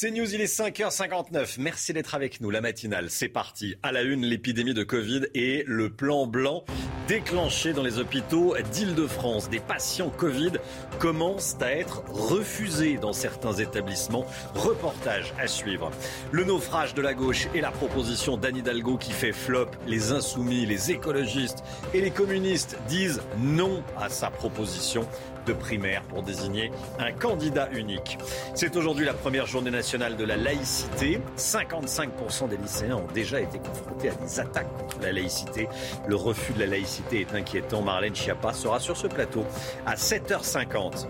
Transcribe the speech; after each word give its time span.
C'est 0.00 0.12
News, 0.12 0.32
il 0.32 0.40
est 0.40 0.60
5h59. 0.60 1.56
Merci 1.58 1.92
d'être 1.92 2.14
avec 2.14 2.40
nous. 2.40 2.50
La 2.50 2.60
matinale, 2.60 3.10
c'est 3.10 3.28
parti. 3.28 3.74
À 3.82 3.90
la 3.90 4.02
une, 4.02 4.24
l'épidémie 4.24 4.72
de 4.72 4.84
Covid 4.84 5.22
et 5.34 5.64
le 5.66 5.90
plan 5.90 6.28
blanc 6.28 6.62
déclenché 7.08 7.72
dans 7.72 7.82
les 7.82 7.98
hôpitaux 7.98 8.54
d'Île-de-France. 8.70 9.50
Des 9.50 9.58
patients 9.58 10.10
Covid 10.10 10.52
commencent 11.00 11.56
à 11.60 11.72
être 11.72 12.04
refusés 12.10 12.96
dans 12.98 13.12
certains 13.12 13.54
établissements. 13.54 14.24
Reportage 14.54 15.34
à 15.36 15.48
suivre. 15.48 15.90
Le 16.30 16.44
naufrage 16.44 16.94
de 16.94 17.02
la 17.02 17.14
gauche 17.14 17.48
et 17.52 17.60
la 17.60 17.72
proposition 17.72 18.36
d'Anne 18.36 18.58
Hidalgo 18.58 18.98
qui 18.98 19.10
fait 19.10 19.32
flop. 19.32 19.70
Les 19.88 20.12
insoumis, 20.12 20.64
les 20.64 20.92
écologistes 20.92 21.64
et 21.92 22.00
les 22.02 22.12
communistes 22.12 22.78
disent 22.86 23.20
non 23.38 23.82
à 23.96 24.10
sa 24.10 24.30
proposition 24.30 25.08
de 25.48 25.52
primaire 25.54 26.02
pour 26.02 26.22
désigner 26.22 26.70
un 26.98 27.10
candidat 27.10 27.68
unique. 27.72 28.18
C'est 28.54 28.76
aujourd'hui 28.76 29.04
la 29.06 29.14
première 29.14 29.46
journée 29.46 29.70
nationale 29.70 30.16
de 30.16 30.24
la 30.24 30.36
laïcité. 30.36 31.20
55% 31.36 32.48
des 32.48 32.58
lycéens 32.58 32.96
ont 32.96 33.12
déjà 33.14 33.40
été 33.40 33.58
confrontés 33.58 34.10
à 34.10 34.14
des 34.14 34.40
attaques 34.40 34.72
contre 34.78 35.00
la 35.00 35.12
laïcité. 35.12 35.68
Le 36.06 36.16
refus 36.16 36.52
de 36.52 36.60
la 36.60 36.66
laïcité 36.66 37.20
est 37.22 37.34
inquiétant. 37.34 37.80
Marlène 37.82 38.14
Schiappa 38.14 38.52
sera 38.52 38.78
sur 38.78 38.96
ce 38.96 39.06
plateau 39.06 39.44
à 39.86 39.94
7h50. 39.94 41.06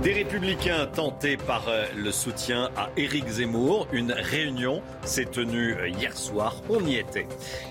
Des 0.00 0.14
républicains 0.14 0.86
tentés 0.86 1.36
par 1.36 1.68
euh, 1.68 1.84
le 1.94 2.10
soutien 2.10 2.70
à 2.76 2.88
Éric 2.96 3.28
Zemmour. 3.28 3.86
Une 3.92 4.10
réunion 4.10 4.82
s'est 5.04 5.26
tenue 5.26 5.74
euh, 5.74 5.88
hier 5.88 6.16
soir. 6.16 6.56
On 6.68 6.84
y 6.84 6.96
était. 6.96 7.28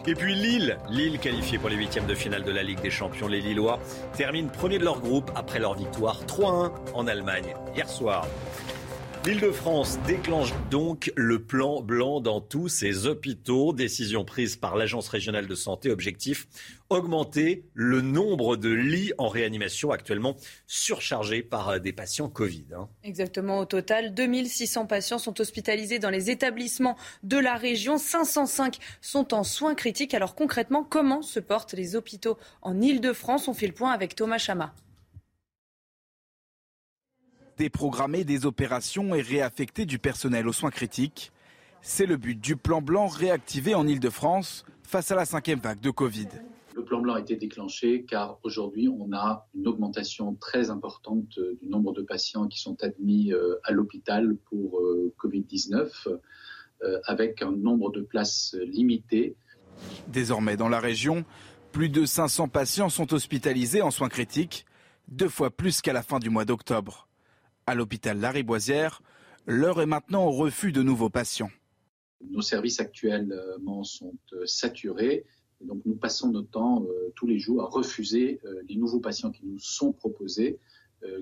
Et 0.07 0.15
puis 0.15 0.35
Lille, 0.35 0.77
Lille 0.89 1.19
qualifiée 1.19 1.57
pour 1.57 1.67
les 1.67 1.75
huitièmes 1.75 2.05
de 2.05 2.15
finale 2.15 2.43
de 2.43 2.51
la 2.51 2.63
Ligue 2.63 2.79
des 2.81 2.89
Champions. 2.89 3.27
Les 3.27 3.41
Lillois 3.41 3.79
terminent 4.15 4.49
premier 4.49 4.77
de 4.77 4.85
leur 4.85 5.01
groupe 5.01 5.29
après 5.35 5.59
leur 5.59 5.73
victoire 5.73 6.21
3-1 6.25 6.71
en 6.93 7.07
Allemagne 7.07 7.53
hier 7.75 7.89
soir. 7.89 8.25
L'Île-de-France 9.23 9.99
déclenche 10.07 10.51
donc 10.71 11.13
le 11.15 11.43
plan 11.43 11.83
blanc 11.83 12.21
dans 12.21 12.41
tous 12.41 12.69
ses 12.69 13.05
hôpitaux. 13.05 13.71
Décision 13.71 14.25
prise 14.25 14.55
par 14.55 14.75
l'Agence 14.75 15.09
régionale 15.09 15.45
de 15.45 15.53
santé. 15.53 15.91
Objectif 15.91 16.47
augmenter 16.89 17.63
le 17.75 18.01
nombre 18.01 18.57
de 18.57 18.69
lits 18.69 19.13
en 19.19 19.27
réanimation 19.27 19.91
actuellement 19.91 20.37
surchargés 20.65 21.43
par 21.43 21.69
euh, 21.69 21.77
des 21.77 21.93
patients 21.93 22.29
Covid. 22.29 22.65
Hein. 22.75 22.89
Exactement. 23.03 23.59
Au 23.59 23.65
total, 23.65 24.15
2600 24.15 24.87
patients 24.87 25.19
sont 25.19 25.39
hospitalisés 25.39 25.99
dans 25.99 26.09
les 26.09 26.31
établissements 26.31 26.97
de 27.21 27.37
la 27.37 27.53
région. 27.57 27.99
505 27.99 28.79
sont 29.01 29.35
en 29.35 29.43
soins 29.43 29.75
critiques. 29.75 30.15
Alors 30.15 30.33
concrètement, 30.33 30.83
comment 30.83 31.21
se 31.21 31.39
portent 31.39 31.73
les 31.73 31.95
hôpitaux 31.95 32.39
en 32.63 32.81
Île-de-France? 32.81 33.47
On 33.47 33.53
fait 33.53 33.67
le 33.67 33.73
point 33.73 33.91
avec 33.91 34.15
Thomas 34.15 34.39
Chama 34.39 34.73
déprogrammer 37.61 38.23
des 38.23 38.47
opérations 38.47 39.13
et 39.13 39.21
réaffecter 39.21 39.85
du 39.85 39.99
personnel 39.99 40.47
aux 40.47 40.51
soins 40.51 40.71
critiques. 40.71 41.31
C'est 41.83 42.07
le 42.07 42.17
but 42.17 42.41
du 42.41 42.55
plan 42.55 42.81
blanc 42.81 43.05
réactivé 43.05 43.75
en 43.75 43.85
Ile-de-France 43.85 44.65
face 44.81 45.11
à 45.11 45.15
la 45.15 45.25
cinquième 45.25 45.59
vague 45.59 45.79
de 45.79 45.91
Covid. 45.91 46.27
Le 46.75 46.83
plan 46.83 47.01
blanc 47.01 47.13
a 47.13 47.19
été 47.19 47.35
déclenché 47.35 48.03
car 48.03 48.39
aujourd'hui 48.41 48.87
on 48.87 49.13
a 49.13 49.47
une 49.53 49.67
augmentation 49.67 50.33
très 50.33 50.71
importante 50.71 51.37
du 51.61 51.69
nombre 51.69 51.93
de 51.93 52.01
patients 52.01 52.47
qui 52.47 52.59
sont 52.59 52.81
admis 52.83 53.31
euh, 53.31 53.59
à 53.63 53.73
l'hôpital 53.73 54.37
pour 54.49 54.79
euh, 54.79 55.13
Covid-19 55.19 55.91
euh, 56.81 56.99
avec 57.05 57.43
un 57.43 57.51
nombre 57.51 57.91
de 57.91 58.01
places 58.01 58.55
limité. 58.65 59.35
Désormais 60.07 60.57
dans 60.57 60.69
la 60.69 60.79
région, 60.79 61.25
plus 61.71 61.89
de 61.89 62.05
500 62.05 62.47
patients 62.47 62.89
sont 62.89 63.13
hospitalisés 63.13 63.83
en 63.83 63.91
soins 63.91 64.09
critiques, 64.09 64.65
deux 65.09 65.29
fois 65.29 65.51
plus 65.51 65.81
qu'à 65.81 65.93
la 65.93 66.01
fin 66.01 66.17
du 66.17 66.31
mois 66.31 66.45
d'octobre. 66.45 67.07
À 67.71 67.73
l'hôpital 67.73 68.19
Lariboisière, 68.19 69.01
l'heure 69.47 69.79
est 69.79 69.85
maintenant 69.85 70.25
au 70.25 70.31
refus 70.31 70.73
de 70.73 70.83
nouveaux 70.83 71.09
patients. 71.09 71.51
Nos 72.29 72.41
services 72.41 72.81
actuellement 72.81 73.85
sont 73.85 74.13
euh, 74.33 74.45
saturés. 74.45 75.23
donc 75.61 75.81
nous 75.85 75.95
passons 75.95 76.31
notre 76.31 76.49
temps 76.49 76.83
euh, 76.83 77.13
tous 77.15 77.27
les 77.27 77.39
jours 77.39 77.63
à 77.63 77.67
refuser 77.67 78.41
euh, 78.43 78.61
les 78.67 78.75
nouveaux 78.75 78.99
patients 78.99 79.31
qui 79.31 79.45
nous 79.45 79.57
sont 79.57 79.93
proposés, 79.93 80.59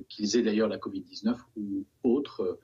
qu'ils 0.07 0.37
aient 0.37 0.41
d'ailleurs 0.41 0.69
la 0.69 0.79
Covid-19 0.79 1.37
ou 1.55 1.85
autre. 2.01 2.59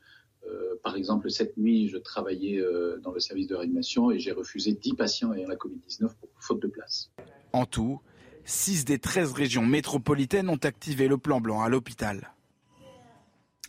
par 0.81 0.95
exemple, 0.95 1.29
cette 1.29 1.55
nuit, 1.55 1.87
je 1.87 1.99
travaillais 1.99 2.59
dans 3.03 3.11
le 3.11 3.19
service 3.19 3.45
de 3.45 3.53
réanimation 3.53 4.09
et 4.09 4.17
j'ai 4.17 4.31
refusé 4.31 4.73
10 4.73 4.95
patients 4.95 5.31
ayant 5.31 5.47
la 5.47 5.57
Covid-19 5.57 6.07
pour 6.19 6.29
faute 6.39 6.61
de 6.63 6.67
place. 6.67 7.11
En 7.53 7.67
tout, 7.67 8.01
6 8.45 8.83
des 8.83 8.97
13 8.97 9.31
régions 9.33 9.65
métropolitaines 9.65 10.49
ont 10.49 10.63
activé 10.63 11.07
le 11.07 11.19
plan 11.19 11.39
blanc 11.39 11.61
à 11.61 11.69
l'hôpital. 11.69 12.34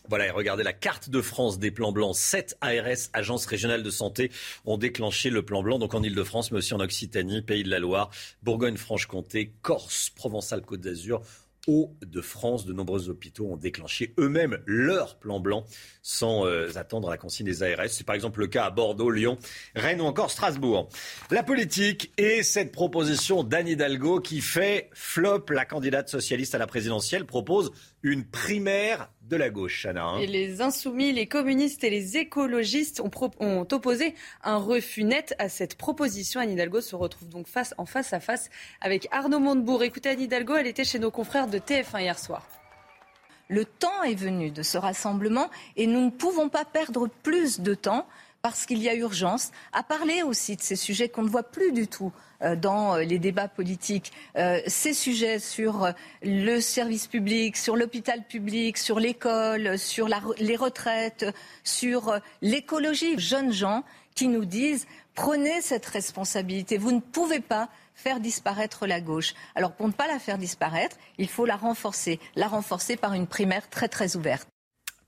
Voilà, 0.09 0.27
et 0.27 0.31
regardez 0.31 0.62
la 0.62 0.72
carte 0.72 1.11
de 1.11 1.21
France 1.21 1.59
des 1.59 1.71
plans 1.71 1.93
blancs. 1.93 2.15
Sept 2.17 2.56
ARS, 2.61 3.11
agences 3.12 3.47
régionales 3.47 3.83
de 3.83 3.91
santé, 3.91 4.31
ont 4.65 4.78
déclenché 4.78 5.31
le 5.31 5.44
plan 5.44 5.62
blanc, 5.62 5.78
donc 5.78 5.94
en 5.94 6.03
Ile-de-France, 6.03 6.53
mais 6.53 6.59
aussi 6.59 6.75
en 6.75 6.81
Occitanie, 6.81 7.43
Pays 7.43 7.62
de 7.62 7.71
la 7.71 7.78
Loire, 7.78 8.11
Bourgogne-Franche-Comté, 8.43 9.53
Corse, 9.62 10.11
Provençal-Côte 10.11 10.81
d'Azur, 10.81 11.22
Hauts-de-France. 11.67 12.65
De 12.65 12.72
nombreux 12.72 13.09
hôpitaux 13.09 13.47
ont 13.50 13.56
déclenché 13.56 14.15
eux-mêmes 14.19 14.59
leur 14.67 15.19
plan 15.19 15.41
blanc 15.41 15.65
sans 16.03 16.47
euh, 16.47 16.69
attendre 16.77 17.11
la 17.11 17.17
consigne 17.17 17.47
des 17.47 17.62
ARS. 17.62 17.88
C'est 17.88 18.06
par 18.06 18.15
exemple 18.15 18.41
le 18.41 18.47
cas 18.47 18.65
à 18.65 18.71
Bordeaux, 18.71 19.11
Lyon, 19.11 19.38
Rennes 19.75 20.00
ou 20.00 20.05
encore 20.05 20.31
Strasbourg. 20.31 20.88
La 21.31 21.43
politique 21.43 22.12
et 22.19 22.43
cette 22.43 22.71
proposition 22.71 23.43
d'Anne 23.43 23.69
Hidalgo 23.69 24.21
qui 24.21 24.41
fait 24.41 24.91
flop. 24.93 25.47
La 25.50 25.65
candidate 25.65 26.09
socialiste 26.09 26.55
à 26.55 26.59
la 26.59 26.67
présidentielle 26.67 27.25
propose 27.25 27.73
une 28.03 28.25
primaire 28.25 29.11
de 29.23 29.37
la 29.37 29.51
gauche, 29.51 29.87
Anna. 29.87 30.05
Hein. 30.05 30.19
Et 30.19 30.27
les 30.27 30.61
insoumis, 30.61 31.12
les 31.12 31.27
communistes 31.27 31.83
et 31.83 31.91
les 31.91 32.17
écologistes 32.17 33.01
ont, 33.01 33.11
ont, 33.41 33.67
opposé 33.73 34.15
un 34.45 34.57
refus 34.57 35.05
net 35.05 35.34
à 35.39 35.49
cette 35.49 35.77
proposition. 35.77 36.41
Anne 36.41 36.53
Hidalgo 36.53 36.81
se 36.81 36.95
retrouve 36.95 37.29
donc 37.29 37.49
face, 37.49 37.75
en 37.79 37.87
face 37.87 38.12
à 38.12 38.21
face 38.21 38.49
avec 38.81 39.09
Arnaud 39.11 39.41
Montebourg. 39.41 39.83
Écoutez, 39.83 40.11
Anne 40.11 40.21
Hidalgo, 40.21 40.55
elle 40.55 40.67
était 40.69 40.85
chez 40.85 40.99
nos 40.99 41.11
confrères 41.11 41.49
de 41.49 41.59
TF1 41.59 42.01
hier 42.01 42.19
soir. 42.19 42.47
Le 43.49 43.65
temps 43.65 44.03
est 44.03 44.15
venu 44.15 44.51
de 44.51 44.62
ce 44.62 44.77
rassemblement 44.77 45.51
et 45.77 45.87
nous 45.87 46.05
ne 46.05 46.11
pouvons 46.11 46.49
pas 46.49 46.65
perdre 46.65 47.09
plus 47.23 47.61
de 47.61 47.75
temps 47.75 48.06
parce 48.47 48.65
qu'il 48.65 48.81
y 48.81 48.89
a 48.89 48.95
urgence 48.95 49.51
à 49.73 49.83
parler 49.83 50.23
aussi 50.23 50.55
de 50.55 50.62
ces 50.62 50.77
sujets 50.77 51.09
qu'on 51.09 51.25
ne 51.25 51.29
voit 51.29 51.43
plus 51.43 51.73
du 51.73 51.89
tout 51.89 52.12
euh, 52.43 52.55
dans 52.55 52.95
euh, 52.95 53.03
les 53.03 53.19
débats 53.19 53.49
politiques. 53.49 54.12
Euh, 54.37 54.61
ces 54.69 54.95
sujets 54.95 55.41
sur 55.41 55.93
le 56.23 56.61
service 56.61 57.09
public, 57.09 57.56
sur 57.56 57.75
l'hôpital 57.75 58.25
public, 58.25 58.79
sur 58.79 59.01
l'école, 59.01 59.77
sur 59.81 60.09
les 60.39 60.55
retraites, 60.55 61.27
sur 61.65 62.21
l'écologie. 62.41 63.19
Jeunes 63.19 63.53
gens 63.53 63.83
qui 64.15 64.29
nous 64.29 64.45
disent 64.45 64.87
prenez 65.17 65.61
cette 65.61 65.87
responsabilité. 65.87 66.79
Vous 66.79 66.93
ne 66.93 67.01
pouvez 67.01 67.41
pas 67.41 67.69
faire 67.97 68.21
disparaître 68.21 68.87
la 68.87 69.01
gauche. 69.01 69.35
Alors 69.56 69.73
pour 69.73 69.89
ne 69.89 69.93
pas 69.93 70.06
la 70.06 70.21
faire 70.21 70.39
disparaître, 70.39 70.97
il 71.19 71.29
faut 71.29 71.47
la 71.47 71.56
renforcer. 71.56 72.21
La 72.37 72.47
renforcer 72.47 72.97
par 72.97 73.15
une 73.15 73.27
primaire 73.27 73.69
très 73.69 73.89
très 73.89 74.15
ouverte. 74.15 74.47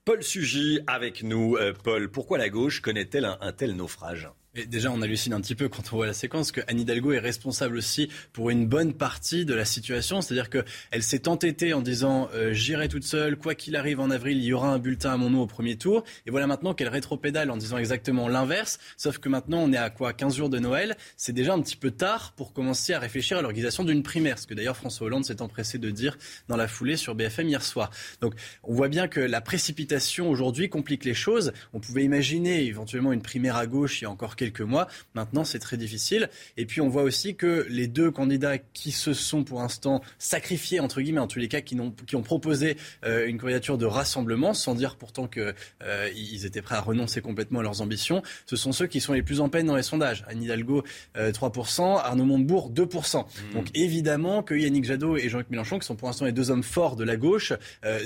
Paul 0.05 0.23
Sugy 0.23 0.79
avec 0.87 1.23
nous. 1.23 1.57
Paul, 1.83 2.09
pourquoi 2.09 2.37
la 2.37 2.49
gauche 2.49 2.81
connaît-elle 2.81 3.25
un 3.25 3.51
tel 3.51 3.75
naufrage? 3.75 4.29
Déjà, 4.65 4.91
on 4.91 5.01
hallucine 5.01 5.33
un 5.33 5.41
petit 5.41 5.55
peu 5.55 5.69
quand 5.69 5.83
on 5.91 5.97
voit 5.97 6.07
la 6.07 6.13
séquence 6.13 6.51
que 6.51 6.61
Anne 6.67 6.79
Hidalgo 6.79 7.11
est 7.13 7.19
responsable 7.19 7.77
aussi 7.77 8.09
pour 8.33 8.49
une 8.49 8.67
bonne 8.67 8.93
partie 8.93 9.45
de 9.45 9.53
la 9.53 9.65
situation. 9.65 10.21
C'est-à-dire 10.21 10.49
qu'elle 10.49 11.03
s'est 11.03 11.27
entêtée 11.27 11.73
en 11.73 11.81
disant 11.81 12.29
euh, 12.33 12.53
j'irai 12.53 12.87
toute 12.87 13.03
seule, 13.03 13.37
quoi 13.37 13.55
qu'il 13.55 13.75
arrive 13.75 13.99
en 13.99 14.09
avril, 14.09 14.37
il 14.37 14.43
y 14.43 14.53
aura 14.53 14.69
un 14.69 14.79
bulletin 14.79 15.13
à 15.13 15.17
mon 15.17 15.29
nom 15.29 15.41
au 15.41 15.47
premier 15.47 15.77
tour. 15.77 16.03
Et 16.25 16.31
voilà 16.31 16.47
maintenant 16.47 16.73
qu'elle 16.73 16.89
rétropédale 16.89 17.51
en 17.51 17.57
disant 17.57 17.77
exactement 17.77 18.27
l'inverse. 18.27 18.79
Sauf 18.97 19.17
que 19.17 19.29
maintenant, 19.29 19.59
on 19.59 19.71
est 19.71 19.77
à 19.77 19.89
quoi? 19.89 20.13
15 20.13 20.35
jours 20.35 20.49
de 20.49 20.59
Noël. 20.59 20.97
C'est 21.17 21.33
déjà 21.33 21.53
un 21.53 21.61
petit 21.61 21.75
peu 21.75 21.91
tard 21.91 22.33
pour 22.35 22.53
commencer 22.53 22.93
à 22.93 22.99
réfléchir 22.99 23.37
à 23.37 23.41
l'organisation 23.41 23.83
d'une 23.83 24.03
primaire. 24.03 24.39
Ce 24.39 24.47
que 24.47 24.53
d'ailleurs 24.53 24.77
François 24.77 25.07
Hollande 25.07 25.25
s'est 25.25 25.41
empressé 25.41 25.77
de 25.77 25.89
dire 25.89 26.17
dans 26.47 26.57
la 26.57 26.67
foulée 26.67 26.97
sur 26.97 27.15
BFM 27.15 27.47
hier 27.47 27.63
soir. 27.63 27.91
Donc 28.21 28.33
on 28.63 28.73
voit 28.73 28.89
bien 28.89 29.07
que 29.07 29.19
la 29.19 29.41
précipitation 29.41 30.29
aujourd'hui 30.29 30.69
complique 30.69 31.05
les 31.05 31.13
choses. 31.13 31.53
On 31.73 31.79
pouvait 31.79 32.03
imaginer 32.03 32.63
éventuellement 32.65 33.13
une 33.13 33.21
primaire 33.21 33.55
à 33.55 33.67
gauche 33.67 34.01
il 34.01 34.03
y 34.03 34.07
a 34.07 34.11
encore 34.11 34.35
quelques 34.35 34.48
quelques 34.49 34.67
mois. 34.67 34.87
Maintenant, 35.13 35.43
c'est 35.43 35.59
très 35.59 35.77
difficile. 35.77 36.29
Et 36.57 36.65
puis, 36.65 36.81
on 36.81 36.89
voit 36.89 37.03
aussi 37.03 37.35
que 37.35 37.65
les 37.69 37.87
deux 37.87 38.11
candidats 38.11 38.57
qui 38.57 38.91
se 38.91 39.13
sont 39.13 39.43
pour 39.43 39.59
l'instant 39.59 40.01
sacrifiés, 40.17 40.79
entre 40.79 41.01
guillemets, 41.01 41.19
en 41.19 41.27
tous 41.27 41.39
les 41.39 41.47
cas, 41.47 41.61
qui, 41.61 41.79
ont, 41.79 41.91
qui 42.07 42.15
ont 42.15 42.23
proposé 42.23 42.77
euh, 43.05 43.27
une 43.27 43.37
candidature 43.37 43.77
de 43.77 43.85
rassemblement, 43.85 44.53
sans 44.53 44.75
dire 44.75 44.95
pourtant 44.95 45.27
qu'ils 45.27 45.53
euh, 45.83 46.09
étaient 46.43 46.61
prêts 46.61 46.75
à 46.75 46.81
renoncer 46.81 47.21
complètement 47.21 47.59
à 47.59 47.63
leurs 47.63 47.81
ambitions, 47.81 48.21
ce 48.45 48.55
sont 48.55 48.71
ceux 48.71 48.87
qui 48.87 48.99
sont 48.99 49.13
les 49.13 49.23
plus 49.23 49.41
en 49.41 49.49
peine 49.49 49.67
dans 49.67 49.75
les 49.75 49.83
sondages. 49.83 50.25
Anne 50.27 50.41
Hidalgo, 50.41 50.83
3%, 51.15 51.81
euh, 51.81 51.97
Arnaud 51.97 52.25
Montebourg, 52.25 52.71
2%. 52.71 53.19
Mmh. 53.19 53.53
Donc 53.53 53.67
évidemment 53.75 54.43
que 54.43 54.55
Yannick 54.55 54.85
Jadot 54.85 55.17
et 55.17 55.29
Jean-Luc 55.29 55.49
Mélenchon, 55.49 55.79
qui 55.79 55.85
sont 55.85 55.95
pour 55.95 56.07
l'instant 56.07 56.25
les 56.25 56.31
deux 56.31 56.51
hommes 56.51 56.63
forts 56.63 56.95
de 56.95 57.03
la 57.03 57.17
gauche, 57.17 57.53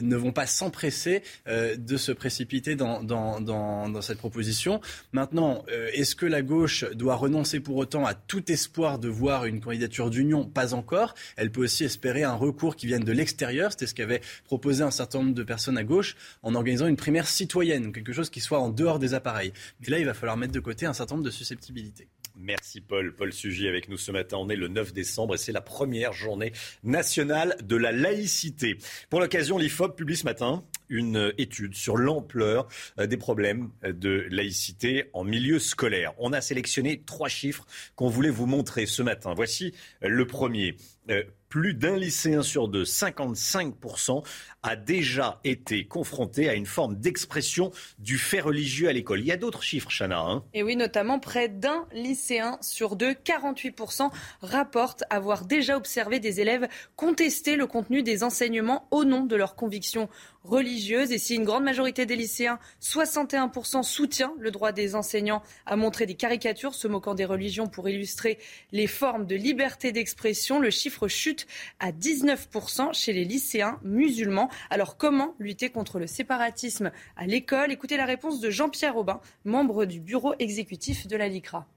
ne 0.01 0.15
vont 0.15 0.31
pas 0.31 0.47
s'empresser 0.47 1.23
de 1.47 1.97
se 1.97 2.11
précipiter 2.11 2.75
dans, 2.75 3.03
dans, 3.03 3.39
dans, 3.39 3.89
dans 3.89 4.01
cette 4.01 4.17
proposition. 4.17 4.81
Maintenant, 5.11 5.63
est-ce 5.93 6.15
que 6.15 6.22
la 6.25 6.41
gauche 6.41 6.85
doit 6.93 7.15
renoncer 7.15 7.59
pour 7.59 7.77
autant 7.77 8.05
à 8.05 8.13
tout 8.13 8.51
espoir 8.51 8.99
de 8.99 9.07
voir 9.07 9.45
une 9.45 9.61
candidature 9.61 10.09
d'union 10.09 10.45
Pas 10.45 10.73
encore. 10.73 11.13
Elle 11.35 11.51
peut 11.51 11.63
aussi 11.63 11.83
espérer 11.83 12.23
un 12.23 12.35
recours 12.35 12.75
qui 12.75 12.87
vienne 12.87 13.03
de 13.03 13.11
l'extérieur. 13.11 13.71
C'était 13.71 13.87
ce 13.87 13.93
qu'avait 13.93 14.21
proposé 14.45 14.83
un 14.83 14.91
certain 14.91 15.19
nombre 15.19 15.33
de 15.33 15.43
personnes 15.43 15.77
à 15.77 15.83
gauche 15.83 16.15
en 16.41 16.55
organisant 16.55 16.87
une 16.87 16.95
primaire 16.95 17.27
citoyenne, 17.27 17.91
quelque 17.91 18.13
chose 18.13 18.29
qui 18.29 18.39
soit 18.39 18.59
en 18.59 18.69
dehors 18.69 18.99
des 18.99 19.13
appareils. 19.13 19.53
Mais 19.81 19.89
là, 19.89 19.99
il 19.99 20.05
va 20.05 20.13
falloir 20.13 20.37
mettre 20.37 20.53
de 20.53 20.59
côté 20.59 20.85
un 20.85 20.93
certain 20.93 21.15
nombre 21.15 21.25
de 21.25 21.31
susceptibilités. 21.31 22.07
Merci 22.35 22.81
Paul. 22.81 23.15
Paul 23.15 23.31
Sugy 23.31 23.67
avec 23.67 23.89
nous 23.89 23.97
ce 23.97 24.11
matin. 24.11 24.37
On 24.39 24.49
est 24.49 24.55
le 24.55 24.67
9 24.67 24.93
décembre 24.93 25.35
et 25.35 25.37
c'est 25.37 25.51
la 25.51 25.61
première 25.61 26.13
journée 26.13 26.51
nationale 26.83 27.55
de 27.63 27.75
la 27.75 27.91
laïcité. 27.91 28.77
Pour 29.09 29.19
l'occasion, 29.19 29.57
l'IFOP 29.57 29.95
publie 29.95 30.17
ce 30.17 30.25
matin 30.25 30.63
une 30.89 31.33
étude 31.37 31.75
sur 31.75 31.97
l'ampleur 31.97 32.67
euh, 32.99 33.07
des 33.07 33.17
problèmes 33.17 33.69
de 33.83 34.27
laïcité 34.29 35.09
en 35.13 35.23
milieu 35.23 35.59
scolaire. 35.59 36.13
On 36.17 36.33
a 36.33 36.41
sélectionné 36.41 37.01
trois 37.05 37.29
chiffres 37.29 37.65
qu'on 37.95 38.09
voulait 38.09 38.29
vous 38.29 38.45
montrer 38.45 38.85
ce 38.85 39.01
matin. 39.01 39.33
Voici 39.35 39.73
le 40.01 40.25
premier. 40.25 40.75
Euh, 41.09 41.23
plus 41.49 41.75
d'un 41.75 41.97
lycéen 41.97 42.41
sur 42.41 42.67
deux, 42.67 42.83
55%, 42.83 44.25
a 44.63 44.75
déjà 44.75 45.39
été 45.43 45.85
confronté 45.85 46.49
à 46.49 46.53
une 46.53 46.65
forme 46.65 46.95
d'expression 46.95 47.71
du 47.99 48.17
fait 48.17 48.39
religieux 48.39 48.87
à 48.87 48.93
l'école. 48.93 49.19
Il 49.19 49.27
y 49.27 49.31
a 49.31 49.37
d'autres 49.37 49.61
chiffres, 49.61 49.89
Chana. 49.91 50.19
Hein 50.19 50.43
Et 50.53 50.63
oui, 50.63 50.75
notamment 50.75 51.19
près 51.19 51.49
d'un 51.49 51.85
lycéen 51.93 52.57
sur 52.61 52.95
deux, 52.95 53.11
48%, 53.11 54.09
rapportent 54.41 55.03
avoir 55.09 55.45
déjà 55.45 55.77
observé 55.77 56.19
des 56.19 56.39
élèves 56.39 56.67
contester 56.95 57.55
le 57.55 57.67
contenu 57.67 58.03
des 58.03 58.23
enseignements 58.23 58.87
au 58.91 59.03
nom 59.03 59.25
de 59.25 59.35
leurs 59.35 59.55
convictions 59.55 60.09
religieuses. 60.43 61.11
Et 61.11 61.17
si 61.17 61.35
une 61.35 61.43
grande 61.43 61.63
majorité 61.63 62.05
des 62.05 62.15
lycéens, 62.15 62.59
61%, 62.81 63.83
soutient 63.83 64.33
le 64.39 64.51
droit 64.51 64.71
des 64.71 64.95
enseignants 64.95 65.41
à 65.65 65.75
montrer 65.75 66.05
des 66.05 66.15
caricatures 66.15 66.73
se 66.73 66.87
moquant 66.87 67.15
des 67.15 67.25
religions 67.25 67.67
pour 67.67 67.89
illustrer 67.89 68.39
les 68.71 68.87
formes 68.87 69.25
de 69.25 69.35
liberté 69.35 69.91
d'expression, 69.91 70.59
le 70.59 70.69
chiffre 70.69 71.07
chute 71.07 71.47
à 71.79 71.91
19% 71.91 72.93
chez 72.93 73.13
les 73.13 73.25
lycéens 73.25 73.79
musulmans. 73.83 74.49
Alors 74.69 74.97
comment 74.97 75.35
lutter 75.39 75.69
contre 75.69 75.99
le 75.99 76.07
séparatisme 76.07 76.91
à 77.15 77.25
l'école? 77.25 77.71
Écoutez 77.71 77.97
la 77.97 78.05
réponse 78.05 78.39
de 78.39 78.49
Jean-Pierre 78.49 78.97
Aubin, 78.97 79.19
membre 79.45 79.85
du 79.85 79.99
bureau 79.99 80.33
exécutif 80.39 81.07
de 81.07 81.15
la 81.15 81.27
LICRA. 81.27 81.67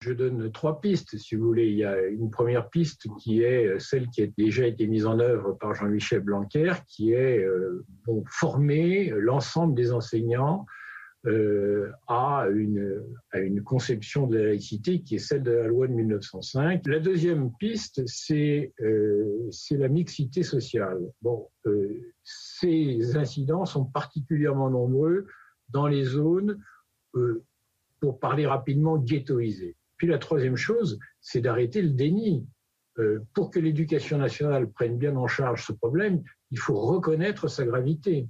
Je 0.00 0.12
donne 0.12 0.52
trois 0.52 0.82
pistes, 0.82 1.16
si 1.16 1.34
vous 1.34 1.46
voulez. 1.46 1.68
Il 1.68 1.76
y 1.76 1.84
a 1.84 1.98
une 2.02 2.30
première 2.30 2.68
piste 2.68 3.08
qui 3.18 3.42
est 3.42 3.78
celle 3.78 4.08
qui 4.08 4.22
a 4.22 4.26
déjà 4.36 4.66
été 4.66 4.86
mise 4.86 5.06
en 5.06 5.18
œuvre 5.18 5.52
par 5.52 5.74
Jean-Michel 5.74 6.20
Blanquer, 6.20 6.74
qui 6.86 7.12
est 7.12 7.38
euh, 7.38 7.86
former 8.28 9.12
l'ensemble 9.16 9.74
des 9.74 9.92
enseignants 9.92 10.66
euh, 11.26 11.90
à, 12.06 12.46
une, 12.52 13.02
à 13.30 13.38
une 13.38 13.62
conception 13.62 14.26
de 14.26 14.36
la 14.36 14.44
laïcité 14.46 15.00
qui 15.02 15.14
est 15.14 15.18
celle 15.18 15.42
de 15.42 15.52
la 15.52 15.66
loi 15.68 15.86
de 15.86 15.94
1905. 15.94 16.86
La 16.86 17.00
deuxième 17.00 17.50
piste, 17.58 18.02
c'est 18.06 18.74
euh, 18.82 19.50
la 19.70 19.88
mixité 19.88 20.42
sociale. 20.42 21.00
Bon, 21.22 21.48
euh, 21.66 22.12
ces 22.22 23.16
incidents 23.16 23.64
sont 23.64 23.86
particulièrement 23.86 24.68
nombreux 24.68 25.26
dans 25.70 25.86
les 25.86 26.04
zones, 26.04 26.62
euh, 27.14 27.42
pour 28.00 28.20
parler 28.20 28.46
rapidement, 28.46 28.98
ghettoisées. 28.98 29.76
Puis 29.96 30.06
la 30.06 30.18
troisième 30.18 30.56
chose, 30.56 30.98
c'est 31.20 31.40
d'arrêter 31.40 31.80
le 31.80 31.90
déni. 31.90 32.46
Pour 33.32 33.50
que 33.50 33.58
l'éducation 33.58 34.18
nationale 34.18 34.70
prenne 34.70 34.98
bien 34.98 35.16
en 35.16 35.26
charge 35.26 35.66
ce 35.66 35.72
problème, 35.72 36.22
il 36.52 36.60
faut 36.60 36.76
reconnaître 36.76 37.48
sa 37.48 37.64
gravité. 37.64 38.28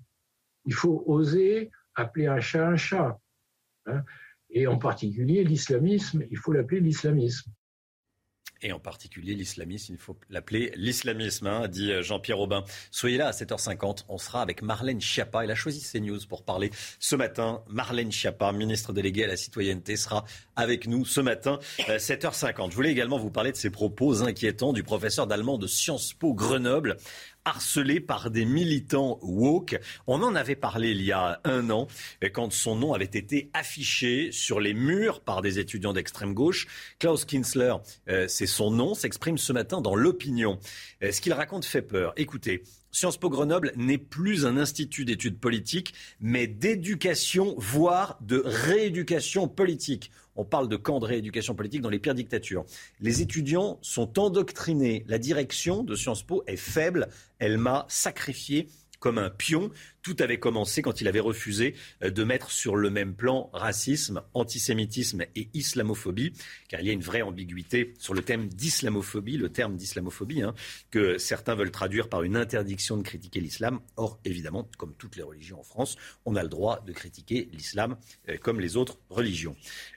Il 0.64 0.72
faut 0.72 1.04
oser 1.06 1.70
appeler 1.94 2.26
un 2.26 2.40
chat 2.40 2.66
un 2.66 2.76
chat. 2.76 3.18
Hein. 3.86 4.02
et 4.48 4.66
en 4.66 4.78
particulier 4.78 5.44
l'islamisme, 5.44 6.24
il 6.30 6.38
faut 6.38 6.52
l'appeler 6.52 6.80
l'islamisme. 6.80 7.52
Et 8.64 8.72
en 8.72 8.80
particulier 8.80 9.34
l'islamisme, 9.34 9.92
il 9.92 9.98
faut 9.98 10.18
l'appeler 10.30 10.72
l'islamisme, 10.74 11.46
hein, 11.46 11.68
dit 11.68 11.92
Jean-Pierre 12.02 12.40
Aubin. 12.40 12.64
Soyez 12.90 13.18
là 13.18 13.28
à 13.28 13.30
7h50, 13.32 14.04
on 14.08 14.16
sera 14.16 14.40
avec 14.40 14.62
Marlène 14.62 15.02
Schiappa. 15.02 15.44
Elle 15.44 15.50
a 15.50 15.54
choisi 15.54 15.82
CNews 15.82 16.20
pour 16.26 16.44
parler 16.44 16.70
ce 16.98 17.14
matin. 17.14 17.62
Marlène 17.68 18.10
Schiappa, 18.10 18.52
ministre 18.52 18.94
déléguée 18.94 19.24
à 19.24 19.26
la 19.26 19.36
citoyenneté, 19.36 19.96
sera 19.96 20.24
avec 20.56 20.86
nous 20.86 21.04
ce 21.04 21.20
matin, 21.20 21.58
7h50. 21.78 22.68
Euh, 22.68 22.70
Je 22.70 22.74
voulais 22.74 22.90
également 22.90 23.18
vous 23.18 23.30
parler 23.30 23.52
de 23.52 23.56
ces 23.56 23.70
propos 23.70 24.22
inquiétants 24.22 24.72
du 24.72 24.82
professeur 24.82 25.26
d'allemand 25.26 25.58
de 25.58 25.66
Sciences 25.66 26.14
Po 26.14 26.32
Grenoble 26.32 26.96
harcelé 27.44 28.00
par 28.00 28.30
des 28.30 28.44
militants 28.44 29.18
woke. 29.22 29.78
On 30.06 30.22
en 30.22 30.34
avait 30.34 30.56
parlé 30.56 30.90
il 30.90 31.02
y 31.02 31.12
a 31.12 31.40
un 31.44 31.70
an, 31.70 31.86
quand 32.32 32.52
son 32.52 32.76
nom 32.76 32.92
avait 32.94 33.04
été 33.04 33.50
affiché 33.52 34.30
sur 34.32 34.60
les 34.60 34.74
murs 34.74 35.20
par 35.20 35.42
des 35.42 35.58
étudiants 35.58 35.92
d'extrême 35.92 36.34
gauche. 36.34 36.66
Klaus 36.98 37.24
Kinsler, 37.24 37.74
euh, 38.08 38.26
c'est 38.28 38.46
son 38.46 38.70
nom, 38.70 38.94
s'exprime 38.94 39.38
ce 39.38 39.52
matin 39.52 39.80
dans 39.80 39.94
l'opinion. 39.94 40.58
Euh, 41.02 41.12
ce 41.12 41.20
qu'il 41.20 41.32
raconte 41.32 41.64
fait 41.64 41.82
peur. 41.82 42.12
Écoutez, 42.16 42.62
Sciences 42.94 43.16
Po 43.16 43.28
Grenoble 43.28 43.72
n'est 43.74 43.98
plus 43.98 44.46
un 44.46 44.56
institut 44.56 45.04
d'études 45.04 45.40
politiques, 45.40 45.94
mais 46.20 46.46
d'éducation, 46.46 47.56
voire 47.58 48.18
de 48.20 48.40
rééducation 48.44 49.48
politique. 49.48 50.12
On 50.36 50.44
parle 50.44 50.68
de 50.68 50.76
camp 50.76 50.98
de 50.98 51.06
rééducation 51.06 51.54
politique 51.54 51.80
dans 51.80 51.90
les 51.90 51.98
pires 51.98 52.14
dictatures. 52.14 52.64
Les 53.00 53.22
étudiants 53.22 53.78
sont 53.82 54.18
endoctrinés. 54.18 55.04
La 55.06 55.18
direction 55.18 55.84
de 55.84 55.94
Sciences 55.94 56.22
Po 56.22 56.42
est 56.46 56.56
faible. 56.56 57.08
Elle 57.38 57.58
m'a 57.58 57.86
sacrifié 57.88 58.68
comme 59.04 59.18
un 59.18 59.28
pion. 59.28 59.70
Tout 60.00 60.16
avait 60.20 60.38
commencé 60.38 60.80
quand 60.80 61.02
il 61.02 61.08
avait 61.08 61.20
refusé 61.20 61.74
euh, 62.02 62.08
de 62.10 62.24
mettre 62.24 62.50
sur 62.50 62.74
le 62.74 62.88
même 62.88 63.14
plan 63.14 63.50
racisme, 63.52 64.22
antisémitisme 64.32 65.26
et 65.36 65.50
islamophobie, 65.52 66.32
car 66.68 66.80
il 66.80 66.86
y 66.86 66.90
a 66.90 66.94
une 66.94 67.02
vraie 67.02 67.20
ambiguïté 67.20 67.92
sur 67.98 68.14
le 68.14 68.22
thème 68.22 68.48
d'islamophobie, 68.48 69.36
le 69.36 69.50
terme 69.50 69.76
d'islamophobie, 69.76 70.40
hein, 70.40 70.54
que 70.90 71.18
certains 71.18 71.54
veulent 71.54 71.70
traduire 71.70 72.08
par 72.08 72.22
une 72.22 72.34
interdiction 72.34 72.96
de 72.96 73.02
critiquer 73.02 73.40
l'islam. 73.40 73.80
Or, 73.96 74.18
évidemment, 74.24 74.70
comme 74.78 74.94
toutes 74.94 75.16
les 75.16 75.22
religions 75.22 75.60
en 75.60 75.64
France, 75.64 75.96
on 76.24 76.34
a 76.34 76.42
le 76.42 76.48
droit 76.48 76.82
de 76.86 76.92
critiquer 76.94 77.50
l'islam 77.52 77.98
euh, 78.30 78.38
comme 78.38 78.58
les 78.58 78.78
autres 78.78 79.00
religions. 79.10 79.54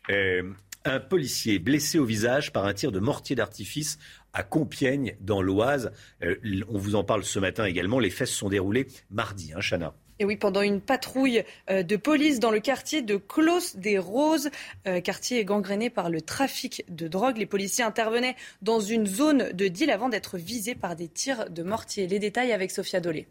Euh, 0.10 0.51
un 0.88 1.00
policier 1.00 1.60
blessé 1.60 2.00
au 2.00 2.06
visage 2.06 2.51
par 2.51 2.65
un 2.65 2.74
tir 2.74 2.91
de 2.91 3.00
mortier 3.00 3.36
d'artifice 3.36 3.98
à 4.34 4.44
Compiègne, 4.44 5.15
dans 5.20 5.41
l'Oise. 5.41 5.91
Euh, 6.24 6.36
on 6.70 6.77
vous 6.77 6.96
en 6.96 7.03
parle 7.03 7.24
ce 7.24 7.39
matin 7.39 7.65
également. 7.65 8.00
Les 8.00 8.10
faits 8.10 8.27
se 8.27 8.36
sont 8.36 8.50
déroulés 8.50 8.88
mardi, 9.10 9.53
hein, 9.53 9.60
Chana. 9.62 9.94
Et 10.20 10.25
oui, 10.25 10.36
pendant 10.36 10.62
une 10.62 10.82
patrouille 10.82 11.44
euh, 11.70 11.84
de 11.84 11.96
police 11.96 12.39
dans 12.39 12.50
le 12.50 12.60
quartier 12.60 13.01
de 13.01 13.17
Clos 13.17 13.75
des 13.75 14.00
Roses, 14.00 14.50
euh, 14.88 15.00
quartier 15.00 15.46
gangréné 15.46 15.89
par 15.89 16.10
le 16.10 16.22
trafic 16.22 16.84
de 16.89 17.08
drogue, 17.08 17.38
les 17.38 17.46
policiers 17.46 17.84
intervenaient 17.84 18.36
dans 18.62 18.79
une 18.79 19.06
zone 19.06 19.51
de 19.53 19.67
deal 19.67 19.91
avant 19.91 20.10
d'être 20.10 20.38
visés 20.38 20.75
par 20.75 20.96
des 20.96 21.08
tirs 21.08 21.50
de 21.50 21.63
mortier. 21.63 22.08
Les 22.08 22.20
détails 22.20 22.51
avec 22.51 22.72
Sophia 22.72 23.00
Dolé. 23.00 23.27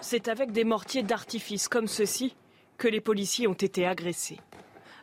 C'est 0.00 0.28
avec 0.28 0.52
des 0.52 0.64
mortiers 0.64 1.02
d'artifice 1.02 1.68
comme 1.68 1.88
ceux-ci 1.88 2.34
que 2.78 2.88
les 2.88 3.00
policiers 3.00 3.46
ont 3.46 3.52
été 3.52 3.86
agressés. 3.86 4.38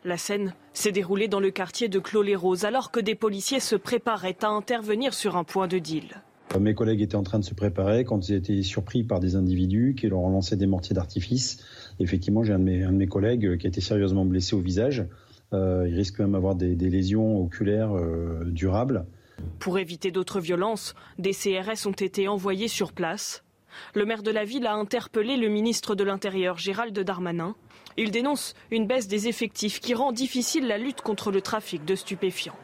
La 0.06 0.18
scène 0.18 0.54
s'est 0.72 0.94
déroulée 0.94 1.28
dans 1.28 1.42
le 1.42 1.52
quartier 1.52 1.90
de 1.90 2.00
Clos-les-Roses 2.00 2.64
alors 2.64 2.90
que 2.90 3.02
des 3.02 3.16
policiers 3.16 3.60
se 3.60 3.76
préparaient 3.76 4.38
à 4.44 4.48
intervenir 4.48 5.14
sur 5.14 5.36
un 5.36 5.44
point 5.44 5.68
de 5.68 5.78
deal. 5.78 6.22
Mes 6.58 6.74
collègues 6.74 7.02
étaient 7.02 7.16
en 7.16 7.24
train 7.24 7.38
de 7.38 7.44
se 7.44 7.54
préparer 7.54 8.06
quand 8.06 8.28
ils 8.30 8.36
étaient 8.36 8.64
surpris 8.64 9.04
par 9.04 9.20
des 9.20 9.36
individus 9.36 9.96
qui 9.98 10.08
leur 10.08 10.20
ont 10.20 10.30
lancé 10.30 10.56
des 10.56 10.68
mortiers 10.68 10.96
d'artifice. 10.96 11.64
Effectivement, 12.00 12.44
j'ai 12.44 12.54
un, 12.54 12.60
de 12.60 12.98
mes 12.98 13.08
collègues 13.08 13.58
qui 13.58 13.68
a 13.68 13.70
été 13.70 13.82
sérieusement 13.82 14.26
blessé 14.26 14.56
au 14.56 14.60
visage. 14.60 15.06
Euh, 15.54 15.86
il 15.88 15.96
risque 15.96 16.20
même 16.20 16.32
d'avoir 16.32 16.56
des, 16.56 16.76
lésions 16.76 17.44
oculaires 17.44 17.96
euh, 17.96 18.46
durables. 18.46 19.06
Pour 19.60 19.80
éviter 19.80 20.12
d'autres 20.12 20.40
violences, 20.40 20.96
des 21.18 21.34
CRS 21.34 21.88
ont 21.88 21.92
été 21.92 22.28
envoyés 22.28 22.68
sur 22.68 22.94
place. 22.94 23.44
Le 23.94 24.06
maire 24.06 24.24
de 24.24 24.32
la 24.32 24.46
ville 24.46 24.66
a 24.66 24.74
interpellé 24.74 25.38
le 25.38 25.50
ministre 25.50 25.96
de 25.96 26.04
l'Intérieur, 26.04 26.58
Gérald 26.58 26.98
Darmanin, 26.98 27.56
il 28.00 28.12
dénonce 28.12 28.54
une 28.72 28.88
baisse 28.88 29.08
des 29.08 29.28
effectifs 29.28 29.80
qui 29.80 29.94
rend 29.94 30.12
difficile 30.12 30.68
la 30.68 30.78
lutte 30.78 31.02
contre 31.02 31.32
le 31.32 31.42
trafic 31.42 31.86
de 31.86 31.96
stupéfiants. 31.96 32.58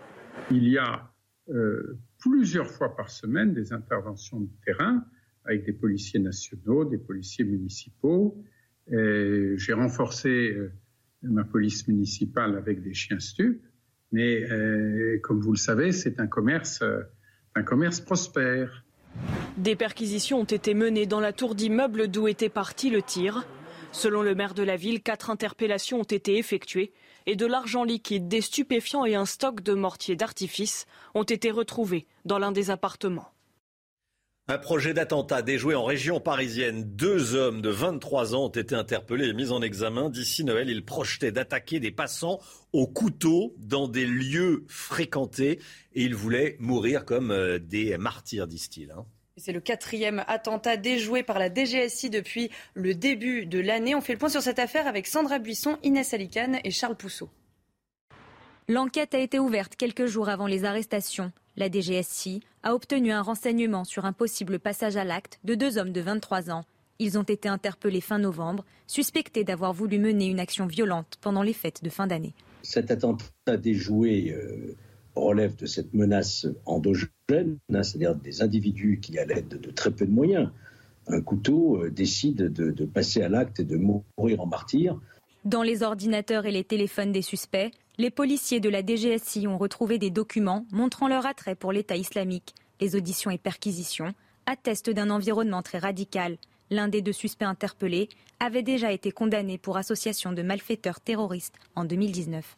Il 0.51 0.67
y 0.67 0.77
a 0.77 1.11
euh, 1.49 1.99
plusieurs 2.19 2.69
fois 2.69 2.95
par 2.95 3.09
semaine 3.09 3.53
des 3.53 3.73
interventions 3.73 4.39
de 4.39 4.49
terrain 4.65 5.05
avec 5.43 5.65
des 5.65 5.73
policiers 5.73 6.19
nationaux, 6.19 6.85
des 6.85 6.97
policiers 6.97 7.45
municipaux. 7.45 8.41
J'ai 8.87 9.73
renforcé 9.73 10.29
euh, 10.29 10.71
ma 11.21 11.43
police 11.43 11.87
municipale 11.87 12.57
avec 12.57 12.81
des 12.81 12.93
chiens 12.93 13.19
stupes. 13.19 13.63
Mais 14.11 14.49
euh, 14.49 15.19
comme 15.21 15.39
vous 15.39 15.51
le 15.51 15.57
savez, 15.57 15.91
c'est 15.91 16.19
un 16.19 16.27
commerce, 16.27 16.83
un 17.55 17.63
commerce 17.63 17.99
prospère. 17.99 18.85
Des 19.57 19.75
perquisitions 19.75 20.41
ont 20.41 20.45
été 20.45 20.73
menées 20.73 21.05
dans 21.05 21.19
la 21.19 21.33
tour 21.33 21.55
d'immeuble 21.55 22.07
d'où 22.07 22.27
était 22.27 22.49
parti 22.49 22.89
le 22.89 23.01
tir. 23.01 23.45
Selon 23.95 24.23
le 24.23 24.35
maire 24.35 24.53
de 24.53 24.61
la 24.61 24.75
ville, 24.75 25.01
quatre 25.01 25.29
interpellations 25.29 26.01
ont 26.01 26.03
été 26.03 26.37
effectuées 26.37 26.91
et 27.25 27.37
de 27.37 27.45
l'argent 27.45 27.85
liquide, 27.85 28.27
des 28.27 28.41
stupéfiants 28.41 29.05
et 29.05 29.15
un 29.15 29.25
stock 29.25 29.61
de 29.61 29.73
mortiers 29.73 30.17
d'artifice 30.17 30.85
ont 31.13 31.23
été 31.23 31.49
retrouvés 31.49 32.05
dans 32.25 32.37
l'un 32.37 32.51
des 32.51 32.71
appartements. 32.71 33.31
Un 34.49 34.57
projet 34.57 34.93
d'attentat 34.93 35.41
déjoué 35.41 35.75
en 35.75 35.85
région 35.85 36.19
parisienne. 36.19 36.83
Deux 36.83 37.35
hommes 37.35 37.61
de 37.61 37.69
23 37.69 38.35
ans 38.35 38.45
ont 38.45 38.49
été 38.49 38.75
interpellés 38.75 39.29
et 39.29 39.33
mis 39.33 39.51
en 39.51 39.61
examen. 39.61 40.09
D'ici 40.09 40.43
Noël, 40.43 40.69
ils 40.69 40.83
projetaient 40.83 41.31
d'attaquer 41.31 41.79
des 41.79 41.91
passants 41.91 42.41
au 42.73 42.87
couteau 42.87 43.55
dans 43.59 43.87
des 43.87 44.05
lieux 44.05 44.65
fréquentés 44.67 45.59
et 45.93 46.03
ils 46.03 46.15
voulaient 46.15 46.57
mourir 46.59 47.05
comme 47.05 47.31
euh, 47.31 47.59
des 47.59 47.97
martyrs, 47.97 48.45
disent-ils. 48.45 48.91
Hein. 48.91 49.05
C'est 49.37 49.51
le 49.51 49.59
quatrième 49.59 50.23
attentat 50.27 50.77
déjoué 50.77 51.21
par 51.21 51.39
la 51.39 51.53
DGSI 51.53 52.09
depuis 52.09 52.49
le 52.73 52.95
début 52.95 53.45
de 53.45 53.59
l'année. 53.59 53.93
On 53.93 53.99
fait 53.99 54.13
le 54.13 54.19
point 54.19 54.29
sur 54.29 54.41
cette 54.41 54.59
affaire 54.59 54.87
avec 54.87 55.07
Sandra 55.07 55.39
Buisson, 55.39 55.77
Inès 55.83 56.13
Alicane 56.13 56.59
et 56.63 56.71
Charles 56.71 56.95
Pousseau. 56.95 57.29
L'enquête 58.69 59.13
a 59.13 59.19
été 59.19 59.37
ouverte 59.37 59.75
quelques 59.75 60.05
jours 60.05 60.29
avant 60.29 60.47
les 60.47 60.63
arrestations. 60.63 61.33
La 61.57 61.69
DGSI 61.69 62.43
a 62.63 62.73
obtenu 62.73 63.11
un 63.11 63.21
renseignement 63.21 63.83
sur 63.83 64.05
un 64.05 64.13
possible 64.13 64.57
passage 64.57 64.95
à 64.95 65.03
l'acte 65.03 65.37
de 65.43 65.53
deux 65.53 65.77
hommes 65.77 65.91
de 65.91 65.99
23 65.99 66.49
ans. 66.49 66.63
Ils 66.99 67.17
ont 67.17 67.23
été 67.23 67.49
interpellés 67.49 67.99
fin 67.99 68.19
novembre, 68.19 68.63
suspectés 68.87 69.43
d'avoir 69.43 69.73
voulu 69.73 69.99
mener 69.99 70.27
une 70.27 70.39
action 70.39 70.65
violente 70.65 71.17
pendant 71.19 71.43
les 71.43 71.51
fêtes 71.51 71.83
de 71.83 71.89
fin 71.89 72.07
d'année. 72.07 72.33
Cet 72.61 72.89
attentat 72.89 73.57
déjoué 73.57 74.31
euh, 74.31 74.77
relève 75.15 75.55
de 75.55 75.65
cette 75.65 75.93
menace 75.93 76.47
endogène, 76.65 77.57
c'est-à-dire 77.69 78.15
des 78.15 78.41
individus 78.41 78.99
qui, 79.01 79.17
à 79.17 79.25
l'aide 79.25 79.47
de 79.47 79.71
très 79.71 79.91
peu 79.91 80.05
de 80.05 80.11
moyens, 80.11 80.49
un 81.07 81.21
couteau, 81.21 81.83
euh, 81.83 81.91
décident 81.91 82.45
de 82.49 82.85
passer 82.85 83.21
à 83.21 83.29
l'acte 83.29 83.59
et 83.59 83.63
de 83.63 83.77
mourir 83.77 84.41
en 84.41 84.47
martyr. 84.47 84.99
Dans 85.45 85.61
les 85.61 85.83
ordinateurs 85.83 86.47
et 86.47 86.51
les 86.51 86.63
téléphones 86.63 87.11
des 87.11 87.21
suspects, 87.21 87.69
les 87.97 88.09
policiers 88.09 88.59
de 88.59 88.67
la 88.67 88.81
DGSI 88.81 89.47
ont 89.47 89.59
retrouvé 89.59 89.99
des 89.99 90.09
documents 90.09 90.65
montrant 90.71 91.07
leur 91.07 91.25
attrait 91.25 91.55
pour 91.55 91.71
l'État 91.71 91.95
islamique. 91.95 92.55
Les 92.81 92.95
auditions 92.95 93.29
et 93.29 93.37
perquisitions 93.37 94.13
attestent 94.47 94.89
d'un 94.89 95.09
environnement 95.09 95.61
très 95.61 95.77
radical. 95.77 96.37
L'un 96.71 96.87
des 96.87 97.01
deux 97.01 97.13
suspects 97.13 97.45
interpellés 97.45 98.09
avait 98.39 98.63
déjà 98.63 98.91
été 98.91 99.11
condamné 99.11 99.57
pour 99.57 99.77
association 99.77 100.33
de 100.33 100.41
malfaiteurs 100.41 100.99
terroristes 100.99 101.55
en 101.75 101.85
2019. 101.85 102.57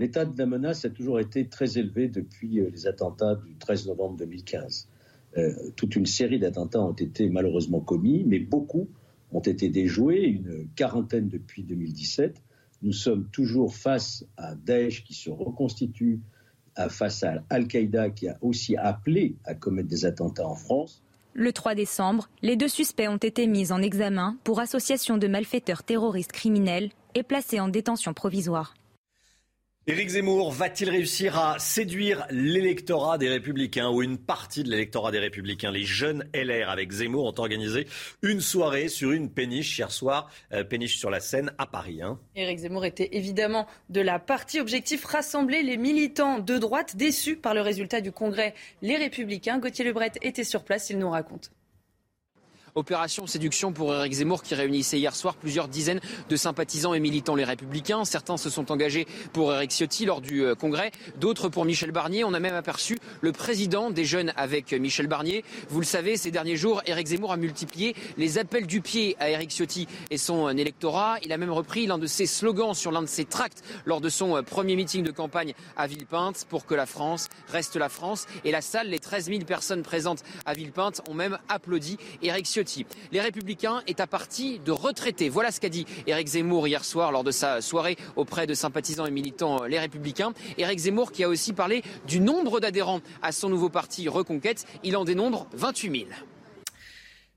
L'état 0.00 0.24
de 0.24 0.36
la 0.36 0.46
menace 0.46 0.84
a 0.84 0.90
toujours 0.90 1.20
été 1.20 1.46
très 1.46 1.78
élevé 1.78 2.08
depuis 2.08 2.58
euh, 2.58 2.68
les 2.72 2.88
attentats 2.88 3.36
du 3.36 3.54
13 3.54 3.86
novembre 3.86 4.16
2015. 4.16 4.88
Euh, 5.36 5.52
toute 5.76 5.94
une 5.94 6.06
série 6.06 6.40
d'attentats 6.40 6.80
ont 6.80 6.92
été 6.92 7.28
malheureusement 7.28 7.80
commis, 7.80 8.24
mais 8.26 8.40
beaucoup 8.40 8.88
ont 9.30 9.40
été 9.40 9.68
déjoués, 9.68 10.24
une 10.24 10.66
quarantaine 10.74 11.28
depuis 11.28 11.62
2017 11.62 12.42
nous 12.82 12.92
sommes 12.92 13.26
toujours 13.28 13.74
face 13.74 14.24
à 14.36 14.54
Daesh 14.54 15.04
qui 15.04 15.14
se 15.14 15.30
reconstitue, 15.30 16.20
face 16.88 17.22
à 17.24 17.42
Al-Qaïda 17.50 18.10
qui 18.10 18.28
a 18.28 18.38
aussi 18.40 18.76
appelé 18.76 19.36
à 19.44 19.54
commettre 19.54 19.88
des 19.88 20.06
attentats 20.06 20.46
en 20.46 20.54
France. 20.54 21.02
Le 21.34 21.52
3 21.52 21.74
décembre, 21.74 22.28
les 22.42 22.56
deux 22.56 22.68
suspects 22.68 23.08
ont 23.08 23.18
été 23.18 23.46
mis 23.46 23.70
en 23.70 23.82
examen 23.82 24.38
pour 24.44 24.60
association 24.60 25.18
de 25.18 25.26
malfaiteurs 25.28 25.82
terroristes 25.82 26.32
criminels 26.32 26.90
et 27.14 27.22
placés 27.22 27.60
en 27.60 27.68
détention 27.68 28.14
provisoire. 28.14 28.74
Éric 29.90 30.10
Zemmour 30.10 30.52
va-t-il 30.52 30.88
réussir 30.88 31.36
à 31.36 31.58
séduire 31.58 32.24
l'électorat 32.30 33.18
des 33.18 33.28
Républicains 33.28 33.90
ou 33.90 34.04
une 34.04 34.18
partie 34.18 34.62
de 34.62 34.70
l'électorat 34.70 35.10
des 35.10 35.18
Républicains 35.18 35.72
Les 35.72 35.82
jeunes 35.82 36.28
LR 36.32 36.70
avec 36.70 36.92
Zemmour 36.92 37.24
ont 37.24 37.34
organisé 37.40 37.88
une 38.22 38.40
soirée 38.40 38.86
sur 38.86 39.10
une 39.10 39.28
péniche 39.28 39.76
hier 39.76 39.90
soir, 39.90 40.30
euh, 40.52 40.62
péniche 40.62 40.96
sur 40.96 41.10
la 41.10 41.18
Seine 41.18 41.52
à 41.58 41.66
Paris. 41.66 42.02
Hein. 42.02 42.20
Éric 42.36 42.58
Zemmour 42.60 42.84
était 42.84 43.16
évidemment 43.16 43.66
de 43.88 44.00
la 44.00 44.20
partie. 44.20 44.60
Objectif 44.60 45.04
rassembler 45.04 45.64
les 45.64 45.76
militants 45.76 46.38
de 46.38 46.56
droite 46.56 46.94
déçus 46.94 47.34
par 47.34 47.52
le 47.52 47.60
résultat 47.60 48.00
du 48.00 48.12
congrès 48.12 48.54
Les 48.82 48.96
Républicains. 48.96 49.58
Gauthier 49.58 49.84
Lebret 49.84 50.12
était 50.22 50.44
sur 50.44 50.62
place, 50.62 50.90
il 50.90 50.98
nous 50.98 51.10
raconte. 51.10 51.50
Opération 52.76 53.26
séduction 53.26 53.72
pour 53.72 53.92
Éric 53.94 54.12
Zemmour 54.12 54.44
qui 54.44 54.54
réunissait 54.54 54.98
hier 54.98 55.16
soir 55.16 55.34
plusieurs 55.34 55.66
dizaines 55.66 56.00
de 56.28 56.36
sympathisants 56.36 56.94
et 56.94 57.00
militants 57.00 57.34
les 57.34 57.44
Républicains. 57.44 58.04
Certains 58.04 58.36
se 58.36 58.48
sont 58.48 58.70
engagés 58.70 59.06
pour 59.32 59.52
Éric 59.52 59.72
Ciotti 59.72 60.06
lors 60.06 60.20
du 60.20 60.44
euh, 60.44 60.54
congrès, 60.54 60.92
d'autres 61.18 61.48
pour 61.48 61.64
Michel 61.64 61.90
Barnier. 61.90 62.22
On 62.22 62.32
a 62.32 62.38
même 62.38 62.54
aperçu 62.54 62.98
le 63.22 63.32
président 63.32 63.90
des 63.90 64.04
jeunes 64.04 64.32
avec 64.36 64.72
Michel 64.72 65.08
Barnier. 65.08 65.44
Vous 65.68 65.80
le 65.80 65.86
savez, 65.86 66.16
ces 66.16 66.30
derniers 66.30 66.56
jours, 66.56 66.82
Éric 66.86 67.08
Zemmour 67.08 67.32
a 67.32 67.36
multiplié 67.36 67.96
les 68.16 68.38
appels 68.38 68.66
du 68.66 68.80
pied 68.80 69.16
à 69.18 69.30
Éric 69.30 69.50
Ciotti 69.50 69.88
et 70.10 70.18
son 70.18 70.46
euh, 70.46 70.52
électorat. 70.52 71.16
Il 71.24 71.32
a 71.32 71.38
même 71.38 71.50
repris 71.50 71.86
l'un 71.86 71.98
de 71.98 72.06
ses 72.06 72.26
slogans 72.26 72.74
sur 72.74 72.92
l'un 72.92 73.02
de 73.02 73.06
ses 73.06 73.24
tracts 73.24 73.64
lors 73.84 74.00
de 74.00 74.08
son 74.08 74.36
euh, 74.36 74.42
premier 74.42 74.76
meeting 74.76 75.02
de 75.02 75.10
campagne 75.10 75.54
à 75.76 75.88
Villepinte 75.88 76.46
pour 76.48 76.66
que 76.66 76.76
la 76.76 76.86
France 76.86 77.28
reste 77.48 77.74
la 77.74 77.88
France. 77.88 78.26
Et 78.44 78.52
la 78.52 78.60
salle, 78.60 78.90
les 78.90 79.00
13 79.00 79.26
000 79.26 79.40
personnes 79.40 79.82
présentes 79.82 80.22
à 80.46 80.54
Villepinte 80.54 81.02
ont 81.08 81.14
même 81.14 81.36
applaudi 81.48 81.98
Éric 82.22 82.46
Ciotti 82.46 82.59
les 83.12 83.20
Républicains 83.20 83.82
est 83.86 84.00
à 84.00 84.06
partie 84.06 84.58
de 84.58 84.72
retraités. 84.72 85.28
Voilà 85.28 85.50
ce 85.50 85.60
qu'a 85.60 85.68
dit 85.68 85.86
Éric 86.06 86.28
Zemmour 86.28 86.68
hier 86.68 86.84
soir 86.84 87.12
lors 87.12 87.24
de 87.24 87.30
sa 87.30 87.60
soirée 87.60 87.96
auprès 88.16 88.46
de 88.46 88.54
sympathisants 88.54 89.06
et 89.06 89.10
militants 89.10 89.62
euh, 89.62 89.68
Les 89.68 89.78
Républicains. 89.78 90.32
Éric 90.58 90.78
Zemmour 90.78 91.12
qui 91.12 91.24
a 91.24 91.28
aussi 91.28 91.52
parlé 91.52 91.82
du 92.06 92.20
nombre 92.20 92.60
d'adhérents 92.60 93.00
à 93.22 93.32
son 93.32 93.48
nouveau 93.48 93.68
parti 93.68 94.08
Reconquête. 94.08 94.66
Il 94.82 94.96
en 94.96 95.04
dénombre 95.04 95.46
28 95.52 96.06
000. 96.08 96.10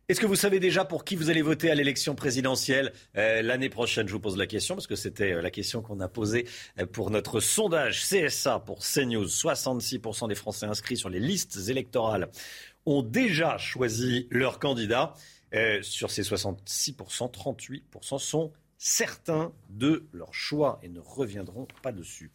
Est-ce 0.10 0.20
que 0.20 0.26
vous 0.26 0.36
savez 0.36 0.60
déjà 0.60 0.84
pour 0.84 1.06
qui 1.06 1.16
vous 1.16 1.30
allez 1.30 1.42
voter 1.42 1.72
à 1.72 1.76
l'élection 1.76 2.14
présidentielle 2.14 2.92
euh, 3.16 3.42
l'année 3.42 3.70
prochaine? 3.70 4.06
Je 4.06 4.12
vous 4.12 4.20
pose 4.20 4.36
la 4.36 4.48
question 4.48 4.76
parce 4.76 4.86
que 4.86 4.98
c'était 4.98 5.32
euh, 5.32 5.42
la 5.42 5.50
question 5.50 5.82
qu'on 5.82 6.02
a 6.02 6.10
posée 6.10 6.46
pour 6.92 7.10
notre 7.10 7.40
sondage 7.40 8.02
CSA 8.02 8.60
pour 8.60 8.80
CNews. 8.80 9.26
66% 9.26 10.28
des 10.28 10.36
Français 10.36 10.66
inscrits 10.66 10.98
sur 10.98 11.10
les 11.10 11.22
listes 11.22 11.70
électorales 11.70 12.28
ont 12.86 13.04
déjà 13.04 13.58
choisi 13.58 14.28
leur 14.32 14.60
candidat. 14.60 15.14
Euh, 15.54 15.82
sur 15.84 16.10
ces 16.10 16.24
66%, 16.24 17.32
38% 17.32 18.20
sont 18.20 18.52
certains 18.80 19.54
de 19.70 20.08
leur 20.12 20.34
choix 20.34 20.80
et 20.82 20.90
ne 20.90 21.00
reviendront 21.00 21.68
pas 21.82 21.92
dessus. 21.92 22.32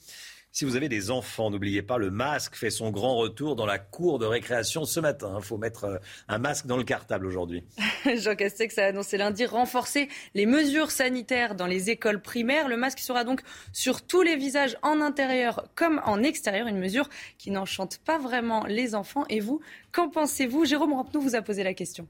Si 0.59 0.65
vous 0.65 0.75
avez 0.75 0.89
des 0.89 1.13
enfants, 1.13 1.53
n'oubliez 1.53 1.83
pas, 1.83 1.99
le 1.99 2.11
masque 2.11 2.57
fait 2.57 2.71
son 2.71 2.91
grand 2.91 3.17
retour 3.17 3.55
dans 3.55 3.65
la 3.65 3.79
cour 3.79 4.19
de 4.19 4.27
récréation 4.27 4.85
ce 4.85 4.99
matin. 4.99 5.37
Il 5.39 5.45
faut 5.45 5.57
mettre 5.57 5.85
euh, 5.85 5.99
un 6.27 6.39
masque 6.39 6.67
dans 6.67 6.77
le 6.77 6.83
cartable 6.83 7.27
aujourd'hui. 7.27 7.63
Jean 8.17 8.35
Castex 8.35 8.77
a 8.79 8.87
annoncé 8.87 9.19
lundi 9.19 9.47
renforcer 9.47 10.09
les 10.35 10.47
mesures 10.47 10.91
sanitaires 10.91 11.55
dans 11.55 11.69
les 11.69 11.91
écoles 11.91 12.21
primaires. 12.21 12.67
Le 12.67 12.77
masque 12.77 12.99
sera 12.99 13.23
donc 13.23 13.43
sur 13.73 14.03
tous 14.05 14.23
les 14.23 14.35
visages 14.35 14.77
en 14.83 15.01
intérieur 15.01 15.69
comme 15.77 16.01
en 16.05 16.25
extérieur. 16.25 16.67
Une 16.67 16.81
mesure 16.81 17.09
qui 17.39 17.53
n'enchante 17.53 17.99
pas 17.99 18.19
vraiment 18.19 18.67
les 18.67 18.97
enfants. 18.97 19.27
Et 19.29 19.39
vous, 19.39 19.61
qu'en 19.93 20.09
pensez-vous? 20.09 20.65
Jérôme 20.65 20.93
Rampenou 20.93 21.21
vous 21.21 21.37
a 21.37 21.43
posé 21.43 21.63
la 21.63 21.73
question. 21.73 22.09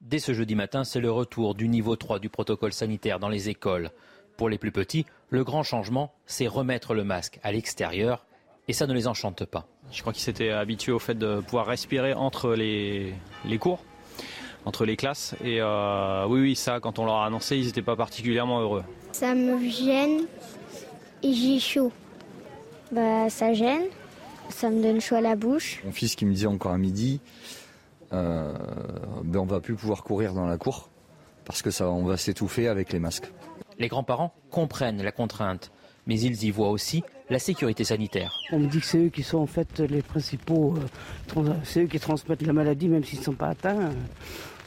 Dès 0.00 0.20
ce 0.20 0.32
jeudi 0.32 0.54
matin, 0.54 0.84
c'est 0.84 1.00
le 1.00 1.10
retour 1.10 1.54
du 1.54 1.68
niveau 1.68 1.96
3 1.96 2.18
du 2.18 2.30
protocole 2.30 2.72
sanitaire 2.72 3.18
dans 3.18 3.28
les 3.28 3.50
écoles. 3.50 3.90
Pour 4.36 4.48
les 4.48 4.58
plus 4.58 4.72
petits, 4.72 5.06
le 5.30 5.44
grand 5.44 5.62
changement, 5.62 6.12
c'est 6.26 6.46
remettre 6.46 6.94
le 6.94 7.04
masque 7.04 7.38
à 7.42 7.52
l'extérieur 7.52 8.26
et 8.68 8.72
ça 8.72 8.86
ne 8.86 8.92
les 8.92 9.06
enchante 9.06 9.44
pas. 9.44 9.66
Je 9.92 10.00
crois 10.00 10.12
qu'ils 10.12 10.22
s'étaient 10.22 10.50
habitués 10.50 10.92
au 10.92 10.98
fait 10.98 11.14
de 11.14 11.40
pouvoir 11.40 11.66
respirer 11.66 12.12
entre 12.12 12.52
les, 12.54 13.14
cours, 13.58 13.82
entre 14.64 14.84
les 14.84 14.96
classes. 14.96 15.34
Et 15.42 15.60
euh, 15.60 16.26
oui, 16.26 16.40
oui, 16.40 16.56
ça, 16.56 16.80
quand 16.80 16.98
on 16.98 17.04
leur 17.04 17.16
a 17.16 17.26
annoncé, 17.26 17.56
ils 17.56 17.66
n'étaient 17.66 17.82
pas 17.82 17.96
particulièrement 17.96 18.60
heureux. 18.60 18.84
Ça 19.12 19.34
me 19.34 19.58
gêne 19.68 20.26
et 21.22 21.32
j'ai 21.32 21.58
chaud. 21.58 21.92
Bah, 22.92 23.30
ça 23.30 23.54
gêne, 23.54 23.84
ça 24.50 24.70
me 24.70 24.82
donne 24.82 25.00
chaud 25.00 25.16
à 25.16 25.20
la 25.20 25.36
bouche. 25.36 25.80
Mon 25.84 25.92
fils 25.92 26.14
qui 26.14 26.26
me 26.26 26.32
disait 26.32 26.46
encore 26.46 26.72
à 26.72 26.78
midi, 26.78 27.20
euh, 28.12 28.52
ben 29.24 29.40
on 29.40 29.46
va 29.46 29.60
plus 29.60 29.74
pouvoir 29.74 30.02
courir 30.02 30.34
dans 30.34 30.46
la 30.46 30.58
cour 30.58 30.90
parce 31.44 31.62
que 31.62 31.70
ça, 31.70 31.88
on 31.88 32.04
va 32.04 32.16
s'étouffer 32.16 32.68
avec 32.68 32.92
les 32.92 32.98
masques. 32.98 33.30
Les 33.78 33.88
grands-parents 33.88 34.32
comprennent 34.50 35.02
la 35.02 35.12
contrainte, 35.12 35.70
mais 36.06 36.18
ils 36.18 36.44
y 36.44 36.50
voient 36.50 36.70
aussi 36.70 37.02
la 37.28 37.38
sécurité 37.38 37.84
sanitaire. 37.84 38.38
On 38.52 38.58
me 38.58 38.68
dit 38.68 38.80
que 38.80 38.86
c'est 38.86 38.98
eux 38.98 39.08
qui 39.08 39.22
sont 39.22 39.38
en 39.38 39.46
fait 39.46 39.80
les 39.80 40.02
principaux, 40.02 40.74
euh, 41.36 41.54
c'est 41.64 41.82
eux 41.82 41.86
qui 41.86 42.00
transmettent 42.00 42.42
la 42.42 42.52
maladie 42.52 42.88
même 42.88 43.04
s'ils 43.04 43.18
ne 43.18 43.24
sont 43.24 43.34
pas 43.34 43.48
atteints. 43.48 43.90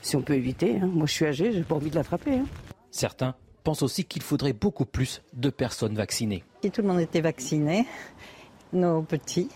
si 0.01 0.15
on 0.15 0.21
peut 0.21 0.35
éviter, 0.35 0.77
hein. 0.77 0.89
moi 0.93 1.05
je 1.07 1.13
suis 1.13 1.25
âgé, 1.25 1.51
j'ai 1.51 1.63
pas 1.63 1.75
envie 1.75 1.89
de 1.89 1.95
l'attraper. 1.95 2.35
Hein. 2.35 2.45
Certains 2.91 3.35
pensent 3.63 3.81
aussi 3.81 4.05
qu'il 4.05 4.21
faudrait 4.21 4.53
beaucoup 4.53 4.85
plus 4.85 5.21
de 5.33 5.49
personnes 5.49 5.95
vaccinées. 5.95 6.43
Si 6.63 6.71
tout 6.71 6.81
le 6.81 6.87
monde 6.87 6.99
était 6.99 7.21
vacciné, 7.21 7.85
nos 8.73 9.01
petits 9.01 9.49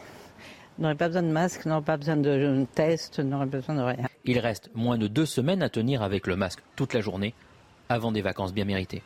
n'auraient 0.79 0.95
pas 0.95 1.07
besoin 1.07 1.23
de 1.23 1.27
masque, 1.27 1.65
n'auraient 1.65 1.81
pas 1.81 1.97
besoin 1.97 2.17
de 2.17 2.65
tests, 2.73 3.19
n'auraient 3.19 3.45
besoin 3.45 3.75
de 3.75 3.81
rien. 3.81 4.07
Il 4.25 4.39
reste 4.39 4.71
moins 4.73 4.97
de 4.97 5.07
deux 5.07 5.25
semaines 5.25 5.61
à 5.61 5.69
tenir 5.69 6.01
avec 6.01 6.27
le 6.27 6.35
masque 6.35 6.63
toute 6.75 6.93
la 6.93 7.01
journée 7.01 7.33
avant 7.89 8.11
des 8.11 8.21
vacances 8.21 8.53
bien 8.53 8.65
méritées. 8.65 9.03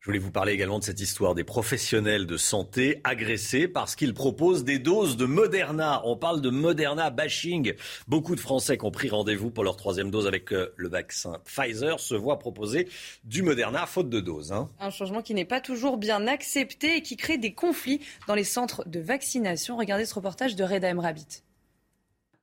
Je 0.00 0.06
voulais 0.06 0.18
vous 0.18 0.30
parler 0.30 0.54
également 0.54 0.78
de 0.78 0.84
cette 0.84 1.00
histoire 1.00 1.34
des 1.34 1.44
professionnels 1.44 2.24
de 2.24 2.38
santé 2.38 3.02
agressés 3.04 3.68
parce 3.68 3.94
qu'ils 3.94 4.14
proposent 4.14 4.64
des 4.64 4.78
doses 4.78 5.18
de 5.18 5.26
Moderna. 5.26 6.00
On 6.06 6.16
parle 6.16 6.40
de 6.40 6.48
Moderna 6.48 7.10
bashing. 7.10 7.74
Beaucoup 8.08 8.34
de 8.34 8.40
Français 8.40 8.78
qui 8.78 8.86
ont 8.86 8.90
pris 8.90 9.10
rendez-vous 9.10 9.50
pour 9.50 9.62
leur 9.62 9.76
troisième 9.76 10.10
dose 10.10 10.26
avec 10.26 10.54
euh, 10.54 10.72
le 10.78 10.88
vaccin 10.88 11.34
Pfizer 11.44 12.00
se 12.00 12.14
voient 12.14 12.38
proposer 12.38 12.88
du 13.24 13.42
Moderna 13.42 13.84
faute 13.84 14.08
de 14.08 14.20
dose. 14.20 14.52
Hein. 14.52 14.70
Un 14.80 14.88
changement 14.88 15.20
qui 15.20 15.34
n'est 15.34 15.44
pas 15.44 15.60
toujours 15.60 15.98
bien 15.98 16.26
accepté 16.26 16.96
et 16.96 17.02
qui 17.02 17.18
crée 17.18 17.36
des 17.36 17.52
conflits 17.52 18.00
dans 18.26 18.34
les 18.34 18.44
centres 18.44 18.88
de 18.88 19.00
vaccination. 19.00 19.76
Regardez 19.76 20.06
ce 20.06 20.14
reportage 20.14 20.56
de 20.56 20.64
Reda 20.64 20.94
Rabbit. 20.94 21.42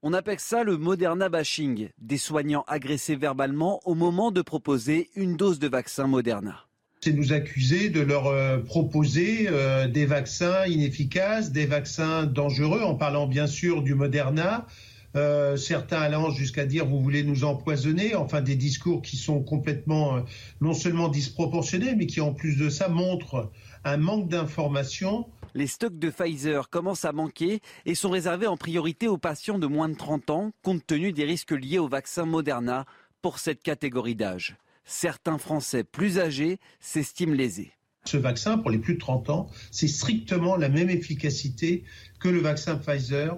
On 0.03 0.13
appelle 0.13 0.39
ça 0.39 0.63
le 0.63 0.77
Moderna 0.77 1.27
bashing, 1.27 1.89
des 1.97 2.19
soignants 2.19 2.65
agressés 2.67 3.15
verbalement 3.15 3.81
au 3.83 3.95
moment 3.95 4.29
de 4.29 4.43
proposer 4.43 5.09
une 5.15 5.35
dose 5.35 5.57
de 5.57 5.67
vaccin 5.67 6.05
Moderna 6.05 6.66
c'est 7.07 7.13
nous 7.13 7.31
accuser 7.31 7.89
de 7.89 8.01
leur 8.01 8.27
euh, 8.27 8.57
proposer 8.57 9.47
euh, 9.49 9.87
des 9.87 10.05
vaccins 10.05 10.65
inefficaces, 10.65 11.53
des 11.53 11.65
vaccins 11.65 12.25
dangereux, 12.25 12.81
en 12.81 12.95
parlant 12.95 13.27
bien 13.27 13.47
sûr 13.47 13.81
du 13.81 13.95
Moderna. 13.95 14.67
Euh, 15.15 15.55
certains 15.55 16.01
allant 16.01 16.31
jusqu'à 16.31 16.65
dire 16.65 16.85
vous 16.85 16.99
voulez 16.99 17.23
nous 17.23 17.45
empoisonner, 17.45 18.13
enfin 18.15 18.41
des 18.41 18.57
discours 18.57 19.01
qui 19.01 19.15
sont 19.15 19.41
complètement 19.41 20.21
non 20.59 20.73
seulement 20.73 21.07
disproportionnés, 21.07 21.95
mais 21.95 22.07
qui 22.07 22.19
en 22.19 22.33
plus 22.33 22.57
de 22.57 22.67
ça 22.67 22.89
montrent 22.89 23.51
un 23.85 23.95
manque 23.95 24.27
d'information. 24.27 25.27
Les 25.55 25.67
stocks 25.67 25.97
de 25.97 26.09
Pfizer 26.09 26.69
commencent 26.69 27.05
à 27.05 27.13
manquer 27.13 27.61
et 27.85 27.95
sont 27.95 28.09
réservés 28.09 28.47
en 28.47 28.57
priorité 28.57 29.07
aux 29.07 29.17
patients 29.17 29.59
de 29.59 29.67
moins 29.67 29.87
de 29.87 29.95
30 29.95 30.29
ans, 30.29 30.51
compte 30.61 30.85
tenu 30.85 31.13
des 31.13 31.23
risques 31.23 31.53
liés 31.53 31.79
au 31.79 31.87
vaccin 31.87 32.25
Moderna 32.25 32.83
pour 33.21 33.39
cette 33.39 33.63
catégorie 33.63 34.15
d'âge 34.15 34.57
certains 34.87 35.37
Français 35.37 35.83
plus 35.83 36.17
âgés 36.17 36.57
s'estiment 36.79 37.35
lésés. 37.35 37.71
Ce 38.05 38.17
vaccin, 38.17 38.57
pour 38.57 38.71
les 38.71 38.79
plus 38.79 38.95
de 38.95 38.99
30 38.99 39.29
ans, 39.29 39.49
c'est 39.69 39.87
strictement 39.87 40.55
la 40.55 40.69
même 40.69 40.89
efficacité 40.89 41.83
que 42.19 42.29
le 42.29 42.39
vaccin 42.39 42.77
Pfizer, 42.77 43.37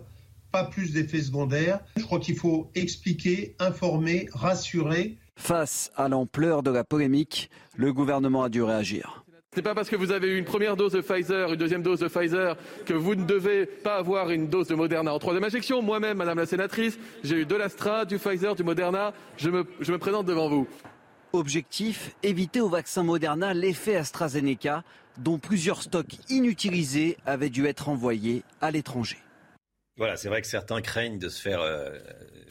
pas 0.51 0.63
plus 0.63 0.93
d'effets 0.93 1.23
secondaires. 1.23 1.79
Je 1.97 2.03
crois 2.03 2.19
qu'il 2.19 2.37
faut 2.37 2.71
expliquer, 2.75 3.55
informer, 3.59 4.29
rassurer. 4.31 5.17
Face 5.35 5.91
à 5.95 6.07
l'ampleur 6.07 6.63
de 6.63 6.69
la 6.69 6.83
polémique, 6.83 7.49
le 7.75 7.91
gouvernement 7.93 8.43
a 8.43 8.49
dû 8.49 8.61
réagir. 8.61 9.25
Ce 9.51 9.57
n'est 9.57 9.63
pas 9.63 9.73
parce 9.73 9.89
que 9.89 9.95
vous 9.95 10.11
avez 10.11 10.27
eu 10.27 10.37
une 10.37 10.45
première 10.45 10.77
dose 10.77 10.91
de 10.91 11.01
Pfizer, 11.01 11.51
une 11.51 11.55
deuxième 11.55 11.81
dose 11.81 11.99
de 11.99 12.07
Pfizer, 12.07 12.55
que 12.85 12.93
vous 12.93 13.15
ne 13.15 13.25
devez 13.25 13.65
pas 13.65 13.95
avoir 13.95 14.29
une 14.29 14.47
dose 14.47 14.67
de 14.67 14.75
Moderna 14.75 15.11
en 15.11 15.17
troisième 15.17 15.43
injection. 15.43 15.81
Moi-même, 15.81 16.17
Madame 16.17 16.37
la 16.37 16.45
Sénatrice, 16.45 16.99
j'ai 17.23 17.37
eu 17.37 17.45
de 17.47 17.55
l'Astra, 17.55 18.05
du 18.05 18.19
Pfizer, 18.19 18.53
du 18.53 18.63
Moderna. 18.63 19.11
Je 19.37 19.49
me, 19.49 19.65
je 19.79 19.91
me 19.91 19.97
présente 19.97 20.27
devant 20.27 20.49
vous. 20.49 20.67
Objectif, 21.31 22.15
éviter 22.23 22.59
au 22.59 22.69
vaccin 22.69 23.03
Moderna 23.03 23.53
l'effet 23.53 23.95
AstraZeneca, 23.95 24.83
dont 25.17 25.37
plusieurs 25.37 25.83
stocks 25.83 26.15
inutilisés 26.29 27.17
avaient 27.25 27.51
dû 27.51 27.67
être 27.67 27.87
envoyés 27.87 28.43
à 28.61 28.71
l'étranger. 28.71 29.17
Voilà, 29.97 30.15
c'est 30.15 30.29
vrai 30.29 30.41
que 30.41 30.47
certains 30.47 30.81
craignent 30.81 31.19
de 31.19 31.29
se 31.29 31.41
faire 31.41 31.61
euh, 31.61 31.89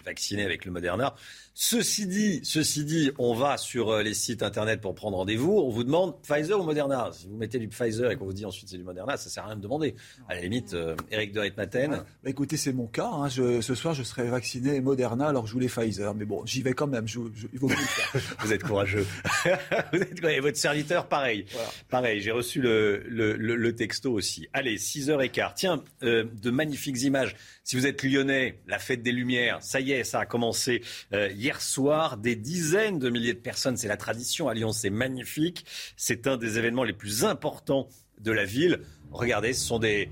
vacciner 0.04 0.44
avec 0.44 0.64
le 0.64 0.70
Moderna. 0.70 1.16
Ceci 1.60 2.06
dit, 2.06 2.40
ceci 2.44 2.84
dit, 2.84 3.10
on 3.18 3.34
va 3.34 3.56
sur 3.56 3.90
euh, 3.90 4.02
les 4.04 4.14
sites 4.14 4.44
internet 4.44 4.80
pour 4.80 4.94
prendre 4.94 5.16
rendez-vous. 5.16 5.58
On 5.58 5.70
vous 5.70 5.82
demande 5.82 6.14
Pfizer 6.22 6.60
ou 6.60 6.62
Moderna. 6.62 7.10
Si 7.12 7.26
vous 7.26 7.36
mettez 7.36 7.58
du 7.58 7.66
Pfizer 7.66 8.12
et 8.12 8.16
qu'on 8.16 8.26
vous 8.26 8.32
dit 8.32 8.46
ensuite 8.46 8.68
c'est 8.68 8.76
du 8.76 8.84
Moderna, 8.84 9.16
ça 9.16 9.28
sert 9.28 9.42
à 9.42 9.48
rien 9.48 9.56
de 9.56 9.60
demander. 9.60 9.96
À 10.28 10.36
la 10.36 10.42
limite, 10.42 10.74
euh, 10.74 10.94
Eric 11.10 11.32
de 11.32 11.40
Ritmaten. 11.40 11.90
Bah, 12.22 12.30
écoutez, 12.30 12.56
c'est 12.56 12.72
mon 12.72 12.86
cas. 12.86 13.10
Hein. 13.10 13.28
ce 13.28 13.74
soir, 13.74 13.92
je 13.92 14.04
serai 14.04 14.28
vacciné 14.28 14.80
Moderna 14.80 15.26
alors 15.26 15.42
que 15.42 15.48
je 15.48 15.52
voulais 15.52 15.66
Pfizer. 15.66 16.14
Mais 16.14 16.26
bon, 16.26 16.46
j'y 16.46 16.62
vais 16.62 16.74
quand 16.74 16.86
même. 16.86 17.06
il 17.08 17.58
vaut 17.58 17.68
vous 18.38 18.52
êtes 18.52 18.62
courageux. 18.62 19.04
vous 19.92 20.00
êtes, 20.00 20.24
et 20.24 20.38
votre 20.38 20.58
serviteur, 20.58 21.08
pareil. 21.08 21.44
Pareil, 21.90 22.20
j'ai 22.20 22.30
reçu 22.30 22.60
le, 22.60 23.02
le, 23.08 23.74
texto 23.74 24.12
aussi. 24.12 24.46
Allez, 24.52 24.76
6h15. 24.76 25.52
Tiens, 25.56 25.82
euh, 26.04 26.22
de 26.40 26.52
magnifiques 26.52 27.02
images. 27.02 27.34
Si 27.64 27.74
vous 27.74 27.84
êtes 27.84 28.04
lyonnais, 28.04 28.60
la 28.68 28.78
fête 28.78 29.02
des 29.02 29.12
Lumières, 29.12 29.58
ça 29.60 29.80
y 29.80 29.90
est, 29.90 30.04
ça 30.04 30.20
a 30.20 30.26
commencé 30.26 30.82
hier 31.12 31.48
hier 31.49 31.62
soir. 31.62 32.19
Des 32.19 32.37
dizaines 32.37 32.99
de 32.99 33.09
milliers 33.09 33.33
de 33.33 33.38
personnes, 33.38 33.78
c'est 33.78 33.88
la 33.88 33.97
tradition 33.97 34.49
à 34.49 34.55
Lyon, 34.55 34.73
c'est 34.73 34.90
magnifique. 34.90 35.64
C'est 35.97 36.26
un 36.26 36.37
des 36.37 36.58
événements 36.58 36.84
les 36.84 36.93
plus 36.93 37.25
importants 37.25 37.89
de 38.21 38.32
la 38.32 38.45
ville. 38.45 38.80
Regardez, 39.13 39.54
ce 39.54 39.65
sont 39.65 39.78
des, 39.78 40.11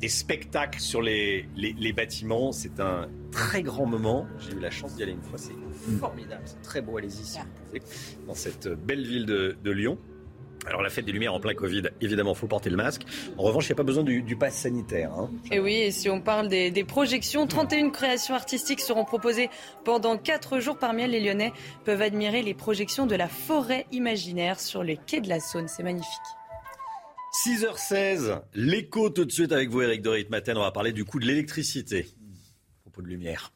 des 0.00 0.08
spectacles 0.08 0.80
sur 0.80 1.02
les, 1.02 1.48
les, 1.54 1.92
bâtiments. 1.92 2.50
C'est 2.50 2.80
un 2.80 3.08
très 3.30 3.62
grand 3.62 3.86
moment. 3.86 4.26
J'ai 4.40 4.56
eu 4.56 4.60
la 4.60 4.72
chance 4.72 4.96
d'y 4.96 5.04
aller 5.04 5.12
une 5.12 5.22
fois. 5.22 5.38
C'est 5.38 5.54
formidable. 6.00 6.42
C'est 6.46 6.62
très 6.62 6.82
beau. 6.82 6.98
Allez-y 6.98 7.24
si 7.24 7.38
vous 7.38 7.44
pouvez. 7.66 7.82
Dans 8.26 8.34
cette 8.34 8.66
belle 8.66 9.06
ville 9.06 9.26
de, 9.26 9.56
de 9.62 9.70
Lyon. 9.70 9.98
Alors 10.66 10.82
la 10.82 10.90
fête 10.90 11.04
des 11.04 11.12
Lumières 11.12 11.34
en 11.34 11.40
plein 11.40 11.54
Covid, 11.54 11.82
évidemment, 12.00 12.32
il 12.32 12.38
faut 12.38 12.48
porter 12.48 12.70
le 12.70 12.76
masque. 12.76 13.02
En 13.38 13.42
revanche, 13.42 13.66
il 13.66 13.68
n'y 13.68 13.74
a 13.74 13.76
pas 13.76 13.82
besoin 13.84 14.02
du, 14.02 14.22
du 14.22 14.36
pass 14.36 14.54
sanitaire. 14.54 15.12
Hein. 15.12 15.30
Et 15.52 15.60
oui, 15.60 15.74
et 15.74 15.90
si 15.92 16.10
on 16.10 16.20
parle 16.20 16.48
des, 16.48 16.70
des, 16.70 16.84
projections, 16.84 17.46
31 17.46 17.90
créations 17.90 18.34
artistiques 18.34 18.80
seront 18.80 19.04
proposées 19.04 19.48
pendant 19.84 20.18
4 20.18 20.58
jours. 20.58 20.78
Parmi 20.78 21.02
elles, 21.02 21.12
les 21.12 21.20
Lyonnais 21.20 21.52
peuvent 21.84 22.02
admirer 22.02 22.42
les 22.42 22.54
projections 22.54 23.06
de 23.06 23.14
la 23.14 23.28
forêt 23.28 23.86
imaginaire 23.92 24.58
sur 24.58 24.82
les 24.82 24.96
quais 24.96 25.20
de 25.20 25.28
la 25.28 25.40
Saône. 25.40 25.68
C'est 25.68 25.84
magnifique. 25.84 26.10
6h16, 27.44 28.40
l'écho 28.54 29.10
tout 29.10 29.24
de 29.24 29.30
suite 29.32 29.52
avec 29.52 29.68
vous, 29.68 29.82
Eric 29.82 30.02
Dorit 30.02 30.26
Matin. 30.30 30.54
On 30.56 30.62
va 30.62 30.72
parler 30.72 30.92
du 30.92 31.04
coût 31.04 31.20
de 31.20 31.26
l'électricité. 31.26 32.06
Propos 32.82 33.02
de 33.02 33.08
lumière. 33.08 33.52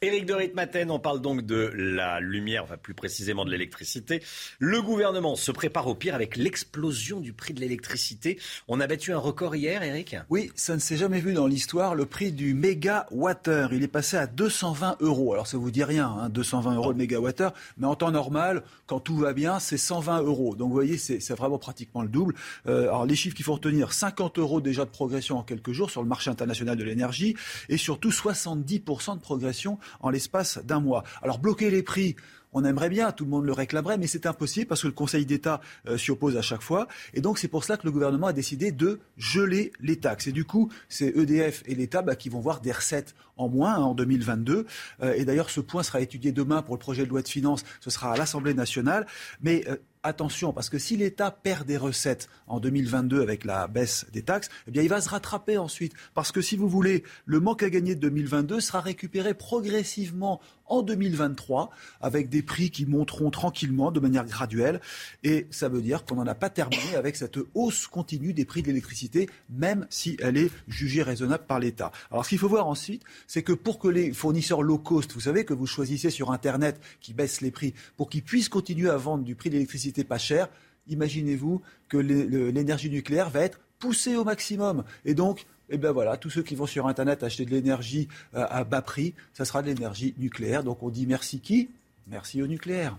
Éric 0.00 0.26
de 0.26 0.34
Ritmaten, 0.34 0.90
on 0.92 1.00
parle 1.00 1.20
donc 1.20 1.44
de 1.44 1.72
la 1.74 2.20
lumière, 2.20 2.62
enfin 2.62 2.76
plus 2.76 2.94
précisément 2.94 3.44
de 3.44 3.50
l'électricité. 3.50 4.22
Le 4.60 4.80
gouvernement 4.80 5.34
se 5.34 5.50
prépare 5.50 5.88
au 5.88 5.96
pire 5.96 6.14
avec 6.14 6.36
l'explosion 6.36 7.20
du 7.20 7.32
prix 7.32 7.52
de 7.52 7.60
l'électricité. 7.60 8.38
On 8.68 8.78
a 8.78 8.86
battu 8.86 9.12
un 9.12 9.18
record 9.18 9.56
hier, 9.56 9.82
Éric? 9.82 10.16
Oui, 10.30 10.52
ça 10.54 10.74
ne 10.74 10.78
s'est 10.78 10.96
jamais 10.96 11.18
vu 11.18 11.32
dans 11.32 11.48
l'histoire. 11.48 11.96
Le 11.96 12.06
prix 12.06 12.30
du 12.30 12.54
mégawattheure, 12.54 13.72
il 13.72 13.82
est 13.82 13.88
passé 13.88 14.16
à 14.16 14.28
220 14.28 14.98
euros. 15.00 15.32
Alors 15.32 15.48
ça 15.48 15.58
vous 15.58 15.72
dit 15.72 15.82
rien, 15.82 16.06
hein, 16.06 16.28
220 16.28 16.76
euros 16.76 16.92
le 16.92 16.98
mégawattheure, 16.98 17.52
mais 17.76 17.86
en 17.86 17.96
temps 17.96 18.12
normal, 18.12 18.62
quand 18.86 19.00
tout 19.00 19.16
va 19.16 19.32
bien, 19.32 19.58
c'est 19.58 19.78
120 19.78 20.22
euros. 20.22 20.54
Donc 20.54 20.68
vous 20.68 20.74
voyez, 20.74 20.96
c'est 20.96 21.34
vraiment 21.34 21.58
pratiquement 21.58 22.02
le 22.02 22.08
double. 22.08 22.34
Euh, 22.68 22.82
alors 22.82 23.04
les 23.04 23.16
chiffres 23.16 23.34
qu'il 23.34 23.44
faut 23.44 23.54
retenir, 23.54 23.92
50 23.92 24.38
euros 24.38 24.60
déjà 24.60 24.84
de 24.84 24.90
progression 24.90 25.38
en 25.38 25.42
quelques 25.42 25.72
jours 25.72 25.90
sur 25.90 26.02
le 26.02 26.08
marché 26.08 26.30
international 26.30 26.76
de 26.76 26.84
l'énergie 26.84 27.36
et 27.68 27.76
surtout 27.76 28.10
70% 28.10 29.16
de 29.16 29.20
progression 29.20 29.78
en 30.00 30.10
l'espace 30.10 30.58
d'un 30.64 30.80
mois. 30.80 31.04
Alors 31.22 31.38
bloquer 31.38 31.70
les 31.70 31.82
prix, 31.82 32.16
on 32.52 32.64
aimerait 32.64 32.88
bien, 32.88 33.12
tout 33.12 33.24
le 33.24 33.30
monde 33.30 33.44
le 33.44 33.52
réclamerait, 33.52 33.98
mais 33.98 34.06
c'est 34.06 34.26
impossible 34.26 34.66
parce 34.66 34.82
que 34.82 34.86
le 34.86 34.92
Conseil 34.92 35.26
d'État 35.26 35.60
euh, 35.86 35.98
s'y 35.98 36.10
oppose 36.10 36.36
à 36.36 36.42
chaque 36.42 36.62
fois. 36.62 36.88
Et 37.14 37.20
donc 37.20 37.38
c'est 37.38 37.48
pour 37.48 37.64
cela 37.64 37.76
que 37.76 37.86
le 37.86 37.92
gouvernement 37.92 38.28
a 38.28 38.32
décidé 38.32 38.72
de 38.72 39.00
geler 39.16 39.72
les 39.80 39.96
taxes. 39.96 40.28
Et 40.28 40.32
du 40.32 40.44
coup, 40.44 40.70
c'est 40.88 41.08
EDF 41.16 41.62
et 41.66 41.74
l'État 41.74 42.02
bah, 42.02 42.16
qui 42.16 42.28
vont 42.28 42.40
voir 42.40 42.60
des 42.60 42.72
recettes 42.72 43.14
en 43.36 43.48
moins 43.48 43.74
hein, 43.74 43.82
en 43.82 43.94
2022. 43.94 44.66
Euh, 45.02 45.12
et 45.14 45.24
d'ailleurs, 45.24 45.50
ce 45.50 45.60
point 45.60 45.82
sera 45.82 46.00
étudié 46.00 46.32
demain 46.32 46.62
pour 46.62 46.74
le 46.74 46.80
projet 46.80 47.04
de 47.04 47.10
loi 47.10 47.22
de 47.22 47.28
finances. 47.28 47.64
Ce 47.80 47.90
sera 47.90 48.12
à 48.12 48.16
l'Assemblée 48.16 48.54
nationale. 48.54 49.06
Mais 49.42 49.64
euh, 49.68 49.76
attention, 50.02 50.52
parce 50.52 50.68
que 50.68 50.78
si 50.78 50.96
l'État 50.96 51.30
perd 51.30 51.66
des 51.66 51.76
recettes 51.76 52.28
en 52.46 52.60
2022 52.60 53.22
avec 53.22 53.44
la 53.44 53.66
baisse 53.66 54.06
des 54.12 54.22
taxes, 54.22 54.48
eh 54.66 54.70
bien, 54.70 54.82
il 54.82 54.88
va 54.88 55.00
se 55.00 55.08
rattraper 55.08 55.58
ensuite. 55.58 55.94
Parce 56.14 56.32
que 56.32 56.40
si 56.40 56.56
vous 56.56 56.68
voulez, 56.68 57.04
le 57.26 57.40
manque 57.40 57.62
à 57.62 57.70
gagner 57.70 57.94
de 57.94 58.00
2022 58.00 58.60
sera 58.60 58.80
récupéré 58.80 59.34
progressivement 59.34 60.40
en 60.68 60.82
2023 60.82 61.70
avec 62.00 62.28
des 62.28 62.42
prix 62.42 62.70
qui 62.70 62.86
monteront 62.86 63.30
tranquillement 63.30 63.90
de 63.90 64.00
manière 64.00 64.24
graduelle. 64.24 64.80
Et 65.24 65.46
ça 65.50 65.68
veut 65.68 65.82
dire 65.82 66.04
qu'on 66.04 66.16
n'en 66.16 66.26
a 66.26 66.34
pas 66.34 66.50
terminé 66.50 66.96
avec 66.96 67.16
cette 67.16 67.38
hausse 67.54 67.86
continue 67.86 68.32
des 68.32 68.44
prix 68.44 68.62
de 68.62 68.68
l'électricité, 68.68 69.28
même 69.50 69.86
si 69.90 70.16
elle 70.20 70.36
est 70.36 70.50
jugée 70.68 71.02
raisonnable 71.02 71.44
par 71.46 71.60
l'État. 71.60 71.92
Alors 72.10 72.24
ce 72.24 72.30
qu'il 72.30 72.38
faut 72.38 72.48
voir 72.48 72.66
ensuite, 72.66 73.02
c'est 73.26 73.42
que 73.42 73.52
pour 73.52 73.78
que 73.78 73.88
les 73.88 74.12
fournisseurs 74.12 74.62
low 74.62 74.78
cost, 74.78 75.12
vous 75.12 75.20
savez, 75.20 75.44
que 75.44 75.54
vous 75.54 75.66
choisissez 75.66 76.10
sur 76.10 76.30
Internet 76.30 76.80
qui 77.00 77.14
baissent 77.14 77.40
les 77.40 77.50
prix, 77.50 77.74
pour 77.96 78.08
qu'ils 78.08 78.22
puissent 78.22 78.48
continuer 78.48 78.90
à 78.90 78.96
vendre 78.96 79.24
du 79.24 79.34
prix 79.34 79.50
de 79.50 79.54
l'électricité 79.54 80.04
pas 80.04 80.18
cher, 80.18 80.48
imaginez-vous 80.88 81.60
que 81.88 81.96
l'énergie 81.98 82.90
nucléaire 82.90 83.30
va 83.30 83.40
être 83.40 83.60
poussée 83.78 84.16
au 84.16 84.24
maximum. 84.24 84.84
Et 85.04 85.14
donc, 85.14 85.46
et 85.70 85.74
eh 85.74 85.78
bien 85.78 85.92
voilà, 85.92 86.16
tous 86.16 86.30
ceux 86.30 86.42
qui 86.42 86.54
vont 86.54 86.66
sur 86.66 86.86
Internet 86.86 87.22
acheter 87.22 87.44
de 87.44 87.50
l'énergie 87.50 88.08
euh, 88.34 88.46
à 88.48 88.64
bas 88.64 88.80
prix, 88.80 89.14
ça 89.34 89.44
sera 89.44 89.60
de 89.60 89.66
l'énergie 89.66 90.14
nucléaire. 90.16 90.64
Donc 90.64 90.82
on 90.82 90.88
dit 90.88 91.06
merci 91.06 91.40
qui? 91.40 91.68
Merci 92.06 92.40
au 92.40 92.46
nucléaire. 92.46 92.96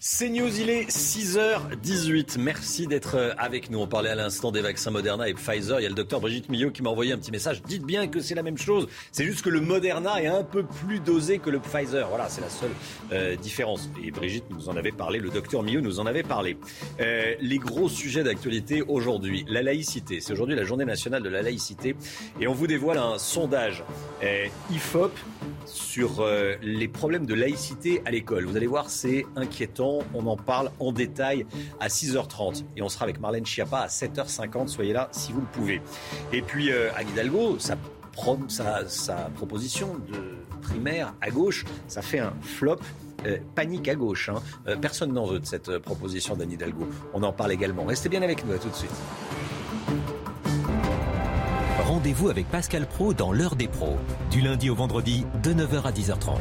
C'est 0.00 0.28
News, 0.28 0.60
il 0.60 0.70
est 0.70 0.88
6h18. 0.88 2.38
Merci 2.38 2.86
d'être 2.86 3.16
euh, 3.16 3.32
avec 3.36 3.68
nous. 3.68 3.80
On 3.80 3.88
parlait 3.88 4.10
à 4.10 4.14
l'instant 4.14 4.52
des 4.52 4.60
vaccins 4.60 4.92
Moderna 4.92 5.28
et 5.28 5.34
Pfizer. 5.34 5.80
Il 5.80 5.82
y 5.82 5.86
a 5.86 5.88
le 5.88 5.94
docteur 5.96 6.20
Brigitte 6.20 6.48
Millot 6.50 6.70
qui 6.70 6.82
m'a 6.82 6.90
envoyé 6.90 7.12
un 7.12 7.18
petit 7.18 7.32
message. 7.32 7.62
Dites 7.64 7.82
bien 7.82 8.06
que 8.06 8.20
c'est 8.20 8.36
la 8.36 8.44
même 8.44 8.58
chose. 8.58 8.86
C'est 9.10 9.24
juste 9.24 9.42
que 9.42 9.50
le 9.50 9.60
Moderna 9.60 10.22
est 10.22 10.28
un 10.28 10.44
peu 10.44 10.62
plus 10.62 11.00
dosé 11.00 11.40
que 11.40 11.50
le 11.50 11.58
Pfizer. 11.58 12.08
Voilà, 12.10 12.28
c'est 12.28 12.40
la 12.40 12.48
seule 12.48 12.70
euh, 13.10 13.34
différence. 13.34 13.90
Et 14.00 14.12
Brigitte 14.12 14.44
nous 14.50 14.68
en 14.68 14.76
avait 14.76 14.92
parlé, 14.92 15.18
le 15.18 15.30
docteur 15.30 15.64
Millot 15.64 15.80
nous 15.80 15.98
en 15.98 16.06
avait 16.06 16.22
parlé. 16.22 16.58
Euh, 17.00 17.34
les 17.40 17.58
gros 17.58 17.88
sujets 17.88 18.22
d'actualité 18.22 18.82
aujourd'hui. 18.82 19.44
La 19.48 19.62
laïcité. 19.62 20.20
C'est 20.20 20.32
aujourd'hui 20.32 20.54
la 20.54 20.64
journée 20.64 20.84
nationale 20.84 21.24
de 21.24 21.28
la 21.28 21.42
laïcité. 21.42 21.96
Et 22.40 22.46
on 22.46 22.52
vous 22.52 22.68
dévoile 22.68 22.98
un 22.98 23.18
sondage 23.18 23.82
IFOP 24.70 25.10
sur 25.66 26.24
les 26.62 26.88
problèmes 26.88 27.26
de 27.26 27.34
laïcité 27.34 28.00
à 28.04 28.12
l'école. 28.12 28.46
Vous 28.46 28.56
allez 28.56 28.68
voir, 28.68 28.90
c'est 28.90 29.26
inquiétant. 29.34 29.87
On 30.14 30.26
en 30.26 30.36
parle 30.36 30.70
en 30.80 30.92
détail 30.92 31.46
à 31.80 31.88
6h30. 31.88 32.64
Et 32.76 32.82
on 32.82 32.88
sera 32.88 33.04
avec 33.04 33.20
Marlène 33.20 33.46
Schiappa 33.46 33.78
à 33.78 33.86
7h50. 33.88 34.68
Soyez 34.68 34.92
là 34.92 35.08
si 35.12 35.32
vous 35.32 35.40
le 35.40 35.46
pouvez. 35.46 35.82
Et 36.32 36.42
puis, 36.42 36.70
euh, 36.70 36.90
Anne 36.96 37.08
Hidalgo, 37.08 37.58
sa, 37.58 37.76
sa, 38.88 39.14
proposition 39.34 39.96
de 40.10 40.36
primaire 40.60 41.14
à 41.20 41.30
gauche, 41.30 41.64
ça 41.86 42.02
fait 42.02 42.18
un 42.18 42.32
flop. 42.42 42.80
Euh, 43.26 43.38
panique 43.56 43.88
à 43.88 43.96
gauche. 43.96 44.28
Hein. 44.28 44.40
Euh, 44.68 44.76
personne 44.76 45.12
n'en 45.12 45.26
veut 45.26 45.40
de 45.40 45.46
cette 45.46 45.68
euh, 45.68 45.80
proposition 45.80 46.36
d'Anne 46.36 46.52
Hidalgo. 46.52 46.88
On 47.14 47.22
en 47.24 47.32
parle 47.32 47.52
également. 47.52 47.84
Restez 47.84 48.08
bien 48.08 48.22
avec 48.22 48.46
nous. 48.46 48.52
À 48.52 48.58
tout 48.58 48.68
de 48.68 48.74
suite. 48.74 48.94
Rendez-vous 51.84 52.28
avec 52.28 52.48
Pascal 52.48 52.86
Pro 52.86 53.14
dans 53.14 53.32
l'heure 53.32 53.56
des 53.56 53.66
pros, 53.66 53.96
du 54.30 54.40
lundi 54.40 54.70
au 54.70 54.76
vendredi 54.76 55.26
de 55.42 55.52
9h 55.52 55.82
à 55.82 55.90
10h30. 55.90 56.36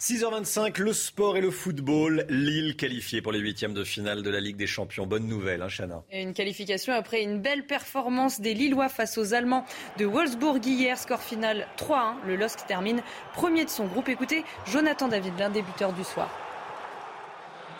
6h25, 0.00 0.80
le 0.80 0.92
sport 0.92 1.36
et 1.36 1.40
le 1.40 1.50
football. 1.50 2.24
Lille 2.28 2.76
qualifié 2.76 3.20
pour 3.20 3.32
les 3.32 3.40
huitièmes 3.40 3.74
de 3.74 3.82
finale 3.82 4.22
de 4.22 4.30
la 4.30 4.38
Ligue 4.38 4.56
des 4.56 4.68
Champions. 4.68 5.08
Bonne 5.08 5.26
nouvelle, 5.26 5.60
hein, 5.60 5.68
Chana. 5.68 6.04
Une 6.12 6.34
qualification 6.34 6.92
après 6.92 7.22
une 7.22 7.40
belle 7.40 7.66
performance 7.66 8.40
des 8.40 8.54
Lillois 8.54 8.88
face 8.88 9.18
aux 9.18 9.34
Allemands 9.34 9.64
de 9.98 10.04
Wolfsburg 10.04 10.64
hier. 10.64 10.96
Score 10.96 11.20
final 11.20 11.66
3-1. 11.76 12.14
Le 12.28 12.36
LOSC 12.36 12.64
termine 12.68 13.02
premier 13.34 13.64
de 13.64 13.70
son 13.70 13.86
groupe. 13.86 14.08
Écoutez, 14.08 14.44
Jonathan 14.70 15.08
David, 15.08 15.32
l'un 15.36 15.50
du 15.50 16.04
soir 16.04 16.47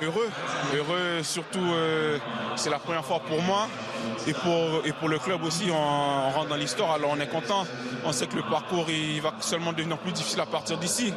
heureux. 0.03 0.29
Heureux, 0.75 1.23
surtout, 1.23 1.73
euh, 1.73 2.19
c'est 2.57 2.71
la 2.71 2.79
première 2.79 3.05
fois 3.05 3.21
pour 3.21 3.43
moi 3.43 3.69
et 4.27 4.33
pour, 4.33 4.85
et 4.85 4.93
pour 4.93 5.09
le 5.09 5.19
club 5.19 5.43
aussi. 5.45 5.71
On, 5.71 6.31
rentre 6.31 6.49
dans 6.49 6.57
l'histoire, 6.57 6.93
alors 6.93 7.11
on 7.13 7.21
est 7.21 7.29
content. 7.29 7.67
On 8.05 8.13
sait 8.13 8.27
que 8.27 8.37
le 8.37 8.43
parcours 8.43 8.87
il 8.89 9.21
va 9.21 9.35
seulement 9.41 9.73
devenir 9.73 9.99
plus 9.99 10.13
difficile 10.13 10.41
à 10.41 10.47
partir 10.47 10.79
d'ici. 10.79 11.13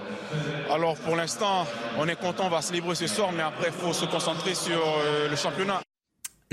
Alors 0.70 0.96
pour 0.96 1.16
l'instant, 1.16 1.68
on 1.98 2.08
est 2.08 2.20
content, 2.20 2.46
on 2.46 2.50
va 2.50 2.62
célébrer 2.62 2.96
ce 2.96 3.08
soir, 3.08 3.32
mais 3.32 3.44
après, 3.44 3.68
il 3.68 3.74
faut 3.74 3.94
se 3.94 4.06
concentrer 4.06 4.56
sur 4.56 4.80
euh, 4.80 5.30
le 5.30 5.36
championnat. 5.36 5.82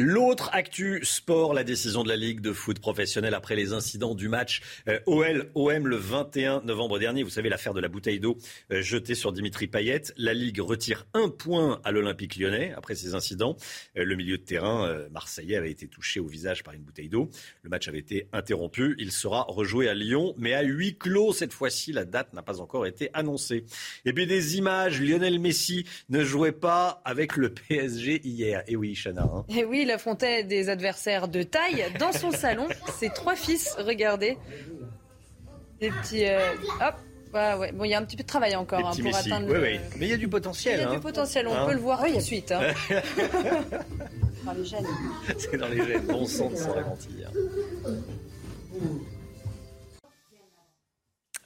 L'autre 0.01 0.51
actu 0.53 1.01
sport, 1.03 1.55
la 1.55 1.65
décision 1.65 2.05
de 2.05 2.09
la 2.09 2.15
Ligue 2.15 2.41
de 2.41 2.53
foot 2.53 2.79
professionnel 2.79 3.35
après 3.35 3.57
les 3.57 3.73
incidents 3.73 4.15
du 4.15 4.29
match 4.29 4.63
euh, 4.87 5.01
OL-OM 5.07 5.89
le 5.89 5.97
21 5.97 6.61
novembre 6.61 7.01
dernier. 7.01 7.25
Vous 7.25 7.31
savez 7.31 7.49
l'affaire 7.49 7.75
de 7.75 7.81
la 7.81 7.89
bouteille 7.89 8.21
d'eau 8.21 8.39
euh, 8.71 8.81
jetée 8.81 9.17
sur 9.17 9.33
Dimitri 9.33 9.67
Payet. 9.67 10.03
La 10.17 10.35
Ligue 10.35 10.61
retire 10.61 11.09
un 11.15 11.29
point 11.29 11.81
à 11.83 11.91
l'Olympique 11.91 12.37
lyonnais 12.37 12.73
après 12.77 12.95
ces 12.95 13.17
incidents. 13.17 13.57
Euh, 13.97 14.05
le 14.05 14.15
milieu 14.15 14.39
de 14.39 14.45
terrain 14.45 15.09
marseillais 15.11 15.57
avait 15.57 15.73
été 15.73 15.89
touché 15.89 16.21
au 16.21 16.29
visage 16.29 16.63
par 16.63 16.75
une 16.75 16.83
bouteille 16.83 17.09
d'eau. 17.09 17.29
Le 17.63 17.69
match 17.69 17.89
avait 17.89 17.99
été 17.99 18.29
interrompu. 18.33 18.95
Il 19.01 19.11
sera 19.11 19.47
rejoué 19.49 19.89
à 19.89 19.95
Lyon, 19.95 20.33
mais 20.39 20.55
à 20.55 20.63
huis 20.63 20.97
clos 20.97 21.33
cette 21.33 21.53
fois-ci. 21.53 21.91
La 21.91 22.05
date 22.05 22.35
n'a 22.35 22.43
pas 22.43 22.61
encore 22.61 22.87
été 22.87 23.11
annoncée. 23.15 23.65
Et 24.05 24.13
puis 24.13 24.29
des 24.29 24.59
images. 24.59 25.01
Lionel 25.01 25.41
Messi 25.41 25.87
ne 26.09 26.23
jouait 26.23 26.53
pas 26.53 27.03
avec 27.05 27.37
le 27.37 27.53
PSG 27.53 28.21
hier. 28.25 28.63
Et 28.69 28.77
oui, 28.77 28.95
Chana. 28.95 29.23
Hein. 29.23 29.45
Et 29.49 29.65
oui, 29.65 29.88
il 29.89 29.93
affrontait 29.93 30.45
des 30.45 30.69
adversaires 30.69 31.29
de 31.29 31.43
taille 31.43 31.87
dans 31.99 32.13
son 32.13 32.31
salon. 32.31 32.69
Ses 32.99 33.09
trois 33.09 33.37
fils, 33.37 33.75
regardez. 33.79 34.37
Des 35.81 35.91
petits. 35.91 36.27
Euh, 36.27 36.53
hop 36.81 36.95
bah 37.33 37.59
ouais. 37.59 37.73
Bon, 37.73 37.85
il 37.85 37.91
y 37.91 37.95
a 37.95 37.99
un 37.99 38.05
petit 38.05 38.17
peu 38.17 38.23
de 38.23 38.29
travail 38.29 38.57
encore 38.57 38.89
hein, 38.89 38.93
pour 39.03 39.17
atteindre. 39.17 39.49
Oui, 39.51 39.59
oui. 39.61 39.81
Mais 39.99 40.07
il 40.07 40.11
y 40.11 40.15
a 40.15 40.17
du 40.17 40.29
potentiel. 40.29 40.81
Il 40.81 40.83
y 40.83 40.87
a 40.87 40.91
du 40.91 40.97
hein. 40.97 41.01
potentiel, 41.01 41.47
on 41.47 41.55
hein 41.55 41.67
peut 41.67 41.75
le 41.75 41.79
voir 41.79 42.03
tout 42.05 42.15
de 42.15 42.21
suite. 42.21 42.49
dans 44.45 44.53
les 44.53 44.65
gènes. 44.65 44.87
C'est 45.39 45.57
dans 45.59 45.69
les 45.69 45.87
gènes. 45.87 46.07
Bon 46.07 46.25
sang 46.25 46.49
de 46.49 46.57
s'en 46.57 46.73
ralentir. 46.73 47.31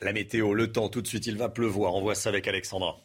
La 0.00 0.12
météo, 0.12 0.54
le 0.54 0.70
temps, 0.70 0.88
tout 0.88 1.02
de 1.02 1.06
suite, 1.08 1.26
il 1.26 1.36
va 1.36 1.48
pleuvoir. 1.48 1.94
On 1.94 2.02
voit 2.02 2.14
ça 2.14 2.28
avec 2.28 2.46
Alexandra. 2.46 2.96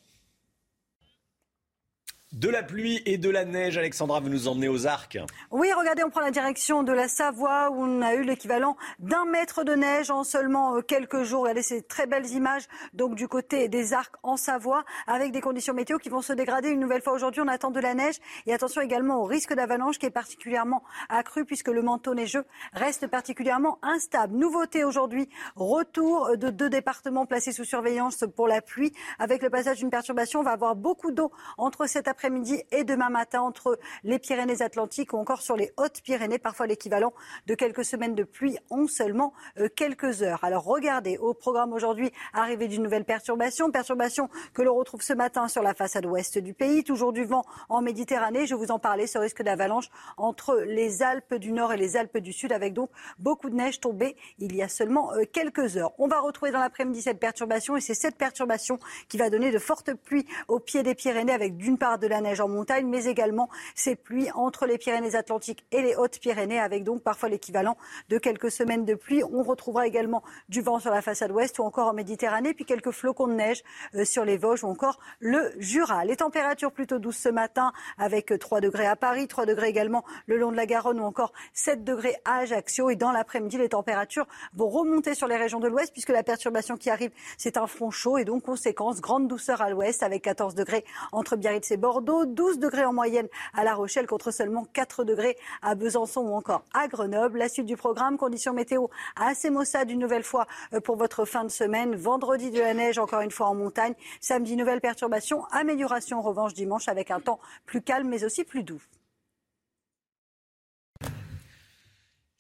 De 2.34 2.50
la 2.50 2.62
pluie 2.62 3.02
et 3.06 3.18
de 3.18 3.30
la 3.30 3.46
neige, 3.46 3.78
Alexandra, 3.78 4.20
vous 4.20 4.28
nous 4.28 4.50
emmenez 4.50 4.68
aux 4.68 4.86
arcs. 4.86 5.18
Oui, 5.50 5.72
regardez, 5.72 6.04
on 6.04 6.10
prend 6.10 6.20
la 6.20 6.30
direction 6.30 6.84
de 6.84 6.92
la 6.92 7.08
Savoie 7.08 7.70
où 7.72 7.82
on 7.82 8.02
a 8.02 8.16
eu 8.16 8.24
l'équivalent 8.24 8.76
d'un 9.00 9.24
mètre 9.24 9.63
de 9.63 9.72
neige 9.72 10.12
en 10.12 10.26
seulement 10.26 10.76
euh, 10.76 10.82
quelques 10.82 11.24
jours. 11.24 11.44
Regardez 11.44 11.62
ces 11.62 11.82
très 11.82 12.06
belles 12.06 12.30
images 12.32 12.63
donc 12.94 13.16
du 13.16 13.30
côté 13.30 13.70
des 13.70 13.94
arcs 13.94 14.16
en 14.24 14.36
Savoie 14.36 14.84
avec 15.08 15.32
des 15.32 15.40
conditions 15.40 15.74
météo 15.74 16.00
qui 16.00 16.10
vont 16.10 16.22
se 16.22 16.34
dégrader 16.34 16.68
une 16.68 16.82
nouvelle 16.82 17.02
fois 17.02 17.13
aujourd'hui. 17.13 17.40
On 17.40 17.48
attend 17.48 17.72
de 17.72 17.80
la 17.80 17.94
neige 17.94 18.18
et 18.46 18.54
attention 18.54 18.82
également 18.82 19.22
au 19.22 19.24
risque 19.24 19.54
d'avalanche 19.54 19.98
qui 19.98 20.06
est 20.06 20.12
particulièrement 20.12 20.84
accru 21.08 21.46
puisque 21.46 21.70
le 21.70 21.82
manteau 21.82 22.13
neigeux 22.13 22.44
reste 22.74 23.08
particulièrement 23.08 23.80
instable. 23.82 24.36
Nouveauté 24.36 24.84
aujourd'hui, 24.84 25.30
retour 25.56 26.36
de 26.36 26.50
deux 26.50 26.70
départements 26.70 27.26
placés 27.26 27.54
sous 27.54 27.63
surveillance 27.63 28.26
pour 28.36 28.50
la 28.50 28.62
pluie 28.62 28.92
avec 29.18 29.42
le 29.42 29.50
passage 29.50 29.78
d'une 29.78 29.90
perturbation. 29.90 30.42
On 30.42 30.44
va 30.44 30.52
avoir 30.52 30.76
beaucoup 30.76 31.12
d'eau 31.12 31.32
entre 31.58 31.88
cet 31.88 32.10
après 32.10 32.16
après-midi 32.17 32.63
et 32.71 32.84
demain 32.84 33.10
matin 33.10 33.41
entre 33.41 33.77
les 34.03 34.17
Pyrénées-Atlantiques 34.17 35.13
ou 35.13 35.17
encore 35.17 35.43
sur 35.43 35.56
les 35.56 35.71
Hautes-Pyrénées, 35.77 36.39
parfois 36.39 36.65
l'équivalent 36.65 37.13
de 37.45 37.53
quelques 37.53 37.86
semaines 37.86 38.15
de 38.15 38.23
pluie 38.23 38.58
en 38.71 38.88
seulement 38.88 39.34
euh, 39.60 39.69
quelques 39.69 40.23
heures. 40.23 40.43
Alors 40.43 40.63
regardez, 40.63 41.19
au 41.19 41.36
programme 41.36 41.73
aujourd'hui, 41.73 42.12
arrivée 42.34 42.67
d'une 42.67 42.82
nouvelle 42.82 43.06
perturbation, 43.06 43.69
perturbation 43.69 44.32
que 44.56 44.63
l'on 44.63 44.73
retrouve 44.73 45.03
ce 45.03 45.13
matin 45.13 45.47
sur 45.47 45.62
la 45.62 45.75
façade 45.75 46.08
ouest 46.08 46.39
du 46.39 46.56
pays, 46.56 46.84
toujours 46.84 47.13
du 47.13 47.23
vent 47.23 47.43
en 47.69 47.84
Méditerranée. 47.84 48.47
Je 48.47 48.56
vous 48.56 48.71
en 48.71 48.80
parlais, 48.80 49.06
ce 49.06 49.19
risque 49.19 49.43
d'avalanche 49.43 49.89
entre 50.17 50.56
les 50.65 51.03
Alpes 51.03 51.36
du 51.36 51.51
Nord 51.51 51.71
et 51.73 51.77
les 51.77 51.97
Alpes 51.97 52.17
du 52.17 52.34
Sud, 52.34 52.51
avec 52.51 52.73
donc 52.73 52.89
beaucoup 53.19 53.51
de 53.51 53.56
neige 53.56 53.80
tombée 53.80 54.15
il 54.39 54.56
y 54.56 54.63
a 54.63 54.69
seulement 54.69 55.13
euh, 55.13 55.25
quelques 55.32 55.77
heures. 55.77 55.91
On 55.99 56.08
va 56.08 56.19
retrouver 56.19 56.49
dans 56.49 56.62
l'après-midi 56.62 57.03
cette 57.03 57.19
perturbation 57.19 57.77
et 57.77 57.82
c'est 57.82 57.93
cette 57.93 58.17
perturbation 58.17 58.80
qui 59.08 59.19
va 59.19 59.30
donner 59.30 59.51
de 59.51 59.60
fortes 59.60 59.93
pluies 59.93 60.25
au 60.47 60.60
pied 60.60 60.82
des 60.82 60.95
Pyrénées 60.95 61.34
avec 61.34 61.58
d'une 61.58 61.77
part 61.77 61.99
de 61.99 62.07
de 62.08 62.13
la 62.13 62.22
neige 62.22 62.39
en 62.39 62.48
montagne, 62.48 62.88
mais 62.88 63.06
également 63.06 63.50
ces 63.76 63.96
pluies 63.96 64.32
entre 64.32 64.65
les 64.65 64.78
Pyrénées-Atlantiques 64.78 65.65
et 65.72 65.82
les 65.82 65.96
Hautes-Pyrénées, 65.96 66.60
avec 66.60 66.84
donc 66.84 67.04
parfois 67.04 67.30
l'équivalent 67.30 67.78
de 68.10 68.17
quelques 68.17 68.50
semaines 68.50 68.86
de 68.86 68.96
pluie. 68.96 69.24
On 69.24 69.43
retrouvera 69.43 69.88
également 69.88 70.24
du 70.48 70.62
vent 70.62 70.80
sur 70.80 70.91
la 70.91 71.02
façade 71.02 71.32
ouest 71.32 71.60
ou 71.60 71.63
encore 71.63 71.88
en 71.88 71.93
Méditerranée, 71.93 72.54
puis 72.54 72.65
quelques 72.65 72.91
flocons 72.91 73.28
de 73.28 73.34
neige 73.34 73.63
euh, 73.96 74.06
sur 74.06 74.24
les 74.24 74.38
Vosges 74.38 74.63
ou 74.63 74.67
encore 74.67 75.00
le 75.20 75.52
Jura. 75.58 76.06
Les 76.06 76.15
températures 76.15 76.72
plutôt 76.72 77.00
douces 77.00 77.17
ce 77.17 77.30
matin, 77.30 77.74
avec 77.98 78.34
3 78.39 78.62
degrés 78.62 78.88
à 78.88 78.96
Paris, 78.96 79.28
3 79.28 79.46
degrés 79.46 79.67
également 79.67 80.06
le 80.28 80.38
long 80.38 80.52
de 80.52 80.56
la 80.56 80.65
Garonne 80.65 81.00
ou 81.00 81.04
encore 81.04 81.34
7 81.54 81.84
degrés 81.84 82.15
à 82.24 82.38
Ajaccio. 82.38 82.89
Et 82.89 82.96
dans 82.96 83.12
l'après-midi, 83.12 83.58
les 83.58 83.70
températures 83.70 84.28
vont 84.54 84.70
remonter 84.70 85.13
sur 85.13 85.28
les 85.28 85.38
régions 85.38 85.60
de 85.60 85.67
l'ouest, 85.67 85.91
puisque 85.91 86.10
la 86.10 86.24
perturbation 86.24 86.78
qui 86.78 86.89
arrive, 86.89 87.12
c'est 87.38 87.58
un 87.58 87.67
front 87.67 87.91
chaud 87.91 88.17
et 88.17 88.26
donc 88.26 88.43
conséquence, 88.43 89.02
grande 89.02 89.28
douceur 89.28 89.62
à 89.62 89.70
l'ouest 89.70 90.04
avec 90.04 90.24
14 90.24 90.56
degrés 90.56 90.86
entre 91.12 91.36
Biarritz 91.36 91.70
et 91.72 91.78
Bordeaux. 91.78 91.96
Bordeaux, 91.97 92.25
12 92.27 92.60
degrés 92.60 92.86
en 92.86 92.93
moyenne 92.93 93.27
à 93.55 93.63
La 93.63 93.73
Rochelle 93.73 94.05
contre 94.05 94.29
seulement 94.29 94.65
4 94.71 95.03
degrés 95.03 95.36
à 95.63 95.73
Besançon 95.73 96.21
ou 96.21 96.36
encore 96.36 96.63
à 96.71 96.88
Grenoble. 96.88 97.39
La 97.39 97.49
suite 97.49 97.65
du 97.65 97.75
programme, 97.75 98.17
conditions 98.17 98.53
météo 98.53 98.86
assez 99.15 99.49
maussades 99.49 99.89
une 99.89 99.97
nouvelle 99.97 100.21
fois 100.21 100.45
euh, 100.73 100.79
pour 100.79 100.95
votre 100.95 101.25
fin 101.25 101.43
de 101.43 101.49
semaine. 101.49 101.95
Vendredi 101.95 102.51
de 102.51 102.60
la 102.60 102.75
neige 102.75 102.99
encore 102.99 103.21
une 103.21 103.31
fois 103.31 103.47
en 103.47 103.55
montagne. 103.55 103.95
Samedi, 104.21 104.55
nouvelle 104.55 104.79
perturbation. 104.79 105.45
Amélioration 105.45 106.19
en 106.19 106.21
revanche 106.21 106.53
dimanche 106.53 106.88
avec 106.88 107.10
un 107.10 107.19
temps 107.19 107.39
plus 107.65 107.81
calme 107.81 108.07
mais 108.07 108.23
aussi 108.23 108.43
plus 108.43 108.62
doux. 108.62 108.81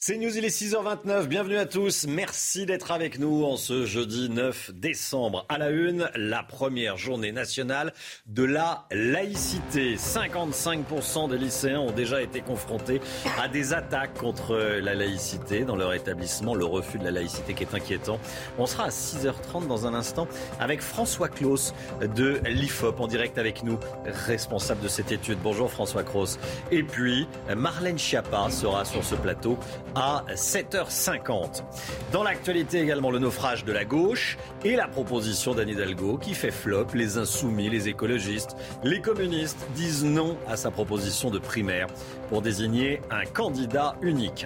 C'est 0.07 0.17
News, 0.17 0.37
il 0.37 0.45
est 0.45 0.57
6h29. 0.57 1.25
Bienvenue 1.25 1.57
à 1.57 1.65
tous. 1.65 2.07
Merci 2.07 2.65
d'être 2.65 2.91
avec 2.91 3.19
nous 3.19 3.43
en 3.43 3.57
ce 3.57 3.85
jeudi 3.85 4.29
9 4.29 4.71
décembre. 4.73 5.45
À 5.49 5.57
la 5.57 5.69
une, 5.69 6.09
la 6.15 6.43
première 6.43 6.95
journée 6.95 7.33
nationale 7.33 7.91
de 8.25 8.45
la 8.45 8.85
laïcité. 8.89 9.97
55% 9.97 11.29
des 11.29 11.37
lycéens 11.37 11.81
ont 11.81 11.91
déjà 11.91 12.21
été 12.21 12.39
confrontés 12.39 13.01
à 13.37 13.49
des 13.49 13.73
attaques 13.73 14.13
contre 14.13 14.55
la 14.55 14.95
laïcité 14.95 15.65
dans 15.65 15.75
leur 15.75 15.93
établissement. 15.93 16.55
Le 16.55 16.63
refus 16.63 16.99
de 16.99 17.03
la 17.03 17.11
laïcité 17.11 17.53
qui 17.53 17.63
est 17.63 17.75
inquiétant. 17.75 18.17
On 18.57 18.65
sera 18.65 18.85
à 18.85 18.89
6h30 18.91 19.67
dans 19.67 19.87
un 19.87 19.93
instant 19.93 20.29
avec 20.57 20.79
François 20.79 21.27
Claus 21.27 21.73
de 22.15 22.39
l'IFOP 22.45 23.01
en 23.01 23.07
direct 23.07 23.37
avec 23.37 23.61
nous, 23.61 23.77
responsable 24.05 24.79
de 24.79 24.87
cette 24.87 25.11
étude. 25.11 25.39
Bonjour 25.43 25.69
François 25.69 26.03
Claus. 26.03 26.39
Et 26.71 26.83
puis, 26.83 27.27
Marlène 27.53 27.99
Schiappa 27.99 28.49
sera 28.51 28.85
sur 28.85 29.03
ce 29.03 29.15
plateau 29.15 29.59
à 29.97 30.23
7h50. 30.35 31.63
Dans 32.11 32.21
l'actualité 32.21 32.79
également, 32.79 33.09
le 33.09 33.17
naufrage 33.17 33.65
de 33.65 33.71
la 33.71 33.83
gauche 33.83 34.37
et 34.63 34.75
la 34.75 34.87
proposition 34.87 35.55
d'Anne 35.55 35.69
Hidalgo 35.69 36.19
qui 36.19 36.35
fait 36.35 36.51
flop. 36.51 36.87
Les 36.93 37.17
insoumis, 37.17 37.69
les 37.69 37.87
écologistes, 37.87 38.55
les 38.83 39.01
communistes 39.01 39.65
disent 39.73 40.05
non 40.05 40.37
à 40.47 40.55
sa 40.55 40.69
proposition 40.69 41.31
de 41.31 41.39
primaire 41.39 41.87
pour 42.29 42.43
désigner 42.43 43.01
un 43.09 43.25
candidat 43.25 43.95
unique. 44.01 44.45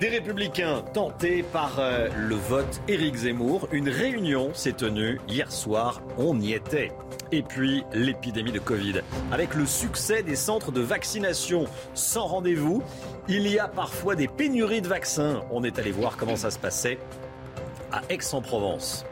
Des 0.00 0.08
républicains 0.08 0.82
tentés 0.92 1.44
par 1.44 1.78
euh, 1.78 2.08
le 2.16 2.34
vote 2.34 2.80
Éric 2.88 3.14
Zemmour. 3.14 3.68
Une 3.70 3.88
réunion 3.88 4.52
s'est 4.52 4.72
tenue 4.72 5.20
hier 5.28 5.52
soir. 5.52 6.02
On 6.18 6.40
y 6.40 6.52
était. 6.52 6.90
Et 7.34 7.42
puis 7.42 7.82
l'épidémie 7.92 8.52
de 8.52 8.60
Covid. 8.60 9.00
Avec 9.32 9.56
le 9.56 9.66
succès 9.66 10.22
des 10.22 10.36
centres 10.36 10.70
de 10.70 10.80
vaccination 10.80 11.64
sans 11.92 12.26
rendez-vous, 12.26 12.80
il 13.26 13.48
y 13.48 13.58
a 13.58 13.66
parfois 13.66 14.14
des 14.14 14.28
pénuries 14.28 14.80
de 14.80 14.86
vaccins. 14.86 15.42
On 15.50 15.64
est 15.64 15.80
allé 15.80 15.90
voir 15.90 16.16
comment 16.16 16.36
ça 16.36 16.52
se 16.52 16.60
passait 16.60 16.96
à 17.90 18.02
Aix-en-Provence. 18.08 19.04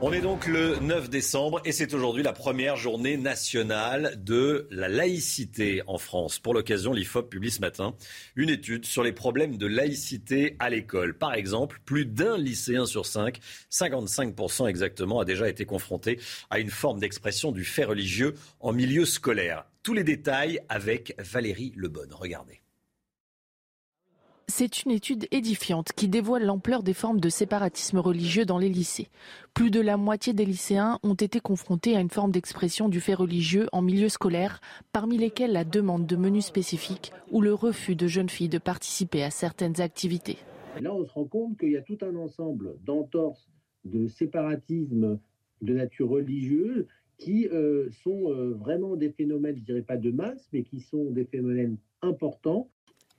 On 0.00 0.12
est 0.12 0.20
donc 0.20 0.46
le 0.46 0.78
9 0.78 1.10
décembre 1.10 1.60
et 1.64 1.72
c'est 1.72 1.92
aujourd'hui 1.92 2.22
la 2.22 2.32
première 2.32 2.76
journée 2.76 3.16
nationale 3.16 4.14
de 4.22 4.68
la 4.70 4.86
laïcité 4.86 5.82
en 5.88 5.98
France. 5.98 6.38
Pour 6.38 6.54
l'occasion, 6.54 6.92
l'IFOP 6.92 7.28
publie 7.28 7.50
ce 7.50 7.60
matin 7.60 7.96
une 8.36 8.48
étude 8.48 8.86
sur 8.86 9.02
les 9.02 9.10
problèmes 9.10 9.56
de 9.56 9.66
laïcité 9.66 10.54
à 10.60 10.70
l'école. 10.70 11.18
Par 11.18 11.34
exemple, 11.34 11.80
plus 11.84 12.06
d'un 12.06 12.38
lycéen 12.38 12.86
sur 12.86 13.06
cinq, 13.06 13.40
55% 13.72 14.68
exactement, 14.68 15.18
a 15.18 15.24
déjà 15.24 15.48
été 15.48 15.64
confronté 15.64 16.20
à 16.48 16.60
une 16.60 16.70
forme 16.70 17.00
d'expression 17.00 17.50
du 17.50 17.64
fait 17.64 17.84
religieux 17.84 18.34
en 18.60 18.72
milieu 18.72 19.04
scolaire. 19.04 19.64
Tous 19.82 19.94
les 19.94 20.04
détails 20.04 20.60
avec 20.68 21.16
Valérie 21.18 21.72
Lebonne. 21.74 22.12
Regardez. 22.12 22.62
C'est 24.50 24.82
une 24.82 24.92
étude 24.92 25.26
édifiante 25.30 25.92
qui 25.92 26.08
dévoile 26.08 26.46
l'ampleur 26.46 26.82
des 26.82 26.94
formes 26.94 27.20
de 27.20 27.28
séparatisme 27.28 27.98
religieux 27.98 28.46
dans 28.46 28.56
les 28.56 28.70
lycées. 28.70 29.08
Plus 29.52 29.70
de 29.70 29.78
la 29.78 29.98
moitié 29.98 30.32
des 30.32 30.46
lycéens 30.46 30.98
ont 31.02 31.14
été 31.14 31.38
confrontés 31.38 31.94
à 31.94 32.00
une 32.00 32.08
forme 32.08 32.32
d'expression 32.32 32.88
du 32.88 32.98
fait 32.98 33.12
religieux 33.12 33.66
en 33.72 33.82
milieu 33.82 34.08
scolaire, 34.08 34.62
parmi 34.90 35.18
lesquels 35.18 35.52
la 35.52 35.64
demande 35.64 36.06
de 36.06 36.16
menus 36.16 36.46
spécifiques 36.46 37.12
ou 37.30 37.42
le 37.42 37.52
refus 37.52 37.94
de 37.94 38.06
jeunes 38.06 38.30
filles 38.30 38.48
de 38.48 38.56
participer 38.56 39.22
à 39.22 39.30
certaines 39.30 39.82
activités. 39.82 40.38
là, 40.80 40.94
on 40.94 41.04
se 41.04 41.12
rend 41.12 41.26
compte 41.26 41.58
qu'il 41.58 41.72
y 41.72 41.76
a 41.76 41.82
tout 41.82 41.98
un 42.00 42.16
ensemble 42.16 42.78
d'entorses, 42.84 43.50
de 43.84 44.08
séparatisme 44.08 45.20
de 45.60 45.74
nature 45.74 46.08
religieuse 46.08 46.86
qui 47.18 47.48
euh, 47.48 47.90
sont 48.02 48.32
euh, 48.32 48.54
vraiment 48.54 48.96
des 48.96 49.10
phénomènes, 49.10 49.56
je 49.56 49.64
dirais 49.64 49.82
pas 49.82 49.98
de 49.98 50.10
masse, 50.10 50.48
mais 50.54 50.62
qui 50.62 50.80
sont 50.80 51.10
des 51.10 51.26
phénomènes 51.26 51.76
importants 52.00 52.70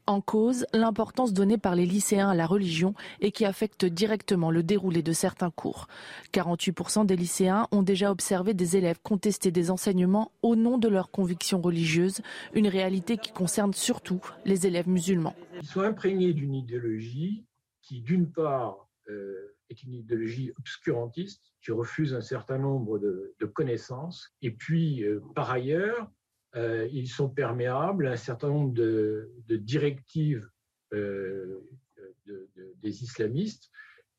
en 0.10 0.22
cause 0.22 0.66
l'importance 0.74 1.34
donnée 1.34 1.60
par 1.60 1.76
les 1.76 1.86
lycéens 1.86 2.30
à 2.30 2.36
la 2.36 2.48
religion 2.48 2.96
et 3.22 3.32
qui 3.32 3.46
affecte 3.46 3.86
directement 3.86 4.50
le 4.50 4.64
déroulé 4.64 5.04
de 5.04 5.14
certains 5.14 5.52
cours. 5.52 5.88
48% 6.34 7.06
des 7.06 7.16
lycéens 7.16 7.68
ont 7.72 7.84
déjà 7.84 8.10
observé 8.10 8.56
des 8.56 8.76
élèves 8.76 9.00
contester 9.04 9.52
des 9.52 9.70
enseignements 9.70 10.32
au 10.42 10.56
nom 10.56 10.80
de 10.80 10.88
leurs 10.88 11.12
convictions 11.12 11.62
religieuses, 11.62 12.22
une 12.56 12.68
réalité 12.68 13.18
qui 13.18 13.32
concerne 13.32 13.74
surtout 13.74 14.20
les 14.46 14.66
élèves 14.66 14.90
musulmans. 14.90 15.36
Ils 15.62 15.68
sont 15.68 15.82
imprégnés 15.82 16.34
d'une 16.34 16.56
idéologie 16.56 17.46
qui, 17.84 18.02
d'une 18.02 18.32
part, 18.32 18.90
euh, 19.10 19.56
est 19.70 19.84
une 19.84 19.94
idéologie 19.94 20.52
obscurantiste 20.58 21.54
qui 21.62 21.72
refuse 21.72 22.16
un 22.16 22.22
certain 22.22 22.58
nombre 22.58 22.98
de, 22.98 23.36
connaissances, 23.54 24.32
et 24.42 24.50
puis, 24.50 25.04
euh, 25.04 25.22
par 25.36 25.52
ailleurs, 25.52 26.10
ils 26.56 27.08
sont 27.08 27.30
perméables 27.30 28.08
à 28.08 28.12
un 28.12 28.18
certain 28.18 28.50
nombre 28.50 28.74
de, 28.74 29.32
directives 29.50 30.48
euh, 30.94 31.60
des 32.82 33.04
islamistes 33.04 33.70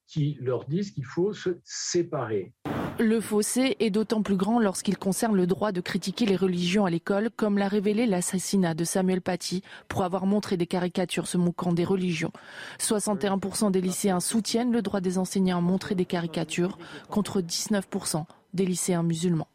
qui 0.07 0.37
leur 0.41 0.67
disent 0.67 0.91
qu'il 0.91 1.05
faut 1.05 1.33
se 1.33 1.59
séparer. 1.65 2.53
Le 2.99 3.21
fossé 3.21 3.77
est 3.79 3.91
d'autant 3.91 4.23
plus 4.23 4.37
grand 4.37 4.59
lorsqu'il 4.59 4.99
concerne 4.99 5.37
le 5.37 5.47
droit 5.47 5.73
de 5.73 5.81
critiquer 5.81 6.27
les 6.27 6.37
religions 6.37 6.85
à 6.85 6.91
l'école, 6.91 7.31
comme 7.31 7.57
l'a 7.57 7.69
révélé 7.69 8.07
l'assassinat 8.07 8.75
de 8.75 8.85
Samuel 8.85 9.23
Paty 9.23 9.63
pour 9.89 10.03
avoir 10.03 10.27
montré 10.27 10.57
des 10.57 10.67
caricatures 10.67 11.29
se 11.29 11.39
moquant 11.39 11.73
des 11.73 11.85
religions. 11.85 12.33
61% 12.79 13.71
des 13.71 13.81
lycéens 13.81 14.21
soutiennent 14.21 14.73
le 14.73 14.83
droit 14.83 15.01
des 15.01 15.17
enseignants 15.17 15.59
à 15.59 15.63
montrer 15.63 15.95
des 15.95 16.05
caricatures, 16.05 16.77
contre 17.09 17.41
19% 17.41 18.25
des 18.53 18.67
lycéens 18.67 19.05
musulmans. 19.05 19.49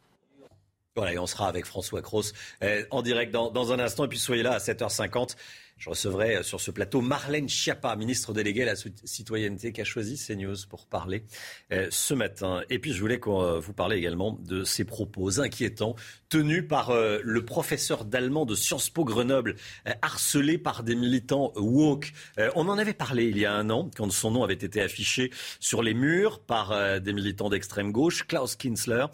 Voilà, 0.96 1.12
et 1.12 1.18
on 1.18 1.26
sera 1.26 1.46
avec 1.46 1.66
François 1.66 2.00
Cros 2.00 2.22
euh, 2.62 2.82
en 2.90 3.02
direct 3.02 3.30
dans, 3.30 3.72
un 3.72 3.78
instant. 3.78 4.06
Et 4.06 4.08
puis 4.08 4.18
soyez 4.18 4.42
là 4.42 4.52
à 4.52 4.58
7h50. 4.58 5.36
Je 5.76 5.90
recevrai 5.90 6.36
euh, 6.36 6.42
sur 6.42 6.58
ce 6.58 6.70
plateau 6.70 7.02
Marlène 7.02 7.50
Schiappa, 7.50 7.94
ministre 7.96 8.32
déléguée 8.32 8.62
à 8.62 8.72
la 8.72 8.74
citoyenneté, 9.04 9.72
qui 9.72 9.82
a 9.82 9.84
choisi 9.84 10.16
CNews 10.16 10.56
pour 10.70 10.86
parler 10.86 11.24
euh, 11.70 11.88
ce 11.90 12.14
matin. 12.14 12.62
Et 12.70 12.78
puis 12.78 12.94
je 12.94 13.00
voulais 13.02 13.20
qu'on 13.20 13.60
vous 13.60 13.74
parle 13.74 13.92
également 13.92 14.38
de 14.40 14.64
ces 14.64 14.84
propos 14.84 15.38
inquiétants 15.38 15.96
tenus 16.30 16.66
par 16.66 16.92
le 16.92 17.44
professeur 17.44 18.04
d'allemand 18.04 18.46
de 18.46 18.54
Sciences 18.54 18.90
Po 18.90 19.04
Grenoble, 19.04 19.54
harcelé 20.02 20.58
par 20.58 20.82
des 20.82 20.96
militants 20.96 21.52
woke. 21.54 22.12
on 22.56 22.68
en 22.68 22.78
avait 22.78 22.94
parlé 22.94 23.26
il 23.26 23.38
y 23.38 23.44
a 23.44 23.52
un 23.52 23.70
an, 23.70 23.90
quand 23.94 24.10
son 24.10 24.32
nom 24.32 24.42
avait 24.42 24.54
été 24.54 24.80
affiché 24.80 25.30
sur 25.60 25.82
les 25.82 25.94
murs 25.94 26.40
par 26.40 27.00
des 27.00 27.12
militants 27.12 27.48
d'extrême 27.48 27.92
gauche, 27.92 28.26
Klaus 28.26 28.56
Kinsler 28.56 29.06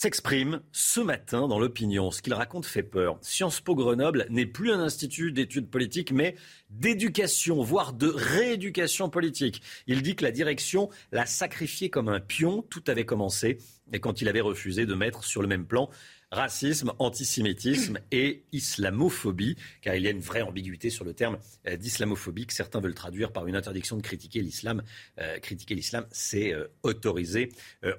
s'exprime 0.00 0.62
ce 0.72 1.00
matin 1.00 1.46
dans 1.46 1.58
l'opinion. 1.58 2.10
Ce 2.10 2.22
qu'il 2.22 2.32
raconte 2.32 2.64
fait 2.64 2.82
peur. 2.82 3.18
Sciences 3.20 3.60
Po 3.60 3.74
Grenoble 3.74 4.24
n'est 4.30 4.46
plus 4.46 4.72
un 4.72 4.80
institut 4.80 5.30
d'études 5.30 5.68
politiques, 5.68 6.10
mais 6.10 6.36
d'éducation, 6.70 7.60
voire 7.60 7.92
de 7.92 8.06
rééducation 8.08 9.10
politique. 9.10 9.60
Il 9.86 10.00
dit 10.00 10.16
que 10.16 10.24
la 10.24 10.32
direction 10.32 10.88
l'a 11.12 11.26
sacrifié 11.26 11.90
comme 11.90 12.08
un 12.08 12.18
pion. 12.18 12.62
Tout 12.62 12.82
avait 12.86 13.04
commencé 13.04 13.58
et 13.92 14.00
quand 14.00 14.22
il 14.22 14.28
avait 14.28 14.40
refusé 14.40 14.86
de 14.86 14.94
mettre 14.94 15.22
sur 15.22 15.42
le 15.42 15.48
même 15.48 15.66
plan 15.66 15.90
racisme, 16.30 16.92
antisémitisme 16.98 17.98
et 18.12 18.42
islamophobie, 18.52 19.56
car 19.82 19.94
il 19.96 20.04
y 20.04 20.06
a 20.06 20.10
une 20.10 20.20
vraie 20.20 20.42
ambiguïté 20.42 20.90
sur 20.90 21.04
le 21.04 21.12
terme 21.12 21.38
euh, 21.66 21.76
d'islamophobie 21.76 22.46
que 22.46 22.54
certains 22.54 22.80
veulent 22.80 22.94
traduire 22.94 23.32
par 23.32 23.46
une 23.46 23.56
interdiction 23.56 23.96
de 23.96 24.02
critiquer 24.02 24.40
l'islam. 24.40 24.82
Euh, 25.18 25.38
critiquer 25.38 25.74
l'islam, 25.74 26.06
c'est 26.12 26.52
euh, 26.52 26.68
autorisé 26.82 27.50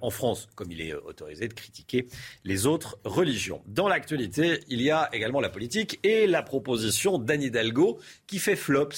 en 0.02 0.10
France, 0.10 0.48
comme 0.56 0.72
il 0.72 0.82
est 0.82 0.94
autorisé 0.94 1.48
de 1.48 1.54
critiquer 1.54 2.08
les 2.44 2.66
autres 2.66 3.00
religions. 3.04 3.62
Dans 3.68 3.88
l'actualité, 3.88 4.60
il 4.68 4.82
y 4.82 4.92
a 4.92 5.10
également 5.14 5.40
la 5.40 5.50
politique 5.50 6.00
et 6.04 6.28
la 6.28 6.44
proposition 6.44 7.18
d'Anne 7.18 7.44
Hidalgo 7.44 8.00
qui 8.28 8.40
fait 8.40 8.56
flop, 8.56 8.90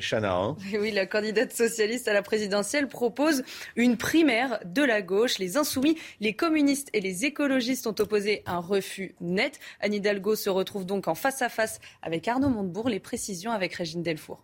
Chana. 0.00 0.34
Hein. 0.34 0.56
Oui, 0.84 0.90
la 0.90 1.06
candidate 1.06 1.52
socialiste 1.52 2.08
à 2.08 2.12
la 2.12 2.22
présidentielle 2.22 2.88
propose 2.88 3.42
une 3.76 3.96
primaire 3.96 4.60
de 4.64 4.82
la 4.82 5.02
gauche. 5.02 5.38
Les 5.38 5.56
insoumis, 5.56 5.96
les 6.20 6.34
communistes 6.34 6.88
et 6.92 7.00
les 7.00 7.24
écologistes 7.24 7.86
ont 7.86 7.94
opposé 7.98 8.42
un 8.46 8.60
refus 8.74 9.14
net. 9.20 9.58
Anne 9.80 9.94
Hidalgo 9.94 10.36
se 10.36 10.50
retrouve 10.50 10.84
donc 10.84 11.08
en 11.08 11.14
face 11.14 11.42
à 11.42 11.48
face 11.48 11.80
avec 12.02 12.28
Arnaud 12.28 12.48
Montebourg. 12.48 12.88
Les 12.88 13.00
précisions 13.00 13.52
avec 13.52 13.74
Régine 13.74 14.02
Delfour. 14.02 14.42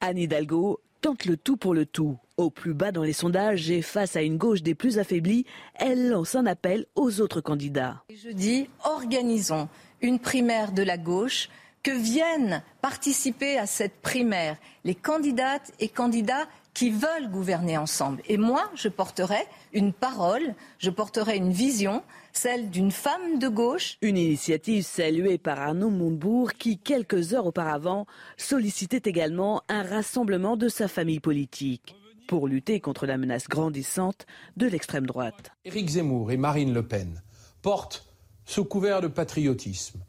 Anne 0.00 0.18
Hidalgo 0.18 0.80
tente 1.00 1.24
le 1.24 1.36
tout 1.36 1.56
pour 1.56 1.74
le 1.74 1.86
tout. 1.86 2.18
Au 2.36 2.50
plus 2.50 2.74
bas 2.74 2.92
dans 2.92 3.02
les 3.02 3.12
sondages 3.12 3.70
et 3.70 3.82
face 3.82 4.16
à 4.16 4.22
une 4.22 4.38
gauche 4.38 4.62
des 4.62 4.74
plus 4.74 4.98
affaiblies, 4.98 5.44
elle 5.74 6.08
lance 6.08 6.34
un 6.34 6.46
appel 6.46 6.86
aux 6.94 7.20
autres 7.20 7.40
candidats. 7.40 8.02
Je 8.10 8.30
dis 8.30 8.68
organisons 8.84 9.68
une 10.00 10.18
primaire 10.18 10.72
de 10.72 10.82
la 10.82 10.98
gauche, 10.98 11.48
que 11.82 11.90
viennent 11.90 12.62
participer 12.80 13.58
à 13.58 13.66
cette 13.66 14.00
primaire 14.02 14.56
les 14.84 14.94
candidates 14.94 15.72
et 15.80 15.88
candidats 15.88 16.46
qui 16.74 16.90
veulent 16.90 17.28
gouverner 17.30 17.76
ensemble. 17.76 18.22
Et 18.28 18.36
moi, 18.36 18.70
je 18.74 18.88
porterai 18.88 19.46
une 19.72 19.92
parole, 19.92 20.54
je 20.78 20.90
porterai 20.90 21.36
une 21.36 21.52
vision, 21.52 22.02
celle 22.32 22.70
d'une 22.70 22.90
femme 22.90 23.38
de 23.38 23.48
gauche. 23.48 23.98
Une 24.02 24.16
initiative 24.16 24.84
saluée 24.84 25.38
par 25.38 25.60
Arnaud 25.60 25.90
Montebourg 25.90 26.52
qui, 26.54 26.78
quelques 26.78 27.34
heures 27.34 27.46
auparavant, 27.46 28.06
sollicitait 28.36 29.08
également 29.08 29.62
un 29.68 29.82
rassemblement 29.82 30.56
de 30.56 30.68
sa 30.68 30.88
famille 30.88 31.20
politique 31.20 31.94
pour 32.26 32.48
lutter 32.48 32.80
contre 32.80 33.06
la 33.06 33.18
menace 33.18 33.48
grandissante 33.48 34.26
de 34.56 34.66
l'extrême 34.66 35.06
droite. 35.06 35.50
Éric 35.64 35.88
Zemmour 35.90 36.30
et 36.30 36.36
Marine 36.36 36.72
Le 36.72 36.86
Pen 36.86 37.22
portent, 37.60 38.06
sous 38.44 38.64
couvert 38.64 39.00
de 39.00 39.08
patriotisme, 39.08 40.00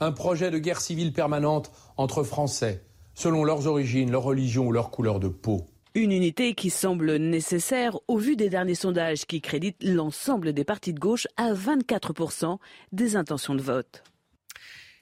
un 0.00 0.12
projet 0.12 0.50
de 0.50 0.58
guerre 0.58 0.80
civile 0.80 1.12
permanente 1.12 1.72
entre 1.96 2.22
Français, 2.22 2.84
selon 3.14 3.44
leurs 3.44 3.66
origines, 3.66 4.10
leur 4.10 4.22
religion 4.22 4.68
ou 4.68 4.72
leur 4.72 4.90
couleur 4.90 5.20
de 5.20 5.28
peau. 5.28 5.71
Une 5.94 6.10
unité 6.10 6.54
qui 6.54 6.70
semble 6.70 7.16
nécessaire 7.16 7.98
au 8.08 8.16
vu 8.16 8.34
des 8.34 8.48
derniers 8.48 8.74
sondages 8.74 9.26
qui 9.26 9.42
créditent 9.42 9.84
l'ensemble 9.84 10.54
des 10.54 10.64
partis 10.64 10.94
de 10.94 10.98
gauche 10.98 11.28
à 11.36 11.52
24% 11.52 12.56
des 12.92 13.14
intentions 13.14 13.54
de 13.54 13.60
vote. 13.60 14.02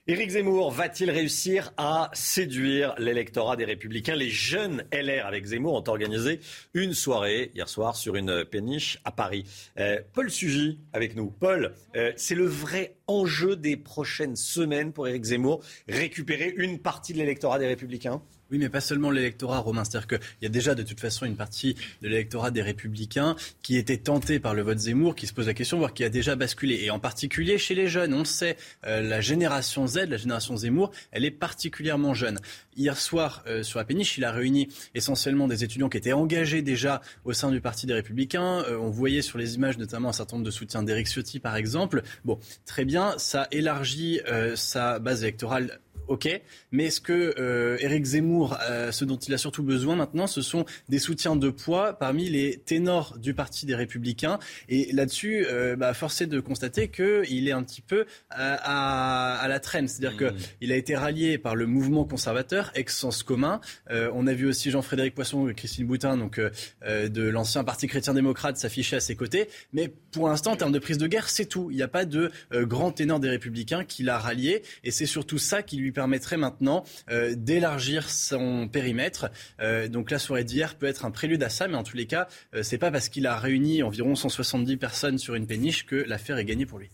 Éric 0.08 0.30
Zemmour 0.30 0.72
va-t-il 0.72 1.08
réussir 1.12 1.72
à 1.76 2.10
séduire 2.12 2.96
l'électorat 2.98 3.54
des 3.54 3.66
Républicains? 3.66 4.16
Les 4.16 4.30
jeunes 4.30 4.82
LR 4.92 5.26
avec 5.26 5.44
Zemmour 5.44 5.74
ont 5.74 5.88
organisé 5.88 6.40
une 6.74 6.92
soirée 6.92 7.52
hier 7.54 7.68
soir 7.68 7.94
sur 7.94 8.16
une 8.16 8.44
péniche 8.44 8.98
à 9.04 9.12
Paris. 9.12 9.44
Euh, 9.78 10.00
Paul 10.12 10.28
Sugy 10.28 10.80
avec 10.92 11.14
nous. 11.14 11.30
Paul, 11.30 11.72
euh, 11.94 12.12
c'est 12.16 12.34
le 12.34 12.46
vrai 12.46 12.96
enjeu 13.06 13.54
des 13.54 13.76
prochaines 13.76 14.34
semaines 14.34 14.92
pour 14.92 15.06
Éric 15.06 15.22
Zemmour, 15.22 15.62
récupérer 15.86 16.52
une 16.56 16.80
partie 16.80 17.12
de 17.12 17.18
l'électorat 17.18 17.60
des 17.60 17.68
Républicains? 17.68 18.20
Oui, 18.50 18.58
mais 18.58 18.68
pas 18.68 18.80
seulement 18.80 19.10
l'électorat 19.10 19.58
romain. 19.58 19.84
C'est-à-dire 19.84 20.08
qu'il 20.08 20.20
y 20.42 20.46
a 20.46 20.48
déjà 20.48 20.74
de 20.74 20.82
toute 20.82 21.00
façon 21.00 21.26
une 21.26 21.36
partie 21.36 21.74
de 22.02 22.08
l'électorat 22.08 22.50
des 22.50 22.62
Républicains 22.62 23.36
qui 23.62 23.76
était 23.76 23.98
tenté 23.98 24.40
par 24.40 24.54
le 24.54 24.62
vote 24.62 24.78
Zemmour, 24.78 25.14
qui 25.14 25.26
se 25.26 25.32
pose 25.32 25.46
la 25.46 25.54
question, 25.54 25.78
voire 25.78 25.94
qui 25.94 26.04
a 26.04 26.08
déjà 26.08 26.34
basculé. 26.36 26.80
Et 26.82 26.90
en 26.90 26.98
particulier 26.98 27.58
chez 27.58 27.74
les 27.74 27.88
jeunes, 27.88 28.12
on 28.14 28.24
sait, 28.24 28.56
euh, 28.86 29.00
la 29.02 29.20
génération 29.20 29.86
Z, 29.86 30.08
la 30.08 30.16
génération 30.16 30.56
Zemmour, 30.56 30.90
elle 31.12 31.24
est 31.24 31.30
particulièrement 31.30 32.14
jeune. 32.14 32.38
Hier 32.76 32.96
soir, 32.96 33.44
euh, 33.46 33.62
sur 33.62 33.78
la 33.78 33.84
péniche, 33.84 34.18
il 34.18 34.24
a 34.24 34.32
réuni 34.32 34.68
essentiellement 34.94 35.46
des 35.46 35.64
étudiants 35.64 35.88
qui 35.88 35.98
étaient 35.98 36.12
engagés 36.12 36.62
déjà 36.62 37.02
au 37.24 37.32
sein 37.32 37.50
du 37.50 37.60
Parti 37.60 37.86
des 37.86 37.94
Républicains. 37.94 38.64
Euh, 38.68 38.78
on 38.78 38.90
voyait 38.90 39.22
sur 39.22 39.38
les 39.38 39.54
images 39.54 39.78
notamment 39.78 40.08
un 40.08 40.12
certain 40.12 40.36
nombre 40.36 40.46
de 40.46 40.50
soutiens 40.50 40.82
d'Éric 40.82 41.06
Ciotti, 41.06 41.38
par 41.38 41.56
exemple. 41.56 42.02
Bon, 42.24 42.38
très 42.66 42.84
bien, 42.84 43.14
ça 43.18 43.46
élargit 43.52 44.20
sa 44.54 44.98
base 44.98 45.22
électorale 45.22 45.80
ok. 46.10 46.28
Mais 46.72 46.90
ce 46.90 47.00
que 47.00 47.34
euh, 47.38 47.76
Éric 47.78 48.04
Zemmour, 48.04 48.58
euh, 48.68 48.90
ce 48.90 49.04
dont 49.04 49.16
il 49.16 49.32
a 49.32 49.38
surtout 49.38 49.62
besoin 49.62 49.94
maintenant, 49.94 50.26
ce 50.26 50.42
sont 50.42 50.66
des 50.88 50.98
soutiens 50.98 51.36
de 51.36 51.50
poids 51.50 51.92
parmi 51.94 52.28
les 52.28 52.58
ténors 52.58 53.16
du 53.16 53.32
Parti 53.32 53.64
des 53.64 53.76
Républicains. 53.76 54.38
Et 54.68 54.92
là-dessus, 54.92 55.46
euh, 55.48 55.76
bah, 55.76 55.94
force 55.94 56.20
est 56.20 56.26
de 56.26 56.40
constater 56.40 56.88
qu'il 56.88 57.48
est 57.48 57.52
un 57.52 57.62
petit 57.62 57.80
peu 57.80 58.06
à, 58.28 59.46
la 59.48 59.60
traîne. 59.60 59.86
C'est-à-dire 59.86 60.16
que 60.16 60.24
mmh. 60.24 60.36
qu'il 60.60 60.72
a 60.72 60.76
été 60.76 60.96
rallié 60.96 61.38
par 61.38 61.54
le 61.54 61.66
mouvement 61.66 62.04
conservateur, 62.04 62.72
ex-sens 62.74 63.22
commun. 63.22 63.60
on 63.88 64.26
a 64.26 64.32
vu 64.32 64.46
aussi 64.46 64.70
Jean-Frédéric 64.70 65.14
Poisson 65.14 65.48
et 65.48 65.54
Christine 65.54 65.86
Boutin, 65.86 66.16
donc 66.16 66.40
de 66.40 67.22
l'ancien 67.28 67.62
Parti 67.62 67.86
chrétien-démocrate, 67.86 68.56
s'afficher 68.56 68.96
à 68.96 69.00
ses 69.00 69.14
côtés. 69.14 69.48
Mais 69.72 69.92
pour 70.12 70.28
l'instant, 70.28 70.52
en 70.52 70.56
termes 70.56 70.72
de 70.72 70.78
prise 70.78 70.98
de 70.98 71.06
guerre, 71.06 71.28
c'est 71.28 71.46
tout. 71.46 71.70
Il 71.70 71.76
n'y 71.76 71.82
a 71.82 71.88
pas 71.88 72.04
de 72.04 72.32
grand 72.52 72.90
ténor 72.90 73.20
des 73.20 73.28
Républicains 73.28 73.84
qui 73.84 74.02
l'a 74.02 74.18
rallié. 74.18 74.62
Et 74.82 74.90
c'est 74.90 75.06
surtout 75.06 75.38
ça 75.38 75.62
qui 75.62 75.76
lui 75.76 75.92
permet 75.92 75.99
permettrait 76.00 76.38
maintenant 76.38 76.82
euh, 77.10 77.34
d'élargir 77.36 78.08
son 78.08 78.68
périmètre. 78.68 79.30
Euh, 79.60 79.86
donc 79.86 80.10
la 80.10 80.18
soirée 80.18 80.44
d'hier 80.44 80.76
peut 80.76 80.86
être 80.86 81.04
un 81.04 81.10
prélude 81.10 81.42
à 81.42 81.50
ça, 81.50 81.68
mais 81.68 81.74
en 81.74 81.82
tous 81.82 81.98
les 81.98 82.06
cas, 82.06 82.26
euh, 82.54 82.62
c'est 82.62 82.78
pas 82.78 82.90
parce 82.90 83.10
qu'il 83.10 83.26
a 83.26 83.36
réuni 83.36 83.82
environ 83.82 84.14
170 84.14 84.78
personnes 84.78 85.18
sur 85.18 85.34
une 85.34 85.46
péniche 85.46 85.84
que 85.84 85.96
l'affaire 85.96 86.38
est 86.38 86.46
gagnée 86.46 86.64
pour 86.64 86.78
lui. 86.78 86.88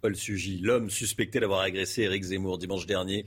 Paul 0.00 0.16
Sugy, 0.16 0.58
l'homme 0.62 0.90
suspecté 0.90 1.40
d'avoir 1.40 1.60
agressé 1.60 2.02
Éric 2.02 2.22
Zemmour 2.22 2.58
dimanche 2.58 2.86
dernier 2.86 3.26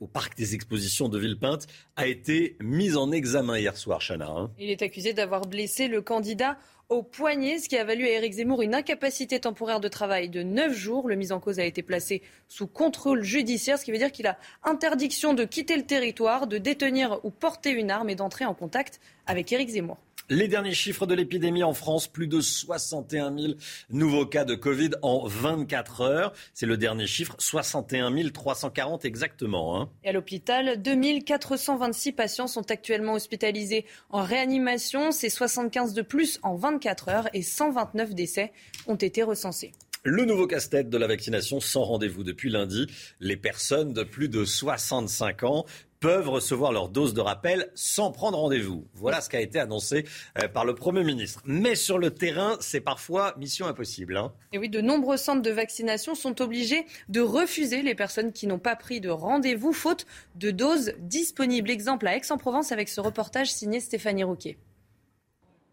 au 0.00 0.06
parc 0.06 0.36
des 0.36 0.54
expositions 0.54 1.08
de 1.08 1.18
Villepinte, 1.18 1.66
a 1.96 2.06
été 2.06 2.56
mis 2.60 2.96
en 2.96 3.12
examen 3.12 3.58
hier 3.58 3.76
soir, 3.76 4.00
Chana. 4.00 4.28
Hein. 4.28 4.50
Il 4.58 4.70
est 4.70 4.82
accusé 4.82 5.12
d'avoir 5.12 5.46
blessé 5.46 5.88
le 5.88 6.02
candidat 6.02 6.58
au 6.88 7.02
poignet, 7.02 7.58
ce 7.58 7.68
qui 7.68 7.76
a 7.76 7.84
valu 7.84 8.04
à 8.04 8.10
Éric 8.10 8.34
Zemmour 8.34 8.62
une 8.62 8.74
incapacité 8.74 9.40
temporaire 9.40 9.80
de 9.80 9.88
travail 9.88 10.28
de 10.28 10.44
9 10.44 10.72
jours. 10.72 11.08
Le 11.08 11.16
mis 11.16 11.32
en 11.32 11.40
cause 11.40 11.58
a 11.58 11.64
été 11.64 11.82
placé 11.82 12.22
sous 12.46 12.68
contrôle 12.68 13.24
judiciaire, 13.24 13.76
ce 13.76 13.84
qui 13.84 13.90
veut 13.90 13.98
dire 13.98 14.12
qu'il 14.12 14.28
a 14.28 14.38
interdiction 14.62 15.34
de 15.34 15.44
quitter 15.44 15.76
le 15.76 15.84
territoire, 15.84 16.46
de 16.46 16.58
détenir 16.58 17.18
ou 17.24 17.30
porter 17.30 17.70
une 17.70 17.90
arme 17.90 18.08
et 18.08 18.14
d'entrer 18.14 18.44
en 18.44 18.54
contact 18.54 19.00
avec 19.26 19.50
Éric 19.50 19.70
Zemmour. 19.70 19.98
Les 20.28 20.48
derniers 20.48 20.74
chiffres 20.74 21.06
de 21.06 21.14
l'épidémie 21.14 21.62
en 21.62 21.72
France, 21.72 22.08
plus 22.08 22.26
de 22.26 22.40
61 22.40 23.38
000 23.38 23.52
nouveaux 23.90 24.26
cas 24.26 24.44
de 24.44 24.56
Covid 24.56 24.90
en 25.02 25.24
24 25.24 26.00
heures. 26.00 26.32
C'est 26.52 26.66
le 26.66 26.76
dernier 26.76 27.06
chiffre, 27.06 27.36
61 27.38 28.12
340 28.32 29.04
exactement. 29.04 29.80
Hein. 29.80 29.88
Et 30.02 30.08
à 30.08 30.12
l'hôpital, 30.12 30.82
2426 30.82 32.10
patients 32.10 32.48
sont 32.48 32.68
actuellement 32.72 33.12
hospitalisés 33.12 33.86
en 34.10 34.22
réanimation. 34.22 35.12
C'est 35.12 35.28
75 35.28 35.94
de 35.94 36.02
plus 36.02 36.40
en 36.42 36.56
24 36.56 37.08
heures 37.08 37.28
et 37.32 37.42
129 37.42 38.12
décès 38.12 38.52
ont 38.88 38.96
été 38.96 39.22
recensés. 39.22 39.70
Le 40.08 40.24
nouveau 40.24 40.46
casse-tête 40.46 40.88
de 40.88 40.98
la 40.98 41.08
vaccination 41.08 41.58
sans 41.58 41.82
rendez-vous 41.82 42.22
depuis 42.22 42.48
lundi. 42.48 42.86
Les 43.18 43.36
personnes 43.36 43.92
de 43.92 44.04
plus 44.04 44.28
de 44.28 44.44
65 44.44 45.42
ans 45.42 45.64
peuvent 45.98 46.28
recevoir 46.28 46.70
leur 46.70 46.90
dose 46.90 47.12
de 47.12 47.20
rappel 47.20 47.72
sans 47.74 48.12
prendre 48.12 48.38
rendez-vous. 48.38 48.86
Voilà 48.94 49.20
ce 49.20 49.28
qui 49.28 49.34
a 49.34 49.40
été 49.40 49.58
annoncé 49.58 50.06
euh, 50.38 50.46
par 50.46 50.64
le 50.64 50.76
Premier 50.76 51.02
ministre. 51.02 51.42
Mais 51.44 51.74
sur 51.74 51.98
le 51.98 52.12
terrain, 52.12 52.56
c'est 52.60 52.80
parfois 52.80 53.34
mission 53.36 53.66
impossible. 53.66 54.16
Hein. 54.16 54.32
Et 54.52 54.58
oui, 54.58 54.68
de 54.68 54.80
nombreux 54.80 55.16
centres 55.16 55.42
de 55.42 55.50
vaccination 55.50 56.14
sont 56.14 56.40
obligés 56.40 56.86
de 57.08 57.20
refuser 57.20 57.82
les 57.82 57.96
personnes 57.96 58.30
qui 58.30 58.46
n'ont 58.46 58.60
pas 58.60 58.76
pris 58.76 59.00
de 59.00 59.10
rendez-vous 59.10 59.72
faute 59.72 60.06
de 60.36 60.52
doses 60.52 60.92
disponibles. 61.00 61.68
Exemple 61.68 62.06
à 62.06 62.14
Aix-en-Provence 62.14 62.70
avec 62.70 62.88
ce 62.88 63.00
reportage 63.00 63.52
signé 63.52 63.80
Stéphanie 63.80 64.22
Rouquet. 64.22 64.56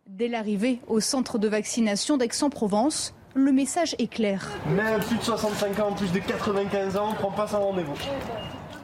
Dès 0.08 0.28
l'arrivée 0.28 0.80
au 0.88 1.00
centre 1.00 1.38
de 1.38 1.48
vaccination 1.48 2.18
d'Aix-en-Provence, 2.18 3.14
le 3.36 3.52
message 3.52 3.96
est 4.00 4.08
clair. 4.08 4.50
Même 4.76 5.00
plus 5.02 5.18
de 5.18 5.24
65 5.24 5.80
ans, 5.80 5.94
plus 5.94 6.12
de 6.12 6.20
95 6.20 6.98
ans, 6.98 7.08
on 7.08 7.12
ne 7.12 7.16
prend 7.16 7.32
pas 7.32 7.48
son 7.48 7.62
rendez-vous. 7.62 7.96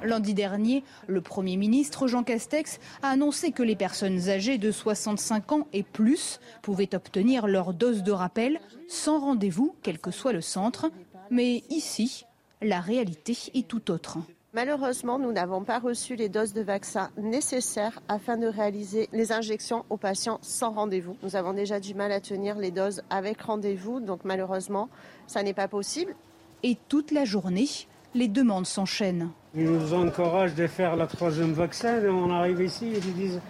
Lundi 0.03 0.33
dernier, 0.33 0.83
le 1.07 1.21
Premier 1.21 1.57
ministre 1.57 2.07
Jean 2.07 2.23
Castex 2.23 2.79
a 3.03 3.09
annoncé 3.09 3.51
que 3.51 3.63
les 3.63 3.75
personnes 3.75 4.29
âgées 4.29 4.57
de 4.57 4.71
65 4.71 5.51
ans 5.51 5.67
et 5.73 5.83
plus 5.83 6.39
pouvaient 6.62 6.95
obtenir 6.95 7.47
leur 7.47 7.73
dose 7.73 8.01
de 8.03 8.12
rappel 8.12 8.59
sans 8.88 9.19
rendez-vous, 9.19 9.75
quel 9.83 9.99
que 9.99 10.12
soit 10.12 10.33
le 10.33 10.41
centre. 10.41 10.89
Mais 11.29 11.63
ici, 11.69 12.25
la 12.62 12.79
réalité 12.79 13.38
est 13.53 13.67
tout 13.67 13.91
autre. 13.91 14.17
Malheureusement, 14.55 15.19
nous 15.19 15.31
n'avons 15.31 15.63
pas 15.63 15.77
reçu 15.77 16.15
les 16.15 16.27
doses 16.27 16.53
de 16.53 16.63
vaccin 16.63 17.12
nécessaires 17.17 17.99
afin 18.07 18.35
de 18.35 18.47
réaliser 18.47 19.07
les 19.13 19.31
injections 19.31 19.85
aux 19.91 19.97
patients 19.97 20.39
sans 20.41 20.71
rendez-vous. 20.71 21.15
Nous 21.21 21.35
avons 21.35 21.53
déjà 21.53 21.79
du 21.79 21.93
mal 21.93 22.12
à 22.12 22.19
tenir 22.19 22.57
les 22.57 22.71
doses 22.71 23.03
avec 23.12 23.39
rendez-vous, 23.43 23.99
donc 23.99 24.21
malheureusement, 24.23 24.89
ça 25.27 25.43
n'est 25.43 25.53
pas 25.53 25.67
possible. 25.67 26.15
Et 26.63 26.77
toute 26.88 27.12
la 27.12 27.25
journée, 27.25 27.67
les 28.15 28.27
demandes 28.27 28.65
s'enchaînent. 28.65 29.29
Ils 29.53 29.65
nous 29.65 29.93
encouragent 29.93 30.55
de 30.55 30.65
faire 30.65 30.95
la 30.95 31.05
troisième 31.05 31.53
vaccin 31.53 32.01
et 32.01 32.09
on 32.09 32.31
arrive 32.31 32.62
ici 32.62 32.88
et 32.88 32.97
ils 32.97 33.13
disent 33.13 33.41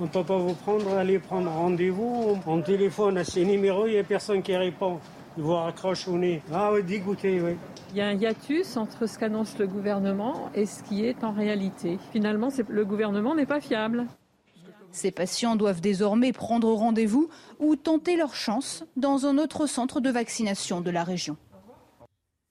on 0.00 0.04
ne 0.04 0.08
peut 0.08 0.24
pas 0.24 0.38
vous 0.38 0.54
prendre, 0.54 0.96
allez 0.96 1.20
prendre 1.20 1.50
rendez-vous. 1.50 2.36
On 2.46 2.62
téléphone 2.62 3.16
à 3.18 3.24
ces 3.24 3.44
numéros, 3.44 3.86
il 3.86 3.92
n'y 3.92 3.98
a 3.98 4.04
personne 4.04 4.42
qui 4.42 4.56
répond. 4.56 4.98
Ils 5.38 5.44
vous 5.44 5.54
raccrochent 5.54 6.08
au 6.08 6.18
nez. 6.18 6.42
Ah 6.52 6.72
oui, 6.72 6.82
dégoûté, 6.82 7.40
oui. 7.40 7.52
Il 7.92 7.96
y 7.96 8.00
a 8.00 8.08
un 8.08 8.14
hiatus 8.14 8.76
entre 8.76 9.06
ce 9.06 9.20
qu'annonce 9.20 9.56
le 9.56 9.68
gouvernement 9.68 10.50
et 10.52 10.66
ce 10.66 10.82
qui 10.82 11.04
est 11.04 11.22
en 11.22 11.30
réalité. 11.30 12.00
Finalement, 12.10 12.48
le 12.68 12.84
gouvernement 12.84 13.36
n'est 13.36 13.46
pas 13.46 13.60
fiable. 13.60 14.06
Ces 14.90 15.12
patients 15.12 15.54
doivent 15.54 15.80
désormais 15.80 16.32
prendre 16.32 16.72
rendez-vous 16.72 17.28
ou 17.60 17.76
tenter 17.76 18.16
leur 18.16 18.34
chance 18.34 18.82
dans 18.96 19.26
un 19.26 19.38
autre 19.38 19.68
centre 19.68 20.00
de 20.00 20.10
vaccination 20.10 20.80
de 20.80 20.90
la 20.90 21.04
région. 21.04 21.36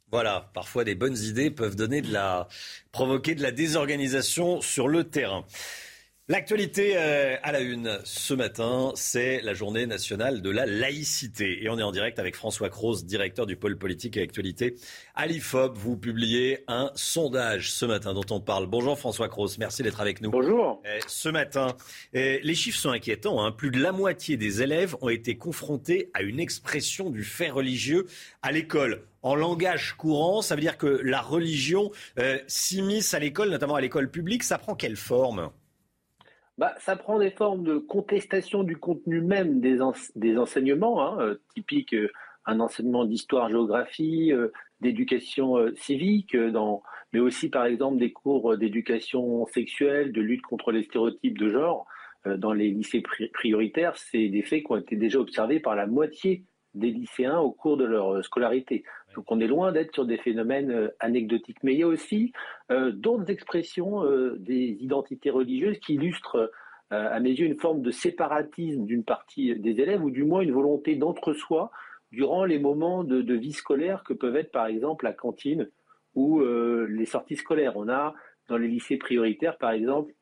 Voilà, 0.10 0.50
parfois 0.54 0.86
des 0.86 0.96
bonnes 0.96 1.18
idées 1.18 1.52
peuvent 1.52 1.76
donner 1.76 2.02
de 2.02 2.14
la, 2.14 2.48
provoquer 2.94 3.36
de 3.36 3.44
la 3.44 3.52
désorganisation 3.52 4.62
sur 4.62 4.88
le 4.88 5.04
terrain. 5.04 5.44
L'actualité 6.30 6.98
euh, 6.98 7.38
à 7.42 7.54
la 7.54 7.62
une 7.62 8.02
ce 8.04 8.34
matin, 8.34 8.92
c'est 8.96 9.40
la 9.44 9.54
journée 9.54 9.86
nationale 9.86 10.42
de 10.42 10.50
la 10.50 10.66
laïcité. 10.66 11.64
Et 11.64 11.70
on 11.70 11.80
est 11.80 11.84
en 11.84 11.94
direct 11.94 12.20
avec 12.20 12.36
François 12.36 12.68
Croze, 12.70 13.06
directeur 13.06 13.46
du 13.46 13.56
pôle 13.56 13.78
politique 13.78 14.18
et 14.18 14.22
actualité. 14.24 14.76
À 15.16 15.26
l'IFOP, 15.26 15.78
vous 15.78 15.96
publiez 15.96 16.66
un 16.68 16.92
sondage 16.96 17.72
ce 17.72 17.86
matin 17.86 18.14
dont 18.14 18.26
on 18.30 18.42
parle. 18.42 18.68
Bonjour 18.68 19.00
François 19.00 19.30
Croze, 19.30 19.58
merci 19.58 19.84
d'être 19.84 20.02
avec 20.02 20.20
nous. 20.20 20.30
Bonjour. 20.30 20.82
Euh, 20.86 21.00
ce 21.08 21.30
matin, 21.30 21.78
euh, 22.14 22.40
les 22.44 22.56
chiffres 22.56 22.80
sont 22.80 22.92
inquiétants. 22.92 23.42
Hein. 23.42 23.54
Plus 23.54 23.72
de 23.72 23.80
la 23.80 23.94
moitié 23.94 24.36
des 24.36 24.62
élèves 24.62 24.98
ont 25.00 25.08
été 25.08 25.38
confrontés 25.38 26.12
à 26.14 26.24
une 26.24 26.42
expression 26.42 27.10
du 27.10 27.24
fait 27.24 27.52
religieux 27.52 28.06
à 28.42 28.52
l'école 28.52 29.06
en 29.22 29.34
langage 29.34 29.94
courant, 29.94 30.42
ça 30.42 30.56
veut 30.56 30.62
dire 30.62 30.78
que 30.78 30.88
la 30.88 31.22
religion 31.22 31.92
s'immisce 32.48 33.14
à 33.14 33.20
l'école, 33.20 33.50
notamment 33.50 33.76
à 33.76 33.82
l'école 33.82 34.10
publique. 34.10 34.44
Ça 34.44 34.58
prend 34.58 34.76
quelle 34.76 34.96
forme? 34.96 35.52
Bah, 36.58 36.74
ça 36.80 36.96
prend 36.96 37.20
des 37.20 37.30
formes 37.30 37.64
de 37.64 37.78
contestation 37.78 38.64
du 38.64 38.78
contenu 38.78 39.22
même 39.22 39.60
des, 39.60 39.80
des 40.16 40.38
enseignements, 40.38 41.06
hein, 41.06 41.18
euh, 41.22 41.36
typique 41.54 41.94
euh, 41.94 42.12
un 42.46 42.60
enseignement 42.60 43.06
d'histoire-géographie, 43.06 44.32
euh, 44.34 44.50
d'éducation 44.82 45.58
civique, 45.76 46.38
mais 47.12 47.20
aussi 47.20 47.50
par 47.50 47.66
exemple 47.66 47.98
des 47.98 48.12
cours 48.12 48.58
d'éducation 48.58 49.46
sexuelle, 49.48 50.12
de 50.12 50.22
lutte 50.22 50.44
contre 50.44 50.72
les 50.72 50.84
stéréotypes 50.84 51.38
de 51.38 51.50
genre. 51.50 51.88
dans 52.26 52.54
les 52.54 52.70
lycées 52.70 53.02
prioritaires, 53.34 53.98
c'est 53.98 54.28
des 54.30 54.44
faits 54.44 54.64
qui 54.64 54.72
ont 54.72 54.78
été 54.78 54.96
déjà 54.96 55.20
observés 55.20 55.60
par 55.60 55.76
la 55.76 55.88
moitié 55.88 56.44
des 56.78 56.92
lycéens 56.92 57.40
au 57.40 57.52
cours 57.52 57.78
de 57.78 57.86
leur 57.86 58.24
scolarité. 58.24 58.84
Donc 59.18 59.32
on 59.32 59.40
est 59.40 59.48
loin 59.48 59.72
d'être 59.72 59.94
sur 59.96 60.06
des 60.06 60.18
phénomènes 60.18 60.72
euh, 60.72 60.90
anecdotiques. 61.00 61.58
Mais 61.64 61.74
il 61.74 61.80
y 61.80 61.84
a 61.84 61.88
aussi 61.88 62.32
euh, 62.72 62.92
d'autres 62.92 63.32
expressions 63.32 64.04
euh, 64.04 64.36
des 64.38 64.78
identités 64.80 65.32
religieuses 65.32 65.80
qui 65.80 65.96
illustrent 65.96 66.52
à 66.90 67.20
mes 67.20 67.32
yeux 67.32 67.48
une 67.48 67.60
forme 67.60 67.82
de 67.82 67.92
séparatisme 67.92 68.86
d'une 68.86 69.04
partie 69.04 69.54
des 69.60 69.82
élèves 69.82 70.02
ou 70.02 70.10
du 70.10 70.24
moins 70.24 70.40
une 70.40 70.54
volonté 70.54 70.96
d'entre-soi 70.96 71.70
durant 72.14 72.46
les 72.46 72.60
moments 72.60 73.04
de, 73.04 73.34
vie 73.34 73.52
scolaire 73.52 74.06
que 74.06 74.14
peuvent 74.14 74.38
être 74.38 74.54
par 74.54 74.68
exemple 74.68 75.04
la 75.04 75.12
cantine 75.12 75.70
ou 76.16 76.40
les 76.40 77.06
sorties 77.06 77.36
scolaires. 77.36 77.76
On 77.76 77.90
a 77.90 78.14
dans 78.48 78.56
les 78.56 78.70
lycées 78.70 78.96
prioritaires 78.96 79.58
par 79.58 79.72
exemple 79.72 80.14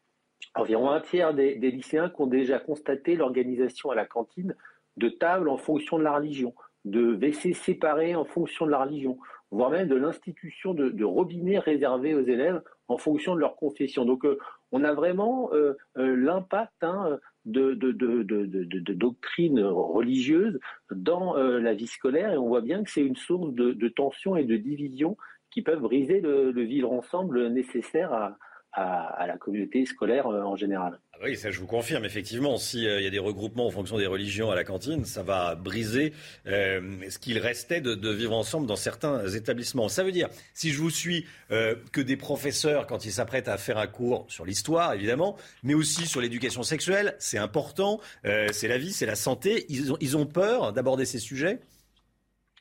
environ 0.56 0.90
un 0.90 1.02
tiers 1.02 1.36
des, 1.36 1.54
des 1.54 1.70
lycéens 1.70 2.10
qui 2.10 2.20
ont 2.24 2.26
déjà 2.26 2.58
constaté 2.58 3.16
l'organisation 3.16 3.92
à 3.92 3.96
la 3.96 4.08
cantine 4.08 4.56
de 4.98 5.10
tables 5.10 5.50
en 5.50 5.58
fonction 5.58 5.98
de 5.98 6.04
la 6.04 6.16
religion 6.16 6.54
de 6.86 7.16
WC 7.16 7.54
séparés 7.54 8.16
en 8.16 8.26
fonction 8.26 8.66
de 8.66 8.72
la 8.72 8.84
religion, 8.84 9.18
voire 9.52 9.72
même 9.72 9.88
de 9.88 9.96
l'institution 9.96 10.74
de, 10.74 11.04
robinets 11.04 11.60
réservés 11.60 12.14
aux 12.14 12.24
élèves 12.24 12.62
en 12.88 12.98
fonction 12.98 13.34
de 13.34 13.40
leur 13.40 13.56
confession. 13.56 14.06
Donc 14.06 14.24
on 14.72 14.84
a 14.84 14.94
vraiment 14.94 15.50
l'impact 15.96 16.84
hein, 16.84 17.18
de, 17.46 17.74
de, 17.74 17.92
de, 17.92 18.94
doctrine 18.94 19.64
religieuse 19.64 20.60
dans 20.92 21.36
la 21.36 21.74
vie 21.74 21.88
scolaire 21.88 22.34
et 22.34 22.38
on 22.38 22.48
voit 22.48 22.62
bien 22.62 22.84
que 22.84 22.92
c'est 22.92 23.02
une 23.02 23.16
source 23.16 23.52
de, 23.54 23.88
tension 23.88 24.36
et 24.36 24.44
de 24.44 24.56
division 24.56 25.18
qui 25.50 25.64
peuvent 25.64 25.82
briser 25.82 26.22
le 26.22 26.62
vivre 26.62 26.92
ensemble 26.92 27.48
nécessaire 27.48 28.14
à, 28.14 28.38
à, 28.76 29.26
la 29.26 29.38
communauté 29.38 29.86
scolaire 29.86 30.28
euh, 30.28 30.42
en 30.42 30.56
général. 30.56 31.00
Ah 31.14 31.18
oui, 31.24 31.38
ça 31.38 31.50
je 31.50 31.60
vous 31.60 31.68
confirme, 31.68 32.04
effectivement, 32.04 32.58
s'il 32.58 32.86
euh, 32.86 33.02
y 33.02 33.08
a 33.08 33.10
des 33.10 33.20
regroupements 33.20 33.68
en 33.68 33.72
fonction 33.72 33.98
des 33.98 34.06
religions 34.06 34.52
à 34.52 34.56
la 34.56 34.66
cantine, 34.66 35.06
ça 35.06 35.24
va 35.24 35.56
briser 35.56 36.12
euh, 36.46 36.82
ce 37.10 37.18
qu'il 37.18 37.38
restait 37.38 37.80
de, 37.80 38.10
vivre 38.10 38.36
ensemble 38.36 38.68
dans 38.68 38.76
certains 38.76 39.28
établissements. 39.30 39.88
Ça 39.88 40.04
veut 40.04 40.12
dire, 40.12 40.28
si 40.54 40.72
je 40.72 40.80
vous 40.80 40.90
suis, 40.90 41.26
que 41.50 42.02
des 42.02 42.18
professeurs, 42.18 42.88
quand 42.88 43.06
ils 43.06 43.12
s'apprêtent 43.12 43.48
à 43.48 43.58
faire 43.58 43.78
un 43.78 43.88
cours 43.88 44.26
sur 44.30 44.46
l'histoire, 44.46 44.94
évidemment, 44.94 45.36
mais 45.64 45.74
aussi 45.74 46.06
sur 46.06 46.22
l'éducation 46.22 46.64
sexuelle, 46.64 47.16
c'est 47.20 47.38
important, 47.38 48.00
c'est 48.24 48.68
la 48.68 48.78
vie, 48.78 48.92
c'est 48.92 49.06
la 49.06 49.16
santé, 49.16 49.66
ils 49.70 49.92
ont, 49.92 49.98
ils 50.00 50.16
ont 50.18 50.26
peur 50.26 50.72
d'aborder 50.72 51.06
ces 51.06 51.20
sujets? 51.20 51.60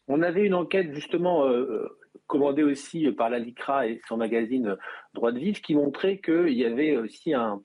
On 0.09 0.23
avait 0.23 0.45
une 0.45 0.55
enquête 0.55 0.93
justement 0.93 1.49
commandé 2.27 2.63
aussi 2.63 3.11
par 3.13 3.31
la 3.31 3.39
LICRA 3.39 3.87
et 3.87 4.01
son 4.09 4.17
magazine 4.17 4.77
Droit 5.15 5.33
de 5.33 5.39
vivre, 5.39 5.61
qui 5.61 5.75
montrait 5.75 6.19
qu'il 6.19 6.55
y 6.55 6.65
avait 6.65 6.97
aussi 6.97 7.35
un, 7.35 7.61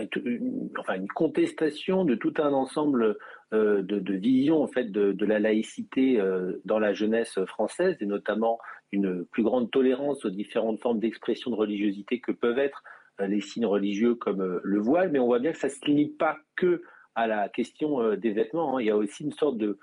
une, 0.00 1.08
contestation 1.14 2.04
de 2.04 2.14
tout 2.14 2.34
un 2.38 2.52
ensemble 2.52 3.16
euh, 3.52 3.82
de, 3.82 4.14
visions 4.14 4.62
en 4.62 4.66
fait 4.66 4.90
de, 4.90 5.24
la 5.24 5.38
laïcité 5.38 6.20
euh, 6.20 6.60
dans 6.64 6.78
la 6.78 6.92
jeunesse 6.92 7.38
française 7.46 7.96
et 8.00 8.06
notamment 8.06 8.58
une 8.92 9.24
plus 9.26 9.42
grande 9.42 9.70
tolérance 9.70 10.24
aux 10.24 10.30
différentes 10.30 10.80
formes 10.80 11.00
d'expression 11.00 11.50
de 11.50 11.56
religiosité 11.56 12.20
que 12.20 12.32
peuvent 12.32 12.58
être 12.58 12.82
euh, 13.20 13.26
les 13.26 13.40
signes 13.40 13.66
religieux 13.66 14.14
comme 14.14 14.60
le 14.62 14.80
voile, 14.80 15.10
mais 15.10 15.18
on 15.18 15.26
voit 15.26 15.38
bien 15.38 15.52
que 15.52 15.58
ça 15.58 15.68
se 15.68 15.84
limite 15.84 16.18
pas 16.18 16.36
que 16.56 16.82
à 17.16 17.26
la 17.26 17.48
question 17.48 18.14
des 18.14 18.30
vêtements. 18.30 18.76
Hein. 18.76 18.80
Il 18.80 18.86
y 18.86 18.90
a 18.90 18.96
aussi 18.96 19.24
une 19.24 19.32
sorte 19.32 19.58
de 19.58 19.78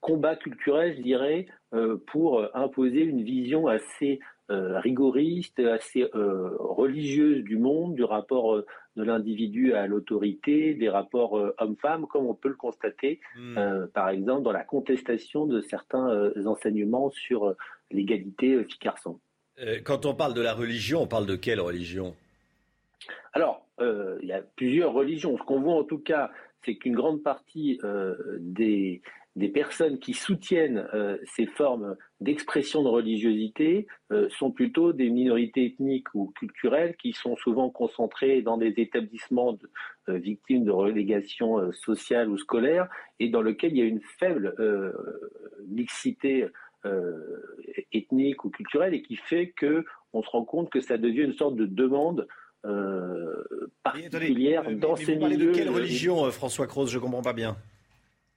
combat 0.00 0.36
culturel, 0.36 0.96
je 0.96 1.02
dirais, 1.02 1.46
euh, 1.72 1.98
pour 2.08 2.44
imposer 2.54 3.02
une 3.02 3.22
vision 3.22 3.68
assez 3.68 4.18
euh, 4.50 4.80
rigoriste, 4.80 5.60
assez 5.60 6.08
euh, 6.14 6.56
religieuse 6.58 7.44
du 7.44 7.58
monde, 7.58 7.94
du 7.94 8.02
rapport 8.02 8.56
de 8.96 9.02
l'individu 9.04 9.74
à 9.74 9.86
l'autorité, 9.86 10.74
des 10.74 10.88
rapports 10.88 11.40
hommes-femmes, 11.58 12.06
comme 12.08 12.26
on 12.26 12.34
peut 12.34 12.48
le 12.48 12.56
constater, 12.56 13.20
hmm. 13.36 13.86
par 13.94 14.08
exemple, 14.08 14.42
dans 14.42 14.52
la 14.52 14.64
contestation 14.64 15.46
de 15.46 15.60
certains 15.60 16.32
enseignements 16.44 17.10
sur 17.10 17.54
l'égalité 17.92 18.64
filles-garçons. 18.64 19.20
Quand 19.84 20.06
on 20.06 20.14
parle 20.14 20.34
de 20.34 20.40
la 20.40 20.54
religion, 20.54 21.02
on 21.02 21.06
parle 21.06 21.26
de 21.26 21.36
quelle 21.36 21.60
religion? 21.60 22.16
Alors, 23.32 23.64
il 23.80 24.26
y 24.26 24.32
a 24.32 24.42
plusieurs 24.56 24.92
religions. 24.92 25.38
Ce 25.38 25.42
qu'on 25.44 25.60
voit 25.60 25.76
en 25.76 25.84
tout 25.84 26.00
cas, 26.00 26.32
c'est 26.64 26.74
qu'une 26.74 26.96
grande 26.96 27.22
partie 27.22 27.78
des, 28.40 29.02
des 29.36 29.48
personnes 29.48 29.98
qui 29.98 30.12
soutiennent 30.12 30.88
euh, 30.92 31.16
ces 31.36 31.46
formes 31.46 31.96
d'expression 32.20 32.82
de 32.82 32.88
religiosité 32.88 33.86
euh, 34.12 34.28
sont 34.30 34.50
plutôt 34.50 34.92
des 34.92 35.08
minorités 35.08 35.66
ethniques 35.66 36.12
ou 36.14 36.32
culturelles 36.36 36.96
qui 36.96 37.12
sont 37.12 37.36
souvent 37.36 37.70
concentrées 37.70 38.42
dans 38.42 38.58
des 38.58 38.74
établissements 38.76 39.56
euh, 40.08 40.18
victimes 40.18 40.64
de 40.64 40.72
relégation 40.72 41.70
sociale 41.72 42.28
ou 42.28 42.38
scolaire 42.38 42.88
et 43.20 43.28
dans 43.28 43.42
lesquels 43.42 43.72
il 43.72 43.78
y 43.78 43.82
a 43.82 43.84
une 43.84 44.02
faible 44.18 44.54
mixité 45.68 46.46
ethnique 47.92 48.44
ou 48.44 48.50
culturelle 48.50 48.94
et 48.94 49.02
qui 49.02 49.16
fait 49.16 49.50
que 49.50 49.84
on 50.12 50.22
se 50.22 50.30
rend 50.30 50.44
compte 50.44 50.70
que 50.70 50.80
ça 50.80 50.98
devient 50.98 51.22
une 51.22 51.34
sorte 51.34 51.54
de 51.54 51.66
demande 51.66 52.26
particulière 53.82 54.64
dans 54.76 54.96
ces 54.96 55.16
milieux. 55.16 55.52
de 55.52 55.52
quelle 55.52 55.70
religion, 55.70 56.28
François 56.30 56.66
Croce 56.66 56.90
Je 56.90 56.98
comprends 56.98 57.22
pas 57.22 57.32
bien. 57.32 57.56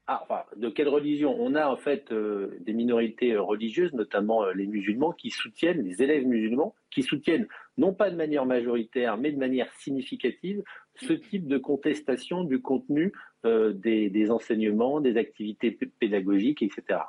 Ah, 0.06 0.45
de 0.58 0.68
quelle 0.68 0.89
religion? 0.89 1.34
On 1.39 1.56
a 1.56 1.66
en 1.66 1.78
fait 1.78 2.12
euh, 2.12 2.58
des 2.60 2.74
minorités 2.74 3.32
euh, 3.32 3.41
religieuses, 3.41 3.93
notamment 3.93 4.43
euh, 4.43 4.51
les 4.54 4.68
musulmans, 4.68 5.14
qui 5.14 5.30
soutiennent, 5.30 5.82
les 5.82 6.04
élèves 6.04 6.26
musulmans, 6.26 6.76
qui 6.91 7.04
soutiennent, 7.04 7.47
non 7.78 7.93
pas 7.93 8.10
de 8.10 8.18
manière 8.18 8.45
majoritaire, 8.45 9.16
mais 9.18 9.32
de 9.32 9.39
manière 9.39 9.72
significative, 9.76 10.62
ce 10.95 11.14
type 11.14 11.47
de 11.47 11.58
contestation 11.58 12.43
du 12.43 12.62
contenu 12.62 13.14
des, 13.43 14.28
enseignements, 14.30 15.01
des 15.01 15.18
activités 15.18 15.72
pédagogiques, 15.72 16.62
etc. 16.62 16.99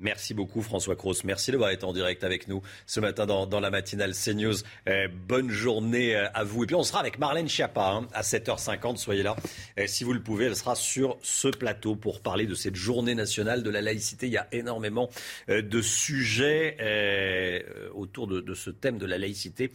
Merci 0.00 0.32
beaucoup 0.32 0.62
François 0.62 0.96
Cros. 0.96 1.12
Merci 1.24 1.50
d'avoir 1.52 1.70
été 1.70 1.84
en 1.84 1.92
direct 1.92 2.24
avec 2.24 2.48
nous 2.48 2.62
ce 2.86 3.00
matin 3.00 3.26
dans, 3.26 3.60
la 3.60 3.70
matinale 3.70 4.14
CNews. 4.14 4.54
Eh, 4.86 5.08
bonne 5.08 5.50
journée 5.50 6.16
euh, 6.16 6.26
à 6.32 6.42
vous. 6.42 6.64
Et 6.64 6.66
puis 6.66 6.74
on 6.74 6.82
sera 6.82 7.00
avec 7.00 7.18
Marlène 7.18 7.50
Schiappa 7.50 7.90
hein, 7.90 8.08
à 8.14 8.22
7h50. 8.22 8.96
Soyez 8.96 9.22
là. 9.22 9.36
Eh, 9.76 9.86
si 9.86 10.04
vous 10.04 10.14
le 10.14 10.22
pouvez, 10.22 10.46
elle 10.46 10.56
sera 10.56 10.74
sur 10.74 11.18
ce 11.20 11.48
plateau 11.48 11.96
pour 11.96 12.22
parler 12.22 12.46
de 12.46 12.54
cette 12.54 12.76
journée 12.76 13.14
nationale 13.14 13.62
de 13.62 13.68
la 13.68 13.82
laïcité. 13.82 14.26
Il 14.26 14.32
y 14.32 14.38
a 14.38 14.48
énormément 14.52 15.10
euh, 15.50 15.60
de 15.60 15.82
sujets 15.82 16.78
euh, 16.80 17.60
autour 17.94 18.26
de, 18.26 18.54
ce 18.54 18.70
thème 18.70 18.96
de 18.96 19.06
la 19.06 19.18
laïcité, 19.18 19.70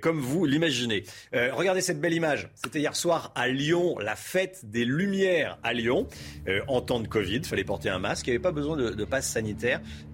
comme 0.00 0.20
vous 0.20 0.46
l'imaginez. 0.46 1.04
regardez 1.32 1.80
cette 1.80 2.00
belle 2.00 2.12
image. 2.12 2.48
C'était 2.54 2.80
hier 2.80 2.96
soir 2.96 3.32
à 3.34 3.48
Lyon, 3.48 3.98
la 3.98 4.16
fête 4.16 4.60
des 4.64 4.84
Lumières 4.84 5.58
à 5.62 5.72
Lyon. 5.72 6.08
en 6.66 6.80
temps 6.80 7.00
de 7.00 7.08
Covid, 7.08 7.36
il 7.36 7.44
fallait 7.44 7.64
porter 7.64 7.88
un 7.88 7.98
masque. 7.98 8.26
Il 8.26 8.30
n'y 8.30 8.36
avait 8.36 8.42
pas 8.42 8.52
besoin 8.52 8.76
de 8.76 9.04
passe 9.04 9.28
sanitaire. 9.28 9.65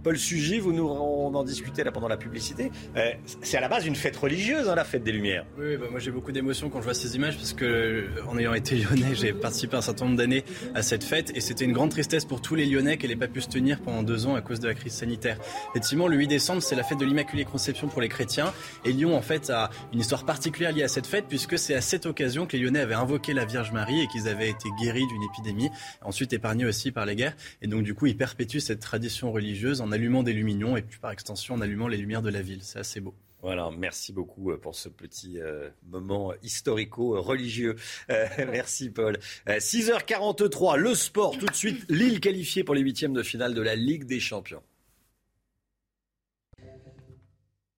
Paul 0.03 0.19
Sugy, 0.19 0.59
vous 0.59 0.73
nous 0.73 0.89
en 0.89 1.45
discutait 1.45 1.85
là 1.85 1.93
pendant 1.93 2.09
la 2.09 2.17
publicité. 2.17 2.71
Euh, 2.97 3.13
c'est 3.43 3.57
à 3.57 3.61
la 3.61 3.69
base 3.69 3.87
une 3.87 3.95
fête 3.95 4.17
religieuse, 4.17 4.69
hein, 4.69 4.75
la 4.75 4.85
fête 4.85 5.05
des 5.05 5.13
Lumières. 5.13 5.47
Oui, 5.59 5.77
bah, 5.77 5.87
moi 5.91 6.01
j'ai 6.01 6.11
beaucoup 6.11 6.33
d'émotions 6.33 6.71
quand 6.71 6.81
je 6.81 6.85
vois 6.85 6.95
ces 6.95 7.15
images 7.15 7.37
parce 7.37 7.53
que 7.53 8.09
en 8.29 8.39
ayant 8.39 8.55
été 8.55 8.77
lyonnais, 8.77 9.15
j'ai 9.15 9.33
participé 9.33 9.77
un 9.77 9.81
certain 9.81 10.07
nombre 10.07 10.17
d'années 10.17 10.45
à 10.75 10.83
cette 10.83 11.05
fête 11.05 11.33
et 11.37 11.41
c'était 11.41 11.65
une 11.65 11.73
grande 11.73 11.91
tristesse 11.91 12.25
pour 12.25 12.41
tous 12.41 12.55
les 12.55 12.67
Lyonnais 12.67 12.97
qu'elle 12.97 13.11
n'ait 13.11 13.17
pas 13.17 13.29
pu 13.29 13.41
se 13.41 13.49
tenir 13.49 13.81
pendant 13.81 14.03
deux 14.03 14.27
ans 14.27 14.35
à 14.35 14.41
cause 14.41 14.61
de 14.61 14.67
la 14.67 14.75
crise 14.75 14.93
sanitaire. 14.93 15.39
Effectivement, 15.71 16.09
le 16.09 16.17
8 16.17 16.27
décembre, 16.27 16.63
c'est 16.63 16.77
la 16.77 16.83
fête 16.83 16.99
de 16.99 17.05
l'Immaculée 17.05 17.45
Conception 17.45 17.89
pour 17.89 18.01
les 18.01 18.09
chrétiens 18.09 18.53
et 18.85 18.93
Lyon 18.93 19.17
en 19.17 19.23
fait 19.23 19.51
a 19.51 19.71
une 19.93 20.01
histoire 20.01 20.25
particulière 20.25 20.73
liée 20.73 20.83
à 20.83 20.89
cette 20.89 21.07
fête 21.07 21.27
puisque 21.29 21.59
c'est 21.59 21.75
à 21.75 21.81
cette 21.81 22.07
occasion 22.07 22.47
que 22.47 22.57
les 22.57 22.63
Lyonnais 22.63 22.81
avaient 22.81 22.95
invoqué 22.95 23.35
la 23.35 23.45
Vierge 23.45 23.73
Marie 23.73 24.01
et 24.01 24.07
qu'ils 24.09 24.29
avaient 24.29 24.51
été 24.51 24.69
guéris 24.81 25.07
d'une 25.07 25.23
épidémie, 25.23 25.71
ensuite 26.03 26.33
épargnés 26.33 26.65
aussi 26.65 26.91
par 26.91 27.07
les 27.07 27.15
guerres 27.15 27.37
et 27.61 27.69
donc 27.69 27.83
du 27.83 27.95
coup 27.95 28.07
ils 28.07 28.17
perpétuent 28.17 28.61
cette 28.61 28.81
tradition 28.81 29.31
religieuse 29.31 29.42
religieuse 29.43 29.81
en 29.81 29.93
allumant 29.93 30.23
des 30.23 30.33
lumignons 30.33 30.77
et 30.77 30.83
puis 30.83 30.99
par 30.99 31.11
extension 31.11 31.55
en 31.55 31.61
allumant 31.61 31.89
les 31.89 31.97
lumières 31.97 32.23
de 32.23 32.31
la 32.31 32.43
ville. 32.43 32.61
C'est 32.63 32.79
assez 32.79 33.01
beau. 33.01 33.15
Voilà, 33.43 33.71
merci 33.77 34.13
beaucoup 34.13 34.53
euh, 34.53 34.57
pour 34.57 34.77
ce 34.77 34.89
petit 34.89 35.41
euh, 35.41 35.69
moment 35.89 36.33
historico-religieux. 36.45 37.75
Euh, 38.09 38.27
merci 38.51 38.89
Paul. 38.89 39.19
6h43, 39.49 40.77
le 40.77 40.95
sport 40.95 41.37
tout 41.37 41.47
de 41.47 41.55
suite. 41.55 41.85
Lille 41.89 42.21
qualifiée 42.21 42.63
pour 42.63 42.77
les 42.77 42.83
huitièmes 42.83 43.15
de 43.15 43.23
finale 43.25 43.55
de 43.55 43.61
la 43.61 43.75
Ligue 43.75 44.05
des 44.05 44.21
Champions. 44.21 44.63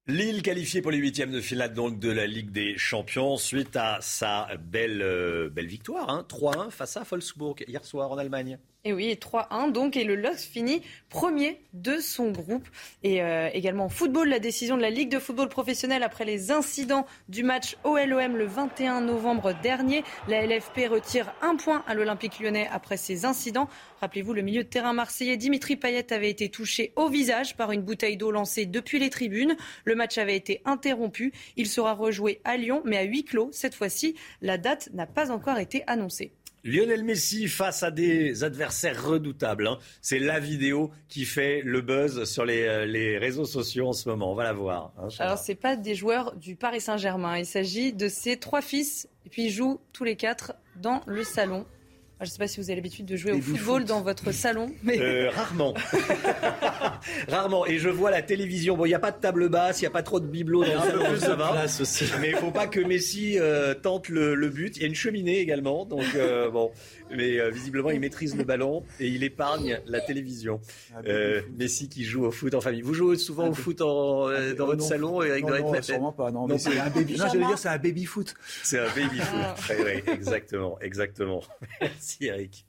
Lille 0.07 0.43
qualifiée 0.43 0.83
pour 0.83 0.91
les 0.91 0.99
huitièmes 0.99 1.33
de 1.33 1.41
finale 1.41 1.73
donc 1.73 1.99
de 1.99 2.11
la 2.11 2.27
Ligue 2.27 2.51
des 2.51 2.77
Champions 2.77 3.39
suite 3.39 3.75
à 3.75 4.01
sa 4.03 4.49
belle, 4.59 5.49
belle 5.51 5.67
victoire, 5.67 6.11
hein, 6.11 6.27
3-1 6.29 6.71
face 6.71 6.99
à 6.99 7.05
Wolfsburg 7.05 7.65
hier 7.67 7.83
soir 7.87 8.12
en 8.12 8.19
Allemagne. 8.19 8.59
Et 8.87 8.93
oui, 8.93 9.14
3-1 9.14 9.72
donc, 9.72 9.97
et 9.97 10.05
le 10.05 10.14
LOSC 10.14 10.47
finit 10.47 10.82
premier 11.09 11.59
de 11.72 11.97
son 12.01 12.30
groupe. 12.30 12.68
Et 13.03 13.22
euh, 13.22 13.49
également 13.55 13.87
en 13.87 13.89
football, 13.89 14.28
la 14.28 14.39
décision 14.39 14.76
de 14.76 14.82
la 14.82 14.91
Ligue 14.91 15.09
de 15.09 15.18
football 15.18 15.49
professionnel 15.49 16.03
après 16.03 16.26
les 16.26 16.51
incidents 16.51 17.07
du 17.30 17.45
match 17.45 17.78
OLOM 17.85 18.37
le 18.37 18.45
21 18.45 19.01
novembre 19.01 19.55
dernier. 19.62 20.05
La 20.28 20.47
LFP 20.47 20.89
retire 20.91 21.32
un 21.41 21.57
point 21.57 21.82
à 21.87 21.95
l'Olympique 21.95 22.41
lyonnais 22.41 22.68
après 22.70 22.99
ces 22.99 23.24
incidents. 23.24 23.70
Rappelez-vous, 24.03 24.35
le 24.35 24.43
milieu 24.43 24.64
de 24.64 24.68
terrain 24.68 24.93
marseillais 24.93 25.39
Dimitri 25.39 25.76
Payet 25.76 26.12
avait 26.12 26.28
été 26.28 26.51
touché 26.51 26.93
au 26.97 27.09
visage 27.09 27.57
par 27.57 27.72
une 27.72 27.80
bouteille 27.80 28.18
d'eau 28.18 28.30
lancée 28.30 28.66
depuis 28.66 28.99
les 28.99 29.09
tribunes. 29.09 29.57
Le 29.87 29.95
match 29.95 30.18
avait 30.18 30.37
été 30.37 30.61
interrompu. 30.66 31.32
Il 31.57 31.68
sera 31.68 31.95
rejoué 31.95 32.43
à 32.45 32.59
Lyon, 32.59 32.82
mais 32.85 32.99
à 32.99 33.03
huis 33.05 33.24
clos. 33.24 33.49
Cette 33.51 33.74
fois-ci, 33.74 34.14
la 34.43 34.59
date 34.59 34.91
n'a 34.93 35.07
pas 35.07 35.30
encore 35.30 35.59
été 35.59 35.85
annoncée. 35.87 36.32
Lionel 36.65 37.05
Messi 37.05 37.47
face 37.47 37.83
à 37.83 37.91
des 37.91 38.43
adversaires 38.43 39.07
redoutables. 39.07 39.67
Hein. 39.67 39.79
C'est 40.01 40.19
la 40.19 40.41
vidéo 40.41 40.91
qui 41.09 41.27
fait 41.27 41.61
le 41.62 41.83
buzz 41.83 42.25
sur 42.25 42.45
euh, 42.49 42.87
les, 42.87 43.19
réseaux 43.19 43.45
sociaux 43.45 43.89
en 43.89 43.93
ce 43.93 44.09
moment. 44.09 44.33
On 44.33 44.35
va 44.35 44.45
la 44.45 44.55
voir. 44.55 44.93
Hein, 44.99 45.09
Alors, 45.19 45.39
ce 45.39 45.53
pas 45.53 45.77
des 45.77 45.95
joueurs 45.95 46.35
du 46.37 46.57
Paris 46.57 46.81
Saint-Germain. 46.81 47.37
Il 47.39 47.47
s'agit 47.47 47.93
de 47.93 48.09
ses 48.09 48.39
trois 48.39 48.62
fils. 48.62 49.09
Et 49.27 49.29
puis, 49.29 49.45
ils 49.45 49.51
jouent 49.51 49.79
tous 49.93 50.05
les 50.05 50.17
quatre 50.17 50.55
dans 50.77 51.03
le 51.07 51.23
salon 51.23 51.67
Je 52.21 52.27
ne 52.27 52.31
sais 52.31 52.39
pas 52.39 52.47
si 52.47 52.61
vous 52.61 52.71
avez 52.71 52.77
l'habitude 52.77 53.07
de 53.07 53.17
jouer 53.17 53.33
au 53.33 53.41
football 53.41 53.85
dans 53.85 54.01
votre 54.01 54.31
salon. 54.33 54.71
Mais... 54.85 55.01
Euh, 55.01 55.31
rarement. 55.31 55.75
rarement. 57.29 57.67
Et 57.67 57.79
je 57.79 57.89
vois 57.89 58.12
la 58.12 58.23
télévision. 58.23 58.77
Bon, 58.77 58.85
il 58.85 58.89
n'y 58.89 58.95
a 58.95 59.01
pas 59.01 59.11
de 59.11 59.21
table 59.21 59.49
basse, 59.49 59.81
il 59.81 59.83
n'y 59.83 59.89
a 59.89 59.91
pas 59.91 60.05
trop 60.05 60.21
de 60.21 60.27
bibelots 60.27 60.65
dans 60.65 60.75
le 60.75 60.91
salon, 60.91 61.17
ça 61.19 61.35
va. 61.35 61.65
Aussi. 61.65 62.05
Mais 62.21 62.31
il 62.31 62.35
ne 62.35 62.39
faut 62.39 62.53
pas 62.53 62.69
que 62.69 62.79
Messi 62.79 63.37
euh, 63.39 63.75
tente 63.75 64.09
le, 64.09 64.49
but. 64.49 64.77
Il 64.77 64.83
y 64.83 64.85
a 64.85 64.89
une 64.89 64.95
cheminée 64.95 65.41
également. 65.41 65.85
Donc, 65.85 66.05
euh, 66.15 66.51
bon. 66.51 66.71
Mais 67.11 67.50
visiblement, 67.50 67.90
il 67.90 68.00
maîtrise 68.00 68.36
le 68.36 68.44
ballon 68.44 68.82
et 68.98 69.09
il 69.09 69.22
épargne 69.22 69.80
la 69.86 70.00
télévision. 70.00 70.61
Ah, 70.94 71.00
Messi 71.57 71.88
qui 71.88 72.05
joue 72.05 72.24
au 72.24 72.30
foot 72.30 72.55
en 72.55 72.61
famille. 72.61 72.82
Vous 72.82 72.94
jouez 72.94 73.16
souvent 73.16 73.44
ah, 73.46 73.50
au 73.50 73.55
foot 73.55 73.80
en, 73.80 74.28
dans 74.57 74.66
votre 74.66 74.82
salon, 74.82 75.22
Eric 75.22 75.44
Non, 75.44 75.72
non 75.72 75.82
sûrement 75.82 76.12
pas. 76.12 76.30
Non, 76.30 76.46
mais 76.46 76.59
c'est 76.59 76.78
un 76.78 76.90
baby. 76.90 77.16
Non, 77.16 77.26
j'allais 77.32 77.46
dire 77.46 77.59
c'est 77.59 77.68
un 77.68 77.78
baby 77.78 78.05
foot. 78.05 78.34
C'est 78.62 78.78
un 78.78 78.88
baby 78.88 79.18
foot. 79.18 79.40
Ah. 79.40 80.12
Exactement, 80.12 80.78
exactement. 80.80 81.42
Merci 81.80 82.26
Eric. 82.26 82.66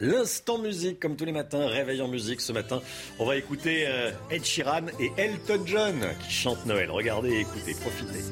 L'instant 0.00 0.58
musique, 0.58 1.00
comme 1.00 1.16
tous 1.16 1.24
les 1.24 1.32
matins, 1.32 1.66
réveil 1.66 2.00
en 2.00 2.06
musique. 2.06 2.40
Ce 2.40 2.52
matin, 2.52 2.80
on 3.18 3.26
va 3.26 3.36
écouter 3.36 3.84
euh, 3.88 4.12
Ed 4.30 4.44
Sheeran 4.44 4.86
et 5.00 5.10
Elton 5.16 5.62
John 5.66 6.06
qui 6.22 6.30
chantent 6.30 6.66
Noël. 6.66 6.90
Regardez, 6.90 7.40
écoutez, 7.40 7.74
profitez. 7.74 8.22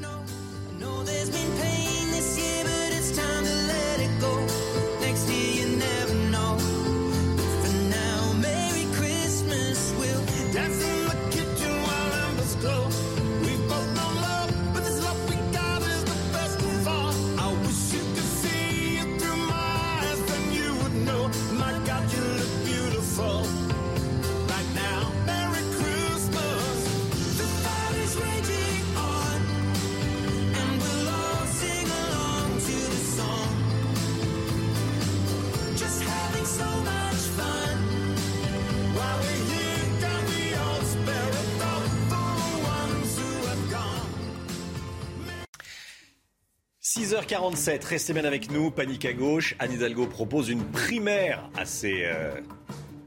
H 47.05 47.27
47 47.27 47.85
restez 47.85 48.13
bien 48.15 48.25
avec 48.25 48.51
nous. 48.51 48.71
Panique 48.71 49.05
à 49.05 49.13
gauche. 49.13 49.55
Anne 49.59 49.73
Hidalgo 49.73 50.07
propose 50.07 50.49
une 50.49 50.65
primaire 50.65 51.51
à 51.55 51.67
ses 51.67 52.05
euh, 52.07 52.31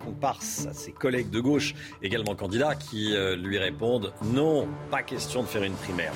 comparses, 0.06 0.68
à 0.68 0.74
ses 0.74 0.92
collègues 0.92 1.32
de 1.32 1.40
gauche, 1.40 1.74
également 2.04 2.36
candidats, 2.36 2.76
qui 2.76 3.16
euh, 3.16 3.36
lui 3.36 3.58
répondent 3.58 4.14
non, 4.24 4.68
pas 4.92 5.02
question 5.02 5.42
de 5.42 5.48
faire 5.48 5.64
une 5.64 5.74
primaire. 5.74 6.14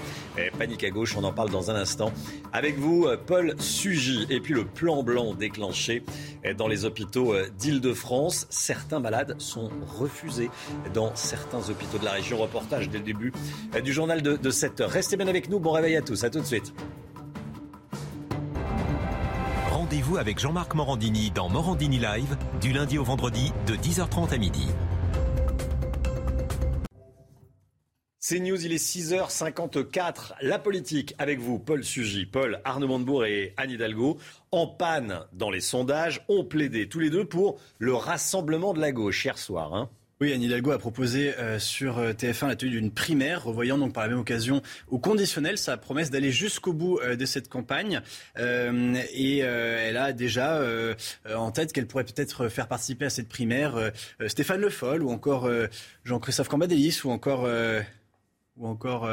panique 0.59 0.83
à 0.83 0.91
gauche, 0.91 1.17
on 1.17 1.23
en 1.23 1.33
parle 1.33 1.49
dans 1.49 1.71
un 1.71 1.75
instant. 1.75 2.11
Avec 2.51 2.77
vous, 2.77 3.05
euh, 3.05 3.17
Paul 3.17 3.55
Sugy. 3.59 4.27
Et 4.29 4.39
puis 4.39 4.53
le 4.53 4.65
plan 4.65 5.01
blanc 5.01 5.33
déclenché 5.33 6.03
dans 6.57 6.67
les 6.67 6.85
hôpitaux 6.85 7.33
d'Île-de-France. 7.57 8.45
Certains 8.51 8.99
malades 8.99 9.35
sont 9.39 9.71
refusés 9.87 10.51
dans 10.93 11.15
certains 11.15 11.69
hôpitaux 11.69 11.97
de 11.97 12.05
la 12.05 12.11
région. 12.11 12.37
Reportage 12.37 12.89
dès 12.89 12.99
le 12.99 13.03
début 13.03 13.33
du 13.83 13.93
journal 13.93 14.21
de, 14.21 14.37
de 14.37 14.49
7 14.51 14.81
heures. 14.81 14.91
Restez 14.91 15.17
bien 15.17 15.27
avec 15.27 15.49
nous. 15.49 15.59
Bon 15.59 15.71
réveil 15.71 15.95
à 15.95 16.01
tous. 16.01 16.23
À 16.23 16.29
tout 16.29 16.39
de 16.39 16.45
suite 16.45 16.71
rendez-vous 19.93 20.17
avec 20.17 20.39
Jean-Marc 20.39 20.73
Morandini 20.73 21.29
dans 21.29 21.49
Morandini 21.49 21.99
Live 21.99 22.35
du 22.59 22.73
lundi 22.73 22.97
au 22.97 23.03
vendredi 23.03 23.53
de 23.67 23.75
10h30 23.75 24.33
à 24.33 24.37
midi. 24.39 24.65
C'est 28.19 28.39
News, 28.39 28.65
il 28.65 28.73
est 28.73 28.83
6h54. 28.83 30.33
La 30.41 30.57
politique 30.57 31.13
avec 31.19 31.39
vous, 31.39 31.59
Paul 31.59 31.83
Sugy, 31.83 32.25
Paul 32.25 32.59
Arnaud 32.63 32.87
Montebourg 32.87 33.25
et 33.25 33.53
Anne 33.55 33.69
Hidalgo, 33.69 34.17
en 34.51 34.65
panne 34.65 35.19
dans 35.31 35.51
les 35.51 35.61
sondages, 35.61 36.25
ont 36.27 36.43
plaidé 36.43 36.89
tous 36.89 36.97
les 36.97 37.11
deux 37.11 37.25
pour 37.25 37.59
le 37.77 37.93
rassemblement 37.93 38.73
de 38.73 38.79
la 38.79 38.91
gauche 38.91 39.23
hier 39.23 39.37
soir. 39.37 39.75
Hein. 39.75 39.91
Oui, 40.21 40.31
Anne 40.31 40.43
Hidalgo 40.43 40.71
a 40.71 40.77
proposé 40.77 41.35
euh, 41.37 41.57
sur 41.57 41.97
euh, 41.97 42.13
TF1 42.13 42.47
la 42.47 42.55
tenue 42.55 42.71
d'une 42.71 42.91
primaire, 42.91 43.43
revoyant 43.43 43.79
donc 43.79 43.93
par 43.93 44.03
la 44.03 44.09
même 44.09 44.19
occasion 44.19 44.61
au 44.89 44.99
conditionnel 44.99 45.57
sa 45.57 45.75
promesse 45.75 46.11
d'aller 46.11 46.31
jusqu'au 46.31 46.71
bout 46.71 46.99
euh, 46.99 47.15
de 47.15 47.25
cette 47.25 47.49
campagne. 47.49 48.01
et 48.37 49.39
elle 49.39 49.97
a 49.97 50.13
déjà 50.13 50.61
en 51.35 51.51
tête 51.51 51.73
qu'elle 51.73 51.87
pourrait 51.87 52.03
peut-être 52.03 52.47
faire 52.47 52.67
participer 52.67 53.05
à 53.05 53.09
cette 53.09 53.27
primaire 53.27 53.91
Stéphane 54.27 54.61
Le 54.61 54.69
Foll 54.69 55.03
ou 55.03 55.09
encore 55.09 55.49
Jean-Christophe 56.03 56.47
Cambadélis 56.47 57.01
ou 57.03 57.11
encore 57.11 57.47
ou 58.57 58.67
encore 58.67 59.09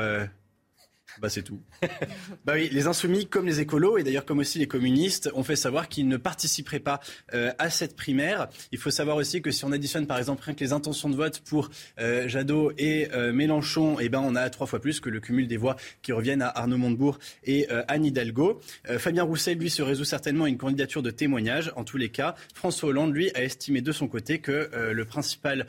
bah 1.20 1.28
c'est 1.28 1.42
tout. 1.42 1.60
bah 2.44 2.56
les 2.56 2.86
insoumis 2.86 3.26
comme 3.26 3.46
les 3.46 3.60
écolos 3.60 3.98
et 3.98 4.02
d'ailleurs 4.02 4.24
comme 4.24 4.38
aussi 4.38 4.58
les 4.58 4.66
communistes 4.66 5.30
ont 5.34 5.42
fait 5.42 5.56
savoir 5.56 5.88
qu'ils 5.88 6.08
ne 6.08 6.16
participeraient 6.16 6.80
pas 6.80 7.00
euh, 7.34 7.52
à 7.58 7.68
cette 7.70 7.94
primaire. 7.94 8.48
Il 8.72 8.78
faut 8.78 8.90
savoir 8.90 9.16
aussi 9.16 9.42
que 9.42 9.50
si 9.50 9.64
on 9.64 9.72
additionne 9.72 10.06
par 10.06 10.18
exemple 10.18 10.42
rien 10.44 10.54
que 10.54 10.64
les 10.64 10.72
intentions 10.72 11.10
de 11.10 11.16
vote 11.16 11.40
pour 11.40 11.70
euh, 11.98 12.26
Jadot 12.26 12.72
et 12.78 13.08
euh, 13.12 13.32
Mélenchon, 13.32 13.98
eh 14.00 14.08
ben 14.08 14.20
on 14.20 14.34
a 14.34 14.48
trois 14.48 14.66
fois 14.66 14.80
plus 14.80 15.00
que 15.00 15.10
le 15.10 15.20
cumul 15.20 15.46
des 15.46 15.58
voix 15.58 15.76
qui 16.02 16.12
reviennent 16.12 16.42
à 16.42 16.48
Arnaud 16.48 16.78
Montebourg 16.78 17.18
et 17.44 17.68
Anne 17.88 18.04
Hidalgo. 18.04 18.60
Fabien 18.98 19.24
Roussel 19.24 19.58
lui 19.58 19.70
se 19.70 19.82
résout 19.82 20.04
certainement 20.04 20.44
à 20.44 20.48
une 20.48 20.58
candidature 20.58 21.02
de 21.02 21.10
témoignage. 21.10 21.72
En 21.76 21.84
tous 21.84 21.96
les 21.96 22.08
cas, 22.08 22.34
François 22.54 22.90
Hollande 22.90 23.14
lui 23.14 23.30
a 23.34 23.42
estimé 23.42 23.80
de 23.80 23.92
son 23.92 24.08
côté 24.08 24.40
que 24.40 24.70
le 24.92 25.04
principal 25.04 25.66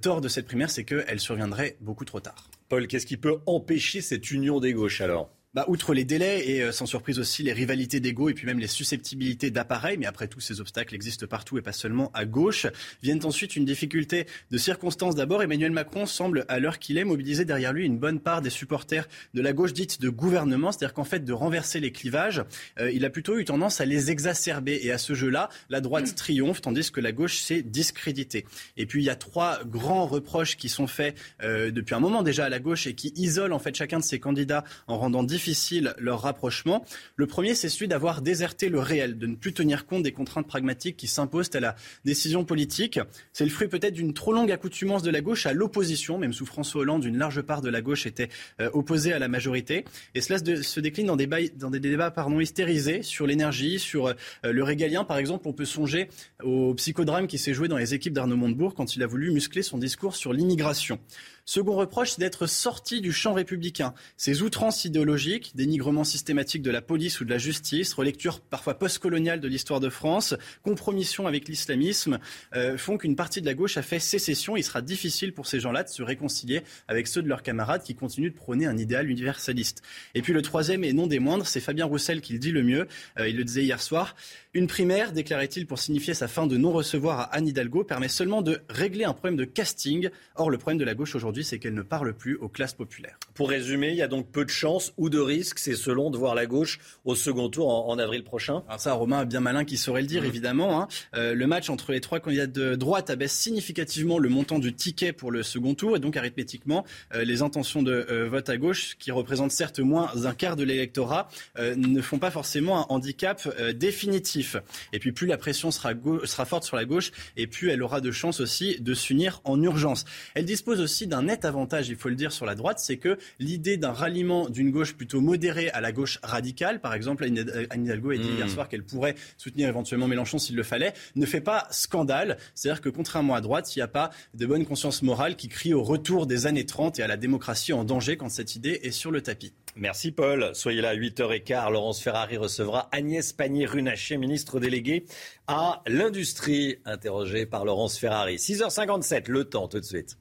tort 0.00 0.20
de 0.20 0.28
cette 0.28 0.46
primaire, 0.46 0.70
c'est 0.70 0.84
qu'elle 0.84 1.20
surviendrait 1.20 1.76
beaucoup 1.80 2.04
trop 2.04 2.20
tard. 2.20 2.48
Paul, 2.74 2.88
qu'est-ce 2.88 3.06
qui 3.06 3.16
peut 3.16 3.38
empêcher 3.46 4.00
cette 4.00 4.32
union 4.32 4.58
des 4.58 4.72
gauches 4.72 5.00
alors? 5.00 5.30
Bah, 5.54 5.64
outre 5.68 5.94
les 5.94 6.04
délais 6.04 6.48
et 6.48 6.62
euh, 6.62 6.72
sans 6.72 6.86
surprise 6.86 7.20
aussi 7.20 7.44
les 7.44 7.52
rivalités 7.52 8.00
d'ego 8.00 8.28
et 8.28 8.34
puis 8.34 8.44
même 8.44 8.58
les 8.58 8.66
susceptibilités 8.66 9.52
d'appareils, 9.52 9.96
mais 9.96 10.06
après 10.06 10.26
tout 10.26 10.40
ces 10.40 10.60
obstacles 10.60 10.96
existent 10.96 11.26
partout 11.28 11.58
et 11.58 11.62
pas 11.62 11.72
seulement 11.72 12.10
à 12.12 12.24
gauche, 12.24 12.66
viennent 13.04 13.24
ensuite 13.24 13.54
une 13.54 13.64
difficulté 13.64 14.26
de 14.50 14.58
circonstances. 14.58 15.14
D'abord, 15.14 15.44
Emmanuel 15.44 15.70
Macron 15.70 16.06
semble 16.06 16.44
à 16.48 16.58
l'heure 16.58 16.80
qu'il 16.80 16.98
est 16.98 17.04
mobiliser 17.04 17.44
derrière 17.44 17.72
lui 17.72 17.86
une 17.86 17.98
bonne 17.98 18.18
part 18.18 18.42
des 18.42 18.50
supporters 18.50 19.06
de 19.32 19.40
la 19.40 19.52
gauche 19.52 19.72
dite 19.72 20.00
de 20.00 20.08
gouvernement, 20.08 20.72
c'est-à-dire 20.72 20.92
qu'en 20.92 21.04
fait 21.04 21.24
de 21.24 21.32
renverser 21.32 21.78
les 21.78 21.92
clivages, 21.92 22.42
euh, 22.80 22.90
il 22.90 23.04
a 23.04 23.10
plutôt 23.10 23.38
eu 23.38 23.44
tendance 23.44 23.80
à 23.80 23.84
les 23.84 24.10
exacerber 24.10 24.80
et 24.82 24.90
à 24.90 24.98
ce 24.98 25.14
jeu-là, 25.14 25.50
la 25.68 25.80
droite 25.80 26.16
triomphe 26.16 26.62
tandis 26.62 26.90
que 26.90 27.00
la 27.00 27.12
gauche 27.12 27.38
s'est 27.38 27.62
discréditée. 27.62 28.44
Et 28.76 28.86
puis 28.86 29.02
il 29.02 29.06
y 29.06 29.10
a 29.10 29.16
trois 29.16 29.60
grands 29.64 30.06
reproches 30.06 30.56
qui 30.56 30.68
sont 30.68 30.88
faits 30.88 31.16
euh, 31.44 31.70
depuis 31.70 31.94
un 31.94 32.00
moment 32.00 32.22
déjà 32.22 32.46
à 32.46 32.48
la 32.48 32.58
gauche 32.58 32.88
et 32.88 32.94
qui 32.94 33.12
isolent 33.14 33.54
en 33.54 33.60
fait 33.60 33.76
chacun 33.76 34.00
de 34.00 34.04
ces 34.04 34.18
candidats 34.18 34.64
en 34.88 34.98
rendant 34.98 35.22
difficile 35.22 35.43
difficile 35.44 35.94
leur 35.98 36.22
rapprochement. 36.22 36.86
Le 37.16 37.26
premier, 37.26 37.54
c'est 37.54 37.68
celui 37.68 37.86
d'avoir 37.86 38.22
déserté 38.22 38.70
le 38.70 38.78
réel, 38.78 39.18
de 39.18 39.26
ne 39.26 39.34
plus 39.34 39.52
tenir 39.52 39.84
compte 39.84 40.02
des 40.02 40.12
contraintes 40.12 40.46
pragmatiques 40.46 40.96
qui 40.96 41.06
s'imposent 41.06 41.50
à 41.54 41.60
la 41.60 41.76
décision 42.06 42.46
politique. 42.46 42.98
C'est 43.34 43.44
le 43.44 43.50
fruit 43.50 43.68
peut-être 43.68 43.92
d'une 43.92 44.14
trop 44.14 44.32
longue 44.32 44.50
accoutumance 44.50 45.02
de 45.02 45.10
la 45.10 45.20
gauche 45.20 45.44
à 45.44 45.52
l'opposition, 45.52 46.16
même 46.16 46.32
sous 46.32 46.46
François 46.46 46.80
Hollande, 46.80 47.04
une 47.04 47.18
large 47.18 47.42
part 47.42 47.60
de 47.60 47.68
la 47.68 47.82
gauche 47.82 48.06
était 48.06 48.30
euh, 48.58 48.70
opposée 48.72 49.12
à 49.12 49.18
la 49.18 49.28
majorité. 49.28 49.84
Et 50.14 50.22
cela 50.22 50.38
se, 50.38 50.80
décline 50.80 51.06
dans 51.06 51.16
des, 51.16 51.80
débats 51.80 52.10
pardon, 52.10 52.40
hystérisés 52.40 53.02
sur 53.02 53.26
l'énergie, 53.26 53.78
sur 53.78 54.06
euh, 54.06 54.14
le 54.44 54.62
régalien. 54.62 55.04
Par 55.04 55.18
exemple, 55.18 55.46
on 55.46 55.52
peut 55.52 55.66
songer 55.66 56.08
au 56.42 56.72
psychodrame 56.72 57.26
qui 57.26 57.36
s'est 57.36 57.52
joué 57.52 57.68
dans 57.68 57.76
les 57.76 57.92
équipes 57.92 58.14
d'Arnaud 58.14 58.36
Montebourg 58.36 58.74
quand 58.74 58.96
il 58.96 59.02
a 59.02 59.06
voulu 59.06 59.30
muscler 59.30 59.62
son 59.62 59.76
discours 59.76 60.16
sur 60.16 60.32
l'immigration. 60.32 60.98
Second 61.46 61.76
reproche, 61.76 62.12
c'est 62.12 62.20
d'être 62.20 62.46
sorti 62.46 63.02
du 63.02 63.12
champ 63.12 63.34
républicain. 63.34 63.92
Ces 64.16 64.40
outrances 64.40 64.86
idéologiques, 64.86 65.52
dénigrement 65.54 66.02
systématique 66.02 66.62
de 66.62 66.70
la 66.70 66.80
police 66.80 67.20
ou 67.20 67.26
de 67.26 67.30
la 67.30 67.36
justice, 67.36 67.92
relecture 67.92 68.40
parfois 68.40 68.78
postcoloniale 68.78 69.40
de 69.40 69.48
l'histoire 69.48 69.78
de 69.78 69.90
France, 69.90 70.34
compromission 70.62 71.26
avec 71.26 71.46
l'islamisme, 71.46 72.18
euh, 72.56 72.78
font 72.78 72.96
qu'une 72.96 73.14
partie 73.14 73.42
de 73.42 73.46
la 73.46 73.52
gauche 73.52 73.76
a 73.76 73.82
fait 73.82 73.98
sécession. 73.98 74.56
Il 74.56 74.62
sera 74.62 74.80
difficile 74.80 75.34
pour 75.34 75.46
ces 75.46 75.60
gens-là 75.60 75.82
de 75.82 75.90
se 75.90 76.02
réconcilier 76.02 76.62
avec 76.88 77.06
ceux 77.06 77.20
de 77.20 77.28
leurs 77.28 77.42
camarades 77.42 77.82
qui 77.82 77.94
continuent 77.94 78.30
de 78.30 78.36
prôner 78.36 78.64
un 78.64 78.78
idéal 78.78 79.10
universaliste. 79.10 79.82
Et 80.14 80.22
puis 80.22 80.32
le 80.32 80.40
troisième 80.40 80.82
et 80.82 80.94
non 80.94 81.06
des 81.06 81.18
moindres, 81.18 81.46
c'est 81.46 81.60
Fabien 81.60 81.84
Roussel 81.84 82.22
qui 82.22 82.32
le 82.32 82.38
dit 82.38 82.52
le 82.52 82.62
mieux. 82.62 82.88
Euh, 83.18 83.28
il 83.28 83.36
le 83.36 83.44
disait 83.44 83.64
hier 83.64 83.82
soir. 83.82 84.16
Une 84.54 84.66
primaire, 84.66 85.12
déclarait-il 85.12 85.66
pour 85.66 85.78
signifier 85.78 86.14
sa 86.14 86.28
fin 86.28 86.46
de 86.46 86.56
non-recevoir 86.56 87.20
à 87.20 87.34
Anne 87.34 87.48
Hidalgo, 87.48 87.84
permet 87.84 88.08
seulement 88.08 88.40
de 88.40 88.62
régler 88.70 89.04
un 89.04 89.12
problème 89.12 89.36
de 89.36 89.44
casting. 89.44 90.08
Or, 90.36 90.48
le 90.48 90.58
problème 90.58 90.78
de 90.78 90.84
la 90.84 90.94
gauche 90.94 91.14
aujourd'hui, 91.16 91.33
aujourd'hui, 91.34 91.44
c'est 91.44 91.58
qu'elle 91.58 91.74
ne 91.74 91.82
parle 91.82 92.14
plus 92.14 92.36
aux 92.36 92.48
classes 92.48 92.74
populaires. 92.74 93.18
Pour 93.34 93.48
résumer, 93.48 93.88
il 93.88 93.96
y 93.96 94.02
a 94.02 94.06
donc 94.06 94.30
peu 94.30 94.44
de 94.44 94.50
chances 94.50 94.92
ou 94.96 95.10
de 95.10 95.18
risques, 95.18 95.58
c'est 95.58 95.74
selon, 95.74 96.12
de 96.12 96.16
voir 96.16 96.36
la 96.36 96.46
gauche 96.46 96.78
au 97.04 97.16
second 97.16 97.48
tour 97.48 97.88
en, 97.88 97.98
avril 97.98 98.22
prochain 98.22 98.62
Alors 98.68 98.80
ça, 98.80 98.92
Romain 98.92 99.24
bien 99.24 99.40
malin 99.40 99.64
qui 99.64 99.76
saurait 99.76 100.02
le 100.02 100.06
dire, 100.06 100.22
mmh. 100.22 100.26
évidemment. 100.26 100.80
Hein. 100.80 100.88
Euh, 101.16 101.34
le 101.34 101.46
match 101.48 101.70
entre 101.70 101.90
les 101.90 102.00
trois 102.00 102.20
candidats 102.20 102.46
de 102.46 102.76
droite 102.76 103.10
abaisse 103.10 103.32
significativement 103.32 104.20
le 104.20 104.28
montant 104.28 104.60
du 104.60 104.72
ticket 104.74 105.12
pour 105.12 105.32
le 105.32 105.42
second 105.42 105.74
tour 105.74 105.96
et 105.96 105.98
donc 105.98 106.16
arithmétiquement, 106.16 106.84
euh, 107.14 107.24
les 107.24 107.42
intentions 107.42 107.82
de 107.82 108.06
euh, 108.08 108.28
vote 108.28 108.48
à 108.48 108.56
gauche, 108.56 108.94
qui 109.00 109.10
représentent 109.10 109.50
certes 109.50 109.80
moins 109.80 110.12
d'un 110.14 110.34
quart 110.34 110.54
de 110.54 110.62
l'électorat, 110.62 111.28
ne 111.58 112.00
font 112.00 112.20
pas 112.20 112.30
forcément 112.30 112.78
un 112.78 112.86
handicap 112.94 113.48
définitif. 113.74 114.56
Et 114.92 115.00
puis 115.00 115.10
plus 115.10 115.26
la 115.26 115.36
pression 115.36 115.72
sera, 115.72 115.90
sera 116.24 116.44
forte 116.44 116.62
sur 116.62 116.76
la 116.76 116.84
gauche 116.84 117.10
et 117.36 117.48
plus 117.48 117.70
elle 117.70 117.82
aura 117.82 118.00
de 118.00 118.12
chances 118.12 118.38
aussi 118.38 118.76
de 118.80 118.94
s'unir 118.94 119.40
en 119.42 119.60
urgence. 119.60 120.04
Elle 120.34 120.44
dispose 120.44 120.80
aussi 120.80 121.06
d'un 121.06 121.23
net 121.24 121.44
avantage, 121.44 121.88
il 121.88 121.96
faut 121.96 122.08
le 122.08 122.14
dire, 122.14 122.32
sur 122.32 122.46
la 122.46 122.54
droite, 122.54 122.78
c'est 122.78 122.96
que 122.96 123.18
l'idée 123.38 123.76
d'un 123.76 123.92
ralliement 123.92 124.48
d'une 124.48 124.70
gauche 124.70 124.94
plutôt 124.94 125.20
modérée 125.20 125.70
à 125.70 125.80
la 125.80 125.92
gauche 125.92 126.18
radicale, 126.22 126.80
par 126.80 126.94
exemple, 126.94 127.24
Anne 127.24 127.84
Hidalgo 127.84 128.10
a 128.10 128.16
dit 128.16 128.28
hier 128.28 128.46
hmm. 128.46 128.48
soir 128.48 128.68
qu'elle 128.68 128.84
pourrait 128.84 129.14
soutenir 129.36 129.68
éventuellement 129.68 130.08
Mélenchon 130.08 130.38
s'il 130.38 130.56
le 130.56 130.62
fallait, 130.62 130.92
ne 131.16 131.26
fait 131.26 131.40
pas 131.40 131.66
scandale. 131.70 132.38
C'est-à-dire 132.54 132.80
que 132.80 132.88
contrairement 132.88 133.34
à 133.34 133.40
droite, 133.40 133.74
il 133.74 133.78
n'y 133.78 133.82
a 133.82 133.88
pas 133.88 134.10
de 134.34 134.46
bonne 134.46 134.64
conscience 134.64 135.02
morale 135.02 135.36
qui 135.36 135.48
crie 135.48 135.74
au 135.74 135.82
retour 135.82 136.26
des 136.26 136.46
années 136.46 136.66
30 136.66 136.98
et 136.98 137.02
à 137.02 137.06
la 137.06 137.16
démocratie 137.16 137.72
en 137.72 137.84
danger 137.84 138.16
quand 138.16 138.28
cette 138.28 138.56
idée 138.56 138.80
est 138.82 138.90
sur 138.90 139.10
le 139.10 139.20
tapis. 139.20 139.52
Merci 139.76 140.12
Paul. 140.12 140.50
Soyez 140.54 140.80
là 140.80 140.90
à 140.90 140.94
8h15. 140.94 141.72
Laurence 141.72 142.00
Ferrari 142.00 142.36
recevra 142.36 142.88
Agnès 142.92 143.32
Pannier-Runacher, 143.32 144.18
ministre 144.18 144.60
déléguée 144.60 145.04
à 145.48 145.82
l'industrie, 145.86 146.76
interrogée 146.84 147.44
par 147.44 147.64
Laurence 147.64 147.98
Ferrari. 147.98 148.36
6h57, 148.36 149.24
le 149.28 149.44
temps 149.44 149.66
tout 149.66 149.80
de 149.80 149.84
suite. 149.84 150.16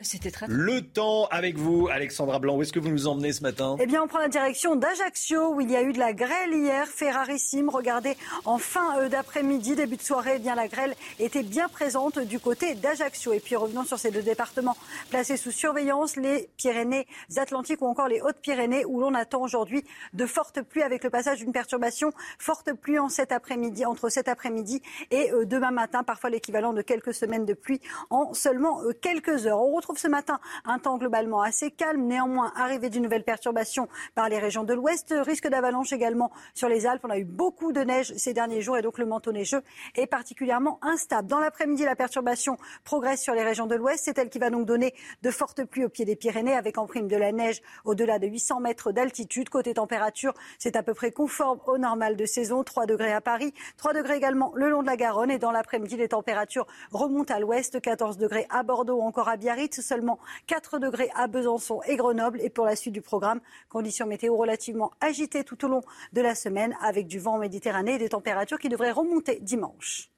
C'était 0.00 0.32
très, 0.32 0.46
Le 0.48 0.80
temps 0.80 1.26
avec 1.26 1.56
vous, 1.56 1.86
Alexandra 1.86 2.40
Blanc. 2.40 2.56
Où 2.56 2.62
est-ce 2.62 2.72
que 2.72 2.80
vous 2.80 2.88
nous 2.88 3.06
emmenez 3.06 3.32
ce 3.32 3.42
matin? 3.44 3.76
Eh 3.78 3.86
bien, 3.86 4.02
on 4.02 4.08
prend 4.08 4.18
la 4.18 4.26
direction 4.26 4.74
d'Ajaccio, 4.74 5.54
où 5.54 5.60
il 5.60 5.70
y 5.70 5.76
a 5.76 5.82
eu 5.82 5.92
de 5.92 6.00
la 6.00 6.12
grêle 6.12 6.52
hier, 6.52 6.88
Ferrarissime. 6.88 7.68
Regardez, 7.68 8.16
en 8.44 8.58
fin 8.58 8.98
euh, 8.98 9.08
d'après-midi, 9.08 9.76
début 9.76 9.96
de 9.96 10.02
soirée, 10.02 10.32
eh 10.34 10.38
bien, 10.40 10.56
la 10.56 10.66
grêle 10.66 10.96
était 11.20 11.44
bien 11.44 11.68
présente 11.68 12.18
du 12.18 12.40
côté 12.40 12.74
d'Ajaccio. 12.74 13.34
Et 13.34 13.38
puis, 13.38 13.54
revenons 13.54 13.84
sur 13.84 14.00
ces 14.00 14.10
deux 14.10 14.22
départements 14.22 14.76
placés 15.10 15.36
sous 15.36 15.52
surveillance, 15.52 16.16
les 16.16 16.48
Pyrénées-Atlantiques 16.56 17.80
ou 17.80 17.86
encore 17.86 18.08
les 18.08 18.20
Hautes-Pyrénées, 18.20 18.84
où 18.86 18.98
l'on 18.98 19.14
attend 19.14 19.42
aujourd'hui 19.42 19.84
de 20.12 20.26
fortes 20.26 20.60
pluies 20.62 20.82
avec 20.82 21.04
le 21.04 21.10
passage 21.10 21.38
d'une 21.38 21.52
perturbation. 21.52 22.12
Forte 22.40 22.72
pluie 22.72 22.98
en 22.98 23.08
cet 23.08 23.30
après-midi, 23.30 23.86
entre 23.86 24.08
cet 24.08 24.26
après-midi 24.26 24.82
et 25.12 25.30
euh, 25.30 25.44
demain 25.44 25.70
matin, 25.70 26.02
parfois 26.02 26.30
l'équivalent 26.30 26.72
de 26.72 26.82
quelques 26.82 27.14
semaines 27.14 27.46
de 27.46 27.54
pluie 27.54 27.80
en 28.10 28.34
seulement 28.34 28.82
euh, 28.82 28.92
quelques 29.00 29.46
heures. 29.46 29.62
On 29.62 29.83
retrouve 29.84 29.98
ce 29.98 30.08
matin 30.08 30.40
un 30.64 30.78
temps 30.78 30.96
globalement 30.96 31.42
assez 31.42 31.70
calme. 31.70 32.06
Néanmoins, 32.06 32.54
arrivée 32.56 32.88
d'une 32.88 33.02
nouvelle 33.02 33.22
perturbation 33.22 33.86
par 34.14 34.30
les 34.30 34.38
régions 34.38 34.64
de 34.64 34.72
l'Ouest. 34.72 35.14
Risque 35.14 35.46
d'avalanche 35.46 35.92
également 35.92 36.32
sur 36.54 36.70
les 36.70 36.86
Alpes. 36.86 37.02
On 37.04 37.10
a 37.10 37.18
eu 37.18 37.24
beaucoup 37.24 37.70
de 37.70 37.80
neige 37.80 38.14
ces 38.16 38.32
derniers 38.32 38.62
jours 38.62 38.78
et 38.78 38.82
donc 38.82 38.96
le 38.96 39.04
manteau 39.04 39.30
neigeux 39.30 39.60
est 39.94 40.06
particulièrement 40.06 40.78
instable. 40.80 41.28
Dans 41.28 41.38
l'après-midi, 41.38 41.84
la 41.84 41.96
perturbation 41.96 42.56
progresse 42.84 43.20
sur 43.20 43.34
les 43.34 43.44
régions 43.44 43.66
de 43.66 43.74
l'Ouest. 43.74 44.04
C'est 44.06 44.16
elle 44.16 44.30
qui 44.30 44.38
va 44.38 44.48
donc 44.48 44.64
donner 44.64 44.94
de 45.20 45.30
fortes 45.30 45.64
pluies 45.64 45.84
au 45.84 45.90
pied 45.90 46.06
des 46.06 46.16
Pyrénées 46.16 46.56
avec 46.56 46.78
en 46.78 46.86
prime 46.86 47.06
de 47.06 47.16
la 47.16 47.32
neige 47.32 47.60
au-delà 47.84 48.18
de 48.18 48.26
800 48.26 48.60
mètres 48.60 48.90
d'altitude. 48.90 49.50
Côté 49.50 49.74
température, 49.74 50.32
c'est 50.58 50.76
à 50.76 50.82
peu 50.82 50.94
près 50.94 51.10
conforme 51.10 51.60
au 51.66 51.76
normal 51.76 52.16
de 52.16 52.24
saison. 52.24 52.64
3 52.64 52.86
degrés 52.86 53.12
à 53.12 53.20
Paris, 53.20 53.52
3 53.76 53.92
degrés 53.92 54.16
également 54.16 54.50
le 54.54 54.70
long 54.70 54.80
de 54.80 54.86
la 54.86 54.96
Garonne. 54.96 55.30
Et 55.30 55.38
dans 55.38 55.52
l'après-midi, 55.52 55.98
les 55.98 56.08
températures 56.08 56.66
remontent 56.90 57.34
à 57.34 57.38
l'ouest. 57.38 57.82
14 57.82 58.16
degrés 58.16 58.46
à 58.48 58.62
Bordeaux 58.62 58.96
ou 58.96 59.02
encore 59.02 59.28
à 59.28 59.36
Biarritz 59.36 59.73
seulement 59.82 60.18
4 60.46 60.78
degrés 60.78 61.10
à 61.14 61.26
Besançon 61.26 61.80
et 61.86 61.96
Grenoble. 61.96 62.40
Et 62.40 62.50
pour 62.50 62.66
la 62.66 62.76
suite 62.76 62.94
du 62.94 63.02
programme, 63.02 63.40
conditions 63.68 64.06
météo 64.06 64.36
relativement 64.36 64.92
agitées 65.00 65.44
tout 65.44 65.64
au 65.64 65.68
long 65.68 65.82
de 66.12 66.20
la 66.20 66.34
semaine 66.34 66.76
avec 66.80 67.06
du 67.06 67.18
vent 67.18 67.34
en 67.34 67.38
Méditerranée 67.38 67.94
et 67.94 67.98
des 67.98 68.08
températures 68.08 68.58
qui 68.58 68.68
devraient 68.68 68.92
remonter 68.92 69.40
dimanche. 69.40 70.13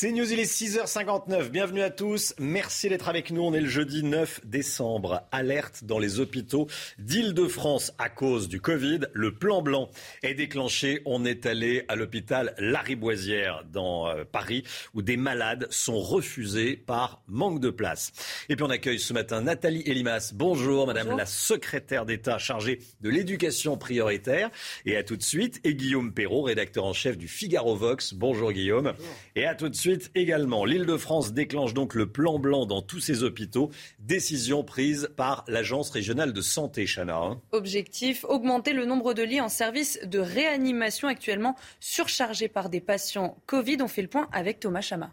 C'est 0.00 0.12
News, 0.12 0.32
il 0.32 0.38
est 0.38 0.44
6h59. 0.44 1.48
Bienvenue 1.48 1.82
à 1.82 1.90
tous. 1.90 2.32
Merci 2.38 2.88
d'être 2.88 3.08
avec 3.08 3.32
nous. 3.32 3.42
On 3.42 3.52
est 3.52 3.60
le 3.60 3.66
jeudi 3.66 4.04
9 4.04 4.42
décembre. 4.44 5.22
Alerte 5.32 5.82
dans 5.82 5.98
les 5.98 6.20
hôpitaux 6.20 6.68
d'Île-de-France 7.00 7.92
à 7.98 8.08
cause 8.08 8.48
du 8.48 8.60
Covid. 8.60 9.00
Le 9.12 9.34
plan 9.34 9.60
blanc 9.60 9.90
est 10.22 10.34
déclenché. 10.34 11.02
On 11.04 11.24
est 11.24 11.46
allé 11.46 11.84
à 11.88 11.96
l'hôpital 11.96 12.54
Lariboisière 12.58 13.64
dans 13.72 14.06
euh, 14.06 14.22
Paris 14.22 14.62
où 14.94 15.02
des 15.02 15.16
malades 15.16 15.66
sont 15.70 15.98
refusés 15.98 16.76
par 16.76 17.20
manque 17.26 17.58
de 17.58 17.70
place. 17.70 18.12
Et 18.48 18.54
puis 18.54 18.64
on 18.64 18.70
accueille 18.70 19.00
ce 19.00 19.12
matin 19.12 19.42
Nathalie 19.42 19.82
Elimas. 19.84 20.30
Bonjour, 20.32 20.86
madame 20.86 21.16
la 21.16 21.26
secrétaire 21.26 22.06
d'État 22.06 22.38
chargée 22.38 22.78
de 23.00 23.10
l'éducation 23.10 23.76
prioritaire. 23.76 24.48
Et 24.86 24.96
à 24.96 25.02
tout 25.02 25.16
de 25.16 25.24
suite. 25.24 25.60
Et 25.64 25.74
Guillaume 25.74 26.12
Perrault, 26.12 26.42
rédacteur 26.42 26.84
en 26.84 26.92
chef 26.92 27.18
du 27.18 27.26
Figaro 27.26 27.74
Vox. 27.74 28.14
Bonjour 28.14 28.52
Guillaume. 28.52 28.94
Et 29.34 29.44
à 29.44 29.56
tout 29.56 29.68
de 29.68 29.74
suite 29.74 29.87
également, 30.14 30.64
l'Île-de-France 30.64 31.32
déclenche 31.32 31.74
donc 31.74 31.94
le 31.94 32.06
plan 32.06 32.38
blanc 32.38 32.66
dans 32.66 32.82
tous 32.82 33.00
ses 33.00 33.22
hôpitaux. 33.22 33.70
Décision 33.98 34.64
prise 34.64 35.10
par 35.16 35.44
l'Agence 35.48 35.90
régionale 35.90 36.32
de 36.32 36.40
santé, 36.40 36.86
Chana. 36.86 37.16
Hein. 37.16 37.40
Objectif, 37.52 38.24
augmenter 38.24 38.72
le 38.72 38.84
nombre 38.84 39.14
de 39.14 39.22
lits 39.22 39.40
en 39.40 39.48
service 39.48 40.00
de 40.04 40.18
réanimation 40.18 41.08
actuellement 41.08 41.56
surchargés 41.80 42.48
par 42.48 42.68
des 42.68 42.80
patients 42.80 43.36
Covid. 43.46 43.78
On 43.80 43.88
fait 43.88 44.02
le 44.02 44.08
point 44.08 44.28
avec 44.32 44.60
Thomas 44.60 44.80
Chama. 44.80 45.12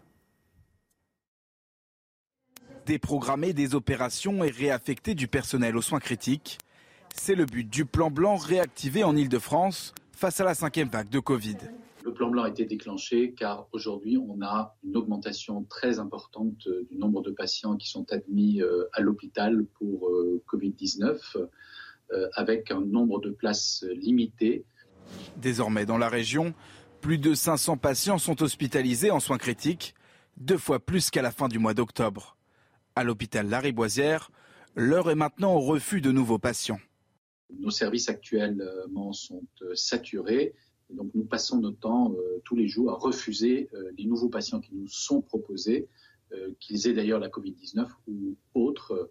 Déprogrammer 2.86 3.52
des 3.52 3.74
opérations 3.74 4.44
et 4.44 4.50
réaffecter 4.50 5.14
du 5.14 5.26
personnel 5.26 5.76
aux 5.76 5.82
soins 5.82 5.98
critiques, 5.98 6.58
c'est 7.14 7.34
le 7.34 7.44
but 7.44 7.68
du 7.68 7.84
plan 7.84 8.10
blanc 8.10 8.36
réactivé 8.36 9.02
en 9.02 9.16
Île-de-France 9.16 9.92
face 10.12 10.40
à 10.40 10.44
la 10.44 10.54
cinquième 10.54 10.88
vague 10.88 11.08
de 11.08 11.18
Covid. 11.18 11.56
Le 12.06 12.14
plan 12.14 12.30
blanc 12.30 12.44
a 12.44 12.48
été 12.48 12.64
déclenché 12.64 13.32
car 13.32 13.66
aujourd'hui, 13.72 14.16
on 14.16 14.40
a 14.40 14.76
une 14.84 14.96
augmentation 14.96 15.64
très 15.64 15.98
importante 15.98 16.64
euh, 16.68 16.86
du 16.88 16.98
nombre 16.98 17.20
de 17.20 17.32
patients 17.32 17.76
qui 17.76 17.88
sont 17.88 18.06
admis 18.12 18.62
euh, 18.62 18.84
à 18.92 19.00
l'hôpital 19.00 19.66
pour 19.74 20.08
euh, 20.08 20.40
Covid-19 20.48 21.48
avec 22.34 22.70
un 22.70 22.80
nombre 22.80 23.20
de 23.20 23.30
places 23.30 23.84
limité. 23.96 24.64
Désormais, 25.38 25.86
dans 25.86 25.98
la 25.98 26.08
région, 26.08 26.54
plus 27.00 27.18
de 27.18 27.34
500 27.34 27.78
patients 27.78 28.18
sont 28.18 28.40
hospitalisés 28.44 29.10
en 29.10 29.18
soins 29.18 29.38
critiques, 29.38 29.96
deux 30.36 30.56
fois 30.56 30.78
plus 30.78 31.10
qu'à 31.10 31.22
la 31.22 31.32
fin 31.32 31.48
du 31.48 31.58
mois 31.58 31.74
d'octobre. 31.74 32.36
À 32.94 33.02
l'hôpital 33.02 33.48
Lariboisière, 33.48 34.30
l'heure 34.76 35.10
est 35.10 35.16
maintenant 35.16 35.54
au 35.54 35.60
refus 35.60 36.00
de 36.00 36.12
nouveaux 36.12 36.38
patients. 36.38 36.78
Nos 37.58 37.70
services 37.70 38.08
actuellement 38.08 39.12
sont 39.12 39.42
saturés 39.74 40.54
donc 40.90 41.10
nous 41.14 41.24
passons 41.24 41.58
notre 41.60 41.78
temps 41.78 42.12
euh, 42.12 42.40
tous 42.44 42.56
les 42.56 42.68
jours 42.68 42.90
à 42.90 42.94
refuser 42.94 43.68
euh, 43.74 43.90
les 43.98 44.04
nouveaux 44.04 44.28
patients 44.28 44.60
qui 44.60 44.74
nous 44.74 44.88
sont 44.88 45.20
proposés, 45.20 45.88
euh, 46.32 46.50
qu'ils 46.60 46.86
aient 46.86 46.92
d'ailleurs 46.92 47.18
la 47.18 47.28
Covid-19 47.28 47.88
ou 48.08 48.36
autre. 48.54 49.10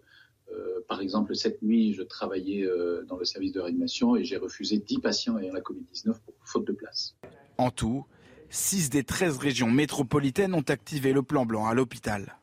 par 0.88 1.00
exemple, 1.00 1.34
cette 1.34 1.60
nuit, 1.62 1.92
je 1.92 2.02
travaillais 2.02 2.64
dans 3.08 3.16
le 3.16 3.24
service 3.24 3.52
de 3.52 3.60
réanimation 3.60 4.14
et 4.14 4.24
j'ai 4.24 4.36
refusé 4.36 4.78
10 4.78 5.00
patients 5.00 5.38
ayant 5.38 5.52
la 5.52 5.60
Covid-19 5.60 6.20
pour 6.24 6.34
faute 6.44 6.66
de 6.66 6.72
place. 6.72 7.16
En 7.58 7.70
tout, 7.70 8.06
6 8.50 8.90
des 8.90 9.02
13 9.02 9.38
régions 9.38 9.70
métropolitaines 9.70 10.54
ont 10.54 10.68
activé 10.68 11.12
le 11.12 11.22
plan 11.22 11.46
blanc 11.46 11.66
à 11.66 11.74
l'hôpital. 11.74 12.38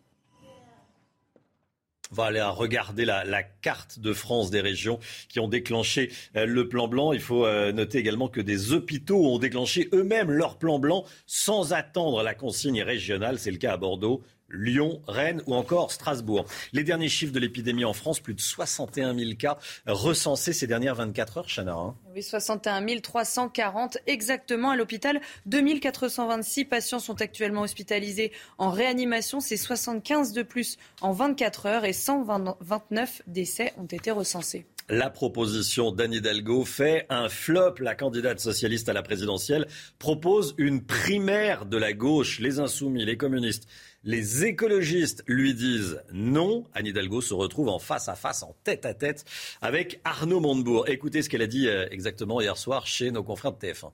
On 2.14 2.16
va 2.16 2.26
aller 2.26 2.44
regarder 2.44 3.06
la, 3.06 3.42
carte 3.42 3.98
de 3.98 4.14
France 4.14 4.52
des 4.52 4.62
régions 4.62 5.00
qui 5.30 5.40
ont 5.40 5.48
déclenché 5.48 6.12
euh, 6.36 6.46
le 6.46 6.70
plan 6.70 6.88
blanc. 6.88 7.12
Il 7.12 7.20
faut 7.20 7.44
euh, 7.44 7.72
noter 7.72 7.98
également 7.98 8.28
que 8.28 8.40
des 8.40 8.72
hôpitaux 8.72 9.34
ont 9.34 9.40
déclenché 9.40 9.90
eux-mêmes 9.94 10.30
leur 10.30 10.60
plan 10.60 10.78
blanc 10.78 11.06
sans 11.26 11.74
attendre 11.74 12.22
la 12.22 12.36
consigne 12.36 12.84
régionale. 12.84 13.40
C'est 13.40 13.50
le 13.50 13.58
cas 13.58 13.74
à 13.74 13.78
Bordeaux, 13.78 14.22
Lyon, 14.54 15.02
Rennes 15.08 15.42
ou 15.48 15.56
encore 15.56 15.92
Strasbourg. 15.92 16.46
Les 16.72 16.84
derniers 16.84 17.10
chiffres 17.10 17.34
de 17.34 17.40
l'épidémie 17.40 17.86
en 17.86 17.94
France, 17.94 18.20
plus 18.20 18.34
de 18.34 18.42
61 18.42 19.18
000 19.18 19.32
cas 19.38 19.58
recensés 19.86 20.54
ces 20.54 20.68
dernières 20.68 20.96
24 20.96 21.38
heures, 21.38 21.48
Chana. 21.48 21.74
Hein. 21.74 21.96
Oui, 22.16 22.24
61 22.24 23.00
340 23.02 23.98
exactement 24.08 24.70
à 24.72 24.76
l'hôpital. 24.76 25.20
2426 25.48 26.66
patients 26.66 27.00
sont 27.00 27.22
actuellement 27.22 27.62
hospitalisés 27.62 28.32
en 28.58 28.70
réanimation. 28.70 29.40
C'est 29.40 29.58
75 29.58 30.34
de 30.34 30.44
plus 30.44 30.78
en 31.02 31.12
24 31.12 31.66
heures 31.66 31.86
et 31.86 31.94
129 31.94 33.24
décès 33.28 33.74
ont 33.78 33.86
été 33.86 34.12
recensés. 34.12 34.66
La 34.90 35.10
proposition 35.10 35.92
d'Anne 35.92 36.14
Hidalgo 36.14 36.66
fait 36.66 37.06
un 37.10 37.30
flop. 37.30 37.76
La 37.80 37.96
candidate 37.96 38.40
socialiste 38.40 38.90
à 38.90 38.94
la 38.94 39.02
présidentielle 39.02 39.66
propose 39.98 40.56
une 40.58 40.84
primaire 40.84 41.66
de 41.66 41.78
la 41.78 41.94
gauche, 41.94 42.40
les 42.40 42.60
insoumis, 42.60 43.06
les 43.06 43.16
communistes 43.16 43.68
les 44.04 44.46
écologistes 44.46 45.24
lui 45.28 45.54
disent 45.54 46.02
non. 46.12 46.66
Anne 46.74 46.88
Hidalgo 46.88 47.22
se 47.22 47.34
retrouve 47.34 47.70
en 47.70 47.80
face 47.80 48.10
à 48.10 48.16
face, 48.16 48.44
en 48.44 48.56
tête 48.64 48.86
à 48.86 48.94
tête 48.94 49.26
avec 49.62 50.02
Arnaud 50.04 50.40
Montebourg. 50.40 50.88
Écoutez 50.88 51.22
ce 51.22 51.30
qu'elle 51.30 51.42
a 51.42 51.48
dit 51.48 51.68
euh, 51.68 51.88
exactement 51.90 52.42
hier 52.42 52.58
soir 52.58 52.86
chez 52.86 53.12
nos 53.12 53.24
confrères 53.24 53.54
de 53.54 53.58
TF1. 53.58 53.92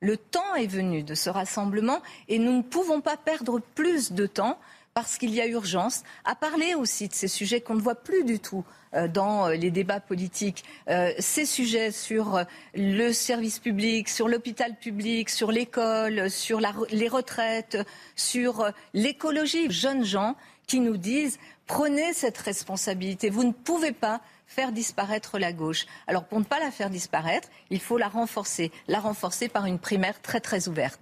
Le 0.00 0.16
temps 0.16 0.54
est 0.56 0.66
venu 0.66 1.04
de 1.04 1.14
ce 1.14 1.30
rassemblement 1.30 2.02
et 2.28 2.38
nous 2.38 2.56
ne 2.56 2.62
pouvons 2.62 3.00
pas 3.00 3.16
perdre 3.16 3.60
plus 3.74 4.12
de 4.12 4.26
temps 4.26 4.58
parce 4.94 5.18
qu'il 5.18 5.30
y 5.30 5.40
a 5.40 5.46
urgence 5.46 6.02
à 6.24 6.34
parler 6.34 6.74
aussi 6.74 7.08
de 7.08 7.14
ces 7.14 7.28
sujets 7.28 7.60
qu'on 7.60 7.74
ne 7.74 7.80
voit 7.80 7.94
plus 7.94 8.24
du 8.24 8.38
tout 8.38 8.64
euh, 8.94 9.08
dans 9.08 9.46
euh, 9.46 9.54
les 9.54 9.70
débats 9.70 10.00
politiques. 10.00 10.64
Euh, 10.88 11.12
ces 11.18 11.46
sujets 11.46 11.90
sur 11.90 12.44
le 12.74 13.12
service 13.12 13.58
public, 13.58 14.08
sur 14.08 14.28
l'hôpital 14.28 14.76
public, 14.76 15.30
sur 15.30 15.50
l'école, 15.50 16.30
sur 16.30 16.60
les 16.90 17.08
retraites, 17.08 17.78
sur 18.16 18.70
l'écologie. 18.92 19.70
Jeunes 19.70 20.04
gens 20.04 20.36
qui 20.66 20.80
nous 20.80 20.96
disent 20.96 21.38
prenez 21.66 22.12
cette 22.12 22.38
responsabilité. 22.38 23.30
Vous 23.30 23.44
ne 23.44 23.52
pouvez 23.52 23.92
pas 23.92 24.20
faire 24.46 24.72
disparaître 24.72 25.38
la 25.38 25.52
gauche. 25.52 25.86
Alors 26.06 26.24
pour 26.24 26.38
ne 26.38 26.44
pas 26.44 26.60
la 26.60 26.70
faire 26.70 26.90
disparaître, 26.90 27.48
il 27.70 27.80
faut 27.80 27.96
la 27.96 28.08
renforcer, 28.08 28.70
la 28.88 29.00
renforcer 29.00 29.48
par 29.48 29.66
une 29.66 29.78
primaire 29.78 30.20
très 30.20 30.40
très 30.40 30.68
ouverte. 30.68 31.01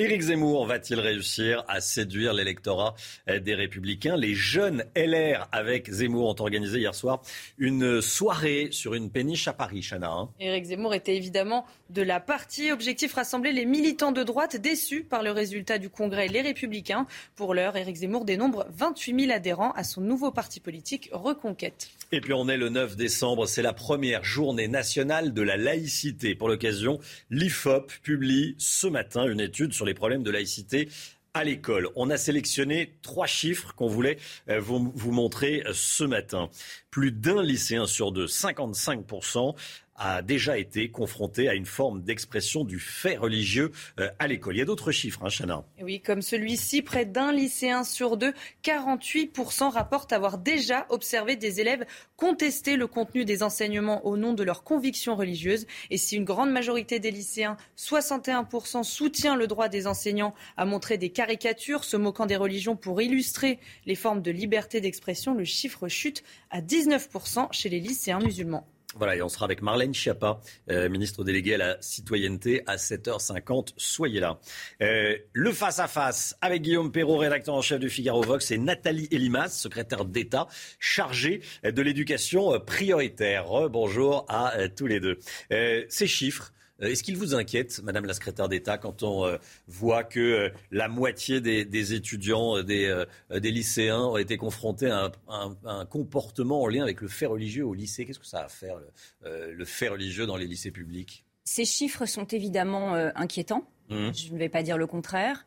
Éric 0.00 0.20
Zemmour 0.22 0.64
va-t-il 0.64 1.00
réussir 1.00 1.64
à 1.66 1.80
séduire 1.80 2.32
l'électorat 2.32 2.94
des 3.26 3.56
Républicains? 3.56 4.16
Les 4.16 4.32
jeunes 4.32 4.84
LR 4.94 5.48
avec 5.50 5.90
Zemmour 5.90 6.28
ont 6.28 6.40
organisé 6.40 6.78
hier 6.78 6.94
soir 6.94 7.20
une 7.58 8.00
soirée 8.00 8.68
sur 8.70 8.94
une 8.94 9.10
péniche 9.10 9.48
à 9.48 9.52
Paris, 9.52 9.82
Chana. 9.82 10.08
Hein. 10.08 10.30
Éric 10.38 10.66
Zemmour 10.66 10.94
était 10.94 11.16
évidemment 11.16 11.66
de 11.90 12.02
la 12.02 12.20
partie. 12.20 12.70
Objectif 12.70 13.14
rassembler 13.14 13.50
les 13.50 13.66
militants 13.66 14.12
de 14.12 14.22
droite 14.22 14.54
déçus 14.54 15.02
par 15.02 15.24
le 15.24 15.32
résultat 15.32 15.78
du 15.78 15.90
congrès 15.90 16.28
Les 16.28 16.42
Républicains. 16.42 17.08
Pour 17.34 17.52
l'heure, 17.52 17.76
Éric 17.76 17.96
Zemmour 17.96 18.24
dénombre 18.24 18.66
28 18.70 19.22
000 19.22 19.32
adhérents 19.32 19.72
à 19.72 19.82
son 19.82 20.00
nouveau 20.00 20.30
parti 20.30 20.60
politique 20.60 21.10
Reconquête. 21.10 21.88
Et 22.10 22.22
puis 22.22 22.32
on 22.32 22.48
est 22.48 22.56
le 22.56 22.70
9 22.70 22.96
décembre, 22.96 23.46
c'est 23.46 23.60
la 23.60 23.74
première 23.74 24.24
journée 24.24 24.66
nationale 24.66 25.34
de 25.34 25.42
la 25.42 25.58
laïcité. 25.58 26.34
Pour 26.34 26.48
l'occasion, 26.48 26.98
l'IFOP 27.30 27.92
publie 28.02 28.54
ce 28.56 28.86
matin 28.86 29.26
une 29.26 29.40
étude 29.40 29.74
sur 29.74 29.84
les 29.84 29.92
problèmes 29.92 30.22
de 30.22 30.30
laïcité 30.30 30.88
à 31.34 31.44
l'école. 31.44 31.90
On 31.96 32.08
a 32.08 32.16
sélectionné 32.16 32.94
trois 33.02 33.26
chiffres 33.26 33.74
qu'on 33.74 33.88
voulait 33.88 34.16
euh, 34.48 34.58
vous, 34.58 35.12
montrer 35.12 35.62
euh, 35.66 35.72
ce 35.74 36.04
matin. 36.04 36.48
Plus 36.90 37.12
d'un 37.12 37.42
lycéen 37.42 37.86
sur 37.86 38.10
deux, 38.10 38.26
55%, 38.26 39.54
a 39.98 40.22
déjà 40.22 40.58
été 40.58 40.90
confronté 40.90 41.48
à 41.48 41.54
une 41.54 41.66
forme 41.66 42.02
d'expression 42.02 42.64
du 42.64 42.78
fait 42.78 43.16
religieux 43.16 43.72
euh, 43.98 44.08
à 44.18 44.26
l'école. 44.28 44.56
Il 44.56 44.58
y 44.58 44.62
a 44.62 44.64
d'autres 44.64 44.92
chiffres, 44.92 45.20
hein, 45.24 45.28
Chana. 45.28 45.64
Oui, 45.82 46.00
comme 46.00 46.22
celui-ci, 46.22 46.82
près 46.82 47.04
d'un 47.04 47.32
lycéen 47.32 47.84
sur 47.84 48.16
deux, 48.16 48.32
48% 48.64 49.70
rapportent 49.70 50.12
avoir 50.12 50.38
déjà 50.38 50.86
observé 50.88 51.36
des 51.36 51.60
élèves 51.60 51.84
contester 52.16 52.76
le 52.76 52.86
contenu 52.86 53.24
des 53.24 53.42
enseignements 53.42 54.06
au 54.06 54.16
nom 54.16 54.32
de 54.32 54.42
leurs 54.44 54.62
convictions 54.62 55.16
religieuses. 55.16 55.66
Et 55.90 55.98
si 55.98 56.16
une 56.16 56.24
grande 56.24 56.50
majorité 56.50 57.00
des 57.00 57.10
lycéens, 57.10 57.56
61%, 57.76 58.84
soutient 58.84 59.36
le 59.36 59.46
droit 59.46 59.68
des 59.68 59.86
enseignants 59.86 60.34
à 60.56 60.64
montrer 60.64 60.98
des 60.98 61.10
caricatures 61.10 61.84
se 61.84 61.96
moquant 61.96 62.26
des 62.26 62.36
religions 62.36 62.76
pour 62.76 63.02
illustrer 63.02 63.58
les 63.86 63.94
formes 63.94 64.22
de 64.22 64.30
liberté 64.30 64.80
d'expression, 64.80 65.34
le 65.34 65.44
chiffre 65.44 65.88
chute 65.88 66.22
à 66.50 66.60
19% 66.60 67.48
chez 67.52 67.68
les 67.68 67.80
lycéens 67.80 68.20
musulmans. 68.20 68.66
Voilà, 68.98 69.14
et 69.14 69.22
on 69.22 69.28
sera 69.28 69.44
avec 69.44 69.62
Marlène 69.62 69.94
Schiappa, 69.94 70.40
euh, 70.70 70.88
ministre 70.88 71.22
déléguée 71.22 71.54
à 71.54 71.58
la 71.58 71.76
citoyenneté, 71.80 72.62
à 72.66 72.76
7h50. 72.76 73.72
Soyez 73.76 74.18
là. 74.18 74.40
Euh, 74.82 75.16
le 75.32 75.52
face-à-face 75.52 76.36
avec 76.40 76.62
Guillaume 76.62 76.90
Perrault, 76.90 77.18
rédacteur 77.18 77.54
en 77.54 77.62
chef 77.62 77.78
du 77.78 77.90
Figaro 77.90 78.22
Vox, 78.22 78.50
et 78.50 78.58
Nathalie 78.58 79.06
Elimas, 79.12 79.48
secrétaire 79.48 80.04
d'État, 80.04 80.48
chargée 80.80 81.42
de 81.62 81.80
l'éducation 81.82 82.58
prioritaire. 82.58 83.68
Bonjour 83.70 84.26
à 84.28 84.56
euh, 84.56 84.68
tous 84.74 84.88
les 84.88 84.98
deux. 84.98 85.18
ces 85.50 86.06
chiffres, 86.08 86.52
euh, 86.52 86.57
est-ce 86.80 87.02
qu'il 87.02 87.16
vous 87.16 87.34
inquiète, 87.34 87.80
Madame 87.82 88.04
la 88.04 88.14
secrétaire 88.14 88.48
d'État, 88.48 88.78
quand 88.78 89.02
on 89.02 89.26
euh, 89.26 89.36
voit 89.66 90.04
que 90.04 90.20
euh, 90.20 90.50
la 90.70 90.88
moitié 90.88 91.40
des, 91.40 91.94
étudiants, 91.94 92.62
des, 92.62 93.06
lycéens 93.30 94.00
ont 94.00 94.16
été 94.16 94.36
confrontés 94.36 94.90
à 94.90 95.10
un, 95.28 95.86
comportement 95.86 96.62
en 96.62 96.68
lien 96.68 96.82
avec 96.82 97.00
le 97.00 97.08
fait 97.08 97.26
religieux 97.26 97.64
au 97.64 97.74
lycée? 97.74 98.04
Qu'est-ce 98.04 98.20
que 98.20 98.26
ça 98.26 98.38
va 98.38 98.44
à 98.44 98.48
faire, 98.48 98.76
le, 99.24 99.64
fait 99.64 99.88
religieux 99.88 100.26
dans 100.26 100.36
les 100.36 100.46
lycées 100.46 100.70
publics? 100.70 101.24
Ces 101.44 101.64
chiffres 101.64 102.06
sont 102.06 102.26
évidemment 102.26 102.94
inquiétants. 102.94 103.66
Mmh. 103.88 104.10
Je 104.14 104.32
ne 104.32 104.38
vais 104.38 104.48
pas 104.48 104.62
dire 104.62 104.78
le 104.78 104.86
contraire. 104.86 105.46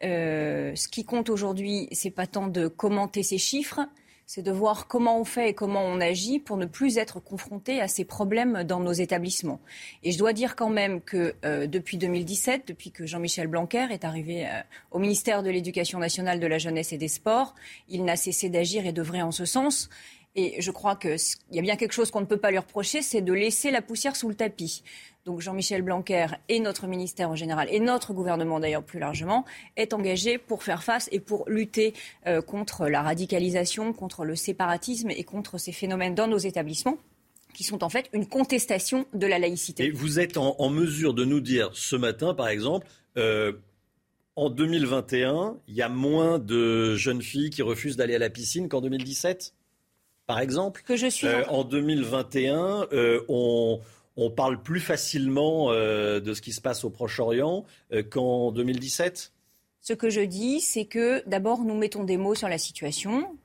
ce 0.00 0.88
qui 0.88 1.04
compte 1.04 1.30
aujourd'hui, 1.30 1.88
c'est 1.92 2.10
pas 2.10 2.26
tant 2.26 2.48
de 2.48 2.66
commenter 2.66 3.22
ces 3.22 3.38
chiffres, 3.38 3.80
c'est 4.26 4.42
de 4.42 4.50
voir 4.50 4.86
comment 4.86 5.18
on 5.18 5.24
fait 5.24 5.50
et 5.50 5.54
comment 5.54 5.82
on 5.82 6.00
agit 6.00 6.38
pour 6.38 6.56
ne 6.56 6.66
plus 6.66 6.98
être 6.98 7.20
confronté 7.20 7.80
à 7.80 7.88
ces 7.88 8.04
problèmes 8.04 8.64
dans 8.64 8.80
nos 8.80 8.92
établissements. 8.92 9.60
Et 10.02 10.12
je 10.12 10.18
dois 10.18 10.32
dire 10.32 10.56
quand 10.56 10.70
même 10.70 11.00
que 11.00 11.34
euh, 11.44 11.66
depuis 11.66 11.98
2017, 11.98 12.66
depuis 12.66 12.90
que 12.90 13.06
Jean-Michel 13.06 13.46
Blanquer 13.46 13.86
est 13.90 14.04
arrivé 14.04 14.46
euh, 14.46 14.60
au 14.90 14.98
ministère 14.98 15.42
de 15.42 15.50
l'Éducation 15.50 15.98
nationale, 15.98 16.40
de 16.40 16.46
la 16.46 16.58
jeunesse 16.58 16.92
et 16.92 16.98
des 16.98 17.08
sports, 17.08 17.54
il 17.88 18.04
n'a 18.04 18.16
cessé 18.16 18.48
d'agir 18.48 18.86
et 18.86 18.92
d'œuvrer 18.92 19.22
en 19.22 19.32
ce 19.32 19.44
sens. 19.44 19.88
Et 20.36 20.60
je 20.60 20.70
crois 20.70 20.96
qu'il 20.96 21.16
y 21.52 21.58
a 21.58 21.62
bien 21.62 21.76
quelque 21.76 21.92
chose 21.92 22.10
qu'on 22.10 22.20
ne 22.20 22.26
peut 22.26 22.38
pas 22.38 22.50
lui 22.50 22.58
reprocher, 22.58 23.02
c'est 23.02 23.20
de 23.20 23.32
laisser 23.32 23.70
la 23.70 23.82
poussière 23.82 24.16
sous 24.16 24.28
le 24.28 24.34
tapis 24.34 24.82
donc 25.24 25.40
Jean-Michel 25.40 25.82
Blanquer 25.82 26.26
et 26.48 26.60
notre 26.60 26.86
ministère 26.86 27.30
en 27.30 27.34
général, 27.34 27.68
et 27.70 27.80
notre 27.80 28.12
gouvernement 28.12 28.60
d'ailleurs 28.60 28.84
plus 28.84 28.98
largement, 28.98 29.44
est 29.76 29.92
engagé 29.92 30.38
pour 30.38 30.62
faire 30.62 30.82
face 30.82 31.08
et 31.12 31.20
pour 31.20 31.48
lutter 31.48 31.94
euh, 32.26 32.42
contre 32.42 32.88
la 32.88 33.02
radicalisation, 33.02 33.92
contre 33.92 34.24
le 34.24 34.36
séparatisme 34.36 35.10
et 35.10 35.24
contre 35.24 35.58
ces 35.58 35.72
phénomènes 35.72 36.14
dans 36.14 36.26
nos 36.26 36.38
établissements 36.38 36.98
qui 37.54 37.62
sont 37.62 37.84
en 37.84 37.88
fait 37.88 38.10
une 38.12 38.26
contestation 38.26 39.06
de 39.14 39.28
la 39.28 39.38
laïcité. 39.38 39.84
Et 39.84 39.90
vous 39.92 40.18
êtes 40.18 40.36
en, 40.36 40.70
mesure 40.70 41.14
de 41.14 41.24
nous 41.24 41.40
dire 41.40 41.70
ce 41.72 41.94
matin, 41.94 42.34
par 42.34 42.48
exemple, 42.48 42.88
euh, 43.16 43.52
en 44.34 44.50
2021, 44.50 45.56
il 45.68 45.74
y 45.74 45.82
a 45.82 45.88
moins 45.88 46.40
de 46.40 46.96
jeunes 46.96 47.22
filles 47.22 47.50
qui 47.50 47.62
refusent 47.62 47.96
d'aller 47.96 48.16
à 48.16 48.18
la 48.18 48.28
piscine 48.28 48.68
qu'en 48.68 48.80
2017 48.80 49.54
par 50.26 50.40
exemple. 50.40 50.82
Que 50.86 50.96
je 50.96 51.06
suis. 51.06 51.26
Euh, 51.26 51.44
en 51.48 51.64
2021, 51.64 52.88
on, 53.28 53.80
on 54.16 54.30
parle 54.30 54.62
plus 54.62 54.80
facilement 54.80 55.70
euh, 55.70 56.20
de 56.20 56.34
ce 56.34 56.42
qui 56.42 56.52
se 56.52 56.60
passe 56.60 56.84
au 56.84 56.90
Proche-Orient 56.90 57.64
euh, 57.92 58.02
qu'en 58.02 58.52
2017 58.52 59.32
Ce 59.80 59.92
que 59.92 60.10
je 60.10 60.20
dis, 60.20 60.60
c'est 60.60 60.84
que 60.84 61.26
d'abord, 61.28 61.60
nous 61.60 61.74
mettons 61.74 62.04
des 62.04 62.16
mots 62.16 62.34
sur 62.34 62.48
la 62.48 62.58
situation, 62.58 63.36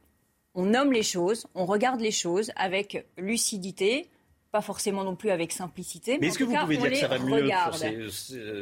on 0.53 0.65
nomme 0.65 0.91
les 0.91 1.03
choses, 1.03 1.47
on 1.55 1.65
regarde 1.65 2.01
les 2.01 2.11
choses 2.11 2.51
avec 2.55 3.05
lucidité, 3.17 4.09
pas 4.51 4.61
forcément 4.61 5.03
non 5.03 5.15
plus 5.15 5.29
avec 5.29 5.51
simplicité. 5.51 6.17
Mais, 6.19 6.27
est-ce 6.27 6.39
que 6.39 6.43
vous 6.43 6.55
pouvez 6.55 6.77
dire 6.77 6.89
que 6.91 6.97
ça 6.97 7.07
va 7.07 7.19
mieux 7.19 7.49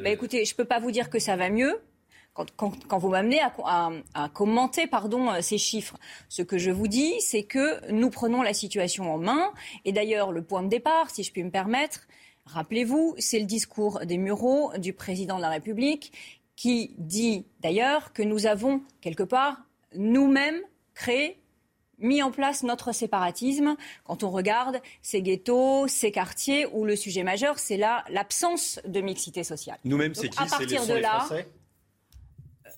bah, 0.03 0.09
Écoutez, 0.09 0.45
je 0.45 0.53
ne 0.53 0.57
peux 0.57 0.65
pas 0.65 0.79
vous 0.79 0.91
dire 0.91 1.09
que 1.09 1.19
ça 1.19 1.35
va 1.35 1.49
mieux 1.49 1.79
quand, 2.55 2.97
vous 2.97 3.09
m'amenez 3.09 3.39
à, 3.41 4.29
commenter 4.33 4.87
pardon, 4.87 5.31
euh, 5.31 5.41
ces 5.41 5.57
chiffres, 5.57 5.97
ce 6.29 6.41
que 6.41 6.57
je 6.57 6.71
vous 6.71 6.87
dis, 6.87 7.13
c'est 7.19 7.43
que 7.43 7.91
nous 7.91 8.09
prenons 8.09 8.41
la 8.41 8.53
situation 8.53 9.13
en 9.13 9.17
main. 9.17 9.51
Et 9.85 9.91
d'ailleurs, 9.91 10.31
le 10.31 10.43
point 10.43 10.63
de 10.63 10.69
départ, 10.69 11.09
si 11.09 11.23
je 11.23 11.31
puis 11.31 11.43
me 11.43 11.51
permettre, 11.51 12.07
rappelez-vous, 12.45 13.15
c'est 13.17 13.39
le 13.39 13.45
discours 13.45 13.99
des 14.05 14.17
Mureaux 14.17 14.71
du 14.77 14.93
président 14.93 15.37
de 15.37 15.41
la 15.41 15.49
République 15.49 16.11
qui 16.55 16.95
dit 16.97 17.45
d'ailleurs 17.59 18.13
que 18.13 18.23
nous 18.23 18.47
avons 18.47 18.81
quelque 19.01 19.23
part 19.23 19.57
nous-mêmes 19.95 20.59
créé 20.93 21.39
mis 21.99 22.21
en 22.21 22.31
place 22.31 22.63
notre 22.63 22.91
séparatisme 22.91 23.75
quand 24.03 24.23
on 24.23 24.29
regarde 24.29 24.81
ces 25.01 25.21
ghettos, 25.21 25.87
ces 25.87 26.11
quartiers 26.11 26.67
où 26.67 26.85
le 26.85 26.95
sujet 26.95 27.23
majeur, 27.23 27.59
c'est 27.59 27.77
là 27.77 28.03
l'absence 28.09 28.79
de 28.85 29.01
mixité 29.01 29.43
sociale. 29.43 29.77
Nous-mêmes, 29.83 30.13
c'est 30.13 30.29
qui? 30.29 30.37
C'est 30.47 30.65
les, 30.65 30.87
de 30.87 30.99
là, 30.99 31.27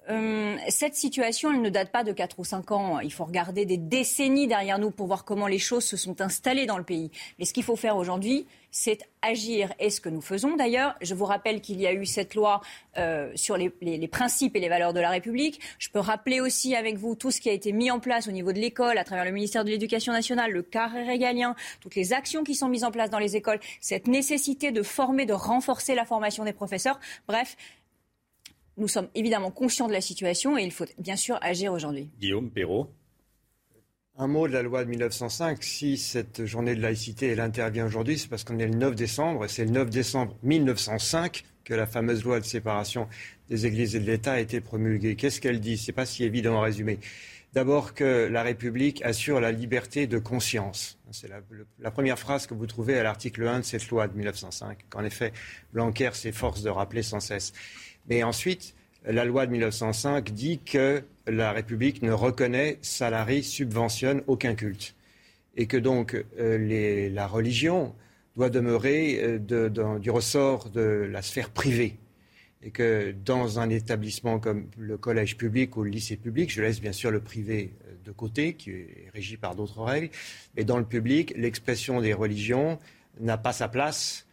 euh, 0.10 0.58
cette 0.70 0.96
situation, 0.96 1.52
elle 1.54 1.62
ne 1.62 1.70
date 1.70 1.92
pas 1.92 2.04
de 2.04 2.12
4 2.12 2.40
ou 2.40 2.44
5 2.44 2.72
ans. 2.72 3.00
Il 3.00 3.14
faut 3.14 3.26
regarder 3.26 3.66
des 3.66 3.78
décennies 3.78 4.48
derrière 4.48 4.80
nous 4.80 4.92
pour 4.92 5.08
voir 5.08 5.24
comment 5.24 5.48
les 5.48 5.60
choses 5.60 5.86
se 5.86 5.98
sont 5.98 6.20
installées 6.22 6.66
dans 6.66 6.78
le 6.78 6.84
pays. 6.84 7.12
Mais 7.38 7.46
ce 7.46 7.54
qu'il 7.54 7.64
faut 7.64 7.76
faire 7.76 7.96
aujourd'hui, 7.96 8.48
c'est 8.72 9.00
agir. 9.22 9.74
Et 9.80 9.90
ce 9.90 10.02
que 10.02 10.10
nous 10.10 10.22
faisons 10.22 10.56
d'ailleurs, 10.56 10.96
je 11.02 11.14
vous 11.14 11.26
rappelle 11.26 11.62
qu'il 11.62 11.80
y 11.80 11.88
a 11.88 11.94
eu 11.94 12.06
cette 12.06 12.36
loi 12.36 12.62
euh, 12.98 13.32
sur 13.36 13.58
les, 13.58 13.72
les, 13.82 14.08
principes 14.08 14.56
et 14.56 14.60
les 14.60 14.70
valeurs 14.70 14.94
de 14.94 15.00
la 15.00 15.10
République. 15.10 15.60
Je 15.78 15.90
peux 15.90 16.00
rappeler 16.00 16.40
aussi 16.40 16.76
avec 16.76 16.98
vous 16.98 17.16
tout 17.16 17.32
ce 17.32 17.42
qui 17.42 17.50
a 17.50 17.54
été 17.54 17.72
mis 17.72 17.92
en 17.92 18.00
place 18.00 18.28
au 18.28 18.32
niveau 18.32 18.52
de 18.52 18.60
l'école, 18.60 18.98
à 18.98 19.04
travers 19.04 19.26
le 19.26 19.32
ministère 19.32 19.64
de 19.64 19.70
l'Éducation 19.70 20.14
nationale, 20.14 20.52
le 20.52 20.62
carré 20.62 21.04
régalien, 21.04 21.56
toutes 21.82 21.96
les 21.96 22.14
actions 22.14 22.44
qui 22.44 22.56
sont 22.56 22.70
mises 22.70 22.84
en 22.84 22.92
place 22.92 23.10
dans 23.10 23.20
les 23.20 23.36
écoles, 23.36 23.60
cette 23.80 24.08
nécessité 24.08 24.72
de 24.72 24.84
former, 24.84 25.26
de 25.26 25.34
renforcer 25.34 25.96
la 25.96 26.06
formation 26.06 26.44
des 26.44 26.54
professeurs. 26.54 27.00
Bref, 27.28 27.58
nous 28.80 28.88
sommes 28.88 29.10
évidemment 29.16 29.52
conscients 29.52 29.88
de 29.88 29.94
la 29.94 30.02
situation 30.02 30.58
et 30.58 30.64
il 30.64 30.72
faut 30.72 30.86
bien 30.98 31.16
sûr 31.16 31.38
agir 31.42 31.74
aujourd'hui. 31.74 32.10
Guillaume 32.20 32.50
Perrault. 32.50 32.90
Un 34.18 34.28
mot 34.28 34.48
de 34.48 34.54
la 34.54 34.64
loi 34.64 34.84
de 34.84 34.90
1905. 34.90 35.64
Si 35.64 35.98
cette 35.98 36.46
journée 36.46 36.76
de 36.76 36.82
laïcité 36.82 37.28
elle 37.28 37.40
intervient 37.40 37.86
aujourd'hui, 37.86 38.18
c'est 38.18 38.28
parce 38.28 38.44
qu'on 38.44 38.60
est 38.60 38.68
le 38.68 38.76
9 38.76 38.96
décembre 38.96 39.46
et 39.46 39.48
c'est 39.48 39.66
le 39.66 39.72
9 39.72 39.90
décembre 39.90 40.36
1905 40.44 41.46
que 41.64 41.74
la 41.74 41.86
fameuse 41.86 42.24
loi 42.24 42.40
de 42.40 42.46
séparation 42.46 43.08
des 43.48 43.66
églises 43.66 43.96
et 43.96 44.00
de 44.00 44.06
l'État 44.06 44.34
a 44.34 44.40
été 44.40 44.60
promulguée. 44.60 45.16
Qu'est-ce 45.16 45.40
qu'elle 45.40 45.60
dit? 45.60 45.78
C'est 45.78 45.94
pas 45.94 46.06
si 46.06 46.24
évident 46.24 46.60
à 46.60 46.64
résumer. 46.64 47.00
D'abord 47.54 47.96
que 47.96 48.28
la 48.32 48.44
République 48.44 49.04
assure 49.04 49.40
la 49.40 49.52
liberté 49.52 50.06
de 50.06 50.20
conscience. 50.20 51.00
C'est 51.12 51.30
la, 51.80 51.92
première 51.92 52.20
phrase 52.20 52.46
que 52.46 52.54
vous 52.54 52.68
trouvez 52.68 53.00
à 53.00 53.04
l'article 53.04 53.48
1 53.48 53.60
de 53.60 53.66
cette 53.66 53.88
loi 53.90 54.08
de 54.08 54.16
1905, 54.16 54.86
qu'en 54.90 55.04
effet 55.04 55.34
Blanquer 55.74 56.12
s'efforce 56.14 56.62
de 56.62 56.70
rappeler 56.70 57.02
sans 57.02 57.20
cesse. 57.20 57.54
Mais 58.10 58.24
ensuite, 58.24 58.76
la 59.06 59.24
loi 59.24 59.46
de 59.46 59.52
1905 59.52 60.32
dit 60.32 60.60
que 60.60 61.04
la 61.28 61.52
République 61.52 62.02
ne 62.02 62.12
reconnaît, 62.12 62.80
salarie, 62.82 63.44
subventionne 63.44 64.24
aucun 64.28 64.56
culte. 64.56 64.96
Et 65.56 65.68
que 65.68 65.78
donc 65.78 66.22
euh, 66.40 67.10
la 67.10 67.28
religion 67.28 67.94
doit 68.36 68.50
demeurer 68.50 69.20
euh, 69.22 70.00
du 70.00 70.10
ressort 70.10 70.70
de 70.70 71.08
la 71.12 71.22
sphère 71.22 71.50
privée 71.50 71.98
et 72.62 72.72
que 72.72 73.16
dans 73.26 73.60
un 73.60 73.70
établissement 73.70 74.40
comme 74.40 74.68
le 74.78 74.98
collège 74.98 75.38
public 75.38 75.78
ou 75.78 75.84
le 75.84 75.90
lycée 75.90 76.18
public, 76.18 76.52
je 76.52 76.62
laisse 76.62 76.82
bien 76.82 76.92
sûr 76.92 77.10
le 77.10 77.22
privé 77.22 77.74
euh, 77.88 77.94
de 78.06 78.12
côté, 78.12 78.54
qui 78.54 78.72
est 78.72 79.10
régi 79.14 79.38
par 79.38 79.56
d'autres 79.56 79.82
règles, 79.82 80.10
mais 80.56 80.66
dans 80.66 80.78
le 80.78 80.86
public, 80.86 81.34
l'expression 81.38 82.02
des 82.02 82.14
religions 82.14 82.80
n'a 83.20 83.38
pas 83.38 83.54
sa 83.54 83.68
place 83.68 84.26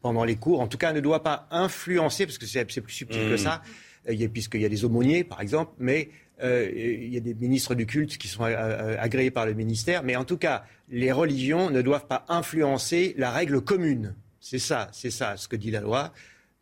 pendant 0.00 0.24
les 0.24 0.36
cours, 0.36 0.60
en 0.60 0.68
tout 0.68 0.78
cas 0.78 0.92
ne 0.92 1.00
doit 1.00 1.22
pas 1.22 1.46
influencer, 1.50 2.26
parce 2.26 2.38
que 2.38 2.46
c'est 2.46 2.64
plus 2.64 2.92
subtil 2.92 3.20
que 3.20 3.34
mmh. 3.34 3.38
ça, 3.38 3.62
euh, 4.08 4.28
puisqu'il 4.28 4.60
y 4.60 4.64
a 4.64 4.68
des 4.68 4.84
aumôniers, 4.84 5.24
par 5.24 5.40
exemple, 5.40 5.72
mais 5.78 6.10
euh, 6.42 6.70
il 6.74 7.12
y 7.12 7.16
a 7.16 7.20
des 7.20 7.34
ministres 7.34 7.74
du 7.74 7.84
culte 7.86 8.16
qui 8.16 8.28
sont 8.28 8.44
agréés 8.44 9.30
par 9.30 9.44
le 9.44 9.54
ministère, 9.54 10.02
mais 10.04 10.14
en 10.16 10.24
tout 10.24 10.36
cas, 10.36 10.64
les 10.88 11.10
religions 11.10 11.70
ne 11.70 11.82
doivent 11.82 12.06
pas 12.06 12.24
influencer 12.28 13.14
la 13.18 13.30
règle 13.30 13.60
commune. 13.60 14.14
C'est 14.40 14.60
ça, 14.60 14.88
c'est 14.92 15.10
ça 15.10 15.36
ce 15.36 15.48
que 15.48 15.56
dit 15.56 15.72
la 15.72 15.80
loi 15.80 16.12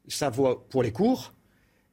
ça 0.09 0.30
vaut 0.30 0.57
pour 0.70 0.82
les 0.82 0.93
cours 0.93 1.32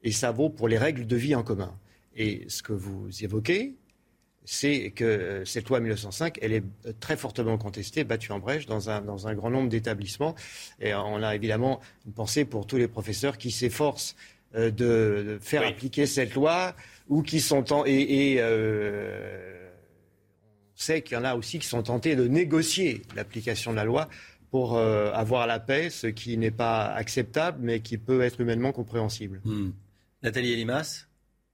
et 0.03 0.11
ça 0.11 0.31
vaut 0.31 0.49
pour 0.49 0.67
les 0.67 0.77
règles 0.77 1.07
de 1.07 1.15
vie 1.15 1.35
en 1.35 1.43
commun. 1.43 1.77
Et 2.15 2.45
ce 2.47 2.61
que 2.61 2.73
vous 2.73 3.09
évoquez, 3.23 3.75
c'est 4.45 4.91
que 4.91 5.03
euh, 5.03 5.45
cette 5.45 5.69
loi 5.69 5.79
1905, 5.79 6.39
elle 6.41 6.53
est 6.53 6.63
euh, 6.85 6.93
très 6.99 7.15
fortement 7.17 7.57
contestée, 7.57 8.03
battue 8.03 8.31
en 8.31 8.39
brèche 8.39 8.65
dans 8.65 8.89
un, 8.89 9.01
dans 9.01 9.27
un 9.27 9.33
grand 9.33 9.49
nombre 9.49 9.69
d'établissements. 9.69 10.35
Et 10.79 10.93
on 10.93 11.23
a 11.23 11.35
évidemment 11.35 11.79
une 12.05 12.13
pensée 12.13 12.45
pour 12.45 12.67
tous 12.67 12.77
les 12.77 12.87
professeurs 12.87 13.37
qui 13.37 13.51
s'efforcent 13.51 14.15
euh, 14.55 14.71
de, 14.71 15.39
faire 15.41 15.65
appliquer 15.65 16.05
cette 16.05 16.33
loi 16.35 16.75
ou 17.07 17.21
qui 17.21 17.39
sont 17.39 17.71
en, 17.73 17.85
et, 17.85 18.35
et 18.35 18.43
on 20.75 20.79
sait 20.79 21.01
qu'il 21.01 21.17
y 21.17 21.19
en 21.19 21.23
a 21.23 21.35
aussi 21.35 21.59
qui 21.59 21.67
sont 21.67 21.83
tentés 21.83 22.15
de 22.15 22.27
négocier 22.27 23.03
l'application 23.15 23.71
de 23.71 23.77
la 23.77 23.85
loi 23.85 24.09
pour 24.53 24.77
euh, 24.77 25.11
avoir 25.13 25.47
la 25.47 25.59
paix, 25.59 25.89
ce 25.89 26.05
qui 26.05 26.37
n'est 26.37 26.51
pas 26.51 26.85
acceptable, 26.85 27.57
mais 27.59 27.79
qui 27.79 27.97
peut 27.97 28.21
être 28.21 28.39
humainement 28.39 28.71
compréhensible. 28.71 29.41
Hmm. 29.43 29.71
Nathalie 30.21 30.53
Elimas? 30.53 31.07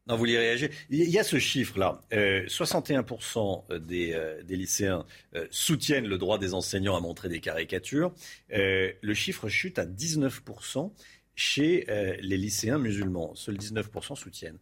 Non, 0.07 0.15
vous 0.15 0.19
voulez 0.19 0.37
réagir 0.37 0.69
Il 0.89 1.09
y 1.09 1.19
a 1.19 1.23
ce 1.23 1.37
chiffre-là. 1.37 2.01
61% 2.11 3.63
euh, 3.69 3.79
des, 3.79 4.13
euh, 4.13 4.41
des, 4.41 4.55
lycéens 4.55 5.05
soutiennent 5.51 6.07
le 6.07 6.17
droit 6.17 6.39
des 6.39 6.53
enseignants 6.53 6.95
à 6.95 6.99
montrer 6.99 7.29
des 7.29 7.39
caricatures. 7.39 8.11
le 8.49 9.13
chiffre 9.13 9.49
chute 9.49 9.77
à 9.77 9.85
19% 9.85 10.91
chez 11.35 11.85
les 12.21 12.37
lycéens 12.37 12.79
musulmans. 12.79 13.35
Seuls 13.35 13.57
19% 13.57 14.15
soutiennent. 14.15 14.57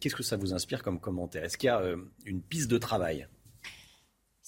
Qu'est-ce 0.00 0.16
que 0.16 0.22
ça 0.22 0.36
vous 0.36 0.54
inspire 0.54 0.82
comme 0.82 0.98
commentaire? 0.98 1.44
Est-ce 1.44 1.58
qu'il 1.58 1.68
y 1.68 1.70
a 1.70 1.82
une 2.24 2.40
piste 2.40 2.70
de 2.70 2.78
travail? 2.78 3.28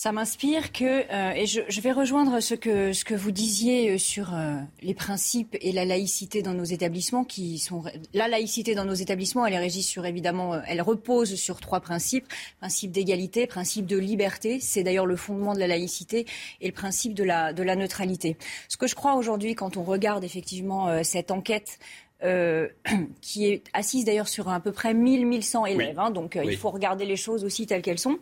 Ça 0.03 0.11
m'inspire 0.11 0.73
que, 0.73 0.85
euh, 0.85 1.31
et 1.31 1.47
je, 1.47 1.81
vais 1.81 1.93
rejoindre 1.93 2.41
ce 2.41 2.57
que, 2.57 2.93
ce 2.93 3.05
que 3.05 3.15
vous 3.15 3.31
disiez 3.31 3.93
euh, 3.93 3.99
sur 3.99 4.35
euh, 4.35 4.57
les 4.81 4.95
principes 4.95 5.57
et 5.61 5.71
la 5.71 5.85
laïcité 5.85 6.43
dans 6.43 6.55
nos 6.55 6.65
établissements, 6.65 7.23
qui 7.23 7.61
sont 7.61 7.85
la 8.13 8.27
laïcité 8.27 8.75
dans 8.75 8.85
nos 8.85 8.95
établissements, 8.95 9.47
elle 9.47 9.53
est 9.53 9.61
régie 9.61 9.85
sur 9.85 10.05
évidemment, 10.05 10.61
elle 10.67 10.83
repose 10.83 11.37
sur 11.37 11.61
trois 11.61 11.79
principes 11.79 12.27
principe 12.59 12.91
d'égalité, 12.91 13.47
principe 13.47 13.87
de 13.87 13.97
liberté, 13.97 14.59
c'est 14.59 14.83
d'ailleurs 14.83 15.07
le 15.07 15.15
fondement 15.15 15.55
de 15.55 15.61
la 15.61 15.69
laïcité, 15.69 16.27
et 16.61 16.67
le 16.67 16.75
principe 16.75 17.15
de 17.15 17.23
la, 17.23 17.53
de 17.53 17.63
la 17.63 17.77
neutralité. 17.77 18.37
Ce 18.69 18.77
que 18.77 18.89
je 18.89 18.97
crois 18.97 19.15
aujourd'hui, 19.15 19.55
quand 19.55 19.77
on 19.77 19.85
regarde 19.85 20.25
effectivement 20.25 21.05
cette 21.05 21.31
enquête 21.31 21.79
qui 23.21 23.47
est 23.47 23.65
assise 23.73 24.05
d'ailleurs 24.05 24.29
sur 24.29 24.49
à 24.49 24.59
peu 24.59 24.73
près 24.73 24.95
1000-1100 24.95 25.69
élèves. 25.69 25.99
Hein, 25.99 26.11
donc 26.11 26.39
il 26.43 26.57
faut 26.57 26.71
regarder 26.71 27.05
les 27.05 27.17
choses 27.17 27.45
aussi 27.45 27.67
telles 27.67 27.83
qu'elles 27.83 27.99
sont 27.99 28.19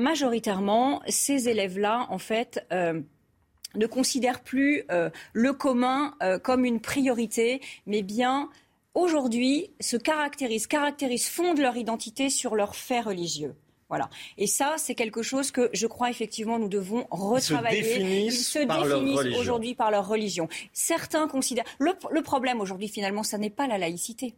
majoritairement, 0.00 1.02
ces 1.08 1.48
élèves-là, 1.48 2.06
en 2.10 2.18
fait, 2.18 2.66
euh, 2.72 3.00
ne 3.76 3.86
considèrent 3.86 4.40
plus 4.40 4.84
euh, 4.90 5.10
le 5.32 5.52
commun 5.52 6.14
euh, 6.22 6.38
comme 6.38 6.64
une 6.64 6.80
priorité, 6.80 7.60
mais 7.86 8.02
bien 8.02 8.48
aujourd'hui 8.94 9.70
se 9.80 9.96
caractérisent, 9.96 10.66
caractérisent, 10.66 11.28
fondent 11.28 11.60
leur 11.60 11.76
identité 11.76 12.30
sur 12.30 12.56
leurs 12.56 12.74
faits 12.74 13.04
religieux. 13.04 13.54
Voilà. 13.88 14.08
Et 14.38 14.46
ça, 14.46 14.74
c'est 14.76 14.94
quelque 14.94 15.22
chose 15.22 15.50
que 15.50 15.68
je 15.72 15.86
crois 15.88 16.10
effectivement 16.10 16.60
nous 16.60 16.68
devons 16.68 17.06
retravailler. 17.10 18.26
Ils 18.26 18.32
se 18.32 18.60
définissent, 18.60 19.36
aujourd'hui 19.36 19.74
par 19.74 19.90
leur 19.90 20.06
religion. 20.06 20.48
Certains 20.72 21.26
considèrent. 21.26 21.64
le 21.78 22.22
problème 22.22 22.60
aujourd'hui, 22.60 22.88
finalement, 22.88 23.24
ça 23.24 23.36
n'est 23.36 23.50
pas 23.50 23.66
la 23.66 23.78
laïcité 23.78 24.34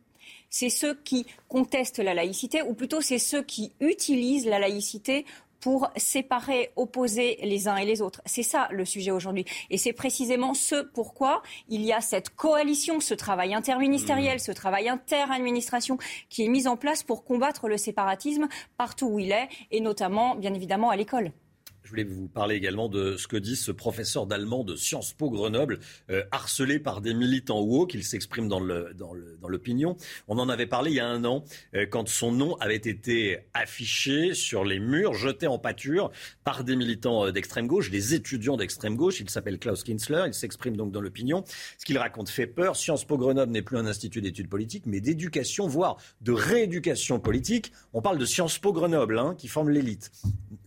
c'est 0.53 0.69
ceux 0.69 0.95
qui 0.95 1.27
contestent 1.49 1.99
la 1.99 2.15
laïcité, 2.15 2.63
ou 2.63 2.75
plutôt 2.75 3.01
c'est 3.01 3.19
ceux 3.19 3.43
qui 3.43 3.73
utilisent 3.81 4.47
la 4.47 4.59
laïcité 4.59 5.25
pour 5.63 5.89
séparer, 5.97 6.73
opposer 6.77 7.39
les 7.43 7.69
uns 7.69 7.77
et 7.77 7.87
les 7.87 8.03
autres. 8.03 8.21
C'est 8.27 8.43
ça 8.43 8.69
le 8.73 8.85
sujet 8.85 9.13
aujourd'hui. 9.13 9.47
Et 9.71 9.79
c'est 9.79 9.93
précisément 9.93 10.53
ce 10.55 10.83
pourquoi 10.83 11.43
il 11.69 11.83
y 11.83 11.93
a 11.93 12.01
cette 12.01 12.31
coalition, 12.31 13.01
ce 13.01 13.15
travail 13.15 13.55
interministériel, 13.55 14.37
mmh. 14.37 14.41
ce 14.41 14.53
travail 14.53 14.89
inter-administration 14.89 15.97
qui 16.29 16.45
est 16.45 16.49
mis 16.49 16.67
en 16.67 16.77
place 16.77 17.05
pour 17.05 17.25
combattre 17.25 17.69
le 17.69 17.77
séparatisme 17.77 18.49
partout 18.77 19.07
où 19.07 19.19
il 19.21 19.31
est, 19.31 19.49
et 19.71 19.81
notamment, 19.81 20.35
bien 20.35 20.53
évidemment, 20.53 20.91
à 20.91 20.97
l'école. 20.97 21.33
Je 21.93 22.01
voulais 22.01 22.15
vous 22.15 22.27
parler 22.27 22.55
également 22.55 22.89
de 22.89 23.19
ce 23.19 23.29
que 23.29 23.37
dit 23.37 23.55
ce 23.55 23.71
professeur 23.71 24.27
d'allemand 24.27 24.65
de 24.65 24.77
Sciences 24.77 25.13
Po 25.13 25.29
Grenoble, 25.29 25.79
euh, 26.09 26.23
harcelé 26.31 26.79
par 26.79 27.03
des 27.03 27.13
militants 27.13 27.61
woke. 27.61 27.93
Il 27.93 28.03
s'exprime 28.03 28.49
dans 28.49 28.61
l'opinion. 28.61 29.99
On 30.27 30.39
en 30.39 30.49
avait 30.49 30.67
parlé 30.67 30.93
il 30.93 30.95
y 30.95 31.01
a 31.01 31.07
un 31.07 31.23
an, 31.27 31.45
euh, 31.75 31.85
quand 31.85 32.09
son 32.09 32.33
nom 32.33 32.57
avait 32.61 32.77
été 32.77 33.41
affiché 33.53 34.33
sur 34.33 34.65
les 34.65 34.79
murs, 34.79 35.13
jeté 35.13 35.47
en 35.47 35.59
pâture 35.59 36.11
par 36.45 36.65
des 36.65 36.77
militants 36.77 37.27
euh, 37.27 37.31
d'extrême 37.31 37.67
gauche, 37.67 37.91
des 37.91 38.15
étudiants 38.15 38.57
d'extrême 38.57 38.97
gauche. 38.97 39.21
Il 39.21 39.29
s'appelle 39.29 39.59
Klaus 39.59 39.85
Kinsler. 39.85 40.25
Il 40.29 40.35
s'exprime 40.35 40.79
donc 40.79 40.93
dans 40.93 41.03
l'opinion. 41.03 41.45
Ce 41.77 41.85
qu'il 41.85 41.99
raconte 41.99 42.31
fait 42.31 42.47
peur. 42.47 42.75
Sciences 42.75 43.05
Po 43.05 43.19
Grenoble 43.19 43.53
n'est 43.53 43.61
plus 43.61 43.77
un 43.77 43.85
institut 43.85 44.23
d'études 44.23 44.49
politiques, 44.49 44.85
mais 44.87 45.03
d'éducation, 45.03 45.69
voire 45.69 45.99
de 46.23 46.33
rééducation 46.33 47.21
politique. 47.21 47.71
On 47.93 48.01
parle 48.01 48.17
de 48.17 48.25
Sciences 48.25 48.59
Po 48.59 48.73
Grenoble, 48.73 49.19
hein, 49.19 49.35
qui 49.37 49.49
forme 49.49 49.69
l'élite, 49.69 50.11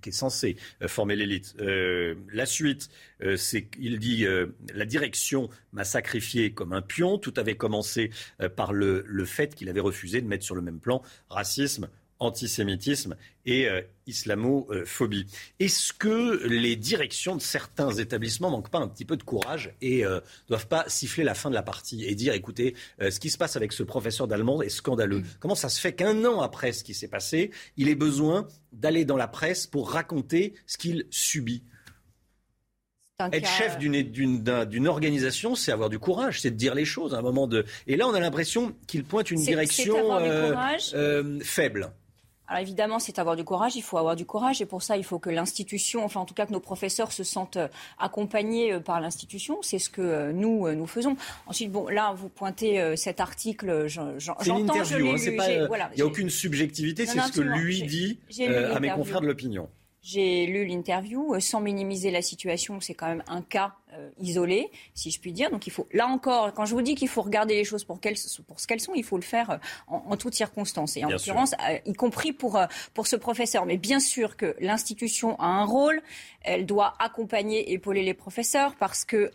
qui 0.04 0.10
est 0.10 0.12
censé 0.12 0.56
former 0.86 1.15
l'élite. 1.16 1.56
Euh, 1.60 2.16
la 2.32 2.46
suite, 2.46 2.90
euh, 3.22 3.38
c'est 3.38 3.66
qu'il 3.66 4.00
dit 4.00 4.26
euh, 4.26 4.48
la 4.74 4.86
direction 4.86 5.50
m'a 5.74 5.84
sacrifié 5.84 6.54
comme 6.54 6.74
un 6.74 6.82
pion. 6.82 7.18
Tout 7.18 7.34
avait 7.38 7.56
commencé 7.56 8.12
par 8.56 8.74
le, 8.74 9.04
le 9.08 9.26
fait 9.26 9.56
qu'il 9.56 9.70
avait 9.70 9.80
refusé 9.80 10.22
de 10.22 10.28
mettre 10.28 10.44
sur 10.44 10.56
le 10.56 10.62
même 10.62 10.80
plan 10.80 11.02
racisme, 11.30 11.90
antisémitisme 12.20 13.16
et 13.46 13.68
euh, 13.68 13.82
islamophobie. 14.08 15.26
Est-ce 15.60 15.94
que 15.94 16.46
les 16.48 16.76
directions 16.76 17.36
de 17.36 17.42
certains 17.42 17.92
établissements 17.92 18.50
manquent 18.50 18.70
pas 18.70 18.80
un 18.80 18.88
petit 18.88 19.06
peu 19.06 19.18
de 19.18 19.24
courage 19.24 19.74
et 19.82 20.02
ne 20.02 20.08
euh, 20.08 20.20
doivent 20.48 20.68
pas 20.68 20.86
siffler 20.88 21.24
la 21.24 21.34
fin 21.34 21.50
de 21.50 21.56
la 21.56 21.64
partie 21.64 22.06
et 22.06 22.16
dire 22.16 22.34
écoutez, 22.34 22.76
euh, 23.02 23.12
ce 23.12 23.20
qui 23.20 23.30
se 23.30 23.38
passe 23.38 23.56
avec 23.56 23.74
ce 23.74 23.84
professeur 23.84 24.28
d'allemand 24.28 24.62
est 24.62 24.70
scandaleux. 24.70 25.20
Mm. 25.20 25.26
Comment 25.40 25.56
ça 25.56 25.70
se 25.70 25.80
fait 25.80 25.94
qu'un 25.94 26.24
an 26.26 26.42
après 26.42 26.72
ce 26.72 26.84
qui 26.84 26.94
s'est 26.94 27.08
passé, 27.08 27.52
il 27.78 27.90
ait 27.90 27.96
besoin 27.96 28.48
d'aller 28.72 29.06
dans 29.06 29.18
la 29.18 29.28
presse 29.28 29.68
pour 29.68 29.92
raconter 29.92 30.54
ce 30.66 30.78
qu'il 30.78 31.06
subit? 31.10 31.64
Être 33.32 33.48
chef 33.48 33.78
d'une 33.78 34.88
organisation, 34.90 35.56
c'est 35.56 35.72
avoir 35.72 35.90
du 35.90 36.00
courage, 36.00 36.42
c'est 36.42 36.52
de 36.52 36.58
dire 36.58 36.76
les 36.76 36.84
choses 36.84 37.14
à 37.14 37.20
un 37.20 37.22
moment 37.22 37.48
de. 37.48 37.64
Et 37.88 37.96
là, 37.96 38.10
on 38.10 38.14
a 38.14 38.20
l'impression 38.20 38.76
qu'il 38.88 39.06
pointe 39.06 39.32
une 39.32 39.42
direction 39.42 39.96
faible. 41.42 41.94
Alors 42.48 42.62
évidemment, 42.62 43.00
c'est 43.00 43.18
avoir 43.18 43.36
du 43.36 43.44
courage, 43.44 43.76
il 43.76 43.82
faut 43.82 43.98
avoir 43.98 44.16
du 44.16 44.26
courage 44.26 44.62
et 44.62 44.66
pour 44.66 44.84
ça, 44.84 44.98
il 44.98 45.04
faut 45.04 45.18
que 45.18 45.32
l'institution, 45.32 46.06
enfin 46.06 46.20
en 46.20 46.26
tout 46.26 46.36
cas 46.36 46.46
que 46.46 46.54
nos 46.54 46.60
professeurs 46.60 47.12
se 47.12 47.24
sentent 47.24 47.58
euh, 47.58 47.68
accompagnés 47.98 48.74
euh, 48.74 48.80
par 48.80 49.02
l'institution. 49.02 49.58
C'est 49.62 49.80
ce 49.80 49.90
que 49.90 50.02
euh, 50.02 50.32
nous, 50.32 50.72
nous 50.72 50.86
faisons. 50.86 51.18
Ensuite, 51.48 51.72
bon, 51.72 51.88
là, 51.88 52.14
vous 52.16 52.30
pointez 52.30 52.96
cet 52.96 53.20
article, 53.20 53.88
j'entends, 53.88 54.84
je 54.84 54.98
l'ai 54.98 55.10
hein, 55.12 55.90
Il 55.94 55.96
n'y 55.96 56.02
a 56.02 56.06
aucune 56.06 56.30
subjectivité, 56.30 57.06
c'est 57.06 57.20
ce 57.20 57.32
que 57.32 57.42
lui 57.42 57.84
dit 57.84 58.20
à 58.74 58.80
mes 58.80 58.92
confrères 58.92 59.22
de 59.22 59.28
l'opinion. 59.28 59.70
J'ai 60.02 60.46
lu 60.46 60.66
l'interview, 60.66 61.40
sans 61.40 61.62
minimiser 61.62 62.12
la 62.12 62.22
situation, 62.22 62.80
c'est 62.80 62.94
quand 62.94 63.08
même 63.08 63.24
un 63.28 63.42
cas 63.42 63.74
euh, 63.98 64.10
isolé, 64.20 64.70
si 64.94 65.12
je 65.12 65.20
puis 65.20 65.32
dire. 65.32 65.52
Donc 65.52 65.68
il 65.68 65.70
faut, 65.72 65.88
là 65.92 66.08
encore, 66.08 66.54
quand 66.54 66.66
je 66.66 66.74
vous 66.74 66.82
dis 66.82 66.96
qu'il 66.96 67.08
faut 67.08 67.22
regarder 67.22 67.56
les 67.56 67.64
choses 67.64 67.84
pour, 67.84 68.00
pour 68.48 68.60
ce 68.60 68.68
qu'elles 68.68 68.80
sont, 68.80 68.94
il 68.94 69.04
faut 69.04 69.18
le 69.18 69.24
faire 69.24 69.50
euh, 69.52 69.58
en, 69.88 70.16
toutes 70.18 70.36
circonstances. 70.36 70.98
Et 70.98 71.06
en 71.06 71.10
l'occurrence, 71.10 71.54
euh, 71.70 71.78
y 71.86 71.94
compris 71.94 72.34
pour, 72.34 72.60
pour 72.94 73.08
ce 73.08 73.16
professeur. 73.16 73.66
Mais 73.66 73.78
bien 73.78 74.00
sûr 74.00 74.38
que 74.38 74.56
l'institution 74.60 75.40
a 75.40 75.48
un 75.48 75.66
rôle. 75.66 76.02
Elle 76.48 76.68
doit 76.68 76.94
accompagner, 77.00 77.72
épauler 77.72 78.04
les 78.04 78.14
professeurs 78.14 78.76
parce 78.76 79.04
que 79.04 79.32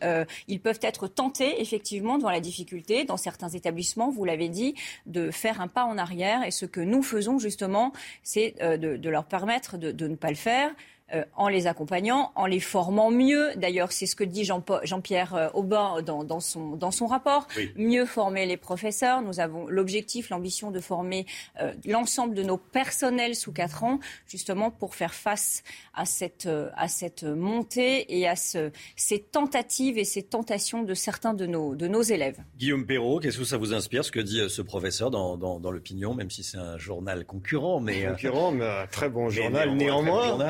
ils 0.46 0.60
peuvent 0.60 0.78
être 0.80 1.08
tentés, 1.08 1.60
effectivement, 1.60 2.18
devant 2.18 2.30
la 2.30 2.38
difficulté, 2.38 3.04
dans 3.04 3.16
certains 3.16 3.48
établissements, 3.48 4.10
vous 4.10 4.24
l'avez 4.24 4.48
dit, 4.48 4.76
de 5.06 5.32
faire 5.32 5.60
un 5.60 5.66
pas 5.66 5.84
en 5.84 5.98
arrière. 5.98 6.44
Et 6.44 6.52
ce 6.52 6.66
que 6.66 6.80
nous 6.80 7.02
faisons, 7.02 7.40
justement, 7.40 7.92
c'est 8.22 8.54
de, 8.60 8.96
de, 8.96 9.10
leur 9.10 9.24
permettre 9.24 9.76
de, 9.76 9.90
de 9.90 10.06
ne 10.06 10.14
pas 10.14 10.28
le 10.28 10.36
faire. 10.36 10.70
Euh, 11.12 11.24
en 11.34 11.48
les 11.48 11.66
accompagnant, 11.66 12.30
en 12.36 12.46
les 12.46 12.60
formant 12.60 13.10
mieux. 13.10 13.50
D'ailleurs, 13.56 13.90
c'est 13.90 14.06
ce 14.06 14.14
que 14.14 14.22
dit 14.22 14.44
Jean-Pierre 14.44 15.34
euh, 15.34 15.48
Aubin 15.54 16.02
dans, 16.02 16.40
son, 16.40 16.76
dans 16.76 16.90
son 16.90 17.06
rapport. 17.06 17.48
Mieux 17.76 18.06
former 18.06 18.46
les 18.46 18.56
professeurs. 18.56 19.22
Nous 19.22 19.40
avons 19.40 19.66
l'objectif, 19.66 20.30
l'ambition 20.30 20.70
de 20.70 20.78
former 20.78 21.26
euh, 21.60 21.72
l'ensemble 21.84 22.34
de 22.34 22.42
nos 22.42 22.58
personnels 22.58 23.34
sous 23.34 23.52
4 23.52 23.84
ans, 23.84 23.98
justement 24.28 24.70
pour 24.70 24.94
faire 24.94 25.14
face 25.14 25.64
à 25.94 26.04
cette, 26.04 26.48
à 26.76 26.86
cette 26.86 27.24
montée 27.24 28.16
et 28.16 28.28
à 28.28 28.36
ce, 28.36 28.70
ces 28.94 29.20
tentatives 29.20 29.98
et 29.98 30.04
ces 30.04 30.22
tentations 30.22 30.82
de 30.82 30.94
certains 30.94 31.34
de 31.34 31.46
nos, 31.46 31.74
de 31.74 31.88
nos 31.88 32.02
élèves. 32.02 32.38
Guillaume 32.56 32.86
Perrault, 32.86 33.18
qu'est-ce 33.18 33.38
que 33.38 33.44
ça 33.44 33.56
vous 33.56 33.74
inspire, 33.74 34.04
ce 34.04 34.12
que 34.12 34.20
dit 34.20 34.40
ce 34.48 34.62
professeur 34.62 35.10
dans, 35.10 35.36
dans, 35.36 35.70
l'opinion, 35.70 36.14
même 36.14 36.30
si 36.30 36.44
c'est 36.44 36.58
un 36.58 36.78
journal 36.78 37.24
concurrent 37.24 37.80
mais 37.80 38.04
Concurrent, 38.04 38.52
mais 38.52 38.66
un 38.66 38.86
très 38.86 39.08
bon 39.08 39.28
journal 39.28 39.74
néanmoins. 39.74 40.36
Bon, 40.36 40.44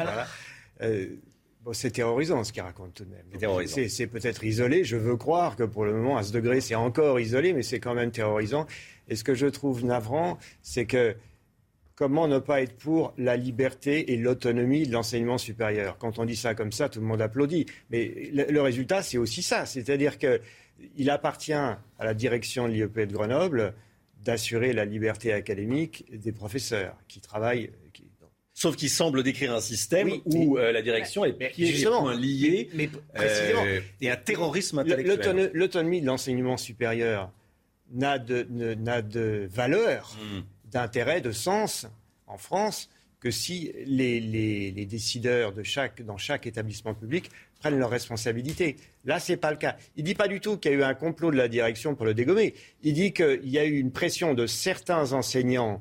c'est 1.73 1.91
terrorisant 1.91 2.43
ce 2.45 2.53
qu'il 2.53 2.63
raconte 2.63 2.95
tout 2.95 3.05
de 3.05 3.11
même. 3.11 3.89
C'est 3.89 4.07
peut-être 4.07 4.45
isolé. 4.45 4.85
Je 4.85 4.97
veux 4.97 5.17
croire 5.17 5.57
que 5.57 5.65
pour 5.65 5.85
le 5.85 5.93
moment, 5.93 6.17
à 6.17 6.23
ce 6.23 6.33
degré, 6.33 6.61
c'est 6.61 6.75
encore 6.75 7.21
isolé, 7.21 7.53
mais 7.53 7.63
c'est 7.63 7.81
quand 7.81 7.95
même 7.95 8.11
terrorisant. 8.11 8.67
Et 9.09 9.17
ce 9.17 9.25
que 9.25 9.35
je 9.35 9.47
trouve 9.47 9.85
navrant, 9.85 10.39
c'est 10.63 10.87
que 10.87 11.17
comment 11.95 12.29
ne 12.29 12.39
pas 12.39 12.63
être 12.63 12.77
pour 12.77 13.13
la 13.19 13.37
liberté 13.37 14.13
et 14.13 14.17
l'autonomie 14.17 14.87
de 14.87 14.93
l'enseignement 14.93 15.37
supérieur? 15.37 15.99
Quand 15.99 16.19
on 16.19 16.25
dit 16.25 16.37
ça 16.37 16.55
comme 16.55 16.73
ça, 16.73 16.89
tout 16.89 17.01
le 17.01 17.07
monde 17.07 17.21
applaudit. 17.21 17.67
Mais 17.91 18.31
le, 18.33 18.61
résultat, 18.63 19.03
c'est 19.03 19.19
aussi 19.19 19.43
ça. 19.43 19.67
C'est-à-dire 19.67 20.17
qu'il 20.19 21.11
appartient 21.11 21.53
à 21.53 21.79
la 21.99 22.15
direction 22.15 22.69
de 22.69 22.73
l'IEP 22.73 23.01
de 23.01 23.13
Grenoble 23.13 23.75
d'assurer 24.25 24.73
la 24.73 24.85
liberté 24.85 25.33
académique 25.33 26.07
des 26.11 26.33
professeurs 26.33 26.97
qui 27.09 27.21
travaillent 27.21 27.71
Sauf 28.61 28.77
qu'il 28.77 28.91
semble 28.91 29.23
décrire 29.23 29.55
un 29.55 29.61
système 29.61 30.11
où 30.27 30.59
euh, 30.59 30.71
la 30.71 30.83
direction 30.83 31.25
est 31.25 31.33
pied 31.33 31.73
liée 31.73 32.69
mais, 32.75 32.91
euh, 33.19 33.81
et 34.03 34.11
un 34.11 34.17
terrorisme 34.17 34.81
intellectuel. 34.81 35.51
L'autonomie 35.55 36.03
de 36.03 36.07
l'enseignement 36.07 36.59
supérieur 36.59 37.33
n'a 37.91 38.19
de, 38.19 38.43
de, 38.43 39.49
valeur, 39.51 40.15
hmm. 40.21 40.41
d'intérêt, 40.71 41.23
de 41.23 41.33
sens 41.33 41.87
en 42.27 42.37
France 42.37 42.91
que 43.19 43.31
si 43.31 43.73
les, 43.87 44.21
les, 44.21 44.85
décideurs 44.85 45.55
de 45.55 45.63
chaque, 45.63 46.03
dans 46.03 46.19
chaque 46.19 46.47
établissement 46.47 46.93
public 46.93 47.31
prennent 47.61 47.79
leurs 47.79 47.89
responsabilités. 47.89 48.77
Là, 49.07 49.21
ce 49.21 49.33
n'est 49.33 49.39
pas 49.39 49.53
le 49.53 49.57
cas. 49.57 49.79
Il 49.97 50.03
ne 50.03 50.09
dit 50.09 50.15
pas 50.15 50.29
du 50.29 50.39
tout 50.41 50.59
qu'il 50.59 50.73
y 50.73 50.75
a 50.75 50.77
eu 50.77 50.83
un 50.83 50.95
complot 50.95 51.31
de 51.31 51.37
la 51.37 51.49
direction 51.49 51.95
pour 51.95 52.05
le 52.05 52.13
dégommer. 52.13 52.53
Il 52.83 52.93
dit 52.93 53.15
qu'il 53.15 53.49
y 53.49 53.59
a 53.59 53.65
eu 53.65 53.79
une 53.79 53.91
pression 53.91 54.35
de 54.35 54.47
certains 54.47 55.15
enseignants 55.15 55.81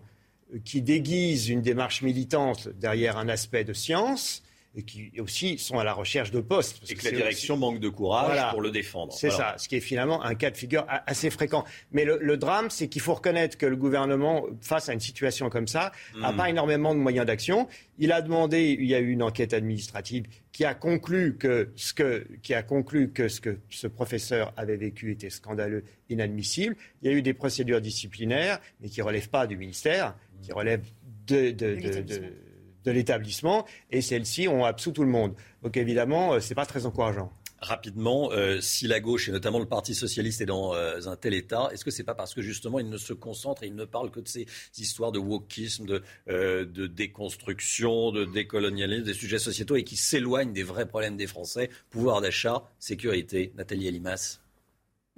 qui 0.65 0.81
déguisent 0.81 1.49
une 1.49 1.61
démarche 1.61 2.01
militante 2.01 2.69
derrière 2.69 3.17
un 3.17 3.29
aspect 3.29 3.63
de 3.63 3.73
science 3.73 4.43
et 4.75 4.83
qui 4.83 5.11
aussi 5.19 5.57
sont 5.57 5.79
à 5.79 5.83
la 5.83 5.93
recherche 5.93 6.31
de 6.31 6.41
postes. 6.41 6.89
et 6.89 6.95
que, 6.95 7.03
la 7.05 7.11
direction 7.11 7.57
manque 7.57 7.79
de 7.79 7.89
courage 7.89 8.51
pour 8.51 8.61
le 8.61 8.71
défendre. 8.71 9.13
C'est 9.13 9.31
ça, 9.31 9.55
ce 9.57 9.67
qui 9.67 9.75
est 9.75 9.81
finalement 9.81 10.23
un 10.23 10.35
cas 10.35 10.51
de 10.51 10.57
figure 10.57 10.85
assez 11.07 11.29
fréquent. 11.29 11.65
Mais 11.91 12.05
le, 12.05 12.37
drame, 12.37 12.69
c'est 12.69 12.87
qu'il 12.87 13.01
faut 13.01 13.15
reconnaître 13.15 13.57
que 13.57 13.65
le 13.65 13.75
gouvernement, 13.75 14.45
face 14.61 14.89
à 14.89 14.93
une 14.93 14.99
situation 14.99 15.49
comme 15.49 15.67
ça, 15.67 15.91
n'a 16.15 16.31
hmm. 16.31 16.37
pas 16.37 16.49
énormément 16.49 16.93
de 16.93 16.99
moyens 16.99 17.25
d'action. 17.25 17.67
Il 17.97 18.11
a 18.11 18.21
demandé, 18.21 18.77
il 18.79 18.85
y 18.85 18.95
a 18.95 18.99
eu 18.99 19.09
une 19.09 19.23
enquête 19.23 19.53
administrative 19.53 20.25
qui 20.51 20.65
a 20.65 20.73
conclu 20.73 21.35
que 21.37 21.71
ce 21.75 21.93
que, 21.93 22.27
qui 22.43 22.53
a 22.53 22.63
conclu 22.63 23.11
que 23.11 23.27
ce 23.27 23.41
que 23.41 23.59
ce 23.69 23.87
professeur 23.87 24.53
avait 24.55 24.77
vécu 24.77 25.11
était 25.11 25.29
scandaleux, 25.29 25.83
inadmissible. 26.09 26.75
Il 27.01 27.09
y 27.09 27.13
a 27.13 27.17
eu 27.17 27.21
des 27.21 27.33
procédures 27.33 27.81
disciplinaires, 27.81 28.59
mais 28.79 28.89
qui 28.89 28.99
ne 28.99 29.05
relèvent 29.05 29.29
pas 29.29 29.47
du 29.47 29.57
ministère 29.57 30.15
qui 30.41 30.51
relèvent 30.51 30.85
de, 31.27 31.51
de, 31.51 32.91
l'établissement, 32.91 33.65
et 33.91 34.01
celles-ci 34.01 34.47
ont 34.47 34.65
absous 34.65 34.91
tout 34.91 35.03
le 35.03 35.09
monde. 35.09 35.35
Donc 35.61 35.77
évidemment, 35.77 36.33
euh, 36.33 36.39
ce 36.39 36.49
n'est 36.49 36.55
pas 36.55 36.65
très 36.65 36.85
encourageant. 36.85 37.31
Rapidement, 37.61 38.31
euh, 38.31 38.61
si 38.61 38.87
la 38.87 39.01
gauche 39.01 39.27
et 39.27 39.33
notamment 39.33 39.59
le 39.59 39.65
Parti 39.65 39.93
socialiste 39.93 40.39
est 40.39 40.45
dans 40.45 40.73
euh, 40.73 40.97
un 41.07 41.17
tel 41.17 41.33
état, 41.33 41.69
est-ce 41.73 41.83
que 41.83 41.91
c'est 41.91 42.05
pas 42.05 42.15
parce 42.15 42.33
que 42.33 42.41
justement 42.41 42.79
il 42.79 42.89
ne 42.89 42.97
se 42.97 43.11
concentre 43.11 43.63
et 43.63 43.67
il 43.67 43.75
ne 43.75 43.83
parle 43.83 44.11
que 44.11 44.21
de 44.21 44.27
ces 44.29 44.47
histoires 44.77 45.11
de 45.11 45.19
wokisme, 45.19 45.85
de, 45.85 46.03
de 46.27 46.87
déconstruction, 46.87 48.11
de 48.11 48.23
décolonialisme, 48.23 49.03
des 49.03 49.13
sujets 49.13 49.39
sociétaux 49.39 49.75
et 49.75 49.83
qui 49.83 49.97
s'éloignent 49.97 50.53
des 50.53 50.63
vrais 50.63 50.87
problèmes 50.87 51.17
des 51.17 51.27
Français, 51.27 51.69
pouvoir 51.89 52.21
d'achat, 52.21 52.63
sécurité. 52.79 53.51
Nathalie 53.55 53.87
Elimas 53.87 54.39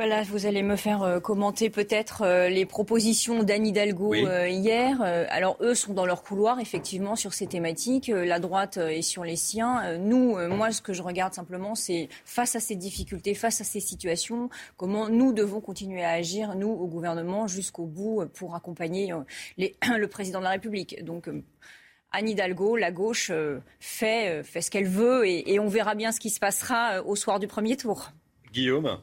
voilà, 0.04 0.24
vous 0.24 0.48
allez 0.48 0.64
me 0.64 0.78
faire 0.78 1.04
euh, 1.04 1.20
commenter 1.20 1.70
peut-être 1.70 2.24
euh, 2.24 2.50
les 2.50 2.66
propositions 2.66 3.44
d'Anne 3.44 3.68
Hidalgo 3.68 4.16
euh, 4.16 4.48
hier. 4.48 5.00
alors 5.04 5.58
eux 5.62 5.76
sont 5.76 5.94
dans 5.94 6.08
leur 6.08 6.24
couloir 6.24 6.60
effectivement 6.60 7.16
sur 7.16 7.36
ces 7.36 7.46
thématiques. 7.46 8.08
la 8.08 8.40
droite 8.40 8.78
est 8.78 9.04
sur 9.04 9.24
les 9.24 9.36
siens. 9.36 10.00
nous, 10.00 10.40
moi, 10.48 10.72
ce 10.72 10.82
que 10.82 10.92
je 10.92 11.04
regarde 11.04 11.36
simplement, 11.36 11.76
c'est 11.76 12.10
face 12.26 12.56
à 12.56 12.60
ces 12.60 12.76
difficultés, 12.76 13.36
face 13.36 13.62
à 13.62 13.64
ces 13.64 13.80
situations, 13.80 14.50
comment 14.76 15.08
nous 15.08 15.34
devons 15.34 15.62
continuer 15.62 16.04
à 16.04 16.10
agir, 16.10 16.56
nous 16.56 16.72
au 16.72 16.88
gouvernement, 16.88 17.46
jusqu'au 17.46 17.86
bout 17.86 18.26
pour 18.34 18.56
accompagner 18.56 19.14
les, 19.58 19.76
le 20.00 20.08
président 20.08 20.40
de 20.40 20.46
la 20.46 20.52
République. 20.52 21.06
Donc 21.06 21.30
Anne 22.12 22.28
Hidalgo, 22.28 22.76
la 22.76 22.90
gauche, 22.90 23.32
fait, 23.80 24.42
fait 24.44 24.62
ce 24.62 24.72
qu'elle 24.72 24.88
veut 24.88 25.28
et, 25.28 25.54
et 25.54 25.60
on 25.60 25.68
verra 25.68 25.94
bien 25.94 26.12
ce 26.12 26.20
qui 26.20 26.32
se 26.32 26.40
passera 26.40 27.04
au 27.04 27.16
soir 27.16 27.38
du 27.38 27.46
premier 27.46 27.78
tour. 27.78 28.10
Guillaume? 28.52 29.00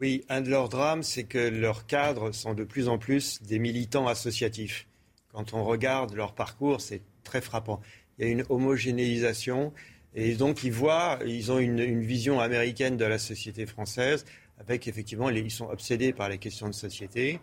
Oui, 0.00 0.24
un 0.28 0.40
de 0.40 0.48
leurs 0.48 0.68
drames, 0.68 1.02
c'est 1.02 1.24
que 1.24 1.38
leurs 1.38 1.86
cadres 1.86 2.32
sont 2.32 2.54
de 2.54 2.64
plus 2.64 2.88
en 2.88 2.98
plus 2.98 3.42
des 3.42 3.58
militants 3.58 4.06
associatifs. 4.06 4.86
Quand 5.32 5.54
on 5.54 5.64
regarde 5.64 6.14
leur 6.14 6.34
parcours, 6.34 6.80
c'est 6.80 7.02
très 7.24 7.40
frappant. 7.40 7.80
Il 8.18 8.26
y 8.26 8.28
a 8.28 8.32
une 8.32 8.44
homogénéisation 8.48 9.72
et 10.14 10.34
donc 10.34 10.62
ils 10.62 10.72
voient, 10.72 11.18
ils 11.26 11.50
ont 11.50 11.58
une, 11.58 12.00
vision 12.00 12.40
américaine 12.40 12.96
de 12.96 13.04
la 13.04 13.18
société 13.18 13.66
française 13.66 14.24
avec 14.58 14.88
effectivement, 14.88 15.30
ils 15.30 15.50
sont 15.50 15.68
obsédés 15.68 16.12
par 16.12 16.28
les 16.28 16.38
questions 16.38 16.68
de 16.68 16.74
société 16.74 17.40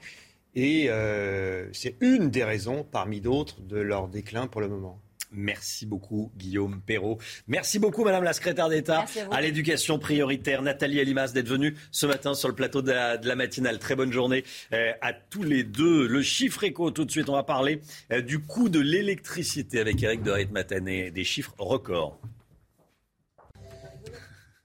et 0.56 0.89
euh, 0.89 1.68
c'est 1.74 1.95
une 1.99 2.30
des 2.30 2.43
raisons, 2.43 2.86
parmi 2.89 3.20
d'autres, 3.20 3.62
de 3.62 3.78
leur 3.78 4.08
déclin 4.08 4.47
pour 4.47 4.62
le 4.62 4.70
moment. 4.70 4.99
Merci 5.36 5.86
beaucoup, 5.86 6.31
Guillaume 6.38 6.81
Perrault. 6.86 7.19
Merci 7.47 7.79
beaucoup, 7.79 8.03
Madame 8.03 8.23
la 8.23 8.33
secrétaire 8.33 8.69
d'État 8.69 9.05
à, 9.31 9.41
l'éducation 9.41 9.99
prioritaire, 9.99 10.61
Nathalie 10.61 10.99
Elimas, 10.99 11.31
d'être 11.33 11.47
venue 11.47 11.75
ce 11.91 12.05
matin 12.05 12.33
sur 12.33 12.47
le 12.47 12.55
plateau 12.55 12.81
de 12.81 12.91
la, 12.91 13.36
matinale. 13.36 13.79
Très 13.79 13.95
bonne 13.95 14.11
journée 14.11 14.43
euh, 14.73 14.91
à 15.01 15.13
tous 15.13 15.43
les 15.43 15.63
deux. 15.63 16.07
Le 16.07 16.21
chiffre 16.21 16.63
éco, 16.63 16.91
tout 16.91 17.05
de 17.05 17.11
suite, 17.11 17.29
on 17.29 17.33
va 17.33 17.43
parler 17.43 17.81
euh, 18.11 18.21
du 18.21 18.39
coût 18.39 18.69
de 18.69 18.79
l'électricité 18.79 19.79
avec 19.79 20.01
Eric 20.01 20.23
de 20.23 20.31
Ritmatané, 20.31 21.11
des 21.11 21.23
chiffres 21.23 21.53
records. 21.57 22.19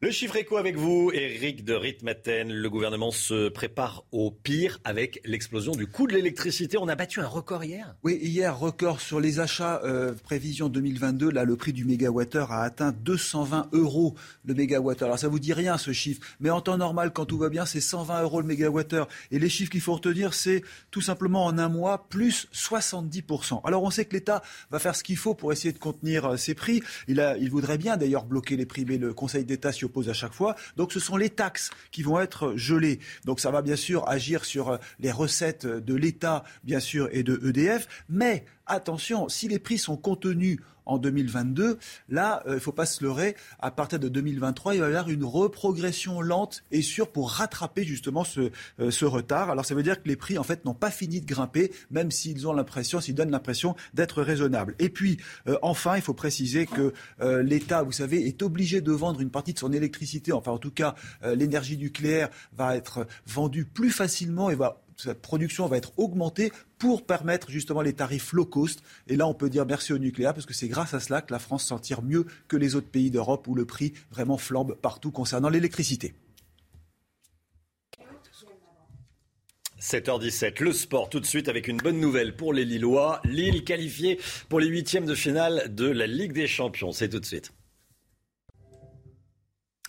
Le 0.02 0.10
chiffre 0.10 0.36
écho 0.36 0.56
avec 0.56 0.76
vous, 0.76 1.10
Eric 1.12 1.62
de 1.62 1.74
Ritmaten. 1.74 2.50
Le 2.50 2.70
gouvernement 2.70 3.10
se 3.10 3.50
prépare 3.50 4.02
au 4.12 4.30
pire 4.30 4.80
avec 4.82 5.20
l'explosion 5.26 5.72
du 5.72 5.86
coût 5.86 6.06
de 6.06 6.14
l'électricité. 6.14 6.78
On 6.78 6.88
a 6.88 6.94
battu 6.94 7.20
un 7.20 7.26
record 7.26 7.64
hier. 7.64 7.94
Oui, 8.02 8.18
hier, 8.22 8.58
record 8.58 9.02
sur 9.02 9.20
les 9.20 9.40
achats. 9.40 9.82
Euh, 9.84 10.14
prévision 10.14 10.70
2022, 10.70 11.30
là, 11.30 11.44
le 11.44 11.54
prix 11.54 11.74
du 11.74 11.84
mégawattheure 11.84 12.50
a 12.50 12.62
atteint 12.62 12.92
220 12.92 13.68
euros 13.72 14.14
le 14.46 14.54
mégawattheure. 14.54 15.08
Alors, 15.08 15.18
ça 15.18 15.28
vous 15.28 15.38
dit 15.38 15.52
rien, 15.52 15.76
ce 15.76 15.92
chiffre. 15.92 16.26
Mais 16.40 16.48
en 16.48 16.62
temps 16.62 16.78
normal, 16.78 17.12
quand 17.12 17.26
tout 17.26 17.36
va 17.36 17.50
bien, 17.50 17.66
c'est 17.66 17.82
120 17.82 18.22
euros 18.22 18.40
le 18.40 18.46
mégawattheure. 18.46 19.06
Et 19.30 19.38
les 19.38 19.50
chiffres 19.50 19.70
qu'il 19.70 19.82
faut 19.82 19.92
retenir, 19.92 20.32
c'est 20.32 20.62
tout 20.90 21.02
simplement 21.02 21.44
en 21.44 21.58
un 21.58 21.68
mois, 21.68 22.06
plus 22.08 22.48
70%. 22.54 23.60
Alors, 23.64 23.82
on 23.82 23.90
sait 23.90 24.06
que 24.06 24.14
l'État 24.14 24.42
va 24.70 24.78
faire 24.78 24.96
ce 24.96 25.04
qu'il 25.04 25.18
faut 25.18 25.34
pour 25.34 25.52
essayer 25.52 25.74
de 25.74 25.78
contenir 25.78 26.24
euh, 26.24 26.36
ces 26.38 26.54
prix. 26.54 26.82
Il, 27.06 27.20
a, 27.20 27.36
il 27.36 27.50
voudrait 27.50 27.76
bien, 27.76 27.98
d'ailleurs, 27.98 28.24
bloquer 28.24 28.56
les 28.56 28.64
prix, 28.64 28.86
mais 28.86 28.96
le 28.96 29.12
Conseil 29.12 29.44
d'État 29.44 29.72
pose 29.90 30.08
à 30.08 30.14
chaque 30.14 30.32
fois. 30.32 30.56
Donc 30.76 30.92
ce 30.92 31.00
sont 31.00 31.16
les 31.16 31.30
taxes 31.30 31.70
qui 31.90 32.02
vont 32.02 32.20
être 32.20 32.54
gelées. 32.56 33.00
Donc 33.24 33.40
ça 33.40 33.50
va 33.50 33.62
bien 33.62 33.76
sûr 33.76 34.08
agir 34.08 34.44
sur 34.44 34.70
euh, 34.70 34.76
les 34.98 35.12
recettes 35.12 35.66
de 35.66 35.94
l'État, 35.94 36.44
bien 36.64 36.80
sûr, 36.80 37.08
et 37.12 37.22
de 37.22 37.40
EDF, 37.46 37.88
mais 38.08 38.44
attention, 38.70 39.28
si 39.28 39.48
les 39.48 39.58
prix 39.58 39.78
sont 39.78 39.96
contenus 39.96 40.58
en 40.90 40.98
2022. 40.98 41.78
Là, 42.08 42.42
euh, 42.46 42.50
il 42.50 42.54
ne 42.54 42.58
faut 42.58 42.72
pas 42.72 42.86
se 42.86 43.02
leurrer. 43.02 43.36
À 43.60 43.70
partir 43.70 43.98
de 43.98 44.08
2023, 44.08 44.74
il 44.74 44.80
va 44.80 44.86
y 44.86 44.88
avoir 44.88 45.08
une 45.08 45.24
reprogression 45.24 46.20
lente 46.20 46.64
et 46.70 46.82
sûre 46.82 47.10
pour 47.10 47.30
rattraper 47.30 47.84
justement 47.84 48.24
ce, 48.24 48.50
euh, 48.80 48.90
ce 48.90 49.04
retard. 49.04 49.50
Alors 49.50 49.64
ça 49.64 49.74
veut 49.74 49.82
dire 49.82 50.02
que 50.02 50.08
les 50.08 50.16
prix, 50.16 50.36
en 50.36 50.42
fait, 50.42 50.64
n'ont 50.64 50.74
pas 50.74 50.90
fini 50.90 51.20
de 51.20 51.26
grimper, 51.26 51.72
même 51.90 52.10
s'ils 52.10 52.46
ont 52.48 52.52
l'impression, 52.52 53.00
s'ils 53.00 53.14
donnent 53.14 53.30
l'impression 53.30 53.76
d'être 53.94 54.22
raisonnables. 54.22 54.74
Et 54.78 54.88
puis, 54.88 55.18
euh, 55.46 55.58
enfin, 55.62 55.96
il 55.96 56.02
faut 56.02 56.14
préciser 56.14 56.66
que 56.66 56.92
l'État, 57.42 57.82
vous 57.82 57.92
savez, 57.92 58.26
est 58.26 58.42
obligé 58.42 58.80
de 58.80 58.92
vendre 58.92 59.20
une 59.20 59.30
partie 59.30 59.52
de 59.52 59.58
son 59.58 59.72
électricité. 59.72 60.32
Enfin, 60.32 60.52
en 60.52 60.58
tout 60.58 60.70
cas, 60.70 60.94
l'énergie 61.22 61.76
nucléaire 61.76 62.28
va 62.52 62.76
être 62.76 63.06
vendue 63.26 63.64
plus 63.64 63.90
facilement 63.90 64.50
et 64.50 64.54
va 64.54 64.80
cette 65.00 65.22
production 65.22 65.66
va 65.66 65.76
être 65.76 65.92
augmentée 65.96 66.52
pour 66.78 67.04
permettre 67.04 67.50
justement 67.50 67.82
les 67.82 67.92
tarifs 67.92 68.32
low 68.32 68.44
cost. 68.44 68.82
Et 69.06 69.16
là, 69.16 69.26
on 69.26 69.34
peut 69.34 69.50
dire 69.50 69.66
merci 69.66 69.92
au 69.92 69.98
nucléaire 69.98 70.34
parce 70.34 70.46
que 70.46 70.54
c'est 70.54 70.68
grâce 70.68 70.94
à 70.94 71.00
cela 71.00 71.22
que 71.22 71.32
la 71.32 71.38
France 71.38 71.64
s'en 71.64 71.78
tire 71.78 72.02
mieux 72.02 72.26
que 72.48 72.56
les 72.56 72.74
autres 72.74 72.90
pays 72.90 73.10
d'Europe 73.10 73.46
où 73.48 73.54
le 73.54 73.64
prix 73.64 73.92
vraiment 74.10 74.38
flambe 74.38 74.76
partout 74.80 75.10
concernant 75.10 75.48
l'électricité. 75.48 76.14
7h17, 79.80 80.62
le 80.62 80.72
sport 80.72 81.08
tout 81.08 81.20
de 81.20 81.26
suite 81.26 81.48
avec 81.48 81.66
une 81.66 81.78
bonne 81.78 81.98
nouvelle 81.98 82.36
pour 82.36 82.52
les 82.52 82.66
Lillois. 82.66 83.20
Lille 83.24 83.64
qualifié 83.64 84.20
pour 84.50 84.60
les 84.60 84.66
huitièmes 84.66 85.06
de 85.06 85.14
finale 85.14 85.74
de 85.74 85.86
la 85.86 86.06
Ligue 86.06 86.32
des 86.32 86.46
Champions. 86.46 86.92
C'est 86.92 87.08
tout 87.08 87.20
de 87.20 87.24
suite. 87.24 87.52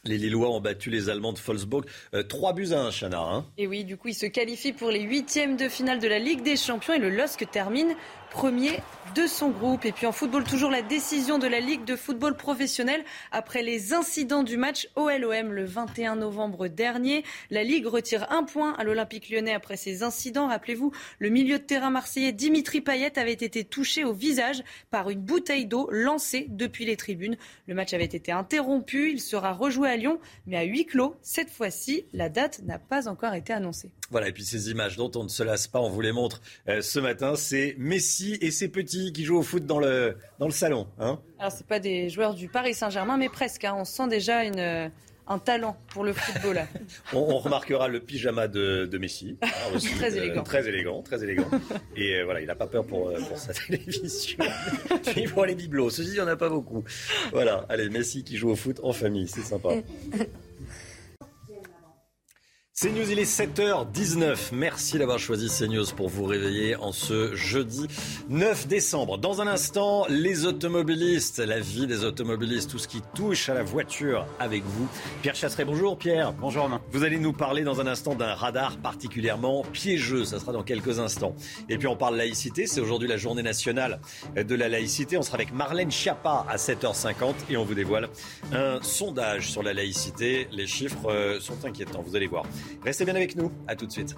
Les 0.04 0.18
Lillois 0.18 0.50
ont 0.50 0.62
battu 0.62 0.90
les 0.90 1.10
Allemands 1.10 1.34
de 1.34 1.40
Wolfsburg. 1.40 1.86
Euh, 2.16 2.24
trois 2.24 2.52
3 2.52 2.54
buts 2.54 2.74
à 2.74 2.82
1, 2.82 2.92
Chana. 2.92 3.20
Hein. 3.20 3.46
Et 3.60 3.68
oui, 3.68 3.84
du 3.84 3.98
coup, 3.98 4.08
ils 4.08 4.16
se 4.16 4.26
qualifient 4.26 4.74
pour 4.74 4.90
les 4.90 5.02
huitièmes 5.02 5.58
de 5.58 5.70
finale 5.70 6.00
de 6.00 6.08
la 6.08 6.18
Ligue 6.18 6.42
des 6.42 6.58
Champions 6.58 6.96
et 6.96 7.00
le 7.00 7.10
LOSC 7.12 7.48
termine 7.52 7.94
premier 8.32 8.80
de 9.14 9.28
son 9.28 9.50
groupe. 9.50 9.86
Et 9.86 9.92
puis 9.92 10.06
en 10.06 10.14
football, 10.14 10.46
toujours 10.46 10.72
la 10.72 10.82
décision 10.82 11.38
de 11.38 11.48
la 11.48 11.60
Ligue 11.60 11.84
de 11.84 11.98
football 11.98 12.36
professionnel 12.36 13.04
après 13.32 13.62
les 13.62 13.94
incidents 13.94 14.44
du 14.44 14.56
match 14.56 14.88
OLOM 14.96 15.52
le 15.52 15.66
21 15.66 16.16
novembre 16.16 16.70
dernier. 16.70 17.26
La 17.50 17.64
Ligue 17.64 17.88
retire 17.88 18.32
un 18.32 18.44
point 18.44 18.74
à 18.78 18.86
l'Olympique 18.86 19.30
lyonnais 19.30 19.54
après 19.54 19.76
ces 19.76 20.02
incidents. 20.02 20.48
Rappelez-vous, 20.48 20.94
le 21.20 21.30
milieu 21.30 21.60
de 21.60 21.64
terrain 21.64 21.90
marseillais 21.90 22.32
Dimitri 22.32 22.80
Payet 22.80 23.20
avait 23.20 23.34
été 23.34 23.66
touché 23.66 24.06
au 24.06 24.14
visage 24.14 24.64
par 24.92 25.10
une 25.10 25.20
bouteille 25.20 25.66
d'eau 25.66 25.90
lancée 25.92 26.46
depuis 26.50 26.86
les 26.86 26.96
tribunes. 26.96 27.36
Le 27.68 27.76
match 27.76 27.94
avait 27.94 28.06
été 28.06 28.32
interrompu. 28.32 29.12
Il 29.12 29.20
sera 29.20 29.52
rejoué 29.52 29.90
à 29.90 29.98
Lyon, 29.98 30.20
mais 30.48 30.58
à 30.58 30.64
huis 30.64 30.86
clos. 30.86 31.16
Cette 31.22 31.50
fois-ci, 31.50 32.06
la 32.14 32.30
date 32.30 32.62
n'a 32.64 32.80
pas 32.80 33.10
encore 33.10 33.34
été 33.34 33.52
annoncée. 33.52 33.92
Voilà, 34.10 34.30
et 34.30 34.34
puis 34.34 34.44
ces 34.44 34.70
images 34.72 34.98
dont 34.98 35.12
on 35.16 35.24
ne 35.24 35.30
se 35.30 35.44
lasse 35.44 35.68
pas, 35.68 35.80
on 35.80 35.90
vous 35.90 36.02
les 36.02 36.12
montre 36.12 36.42
euh, 36.68 36.82
ce 36.82 37.00
matin, 37.00 37.36
c'est 37.36 37.76
Messi 37.78 38.21
et 38.42 38.52
ses 38.52 38.68
petits 38.68 39.14
qui 39.14 39.24
jouent 39.24 39.38
au 39.38 39.44
foot 39.44 39.66
dans 39.66 39.80
le, 39.80 40.18
dans 40.40 40.46
le 40.46 40.52
salon. 40.52 40.88
Hein 41.00 41.20
Alors, 41.40 41.52
ce 41.52 41.64
pas 41.64 41.80
des 41.80 42.10
joueurs 42.10 42.34
du 42.34 42.48
Paris 42.48 42.74
Saint-Germain, 42.74 43.18
mais 43.18 43.30
presque. 43.30 43.66
Hein. 43.66 43.76
On 43.78 43.86
sent 43.86 44.08
déjà 44.08 44.44
une, 44.44 44.92
un 45.28 45.40
talent 45.40 45.78
pour 45.94 46.04
le 46.04 46.14
football. 46.14 46.62
on, 47.14 47.38
remarquera 47.38 47.88
le 47.88 48.00
pyjama 48.00 48.48
de, 48.48 48.86
de 48.86 48.98
Messi. 48.98 49.38
Hein, 49.74 49.78
très 49.98 50.14
euh, 50.14 50.24
élégant. 50.24 50.44
Très 50.44 50.68
élégant, 50.68 51.02
très 51.02 51.24
élégant. 51.24 51.48
Et 51.96 52.16
euh, 52.16 52.26
voilà, 52.26 52.42
il 52.42 52.48
n'a 52.48 52.56
pas 52.56 52.68
peur 52.68 52.86
pour, 52.86 53.14
pour 53.14 53.38
sa 53.38 53.54
télévision. 53.68 54.38
Puis 55.06 55.28
pour 55.28 55.46
les 55.46 55.56
bibelots. 55.56 55.90
Ceci, 55.90 56.10
il 56.10 56.14
n'y 56.14 56.20
en 56.20 56.28
a 56.28 56.36
pas 56.36 56.50
beaucoup. 56.50 56.84
Voilà, 57.32 57.66
allez, 57.70 57.90
Messi 57.90 58.24
qui 58.24 58.38
joue 58.38 58.50
au 58.50 58.56
foot 58.56 58.80
en 58.84 58.92
famille, 58.92 59.28
c'est 59.28 59.42
sympa. 59.42 59.70
CNews, 62.82 63.12
il 63.12 63.20
est 63.20 63.32
7h19. 63.32 64.50
Merci 64.54 64.98
d'avoir 64.98 65.20
choisi 65.20 65.50
CNews 65.56 65.86
pour 65.96 66.10
vous 66.10 66.26
réveiller 66.26 66.76
en 66.76 66.92
ce 66.92 67.36
jeudi 67.36 67.86
9 68.30 68.66
décembre. 68.68 69.20
Dans 69.20 69.40
un 69.40 69.46
instant, 69.46 70.08
les 70.10 70.48
automobilistes, 70.48 71.38
la 71.38 71.60
vie 71.60 71.86
des 71.86 72.04
automobilistes, 72.06 72.72
tout 72.72 72.80
ce 72.80 72.88
qui 72.88 73.04
touche 73.14 73.50
à 73.50 73.54
la 73.54 73.62
voiture 73.62 74.26
avec 74.40 74.64
vous. 74.64 74.88
Pierre 75.22 75.36
Chasseret, 75.36 75.64
bonjour 75.64 75.96
Pierre. 75.96 76.34
Bonjour 76.34 76.64
Romain. 76.64 76.82
Vous 76.92 77.04
allez 77.04 77.20
nous 77.20 77.34
parler 77.34 77.64
dans 77.64 77.82
un 77.82 77.86
instant 77.86 78.16
d'un 78.16 78.34
radar 78.34 78.78
particulièrement 78.78 79.62
piégeux. 79.62 80.26
Ça 80.26 80.40
sera 80.40 80.52
dans 80.52 80.64
quelques 80.64 80.98
instants. 80.98 81.36
Et 81.70 81.78
puis 81.78 81.88
on 81.88 81.96
parle 81.96 82.18
laïcité. 82.18 82.66
C'est 82.66 82.82
aujourd'hui 82.82 83.08
la 83.08 83.18
journée 83.18 83.44
nationale 83.44 84.00
de 84.36 84.56
la 84.56 84.70
laïcité. 84.70 85.20
On 85.20 85.22
sera 85.22 85.36
avec 85.36 85.54
Marlène 85.54 85.92
Schiappa 85.92 86.48
à 86.50 86.56
7h50 86.56 87.36
et 87.52 87.58
on 87.58 87.64
vous 87.64 87.76
dévoile 87.76 88.10
un 88.54 88.82
sondage 88.82 89.52
sur 89.52 89.62
la 89.62 89.74
laïcité. 89.74 90.48
Les 90.52 90.66
chiffres 90.66 91.12
euh, 91.12 91.40
sont 91.40 91.64
inquiétants. 91.64 92.02
Vous 92.02 92.16
allez 92.16 92.26
voir. 92.26 92.44
Restez 92.84 93.06
bien 93.06 93.16
avec 93.16 93.36
nous. 93.36 93.52
À 93.68 93.76
tout 93.76 93.86
de 93.86 93.92
suite. 93.92 94.16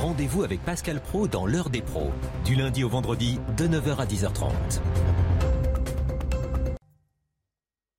Rendez-vous 0.00 0.44
avec 0.44 0.60
Pascal 0.64 1.00
Pro 1.00 1.28
dans 1.28 1.46
l'heure 1.46 1.68
des 1.68 1.82
pros, 1.82 2.10
du 2.44 2.54
lundi 2.54 2.84
au 2.84 2.88
vendredi 2.88 3.38
de 3.56 3.66
9h 3.66 3.96
à 3.96 4.06
10h30. 4.06 4.50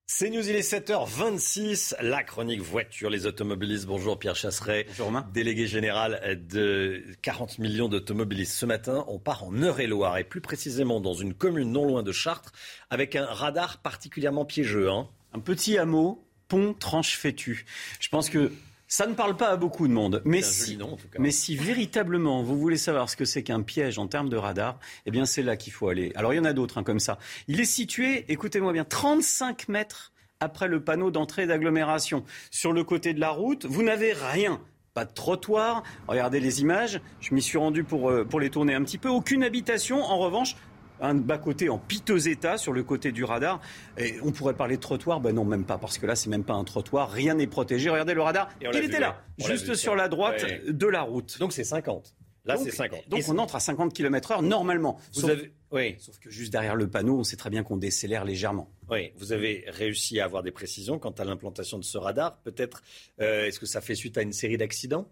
C'est 0.07 0.29
News, 0.29 0.47
il 0.47 0.55
est 0.55 0.71
7h26, 0.71 1.95
la 2.01 2.23
chronique 2.23 2.61
voiture, 2.61 3.09
les 3.09 3.25
automobilistes. 3.25 3.87
Bonjour 3.87 4.19
Pierre 4.19 4.35
Chasseret, 4.35 4.85
Bonjour 4.97 5.23
délégué 5.33 5.65
général 5.65 6.45
de 6.47 7.03
40 7.23 7.57
millions 7.57 7.87
d'automobilistes. 7.87 8.53
Ce 8.53 8.65
matin, 8.67 9.03
on 9.07 9.17
part 9.17 9.43
en 9.43 9.53
Eure-et-Loire 9.53 10.17
et 10.19 10.23
plus 10.23 10.41
précisément 10.41 11.01
dans 11.01 11.13
une 11.13 11.33
commune 11.33 11.71
non 11.71 11.85
loin 11.85 12.03
de 12.03 12.11
Chartres 12.11 12.51
avec 12.89 13.15
un 13.15 13.25
radar 13.25 13.79
particulièrement 13.81 14.45
piégeux. 14.45 14.89
Hein. 14.89 15.07
Un 15.33 15.39
petit 15.39 15.77
hameau 15.77 16.23
pont 16.51 16.73
tranche 16.77 17.17
fétu. 17.17 17.65
Je 18.01 18.09
pense 18.09 18.29
que 18.29 18.51
ça 18.89 19.07
ne 19.07 19.13
parle 19.13 19.37
pas 19.37 19.51
à 19.51 19.55
beaucoup 19.55 19.87
de 19.87 19.93
monde. 19.93 20.21
Mais 20.25 20.41
si, 20.41 20.77
mais 21.17 21.31
si 21.31 21.55
véritablement 21.55 22.43
vous 22.43 22.59
voulez 22.59 22.75
savoir 22.75 23.09
ce 23.09 23.15
que 23.15 23.23
c'est 23.23 23.41
qu'un 23.41 23.61
piège 23.61 23.97
en 23.97 24.07
termes 24.07 24.27
de 24.27 24.35
radar, 24.35 24.77
eh 25.05 25.11
bien 25.11 25.25
c'est 25.25 25.43
là 25.43 25.55
qu'il 25.55 25.71
faut 25.71 25.87
aller. 25.87 26.11
Alors 26.15 26.33
il 26.33 26.35
y 26.35 26.39
en 26.41 26.45
a 26.45 26.51
d'autres 26.51 26.77
hein, 26.77 26.83
comme 26.83 26.99
ça. 26.99 27.19
Il 27.47 27.61
est 27.61 27.65
situé, 27.65 28.25
écoutez-moi 28.27 28.73
bien, 28.73 28.83
35 28.83 29.69
mètres 29.69 30.11
après 30.41 30.67
le 30.67 30.83
panneau 30.83 31.09
d'entrée 31.09 31.47
d'agglomération. 31.47 32.25
Sur 32.49 32.73
le 32.73 32.83
côté 32.83 33.13
de 33.13 33.21
la 33.21 33.29
route, 33.29 33.65
vous 33.65 33.81
n'avez 33.81 34.11
rien 34.11 34.59
pas 34.93 35.05
de 35.05 35.13
trottoir. 35.13 35.83
Regardez 36.09 36.41
les 36.41 36.59
images. 36.59 36.99
Je 37.21 37.33
m'y 37.33 37.41
suis 37.41 37.57
rendu 37.57 37.85
pour, 37.85 38.09
euh, 38.09 38.25
pour 38.25 38.41
les 38.41 38.49
tourner 38.49 38.73
un 38.73 38.83
petit 38.83 38.97
peu. 38.97 39.07
Aucune 39.07 39.41
habitation. 39.41 40.03
En 40.03 40.17
revanche, 40.17 40.57
un 41.01 41.15
bas-côté 41.15 41.69
en 41.69 41.77
piteux 41.77 42.27
état 42.27 42.57
sur 42.57 42.73
le 42.73 42.83
côté 42.83 43.11
du 43.11 43.23
radar. 43.23 43.59
Et 43.97 44.15
on 44.23 44.31
pourrait 44.31 44.53
parler 44.53 44.77
de 44.77 44.81
trottoir, 44.81 45.19
ben 45.19 45.33
non, 45.33 45.45
même 45.45 45.65
pas, 45.65 45.77
parce 45.77 45.97
que 45.97 46.05
là, 46.05 46.15
c'est 46.15 46.29
même 46.29 46.43
pas 46.43 46.53
un 46.53 46.63
trottoir, 46.63 47.11
rien 47.11 47.33
n'est 47.33 47.47
protégé. 47.47 47.89
Regardez 47.89 48.13
le 48.13 48.21
radar, 48.21 48.49
il 48.61 48.83
était 48.83 48.99
là, 48.99 49.21
juste 49.37 49.75
sur 49.75 49.95
la 49.95 50.07
droite 50.07 50.45
de 50.67 50.87
la 50.87 51.01
route. 51.01 51.37
Donc 51.39 51.53
c'est 51.53 51.63
50. 51.63 52.15
Là, 52.45 52.57
c'est 52.57 52.71
50. 52.71 53.07
Donc 53.07 53.21
on 53.27 53.37
entre 53.37 53.55
à 53.55 53.59
50 53.59 53.93
km/h 53.93 54.43
normalement. 54.43 54.97
Vous 55.13 55.21
sauf, 55.21 55.39
oui. 55.71 55.95
sauf 55.99 56.17
que 56.17 56.29
juste 56.31 56.51
derrière 56.51 56.75
le 56.75 56.89
panneau, 56.89 57.19
on 57.19 57.23
sait 57.23 57.35
très 57.35 57.51
bien 57.51 57.63
qu'on 57.63 57.77
décélère 57.77 58.25
légèrement. 58.25 58.71
Oui, 58.89 59.11
vous 59.17 59.31
avez 59.31 59.65
réussi 59.67 60.19
à 60.19 60.25
avoir 60.25 60.41
des 60.41 60.51
précisions 60.51 60.97
quant 60.97 61.11
à 61.11 61.23
l'implantation 61.23 61.77
de 61.77 61.83
ce 61.83 61.97
radar. 61.99 62.37
Peut-être, 62.39 62.81
euh, 63.21 63.45
est-ce 63.45 63.59
que 63.59 63.67
ça 63.67 63.79
fait 63.79 63.95
suite 63.95 64.17
à 64.17 64.23
une 64.23 64.33
série 64.33 64.57
d'accidents? 64.57 65.07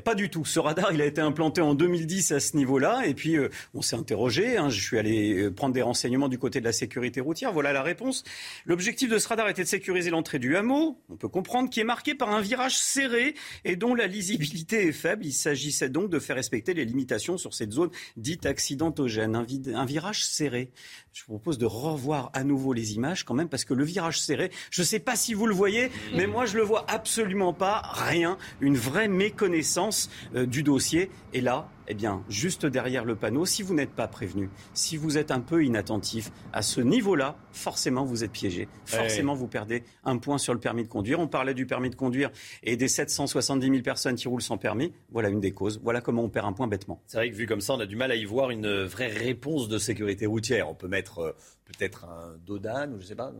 Pas 0.00 0.14
du 0.14 0.30
tout. 0.30 0.44
Ce 0.44 0.58
radar, 0.58 0.92
il 0.92 1.00
a 1.00 1.06
été 1.06 1.20
implanté 1.20 1.60
en 1.60 1.74
2010 1.74 2.32
à 2.32 2.40
ce 2.40 2.56
niveau-là. 2.56 3.06
Et 3.06 3.14
puis, 3.14 3.36
euh, 3.36 3.48
on 3.74 3.82
s'est 3.82 3.96
interrogé. 3.96 4.56
Hein. 4.56 4.70
je 4.70 4.80
suis 4.80 4.98
allé 4.98 5.34
euh, 5.34 5.50
prendre 5.50 5.74
des 5.74 5.82
renseignements 5.82 6.28
du 6.28 6.38
côté 6.38 6.60
de 6.60 6.64
la 6.64 6.72
sécurité 6.72 7.20
routière. 7.20 7.52
Voilà 7.52 7.72
la 7.72 7.82
réponse. 7.82 8.24
L'objectif 8.66 9.08
de 9.08 9.18
ce 9.18 9.28
radar 9.28 9.48
était 9.48 9.62
de 9.62 9.68
sécuriser 9.68 10.10
l'entrée 10.10 10.38
du 10.38 10.56
hameau, 10.56 11.00
on 11.08 11.16
peut 11.16 11.28
comprendre, 11.28 11.70
qui 11.70 11.80
est 11.80 11.84
marqué 11.84 12.14
par 12.14 12.30
un 12.30 12.40
virage 12.40 12.78
serré 12.78 13.34
et 13.64 13.76
dont 13.76 13.94
la 13.94 14.06
lisibilité 14.06 14.88
est 14.88 14.92
faible. 14.92 15.26
Il 15.26 15.32
s'agissait 15.32 15.88
donc 15.88 16.10
de 16.10 16.18
faire 16.18 16.36
respecter 16.36 16.74
les 16.74 16.84
limitations 16.84 17.38
sur 17.38 17.54
cette 17.54 17.72
zone 17.72 17.90
dite 18.16 18.46
accidentogène. 18.46 19.36
Un, 19.36 19.46
un 19.74 19.84
virage 19.84 20.24
serré. 20.24 20.70
Je 21.12 21.22
vous 21.22 21.34
propose 21.34 21.58
de 21.58 21.66
revoir 21.66 22.30
à 22.34 22.44
nouveau 22.44 22.72
les 22.72 22.94
images 22.94 23.24
quand 23.24 23.34
même, 23.34 23.48
parce 23.48 23.64
que 23.64 23.74
le 23.74 23.84
virage 23.84 24.20
serré, 24.20 24.50
je 24.70 24.82
ne 24.82 24.86
sais 24.86 25.00
pas 25.00 25.16
si 25.16 25.34
vous 25.34 25.46
le 25.46 25.54
voyez, 25.54 25.90
mais 26.14 26.26
moi 26.26 26.46
je 26.46 26.56
le 26.56 26.62
vois 26.62 26.84
absolument 26.88 27.52
pas. 27.52 27.82
Rien. 27.92 28.38
Une 28.60 28.76
vraie 28.76 29.08
méconnaissance 29.08 29.87
euh, 30.34 30.46
du 30.46 30.62
dossier. 30.62 31.10
Et 31.32 31.40
là, 31.40 31.68
eh 31.88 31.94
bien, 31.94 32.22
juste 32.28 32.66
derrière 32.66 33.04
le 33.04 33.16
panneau, 33.16 33.46
si 33.46 33.62
vous 33.62 33.74
n'êtes 33.74 33.92
pas 33.92 34.08
prévenu, 34.08 34.50
si 34.74 34.96
vous 34.96 35.16
êtes 35.16 35.30
un 35.30 35.40
peu 35.40 35.64
inattentif 35.64 36.30
à 36.52 36.60
ce 36.60 36.80
niveau-là, 36.80 37.36
forcément 37.52 38.04
vous 38.04 38.24
êtes 38.24 38.30
piégé. 38.30 38.68
Forcément 38.84 39.34
vous 39.34 39.48
perdez 39.48 39.82
un 40.04 40.18
point 40.18 40.38
sur 40.38 40.52
le 40.52 40.60
permis 40.60 40.84
de 40.84 40.88
conduire. 40.88 41.18
On 41.18 41.28
parlait 41.28 41.54
du 41.54 41.66
permis 41.66 41.88
de 41.88 41.94
conduire 41.94 42.30
et 42.62 42.76
des 42.76 42.88
770 42.88 43.66
000 43.66 43.82
personnes 43.82 44.16
qui 44.16 44.28
roulent 44.28 44.42
sans 44.42 44.58
permis. 44.58 44.92
Voilà 45.10 45.30
une 45.30 45.40
des 45.40 45.52
causes. 45.52 45.80
Voilà 45.82 46.02
comment 46.02 46.22
on 46.22 46.28
perd 46.28 46.46
un 46.46 46.52
point 46.52 46.68
bêtement. 46.68 47.00
C'est 47.06 47.16
vrai 47.16 47.30
que 47.30 47.34
vu 47.34 47.46
comme 47.46 47.62
ça, 47.62 47.72
on 47.74 47.80
a 47.80 47.86
du 47.86 47.96
mal 47.96 48.10
à 48.10 48.16
y 48.16 48.24
voir 48.24 48.50
une 48.50 48.84
vraie 48.84 49.08
réponse 49.08 49.68
de 49.68 49.78
sécurité 49.78 50.26
routière. 50.26 50.68
On 50.68 50.74
peut 50.74 50.88
mettre 50.88 51.18
euh, 51.20 51.32
peut-être 51.64 52.04
un 52.04 52.36
Dodan 52.46 52.92
ou 52.92 53.00
je 53.00 53.06
sais 53.06 53.14
pas. 53.14 53.32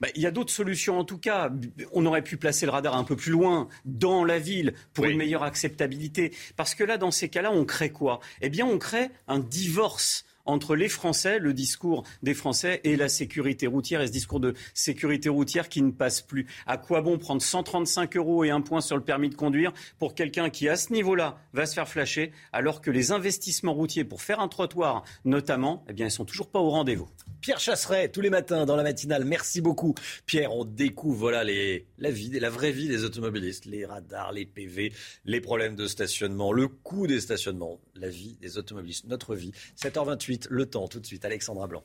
Bah, 0.00 0.08
il 0.14 0.22
y 0.22 0.26
a 0.26 0.30
d'autres 0.30 0.52
solutions 0.52 0.98
en 0.98 1.04
tout 1.04 1.18
cas. 1.18 1.50
On 1.92 2.06
aurait 2.06 2.22
pu 2.22 2.36
placer 2.36 2.66
le 2.66 2.72
radar 2.72 2.96
un 2.96 3.04
peu 3.04 3.16
plus 3.16 3.32
loin 3.32 3.68
dans 3.84 4.24
la 4.24 4.38
ville 4.38 4.74
pour 4.92 5.04
une 5.04 5.18
meilleure 5.18 5.42
acceptabilité. 5.42 6.32
Parce 6.56 6.74
que 6.74 6.84
là, 6.84 6.98
dans 6.98 7.10
ces 7.10 7.28
cas-là, 7.28 7.52
on 7.52 7.64
crée 7.64 7.73
quoi? 7.92 8.20
Eh 8.40 8.48
bien, 8.48 8.66
on 8.66 8.78
crée 8.78 9.10
un 9.28 9.38
divorce 9.38 10.24
entre 10.44 10.76
les 10.76 10.88
Français, 10.88 11.38
le 11.38 11.52
discours 11.52 12.04
des 12.22 12.34
Français 12.34 12.80
et 12.84 12.96
la 12.96 13.08
sécurité 13.08 13.66
routière 13.66 14.00
et 14.00 14.06
ce 14.06 14.12
discours 14.12 14.40
de 14.40 14.54
sécurité 14.74 15.28
routière 15.28 15.68
qui 15.68 15.82
ne 15.82 15.90
passe 15.90 16.20
plus. 16.20 16.46
À 16.66 16.76
quoi 16.76 17.00
bon 17.00 17.18
prendre 17.18 17.42
135 17.42 18.16
euros 18.16 18.44
et 18.44 18.50
un 18.50 18.60
point 18.60 18.80
sur 18.80 18.96
le 18.96 19.02
permis 19.02 19.30
de 19.30 19.34
conduire 19.34 19.72
pour 19.98 20.14
quelqu'un 20.14 20.50
qui, 20.50 20.68
à 20.68 20.76
ce 20.76 20.92
niveau-là, 20.92 21.38
va 21.52 21.66
se 21.66 21.74
faire 21.74 21.88
flasher, 21.88 22.32
alors 22.52 22.80
que 22.80 22.90
les 22.90 23.12
investissements 23.12 23.74
routiers 23.74 24.04
pour 24.04 24.22
faire 24.22 24.40
un 24.40 24.48
trottoir, 24.48 25.04
notamment, 25.24 25.84
eh 25.88 25.92
bien, 25.92 26.06
ils 26.06 26.10
sont 26.10 26.24
toujours 26.24 26.50
pas 26.50 26.60
au 26.60 26.70
rendez-vous. 26.70 27.08
Pierre 27.40 27.60
Chasseret, 27.60 28.08
tous 28.08 28.22
les 28.22 28.30
matins 28.30 28.64
dans 28.64 28.76
la 28.76 28.82
matinale. 28.82 29.24
Merci 29.24 29.60
beaucoup. 29.60 29.94
Pierre, 30.24 30.54
on 30.54 30.64
découvre 30.64 31.18
voilà, 31.18 31.44
les, 31.44 31.86
la, 31.98 32.10
vie, 32.10 32.30
la 32.30 32.48
vraie 32.48 32.72
vie 32.72 32.88
des 32.88 33.04
automobilistes, 33.04 33.66
les 33.66 33.84
radars, 33.84 34.32
les 34.32 34.46
PV, 34.46 34.92
les 35.26 35.40
problèmes 35.40 35.76
de 35.76 35.86
stationnement, 35.86 36.52
le 36.52 36.68
coût 36.68 37.06
des 37.06 37.20
stationnements, 37.20 37.78
la 37.94 38.08
vie 38.08 38.36
des 38.40 38.58
automobilistes, 38.58 39.06
notre 39.06 39.34
vie. 39.34 39.52
7h28, 39.76 40.46
le 40.50 40.66
temps 40.66 40.88
tout 40.88 41.00
de 41.00 41.06
suite. 41.06 41.24
Alexandra 41.24 41.66
Blanc. 41.66 41.84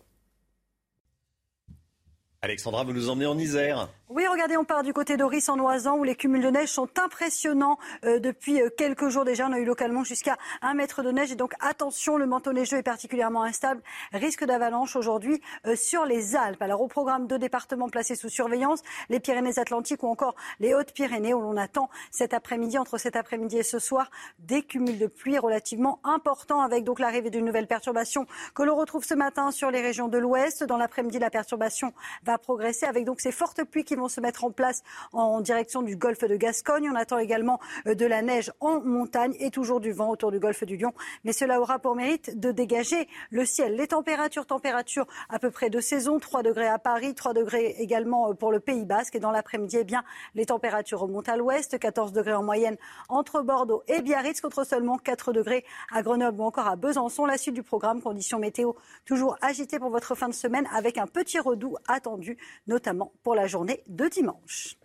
Alexandra, 2.42 2.86
vous 2.86 2.94
nous 2.94 3.10
emmenez 3.10 3.26
en 3.26 3.38
Isère. 3.38 3.90
Oui, 4.08 4.26
regardez, 4.26 4.56
on 4.56 4.64
part 4.64 4.82
du 4.82 4.94
côté 4.94 5.18
d'Oris 5.18 5.50
en 5.50 5.60
Oisan 5.60 5.98
où 5.98 6.06
les 6.06 6.16
cumuls 6.16 6.42
de 6.42 6.50
neige 6.50 6.70
sont 6.70 6.88
impressionnants 6.98 7.78
euh, 8.06 8.20
depuis 8.20 8.62
euh, 8.62 8.70
quelques 8.76 9.10
jours 9.10 9.26
déjà. 9.26 9.46
On 9.48 9.52
a 9.52 9.60
eu 9.60 9.66
localement 9.66 10.06
jusqu'à 10.06 10.38
un 10.62 10.74
mètre 10.74 11.04
de 11.04 11.12
neige 11.12 11.34
et 11.34 11.36
donc 11.36 11.54
attention, 11.60 12.16
le 12.16 12.26
manteau 12.26 12.54
neigeux 12.54 12.78
est 12.78 12.84
particulièrement 12.84 13.44
instable. 13.44 13.82
Risque 14.14 14.46
d'avalanche 14.46 14.96
aujourd'hui 14.96 15.42
euh, 15.68 15.76
sur 15.76 16.06
les 16.06 16.38
Alpes. 16.38 16.62
Alors 16.62 16.82
au 16.82 16.88
programme 16.88 17.28
deux 17.28 17.38
départements 17.38 17.90
placés 17.90 18.16
sous 18.16 18.30
surveillance, 18.30 18.82
les 19.10 19.20
Pyrénées-Atlantiques 19.20 20.02
ou 20.02 20.08
encore 20.08 20.36
les 20.62 20.74
Hautes-Pyrénées 20.74 21.34
où 21.34 21.42
l'on 21.42 21.58
attend 21.58 21.90
cet 22.10 22.34
après-midi, 22.34 22.78
entre 22.78 22.98
cet 22.98 23.18
après-midi 23.18 23.58
et 23.58 23.64
ce 23.64 23.80
soir, 23.80 24.10
des 24.40 24.64
cumuls 24.64 24.98
de 24.98 25.08
pluie 25.08 25.38
relativement 25.38 26.00
importants 26.06 26.62
avec 26.62 26.86
donc 26.86 27.00
l'arrivée 27.00 27.30
d'une 27.30 27.46
nouvelle 27.46 27.68
perturbation 27.68 28.26
que 28.56 28.64
l'on 28.64 28.78
retrouve 28.78 29.04
ce 29.04 29.14
matin 29.14 29.52
sur 29.52 29.72
les 29.72 29.82
régions 29.82 30.08
de 30.08 30.18
l'Ouest. 30.18 30.64
Dans 30.64 30.78
l'après-midi, 30.78 31.20
la 31.20 31.30
perturbation 31.30 31.94
va 32.30 32.38
progresser 32.38 32.86
avec 32.86 33.06
donc 33.06 33.22
ces 33.22 33.32
fortes 33.32 33.64
pluies 33.64 33.84
qui 33.84 33.96
vont 33.96 34.08
se 34.08 34.22
mettre 34.22 34.44
en 34.44 34.52
place 34.52 34.84
en 35.14 35.42
direction 35.42 35.82
du 35.82 35.96
golfe 35.96 36.24
de 36.24 36.36
Gascogne. 36.36 36.90
On 36.92 36.96
attend 36.96 37.18
également 37.18 37.60
euh, 37.88 37.96
de 37.96 38.06
la 38.06 38.22
neige 38.22 38.52
en 38.60 38.82
montagne 38.82 39.36
et 39.40 39.50
toujours 39.50 39.80
du 39.80 39.92
vent 39.92 40.10
autour 40.10 40.32
du 40.32 40.40
golfe 40.40 40.64
du 40.64 40.78
Lion. 40.78 40.94
Mais 41.24 41.34
cela 41.34 41.60
aura 41.60 41.80
pour 41.80 41.96
mérite 41.96 42.40
de 42.40 42.52
dégager 42.52 43.08
le 43.32 43.46
ciel. 43.46 43.76
Les 43.76 43.88
températures, 43.88 44.46
températures 44.46 45.08
à 45.30 45.40
peu 45.40 45.50
près 45.50 45.72
de 45.72 45.80
saison, 45.80 46.20
3 46.20 46.44
degrés 46.44 46.68
à 46.68 46.78
Paris, 46.78 47.16
3 47.16 47.34
degrés 47.34 47.76
également 47.80 48.30
euh, 48.30 48.34
pour 48.34 48.52
le 48.52 48.60
Pays 48.60 48.86
Basque. 48.86 49.16
Et 49.16 49.20
dans 49.20 49.32
l'après-midi, 49.32 49.78
eh 49.80 49.84
bien, 49.84 50.04
les 50.36 50.46
températures 50.46 51.00
remontent 51.00 51.32
à 51.32 51.36
l'ouest, 51.36 51.80
14 51.80 52.14
degrés 52.14 52.34
en 52.34 52.44
moyenne 52.44 52.78
entre 53.08 53.42
Bordeaux 53.42 53.82
et 53.88 54.02
Biarritz, 54.02 54.40
contre 54.40 54.64
seulement 54.66 55.00
4 55.00 55.34
degrés 55.34 55.66
à 55.92 56.04
Grenoble 56.04 56.40
ou 56.40 56.44
encore 56.44 56.68
à 56.68 56.76
Besançon. 56.76 57.26
La 57.26 57.40
suite 57.40 57.56
du 57.56 57.64
programme, 57.64 58.02
conditions 58.02 58.38
météo 58.38 58.74
toujours 59.06 59.36
agitées 59.42 59.80
pour 59.80 59.90
votre 59.90 60.14
fin 60.14 60.30
de 60.30 60.34
semaine 60.34 60.68
avec 60.76 61.00
un 61.00 61.08
petit 61.08 61.40
redout 61.40 61.76
attendu 61.88 62.19
notamment 62.68 63.14
pour 63.24 63.36
la 63.36 63.48
journée 63.48 63.84
de 63.88 64.08
dimanche. 64.08 64.79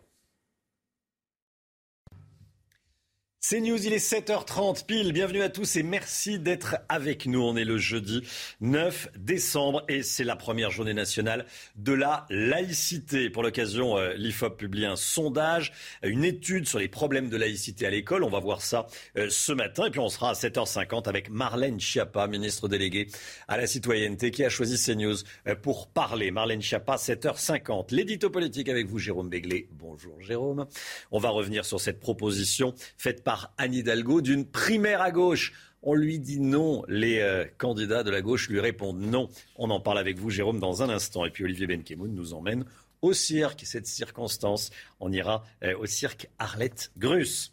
C'est 3.46 3.60
News, 3.60 3.76
il 3.84 3.92
est 3.92 3.98
7h30 3.98 4.86
pile. 4.86 5.12
Bienvenue 5.12 5.42
à 5.42 5.50
tous 5.50 5.76
et 5.76 5.82
merci 5.82 6.38
d'être 6.38 6.76
avec 6.88 7.26
nous. 7.26 7.42
On 7.42 7.58
est 7.58 7.66
le 7.66 7.76
jeudi 7.76 8.22
9 8.62 9.08
décembre 9.18 9.84
et 9.86 10.02
c'est 10.02 10.24
la 10.24 10.34
première 10.34 10.70
journée 10.70 10.94
nationale 10.94 11.44
de 11.76 11.92
la 11.92 12.24
laïcité. 12.30 13.28
Pour 13.28 13.42
l'occasion, 13.42 13.98
euh, 13.98 14.14
l'IFOP 14.14 14.56
publie 14.56 14.86
un 14.86 14.96
sondage, 14.96 15.74
une 16.02 16.24
étude 16.24 16.66
sur 16.66 16.78
les 16.78 16.88
problèmes 16.88 17.28
de 17.28 17.36
laïcité 17.36 17.84
à 17.84 17.90
l'école. 17.90 18.24
On 18.24 18.30
va 18.30 18.40
voir 18.40 18.62
ça 18.62 18.86
euh, 19.18 19.26
ce 19.28 19.52
matin 19.52 19.88
et 19.88 19.90
puis 19.90 20.00
on 20.00 20.08
sera 20.08 20.30
à 20.30 20.32
7h50 20.32 21.06
avec 21.06 21.28
Marlène 21.28 21.78
Schiappa, 21.78 22.26
ministre 22.28 22.66
déléguée 22.66 23.08
à 23.46 23.58
la 23.58 23.66
citoyenneté 23.66 24.30
qui 24.30 24.42
a 24.42 24.48
choisi 24.48 24.82
CNews 24.82 25.16
euh, 25.48 25.54
pour 25.54 25.88
parler. 25.88 26.30
Marlène 26.30 26.62
Schiappa, 26.62 26.96
7h50. 26.96 27.94
L'édito 27.94 28.30
politique 28.30 28.70
avec 28.70 28.86
vous, 28.86 28.98
Jérôme 28.98 29.28
Béglé. 29.28 29.68
Bonjour 29.72 30.18
Jérôme. 30.22 30.66
On 31.10 31.18
va 31.18 31.28
revenir 31.28 31.66
sur 31.66 31.78
cette 31.78 32.00
proposition 32.00 32.72
faite 32.96 33.22
par 33.22 33.33
Anne 33.58 33.74
Hidalgo 33.74 34.20
d'une 34.20 34.44
primaire 34.44 35.02
à 35.02 35.10
gauche. 35.10 35.52
On 35.82 35.94
lui 35.94 36.18
dit 36.18 36.40
non. 36.40 36.82
Les 36.88 37.20
euh, 37.20 37.44
candidats 37.58 38.02
de 38.02 38.10
la 38.10 38.22
gauche 38.22 38.48
lui 38.48 38.60
répondent 38.60 39.00
non. 39.00 39.28
On 39.56 39.70
en 39.70 39.80
parle 39.80 39.98
avec 39.98 40.18
vous, 40.18 40.30
Jérôme, 40.30 40.58
dans 40.58 40.82
un 40.82 40.88
instant. 40.88 41.24
Et 41.24 41.30
puis 41.30 41.44
Olivier 41.44 41.66
Benkemoun 41.66 42.14
nous 42.14 42.34
emmène 42.34 42.64
au 43.02 43.12
cirque. 43.12 43.62
Cette 43.64 43.86
circonstance, 43.86 44.70
on 45.00 45.12
ira 45.12 45.44
euh, 45.62 45.76
au 45.78 45.86
cirque 45.86 46.28
Arlette 46.38 46.90
Grus. 46.96 47.52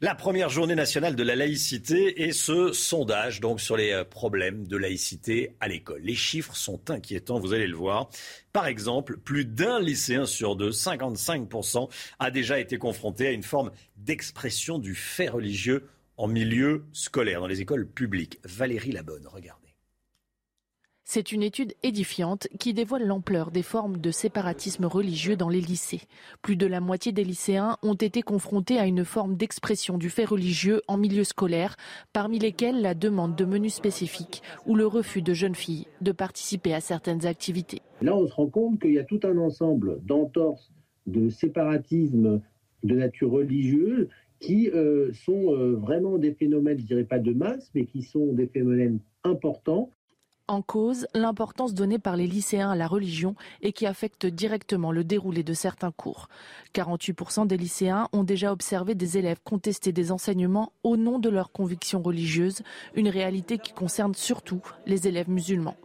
La 0.00 0.14
première 0.14 0.48
journée 0.48 0.76
nationale 0.76 1.16
de 1.16 1.24
la 1.24 1.34
laïcité 1.34 2.22
et 2.22 2.32
ce 2.32 2.72
sondage 2.72 3.40
donc 3.40 3.60
sur 3.60 3.76
les 3.76 3.90
euh, 3.90 4.04
problèmes 4.04 4.64
de 4.68 4.76
laïcité 4.76 5.56
à 5.58 5.66
l'école. 5.66 6.02
Les 6.02 6.14
chiffres 6.14 6.54
sont 6.54 6.88
inquiétants, 6.88 7.40
vous 7.40 7.52
allez 7.52 7.66
le 7.66 7.74
voir. 7.74 8.08
Par 8.52 8.68
exemple, 8.68 9.16
plus 9.16 9.44
d'un 9.44 9.80
lycéen 9.80 10.24
sur 10.24 10.54
deux, 10.54 10.70
55%, 10.70 11.90
a 12.20 12.30
déjà 12.30 12.60
été 12.60 12.78
confronté 12.78 13.26
à 13.26 13.32
une 13.32 13.42
forme 13.42 13.72
d'expression 13.96 14.78
du 14.78 14.94
fait 14.94 15.28
religieux 15.28 15.88
en 16.16 16.28
milieu 16.28 16.84
scolaire, 16.92 17.40
dans 17.40 17.48
les 17.48 17.60
écoles 17.60 17.88
publiques. 17.88 18.38
Valérie 18.44 18.92
Labonne, 18.92 19.26
regardez. 19.26 19.67
C'est 21.10 21.32
une 21.32 21.42
étude 21.42 21.72
édifiante 21.82 22.48
qui 22.60 22.74
dévoile 22.74 23.06
l'ampleur 23.06 23.50
des 23.50 23.62
formes 23.62 23.96
de 23.96 24.10
séparatisme 24.10 24.84
religieux 24.84 25.36
dans 25.36 25.48
les 25.48 25.62
lycées. 25.62 26.02
Plus 26.42 26.54
de 26.54 26.66
la 26.66 26.82
moitié 26.82 27.12
des 27.12 27.24
lycéens 27.24 27.78
ont 27.82 27.94
été 27.94 28.20
confrontés 28.20 28.78
à 28.78 28.84
une 28.84 29.06
forme 29.06 29.34
d'expression 29.34 29.96
du 29.96 30.10
fait 30.10 30.26
religieux 30.26 30.82
en 30.86 30.98
milieu 30.98 31.24
scolaire, 31.24 31.76
parmi 32.12 32.38
lesquels 32.38 32.82
la 32.82 32.92
demande 32.92 33.34
de 33.36 33.46
menus 33.46 33.72
spécifiques 33.72 34.42
ou 34.66 34.76
le 34.76 34.86
refus 34.86 35.22
de 35.22 35.32
jeunes 35.32 35.54
filles 35.54 35.86
de 36.02 36.12
participer 36.12 36.74
à 36.74 36.80
certaines 36.80 37.24
activités. 37.24 37.80
Là, 38.02 38.14
on 38.14 38.26
se 38.26 38.34
rend 38.34 38.48
compte 38.48 38.78
qu'il 38.78 38.92
y 38.92 38.98
a 38.98 39.04
tout 39.04 39.20
un 39.22 39.38
ensemble 39.38 40.04
d'entorses, 40.04 40.70
de 41.06 41.30
séparatisme 41.30 42.42
de 42.82 42.94
nature 42.94 43.30
religieuse 43.30 44.08
qui 44.40 44.68
euh, 44.74 45.10
sont 45.14 45.54
euh, 45.54 45.72
vraiment 45.72 46.18
des 46.18 46.34
phénomènes, 46.34 46.78
je 46.78 46.84
dirais 46.84 47.04
pas 47.04 47.18
de 47.18 47.32
masse, 47.32 47.70
mais 47.74 47.86
qui 47.86 48.02
sont 48.02 48.34
des 48.34 48.46
phénomènes 48.46 49.00
importants 49.24 49.90
en 50.48 50.62
cause 50.62 51.06
l'importance 51.14 51.74
donnée 51.74 51.98
par 51.98 52.16
les 52.16 52.26
lycéens 52.26 52.70
à 52.70 52.76
la 52.76 52.86
religion 52.86 53.36
et 53.62 53.72
qui 53.72 53.86
affecte 53.86 54.26
directement 54.26 54.90
le 54.90 55.04
déroulé 55.04 55.42
de 55.42 55.52
certains 55.52 55.92
cours. 55.92 56.28
48% 56.74 57.46
des 57.46 57.56
lycéens 57.56 58.08
ont 58.12 58.24
déjà 58.24 58.52
observé 58.52 58.94
des 58.94 59.18
élèves 59.18 59.40
contester 59.44 59.92
des 59.92 60.10
enseignements 60.10 60.72
au 60.82 60.96
nom 60.96 61.18
de 61.18 61.28
leurs 61.28 61.52
convictions 61.52 62.02
religieuses, 62.02 62.62
une 62.94 63.08
réalité 63.08 63.58
qui 63.58 63.72
concerne 63.72 64.14
surtout 64.14 64.62
les 64.86 65.06
élèves 65.06 65.30
musulmans. 65.30 65.76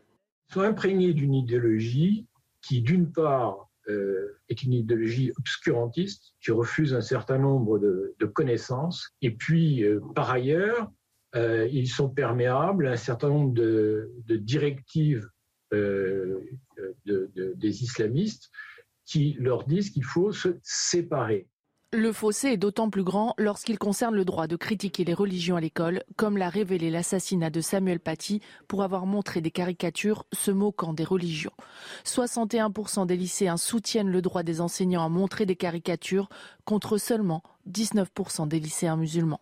Ils 0.50 0.54
sont 0.54 0.62
imprégnés 0.62 1.14
d'une 1.14 1.36
idéologie 1.36 2.26
qui, 2.62 2.82
d'une 2.82 3.12
part, 3.12 3.70
euh, 3.90 4.40
est 4.48 4.64
une 4.64 4.74
idéologie 4.74 5.34
obscurantiste 5.38 6.34
qui 6.42 6.52
refuse 6.52 6.94
un 6.94 7.02
certain 7.02 7.38
nombre 7.38 7.80
de, 7.80 8.16
connaissances, 8.34 9.10
et 9.22 9.32
puis, 9.32 9.84
euh, 9.84 10.00
par 10.16 10.32
ailleurs, 10.32 10.90
euh, 11.36 11.68
ils 11.72 11.90
sont 11.90 12.10
perméables 12.10 12.88
à 12.88 12.92
un 12.92 12.98
certain 12.98 13.30
nombre 13.30 13.54
de, 13.54 14.10
directives 14.28 15.28
euh, 15.74 16.40
des 17.06 17.84
islamistes 17.84 18.52
qui 19.06 19.36
leur 19.40 19.66
disent 19.66 19.90
qu'il 19.90 20.06
faut 20.06 20.32
se 20.32 20.58
séparer. 20.62 21.48
Le 21.96 22.12
fossé 22.12 22.48
est 22.48 22.58
d'autant 22.58 22.90
plus 22.90 23.04
grand 23.04 23.36
lorsqu'il 23.38 23.78
concerne 23.78 24.16
le 24.16 24.26
droit 24.26 24.48
de 24.48 24.56
critiquer 24.56 25.04
les 25.04 25.14
religions 25.14 25.58
à 25.58 25.62
l'école, 25.62 26.02
comme 26.16 26.38
l'a 26.38 26.50
révélé 26.50 26.90
l'assassinat 26.90 27.52
de 27.52 27.62
Samuel 27.62 28.00
Paty 28.00 28.42
pour 28.68 28.82
avoir 28.82 29.06
montré 29.06 29.42
des 29.42 29.52
caricatures 29.52 30.26
se 30.34 30.50
moquant 30.50 30.94
des 30.94 31.04
religions. 31.04 31.54
61% 32.04 33.06
des 33.06 33.16
lycéens 33.16 33.58
soutiennent 33.58 34.10
le 34.10 34.24
droit 34.24 34.42
des 34.42 34.60
enseignants 34.60 35.06
à 35.06 35.10
montrer 35.10 35.46
des 35.46 35.56
caricatures 35.56 36.30
contre 36.66 36.98
seulement 36.98 37.44
19% 37.70 38.48
des 38.48 38.60
lycéens 38.60 38.98
musulmans. 38.98 39.42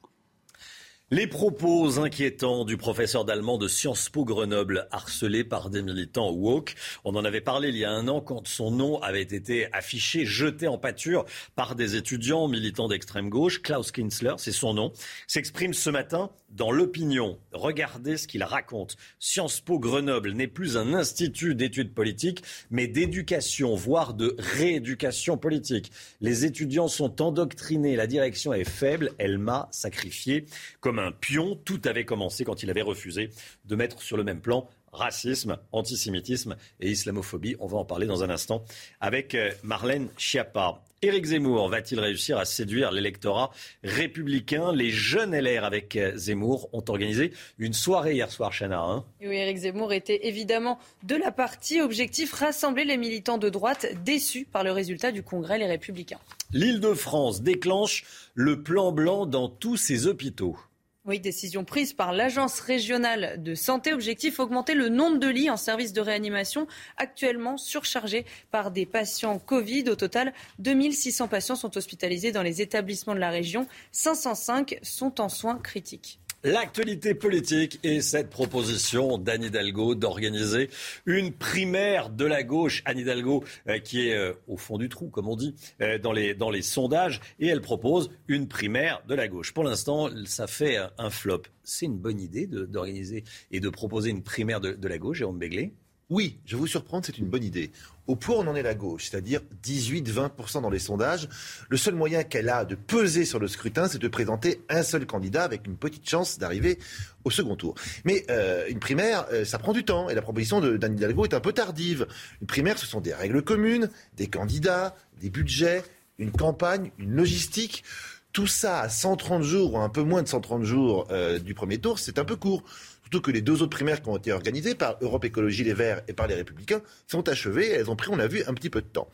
Les 1.14 1.28
propos 1.28 2.00
inquiétants 2.00 2.64
du 2.64 2.78
professeur 2.78 3.26
d'allemand 3.26 3.58
de 3.58 3.68
Sciences 3.68 4.08
Po 4.08 4.24
Grenoble, 4.24 4.88
harcelé 4.92 5.44
par 5.44 5.70
des 5.70 5.82
militants 5.82 6.32
woke. 6.32 6.76
On 7.04 7.18
en 7.18 7.26
avait 7.26 7.42
parlé 7.42 7.68
il 7.68 7.76
y 7.76 7.84
a 7.84 7.92
un 7.92 8.08
an 8.08 8.22
quand 8.22 8.48
son 8.48 8.72
nom 8.72 8.98
avait 9.02 9.22
été 9.22 9.68
affiché, 9.74 10.26
jeté 10.26 10.70
en 10.70 10.78
pâture 10.78 11.26
par 11.58 11.76
des 11.76 11.98
étudiants 11.98 12.48
militants 12.48 12.88
d'extrême 12.88 13.28
gauche. 13.28 13.62
Klaus 13.62 13.92
Kinsler, 13.92 14.36
c'est 14.38 14.54
son 14.54 14.74
nom, 14.74 14.94
s'exprime 15.28 15.74
ce 15.74 15.90
matin 15.90 16.30
dans 16.52 16.72
l'opinion. 16.72 17.40
Regardez 17.52 18.18
ce 18.18 18.28
qu'il 18.28 18.44
raconte. 18.44 18.98
Sciences 19.20 19.60
Po 19.60 19.80
Grenoble 19.80 20.34
n'est 20.34 20.48
plus 20.48 20.78
un 20.78 20.94
institut 20.94 21.56
d'études 21.56 21.94
politiques, 21.94 22.44
mais 22.70 22.88
d'éducation, 22.88 23.76
voire 23.76 24.14
de 24.14 24.36
rééducation 24.38 25.38
politique. 25.38 25.92
Les 26.20 26.46
étudiants 26.46 26.88
sont 26.88 27.22
endoctrinés, 27.22 27.96
la 27.96 28.08
direction 28.08 28.54
est 28.54 28.70
faible, 28.70 29.12
elle 29.18 29.38
m'a 29.38 29.68
sacrifié 29.72 30.46
comme 30.80 31.00
un 31.00 31.12
pion. 31.12 31.60
Tout 31.66 31.82
avait 31.86 32.06
commencé 32.06 32.44
quand 32.44 32.64
il 32.64 32.70
avait 32.70 32.82
refusé 32.82 33.30
de 33.66 33.76
mettre 33.76 34.02
sur 34.02 34.18
le 34.18 34.24
même 34.24 34.42
plan 34.42 34.68
racisme, 34.92 35.58
antisémitisme 35.72 36.58
et 36.80 36.90
islamophobie. 36.92 37.56
On 37.60 37.68
va 37.68 37.78
en 37.78 37.86
parler 37.86 38.08
dans 38.08 38.24
un 38.24 38.30
instant 38.30 38.64
avec 39.00 39.36
euh, 39.36 39.52
Marlène 39.64 40.10
Schiappa. 40.18 40.84
Éric 41.04 41.26
Zemmour 41.26 41.68
va-t-il 41.68 42.00
réussir 42.00 42.38
à 42.38 42.46
séduire 42.46 42.92
l'électorat 42.92 43.50
républicain? 43.84 44.72
Les 44.72 44.92
jeunes 44.92 45.36
LR 45.36 45.64
avec 45.64 45.96
euh, 45.96 46.16
Zemmour 46.16 46.70
ont 46.74 46.84
organisé 46.88 47.34
une 47.58 47.74
soirée 47.74 48.14
hier 48.14 48.30
soir, 48.30 48.52
Chana. 48.52 48.84
Hein. 48.84 49.04
oui, 49.20 49.36
Éric 49.36 49.58
Zemmour 49.58 49.94
était 49.94 50.28
évidemment 50.28 50.78
de 51.02 51.16
la 51.16 51.32
partie. 51.32 51.82
Objectif 51.82 52.34
rassembler 52.34 52.86
les 52.86 52.98
militants 52.98 53.40
de 53.40 53.50
droite 53.50 53.88
déçus 54.06 54.46
par 54.46 54.64
le 54.64 54.72
résultat 54.72 55.12
du 55.12 55.24
Congrès 55.24 55.58
Les 55.58 55.66
Républicains. 55.66 56.20
L'Île-de-France 56.54 57.42
déclenche 57.42 58.04
le 58.36 58.62
plan 58.62 58.92
blanc 58.92 59.26
dans 59.26 59.50
tous 59.50 59.78
ses 59.78 60.06
hôpitaux. 60.06 60.56
Oui, 61.04 61.20
décision 61.20 61.66
prise 61.66 61.94
par 61.94 62.14
l'Agence 62.14 62.60
régionale 62.60 63.42
de 63.42 63.56
santé. 63.56 63.92
Objectif 63.92 64.40
augmenter 64.40 64.76
le 64.76 64.88
nombre 64.88 65.18
de 65.18 65.28
lits 65.28 65.50
en 65.50 65.58
service 65.58 65.94
de 65.94 66.02
réanimation 66.02 66.68
actuellement 66.96 67.58
surchargés 67.58 68.24
par 68.52 68.70
des 68.70 68.86
patients 68.86 69.40
Covid. 69.40 69.90
Au 69.90 69.96
total, 69.96 70.32
2600 70.60 71.28
patients 71.28 71.56
sont 71.56 71.76
hospitalisés 71.76 72.32
dans 72.32 72.44
les 72.44 72.62
établissements 72.62 73.16
de 73.16 73.20
la 73.20 73.32
région. 73.32 73.68
505 73.92 74.78
sont 74.84 75.20
en 75.22 75.30
soins 75.30 75.58
critiques. 75.58 76.21
L'actualité 76.44 77.14
politique 77.14 77.80
et 77.84 78.02
cette 78.02 78.32
proposition 78.32 79.20
d'Anne 79.20 79.44
Hidalgo 79.44 79.94
d'organiser 79.94 80.72
une 81.06 81.32
primaire 81.32 82.10
de 82.10 82.26
la 82.26 82.42
gauche. 82.42 82.82
Anne 82.86 82.98
Hidalgo 82.98 83.44
euh, 83.68 83.78
qui 83.78 84.08
est 84.08 84.16
euh, 84.16 84.34
au 84.48 84.58
fond 84.58 84.80
du 84.80 84.90
trou, 84.90 85.10
comme 85.10 85.28
on 85.28 85.36
dit, 85.36 85.54
euh, 85.82 86.00
dans, 86.00 86.12
les, 86.12 86.34
dans 86.34 86.50
les 86.50 86.64
sondages, 86.64 87.22
et 87.40 87.46
elle 87.46 87.62
propose 87.62 88.10
une 88.28 88.48
primaire 88.48 89.04
de 89.08 89.14
la 89.14 89.28
gauche. 89.28 89.54
Pour 89.54 89.64
l'instant, 89.64 90.10
ça 90.26 90.48
fait 90.48 90.80
un 90.98 91.12
flop. 91.12 91.44
C'est 91.64 91.86
une 91.86 92.00
bonne 92.00 92.20
idée 92.20 92.48
d'organiser 92.48 93.24
et 93.52 93.60
de 93.60 93.70
proposer 93.70 94.10
une 94.10 94.24
primaire 94.24 94.60
de, 94.60 94.72
de 94.72 94.88
la 94.88 94.98
gauche, 94.98 95.20
Jérôme 95.20 95.38
Begley 95.38 95.74
oui, 96.12 96.38
je 96.46 96.56
vais 96.56 96.60
vous 96.60 96.68
surprendre, 96.68 97.06
c'est 97.06 97.18
une 97.18 97.30
bonne 97.30 97.44
idée. 97.44 97.72
Au 98.06 98.18
point 98.18 98.36
on 98.36 98.48
en 98.48 98.56
est 98.56 98.64
la 98.64 98.76
gauche, 98.76 99.08
c'est-à-dire 99.10 99.40
18-20% 99.64 100.62
dans 100.62 100.70
les 100.70 100.78
sondages, 100.78 101.30
le 101.70 101.78
seul 101.78 101.96
moyen 101.96 102.24
qu'elle 102.24 102.50
a 102.50 102.66
de 102.66 102.76
peser 102.76 103.24
sur 103.24 103.40
le 103.40 103.48
scrutin, 103.48 103.88
c'est 103.88 103.98
de 103.98 104.08
présenter 104.10 104.62
un 104.68 104.84
seul 104.84 105.06
candidat 105.06 105.44
avec 105.44 105.66
une 105.66 105.78
petite 105.78 106.08
chance 106.08 106.38
d'arriver 106.38 106.80
au 107.24 107.32
second 107.32 107.56
tour. 107.56 107.76
Mais 108.04 108.26
euh, 108.30 108.66
une 108.68 108.80
primaire, 108.80 109.26
euh, 109.32 109.46
ça 109.46 109.58
prend 109.58 109.72
du 109.72 109.86
temps 109.86 110.10
et 110.10 110.14
la 110.14 110.22
proposition 110.22 110.60
d'Anne 110.60 110.96
Hidalgo 110.96 111.24
est 111.24 111.34
un 111.34 111.40
peu 111.40 111.54
tardive. 111.54 112.06
Une 112.42 112.48
primaire, 112.48 112.78
ce 112.78 112.86
sont 112.86 113.00
des 113.00 113.14
règles 113.14 113.42
communes, 113.42 113.90
des 114.18 114.28
candidats, 114.28 114.94
des 115.22 115.30
budgets, 115.30 115.82
une 116.18 116.32
campagne, 116.32 116.92
une 117.00 117.16
logistique. 117.16 117.86
Tout 118.34 118.48
ça 118.48 118.82
à 118.82 118.90
130 118.90 119.44
jours 119.44 119.76
ou 119.76 119.78
un 119.78 119.90
peu 119.90 120.04
moins 120.04 120.24
de 120.24 120.28
130 120.28 120.64
jours 120.64 121.08
euh, 121.10 121.40
du 121.40 121.54
premier 121.54 121.78
tour, 121.78 122.00
c'est 122.00 122.20
un 122.20 122.26
peu 122.26 122.36
court 122.36 122.64
surtout 123.12 123.30
que 123.30 123.32
les 123.32 123.42
deux 123.42 123.62
autres 123.62 123.76
primaires 123.76 124.02
qui 124.02 124.08
ont 124.08 124.16
été 124.16 124.32
organisées 124.32 124.74
par 124.74 124.96
Europe 125.02 125.26
Écologie 125.26 125.66
Les 125.66 125.74
Verts 125.74 126.02
et 126.08 126.14
par 126.14 126.28
les 126.28 126.36
Républicains 126.36 126.82
sont 127.08 127.28
achevées. 127.28 127.70
elles 127.70 127.90
ont 127.90 127.98
pris, 127.98 128.10
on 128.10 128.16
l'a 128.16 128.28
vu, 128.28 128.42
un 128.48 128.54
petit 128.54 128.70
peu 128.70 128.82
de 128.82 128.88
temps. 128.88 129.10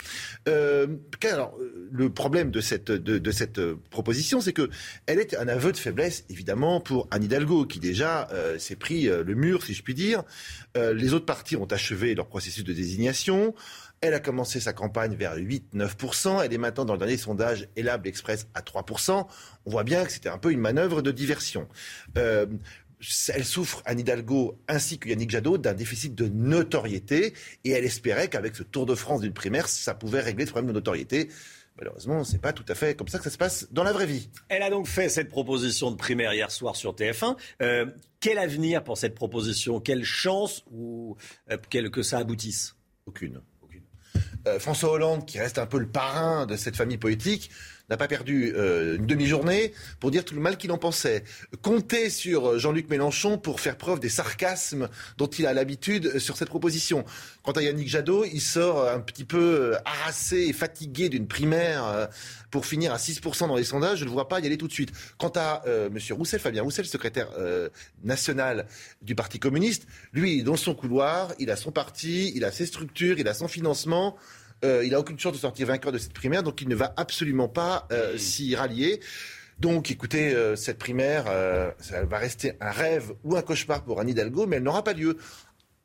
Euh, 0.48 0.86
alors, 1.24 1.58
le 1.92 2.10
problème 2.12 2.52
de 2.52 2.62
cette, 2.62 2.92
euh, 2.92 3.80
proposition, 3.90 4.40
c'est 4.40 4.54
que 4.54 4.70
elle 5.08 5.20
est 5.20 5.36
un 5.36 5.48
aveu 5.48 5.72
de 5.72 5.78
faiblesse, 5.78 6.26
évidemment, 6.30 6.80
pour 6.80 7.08
Anne 7.10 7.24
Hidalgo, 7.24 7.66
qui 7.66 7.80
déjà 7.80 8.28
euh, 8.32 8.60
s'est 8.60 8.76
pris 8.76 9.06
le 9.06 9.34
mur, 9.34 9.64
si 9.64 9.74
je 9.74 9.82
puis 9.82 9.96
dire. 9.96 10.24
les 10.76 11.14
autres 11.14 11.26
partis 11.26 11.56
ont 11.56 11.66
achevé 11.66 12.14
leur 12.14 12.28
processus 12.28 12.64
de 12.64 12.74
désignation. 12.74 13.56
Elle 14.00 14.14
a 14.14 14.20
commencé 14.20 14.60
sa 14.60 14.74
campagne 14.74 15.16
vers 15.16 15.36
8-9%. 15.36 16.44
Elle 16.44 16.54
est 16.54 16.60
maintenant 16.60 16.86
dans 16.86 16.94
le 16.94 17.00
dernier 17.00 17.18
sondage 17.18 17.68
Elab 17.76 18.06
Express 18.06 18.48
à 18.54 18.62
3%. 18.62 19.26
On 19.66 19.72
voit 19.72 19.84
bien 19.84 20.06
que 20.06 20.12
c'était 20.12 20.30
un 20.30 20.38
peu 20.38 20.52
une 20.52 20.60
manœuvre 20.60 21.02
de 21.02 21.10
diversion 21.10 21.68
elle 23.34 23.46
souffre, 23.46 23.82
Anne 23.86 24.00
Hidalgo 24.00 24.60
ainsi 24.68 24.98
que 24.98 25.10
Yannick 25.10 25.30
Jadot, 25.30 25.58
d'un 25.58 25.74
déficit 25.74 26.16
de 26.16 26.28
notoriété 26.28 27.34
et 27.64 27.72
elle 27.72 27.86
espérait 27.86 28.28
qu'avec 28.28 28.56
ce 28.56 28.64
Tour 28.64 28.86
de 28.86 28.96
France 28.96 29.22
d'une 29.22 29.34
primaire, 29.34 29.68
ça 29.68 29.94
pouvait 29.94 30.22
régler 30.22 30.46
ce 30.46 30.52
problème 30.52 30.70
de 30.70 30.74
notoriété. 30.74 31.30
Malheureusement, 31.78 32.24
c'est 32.24 32.42
pas 32.42 32.54
tout 32.54 32.66
à 32.68 32.76
fait 32.76 32.96
comme 32.96 33.08
ça 33.08 33.20
que 33.20 33.24
ça 33.24 33.30
se 33.30 33.38
passe 33.38 33.68
dans 33.72 33.84
la 33.84 33.94
vraie 33.94 34.08
vie. 34.08 34.30
Elle 34.50 34.64
a 34.64 34.70
donc 34.72 34.88
fait 34.88 35.10
cette 35.10 35.30
proposition 35.30 35.92
de 35.92 35.96
primaire 35.96 36.34
hier 36.34 36.50
soir 36.50 36.76
sur 36.76 36.96
TF1. 36.96 37.38
Euh, 37.62 37.86
quel 38.20 38.40
avenir 38.40 38.84
pour 38.84 38.98
cette 38.98 39.14
proposition? 39.14 39.80
Quelle 39.80 40.04
chance 40.04 40.64
ou 40.72 41.18
euh, 41.52 41.58
que 41.58 42.02
ça 42.02 42.18
aboutisse? 42.18 42.76
Aucune. 43.06 43.42
Aucune. 43.62 43.84
Euh, 44.48 44.60
François 44.60 44.92
Hollande, 44.92 45.26
qui 45.28 45.38
reste 45.38 45.60
un 45.60 45.68
peu 45.68 45.78
le 45.78 45.88
parrain 45.88 46.48
de 46.48 46.56
cette 46.56 46.76
famille 46.76 46.98
politique, 46.98 47.52
n'a 47.90 47.98
pas 47.98 48.08
perdu 48.08 48.54
euh, 48.56 48.98
une 48.98 49.06
demi-journée 49.06 49.74
pour 50.00 50.12
dire 50.12 50.26
tout 50.26 50.36
le 50.36 50.42
mal 50.42 50.58
qu'il 50.58 50.72
en 50.72 50.78
pensait. 50.78 51.24
Comptez 51.62 52.10
sur 52.10 52.60
Jean-Luc 52.60 52.90
Mélenchon 52.90 53.38
pour 53.38 53.62
faire 53.62 53.78
preuve 53.78 54.00
des 54.00 54.10
sarcasmes 54.10 54.90
dont 55.18 55.28
il 55.28 55.46
a 55.46 55.54
l'habitude 55.54 56.20
sur 56.20 56.36
cette 56.38 56.50
proposition. 56.50 57.06
Quant 57.44 57.54
à 57.54 57.62
Yannick 57.62 57.88
Jadot, 57.88 58.26
il 58.26 58.42
sort 58.42 58.90
un 58.90 59.00
petit 59.00 59.24
peu 59.24 59.38
euh, 59.38 59.78
harassé 59.86 60.48
et 60.50 60.54
fatigué 60.54 61.08
d'une 61.08 61.28
primaire 61.28 61.86
euh, 61.86 62.06
pour 62.52 62.66
finir 62.66 62.94
à 62.94 62.98
6% 62.98 63.48
dans 63.48 63.56
les 63.56 63.64
sondages. 63.64 64.00
Je 64.00 64.06
ne 64.06 64.10
vois 64.10 64.28
pas 64.28 64.42
y 64.42 64.46
aller 64.46 64.58
tout 64.58 64.68
de 64.68 64.74
suite. 64.74 64.92
Quant 65.18 65.32
à 65.34 65.64
euh, 65.66 65.88
M. 65.88 65.98
Roussel, 66.12 66.42
Fabien 66.42 66.64
Roussel, 66.64 66.86
secrétaire 66.86 67.30
national 68.04 68.68
du 69.02 69.16
Parti 69.16 69.40
communiste, 69.40 69.88
lui, 70.12 70.44
dans 70.44 70.58
son 70.58 70.76
couloir, 70.76 71.34
il 71.40 71.50
a 71.52 71.56
son 71.56 71.72
parti, 71.72 72.34
il 72.36 72.44
a 72.44 72.52
ses 72.52 72.66
structures, 72.66 73.18
il 73.18 73.28
a 73.30 73.34
son 73.34 73.48
financement. 73.48 74.18
Euh, 74.66 74.84
il 74.84 74.92
n'a 74.92 75.00
aucune 75.00 75.20
chance 75.20 75.34
de 75.34 75.38
sortir 75.38 75.68
vainqueur 75.68 75.92
de 75.92 75.98
cette 75.98 76.14
primaire, 76.14 76.44
donc 76.44 76.62
il 76.62 76.68
ne 76.68 76.76
va 76.76 76.94
absolument 76.98 77.48
pas 77.48 77.88
euh, 77.92 78.16
mmh. 78.16 78.18
s'y 78.18 78.56
rallier. 78.56 79.00
Donc, 79.60 79.90
écoutez, 79.90 80.36
euh, 80.36 80.56
cette 80.56 80.78
primaire, 80.78 81.26
ça 81.80 82.04
va 82.06 82.18
rester 82.20 82.54
un 82.62 82.72
rêve 82.72 83.14
ou 83.24 83.36
un 83.36 83.42
cauchemar 83.42 83.84
pour 83.84 84.00
Anne 84.00 84.10
Hidalgo, 84.10 84.46
mais 84.46 84.58
elle 84.58 84.64
n'aura 84.64 84.84
pas 84.84 84.94
lieu. 84.94 85.18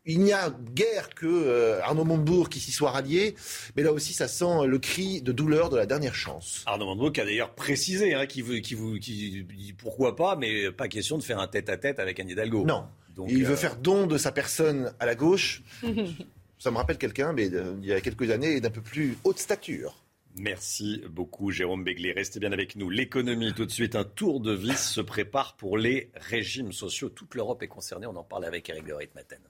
Il 0.05 0.21
n'y 0.21 0.33
a 0.33 0.53
guère 0.75 1.11
que 1.11 1.79
Arnaud 1.81 2.05
Montebourg 2.05 2.49
qui 2.49 2.59
s'y 2.59 2.73
soit 2.73 2.91
rallié, 2.91 3.37
mais 3.77 3.85
là 3.85 3.93
aussi, 3.93 4.13
ça 4.13 4.27
sent 4.27 4.67
le 4.67 4.79
cri 4.79 5.23
de 5.23 5.31
douleur 5.31 5.71
de 5.71 5.77
la 5.77 5.87
dernière 5.87 6.15
chance. 6.15 6.65
Arnaud 6.67 6.87
Montebourg 6.87 7.13
qui 7.13 7.21
a 7.21 7.25
d'ailleurs 7.25 7.55
précisé, 7.55 8.13
hein, 8.13 8.27
qui, 8.27 8.43
qui, 8.63 8.77
qui, 9.01 9.45
dit 9.45 9.73
pourquoi 9.79 10.17
pas, 10.17 10.35
mais 10.35 10.73
pas 10.73 10.89
question 10.89 11.19
de 11.19 11.23
faire 11.23 11.39
un 11.39 11.47
tête-à-tête 11.47 12.01
avec 12.01 12.19
Anne 12.19 12.31
Hidalgo. 12.31 12.65
Non. 12.67 12.85
Donc, 13.15 13.31
il 13.31 13.45
veut 13.45 13.57
faire 13.57 13.77
don 13.77 14.07
de 14.07 14.19
sa 14.19 14.33
personne 14.33 14.93
à 14.99 15.07
la 15.07 15.15
gauche. 15.15 15.63
Ça 16.63 16.71
me 16.71 16.77
rappelle 16.77 16.97
quelqu'un, 16.97 17.33
mais 17.33 17.47
il 17.47 17.85
y 17.85 17.93
a 17.93 18.01
quelques 18.01 18.31
années, 18.31 18.61
d'un 18.61 18.71
peu 18.71 18.83
plus 18.83 19.19
haute 19.25 19.41
stature. 19.41 20.01
Merci 20.37 21.03
beaucoup, 21.11 21.51
Jérôme 21.51 21.83
Béglé. 21.83 22.13
Restez 22.13 22.39
bien 22.39 22.53
avec 22.53 22.77
nous. 22.77 22.89
L'économie, 22.89 23.53
tout 23.53 23.67
de 23.67 23.71
suite, 23.73 23.97
un 23.97 24.05
tour 24.05 24.39
de 24.39 24.53
vis 24.53 24.79
se 24.79 25.01
prépare 25.01 25.57
pour 25.57 25.77
les 25.77 26.13
régimes 26.15 26.71
sociaux. 26.71 27.09
Toute 27.09 27.35
l'Europe 27.35 27.65
est 27.65 27.67
concernée. 27.67 28.07
On 28.07 28.15
en 28.15 28.23
parle 28.23 28.45
avec 28.45 28.71
Eric 28.71 28.85
de 28.85 28.95
Maten. 29.13 29.41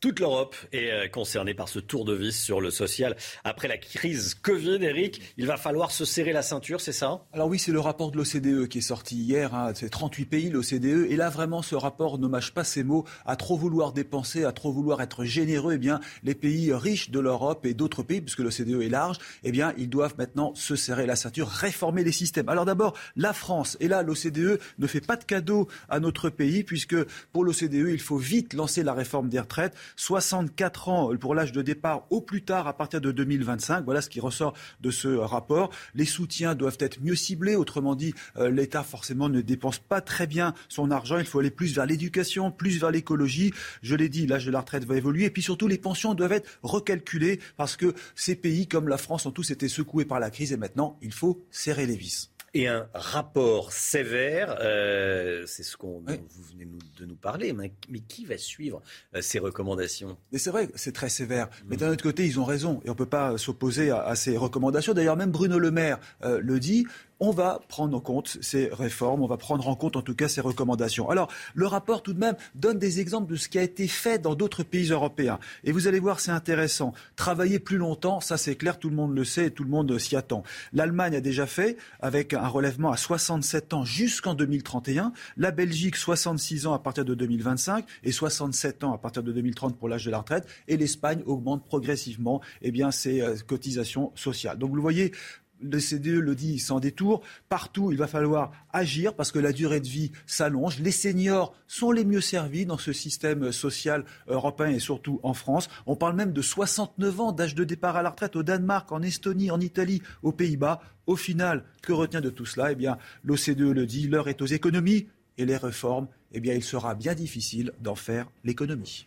Toute 0.00 0.18
l'Europe 0.18 0.56
est 0.72 0.90
euh, 0.90 1.08
concernée 1.08 1.52
par 1.52 1.68
ce 1.68 1.78
tour 1.78 2.06
de 2.06 2.14
vis 2.14 2.34
sur 2.34 2.62
le 2.62 2.70
social. 2.70 3.16
Après 3.44 3.68
la 3.68 3.76
crise 3.76 4.32
Covid, 4.32 4.78
Eric, 4.80 5.20
il 5.36 5.46
va 5.46 5.58
falloir 5.58 5.90
se 5.90 6.06
serrer 6.06 6.32
la 6.32 6.40
ceinture, 6.40 6.80
c'est 6.80 6.94
ça? 6.94 7.26
Alors 7.34 7.48
oui, 7.48 7.58
c'est 7.58 7.70
le 7.70 7.80
rapport 7.80 8.10
de 8.10 8.16
l'OCDE 8.16 8.66
qui 8.66 8.78
est 8.78 8.80
sorti 8.80 9.16
hier. 9.16 9.54
Hein. 9.54 9.72
C'est 9.74 9.90
38 9.90 10.24
pays, 10.24 10.48
l'OCDE. 10.48 11.06
Et 11.10 11.16
là, 11.16 11.28
vraiment, 11.28 11.60
ce 11.60 11.74
rapport 11.74 12.18
ne 12.18 12.28
mâche 12.28 12.52
pas 12.52 12.64
ses 12.64 12.82
mots. 12.82 13.04
À 13.26 13.36
trop 13.36 13.58
vouloir 13.58 13.92
dépenser, 13.92 14.44
à 14.44 14.52
trop 14.52 14.72
vouloir 14.72 15.02
être 15.02 15.24
généreux, 15.24 15.74
eh 15.74 15.78
bien, 15.78 16.00
les 16.22 16.34
pays 16.34 16.72
riches 16.72 17.10
de 17.10 17.20
l'Europe 17.20 17.66
et 17.66 17.74
d'autres 17.74 18.02
pays, 18.02 18.22
puisque 18.22 18.38
l'OCDE 18.38 18.80
est 18.80 18.88
large, 18.88 19.18
eh 19.44 19.52
bien, 19.52 19.74
ils 19.76 19.90
doivent 19.90 20.14
maintenant 20.16 20.54
se 20.54 20.76
serrer 20.76 21.04
la 21.04 21.14
ceinture, 21.14 21.48
réformer 21.48 22.04
les 22.04 22.12
systèmes. 22.12 22.48
Alors 22.48 22.64
d'abord, 22.64 22.96
la 23.16 23.34
France. 23.34 23.76
Et 23.80 23.88
là, 23.88 24.02
l'OCDE 24.02 24.60
ne 24.78 24.86
fait 24.86 25.02
pas 25.02 25.16
de 25.16 25.24
cadeau 25.24 25.68
à 25.90 26.00
notre 26.00 26.30
pays, 26.30 26.64
puisque 26.64 26.96
pour 27.34 27.44
l'OCDE, 27.44 27.90
il 27.90 28.00
faut 28.00 28.16
vite 28.16 28.54
lancer 28.54 28.82
la 28.82 28.94
réforme 28.94 29.28
des 29.28 29.40
retraites 29.40 29.76
64 29.96 30.88
ans 30.88 31.16
pour 31.16 31.34
l'âge 31.34 31.52
de 31.52 31.62
départ 31.62 32.06
au 32.10 32.20
plus 32.20 32.42
tard 32.42 32.66
à 32.66 32.76
partir 32.76 33.00
de 33.00 33.12
2025. 33.12 33.84
Voilà 33.84 34.00
ce 34.00 34.08
qui 34.08 34.20
ressort 34.20 34.54
de 34.80 34.90
ce 34.90 35.08
rapport. 35.08 35.70
Les 35.94 36.04
soutiens 36.04 36.54
doivent 36.54 36.78
être 36.80 37.00
mieux 37.02 37.14
ciblés. 37.14 37.56
Autrement 37.56 37.94
dit, 37.94 38.14
euh, 38.36 38.50
l'État 38.50 38.82
forcément 38.82 39.28
ne 39.28 39.40
dépense 39.40 39.78
pas 39.78 40.00
très 40.00 40.26
bien 40.26 40.54
son 40.68 40.90
argent. 40.90 41.18
Il 41.18 41.26
faut 41.26 41.40
aller 41.40 41.50
plus 41.50 41.74
vers 41.74 41.86
l'éducation, 41.86 42.50
plus 42.50 42.78
vers 42.78 42.90
l'écologie. 42.90 43.52
Je 43.82 43.94
l'ai 43.94 44.08
dit, 44.08 44.26
l'âge 44.26 44.46
de 44.46 44.50
la 44.50 44.60
retraite 44.60 44.84
va 44.84 44.96
évoluer. 44.96 45.24
Et 45.24 45.30
puis 45.30 45.42
surtout, 45.42 45.68
les 45.68 45.78
pensions 45.78 46.14
doivent 46.14 46.32
être 46.32 46.48
recalculées 46.62 47.40
parce 47.56 47.76
que 47.76 47.94
ces 48.14 48.36
pays 48.36 48.66
comme 48.66 48.88
la 48.88 48.98
France 48.98 49.26
ont 49.26 49.32
tous 49.32 49.50
été 49.50 49.68
secoués 49.68 50.04
par 50.04 50.20
la 50.20 50.30
crise 50.30 50.52
et 50.52 50.56
maintenant, 50.56 50.98
il 51.02 51.12
faut 51.12 51.44
serrer 51.50 51.86
les 51.86 51.96
vis 51.96 52.30
et 52.54 52.68
un 52.68 52.88
rapport 52.94 53.72
sévère. 53.72 54.56
Euh, 54.60 55.44
c'est 55.46 55.62
ce 55.62 55.76
qu'on 55.76 56.00
vous 56.00 56.42
venez 56.52 56.66
de 56.98 57.04
nous 57.04 57.16
parler. 57.16 57.52
Mais, 57.52 57.72
qui 58.08 58.24
va 58.24 58.38
suivre 58.38 58.82
euh, 59.14 59.22
ces 59.22 59.38
recommandations? 59.38 60.16
Mais 60.32 60.38
c'est 60.38 60.50
vrai, 60.50 60.68
c'est 60.74 60.92
très 60.92 61.08
sévère. 61.08 61.48
Mais 61.66 61.76
d'un 61.76 61.90
autre 61.90 62.02
côté, 62.02 62.26
ils 62.26 62.40
ont 62.40 62.44
raison 62.44 62.80
et 62.84 62.88
on 62.88 62.92
ne 62.92 62.98
peut 62.98 63.06
pas 63.06 63.38
s'opposer 63.38 63.90
à, 63.90 64.14
ces 64.14 64.36
recommandations. 64.36 64.94
D'ailleurs, 64.94 65.16
même 65.16 65.30
Bruno 65.30 65.58
Le 65.58 65.70
Maire 65.70 65.98
euh, 66.22 66.40
le 66.42 66.58
dit 66.60 66.86
on 67.20 67.30
va 67.30 67.60
prendre 67.68 67.96
en 67.96 68.00
compte 68.00 68.38
ces 68.40 68.68
réformes, 68.72 69.22
on 69.22 69.26
va 69.26 69.36
prendre 69.36 69.68
en 69.68 69.76
compte 69.76 69.96
en 69.96 70.02
tout 70.02 70.14
cas 70.14 70.28
ces 70.28 70.40
recommandations. 70.40 71.10
Alors, 71.10 71.28
le 71.54 71.66
rapport 71.66 72.02
tout 72.02 72.14
de 72.14 72.18
même 72.18 72.36
donne 72.54 72.78
des 72.78 73.00
exemples 73.00 73.30
de 73.30 73.36
ce 73.36 73.48
qui 73.48 73.58
a 73.58 73.62
été 73.62 73.86
fait 73.86 74.18
dans 74.18 74.34
d'autres 74.34 74.62
pays 74.62 74.90
européens. 74.90 75.38
Et 75.64 75.72
vous 75.72 75.86
allez 75.86 76.00
voir, 76.00 76.20
c'est 76.20 76.30
intéressant. 76.30 76.92
Travailler 77.16 77.58
plus 77.58 77.76
longtemps, 77.76 78.20
ça 78.20 78.36
c'est 78.36 78.56
clair, 78.56 78.78
tout 78.78 78.88
le 78.88 78.96
monde 78.96 79.14
le 79.14 79.24
sait 79.24 79.46
et 79.46 79.50
tout 79.50 79.64
le 79.64 79.70
monde 79.70 79.98
s'y 79.98 80.16
attend. 80.16 80.42
L'Allemagne 80.72 81.14
a 81.14 81.20
déjà 81.20 81.46
fait 81.46 81.76
avec 82.00 82.32
un 82.32 82.48
relèvement 82.48 82.90
à 82.90 82.96
67 82.96 83.74
ans 83.74 83.84
jusqu'en 83.84 84.34
2031. 84.34 85.12
La 85.36 85.50
Belgique, 85.50 85.96
66 85.96 86.66
ans 86.66 86.72
à 86.72 86.78
partir 86.78 87.04
de 87.04 87.14
2025 87.14 87.84
et 88.04 88.12
67 88.12 88.84
ans 88.84 88.94
à 88.94 88.98
partir 88.98 89.22
de 89.22 89.32
2030 89.32 89.76
pour 89.76 89.88
l'âge 89.88 90.04
de 90.04 90.10
la 90.10 90.18
retraite. 90.18 90.46
Et 90.68 90.76
l'Espagne 90.76 91.22
augmente 91.26 91.64
progressivement 91.64 92.40
eh 92.62 92.70
bien, 92.70 92.90
ses 92.90 93.20
euh, 93.20 93.36
cotisations 93.46 94.12
sociales. 94.14 94.58
Donc 94.58 94.70
vous 94.70 94.76
le 94.76 94.82
voyez, 94.82 95.12
le 95.62 95.78
CDE 95.78 96.18
le 96.18 96.34
dit 96.34 96.58
sans 96.58 96.80
détour, 96.80 97.22
partout 97.48 97.92
il 97.92 97.98
va 97.98 98.06
falloir 98.06 98.52
agir 98.72 99.14
parce 99.14 99.32
que 99.32 99.38
la 99.38 99.52
durée 99.52 99.80
de 99.80 99.88
vie 99.88 100.12
s'allonge. 100.26 100.80
Les 100.80 100.90
seniors 100.90 101.54
sont 101.66 101.92
les 101.92 102.04
mieux 102.04 102.20
servis 102.20 102.66
dans 102.66 102.78
ce 102.78 102.92
système 102.92 103.52
social 103.52 104.04
européen 104.28 104.68
et 104.68 104.78
surtout 104.78 105.20
en 105.22 105.34
France. 105.34 105.68
On 105.86 105.96
parle 105.96 106.16
même 106.16 106.32
de 106.32 106.42
69 106.42 107.20
ans 107.20 107.32
d'âge 107.32 107.54
de 107.54 107.64
départ 107.64 107.96
à 107.96 108.02
la 108.02 108.10
retraite 108.10 108.36
au 108.36 108.42
Danemark, 108.42 108.90
en 108.92 109.02
Estonie, 109.02 109.50
en 109.50 109.60
Italie, 109.60 110.02
aux 110.22 110.32
Pays-Bas. 110.32 110.80
Au 111.06 111.16
final, 111.16 111.64
que 111.82 111.92
retient 111.92 112.20
de 112.20 112.30
tout 112.30 112.46
cela? 112.46 112.72
Eh 112.72 112.74
bien, 112.76 112.98
l'OCDE 113.24 113.60
le 113.60 113.86
dit, 113.86 114.06
l'heure 114.06 114.28
est 114.28 114.42
aux 114.42 114.46
économies 114.46 115.08
et 115.38 115.44
les 115.44 115.56
réformes, 115.56 116.08
eh 116.32 116.40
bien, 116.40 116.54
il 116.54 116.62
sera 116.62 116.94
bien 116.94 117.14
difficile 117.14 117.72
d'en 117.80 117.94
faire 117.94 118.30
l'économie. 118.44 119.06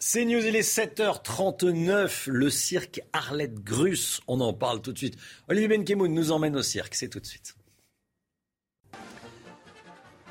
C'est 0.00 0.24
News, 0.24 0.46
il 0.46 0.54
est 0.54 0.60
7h39, 0.60 2.30
le 2.30 2.50
cirque 2.50 3.02
Arlette 3.12 3.64
Grus, 3.64 4.20
on 4.28 4.40
en 4.40 4.54
parle 4.54 4.80
tout 4.80 4.92
de 4.92 4.98
suite. 4.98 5.18
Olivier 5.48 5.66
Benkemoun 5.66 6.14
nous 6.14 6.30
emmène 6.30 6.54
au 6.54 6.62
cirque, 6.62 6.94
c'est 6.94 7.08
tout 7.08 7.18
de 7.18 7.26
suite. 7.26 7.57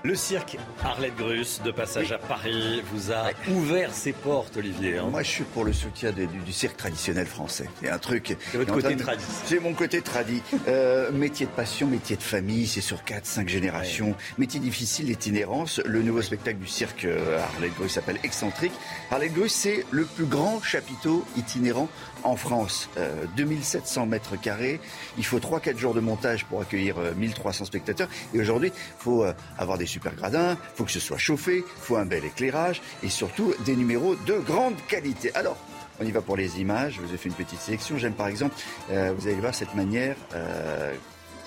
Le 0.03 0.14
cirque 0.14 0.57
Arlette 0.84 1.15
Grus, 1.15 1.60
de 1.65 1.72
passage 1.72 2.11
à 2.11 2.19
Paris, 2.19 2.84
vous 2.94 3.11
a 3.11 3.32
ouvert 3.49 3.94
ses 3.94 4.14
portes, 4.14 4.56
Olivier. 4.56 4.99
Hein. 4.99 5.07
Moi, 5.10 5.24
je 5.24 5.30
suis 5.30 5.44
pour 5.44 5.65
le 5.65 5.74
soutien 5.74 6.11
du, 6.11 6.53
cirque 6.53 6.78
traditionnel 6.78 7.26
français. 7.26 7.68
C'est 7.82 7.90
un 7.90 7.98
truc. 7.98 8.38
C'est 8.52 8.57
votre 8.60 8.74
côté 8.74 8.95
tradit. 8.95 9.24
C'est 9.45 9.60
mon 9.60 9.74
côté 9.74 10.02
tradit. 10.02 10.44
Euh, 10.68 11.11
métier 11.11 11.48
de 11.48 11.52
passion, 11.52 11.88
métier 11.88 12.15
de 12.15 12.22
famille, 12.22 12.68
c'est 12.68 12.82
sur 12.82 13.03
4, 13.03 13.26
5 13.26 13.49
générations. 13.49 14.15
Métier 14.38 14.60
difficile, 14.60 15.07
l'itinérance. 15.07 15.82
Le 15.84 16.03
nouveau 16.03 16.22
spectacle 16.22 16.60
du 16.60 16.68
cirque 16.68 17.06
euh, 17.06 17.40
Arlette 17.56 17.74
Grus 17.74 17.91
s'appelle 17.91 18.19
Excentrique. 18.24 18.74
Arlette 19.10 19.34
Grus, 19.34 19.52
c'est 19.52 19.84
le 19.90 20.06
plus 20.06 20.26
grand 20.26 20.61
chapiteau 20.61 21.26
itinérant 21.38 21.90
en 22.23 22.35
France. 22.35 22.89
2700 23.35 24.02
euh, 24.02 24.06
mètres 24.06 24.39
carrés. 24.39 24.80
Il 25.18 25.26
faut 25.26 25.39
3-4 25.39 25.77
jours 25.77 25.94
de 25.94 25.99
montage 25.99 26.45
pour 26.45 26.61
accueillir 26.61 26.95
1300 27.15 27.65
spectateurs. 27.65 28.07
Et 28.34 28.39
aujourd'hui, 28.39 28.72
il 28.76 29.03
faut 29.03 29.26
avoir 29.57 29.77
des 29.77 29.85
super 29.85 30.15
gradins, 30.15 30.52
il 30.52 30.77
faut 30.77 30.85
que 30.85 30.91
ce 30.91 30.99
soit 30.99 31.18
chauffé, 31.18 31.57
il 31.57 31.81
faut 31.81 31.95
un 31.98 32.06
bel 32.06 32.26
éclairage 32.26 32.81
et 33.03 33.10
surtout 33.10 33.53
des 33.65 33.76
numéros 33.76 34.15
de 34.15 34.39
grande 34.39 34.76
qualité. 34.88 35.34
Alors, 35.35 35.57
on 35.99 36.06
y 36.06 36.11
va 36.11 36.22
pour 36.22 36.38
les 36.38 36.60
images. 36.60 36.95
Je 36.95 37.02
vous 37.02 37.14
ai 37.14 37.18
fait 37.18 37.30
une 37.30 37.35
petite 37.35 37.60
sélection. 37.60 37.98
J'aime 37.98 38.14
par 38.14 38.27
exemple, 38.27 38.56
euh, 38.91 39.14
vous 39.18 39.27
allez 39.27 39.38
voir 39.38 39.56
cette 39.56 39.73
manière. 39.76 40.15
Euh, 40.34 40.94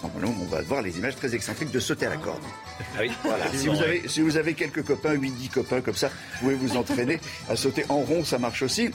on 0.03 0.47
va 0.47 0.63
voir 0.63 0.81
les 0.81 0.99
images 0.99 1.17
très 1.17 1.35
excentriques 1.35 1.71
de 1.71 1.81
sauter 1.81 2.07
à 2.07 2.11
la 2.11 2.17
corde. 2.17 2.43
Ah 2.81 3.01
oui. 3.01 3.11
voilà. 3.23 3.53
si, 3.53 3.69
vous 3.69 3.83
avez, 3.83 4.09
si 4.09 4.23
vous 4.23 4.39
avez 4.39 4.55
quelques 4.55 4.83
copains, 4.83 5.15
8-10 5.15 5.51
copains 5.51 5.81
comme 5.83 5.95
ça, 5.95 6.09
vous 6.09 6.39
pouvez 6.41 6.55
vous 6.55 6.77
entraîner 6.77 7.21
à 7.51 7.57
sauter 7.57 7.85
en 7.91 7.99
rond, 7.99 8.25
ça 8.25 8.39
marche 8.39 8.63
aussi. 8.63 8.91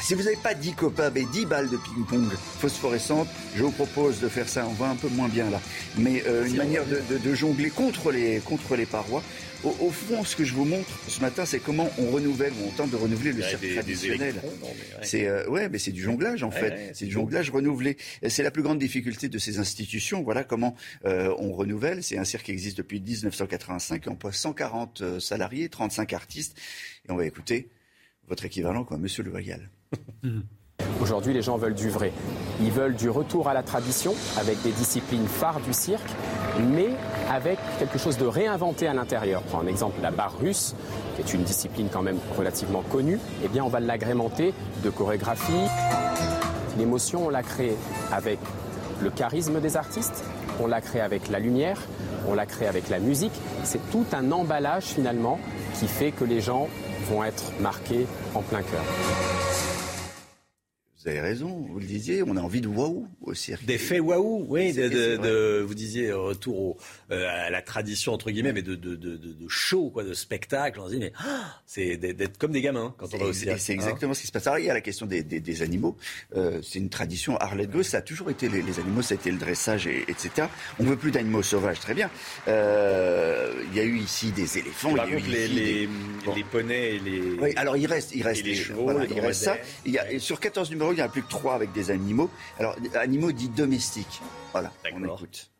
Si 0.00 0.14
vous 0.14 0.22
n'avez 0.22 0.36
pas 0.36 0.54
10 0.54 0.74
copains, 0.74 1.10
mais 1.10 1.24
10 1.24 1.46
balles 1.46 1.68
de 1.68 1.76
ping-pong 1.76 2.28
phosphorescentes, 2.60 3.28
je 3.56 3.62
vous 3.62 3.72
propose 3.72 4.20
de 4.20 4.28
faire 4.28 4.48
ça. 4.48 4.66
On 4.68 4.72
va 4.72 4.88
un 4.88 4.94
peu 4.94 5.08
moins 5.08 5.28
bien 5.28 5.50
là. 5.50 5.60
Mais 5.98 6.22
euh, 6.26 6.46
une 6.46 6.56
manière 6.56 6.84
de, 6.86 7.34
jongler 7.34 7.70
contre 7.70 8.12
les, 8.12 8.38
contre 8.40 8.76
les 8.76 8.86
parois. 8.86 9.22
Au, 9.64 9.90
fond, 9.90 10.22
ce 10.22 10.36
que 10.36 10.44
je 10.44 10.54
vous 10.54 10.64
montre 10.64 10.88
ce 11.08 11.20
matin, 11.20 11.44
c'est 11.44 11.58
comment 11.58 11.90
on 11.98 12.10
renouvelle, 12.10 12.52
ou 12.52 12.68
on 12.68 12.70
tente 12.70 12.90
de 12.90 12.96
renouveler 12.96 13.32
le 13.32 13.42
cirque 13.42 13.68
traditionnel. 13.72 14.36
C'est 15.02 15.26
euh, 15.26 15.48
ouais, 15.48 15.68
mais 15.68 15.78
c'est 15.78 15.90
du 15.90 16.02
jonglage 16.02 16.44
en 16.44 16.52
fait. 16.52 16.92
c'est 16.94 17.06
du 17.06 17.12
jonglage 17.12 17.50
renouvelé. 17.50 17.96
C'est 18.28 18.44
la 18.44 18.52
plus 18.52 18.62
grande 18.62 18.78
difficulté 18.78 19.28
de 19.28 19.38
ces 19.38 19.58
institutions. 19.58 20.22
Voilà 20.22 20.44
comment 20.44 20.76
euh, 21.04 21.34
on 21.38 21.52
renouvelle. 21.52 22.04
C'est 22.04 22.18
un 22.18 22.24
cirque 22.24 22.44
qui 22.44 22.52
existe 22.52 22.76
depuis 22.78 23.00
1985, 23.00 24.02
qui 24.02 24.08
emploie 24.08 24.30
140 24.30 25.18
salariés, 25.18 25.68
35 25.68 26.12
artistes. 26.12 26.56
Et 27.08 27.10
on 27.10 27.16
va 27.16 27.26
écouter 27.26 27.70
votre 28.28 28.44
équivalent, 28.44 28.84
quoi, 28.84 28.98
Monsieur 28.98 29.24
Le 29.24 29.30
Vagal. 29.30 29.68
Aujourd'hui, 31.00 31.32
les 31.32 31.42
gens 31.42 31.56
veulent 31.56 31.74
du 31.74 31.90
vrai. 31.90 32.12
Ils 32.60 32.70
veulent 32.70 32.94
du 32.94 33.10
retour 33.10 33.48
à 33.48 33.54
la 33.54 33.62
tradition 33.62 34.14
avec 34.38 34.60
des 34.62 34.72
disciplines 34.72 35.26
phares 35.26 35.60
du 35.60 35.72
cirque, 35.72 36.08
mais 36.58 36.88
avec 37.30 37.58
quelque 37.78 37.98
chose 37.98 38.16
de 38.16 38.26
réinventé 38.26 38.86
à 38.86 38.94
l'intérieur. 38.94 39.42
Prends 39.42 39.60
un 39.60 39.66
exemple, 39.66 40.00
la 40.02 40.10
barre 40.10 40.38
russe, 40.38 40.74
qui 41.14 41.22
est 41.22 41.34
une 41.34 41.44
discipline 41.44 41.88
quand 41.92 42.02
même 42.02 42.18
relativement 42.36 42.82
connue. 42.82 43.18
Eh 43.44 43.48
bien, 43.48 43.64
on 43.64 43.68
va 43.68 43.80
l'agrémenter 43.80 44.54
de 44.82 44.90
chorégraphie. 44.90 45.52
L'émotion, 46.78 47.26
on 47.26 47.30
l'a 47.30 47.42
créée 47.42 47.76
avec 48.12 48.38
le 49.02 49.10
charisme 49.10 49.60
des 49.60 49.76
artistes, 49.76 50.24
on 50.60 50.66
l'a 50.66 50.80
créée 50.80 51.02
avec 51.02 51.28
la 51.28 51.38
lumière, 51.38 51.78
on 52.28 52.34
l'a 52.34 52.46
créée 52.46 52.68
avec 52.68 52.88
la 52.88 52.98
musique. 52.98 53.32
C'est 53.64 53.90
tout 53.90 54.06
un 54.12 54.32
emballage 54.32 54.84
finalement 54.84 55.38
qui 55.78 55.88
fait 55.88 56.12
que 56.12 56.24
les 56.24 56.40
gens 56.40 56.68
vont 57.10 57.22
être 57.24 57.52
marqués 57.60 58.06
en 58.34 58.42
plein 58.42 58.62
cœur. 58.62 59.75
Vous 61.06 61.12
avez 61.12 61.20
raison, 61.20 61.64
vous 61.70 61.78
le 61.78 61.86
disiez, 61.86 62.24
on 62.26 62.36
a 62.36 62.40
envie 62.40 62.60
de 62.60 62.66
waouh 62.66 63.06
au 63.22 63.32
cirque. 63.32 63.64
D'effet 63.64 64.00
waouh, 64.00 64.44
oui, 64.48 64.72
de, 64.72 65.60
vous 65.60 65.74
disiez 65.76 66.10
retour 66.10 66.78
euh, 67.12 67.28
à 67.46 67.48
la 67.48 67.62
tradition 67.62 68.12
entre 68.12 68.32
guillemets, 68.32 68.52
mais 68.52 68.62
de, 68.62 68.74
de, 68.74 69.46
show, 69.46 69.88
quoi, 69.90 70.02
de 70.02 70.14
spectacle. 70.14 70.80
On 70.80 70.88
se 70.88 70.94
dit 70.94 70.98
mais 70.98 71.12
ah, 71.20 71.60
c'est 71.64 71.96
d'être 71.96 72.38
comme 72.38 72.50
des 72.50 72.60
gamins 72.60 72.92
quand 72.98 73.14
on 73.14 73.18
va 73.18 73.26
au 73.26 73.32
cirque. 73.32 73.60
C'est 73.60 73.72
exactement 73.72 74.14
ce 74.14 74.22
qui 74.22 74.26
se 74.26 74.32
passe. 74.32 74.48
Alors 74.48 74.58
il 74.58 74.64
y 74.64 74.70
a 74.70 74.74
la 74.74 74.80
question 74.80 75.06
des, 75.06 75.22
des, 75.22 75.62
animaux. 75.62 75.96
Euh, 76.34 76.60
c'est 76.64 76.80
une 76.80 76.88
tradition 76.88 77.36
Arlette 77.36 77.70
Gosse, 77.70 77.86
ça 77.86 77.98
a 77.98 78.02
toujours 78.02 78.30
été 78.30 78.48
les, 78.48 78.80
animaux, 78.80 79.02
ça 79.02 79.14
a 79.14 79.16
été 79.16 79.30
le 79.30 79.38
dressage, 79.38 79.86
et, 79.86 80.02
etc. 80.08 80.48
On 80.80 80.82
ne 80.82 80.88
veut 80.88 80.96
plus 80.96 81.12
d'animaux 81.12 81.44
sauvages, 81.44 81.78
très 81.78 81.94
bien. 81.94 82.10
Euh, 82.48 83.52
il 83.70 83.76
y 83.76 83.80
a 83.80 83.84
eu 83.84 83.96
ici 83.96 84.32
des 84.32 84.58
éléphants, 84.58 84.90
il 84.90 84.96
y 84.96 85.14
a 85.14 85.18
eu 85.18 85.20
les, 85.20 85.46
les, 85.46 85.88
les, 86.34 86.44
poneys 86.50 86.96
et 86.96 86.98
les. 86.98 87.20
Oui, 87.40 87.52
alors 87.54 87.76
il 87.76 87.86
reste, 87.86 88.12
il 88.12 88.24
reste, 88.24 88.42
les 88.42 88.56
chevaux, 88.56 88.90
il 89.08 89.20
reste 89.20 89.44
ça. 89.44 89.56
Il 89.84 89.92
y 89.92 89.98
a, 90.00 90.18
sur 90.18 90.40
14 90.40 90.68
numéros, 90.70 90.95
il 90.96 91.00
n'y 91.00 91.02
en 91.02 91.06
a 91.06 91.10
plus 91.10 91.22
que 91.22 91.28
3 91.28 91.54
avec 91.54 91.72
des 91.72 91.90
animaux. 91.90 92.30
Alors, 92.58 92.74
animaux 92.94 93.30
dits 93.30 93.50
domestiques. 93.50 94.22
Voilà, 94.52 94.72
on 94.94 95.04
écoute. 95.04 95.50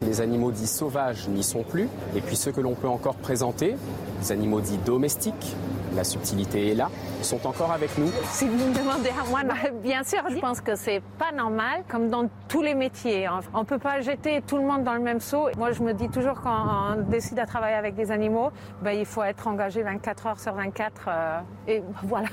Les 0.00 0.20
animaux 0.20 0.52
dits 0.52 0.68
sauvages 0.68 1.26
n'y 1.28 1.42
sont 1.42 1.64
plus. 1.64 1.88
Et 2.14 2.20
puis 2.20 2.36
ceux 2.36 2.52
que 2.52 2.60
l'on 2.60 2.76
peut 2.76 2.86
encore 2.86 3.16
présenter, 3.16 3.74
les 4.20 4.32
animaux 4.32 4.60
dits 4.60 4.78
domestiques, 4.78 5.56
la 5.96 6.04
subtilité 6.04 6.68
est 6.70 6.74
là, 6.76 6.88
sont 7.22 7.44
encore 7.48 7.72
avec 7.72 7.98
nous. 7.98 8.08
Si 8.30 8.46
vous 8.46 8.54
me 8.54 8.72
demandez 8.78 9.10
à 9.10 9.28
moi, 9.28 9.40
bien 9.82 10.04
sûr, 10.04 10.22
je 10.30 10.38
pense 10.38 10.60
que 10.60 10.76
c'est 10.76 11.02
pas 11.18 11.32
normal, 11.32 11.82
comme 11.88 12.10
dans 12.10 12.30
tous 12.46 12.62
les 12.62 12.76
métiers. 12.76 13.26
Hein. 13.26 13.40
On 13.54 13.64
peut 13.64 13.80
pas 13.80 14.00
jeter 14.00 14.40
tout 14.46 14.58
le 14.58 14.62
monde 14.62 14.84
dans 14.84 14.94
le 14.94 15.00
même 15.00 15.18
seau. 15.18 15.48
Moi, 15.56 15.72
je 15.72 15.82
me 15.82 15.92
dis 15.92 16.08
toujours 16.08 16.40
quand 16.42 16.94
on 16.96 17.10
décide 17.10 17.40
à 17.40 17.46
travailler 17.46 17.74
avec 17.74 17.96
des 17.96 18.12
animaux, 18.12 18.52
ben, 18.82 18.92
il 18.92 19.04
faut 19.04 19.24
être 19.24 19.48
engagé 19.48 19.82
24 19.82 20.26
heures 20.28 20.40
sur 20.40 20.54
24. 20.54 21.06
Euh, 21.08 21.40
et 21.66 21.82
voilà. 22.04 22.28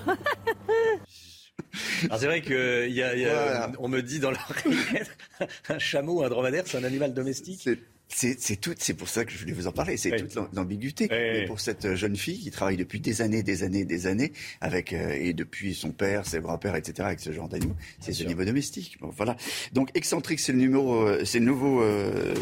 C'est 1.73 2.25
vrai 2.25 2.41
que 2.41 2.87
y 2.87 3.01
a, 3.01 3.71
on 3.79 3.87
me 3.87 4.01
dit 4.01 4.19
dans 4.19 4.31
l'oreille 4.31 5.03
un 5.69 5.79
chameau, 5.79 6.23
un 6.23 6.29
dromadaire, 6.29 6.63
c'est 6.65 6.77
un 6.77 6.83
animal 6.83 7.13
domestique. 7.13 7.69
C'est 8.07 8.61
tout, 8.61 8.73
c'est 8.77 8.93
pour 8.93 9.09
ça 9.09 9.25
que 9.25 9.31
je 9.31 9.39
voulais 9.39 9.51
vous 9.51 9.67
en 9.67 9.71
parler. 9.71 9.97
C'est 9.97 10.15
toute 10.15 10.35
l'ambiguïté. 10.53 11.09
pour 11.47 11.59
cette 11.59 11.95
jeune 11.95 12.15
fille 12.15 12.39
qui 12.39 12.51
travaille 12.51 12.77
depuis 12.77 12.99
des 12.99 13.21
années, 13.21 13.43
des 13.43 13.63
années, 13.63 13.83
des 13.83 14.07
années, 14.07 14.31
avec 14.61 14.93
euh, 14.93 15.09
et 15.11 15.33
depuis 15.33 15.73
son 15.73 15.91
père, 15.91 16.25
ses 16.25 16.39
grands-pères, 16.39 16.75
etc., 16.75 16.93
avec 17.07 17.19
ce 17.19 17.31
genre 17.31 17.49
d'animaux, 17.49 17.75
c'est 17.99 18.13
ce 18.13 18.23
niveau 18.23 18.45
domestique. 18.45 18.97
Bon, 19.01 19.11
voilà. 19.15 19.35
Donc 19.73 19.89
excentrique, 19.95 20.39
c'est 20.39 20.51
le 20.51 20.59
numéro, 20.59 21.01
euh, 21.01 21.25
c'est 21.25 21.39
le 21.39 21.45
nouveau 21.45 21.81
euh, 21.81 22.33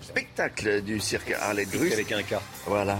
spectacle 0.00 0.82
du 0.82 1.00
cirque 1.00 1.32
Arlette 1.32 1.70
Grus. 1.70 1.92
Avec 1.92 2.10
un 2.12 2.22
cas. 2.22 2.42
Voilà, 2.66 2.98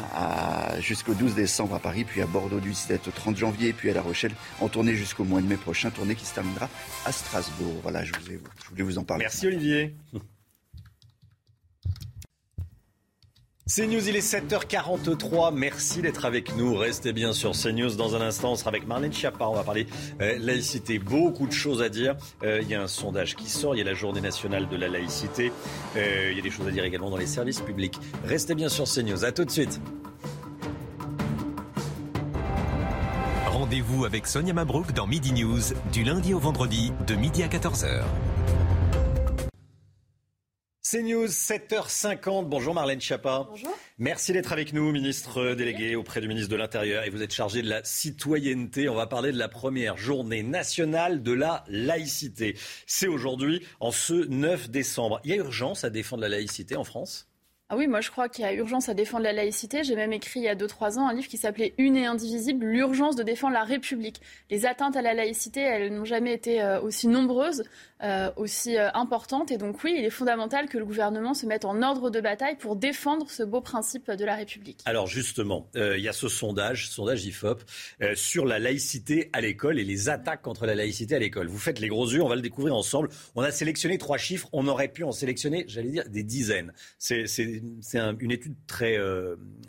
jusqu'au 0.81 1.15
12 1.15 1.35
décembre 1.35 1.75
à 1.75 1.81
Paris, 1.81 2.05
puis 2.05 2.23
à 2.23 2.27
Bordeaux 2.27 2.61
du 2.61 2.71
17 2.71 3.09
au 3.09 3.11
30 3.11 3.37
janvier, 3.37 3.73
puis 3.73 3.91
à 3.91 3.95
La 3.95 4.03
Rochelle, 4.03 4.33
en 4.61 4.69
tournée 4.69 4.95
jusqu'au 4.95 5.25
mois 5.25 5.41
de 5.41 5.47
mai 5.47 5.57
prochain, 5.57 5.91
tournée 5.91 6.15
qui 6.15 6.27
se 6.27 6.35
terminera 6.35 6.69
à 7.05 7.13
Strasbourg. 7.13 7.75
Voilà, 7.83 8.05
je, 8.05 8.13
vous 8.13 8.21
je 8.27 8.69
voulais 8.71 8.83
vous 8.83 8.99
en 8.99 9.05
parler. 9.05 9.25
Merci 9.25 9.47
Olivier. 9.47 9.95
C'est 13.73 13.87
News, 13.87 14.09
il 14.09 14.17
est 14.17 14.35
7h43. 14.35 15.55
Merci 15.55 16.03
d'être 16.03 16.25
avec 16.25 16.57
nous. 16.57 16.75
Restez 16.75 17.13
bien 17.13 17.33
sur 17.33 17.53
CNews. 17.53 17.95
Dans 17.95 18.17
un 18.17 18.21
instant, 18.21 18.51
on 18.51 18.57
sera 18.57 18.71
avec 18.71 18.85
Marlène 18.85 19.13
Schiappa. 19.13 19.47
On 19.47 19.55
va 19.55 19.63
parler 19.63 19.87
euh, 20.21 20.37
laïcité. 20.41 20.99
Beaucoup 20.99 21.47
de 21.47 21.53
choses 21.53 21.81
à 21.81 21.89
dire. 21.89 22.17
Euh, 22.43 22.59
il 22.63 22.69
y 22.69 22.75
a 22.75 22.83
un 22.83 22.89
sondage 22.89 23.37
qui 23.37 23.49
sort. 23.49 23.77
Il 23.77 23.79
y 23.79 23.81
a 23.81 23.85
la 23.85 23.95
journée 23.95 24.21
nationale 24.21 24.69
de 24.69 24.77
la 24.77 24.89
laïcité. 24.89 25.53
Euh, 25.97 26.31
il 26.33 26.37
y 26.37 26.41
a 26.41 26.43
des 26.43 26.51
choses 26.51 26.67
à 26.67 26.73
dire 26.73 26.83
également 26.83 27.11
dans 27.11 27.17
les 27.17 27.29
services 27.29 27.61
publics. 27.61 27.97
Restez 28.25 28.57
bien 28.57 28.69
sur 28.69 28.87
CNews. 28.87 29.25
À 29.25 29.31
tout 29.31 29.45
de 29.45 29.53
suite. 29.53 29.81
Rendez-vous 33.47 34.05
avec 34.05 34.27
Sonia 34.27 34.53
Mabrouk 34.53 34.93
dans 34.95 35.07
Midi 35.07 35.31
News 35.31 35.63
du 35.93 36.03
lundi 36.03 36.35
au 36.35 36.41
vendredi 36.41 36.93
de 37.07 37.15
midi 37.15 37.45
à 37.45 37.47
14h. 37.47 38.03
C'est 40.93 41.05
News, 41.05 41.29
7h50. 41.29 42.47
Bonjour 42.49 42.75
Marlène 42.75 43.01
Schiappa. 43.01 43.47
Bonjour. 43.49 43.79
Merci 43.99 44.33
d'être 44.33 44.51
avec 44.51 44.73
nous, 44.73 44.91
ministre 44.91 45.55
délégué 45.55 45.95
auprès 45.95 46.21
du 46.21 46.27
ministre 46.27 46.51
de 46.51 46.57
l'Intérieur. 46.57 47.05
Et 47.05 47.11
vous 47.11 47.23
êtes 47.23 47.33
chargé 47.33 47.63
de 47.63 47.69
la 47.69 47.85
citoyenneté. 47.85 48.89
On 48.89 48.97
va 48.97 49.07
parler 49.07 49.31
de 49.31 49.39
la 49.39 49.47
première 49.47 49.97
journée 49.97 50.43
nationale 50.43 51.23
de 51.23 51.31
la 51.31 51.63
laïcité. 51.69 52.57
C'est 52.89 53.07
aujourd'hui, 53.07 53.65
en 53.79 53.93
ce 53.93 54.15
9 54.15 54.69
décembre. 54.69 55.21
Il 55.23 55.31
y 55.31 55.35
a 55.35 55.37
urgence 55.37 55.85
à 55.85 55.91
défendre 55.91 56.23
la 56.23 56.29
laïcité 56.29 56.75
en 56.75 56.83
France? 56.83 57.30
Ah 57.73 57.77
oui, 57.77 57.87
moi 57.87 58.01
je 58.01 58.11
crois 58.11 58.29
qu'il 58.29 58.45
y 58.45 58.49
a 58.49 58.53
urgence 58.53 58.89
à 58.89 58.95
défendre 58.95 59.23
la 59.23 59.33
laïcité. 59.33 59.85
J'ai 59.85 59.95
même 59.95 60.13
écrit 60.13 60.41
il 60.41 60.43
y 60.43 60.49
a 60.49 60.57
2-3 60.57 60.99
ans 60.99 61.07
un 61.09 61.15
livre 61.15 61.29
qui 61.29 61.37
s'appelait 61.37 61.73
Une 61.79 61.97
et 61.97 62.05
indivisible, 62.05 62.67
l'urgence 62.67 63.15
de 63.15 63.23
défendre 63.23 63.55
la 63.55 63.63
République. 63.63 64.21
Les 64.51 64.67
atteintes 64.67 64.97
à 64.97 65.03
la 65.03 65.15
laïcité, 65.15 65.61
elles 65.61 65.95
n'ont 65.95 66.05
jamais 66.05 66.33
été 66.33 66.61
euh, 66.61 66.81
aussi 66.81 67.07
nombreuses. 67.07 67.63
Euh, 68.03 68.31
aussi 68.37 68.79
euh, 68.79 68.89
importante. 68.95 69.51
Et 69.51 69.59
donc 69.59 69.85
oui, 69.85 69.95
il 69.99 70.07
est 70.07 70.11
fondamental 70.11 70.71
que 70.71 70.79
le 70.79 70.87
gouvernement 70.87 71.35
se 71.35 71.45
mette 71.45 71.67
en 71.67 71.83
ordre 71.83 72.09
de 72.09 72.19
bataille 72.19 72.57
pour 72.57 72.75
défendre 72.75 73.29
ce 73.29 73.43
beau 73.43 73.61
principe 73.61 74.11
de 74.11 74.25
la 74.25 74.37
République. 74.37 74.81
Alors 74.87 75.07
justement, 75.07 75.69
il 75.75 76.01
y 76.01 76.09
a 76.09 76.15
ce 76.15 76.27
sondage, 76.27 76.89
sondage 76.89 77.27
IFOP, 77.27 77.63
sur 78.15 78.47
la 78.47 78.59
laïcité 78.59 79.29
à 79.35 79.43
l'école 79.43 79.79
et 79.79 79.85
les 79.85 80.09
attaques 80.09 80.41
contre 80.41 80.65
la 80.65 80.75
laïcité 80.75 81.15
à 81.15 81.19
l'école. 81.19 81.49
Vous 81.49 81.59
faites 81.59 81.79
les 81.79 81.89
gros 81.89 82.09
yeux, 82.09 82.23
on 82.23 82.29
va 82.29 82.37
le 82.37 82.41
découvrir 82.41 82.75
ensemble. 82.75 83.11
On 83.35 83.43
a 83.43 83.51
sélectionné 83.51 83.99
trois 83.99 84.17
chiffres, 84.17 84.49
on 84.55 84.67
aurait 84.67 84.89
pu 84.89 85.05
en 85.05 85.13
sélectionner, 85.13 85.67
j'allais 85.69 85.91
dire, 85.91 86.05
des 86.09 86.23
dizaines. 86.23 86.73
C'est 86.99 87.27
une 88.21 88.31
étude 88.31 88.55
très, 88.67 88.99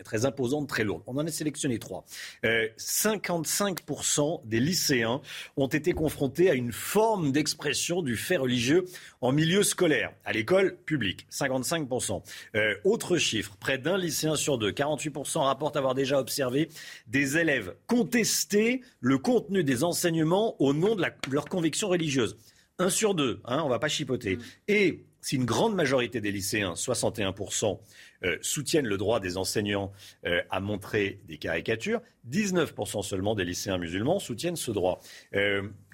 très 0.04 0.26
imposante, 0.26 0.68
très 0.68 0.84
lourde. 0.84 1.04
On 1.08 1.18
en 1.18 1.26
a 1.26 1.32
sélectionné 1.32 1.80
trois. 1.80 2.06
55% 2.44 4.42
des 4.46 4.60
lycéens 4.60 5.22
ont 5.58 5.68
été 5.68 5.94
confrontés 5.94 6.50
à 6.50 6.54
une 6.54 6.72
forme 6.72 7.32
d'expression 7.32 8.02
du 8.02 8.16
faits 8.16 8.40
religieux 8.40 8.86
en 9.22 9.32
milieu 9.32 9.64
scolaire, 9.64 10.14
à 10.26 10.34
l'école 10.34 10.78
publique, 10.86 11.28
55%. 11.32 12.22
Euh, 12.56 12.76
autre 12.84 13.18
chiffre, 13.18 13.56
près 13.60 13.78
d'un 13.78 13.98
lycéen 13.98 14.36
sur 14.36 14.58
deux, 14.58 14.72
48% 14.72 15.40
rapportent 15.40 15.78
avoir 15.78 15.96
déjà 15.96 16.20
observé 16.20 16.70
des 17.08 17.38
élèves 17.38 17.76
contester 17.88 18.82
le 19.00 19.18
contenu 19.18 19.64
des 19.64 19.84
enseignements 19.84 20.62
au 20.62 20.74
nom 20.74 20.96
de, 20.96 21.04
leur 21.32 21.46
conviction 21.46 21.90
religieuse. 21.90 22.38
Un 22.80 22.90
sur 22.90 23.14
deux, 23.14 23.42
hein, 23.46 23.60
on 23.62 23.66
ne 23.66 23.70
va 23.70 23.80
pas 23.80 23.88
chipoter. 23.88 24.38
Mm. 24.38 24.42
Et 24.68 25.06
si 25.22 25.36
une 25.36 25.46
grande 25.46 25.76
majorité 25.76 26.22
des 26.22 26.32
lycéens, 26.32 26.74
61%, 26.74 27.80
euh, 28.24 28.38
soutiennent 28.42 28.88
le 28.88 28.98
droit 28.98 29.20
des 29.20 29.38
enseignants 29.38 29.92
euh, 30.26 30.42
à 30.50 30.60
montrer 30.60 31.20
des 31.28 31.38
caricatures, 31.38 32.02
19% 32.30 33.04
seulement 33.04 33.36
des 33.36 33.46
lycéens 33.46 33.78
musulmans 33.78 34.20
soutiennent 34.20 34.56
ce 34.56 34.72
droit. 34.72 35.02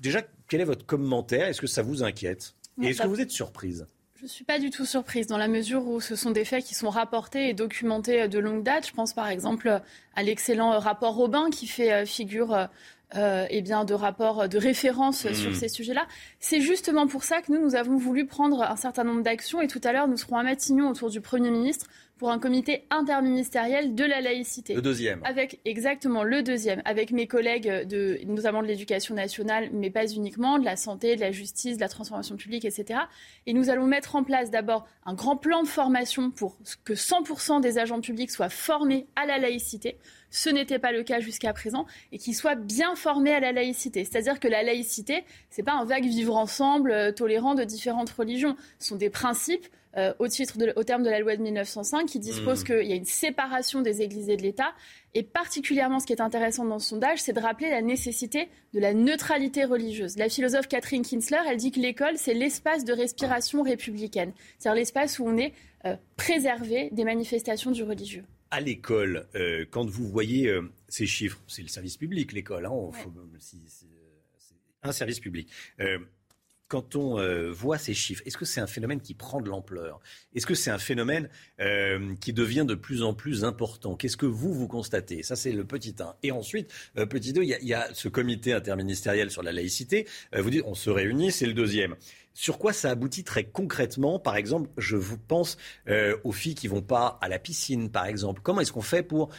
déjà, 0.01 0.21
quel 0.49 0.61
est 0.61 0.65
votre 0.65 0.85
commentaire? 0.85 1.47
Est-ce 1.47 1.61
que 1.61 1.67
ça 1.67 1.81
vous 1.81 2.03
inquiète? 2.03 2.55
Et 2.81 2.87
est-ce 2.87 3.01
que 3.01 3.07
vous 3.07 3.21
êtes 3.21 3.31
surprise? 3.31 3.87
Je 4.17 4.23
ne 4.23 4.29
suis 4.29 4.45
pas 4.45 4.57
du 4.57 4.71
tout 4.71 4.85
surprise 4.85 5.27
dans 5.27 5.37
la 5.37 5.47
mesure 5.47 5.85
où 5.87 6.01
ce 6.01 6.15
sont 6.15 6.31
des 6.31 6.43
faits 6.43 6.65
qui 6.65 6.73
sont 6.73 6.89
rapportés 6.89 7.49
et 7.49 7.53
documentés 7.53 8.27
de 8.27 8.39
longue 8.39 8.63
date. 8.63 8.87
Je 8.87 8.93
pense 8.93 9.13
par 9.13 9.27
exemple 9.27 9.79
à 10.15 10.23
l'excellent 10.23 10.79
rapport 10.79 11.13
Robin 11.13 11.51
qui 11.51 11.67
fait 11.67 11.93
euh, 11.93 12.05
figure 12.05 12.67
euh, 13.15 13.45
eh 13.49 13.61
bien, 13.61 13.85
de 13.85 13.93
rapport 13.93 14.49
de 14.49 14.57
référence 14.57 15.25
mmh. 15.25 15.33
sur 15.33 15.55
ces 15.55 15.69
sujets-là. 15.69 16.05
C'est 16.39 16.59
justement 16.59 17.07
pour 17.07 17.23
ça 17.23 17.41
que 17.41 17.51
nous, 17.51 17.61
nous 17.61 17.75
avons 17.75 17.97
voulu 17.97 18.25
prendre 18.25 18.61
un 18.63 18.75
certain 18.75 19.03
nombre 19.03 19.23
d'actions 19.23 19.61
et 19.61 19.67
tout 19.67 19.81
à 19.83 19.93
l'heure, 19.93 20.07
nous 20.07 20.17
serons 20.17 20.37
à 20.37 20.43
Matignon 20.43 20.89
autour 20.89 21.09
du 21.09 21.21
Premier 21.21 21.51
ministre 21.51 21.87
pour 22.17 22.31
un 22.31 22.39
comité 22.39 22.83
interministériel 22.89 23.95
de 23.95 24.03
la 24.03 24.21
laïcité. 24.21 24.73
Le 24.73 24.81
deuxième. 24.81 25.21
Avec 25.23 25.59
exactement 25.65 26.23
le 26.23 26.41
deuxième, 26.41 26.81
avec 26.85 27.11
mes 27.11 27.27
collègues 27.27 27.87
de 27.87 28.19
notamment 28.25 28.61
de 28.61 28.67
l'éducation 28.67 29.15
nationale, 29.15 29.69
mais 29.71 29.89
pas 29.89 30.07
uniquement, 30.07 30.59
de 30.59 30.65
la 30.65 30.75
santé, 30.75 31.15
de 31.15 31.21
la 31.21 31.31
justice, 31.31 31.77
de 31.77 31.81
la 31.81 31.89
transformation 31.89 32.35
publique, 32.35 32.65
etc. 32.65 33.01
Et 33.45 33.53
nous 33.53 33.69
allons 33.69 33.85
mettre 33.85 34.15
en 34.15 34.23
place 34.23 34.49
d'abord 34.49 34.85
un 35.05 35.13
grand 35.13 35.37
plan 35.37 35.63
de 35.63 35.67
formation 35.67 36.31
pour 36.31 36.57
que 36.83 36.93
100% 36.93 37.61
des 37.61 37.77
agents 37.77 38.01
publics 38.01 38.31
soient 38.31 38.49
formés 38.49 39.07
à 39.15 39.25
la 39.25 39.37
laïcité. 39.37 39.97
Ce 40.29 40.49
n'était 40.49 40.79
pas 40.79 40.91
le 40.91 41.03
cas 41.03 41.19
jusqu'à 41.19 41.53
présent 41.53 41.85
et 42.11 42.17
qu'ils 42.17 42.35
soient 42.35 42.55
bien 42.55 42.95
formés 42.95 43.33
à 43.33 43.39
la 43.39 43.51
laïcité. 43.51 44.03
C'est-à-dire 44.03 44.39
que 44.39 44.47
la 44.47 44.63
laïcité, 44.63 45.23
c'est 45.49 45.63
pas 45.63 45.73
un 45.73 45.85
vague 45.85 46.05
vivre 46.05 46.35
ensemble 46.35 46.91
euh, 46.91 47.11
tolérant 47.11 47.55
de 47.55 47.63
différentes 47.63 48.09
religions. 48.09 48.55
Ce 48.79 48.89
sont 48.89 48.95
des 48.97 49.09
principes 49.09 49.67
euh, 49.97 50.13
au, 50.19 50.27
titre 50.27 50.53
au 50.75 50.83
terme 50.83 51.01
de 51.01 51.09
la 51.09 51.19
loi 51.19 51.35
de 51.35 51.41
1905 51.41 52.05
qui 52.05 52.19
dispose 52.19 52.61
mmh. 52.61 52.65
qu'il 52.65 52.83
y 52.83 52.91
a 52.91 52.95
une 52.95 53.05
séparation 53.05 53.81
des 53.81 54.03
églises 54.03 54.29
et 54.29 54.37
de 54.37 54.43
l'État. 54.43 54.73
Et 55.15 55.23
particulièrement, 55.23 55.99
ce 55.99 56.05
qui 56.05 56.13
est 56.13 56.21
intéressant 56.21 56.65
dans 56.65 56.77
ce 56.77 56.89
sondage, 56.89 57.19
c'est 57.19 57.33
de 57.33 57.39
rappeler 57.39 57.71
la 57.71 57.81
nécessité 57.81 58.47
de 58.73 58.79
la 58.79 58.93
neutralité 58.93 59.65
religieuse. 59.65 60.15
La 60.17 60.29
philosophe 60.29 60.67
Catherine 60.67 61.03
Kinsler, 61.03 61.39
elle 61.47 61.57
dit 61.57 61.71
que 61.71 61.79
l'école, 61.79 62.13
c'est 62.17 62.35
l'espace 62.35 62.85
de 62.85 62.93
respiration 62.93 63.63
républicaine. 63.63 64.33
C'est-à-dire 64.59 64.77
l'espace 64.77 65.17
où 65.17 65.27
on 65.27 65.35
est 65.35 65.53
euh, 65.85 65.95
préservé 66.15 66.89
des 66.91 67.03
manifestations 67.03 67.71
du 67.71 67.81
religieux. 67.81 68.23
À 68.51 68.61
l'école, 68.61 69.27
euh, 69.33 69.65
quand 69.71 69.89
vous 69.89 70.07
voyez 70.07 70.55
ces 70.87 71.07
chiffres, 71.07 71.41
c'est 71.47 71.63
le 71.63 71.67
service 71.69 71.97
public, 71.97 72.33
l'école, 72.33 72.67
hein, 72.67 72.91
c'est 73.39 73.57
un 74.83 74.91
service 74.91 75.19
public 75.19 75.49
quand 76.67 76.95
on 76.95 77.19
euh, 77.19 77.51
voit 77.51 77.77
ces 77.77 77.93
chiffres, 77.93 78.21
est-ce 78.25 78.37
que 78.37 78.45
c'est 78.45 78.59
un 78.59 78.67
phénomène 78.67 78.99
qui 78.99 79.13
prend 79.13 79.41
de 79.41 79.49
l'ampleur? 79.49 79.99
Est-ce 80.35 80.45
que 80.45 80.55
c'est 80.55 80.69
un 80.69 80.77
phénomène 80.77 81.29
euh, 81.59 82.13
qui 82.19 82.33
devient 82.33 82.65
de 82.67 82.75
plus 82.75 83.03
en 83.03 83.13
plus 83.13 83.45
important? 83.45 83.95
Qu'est-ce 83.95 84.17
que 84.17 84.25
vous, 84.25 84.53
vous 84.53 84.67
constatez? 84.67 85.23
Ça, 85.23 85.35
c'est 85.35 85.51
le 85.51 85.63
petit 85.63 85.95
1. 85.99 86.15
Et 86.23 86.31
ensuite, 86.31 86.73
euh, 86.97 87.05
petit 87.05 87.31
2, 87.31 87.43
il 87.43 87.49
y, 87.61 87.73
a 87.73 87.87
ce 87.93 88.09
comité 88.09 88.53
interministériel 88.53 89.31
sur 89.31 89.43
la 89.43 89.51
laïcité. 89.51 90.07
vous 90.35 90.49
dites, 90.49 90.63
on 90.65 90.75
se 90.75 90.89
réunit, 90.89 91.31
c'est 91.31 91.45
le 91.45 91.53
deuxième. 91.53 91.95
Sur 92.33 92.59
quoi 92.59 92.71
ça 92.71 92.91
aboutit 92.91 93.23
très 93.23 93.45
concrètement? 93.45 94.19
Par 94.19 94.35
exemple, 94.35 94.69
je 94.77 94.95
vous 94.95 95.17
pense 95.17 95.57
aux 96.23 96.31
filles 96.31 96.53
qui 96.53 96.67
vont 96.67 96.83
pas 96.83 97.17
à 97.21 97.29
la 97.29 97.39
piscine, 97.39 97.89
par 97.89 98.05
exemple. 98.05 98.41
Comment 98.43 98.61
est-ce 98.61 98.71
qu'on 98.71 98.81
fait 98.81 99.01
pour 99.01 99.29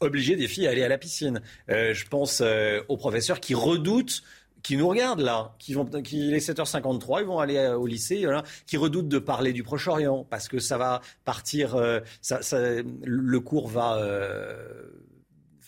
obliger 0.00 0.36
des 0.36 0.46
filles 0.46 0.66
à 0.66 0.70
aller 0.70 0.82
à 0.82 0.88
la 0.88 0.98
piscine? 0.98 1.40
Je 1.68 2.06
pense 2.08 2.42
aux 2.88 2.96
professeurs 2.98 3.40
qui 3.40 3.54
redoutent 3.54 4.22
qui 4.62 4.76
nous 4.76 4.88
regardent 4.88 5.20
là, 5.20 5.54
qui 5.58 5.74
vont, 5.74 5.84
qui 5.84 6.28
il 6.28 6.34
est 6.34 6.48
7h53, 6.48 7.20
ils 7.20 7.26
vont 7.26 7.38
aller 7.38 7.56
euh, 7.56 7.76
au 7.76 7.86
lycée, 7.86 8.26
qui 8.66 8.76
redoutent 8.76 9.08
de 9.08 9.18
parler 9.18 9.52
du 9.52 9.62
Proche-Orient 9.62 10.26
parce 10.28 10.48
que 10.48 10.58
ça 10.58 10.78
va 10.78 11.00
partir, 11.24 11.76
euh, 11.76 12.00
le 13.04 13.40
cours 13.40 13.68
va. 13.68 13.96
Euh, 13.98 14.90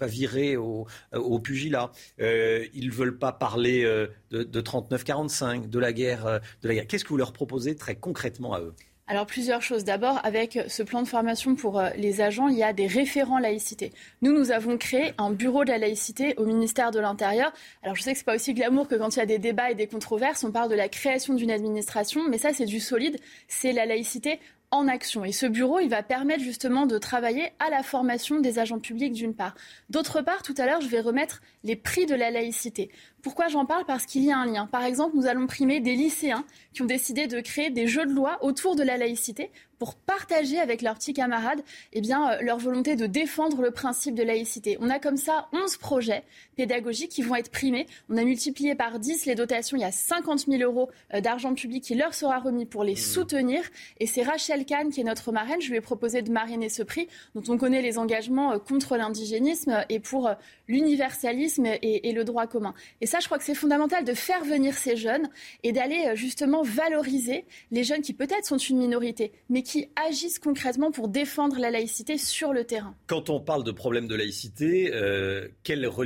va 0.01 0.07
virer 0.07 0.57
au, 0.57 0.87
au 1.13 1.39
pugilat. 1.39 1.93
Ils 2.19 2.87
ne 2.87 2.91
veulent 2.91 3.19
pas 3.19 3.31
parler 3.31 3.85
de, 3.85 4.43
de 4.43 4.61
39-45, 4.61 5.69
de 5.69 5.79
la 5.79 5.93
guerre. 5.93 6.41
de 6.63 6.69
la 6.69 6.75
guerre. 6.75 6.87
Qu'est-ce 6.89 7.05
que 7.05 7.11
vous 7.11 7.19
leur 7.19 7.33
proposez 7.33 7.77
très 7.77 7.95
concrètement 7.95 8.55
à 8.55 8.63
eux? 8.63 8.75
Alors 9.09 9.27
plusieurs 9.27 9.63
choses. 9.63 9.85
D'abord, 9.85 10.21
avec 10.23 10.59
ce 10.69 10.83
plan 10.83 11.03
de 11.03 11.09
formation 11.09 11.55
pour 11.55 11.79
euh, 11.79 11.91
les 11.97 12.21
agents, 12.21 12.49
il 12.49 12.57
y 12.57 12.63
a 12.63 12.73
des 12.73 12.87
référents 12.87 13.39
laïcité. 13.39 13.93
Nous, 14.23 14.33
nous 14.33 14.53
avons 14.53 14.79
créé 14.79 15.13
un 15.19 15.31
bureau 15.31 15.65
de 15.65 15.71
la 15.71 15.79
laïcité 15.79 16.35
au 16.37 16.47
ministère 16.47 16.93
de 16.93 17.01
l'Intérieur. 17.01 17.53
Alors 17.83 17.97
je 17.97 18.03
sais 18.03 18.13
que 18.13 18.19
c'est 18.19 18.25
pas 18.25 18.37
aussi 18.37 18.55
glamour 18.55 18.89
que 18.89 18.95
quand 18.95 19.17
il 19.17 19.19
y 19.19 19.23
a 19.23 19.27
des 19.27 19.39
débats 19.39 19.71
et 19.71 19.75
des 19.75 19.89
controverses. 19.89 20.45
On 20.45 20.53
parle 20.53 20.71
de 20.71 20.77
la 20.77 20.89
création 20.89 21.35
d'une 21.35 21.51
administration, 21.51 22.23
mais 22.29 22.39
ça 22.39 22.53
c'est 22.53 22.65
du 22.65 22.81
solide. 22.81 23.19
C'est 23.49 23.73
la 23.73 23.87
laïcité 23.87 24.39
en 24.73 24.89
action. 24.89 25.25
Et 25.25 25.33
ce 25.33 25.47
bureau, 25.47 25.79
il 25.79 25.89
va 25.89 26.03
permettre 26.03 26.43
justement 26.43 26.87
de 26.87 26.99
travailler 26.99 27.53
à 27.59 27.71
la 27.71 27.83
formation 27.83 28.41
des 28.41 28.59
agents 28.59 28.81
publics 28.81 29.13
d'une 29.13 29.35
part. 29.35 29.55
D'autre 29.91 30.23
part, 30.23 30.43
tout 30.43 30.55
à 30.57 30.65
l'heure, 30.67 30.81
je 30.81 30.89
vais 30.89 31.01
remettre 31.01 31.43
les 31.63 31.77
prix 31.77 32.07
de 32.07 32.15
la 32.15 32.31
laïcité. 32.31 32.91
Pourquoi 33.23 33.47
j'en 33.47 33.65
parle? 33.65 33.85
Parce 33.85 34.05
qu'il 34.05 34.25
y 34.25 34.33
a 34.33 34.39
un 34.39 34.47
lien. 34.47 34.67
Par 34.67 34.83
exemple, 34.85 35.17
nous 35.17 35.27
allons 35.27 35.47
primer 35.47 35.79
des 35.79 35.95
lycéens 35.95 36.45
qui 36.73 36.83
ont 36.83 36.87
décidé 36.87 37.29
de 37.29 37.41
créer 37.41 37.71
des 37.71 37.87
jeux 37.87 38.05
de 38.05 38.13
loi 38.13 38.39
autour 38.43 38.75
de 38.75 38.83
la 38.83 38.97
laïcité 38.97 39.51
pour 39.83 39.97
partager 39.97 40.61
avec 40.61 40.81
leurs 40.81 40.95
petits 40.95 41.13
camarades 41.13 41.61
eh 41.93 42.01
bien, 42.01 42.31
euh, 42.31 42.37
leur 42.41 42.59
volonté 42.59 42.95
de 42.95 43.07
défendre 43.07 43.63
le 43.63 43.73
principe 43.73 44.15
de 44.15 44.23
laïcité. 44.23 44.79
On 44.81 44.89
a 44.89 45.01
comme 45.01 45.17
ça 45.17 45.49
11 45.53 45.77
projets 45.79 46.23
pédagogiques 46.57 47.11
qui 47.11 47.23
vont 47.23 47.35
être 47.35 47.51
primés. 47.51 47.89
On 48.09 48.17
a 48.17 48.23
multiplié 48.23 48.77
par 48.77 49.01
10 49.01 49.27
les 49.27 49.35
dotations. 49.35 49.77
Il 49.77 49.81
y 49.81 49.85
a 49.85 49.91
50 49.91 50.47
000 50.47 50.63
euros 50.63 50.89
euh, 51.15 51.21
d'argent 51.21 51.53
public 51.55 51.83
qui 51.83 51.97
leur 51.97 52.15
sera 52.15 52.39
remis 52.39 52.65
pour 52.65 52.85
les 52.85 52.93
mmh. 52.93 52.97
soutenir. 52.97 53.65
Et 53.99 54.07
c'est 54.07 54.23
Rachel 54.23 54.65
Kahn 54.67 54.91
qui 54.91 55.01
est 55.01 55.05
notre 55.05 55.33
marraine. 55.33 55.61
Je 55.61 55.71
lui 55.71 55.79
ai 55.79 55.81
proposé 55.81 56.23
de 56.23 56.31
marrainer 56.31 56.69
ce 56.69 56.85
prix 56.85 57.09
dont 57.35 57.43
on 57.53 57.59
connaît 57.59 57.83
les 57.83 57.99
engagements 57.99 58.53
euh, 58.53 58.59
contre 58.59 58.97
l'indigénisme 58.97 59.85
et 59.89 59.99
pour 59.99 60.31
l'universalisme 60.69 61.67
et, 61.67 62.09
et 62.09 62.13
le 62.13 62.23
droit 62.23 62.47
commun. 62.47 62.73
Et 63.01 63.07
ça, 63.13 63.21
je 63.21 63.27
crois 63.27 63.37
que 63.37 63.45
c'est 63.45 63.55
fondamental 63.55 64.07
de 64.07 64.15
faire 64.15 64.43
venir 64.43 64.73
ces 64.73 64.97
jeunes 64.97 65.29
et 65.63 65.73
d'aller 65.73 66.13
justement 66.15 66.63
valoriser 66.63 67.45
les 67.71 67.85
jeunes 67.85 68.01
qui 68.01 68.15
peut-être 68.15 68.47
sont 68.47 68.57
une 68.57 68.79
minorité, 68.79 69.33
mais 69.51 69.63
qui 69.63 69.91
agissent 70.09 70.39
concrètement 70.39 70.91
pour 70.91 71.09
défendre 71.09 71.59
la 71.59 71.71
laïcité 71.71 72.17
sur 72.17 72.55
le 72.55 72.65
terrain. 72.65 72.97
Quand 73.09 73.29
on 73.29 73.39
parle 73.39 73.65
de 73.65 73.71
problème 73.71 74.09
de 74.09 74.15
laïcité, 74.15 74.95
euh, 74.95 75.47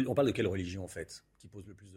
on 0.09 0.15
parle 0.15 0.27
de 0.27 0.33
quelle 0.33 0.49
religion 0.49 0.83
en 0.83 0.89
fait 0.89 1.23
qui 1.39 1.47
pose 1.47 1.65
le 1.69 1.75
plus 1.75 1.93
de 1.93 1.96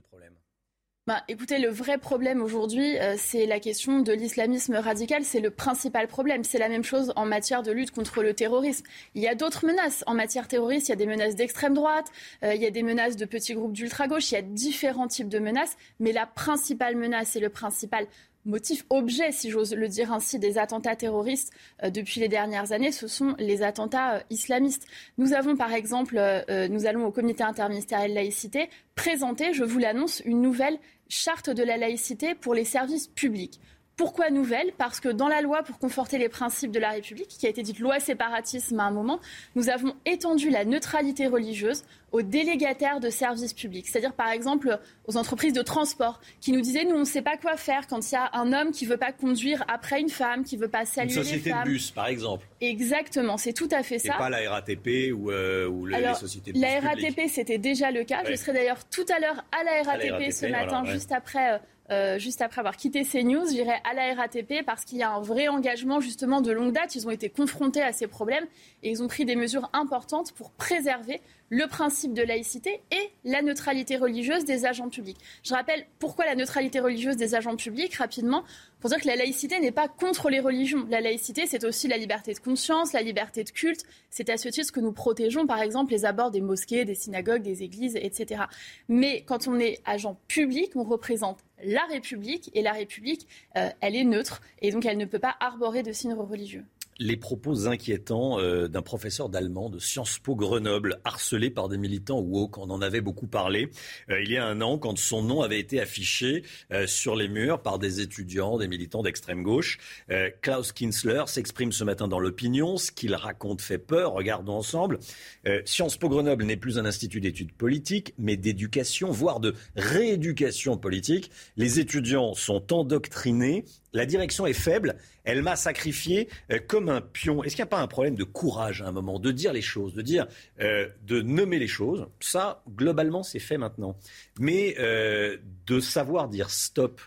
bah, 1.09 1.23
écoutez, 1.27 1.57
le 1.57 1.69
vrai 1.69 1.97
problème 1.97 2.39
aujourd'hui, 2.39 2.99
euh, 2.99 3.15
c'est 3.17 3.47
la 3.47 3.59
question 3.59 4.01
de 4.01 4.13
l'islamisme 4.13 4.75
radical. 4.75 5.23
C'est 5.23 5.39
le 5.39 5.49
principal 5.49 6.07
problème. 6.07 6.43
C'est 6.43 6.59
la 6.59 6.69
même 6.69 6.83
chose 6.83 7.13
en 7.15 7.25
matière 7.25 7.63
de 7.63 7.71
lutte 7.71 7.89
contre 7.89 8.21
le 8.21 8.35
terrorisme. 8.35 8.85
Il 9.15 9.23
y 9.23 9.27
a 9.27 9.33
d'autres 9.33 9.65
menaces. 9.65 10.03
En 10.05 10.13
matière 10.13 10.47
terroriste, 10.47 10.87
il 10.87 10.91
y 10.91 10.93
a 10.93 10.97
des 10.97 11.07
menaces 11.07 11.35
d'extrême 11.35 11.73
droite, 11.73 12.11
euh, 12.43 12.53
il 12.53 12.61
y 12.61 12.67
a 12.67 12.69
des 12.69 12.83
menaces 12.83 13.15
de 13.15 13.25
petits 13.25 13.55
groupes 13.55 13.73
d'ultra-gauche, 13.73 14.31
il 14.31 14.35
y 14.35 14.37
a 14.37 14.43
différents 14.43 15.07
types 15.07 15.29
de 15.29 15.39
menaces. 15.39 15.77
Mais 15.99 16.11
la 16.11 16.27
principale 16.27 16.95
menace 16.95 17.35
et 17.35 17.39
le 17.39 17.49
principal 17.49 18.05
motif 18.45 18.85
objet, 18.89 19.31
si 19.31 19.49
j'ose 19.49 19.73
le 19.73 19.87
dire 19.87 20.13
ainsi, 20.13 20.37
des 20.37 20.59
attentats 20.59 20.95
terroristes 20.95 21.51
euh, 21.83 21.89
depuis 21.89 22.21
les 22.21 22.27
dernières 22.27 22.71
années, 22.71 22.91
ce 22.91 23.07
sont 23.07 23.33
les 23.39 23.63
attentats 23.63 24.21
islamistes. 24.29 24.85
Nous 25.17 25.33
avons 25.33 25.55
par 25.55 25.73
exemple, 25.73 26.21
nous 26.69 26.85
allons 26.85 27.05
au 27.05 27.11
comité 27.11 27.43
interministériel 27.43 28.13
laïcité 28.13 28.69
présenter, 28.99 29.53
je 29.53 29.63
vous 29.63 29.79
l'annonce, 29.79 30.21
une 30.25 30.41
nouvelle 30.41 30.77
charte 31.09 31.49
de 31.49 31.63
la 31.63 31.77
laïcité 31.77 32.35
pour 32.35 32.53
les 32.53 32.65
services 32.65 33.07
publics. 33.07 33.59
Pourquoi 33.99 34.29
nouvelle? 34.29 34.71
Parce 34.77 35.01
que 35.01 35.09
dans 35.09 35.27
la 35.27 35.41
loi 35.41 35.61
pour 35.61 35.77
conforter 35.77 36.17
les 36.17 36.29
principes 36.29 36.71
de 36.71 36.79
la 36.79 36.91
République, 36.91 37.27
qui 37.27 37.45
a 37.45 37.49
été 37.49 37.63
dite 37.63 37.79
loi 37.79 37.99
séparatisme 37.99 38.79
à 38.79 38.83
un 38.83 38.91
moment, 38.91 39.19
nous 39.55 39.67
avons 39.69 39.93
étendu 40.05 40.49
la 40.49 40.63
neutralité 40.63 41.27
religieuse 41.27 41.83
aux 42.13 42.21
délégataires 42.21 43.01
de 43.01 43.09
services 43.09 43.51
publics. 43.53 43.89
C'est-à-dire, 43.89 44.13
par 44.13 44.29
exemple, 44.29 44.79
aux 45.05 45.17
entreprises 45.17 45.51
de 45.51 45.61
transport 45.61 46.21
qui 46.39 46.53
nous 46.53 46.61
disaient, 46.61 46.85
nous, 46.85 46.95
on 46.95 46.99
ne 46.99 47.03
sait 47.03 47.21
pas 47.21 47.35
quoi 47.35 47.57
faire 47.57 47.87
quand 47.87 47.99
il 48.09 48.13
y 48.13 48.17
a 48.17 48.29
un 48.35 48.53
homme 48.53 48.71
qui 48.71 48.85
ne 48.85 48.89
veut 48.89 48.97
pas 48.97 49.11
conduire 49.11 49.65
après 49.67 49.99
une 49.99 50.07
femme, 50.09 50.45
qui 50.45 50.55
ne 50.55 50.61
veut 50.61 50.69
pas 50.69 50.85
saluer 50.85 51.11
Une 51.11 51.17
société 51.21 51.49
les 51.49 51.55
femmes. 51.55 51.65
de 51.65 51.69
bus, 51.69 51.91
par 51.91 52.07
exemple. 52.07 52.47
Exactement, 52.61 53.35
c'est 53.35 53.51
tout 53.51 53.67
à 53.69 53.83
fait 53.83 53.95
Et 53.95 53.99
ça. 53.99 54.13
pas 54.13 54.29
la 54.29 54.49
RATP 54.49 55.11
ou, 55.13 55.29
euh, 55.29 55.67
ou 55.67 55.85
les, 55.85 56.13
sociétés 56.15 56.53
de 56.53 56.57
bus 56.57 56.61
la. 56.65 56.79
RATP, 56.79 57.27
c'était 57.27 57.57
déjà 57.57 57.91
le 57.91 58.05
cas. 58.05 58.23
Ouais. 58.23 58.31
Je 58.31 58.35
serai 58.37 58.53
d'ailleurs 58.53 58.85
tout 58.89 59.05
à 59.13 59.19
l'heure 59.19 59.43
à 59.51 59.63
la 59.65 59.83
RATP, 59.91 60.05
À 60.05 60.09
la 60.11 60.17
RATP, 60.19 60.31
ce 60.31 60.45
matin, 60.45 60.65
voilà, 60.67 60.81
ouais. 60.83 60.93
juste 60.93 61.11
après. 61.11 61.55
euh, 61.55 61.57
euh, 61.91 62.19
juste 62.19 62.41
après 62.41 62.59
avoir 62.59 62.77
quitté 62.77 63.03
CNews, 63.03 63.47
j'irai 63.49 63.75
à 63.89 63.93
la 63.93 64.13
RATP 64.13 64.65
parce 64.65 64.85
qu'il 64.85 64.99
y 64.99 65.03
a 65.03 65.11
un 65.11 65.21
vrai 65.21 65.47
engagement 65.47 65.99
justement 65.99 66.41
de 66.41 66.51
longue 66.51 66.73
date. 66.73 66.95
Ils 66.95 67.07
ont 67.07 67.11
été 67.11 67.29
confrontés 67.29 67.81
à 67.81 67.91
ces 67.91 68.07
problèmes 68.07 68.45
et 68.83 68.91
ils 68.91 69.01
ont 69.01 69.07
pris 69.07 69.25
des 69.25 69.35
mesures 69.35 69.69
importantes 69.73 70.31
pour 70.33 70.51
préserver 70.51 71.21
le 71.49 71.65
principe 71.67 72.13
de 72.13 72.21
laïcité 72.21 72.81
et 72.91 73.09
la 73.23 73.41
neutralité 73.41 73.97
religieuse 73.97 74.45
des 74.45 74.65
agents 74.65 74.89
publics. 74.89 75.17
Je 75.43 75.53
rappelle 75.53 75.85
pourquoi 75.97 76.25
la 76.25 76.35
neutralité 76.35 76.79
religieuse 76.79 77.17
des 77.17 77.35
agents 77.35 77.55
publics, 77.55 77.95
rapidement, 77.95 78.43
pour 78.79 78.89
dire 78.89 79.01
que 79.01 79.07
la 79.07 79.15
laïcité 79.15 79.59
n'est 79.59 79.71
pas 79.71 79.87
contre 79.87 80.29
les 80.29 80.39
religions. 80.39 80.85
La 80.89 81.01
laïcité, 81.01 81.45
c'est 81.47 81.65
aussi 81.65 81.87
la 81.87 81.97
liberté 81.97 82.33
de 82.33 82.39
conscience, 82.39 82.93
la 82.93 83.01
liberté 83.01 83.43
de 83.43 83.49
culte. 83.49 83.83
C'est 84.09 84.29
à 84.29 84.37
ce 84.37 84.47
titre 84.49 84.71
que 84.71 84.79
nous 84.79 84.93
protégeons, 84.93 85.47
par 85.47 85.59
exemple, 85.59 85.91
les 85.91 86.05
abords 86.05 86.31
des 86.31 86.41
mosquées, 86.41 86.85
des 86.85 86.95
synagogues, 86.95 87.41
des 87.41 87.63
églises, 87.63 87.95
etc. 87.95 88.43
Mais 88.87 89.23
quand 89.25 89.47
on 89.47 89.59
est 89.59 89.81
agent 89.85 90.19
public, 90.27 90.71
on 90.75 90.83
représente 90.83 91.39
la 91.63 91.85
République 91.85 92.51
et 92.53 92.61
la 92.61 92.73
République, 92.73 93.27
euh, 93.57 93.69
elle 93.81 93.95
est 93.95 94.03
neutre 94.03 94.41
et 94.61 94.71
donc 94.71 94.85
elle 94.85 94.97
ne 94.97 95.05
peut 95.05 95.19
pas 95.19 95.35
arborer 95.39 95.83
de 95.83 95.91
signes 95.91 96.13
religieux. 96.13 96.65
Les 96.99 97.17
propos 97.17 97.67
inquiétants 97.67 98.39
euh, 98.39 98.67
d'un 98.67 98.81
professeur 98.81 99.29
d'allemand 99.29 99.69
de 99.69 99.79
Sciences 99.79 100.19
Po 100.19 100.35
Grenoble, 100.35 100.99
harcelé 101.03 101.49
par 101.49 101.69
des 101.69 101.77
militants 101.77 102.19
woke. 102.19 102.57
On 102.57 102.69
en 102.69 102.81
avait 102.81 103.01
beaucoup 103.01 103.27
parlé 103.27 103.69
euh, 104.09 104.21
il 104.21 104.31
y 104.31 104.37
a 104.37 104.45
un 104.45 104.61
an, 104.61 104.77
quand 104.77 104.97
son 104.97 105.23
nom 105.23 105.41
avait 105.41 105.59
été 105.59 105.79
affiché 105.79 106.43
euh, 106.71 106.87
sur 106.87 107.15
les 107.15 107.27
murs 107.27 107.61
par 107.61 107.79
des 107.79 108.01
étudiants, 108.01 108.57
des 108.57 108.67
militants 108.67 109.01
d'extrême 109.01 109.43
gauche. 109.43 109.77
Euh, 110.11 110.29
Klaus 110.41 110.71
Kinsler 110.71 111.23
s'exprime 111.27 111.71
ce 111.71 111.83
matin 111.83 112.07
dans 112.07 112.19
l'opinion. 112.19 112.77
Ce 112.77 112.91
qu'il 112.91 113.15
raconte 113.15 113.61
fait 113.61 113.77
peur. 113.77 114.13
Regardons 114.13 114.53
ensemble. 114.53 114.99
Euh, 115.47 115.61
Sciences 115.65 115.97
Po 115.97 116.09
Grenoble 116.09 116.43
n'est 116.43 116.57
plus 116.57 116.77
un 116.77 116.85
institut 116.85 117.21
d'études 117.21 117.53
politiques, 117.53 118.13
mais 118.17 118.37
d'éducation, 118.37 119.11
voire 119.11 119.39
de 119.39 119.55
rééducation 119.75 120.77
politique. 120.77 121.31
Les 121.57 121.79
étudiants 121.79 122.33
sont 122.33 122.73
endoctrinés. 122.73 123.65
La 123.93 124.05
direction 124.05 124.45
est 124.45 124.53
faible. 124.53 124.95
Elle 125.23 125.41
m'a 125.41 125.55
sacrifié 125.55 126.29
euh, 126.51 126.59
comme 126.65 126.89
un 126.89 127.01
pion. 127.01 127.43
Est-ce 127.43 127.55
qu'il 127.55 127.63
n'y 127.63 127.69
a 127.69 127.71
pas 127.71 127.81
un 127.81 127.87
problème 127.87 128.15
de 128.15 128.23
courage 128.23 128.81
à 128.81 128.87
un 128.87 128.91
moment, 128.91 129.19
de 129.19 129.31
dire 129.31 129.53
les 129.53 129.61
choses, 129.61 129.93
de 129.93 130.01
dire, 130.01 130.27
euh, 130.59 130.87
de 131.03 131.21
nommer 131.21 131.59
les 131.59 131.67
choses? 131.67 132.07
Ça, 132.19 132.63
globalement, 132.69 133.23
c'est 133.23 133.39
fait 133.39 133.57
maintenant. 133.57 133.97
Mais 134.39 134.75
euh, 134.79 135.37
de 135.65 135.79
savoir 135.79 136.29
dire 136.29 136.49
stop. 136.49 137.01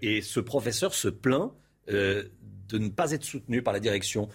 Et 0.00 0.22
ce 0.22 0.40
professeur 0.40 0.94
se 0.94 1.08
plaint 1.08 1.52
de 1.88 2.30
ne 2.72 2.88
pas 2.88 3.12
être 3.12 3.22
soutenu 3.22 3.62
par 3.62 3.74
la 3.74 3.80
direction. 3.80 4.30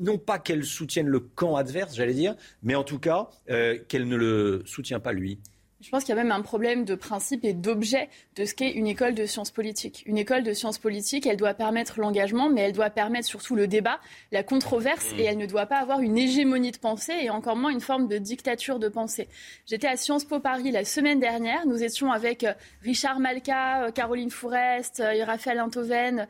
Non 0.00 0.18
pas 0.18 0.40
qu'elle 0.40 0.64
soutienne 0.64 1.06
le 1.06 1.20
camp 1.20 1.54
adverse, 1.54 1.94
j'allais 1.94 2.12
dire, 2.12 2.34
mais 2.64 2.74
en 2.74 2.82
tout 2.82 2.98
cas 2.98 3.28
qu'elle 3.46 4.08
ne 4.08 4.16
le 4.16 4.64
soutient 4.66 4.98
pas 4.98 5.12
lui. 5.12 5.38
Je 5.84 5.90
pense 5.90 6.02
qu'il 6.04 6.14
y 6.14 6.18
a 6.18 6.22
même 6.22 6.32
un 6.32 6.40
problème 6.40 6.86
de 6.86 6.94
principe 6.94 7.44
et 7.44 7.52
d'objet 7.52 8.08
de 8.36 8.46
ce 8.46 8.54
qu'est 8.54 8.70
une 8.70 8.86
école 8.86 9.14
de 9.14 9.26
sciences 9.26 9.50
politiques. 9.50 10.02
Une 10.06 10.16
école 10.16 10.42
de 10.42 10.54
sciences 10.54 10.78
politiques, 10.78 11.26
elle 11.26 11.36
doit 11.36 11.52
permettre 11.52 12.00
l'engagement, 12.00 12.48
mais 12.48 12.62
elle 12.62 12.72
doit 12.72 12.88
permettre 12.88 13.28
surtout 13.28 13.54
le 13.54 13.68
débat, 13.68 14.00
la 14.32 14.42
controverse, 14.42 15.12
Mmh. 15.12 15.20
et 15.20 15.24
elle 15.24 15.36
ne 15.36 15.46
doit 15.46 15.66
pas 15.66 15.76
avoir 15.76 16.00
une 16.00 16.16
hégémonie 16.16 16.72
de 16.72 16.78
pensée 16.78 17.12
et 17.20 17.28
encore 17.28 17.56
moins 17.56 17.70
une 17.70 17.82
forme 17.82 18.08
de 18.08 18.16
dictature 18.16 18.78
de 18.78 18.88
pensée. 18.88 19.28
J'étais 19.66 19.86
à 19.86 19.96
Sciences 19.96 20.24
Po 20.24 20.40
Paris 20.40 20.70
la 20.70 20.84
semaine 20.84 21.20
dernière. 21.20 21.66
Nous 21.66 21.82
étions 21.82 22.12
avec 22.12 22.44
euh, 22.44 22.54
Richard 22.82 23.20
Malka, 23.20 23.84
euh, 23.84 23.90
Caroline 23.90 24.30
Fourest, 24.30 25.00
euh, 25.00 25.24
Raphaël 25.24 25.58
Intoven, 25.58 26.26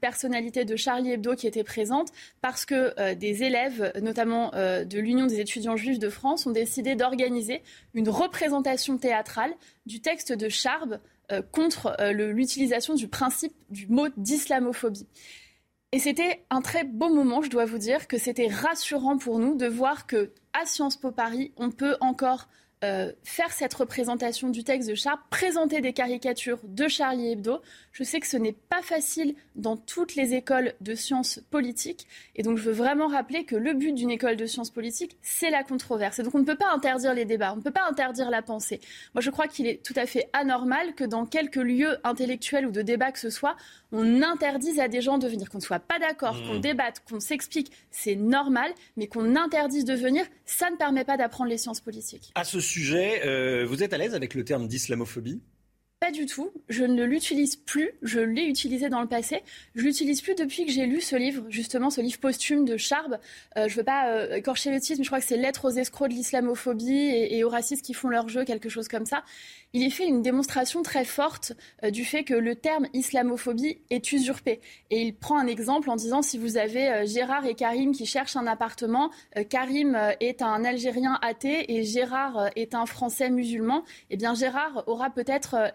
personnalités 0.00 0.64
de 0.64 0.76
Charlie 0.76 1.12
Hebdo 1.12 1.34
qui 1.34 1.46
étaient 1.46 1.64
présentes, 1.64 2.08
parce 2.40 2.64
que 2.64 3.14
des 3.14 3.42
élèves, 3.44 3.92
notamment 4.02 4.50
de 4.50 4.98
l'Union 4.98 5.26
des 5.26 5.40
étudiants 5.40 5.76
juifs 5.76 5.98
de 5.98 6.08
France, 6.08 6.46
ont 6.46 6.50
décidé 6.50 6.94
d'organiser 6.94 7.62
une 7.94 8.08
représentation 8.08 8.69
théâtrale 8.98 9.52
du 9.86 10.00
texte 10.00 10.32
de 10.32 10.48
Charb 10.48 11.00
euh, 11.32 11.42
contre 11.42 11.96
euh, 12.00 12.12
l'utilisation 12.12 12.94
du 12.94 13.08
principe 13.08 13.54
du 13.70 13.86
mot 13.86 14.08
d'islamophobie. 14.16 15.06
Et 15.92 15.98
c'était 15.98 16.44
un 16.50 16.60
très 16.60 16.84
beau 16.84 17.12
moment, 17.12 17.42
je 17.42 17.50
dois 17.50 17.64
vous 17.64 17.78
dire, 17.78 18.06
que 18.08 18.18
c'était 18.18 18.48
rassurant 18.48 19.18
pour 19.18 19.38
nous 19.38 19.56
de 19.56 19.66
voir 19.66 20.06
que 20.06 20.32
à 20.52 20.66
Sciences 20.66 20.96
Po 20.96 21.10
Paris, 21.10 21.52
on 21.56 21.70
peut 21.70 21.96
encore 22.00 22.48
euh, 22.82 23.12
faire 23.24 23.52
cette 23.52 23.74
représentation 23.74 24.48
du 24.48 24.64
texte 24.64 24.88
de 24.88 24.94
Charb, 24.94 25.20
présenter 25.30 25.80
des 25.80 25.92
caricatures 25.92 26.58
de 26.64 26.88
Charlie 26.88 27.32
Hebdo. 27.32 27.60
Je 27.92 28.04
sais 28.04 28.20
que 28.20 28.26
ce 28.26 28.36
n'est 28.36 28.54
pas 28.54 28.82
facile 28.82 29.34
dans 29.54 29.76
toutes 29.76 30.14
les 30.14 30.34
écoles 30.34 30.74
de 30.80 30.94
sciences 30.94 31.40
politiques. 31.50 32.06
Et 32.36 32.42
donc, 32.42 32.56
je 32.56 32.62
veux 32.62 32.72
vraiment 32.72 33.08
rappeler 33.08 33.44
que 33.44 33.56
le 33.56 33.74
but 33.74 33.92
d'une 33.92 34.10
école 34.10 34.36
de 34.36 34.46
sciences 34.46 34.70
politiques, 34.70 35.16
c'est 35.22 35.50
la 35.50 35.62
controverse. 35.62 36.18
Et 36.18 36.22
donc, 36.22 36.34
on 36.34 36.38
ne 36.38 36.44
peut 36.44 36.56
pas 36.56 36.72
interdire 36.72 37.14
les 37.14 37.24
débats, 37.24 37.52
on 37.52 37.56
ne 37.56 37.62
peut 37.62 37.70
pas 37.70 37.86
interdire 37.88 38.30
la 38.30 38.42
pensée. 38.42 38.80
Moi, 39.14 39.20
je 39.20 39.30
crois 39.30 39.46
qu'il 39.46 39.66
est 39.66 39.84
tout 39.84 39.94
à 39.96 40.06
fait 40.06 40.28
anormal 40.32 40.94
que 40.94 41.04
dans 41.04 41.26
quelques 41.26 41.56
lieux 41.56 41.98
intellectuels 42.04 42.66
ou 42.66 42.70
de 42.70 42.82
débat 42.82 43.12
que 43.12 43.18
ce 43.18 43.30
soit, 43.30 43.56
on 43.92 44.22
interdise 44.22 44.80
à 44.80 44.88
des 44.88 45.00
gens 45.00 45.18
de 45.18 45.28
venir, 45.28 45.50
qu'on 45.50 45.58
ne 45.58 45.62
soit 45.62 45.80
pas 45.80 45.98
d'accord, 45.98 46.30
Mmh. 46.40 46.46
qu'on 46.46 46.58
débatte, 46.58 47.02
qu'on 47.08 47.20
s'explique, 47.20 47.72
c'est 47.90 48.14
normal, 48.14 48.72
mais 48.96 49.06
qu'on 49.06 49.36
interdise 49.36 49.84
de 49.84 49.94
venir, 49.94 50.24
ça 50.44 50.70
ne 50.70 50.76
permet 50.76 51.04
pas 51.04 51.16
d'apprendre 51.16 51.50
les 51.50 51.58
sciences 51.58 51.80
politiques. 51.80 52.32
À 52.34 52.44
ce 52.44 52.60
sujet, 52.70 53.22
euh, 53.26 53.66
vous 53.66 53.82
êtes 53.82 53.92
à 53.92 53.98
l'aise 53.98 54.14
avec 54.14 54.34
le 54.34 54.44
terme 54.44 54.68
d'islamophobie? 54.68 55.42
Pas 56.10 56.16
du 56.16 56.26
tout. 56.26 56.50
Je 56.68 56.82
ne 56.82 57.04
l'utilise 57.04 57.54
plus. 57.54 57.92
Je 58.02 58.18
l'ai 58.18 58.42
utilisé 58.42 58.88
dans 58.88 59.00
le 59.00 59.06
passé. 59.06 59.44
Je 59.76 59.82
l'utilise 59.82 60.22
plus 60.22 60.34
depuis 60.34 60.66
que 60.66 60.72
j'ai 60.72 60.84
lu 60.86 61.00
ce 61.00 61.14
livre, 61.14 61.44
justement, 61.50 61.88
ce 61.88 62.00
livre 62.00 62.18
posthume 62.18 62.64
de 62.64 62.76
Charb. 62.76 63.20
Euh, 63.56 63.68
je 63.68 63.76
veux 63.76 63.84
pas 63.84 64.08
euh, 64.08 64.40
le 64.40 64.80
titre, 64.80 64.98
mais 64.98 65.04
je 65.04 65.08
crois 65.08 65.20
que 65.20 65.24
c'est 65.24 65.36
Lettres 65.36 65.66
aux 65.66 65.70
escrocs 65.70 66.08
de 66.08 66.14
l'islamophobie 66.14 67.12
et, 67.12 67.44
aux 67.44 67.48
racistes 67.48 67.84
qui 67.84 67.94
font 67.94 68.08
leur 68.08 68.28
jeu, 68.28 68.44
quelque 68.44 68.68
chose 68.68 68.88
comme 68.88 69.06
ça. 69.06 69.22
Il 69.72 69.84
y 69.84 69.90
fait 69.92 70.04
une 70.04 70.20
démonstration 70.20 70.82
très 70.82 71.04
forte 71.04 71.52
euh, 71.84 71.90
du 71.90 72.04
fait 72.04 72.24
que 72.24 72.34
le 72.34 72.56
terme 72.56 72.88
islamophobie 72.92 73.78
est 73.90 74.10
usurpé. 74.10 74.60
Et 74.90 75.02
il 75.02 75.14
prend 75.14 75.38
un 75.38 75.46
exemple 75.46 75.90
en 75.90 75.94
disant 75.94 76.22
si 76.22 76.38
vous 76.38 76.56
avez 76.56 76.88
euh, 76.88 77.06
Gérard 77.06 77.46
et 77.46 77.54
Karim 77.54 77.92
qui 77.92 78.04
cherchent 78.04 78.34
un 78.34 78.48
appartement, 78.48 79.12
euh, 79.36 79.44
Karim 79.44 79.96
est 80.18 80.42
un 80.42 80.64
Algérien 80.64 81.20
athée 81.22 81.72
et 81.72 81.84
Gérard 81.84 82.50
est 82.56 82.74
un 82.74 82.84
Français 82.84 83.30
musulman, 83.30 83.84
eh 84.10 84.16
bien 84.16 84.34
Gérard 84.34 84.82
aura 84.88 85.10
peut-être 85.10 85.54
euh, 85.54 85.68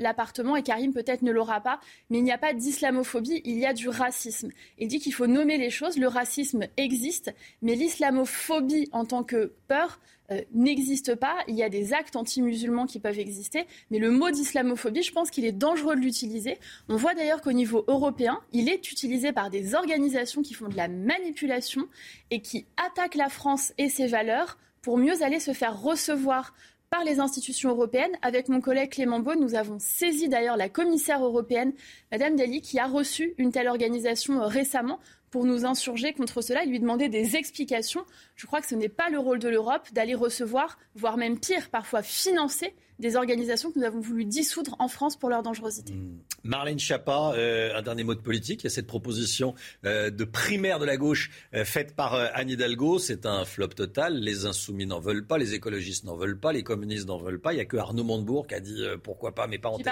et 0.58 0.64
Karim 0.64 0.94
peut-être 0.94 1.22
ne 1.22 1.32
l'aura 1.32 1.62
pas. 1.62 1.80
Mais 2.10 2.20
il 2.20 2.24
n'y 2.24 2.32
a 2.32 2.38
pas 2.38 2.54
d'islamophobie, 2.54 3.42
il 3.46 3.58
y 3.58 3.66
a 3.66 3.74
du 3.74 3.90
racisme. 3.90 4.50
Il 4.78 4.88
dit 4.88 5.00
qu'il 5.00 5.14
faut 5.14 5.28
nommer 5.28 5.58
les 5.58 5.70
choses. 5.70 5.98
Le 5.98 6.08
racisme 6.08 6.66
existe, 6.78 7.34
mais 7.62 7.76
l'islamophobie 7.76 8.90
en 8.92 9.06
tant 9.06 9.24
que 9.24 9.54
peur 9.68 10.00
euh, 10.32 10.42
n'existe 10.54 11.16
pas. 11.16 11.38
Il 11.48 11.56
y 11.56 11.64
a 11.64 11.70
des 11.70 11.94
actes 11.94 12.16
anti-musulmans 12.16 12.86
qui 12.86 13.00
peuvent 13.00 13.20
exister, 13.20 13.66
mais 13.92 14.00
le 14.00 14.10
mot 14.10 14.32
d'islamophobie, 14.32 15.04
je 15.04 15.12
pense 15.12 15.30
qu'il 15.30 15.46
est 15.46 15.52
dangereux 15.52 15.96
de 15.96 16.02
l'utiliser. 16.02 16.58
On 16.90 16.96
voit 16.96 17.14
d'ailleurs 17.14 17.42
qu'au 17.42 17.52
niveau 17.52 17.84
européen, 17.88 18.40
il 18.52 18.70
est 18.70 18.92
utilisé 18.92 19.32
par 19.32 19.50
des 19.50 19.76
organisations 19.76 20.42
qui 20.42 20.54
font 20.54 20.68
de 20.68 20.78
la 20.78 20.88
manipulation 20.88 21.88
et 22.32 22.42
qui 22.42 22.66
attaquent 22.78 23.16
la 23.16 23.30
France 23.30 23.74
et 23.78 23.90
ses 23.90 24.08
valeurs 24.08 24.58
pour 24.82 24.98
mieux 24.98 25.24
aller 25.24 25.40
se 25.40 25.54
faire 25.54 25.80
recevoir 25.80 26.54
par 26.96 27.04
les 27.04 27.20
institutions 27.20 27.72
européennes. 27.72 28.18
Avec 28.22 28.48
mon 28.48 28.62
collègue 28.62 28.92
Clément 28.92 29.20
Beaune, 29.20 29.42
nous 29.42 29.56
avons 29.56 29.80
saisi 29.80 30.30
d'ailleurs 30.30 30.56
la 30.56 30.70
commissaire 30.70 31.26
européenne, 31.26 31.74
Madame 32.10 32.38
Dali, 32.38 32.62
qui 32.62 32.80
a 32.80 32.88
reçu 32.88 33.34
une 33.38 33.52
telle 33.52 33.68
organisation 33.68 34.42
euh, 34.42 34.48
récemment 34.48 35.02
pour 35.30 35.44
nous 35.44 35.66
insurger 35.66 36.14
contre 36.14 36.40
cela 36.40 36.64
et 36.64 36.68
lui 36.68 36.80
demander 36.80 37.10
des 37.10 37.36
explications. 37.36 38.06
Je 38.38 38.48
crois 38.48 38.62
que 38.62 38.68
ce 38.68 38.76
n'est 38.76 38.88
pas 38.88 39.10
le 39.10 39.20
rôle 39.20 39.40
de 39.40 39.50
l'Europe 39.50 39.92
d'aller 39.92 40.16
recevoir, 40.16 40.78
voire 40.96 41.18
même 41.18 41.38
pire, 41.38 41.70
parfois 41.70 42.02
financer 42.02 42.74
des 43.00 43.16
organisations 43.16 43.72
que 43.72 43.80
nous 43.80 43.86
avons 43.86 44.00
voulu 44.00 44.26
dissoudre 44.26 44.76
en 44.80 44.88
France 44.88 45.18
pour 45.18 45.30
leur 45.30 45.44
dangerosité. 45.44 45.94
Mmh. 45.94 46.20
Marlène 46.44 46.80
Schiappa, 46.80 47.34
euh, 47.36 47.76
un 47.76 47.82
dernier 47.82 48.04
mot 48.04 48.14
de 48.14 48.22
politique. 48.22 48.62
Il 48.62 48.66
y 48.66 48.68
a 48.68 48.70
cette 48.70 48.88
proposition 48.88 49.56
euh, 49.86 50.10
de 50.12 50.24
primaire 50.24 50.80
de 50.80 50.86
la 50.86 50.96
gauche 50.96 51.32
euh, 51.54 51.66
faite 51.66 51.96
par 51.96 52.14
Anne 52.14 52.50
Hidalgo. 52.50 53.00
C'est 53.00 53.26
un 53.26 53.46
flop 53.46 53.70
total. 53.70 54.20
Les 54.20 54.46
insoumis 54.46 54.86
n'en 54.86 55.00
veulent 55.00 55.26
pas, 55.26 55.38
les 55.38 55.54
écologistes 55.54 56.04
n'en 56.04 56.16
veulent 56.16 56.40
pas, 56.40 56.54
les 56.54 56.64
communistes 56.64 57.08
n'en 57.08 57.18
veulent 57.18 57.42
pas. 57.42 57.54
Il 57.54 57.56
n'y 57.56 57.62
a 57.62 57.66
que 57.66 57.78
Arnaud 57.78 58.04
Montebourg 58.04 58.48
qui 58.48 58.56
a 58.56 58.60
dit 58.60 58.86
pourquoi 59.04 59.34
pas, 59.34 59.48
mais 59.48 59.58
pas 59.58 59.70
en 59.70 59.78
tête. 59.78 59.86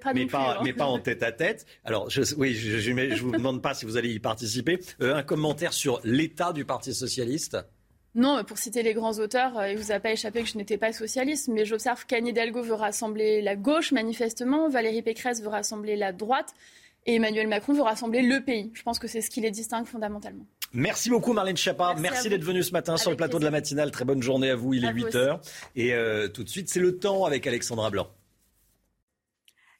Pas 0.00 0.12
mais, 0.12 0.26
pas, 0.26 0.58
hein. 0.58 0.60
mais 0.62 0.72
pas 0.72 0.84
en 0.84 0.98
tête 0.98 1.22
à 1.22 1.32
tête. 1.32 1.66
Alors, 1.84 2.10
je, 2.10 2.22
oui, 2.36 2.54
je 2.54 2.90
ne 2.90 3.16
vous 3.18 3.32
demande 3.32 3.62
pas 3.62 3.74
si 3.74 3.86
vous 3.86 3.96
allez 3.96 4.12
y 4.12 4.18
participer. 4.18 4.78
un 5.00 5.22
commentaire 5.22 5.72
sur 5.72 6.00
l'état 6.04 6.52
du 6.52 6.64
Parti 6.64 6.94
socialiste 6.94 7.56
non, 8.16 8.42
pour 8.44 8.56
citer 8.56 8.82
les 8.82 8.94
grands 8.94 9.18
auteurs, 9.18 9.58
euh, 9.58 9.68
il 9.68 9.76
ne 9.76 9.82
vous 9.82 9.92
a 9.92 10.00
pas 10.00 10.10
échappé 10.10 10.42
que 10.42 10.48
je 10.48 10.56
n'étais 10.56 10.78
pas 10.78 10.90
socialiste, 10.90 11.48
mais 11.48 11.66
j'observe 11.66 12.06
qu'Anne 12.06 12.26
Hidalgo 12.26 12.62
veut 12.62 12.74
rassembler 12.74 13.42
la 13.42 13.56
gauche, 13.56 13.92
manifestement, 13.92 14.70
Valérie 14.70 15.02
Pécresse 15.02 15.42
veut 15.42 15.48
rassembler 15.48 15.96
la 15.96 16.12
droite, 16.12 16.54
et 17.04 17.16
Emmanuel 17.16 17.46
Macron 17.46 17.74
veut 17.74 17.82
rassembler 17.82 18.22
le 18.22 18.40
pays. 18.40 18.70
Je 18.72 18.82
pense 18.82 18.98
que 18.98 19.06
c'est 19.06 19.20
ce 19.20 19.30
qui 19.30 19.42
les 19.42 19.50
distingue 19.50 19.84
fondamentalement. 19.84 20.46
Merci 20.72 21.10
beaucoup 21.10 21.34
Marlène 21.34 21.56
Schiappa. 21.56 21.94
Merci, 21.98 22.28
d'être 22.28 22.42
venue 22.42 22.62
ce 22.62 22.72
matin 22.72 22.96
sur 22.96 23.10
le 23.10 23.16
plateau 23.16 23.38
de 23.38 23.44
la 23.44 23.50
matinale. 23.50 23.90
Très 23.90 24.04
bonne 24.04 24.22
journée 24.22 24.50
à 24.50 24.56
vous. 24.56 24.74
Il 24.74 24.84
est 24.84 24.92
8h. 24.92 25.38
Et 25.76 25.94
euh, 25.94 26.28
tout 26.28 26.42
de 26.42 26.48
suite, 26.48 26.68
c'est 26.68 26.80
le 26.80 26.98
temps 26.98 27.24
avec 27.24 27.46
Alexandra 27.46 27.90
Blanc. 27.90 28.08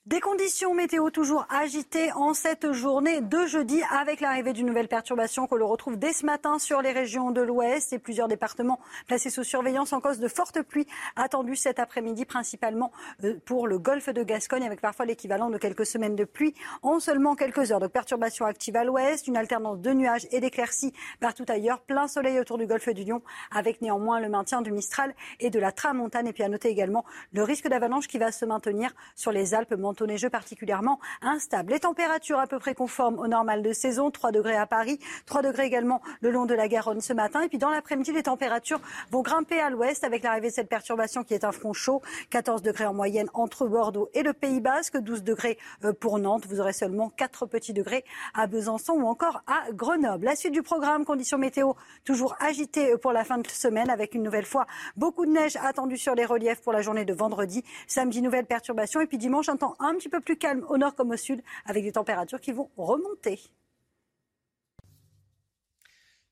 Des 0.07 0.21
conditions 0.21 0.73
météo 0.73 1.11
toujours 1.11 1.49
agitées 1.51 2.13
en 2.13 2.33
cette 2.33 2.71
journée 2.71 3.21
de 3.23 3.45
jeudi 3.45 3.83
avec 3.91 4.21
l'arrivée 4.21 4.53
d'une 4.53 4.67
nouvelle 4.67 4.87
perturbation 4.87 5.49
que 5.49 5.57
l'on 5.57 5.67
retrouve 5.67 5.97
dès 5.99 6.13
ce 6.13 6.25
matin 6.25 6.61
sur 6.61 6.81
les 6.81 6.93
régions 6.93 7.33
de 7.33 7.41
l'ouest 7.41 7.93
et 7.93 7.99
plusieurs 7.99 8.29
départements 8.29 8.79
placés 9.09 9.31
sous 9.31 9.43
surveillance 9.43 9.93
en 9.93 10.01
cause 10.01 10.21
de 10.21 10.29
fortes 10.29 10.63
pluies 10.63 10.87
attendues 11.17 11.57
cet 11.57 11.81
après-midi 11.81 12.25
principalement 12.25 12.93
euh, 13.25 13.35
pour 13.47 13.67
le 13.67 13.81
golfe 13.81 14.09
de 14.09 14.23
Gascogne 14.23 14.65
avec 14.65 14.81
parfois 14.81 15.07
l'équivalent 15.07 15.51
de 15.51 15.59
quelques 15.59 15.85
semaines 15.85 16.15
de 16.15 16.23
pluie 16.23 16.55
en 16.83 17.01
seulement 17.01 17.35
quelques 17.35 17.73
heures. 17.73 17.81
de 17.81 17.89
perturbations 17.89 18.47
actives 18.47 18.77
à 18.77 18.85
l'ouest, 18.85 19.27
une 19.27 19.37
alternance 19.37 19.81
de 19.81 19.93
nuages 19.93 20.29
et 20.31 20.39
d'éclaircies 20.39 20.93
partout 21.19 21.47
ailleurs, 21.49 21.81
plein 21.81 22.07
soleil 22.07 22.39
autour 22.39 22.59
du 22.59 22.69
golfe 22.69 22.91
du 22.91 23.03
Lion 23.03 23.23
avec 23.51 23.83
néanmoins 23.83 24.21
le 24.21 24.29
maintien 24.29 24.63
du 24.63 24.71
Mistral 24.71 25.17
et 25.41 25.51
de 25.51 25.59
la 25.59 25.73
Tramontane. 25.73 26.29
Et 26.29 26.33
puis 26.33 26.45
à 26.45 26.49
noter 26.49 26.69
également 26.69 27.05
le 27.33 27.43
risque 27.43 27.67
d'avalanche 27.67 28.07
qui 28.07 28.19
va 28.19 28.31
se 28.31 28.45
maintenir 28.45 28.95
sur 29.17 29.33
les 29.33 29.53
Alpes 29.53 29.75
jeux 30.17 30.31
particulièrement 30.31 30.99
instables. 31.23 31.73
Les 31.73 31.81
températures 31.81 32.39
à 32.39 32.47
peu 32.47 32.59
près 32.59 32.75
conformes 32.75 33.19
au 33.19 33.27
normal 33.27 33.63
de 33.63 33.73
saison, 33.73 34.11
3 34.11 34.33
degrés 34.33 34.57
à 34.57 34.67
Paris, 34.67 34.99
3 35.27 35.43
degrés 35.43 35.65
également 35.65 36.03
le 36.21 36.31
long 36.31 36.47
de 36.47 36.55
la 36.55 36.69
Garonne 36.69 37.01
ce 37.01 37.13
matin. 37.13 37.43
Et 37.43 37.49
puis 37.49 37.59
dans 37.59 37.71
l'après-midi, 37.71 38.13
les 38.13 38.25
températures 38.25 38.81
vont 39.11 39.23
grimper 39.23 39.61
à 39.61 39.71
l'ouest 39.71 40.05
avec 40.05 40.23
l'arrivée 40.23 40.49
de 40.49 40.55
cette 40.55 40.69
perturbation 40.69 41.25
qui 41.25 41.35
est 41.35 41.45
un 41.45 41.53
front 41.53 41.73
chaud. 41.73 42.03
14 42.31 42.63
degrés 42.63 42.87
en 42.87 42.95
moyenne 42.95 43.29
entre 43.35 43.67
Bordeaux 43.67 44.11
et 44.15 44.23
le 44.23 44.33
Pays 44.33 44.61
Basque, 44.61 44.99
12 44.99 45.23
degrés 45.23 45.59
euh, 45.85 45.93
pour 45.93 46.19
Nantes. 46.19 46.47
Vous 46.47 46.61
aurez 46.61 46.73
seulement 46.73 47.11
4 47.11 47.47
petits 47.47 47.73
degrés 47.73 48.05
à 48.35 48.47
Besançon 48.47 48.95
ou 48.95 49.07
encore 49.07 49.43
à 49.47 49.71
Grenoble. 49.73 50.25
La 50.25 50.37
suite 50.37 50.53
du 50.53 50.63
programme, 50.63 51.05
conditions 51.05 51.39
météo 51.39 51.73
toujours 52.05 52.37
agitées 52.41 52.93
euh, 52.93 52.99
pour 52.99 53.13
la 53.13 53.25
fin 53.25 53.39
de 53.39 53.47
semaine 53.49 53.91
avec 53.91 54.15
une 54.15 54.23
nouvelle 54.23 54.45
fois 54.45 54.67
beaucoup 54.97 55.27
de 55.27 55.31
neige 55.31 55.57
attendue 55.57 55.99
sur 55.99 56.15
les 56.15 56.25
reliefs 56.25 56.61
pour 56.61 56.73
la 56.73 56.83
journée 56.83 57.05
de 57.05 57.15
vendredi. 57.15 57.65
Samedi, 57.87 58.23
nouvelle 58.23 58.47
perturbation. 58.47 59.01
Et 59.01 59.07
puis 59.07 59.19
dimanche, 59.19 59.49
un 59.49 59.57
temps 59.57 59.77
un 59.87 59.95
petit 59.95 60.09
peu 60.09 60.21
plus 60.21 60.37
calme 60.37 60.65
au 60.69 60.77
nord 60.79 60.95
comme 60.95 61.11
au 61.11 61.17
sud, 61.17 61.43
avec 61.65 61.85
des 61.85 61.93
températures 61.93 62.41
qui 62.41 62.53
vont 62.53 62.71
remonter. 62.77 63.41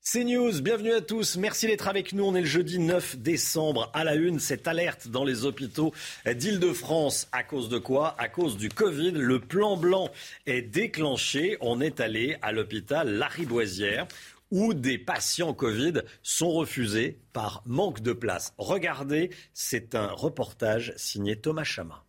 C'est 0.07 0.23
News, 0.23 0.61
bienvenue 0.61 0.93
à 0.93 1.01
tous. 1.01 1.35
Merci 1.35 1.65
d'être 1.65 1.87
avec 1.87 2.13
nous. 2.13 2.25
On 2.25 2.35
est 2.35 2.41
le 2.41 2.45
jeudi 2.45 2.77
9 2.77 3.17
décembre 3.17 3.89
à 3.95 4.03
la 4.03 4.13
une. 4.13 4.39
Cette 4.39 4.67
alerte 4.67 5.07
dans 5.07 5.23
les 5.23 5.45
hôpitaux 5.45 5.95
d'Île-de-France. 6.31 7.27
À 7.31 7.41
cause 7.41 7.69
de 7.69 7.79
quoi? 7.79 8.13
À 8.19 8.29
cause 8.29 8.55
du 8.55 8.69
Covid. 8.69 9.13
Le 9.13 9.39
plan 9.39 9.77
blanc 9.77 10.11
est 10.45 10.61
déclenché. 10.61 11.57
On 11.59 11.81
est 11.81 12.01
allé 12.01 12.37
à 12.43 12.51
l'hôpital 12.51 13.17
Lariboisière 13.17 14.07
où 14.51 14.75
des 14.75 14.99
patients 14.99 15.55
Covid 15.55 16.03
sont 16.21 16.51
refusés 16.51 17.17
par 17.33 17.63
manque 17.65 18.01
de 18.01 18.13
place. 18.13 18.53
Regardez, 18.59 19.31
c'est 19.55 19.95
un 19.95 20.09
reportage 20.09 20.93
signé 20.97 21.35
Thomas 21.35 21.63
Chama 21.63 22.04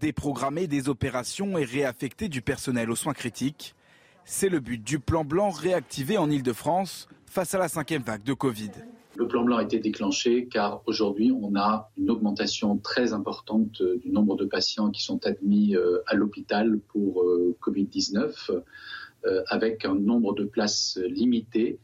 déprogrammer 0.00 0.66
des 0.66 0.88
opérations 0.88 1.58
et 1.58 1.64
réaffecter 1.64 2.28
du 2.28 2.42
personnel 2.42 2.90
aux 2.90 2.96
soins 2.96 3.14
critiques. 3.14 3.74
C'est 4.24 4.48
le 4.48 4.60
but 4.60 4.82
du 4.82 4.98
plan 4.98 5.24
blanc 5.24 5.50
réactivé 5.50 6.18
en 6.18 6.30
Ile-de-France 6.30 7.08
face 7.26 7.54
à 7.54 7.58
la 7.58 7.68
cinquième 7.68 8.02
vague 8.02 8.24
de 8.24 8.32
Covid. 8.32 8.70
Le 9.16 9.26
plan 9.26 9.44
blanc 9.44 9.56
a 9.56 9.62
été 9.62 9.78
déclenché 9.78 10.46
car 10.46 10.82
aujourd'hui 10.86 11.32
on 11.32 11.56
a 11.56 11.90
une 11.96 12.10
augmentation 12.10 12.76
très 12.76 13.14
importante 13.14 13.82
du 13.82 14.10
nombre 14.10 14.36
de 14.36 14.44
patients 14.44 14.90
qui 14.90 15.02
sont 15.02 15.24
admis 15.26 15.74
euh, 15.74 16.02
à 16.06 16.14
l'hôpital 16.14 16.78
pour 16.88 17.22
euh, 17.22 17.56
Covid-19 17.62 18.50
euh, 19.24 19.42
avec 19.48 19.86
un 19.86 19.94
nombre 19.94 20.34
de 20.34 20.44
places 20.44 20.98
limité. 21.08 21.78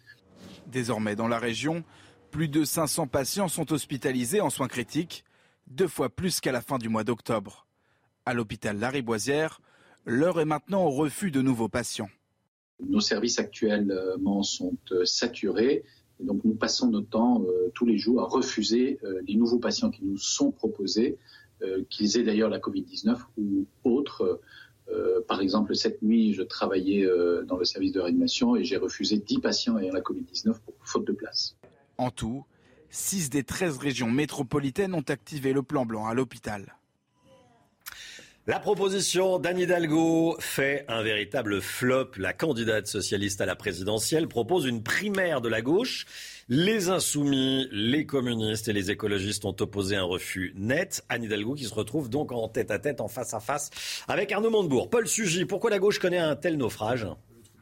Désormais 0.66 1.16
dans 1.16 1.28
la 1.28 1.38
région, 1.38 1.84
plus 2.30 2.48
de 2.48 2.64
500 2.64 3.06
patients 3.06 3.48
sont 3.48 3.72
hospitalisés 3.72 4.42
en 4.42 4.50
soins 4.50 4.68
critiques, 4.68 5.24
deux 5.68 5.88
fois 5.88 6.10
plus 6.10 6.40
qu'à 6.40 6.52
la 6.52 6.60
fin 6.60 6.76
du 6.76 6.90
mois 6.90 7.04
d'octobre. 7.04 7.66
À 8.24 8.34
l'hôpital 8.34 8.78
Lariboisière, 8.78 9.60
l'heure 10.06 10.40
est 10.40 10.44
maintenant 10.44 10.84
au 10.84 10.90
refus 10.90 11.32
de 11.32 11.42
nouveaux 11.42 11.68
patients. 11.68 12.08
Nos 12.78 13.00
services 13.00 13.40
actuellement 13.40 14.44
sont 14.44 14.76
euh, 14.92 15.04
saturés. 15.04 15.82
Et 16.20 16.24
donc 16.24 16.44
nous 16.44 16.54
passons 16.54 16.88
notre 16.88 17.08
temps 17.08 17.42
euh, 17.42 17.72
tous 17.74 17.84
les 17.84 17.98
jours 17.98 18.20
à 18.20 18.26
refuser 18.26 19.00
euh, 19.02 19.20
les 19.26 19.34
nouveaux 19.34 19.58
patients 19.58 19.90
qui 19.90 20.04
nous 20.04 20.18
sont 20.18 20.52
proposés, 20.52 21.18
qu'ils 21.90 22.16
aient 22.16 22.24
d'ailleurs 22.24 22.48
la 22.48 22.58
Covid-19 22.58 23.18
ou 23.38 23.66
autre. 23.84 24.40
par 25.28 25.40
exemple, 25.40 25.76
cette 25.76 26.02
nuit, 26.02 26.34
je 26.34 26.42
travaillais 26.42 27.06
dans 27.46 27.56
le 27.56 27.64
service 27.64 27.92
de 27.92 28.00
réanimation 28.00 28.56
et 28.56 28.64
j'ai 28.64 28.76
refusé 28.76 29.18
10 29.18 29.38
patients 29.38 29.78
ayant 29.78 29.94
la 29.94 30.00
Covid-19 30.00 30.58
pour 30.58 30.74
faute 30.82 31.06
de 31.06 31.12
place. 31.12 31.56
En 31.98 32.10
tout, 32.10 32.44
6 32.90 33.30
des 33.30 33.44
13 33.44 33.78
régions 33.78 34.10
métropolitaines 34.10 34.92
ont 34.92 35.04
activé 35.06 35.52
le 35.52 35.62
plan 35.62 35.86
blanc 35.86 36.08
à 36.08 36.14
l'hôpital. 36.14 36.74
La 38.48 38.58
proposition 38.58 39.38
d'Anne 39.38 39.60
Hidalgo 39.60 40.34
fait 40.40 40.84
un 40.88 41.00
véritable 41.00 41.62
flop. 41.62 42.10
La 42.16 42.32
candidate 42.32 42.88
socialiste 42.88 43.40
à 43.40 43.46
la 43.46 43.54
présidentielle 43.54 44.26
propose 44.26 44.66
une 44.66 44.82
primaire 44.82 45.40
de 45.40 45.48
la 45.48 45.62
gauche. 45.62 46.06
Les 46.48 46.88
insoumis, 46.88 47.68
les 47.70 48.04
communistes 48.04 48.66
et 48.66 48.72
les 48.72 48.90
écologistes 48.90 49.44
ont 49.44 49.54
opposé 49.60 49.94
un 49.94 50.02
refus 50.02 50.54
net. 50.56 51.04
Anne 51.08 51.22
Hidalgo 51.22 51.54
qui 51.54 51.66
se 51.66 51.74
retrouve 51.74 52.10
donc 52.10 52.32
en 52.32 52.48
tête 52.48 52.72
à 52.72 52.80
tête, 52.80 53.00
en 53.00 53.06
face 53.06 53.32
à 53.32 53.38
face 53.38 53.70
avec 54.08 54.32
Arnaud 54.32 54.50
Montebourg. 54.50 54.90
Paul 54.90 55.06
Sugy, 55.06 55.44
pourquoi 55.44 55.70
la 55.70 55.78
gauche 55.78 56.00
connaît 56.00 56.18
un 56.18 56.34
tel 56.34 56.56
naufrage? 56.56 57.06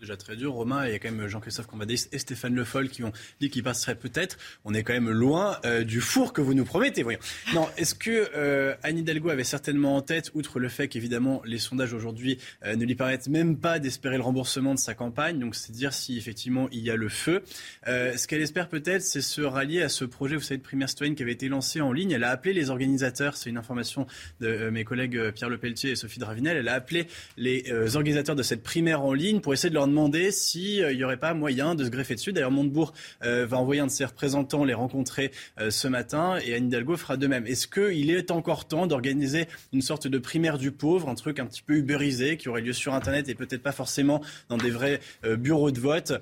Déjà 0.01 0.17
très 0.17 0.35
dur. 0.35 0.55
Romain, 0.55 0.87
il 0.87 0.93
y 0.93 0.95
a 0.95 0.99
quand 0.99 1.11
même 1.11 1.29
Jean-Christophe 1.29 1.67
Cambadis 1.67 2.07
et 2.11 2.19
Stéphane 2.19 2.55
Le 2.55 2.65
Foll 2.65 2.89
qui 2.89 3.05
ont 3.05 3.13
dit 3.39 3.51
qu'ils 3.51 3.63
passeraient 3.63 3.95
peut-être. 3.95 4.39
On 4.65 4.73
est 4.73 4.83
quand 4.83 4.95
même 4.95 5.11
loin 5.11 5.59
euh, 5.67 5.85
du 5.85 6.01
four 6.01 6.33
que 6.33 6.41
vous 6.41 6.55
nous 6.55 6.65
promettez, 6.65 7.03
voyons. 7.03 7.19
Non, 7.55 7.69
est-ce 7.77 7.95
que 7.95 8.31
euh, 8.35 8.75
Anne 8.83 8.97
Hidalgo 8.97 9.29
avait 9.29 9.45
certainement 9.45 9.97
en 9.97 10.01
tête, 10.01 10.31
outre 10.33 10.59
le 10.59 10.71
fait 10.71 10.89
qu'évidemment 10.89 11.43
les 11.45 11.59
sondages 11.59 11.93
aujourd'hui 11.93 12.39
euh, 12.65 12.77
ne 12.77 12.87
lui 12.87 12.95
permettent 12.95 13.29
même 13.29 13.59
pas 13.59 13.79
d'espérer 13.79 14.17
le 14.17 14.23
remboursement 14.23 14.75
de 14.75 14.79
sa 14.79 14.95
campagne, 14.95 15.39
donc 15.39 15.55
c'est 15.55 15.73
dire 15.73 15.93
si 15.93 16.17
effectivement 16.17 16.69
il 16.73 16.81
y 16.81 16.91
a 16.91 16.97
le 16.97 17.11
feu. 17.11 17.43
ce 17.87 18.27
qu'elle 18.27 18.41
espère 18.41 18.69
peut-être, 18.69 19.03
c'est 19.03 19.21
se 19.21 19.43
rallier 19.43 19.83
à 19.83 19.91
ce 19.91 20.07
projet, 20.07 20.37
vous 20.37 20.43
savez, 20.43 20.59
de 20.59 20.63
primaire 20.63 20.89
citoyenne 20.89 21.15
qui 21.15 21.23
avait 21.23 21.33
été 21.33 21.49
lancé 21.49 21.83
en 21.83 21.93
ligne. 21.93 22.13
Elle 22.13 22.25
a 22.25 22.31
appelé 22.31 22.55
les 22.55 22.71
organisateurs, 22.71 23.37
c'est 23.37 23.51
une 23.51 23.59
information 23.59 24.07
de 24.41 24.71
mes 24.71 24.85
collègues 24.85 25.31
Pierre 25.33 25.51
Lepelletier 25.51 25.91
et 25.91 25.97
Sophie 25.97 26.21
Dravinel, 26.21 26.57
elle 26.57 26.69
a 26.69 26.75
appelé 26.75 27.07
les 27.37 27.71
organisateurs 27.97 28.37
de 28.37 28.43
cette 28.43 28.63
primaire 28.63 29.03
en 29.03 29.13
ligne 29.13 29.41
pour 29.41 29.53
essayer 29.53 29.69
de 29.69 29.75
leur 29.75 29.90
demander 29.91 30.31
s'il 30.31 30.83
euh, 30.83 30.95
n'y 30.95 31.05
aurait 31.05 31.19
pas 31.19 31.35
moyen 31.35 31.75
de 31.75 31.85
se 31.85 31.91
greffer 31.91 32.15
dessus. 32.15 32.33
D'ailleurs, 32.33 32.51
Montebourg 32.51 32.95
euh, 33.25 33.47
va 33.47 33.59
envoyer 33.59 33.81
un 33.81 33.87
de 33.87 33.91
ses 33.91 34.05
représentants 34.05 34.65
les 34.65 34.75
rencontrer 34.75 35.31
euh, 35.61 35.71
ce 35.71 35.89
matin 35.89 36.39
et 36.45 36.55
Anne 36.55 36.67
Hidalgo 36.67 36.97
fera 36.97 37.17
de 37.17 37.27
même. 37.27 37.47
Est-ce 37.47 37.67
qu'il 37.69 38.11
est 38.11 38.31
encore 38.31 38.67
temps 38.67 38.87
d'organiser 38.87 39.47
une 39.73 39.83
sorte 39.83 40.07
de 40.07 40.19
primaire 40.19 40.59
du 40.59 40.73
pauvre, 40.73 41.09
un 41.09 41.15
truc 41.15 41.39
un 41.39 41.47
petit 41.47 41.63
peu 41.63 41.75
ubérisé 41.75 42.37
qui 42.37 42.49
aurait 42.49 42.63
lieu 42.63 42.73
sur 42.73 42.95
Internet 42.95 43.29
et 43.29 43.35
peut-être 43.35 43.63
pas 43.63 43.73
forcément 43.73 44.23
dans 44.49 44.57
des 44.57 44.71
vrais 44.71 45.01
bureaux 45.39 45.71
de 45.71 45.81
vote 45.81 46.13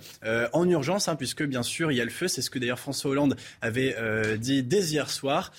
en 0.52 0.68
urgence, 0.68 1.08
hein, 1.08 1.16
puisque 1.16 1.44
bien 1.44 1.62
sûr 1.62 1.92
il 1.92 1.96
y 1.96 2.00
a 2.00 2.04
le 2.04 2.10
feu. 2.10 2.28
C'est 2.28 2.42
ce 2.42 2.50
que 2.50 2.58
d'ailleurs 2.58 2.78
François 2.78 3.10
Hollande 3.10 3.36
avait 3.60 3.96
dit 4.38 4.62
dès 4.62 4.82
hier 4.82 5.10
soir, 5.10 5.52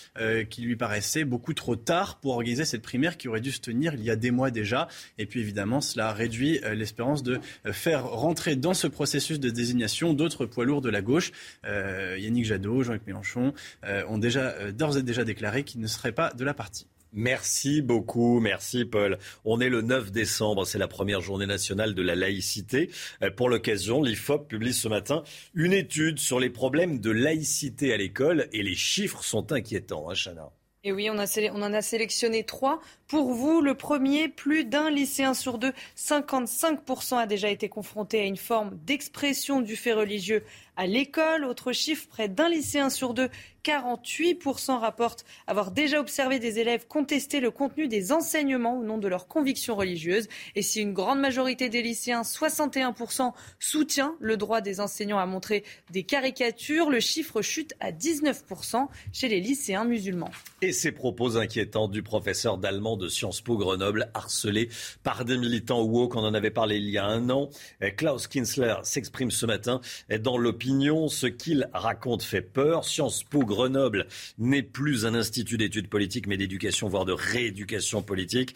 qui 0.49 0.61
lui 0.61 0.75
paraissait 0.75 1.23
beaucoup 1.23 1.53
trop 1.53 1.75
tard 1.75 2.19
pour 2.19 2.33
organiser 2.33 2.65
cette 2.65 2.81
primaire 2.81 3.17
qui 3.17 3.27
aurait 3.27 3.41
dû 3.41 3.51
se 3.51 3.61
tenir 3.61 3.93
il 3.93 4.03
y 4.03 4.09
a 4.09 4.15
des 4.15 4.31
mois 4.31 4.51
déjà. 4.51 4.87
Et 5.17 5.25
puis 5.25 5.39
évidemment, 5.39 5.81
cela 5.81 6.11
réduit 6.11 6.59
l'espérance 6.73 7.23
de 7.23 7.39
faire 7.71 7.98
rentrer 8.01 8.55
dans 8.55 8.73
ce 8.73 8.87
processus 8.87 9.39
de 9.39 9.49
désignation 9.49 10.13
d'autres 10.13 10.45
poids 10.45 10.65
lourds 10.65 10.81
de 10.81 10.89
la 10.89 11.01
gauche. 11.01 11.31
Euh, 11.65 12.17
Yannick 12.19 12.45
Jadot, 12.45 12.83
Jean-Luc 12.83 13.05
Mélenchon 13.07 13.53
euh, 13.85 14.03
ont 14.07 14.17
déjà 14.17 14.49
euh, 14.59 14.71
d'ores 14.71 14.97
et 14.97 15.03
déjà 15.03 15.23
déclaré 15.23 15.63
qu'ils 15.63 15.81
ne 15.81 15.87
seraient 15.87 16.11
pas 16.11 16.31
de 16.33 16.43
la 16.43 16.53
partie. 16.53 16.87
Merci 17.11 17.81
beaucoup, 17.81 18.39
merci 18.39 18.85
Paul. 18.85 19.17
On 19.43 19.59
est 19.59 19.69
le 19.69 19.81
9 19.81 20.11
décembre, 20.11 20.67
c'est 20.67 20.77
la 20.77 20.87
première 20.87 21.21
journée 21.21 21.47
nationale 21.47 21.95
de 21.95 22.03
la 22.03 22.13
laïcité. 22.13 22.91
Pour 23.35 23.49
l'occasion, 23.49 24.03
l'IFOP 24.03 24.47
publie 24.47 24.73
ce 24.73 24.87
matin 24.87 25.23
une 25.55 25.73
étude 25.73 26.19
sur 26.19 26.39
les 26.39 26.51
problèmes 26.51 26.99
de 26.99 27.09
laïcité 27.09 27.93
à 27.93 27.97
l'école 27.97 28.47
et 28.53 28.61
les 28.61 28.75
chiffres 28.75 29.23
sont 29.23 29.51
inquiétants, 29.51 30.07
hein, 30.07 30.13
Chana. 30.13 30.51
Et 30.85 30.93
oui, 30.93 31.09
on, 31.09 31.15
en 31.17 31.73
a 31.73 31.81
sélectionné 31.81 32.45
trois. 32.45 32.79
Pour 33.07 33.33
vous, 33.33 33.59
le 33.59 33.75
premier, 33.75 34.29
plus 34.29 34.63
d'un 34.63 34.89
lycéen 34.89 35.33
sur 35.33 35.57
deux, 35.57 35.73
55% 35.97 37.17
a 37.17 37.25
déjà 37.25 37.49
été 37.49 37.67
confronté 37.67 38.21
à 38.21 38.23
une 38.23 38.37
forme 38.37 38.77
d'expression 38.85 39.59
du 39.59 39.75
fait 39.75 39.91
religieux 39.91 40.45
à 40.79 40.87
l'école. 40.87 41.43
Autre 41.43 41.73
chiffre, 41.73 42.07
près 42.07 42.29
d'un 42.29 42.47
lycéen 42.47 42.89
sur 42.89 43.13
deux, 43.13 43.29
48% 43.65 44.79
rapportent 44.79 45.25
avoir 45.45 45.71
déjà 45.71 45.99
observé 45.99 46.39
des 46.39 46.59
élèves 46.59 46.87
contester 46.87 47.41
le 47.41 47.51
contenu 47.51 47.89
des 47.89 48.13
enseignements 48.13 48.79
au 48.79 48.83
nom 48.85 48.97
de 48.97 49.09
leurs 49.09 49.27
convictions 49.27 49.75
religieuses. 49.75 50.29
Et 50.55 50.61
si 50.61 50.79
une 50.79 50.93
grande 50.93 51.19
majorité 51.19 51.67
des 51.67 51.81
lycéens, 51.81 52.21
61%, 52.21 53.33
soutient 53.59 54.15
le 54.21 54.37
droit 54.37 54.61
des 54.61 54.79
enseignants 54.79 55.19
à 55.19 55.25
montrer 55.25 55.65
des 55.91 56.03
caricatures, 56.03 56.89
le 56.89 57.01
chiffre 57.01 57.41
chute 57.41 57.73
à 57.81 57.91
19% 57.91 58.87
chez 59.11 59.27
les 59.27 59.41
lycéens 59.41 59.83
musulmans. 59.83 60.31
Et 60.61 60.71
ces 60.71 60.93
propos 60.93 61.35
inquiétants 61.35 61.89
du 61.89 62.03
professeur 62.03 62.57
d'allemand 62.57 62.95
de 62.95 63.09
Sciences 63.09 63.41
Po 63.41 63.57
Grenoble, 63.57 64.11
harcelé 64.13 64.69
par 65.03 65.25
des 65.25 65.37
militants 65.37 65.81
woke, 65.81 66.15
on 66.15 66.23
en 66.23 66.33
avait 66.33 66.51
parlé 66.51 66.77
il 66.77 66.89
y 66.89 66.97
a 66.97 67.05
un 67.05 67.29
an. 67.29 67.49
Klaus 67.97 68.27
Kinsler 68.27 68.75
s'exprime 68.83 69.31
ce 69.31 69.45
matin 69.45 69.81
dans 70.21 70.37
l'opinion 70.37 70.68
ce 71.09 71.25
qu'il 71.25 71.67
raconte 71.73 72.21
fait 72.21 72.41
peur. 72.41 72.85
Sciences 72.85 73.23
Po 73.23 73.39
Grenoble 73.39 74.07
n'est 74.37 74.63
plus 74.63 75.05
un 75.05 75.15
institut 75.15 75.57
d'études 75.57 75.89
politiques, 75.89 76.27
mais 76.27 76.37
d'éducation, 76.37 76.87
voire 76.87 77.05
de 77.05 77.11
rééducation 77.11 78.03
politique. 78.03 78.55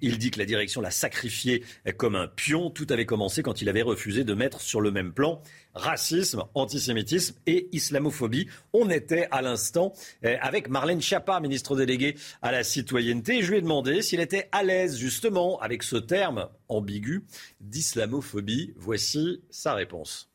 Il 0.00 0.18
dit 0.18 0.32
que 0.32 0.40
la 0.40 0.44
direction 0.44 0.80
l'a 0.80 0.90
sacrifié 0.90 1.62
comme 1.96 2.16
un 2.16 2.26
pion. 2.26 2.70
Tout 2.70 2.88
avait 2.90 3.06
commencé 3.06 3.44
quand 3.44 3.62
il 3.62 3.68
avait 3.68 3.82
refusé 3.82 4.24
de 4.24 4.34
mettre 4.34 4.60
sur 4.60 4.80
le 4.80 4.90
même 4.90 5.12
plan 5.12 5.40
racisme, 5.74 6.42
antisémitisme 6.54 7.36
et 7.46 7.68
islamophobie. 7.70 8.48
On 8.72 8.90
était 8.90 9.28
à 9.30 9.40
l'instant 9.40 9.92
eh, 10.24 10.34
avec 10.40 10.68
Marlène 10.68 11.00
Schiappa, 11.00 11.38
ministre 11.38 11.76
déléguée 11.76 12.16
à 12.42 12.50
la 12.50 12.64
citoyenneté. 12.64 13.38
Et 13.38 13.42
je 13.42 13.52
lui 13.52 13.58
ai 13.58 13.62
demandé 13.62 14.02
s'il 14.02 14.18
était 14.18 14.48
à 14.50 14.64
l'aise 14.64 14.98
justement 14.98 15.60
avec 15.60 15.84
ce 15.84 15.96
terme 15.96 16.48
ambigu 16.68 17.22
d'islamophobie. 17.60 18.74
Voici 18.76 19.42
sa 19.50 19.74
réponse 19.74 20.31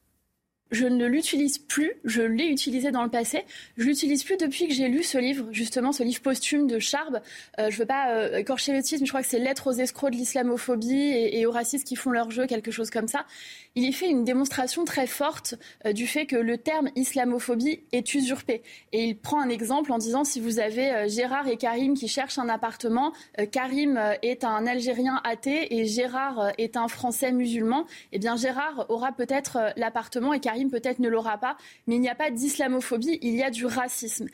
je 0.71 0.85
ne 0.85 1.05
l'utilise 1.05 1.57
plus. 1.57 1.93
Je 2.03 2.21
l'ai 2.21 2.47
utilisé 2.47 2.91
dans 2.91 3.03
le 3.03 3.09
passé. 3.09 3.43
Je 3.77 3.85
l'utilise 3.85 4.23
plus 4.23 4.37
depuis 4.37 4.67
que 4.67 4.73
j'ai 4.73 4.87
lu 4.87 5.03
ce 5.03 5.17
livre, 5.17 5.47
justement, 5.51 5.91
ce 5.91 6.03
livre 6.03 6.21
posthume 6.21 6.67
de 6.67 6.79
Charb. 6.79 7.21
Euh, 7.59 7.69
je 7.69 7.77
veux 7.77 7.85
pas 7.85 8.11
euh, 8.11 8.37
écorcher 8.37 8.73
le 8.73 8.81
titre, 8.83 9.01
mais 9.01 9.05
je 9.05 9.11
crois 9.11 9.21
que 9.21 9.27
c'est 9.27 9.39
Lettres 9.39 9.67
aux 9.67 9.73
escrocs 9.73 10.11
de 10.11 10.17
l'islamophobie 10.17 10.93
et, 10.93 11.39
et, 11.39 11.45
aux 11.45 11.51
racistes 11.51 11.87
qui 11.87 11.95
font 11.95 12.11
leur 12.11 12.31
jeu, 12.31 12.47
quelque 12.47 12.71
chose 12.71 12.89
comme 12.89 13.07
ça. 13.07 13.25
Il 13.77 13.85
y 13.85 13.93
fait 13.93 14.09
une 14.09 14.23
démonstration 14.23 14.85
très 14.85 15.05
forte 15.05 15.53
euh, 15.85 15.93
du 15.93 16.07
fait 16.07 16.25
que 16.25 16.35
le 16.35 16.57
terme 16.57 16.89
islamophobie 16.95 17.81
est 17.91 18.15
usurpé. 18.15 18.63
Et 18.91 19.05
il 19.05 19.19
prend 19.19 19.39
un 19.39 19.49
exemple 19.49 19.91
en 19.91 19.99
disant 19.99 20.23
si 20.23 20.39
vous 20.39 20.57
avez 20.57 20.91
euh, 20.91 21.07
Gérard 21.07 21.47
et 21.47 21.57
Karim 21.57 21.93
qui 21.93 22.07
cherchent 22.07 22.39
un 22.39 22.49
appartement, 22.49 23.13
euh, 23.39 23.45
Karim 23.45 24.01
est 24.23 24.43
un 24.43 24.65
Algérien 24.65 25.21
athée 25.23 25.77
et 25.77 25.85
Gérard 25.85 26.53
est 26.57 26.75
un 26.75 26.87
Français 26.87 27.31
musulman, 27.31 27.85
eh 28.13 28.17
bien 28.17 28.35
Gérard 28.35 28.87
aura 28.89 29.11
peut-être 29.11 29.71
l'appartement 29.75 30.33
et 30.33 30.39
Karim 30.39 30.71
peut-être 30.71 30.97
ne 30.97 31.07
l'aura 31.07 31.37
pas, 31.37 31.55
mais 31.85 31.97
il 31.97 32.01
n'y 32.01 32.09
a 32.09 32.15
pas 32.15 32.31
d'islamophobie, 32.31 33.19
il 33.21 33.35
y 33.35 33.43
a 33.43 33.51
du 33.51 33.67
racisme. 33.67 34.27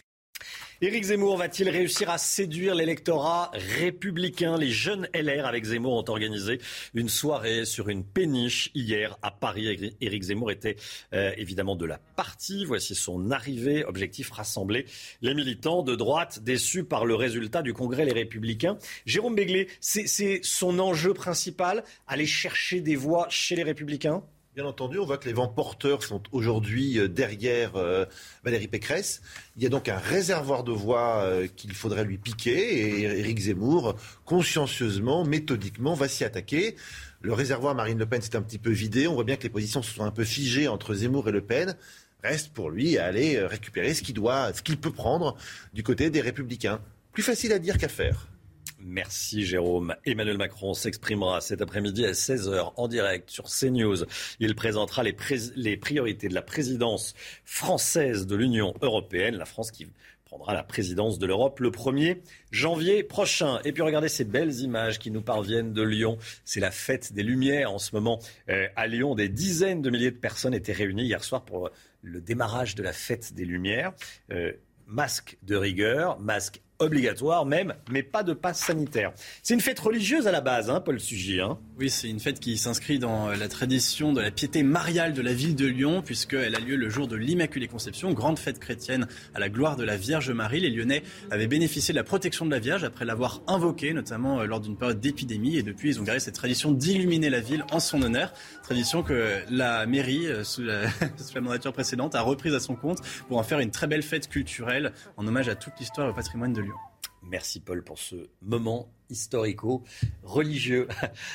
Éric 0.81 1.03
Zemmour 1.05 1.37
va-t-il 1.37 1.69
réussir 1.69 2.09
à 2.09 2.17
séduire 2.17 2.75
l'électorat 2.75 3.51
républicain? 3.53 4.57
Les 4.57 4.69
jeunes 4.69 5.07
LR 5.13 5.45
avec 5.45 5.63
Zemmour 5.63 5.93
ont 5.93 6.09
organisé 6.09 6.59
une 6.93 7.09
soirée 7.09 7.65
sur 7.65 7.89
une 7.89 8.03
péniche 8.03 8.69
hier 8.75 9.17
à 9.21 9.31
Paris. 9.31 9.95
Éric 10.01 10.23
Zemmour 10.23 10.51
était 10.51 10.75
euh, 11.13 11.31
évidemment 11.37 11.75
de 11.75 11.85
la 11.85 11.99
partie. 12.15 12.65
Voici 12.65 12.95
son 12.95 13.31
arrivée. 13.31 13.85
Objectif 13.85 14.31
rassembler 14.31 14.85
les 15.21 15.33
militants 15.33 15.83
de 15.83 15.95
droite 15.95 16.39
déçus 16.43 16.83
par 16.83 17.05
le 17.05 17.15
résultat 17.15 17.61
du 17.61 17.73
Congrès 17.73 18.05
Les 18.05 18.13
Républicains. 18.13 18.77
Jérôme 19.05 19.35
Béglé, 19.35 19.69
c'est 19.79 20.41
son 20.43 20.79
enjeu 20.79 21.13
principal, 21.13 21.83
aller 22.07 22.25
chercher 22.25 22.81
des 22.81 22.95
voix 22.95 23.27
chez 23.29 23.55
les 23.55 23.63
Républicains? 23.63 24.23
Bien 24.55 24.65
entendu, 24.65 24.99
on 24.99 25.05
voit 25.05 25.17
que 25.17 25.25
les 25.25 25.33
vents 25.33 25.47
porteurs 25.47 26.03
sont 26.03 26.21
aujourd'hui 26.31 26.99
euh, 26.99 27.07
derrière 27.07 27.75
euh, 27.75 28.05
Valérie 28.43 28.67
Pécresse. 28.67 29.23
Il 29.57 29.63
y 29.63 29.65
a 29.65 29.69
donc 29.69 29.89
un 29.89 29.97
réservoir 29.97 30.63
de 30.63 30.71
voix 30.71 31.23
euh, 31.23 31.47
qu'il 31.47 31.73
faudrait 31.73 32.03
lui 32.03 32.19
piquer 32.19 32.99
et 32.99 33.01
Éric 33.19 33.39
Zemmour, 33.39 33.95
consciencieusement, 34.25 35.25
méthodiquement, 35.25 35.95
va 35.95 36.07
s'y 36.07 36.23
attaquer. 36.23 36.75
Le 37.21 37.33
réservoir 37.33 37.73
Marine 37.73 37.97
Le 37.97 38.05
Pen 38.05 38.21
s'est 38.21 38.35
un 38.35 38.43
petit 38.43 38.59
peu 38.59 38.69
vidé. 38.69 39.07
On 39.07 39.15
voit 39.15 39.23
bien 39.23 39.37
que 39.37 39.43
les 39.43 39.49
positions 39.49 39.81
se 39.81 39.91
sont 39.91 40.03
un 40.03 40.11
peu 40.11 40.23
figées 40.23 40.67
entre 40.67 40.93
Zemmour 40.93 41.29
et 41.29 41.31
Le 41.31 41.41
Pen. 41.41 41.75
Reste 42.23 42.53
pour 42.53 42.69
lui 42.69 42.99
à 42.99 43.05
aller 43.05 43.43
récupérer 43.43 43.95
ce 43.95 44.03
qu'il 44.03 44.13
doit, 44.13 44.53
ce 44.53 44.61
qu'il 44.61 44.77
peut 44.77 44.91
prendre 44.91 45.35
du 45.73 45.81
côté 45.81 46.11
des 46.11 46.21
Républicains. 46.21 46.79
Plus 47.11 47.23
facile 47.23 47.53
à 47.53 47.59
dire 47.59 47.79
qu'à 47.79 47.87
faire. 47.87 48.27
Merci 48.85 49.45
Jérôme. 49.45 49.95
Emmanuel 50.05 50.37
Macron 50.37 50.73
s'exprimera 50.73 51.39
cet 51.39 51.61
après-midi 51.61 52.05
à 52.05 52.11
16h 52.11 52.73
en 52.75 52.87
direct 52.89 53.29
sur 53.29 53.45
CNews. 53.45 54.03
Il 54.39 54.55
présentera 54.55 55.03
les, 55.03 55.13
priorités 55.77 56.27
de 56.27 56.33
la 56.33 56.41
présidence 56.41 57.13
française 57.45 58.27
de 58.27 58.35
l'Union 58.35 58.73
européenne, 58.81 59.35
la 59.35 59.45
France 59.45 59.71
qui 59.71 59.87
prendra 60.25 60.53
la 60.53 60.63
présidence 60.63 61.17
de 61.17 61.25
l'Europe 61.25 61.61
le 61.61 61.71
1er 61.71 62.17
janvier 62.51 63.03
prochain. 63.03 63.59
Et 63.63 63.71
puis 63.71 63.83
regardez 63.83 64.09
ces 64.09 64.25
belles 64.25 64.59
images 64.59 64.99
qui 64.99 65.11
nous 65.11 65.21
parviennent 65.21 65.71
de 65.71 65.81
Lyon. 65.81 66.17
C'est 66.43 66.59
la 66.59 66.71
fête 66.71 67.13
des 67.13 67.23
Lumières 67.23 67.71
en 67.71 67.79
ce 67.79 67.95
moment 67.95 68.19
euh, 68.49 68.67
à 68.75 68.87
Lyon. 68.87 69.15
Des 69.15 69.29
dizaines 69.29 69.81
de 69.81 69.89
milliers 69.89 70.11
de 70.11 70.17
personnes 70.17 70.53
étaient 70.53 70.73
réunies 70.73 71.05
hier 71.05 71.23
soir 71.23 71.45
pour 71.45 71.69
le 72.01 72.19
démarrage 72.19 72.75
de 72.75 72.83
la 72.83 72.91
fête 72.91 73.33
des 73.33 73.45
Lumières. 73.45 73.93
Euh, 74.31 74.51
masque 74.87 75.37
de 75.43 75.55
rigueur, 75.55 76.19
masque 76.19 76.61
obligatoire 76.83 77.45
même, 77.45 77.73
mais 77.91 78.03
pas 78.03 78.23
de 78.23 78.33
passe 78.33 78.59
sanitaire. 78.59 79.13
C'est 79.41 79.53
une 79.53 79.61
fête 79.61 79.79
religieuse 79.79 80.27
à 80.27 80.31
la 80.31 80.41
base, 80.41 80.69
hein, 80.69 80.81
Paul 80.81 80.99
Sugy. 80.99 81.41
Hein 81.41 81.57
oui, 81.79 81.89
c'est 81.89 82.09
une 82.09 82.19
fête 82.19 82.39
qui 82.39 82.57
s'inscrit 82.57 82.99
dans 82.99 83.29
la 83.29 83.47
tradition 83.47 84.13
de 84.13 84.21
la 84.21 84.29
piété 84.29 84.61
mariale 84.61 85.13
de 85.13 85.21
la 85.21 85.33
ville 85.33 85.55
de 85.55 85.65
Lyon, 85.65 86.03
puisqu'elle 86.03 86.55
a 86.55 86.59
lieu 86.59 86.75
le 86.75 86.89
jour 86.89 87.07
de 87.07 87.15
l'Immaculée 87.15 87.67
Conception, 87.67 88.13
grande 88.13 88.37
fête 88.37 88.59
chrétienne 88.59 89.07
à 89.33 89.39
la 89.39 89.49
gloire 89.49 89.75
de 89.75 89.83
la 89.83 89.97
Vierge 89.97 90.29
Marie. 90.31 90.59
Les 90.59 90.69
Lyonnais 90.69 91.03
avaient 91.31 91.47
bénéficié 91.47 91.91
de 91.93 91.97
la 91.97 92.03
protection 92.03 92.45
de 92.45 92.51
la 92.51 92.59
Vierge 92.59 92.83
après 92.83 93.05
l'avoir 93.05 93.41
invoquée, 93.47 93.93
notamment 93.93 94.41
euh, 94.41 94.45
lors 94.45 94.59
d'une 94.59 94.77
période 94.77 94.99
d'épidémie, 94.99 95.57
et 95.57 95.63
depuis 95.63 95.89
ils 95.89 95.99
ont 95.99 96.03
gardé 96.03 96.19
cette 96.19 96.35
tradition 96.35 96.71
d'illuminer 96.71 97.29
la 97.29 97.39
ville 97.39 97.65
en 97.71 97.79
son 97.79 98.01
honneur, 98.01 98.33
tradition 98.61 99.01
que 99.01 99.39
la 99.49 99.85
mairie, 99.85 100.27
euh, 100.27 100.43
sous 100.43 100.61
la 100.61 100.87
mandature 101.41 101.73
précédente, 101.73 102.13
a 102.15 102.21
reprise 102.21 102.53
à 102.53 102.59
son 102.59 102.75
compte 102.75 102.99
pour 103.27 103.37
en 103.37 103.43
faire 103.43 103.59
une 103.59 103.71
très 103.71 103.87
belle 103.87 104.03
fête 104.03 104.29
culturelle 104.29 104.93
en 105.17 105.27
hommage 105.27 105.49
à 105.49 105.55
toute 105.55 105.73
l'histoire 105.79 106.07
et 106.07 106.11
au 106.11 106.13
patrimoine 106.13 106.53
de 106.53 106.61
Lyon. 106.61 106.72
Merci 107.33 107.59
Paul 107.61 107.83
pour 107.83 107.97
ce 107.97 108.29
moment 108.43 108.93
historico-religieux. 109.09 110.87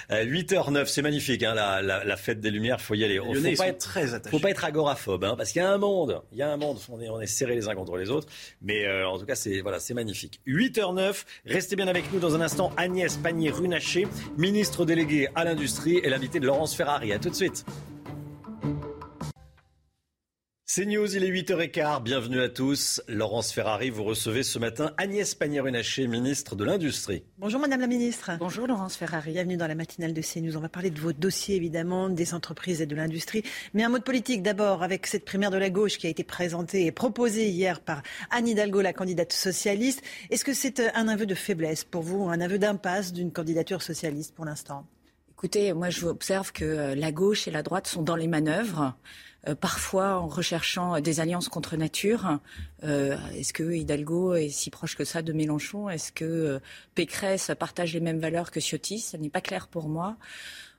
8h09, 0.09 0.87
c'est 0.87 1.03
magnifique, 1.03 1.43
hein, 1.43 1.55
la, 1.57 2.17
fête 2.17 2.39
des 2.39 2.53
Lumières, 2.53 2.81
faut 2.81 2.95
y 2.95 3.03
aller. 3.03 3.17
Il 3.17 3.57
faut 3.57 3.57
pas 3.57 3.67
être 3.67 3.79
très. 3.79 4.07
Faut 4.31 4.39
pas 4.39 4.51
être 4.51 4.65
agoraphobe, 4.65 5.25
hein, 5.25 5.35
parce 5.37 5.51
qu'il 5.51 5.61
y 5.61 5.65
a 5.65 5.73
un 5.73 5.79
monde, 5.79 6.23
il 6.31 6.39
y 6.39 6.43
a 6.43 6.53
un 6.53 6.57
monde, 6.57 6.79
on 6.89 7.01
est, 7.01 7.09
on 7.09 7.21
est 7.21 7.27
serrés 7.27 7.57
les 7.57 7.69
uns 7.69 7.75
contre 7.75 7.97
les 7.97 8.11
autres, 8.11 8.29
mais 8.63 8.87
euh, 8.87 9.09
en 9.09 9.19
tout 9.19 9.27
cas, 9.27 9.35
c'est 9.35 9.61
voilà, 9.61 9.81
c'est 9.81 9.95
magnifique. 9.95 10.41
8h09, 10.47 11.25
restez 11.47 11.75
bien 11.75 11.89
avec 11.89 12.13
nous 12.13 12.21
dans 12.21 12.37
un 12.37 12.43
instant. 12.43 12.71
Agnès 12.77 13.17
Pannier-Runacher, 13.17 14.07
ministre 14.37 14.85
déléguée 14.85 15.27
à 15.35 15.43
l'industrie, 15.43 15.97
et 15.97 16.11
l'invité 16.11 16.39
de 16.39 16.47
Laurence 16.47 16.77
Ferrari. 16.77 17.13
À 17.13 17.19
tout 17.19 17.31
de 17.31 17.35
suite. 17.35 17.65
C'est 20.71 20.85
News, 20.85 21.17
il 21.17 21.25
est 21.25 21.31
8h15, 21.31 22.03
bienvenue 22.03 22.43
à 22.43 22.51
tous. 22.51 23.01
Laurence 23.09 23.53
Ferrari, 23.53 23.89
vous 23.89 24.05
recevez 24.05 24.43
ce 24.43 24.59
matin 24.59 24.93
Agnès 24.99 25.35
Pannier-Runacher, 25.35 26.07
ministre 26.07 26.57
de 26.57 26.65
l'Industrie. 26.65 27.25
Bonjour 27.39 27.59
Madame 27.59 27.81
la 27.81 27.87
Ministre. 27.87 28.33
Bonjour 28.39 28.67
Laurence 28.67 28.95
Ferrari, 28.95 29.33
bienvenue 29.33 29.57
dans 29.57 29.67
la 29.67 29.75
matinale 29.75 30.13
de 30.13 30.21
CNews. 30.21 30.59
On 30.59 30.61
va 30.61 30.69
parler 30.69 30.91
de 30.91 31.01
vos 31.01 31.15
dossiers 31.15 31.57
évidemment, 31.57 32.11
des 32.11 32.35
entreprises 32.35 32.83
et 32.83 32.87
de 32.87 32.95
l'industrie. 32.95 33.45
Mais 33.73 33.83
un 33.83 33.89
mot 33.89 33.97
de 33.97 34.03
politique 34.03 34.43
d'abord, 34.43 34.83
avec 34.83 35.07
cette 35.07 35.25
primaire 35.25 35.51
de 35.51 35.57
la 35.57 35.71
gauche 35.71 35.97
qui 35.97 36.07
a 36.07 36.11
été 36.11 36.23
présentée 36.23 36.85
et 36.85 36.93
proposée 36.93 37.49
hier 37.49 37.81
par 37.81 38.03
Anne 38.31 38.49
Hidalgo, 38.49 38.83
la 38.83 38.93
candidate 38.93 39.33
socialiste. 39.33 40.03
Est-ce 40.29 40.45
que 40.45 40.53
c'est 40.53 40.95
un 40.95 41.09
aveu 41.09 41.25
de 41.25 41.35
faiblesse 41.35 41.85
pour 41.85 42.03
vous, 42.03 42.29
un 42.29 42.43
aveu 42.43 42.59
d'impasse 42.59 43.15
d'une 43.15 43.33
candidature 43.33 43.81
socialiste 43.81 44.35
pour 44.35 44.45
l'instant? 44.45 44.87
Écoutez, 45.33 45.73
moi 45.73 45.89
je 45.89 46.05
observe 46.05 46.53
que 46.53 46.65
euh, 46.65 46.95
la 46.95 47.11
gauche 47.11 47.49
et 47.49 47.51
la 47.51 47.63
droite 47.63 47.87
sont 47.87 48.03
dans 48.03 48.17
les 48.17 48.27
manœuvres. 48.27 48.95
Euh, 49.49 49.55
parfois 49.55 50.19
en 50.19 50.27
recherchant 50.27 51.01
des 51.01 51.21
alliances 51.21 51.49
contre 51.49 51.77
nature. 51.77 52.39
Euh, 52.85 53.17
est-ce 53.35 53.53
que 53.53 53.73
Hidalgo 53.73 54.35
est 54.35 54.49
si 54.49 54.71
proche 54.71 54.97
que 54.97 55.05
ça 55.05 55.23
de 55.23 55.33
Mélenchon? 55.33 55.89
Est-ce 55.89 56.13
que 56.13 56.25
euh, 56.25 56.59
Pécresse 56.95 57.51
partage 57.59 57.95
les 57.95 58.01
mêmes 58.01 58.19
valeurs 58.19 58.51
que 58.51 58.61
Ciotti? 58.61 58.99
Ce 58.99 59.17
n'est 59.17 59.31
pas 59.31 59.41
clair 59.41 59.69
pour 59.69 59.89
moi. 59.89 60.17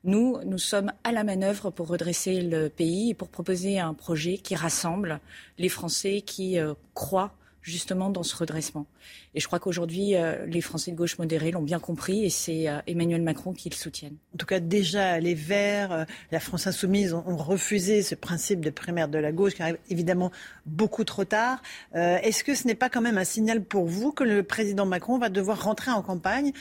Nous, 0.03 0.39
nous 0.45 0.57
sommes 0.57 0.93
à 1.03 1.11
la 1.11 1.23
manœuvre 1.23 1.71
pour 1.71 1.87
redresser 1.87 2.41
le 2.41 2.69
pays 2.69 3.09
et 3.09 3.13
pour 3.13 3.27
proposer 3.27 3.79
un 3.79 3.93
projet 3.93 4.37
qui 4.37 4.55
rassemble 4.55 5.19
les 5.57 5.67
Français 5.67 6.21
qui 6.21 6.57
croient 6.93 7.33
justement 7.61 8.09
dans 8.09 8.23
ce 8.23 8.35
redressement. 8.35 8.85
Et 9.33 9.39
je 9.39 9.47
crois 9.47 9.59
qu'aujourd'hui, 9.59 10.15
euh, 10.15 10.45
les 10.45 10.61
Français 10.61 10.91
de 10.91 10.95
gauche 10.95 11.17
modérée 11.17 11.51
l'ont 11.51 11.61
bien 11.61 11.79
compris 11.79 12.25
et 12.25 12.29
c'est 12.29 12.67
euh, 12.67 12.79
Emmanuel 12.87 13.21
Macron 13.21 13.53
qui 13.53 13.69
le 13.69 13.75
soutienne. 13.75 14.15
En 14.33 14.37
tout 14.37 14.45
cas, 14.45 14.59
déjà, 14.59 15.19
les 15.19 15.33
Verts, 15.33 15.91
euh, 15.91 16.05
la 16.31 16.39
France 16.39 16.67
insoumise 16.67 17.13
ont, 17.13 17.37
refusé 17.37 18.01
ce 18.01 18.15
principe 18.15 18.59
de 18.59 18.69
primaire 18.69 19.07
de 19.07 19.17
la 19.17 19.31
gauche 19.31 19.55
qui 19.55 19.61
arrive 19.61 19.77
évidemment 19.89 20.31
beaucoup 20.65 21.03
trop 21.03 21.23
tard. 21.23 21.61
Est-ce 21.93 22.43
que 22.43 22.53
ce 22.53 22.67
n'est 22.67 22.75
pas 22.75 22.89
quand 22.89 23.01
même 23.01 23.17
un 23.17 23.23
signal 23.23 23.63
pour 23.63 23.85
vous 23.85 24.11
que 24.11 24.23
le 24.23 24.43
président 24.43 24.85
Macron 24.85 25.17
va 25.17 25.29
devoir 25.29 25.63
rentrer 25.63 25.91
en 25.91 26.01
campagne 26.01 26.51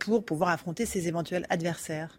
pour 0.00 0.24
pouvoir 0.24 0.50
affronter 0.50 0.86
ses 0.86 1.06
éventuels 1.06 1.46
adversaires? 1.50 2.18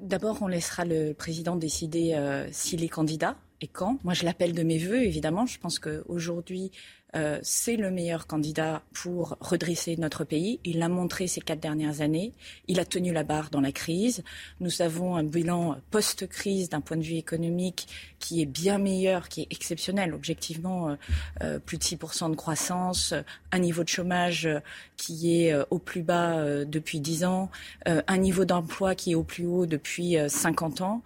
D'abord, 0.00 0.38
on 0.40 0.48
laissera 0.48 0.86
le 0.86 1.12
président 1.12 1.56
décider 1.56 2.18
s'il 2.52 2.82
est 2.82 2.88
candidat 2.88 3.36
et 3.60 3.68
quand. 3.68 3.98
Moi, 4.04 4.14
je 4.14 4.24
l'appelle 4.24 4.54
de 4.54 4.62
mes 4.62 4.78
voeux, 4.78 5.02
évidemment. 5.02 5.46
Je 5.46 5.58
pense 5.58 5.78
qu'aujourd'hui, 5.78 6.70
euh, 7.14 7.38
c'est 7.42 7.76
le 7.76 7.90
meilleur 7.90 8.26
candidat 8.26 8.82
pour 8.92 9.36
redresser 9.40 9.96
notre 9.96 10.24
pays. 10.24 10.60
Il 10.64 10.78
l'a 10.78 10.88
montré 10.88 11.26
ces 11.26 11.40
quatre 11.40 11.60
dernières 11.60 12.00
années. 12.00 12.32
Il 12.66 12.80
a 12.80 12.84
tenu 12.84 13.12
la 13.12 13.22
barre 13.22 13.50
dans 13.50 13.60
la 13.60 13.72
crise. 13.72 14.24
Nous 14.60 14.82
avons 14.82 15.16
un 15.16 15.24
bilan 15.24 15.76
post-crise 15.90 16.68
d'un 16.68 16.80
point 16.80 16.96
de 16.96 17.02
vue 17.02 17.16
économique 17.16 17.86
qui 18.24 18.40
est 18.40 18.46
bien 18.46 18.78
meilleur, 18.78 19.28
qui 19.28 19.42
est 19.42 19.46
exceptionnel. 19.50 20.14
Objectivement, 20.14 20.88
euh, 20.88 20.94
euh, 21.42 21.58
plus 21.58 21.76
de 21.76 21.82
6% 21.82 22.30
de 22.30 22.34
croissance, 22.34 23.12
un 23.52 23.58
niveau 23.58 23.84
de 23.84 23.88
chômage 23.88 24.48
qui 24.96 25.42
est 25.42 25.54
au 25.70 25.78
plus 25.78 26.02
bas 26.02 26.64
depuis 26.64 27.00
10 27.00 27.24
ans, 27.24 27.50
un 27.86 28.16
niveau 28.16 28.44
d'emploi 28.44 28.94
qui 28.94 29.12
est 29.12 29.14
au 29.14 29.22
plus 29.22 29.46
haut 29.46 29.66
depuis 29.66 30.16
50 30.28 30.80
ans. 30.80 31.02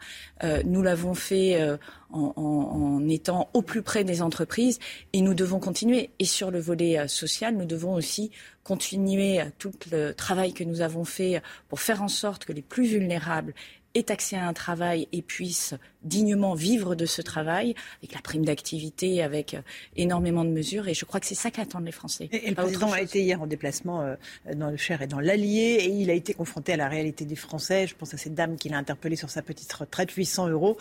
nous 0.64 0.82
l'avons 0.82 1.14
fait 1.14 1.78
en, 2.10 3.06
étant 3.08 3.48
au 3.52 3.62
plus 3.62 3.82
près 3.82 4.04
des 4.04 4.22
entreprises 4.22 4.78
et 5.12 5.20
nous 5.20 5.34
devons 5.34 5.58
continuer. 5.58 6.10
Et 6.18 6.24
sur 6.24 6.50
le 6.50 6.60
volet 6.60 6.98
euh, 6.98 7.08
social, 7.08 7.56
nous 7.56 7.66
devons 7.66 7.94
aussi 7.94 8.30
continuer 8.64 9.40
tout 9.58 9.72
le 9.90 10.12
travail 10.12 10.52
que 10.52 10.64
nous 10.64 10.82
avons 10.82 11.04
fait 11.04 11.42
pour 11.68 11.80
faire 11.80 12.02
en 12.02 12.08
sorte 12.08 12.44
que 12.44 12.52
les 12.52 12.60
plus 12.60 12.84
vulnérables 12.84 13.54
aient 13.94 14.10
accès 14.10 14.36
à 14.36 14.46
un 14.46 14.52
travail 14.52 15.08
et 15.12 15.22
puissent 15.22 15.74
dignement 16.02 16.54
vivre 16.54 16.94
de 16.94 17.06
ce 17.06 17.22
travail, 17.22 17.74
avec 18.00 18.14
la 18.14 18.20
prime 18.20 18.44
d'activité, 18.44 19.22
avec 19.22 19.54
euh, 19.54 19.62
énormément 19.96 20.44
de 20.44 20.50
mesures. 20.50 20.88
Et 20.88 20.94
je 20.94 21.04
crois 21.04 21.20
que 21.20 21.26
c'est 21.26 21.34
ça 21.34 21.50
qu'attendent 21.50 21.86
les 21.86 21.92
Français. 21.92 22.28
Et, 22.32 22.50
le 22.50 22.54
président 22.54 22.92
a 22.92 23.00
été 23.00 23.22
hier 23.22 23.40
en 23.40 23.46
déplacement 23.46 24.02
euh, 24.02 24.14
dans 24.54 24.70
le 24.70 24.76
Cher 24.76 25.02
et 25.02 25.06
dans 25.06 25.20
l'Allier, 25.20 25.78
et 25.80 25.88
il 25.88 26.10
a 26.10 26.14
été 26.14 26.34
confronté 26.34 26.72
à 26.72 26.76
la 26.76 26.88
réalité 26.88 27.24
des 27.24 27.36
Français. 27.36 27.86
Je 27.86 27.94
pense 27.94 28.14
à 28.14 28.16
cette 28.16 28.34
dame 28.34 28.56
qu'il 28.56 28.74
a 28.74 28.78
interpellée 28.78 29.16
sur 29.16 29.30
sa 29.30 29.42
petite 29.42 29.72
retraite, 29.72 30.10
800 30.10 30.48
euros. 30.48 30.76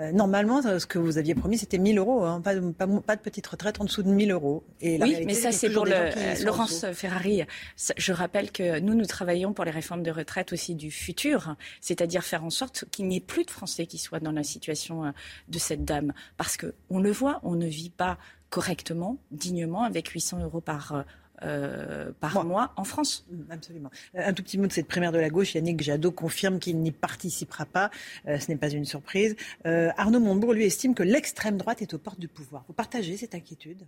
Euh, 0.00 0.12
normalement, 0.12 0.62
ce 0.62 0.86
que 0.86 0.98
vous 0.98 1.18
aviez 1.18 1.34
promis, 1.34 1.58
c'était 1.58 1.78
1000 1.78 1.98
euros, 1.98 2.24
hein. 2.24 2.40
pas, 2.40 2.54
de 2.54 3.20
petite 3.20 3.46
retraite 3.46 3.80
en 3.80 3.84
dessous 3.84 4.02
de 4.02 4.08
1000 4.08 4.30
euros. 4.30 4.64
Et 4.80 4.98
oui, 5.00 5.24
mais 5.26 5.34
ça, 5.34 5.52
c'est 5.52 5.70
pour 5.70 5.84
le, 5.84 6.44
Laurence 6.44 6.86
Ferrari. 6.92 7.42
Je 7.96 8.12
rappelle 8.12 8.50
que 8.50 8.80
nous, 8.80 8.94
nous 8.94 9.04
travaillons 9.04 9.52
pour 9.52 9.64
les 9.64 9.70
réformes 9.70 10.02
de 10.02 10.10
retraite 10.10 10.52
aussi 10.52 10.74
du 10.74 10.90
futur, 10.90 11.54
c'est-à-dire 11.80 12.24
faire 12.24 12.44
en 12.44 12.50
sorte 12.50 12.86
qu'il 12.90 13.08
n'y 13.08 13.16
ait 13.16 13.20
plus 13.20 13.44
de 13.44 13.50
Français 13.50 13.86
qui 13.86 13.98
soient 13.98 14.20
dans 14.20 14.32
la 14.32 14.42
situation 14.42 15.04
euh, 15.04 15.10
de 15.48 15.58
cette 15.58 15.84
dame. 15.84 16.12
Parce 16.38 16.56
qu'on 16.56 16.98
le 16.98 17.10
voit, 17.10 17.40
on 17.42 17.54
ne 17.54 17.66
vit 17.66 17.90
pas 17.90 18.16
correctement, 18.48 19.18
dignement, 19.30 19.82
avec 19.82 20.08
800 20.08 20.42
euros 20.42 20.60
par 20.60 21.04
euh, 21.42 21.70
euh, 21.80 22.12
par 22.20 22.44
mois 22.44 22.72
en 22.76 22.84
France. 22.84 23.26
Mm, 23.30 23.52
absolument. 23.52 23.90
Un 24.14 24.32
tout 24.32 24.42
petit 24.42 24.58
mot 24.58 24.66
de 24.66 24.72
cette 24.72 24.86
primaire 24.86 25.12
de 25.12 25.18
la 25.18 25.30
gauche. 25.30 25.54
Yannick 25.54 25.80
Jadot 25.80 26.12
confirme 26.12 26.58
qu'il 26.58 26.78
n'y 26.78 26.92
participera 26.92 27.66
pas. 27.66 27.90
ce 28.26 28.48
n'est 28.48 28.56
pas 28.56 28.70
une 28.70 28.84
surprise. 28.84 29.36
Arnaud 29.64 30.20
Montebourg, 30.20 30.52
lui, 30.52 30.64
estime 30.64 30.94
que 30.94 31.02
l'extrême 31.02 31.56
droite 31.56 31.82
est 31.82 31.94
aux 31.94 31.98
portes 31.98 32.20
du 32.20 32.28
pouvoir. 32.28 32.64
Vous 32.68 32.74
partagez 32.74 33.16
cette 33.16 33.34
inquiétude? 33.34 33.86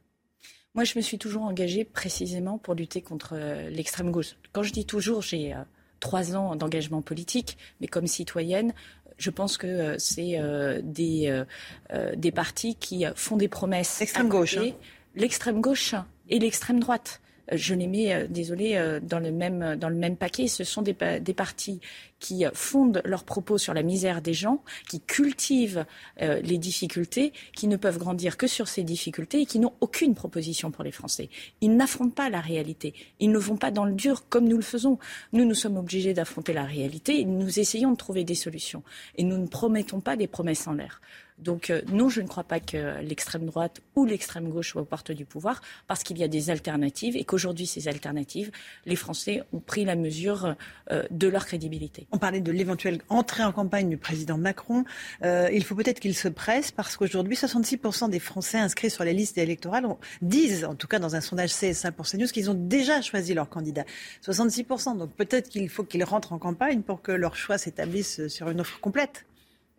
Moi, 0.75 0.85
je 0.85 0.95
me 0.97 1.03
suis 1.03 1.19
toujours 1.19 1.43
engagée 1.43 1.85
précisément 1.85 2.59
pour 2.59 2.75
lutter 2.75 3.03
contre 3.03 3.37
l'extrême 3.71 4.11
gauche. 4.11 4.37
Quand 4.53 4.63
je 4.63 4.73
dis 4.73 4.87
toujours, 4.87 5.21
j'ai 5.21 5.55
trois 6.01 6.35
ans 6.35 6.57
d'engagement 6.57 7.03
politique, 7.03 7.59
mais 7.81 7.87
comme 7.87 8.07
citoyenne, 8.07 8.73
je 9.19 9.31
pense 9.31 9.57
que 9.57 9.67
euh, 9.67 9.95
c'est 9.99 10.39
euh, 10.39 10.81
des, 10.83 11.45
euh, 11.93 12.17
des 12.17 12.33
partis 12.33 12.75
qui 12.75 13.05
font 13.15 13.37
des 13.37 13.49
promesses. 13.49 14.01
L'extrême 14.01 14.29
gauche. 14.29 14.57
Hein. 14.57 14.73
L'extrême 15.15 15.61
gauche 15.61 15.95
et 16.29 16.39
l'extrême 16.39 16.81
droite 16.81 17.21
je 17.51 17.75
les 17.75 17.87
mets, 17.87 18.13
euh, 18.13 18.27
désolé, 18.29 18.77
euh, 18.77 19.01
dans 19.01 19.19
le 19.19 19.33
même 19.33 20.17
paquet. 20.17 20.47
Ce 20.47 20.65
sont 20.65 20.83
des, 20.83 20.95
partis 20.95 21.81
qui 22.21 22.45
fondent 22.55 23.03
leurs 23.05 23.25
propos 23.25 23.59
sur 23.59 23.75
la 23.75 23.83
misère 23.83 24.23
des 24.23 24.35
gens, 24.35 24.63
qui 24.89 25.01
cultivent 25.01 25.85
euh, 26.21 26.41
les 26.43 26.59
difficultés, 26.59 27.33
qui 27.57 27.67
ne 27.67 27.77
peuvent 27.77 27.99
grandir 27.99 28.37
que 28.37 28.47
sur 28.47 28.69
ces 28.69 28.85
difficultés 28.85 29.41
et 29.41 29.47
qui 29.47 29.59
n'ont 29.59 29.73
aucune 29.81 30.15
proposition 30.15 30.71
pour 30.71 30.85
les 30.85 30.93
Français. 30.93 31.31
Ils 31.61 31.77
n'affrontent 31.77 32.15
pas 32.15 32.31
la 32.31 32.41
réalité. 32.41 32.95
Ils 33.19 33.33
ne 33.33 33.39
vont 33.39 33.57
pas 33.57 33.71
dans 33.71 33.85
le 33.85 33.95
dur 33.95 34.29
comme 34.29 34.49
nous 34.49 34.57
le 34.57 34.63
faisons. 34.63 34.99
Nous, 35.33 35.45
nous 35.45 35.55
sommes 35.55 35.77
obligés 35.77 36.15
d'affronter 36.15 36.53
la 36.53 36.65
réalité 36.65 37.21
et 37.21 37.25
nous 37.25 37.59
essayons 37.59 37.91
de 37.91 37.97
trouver 37.97 38.25
des 38.25 38.35
solutions. 38.35 38.83
Et 39.17 39.25
nous 39.25 39.39
ne 39.39 39.47
promettons 39.47 40.01
pas 40.01 40.17
des 40.17 40.29
promesses 40.29 40.67
en 40.69 40.75
l'air. 40.75 41.01
Donc 41.43 41.71
euh, 41.71 41.83
non, 41.93 42.09
je 42.09 42.21
ne 42.21 42.27
crois 42.27 42.45
pas 42.45 42.61
que 42.61 43.01
l'extrême 43.01 43.47
droite 43.47 43.81
ou 43.97 44.05
l'extrême 44.05 44.49
gauche 44.49 44.71
soient 44.71 44.83
aux 44.83 44.87
portes 44.87 45.13
du 45.13 45.25
pouvoir, 45.25 45.61
parce 45.87 46.03
qu'il 46.03 46.19
y 46.19 46.25
a 46.25 46.29
des 46.29 46.51
alternatives 46.51 47.17
et 47.17 47.25
qu'aujourd'hui, 47.25 47.67
ces 47.67 47.89
alternatives, 47.89 48.51
les 48.87 48.97
Français 48.97 49.43
ont 49.53 49.61
pris 49.61 49.85
la 49.85 49.97
mesure 49.97 50.55
euh, 50.91 51.03
de 51.11 51.29
leur 51.29 51.47
crédibilité. 51.47 52.07
On 52.13 52.19
parlait 52.19 52.41
de 52.41 52.53
l'éventuelle 52.53 53.01
entrée 53.09 53.45
en 53.45 53.53
campagne 53.53 53.89
du 53.89 53.97
président 53.97 54.39
Macron. 54.39 54.85
Euh, 55.25 55.49
il 55.53 55.65
faut 55.65 55.75
peut-être 55.75 56.01
qu'il 56.01 56.15
se 56.15 56.29
presse, 56.29 56.71
parce 56.71 56.97
qu'aujourd'hui, 56.97 57.37
66% 57.37 58.11
des 58.11 58.19
Français 58.19 58.59
inscrits 58.59 58.91
sur 58.91 59.05
les 59.05 59.13
listes 59.13 59.39
électorales 59.39 59.87
disent, 60.21 60.65
en 60.65 60.75
tout 60.75 60.87
cas 60.87 60.99
dans 60.99 61.17
un 61.17 61.21
sondage 61.21 61.53
CSA 61.53 61.93
pour 61.93 62.07
CNews, 62.07 62.29
qu'ils 62.29 62.51
ont 62.51 62.55
déjà 62.55 63.01
choisi 63.01 63.35
leur 63.35 63.49
candidat. 63.49 63.85
66%. 64.25 64.97
Donc 64.97 65.11
peut-être 65.15 65.49
qu'il 65.49 65.69
faut 65.69 65.85
qu'ils 65.85 66.05
rentrent 66.05 66.33
en 66.33 66.39
campagne 66.39 66.83
pour 66.83 67.03
que 67.03 67.13
leur 67.13 67.37
choix 67.37 67.59
s'établisse 67.59 68.29
sur 68.29 68.49
une 68.49 68.61
offre 68.61 68.81
complète. 68.81 69.25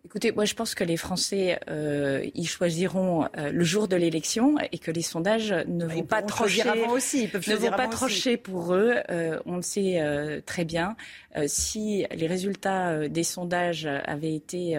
Écoutez, 0.06 0.32
moi 0.32 0.44
je 0.44 0.52
pense 0.54 0.74
que 0.74 0.84
les 0.84 0.98
Français, 0.98 1.58
euh, 1.70 2.28
ils 2.34 2.46
choisiront 2.46 3.24
euh, 3.38 3.50
le 3.50 3.64
jour 3.64 3.88
de 3.88 3.96
l'élection 3.96 4.56
et 4.70 4.78
que 4.78 4.90
les 4.90 5.00
sondages 5.00 5.54
ne 5.66 5.86
bah, 5.86 5.94
vont 5.94 6.02
pas 6.02 6.22
trancher. 6.22 6.62
Aussi, 6.90 7.30
ne 7.32 7.54
vont 7.56 7.70
pas 7.70 7.88
trancher 7.88 8.36
pour 8.36 8.74
eux. 8.74 8.96
Euh, 9.10 9.40
on 9.46 9.56
le 9.56 9.62
sait 9.62 10.02
euh, 10.02 10.42
très 10.44 10.66
bien. 10.66 10.94
Euh, 11.36 11.46
si 11.48 12.04
les 12.14 12.26
résultats 12.26 13.08
des 13.08 13.24
sondages 13.24 13.86
avaient 14.04 14.34
été 14.34 14.78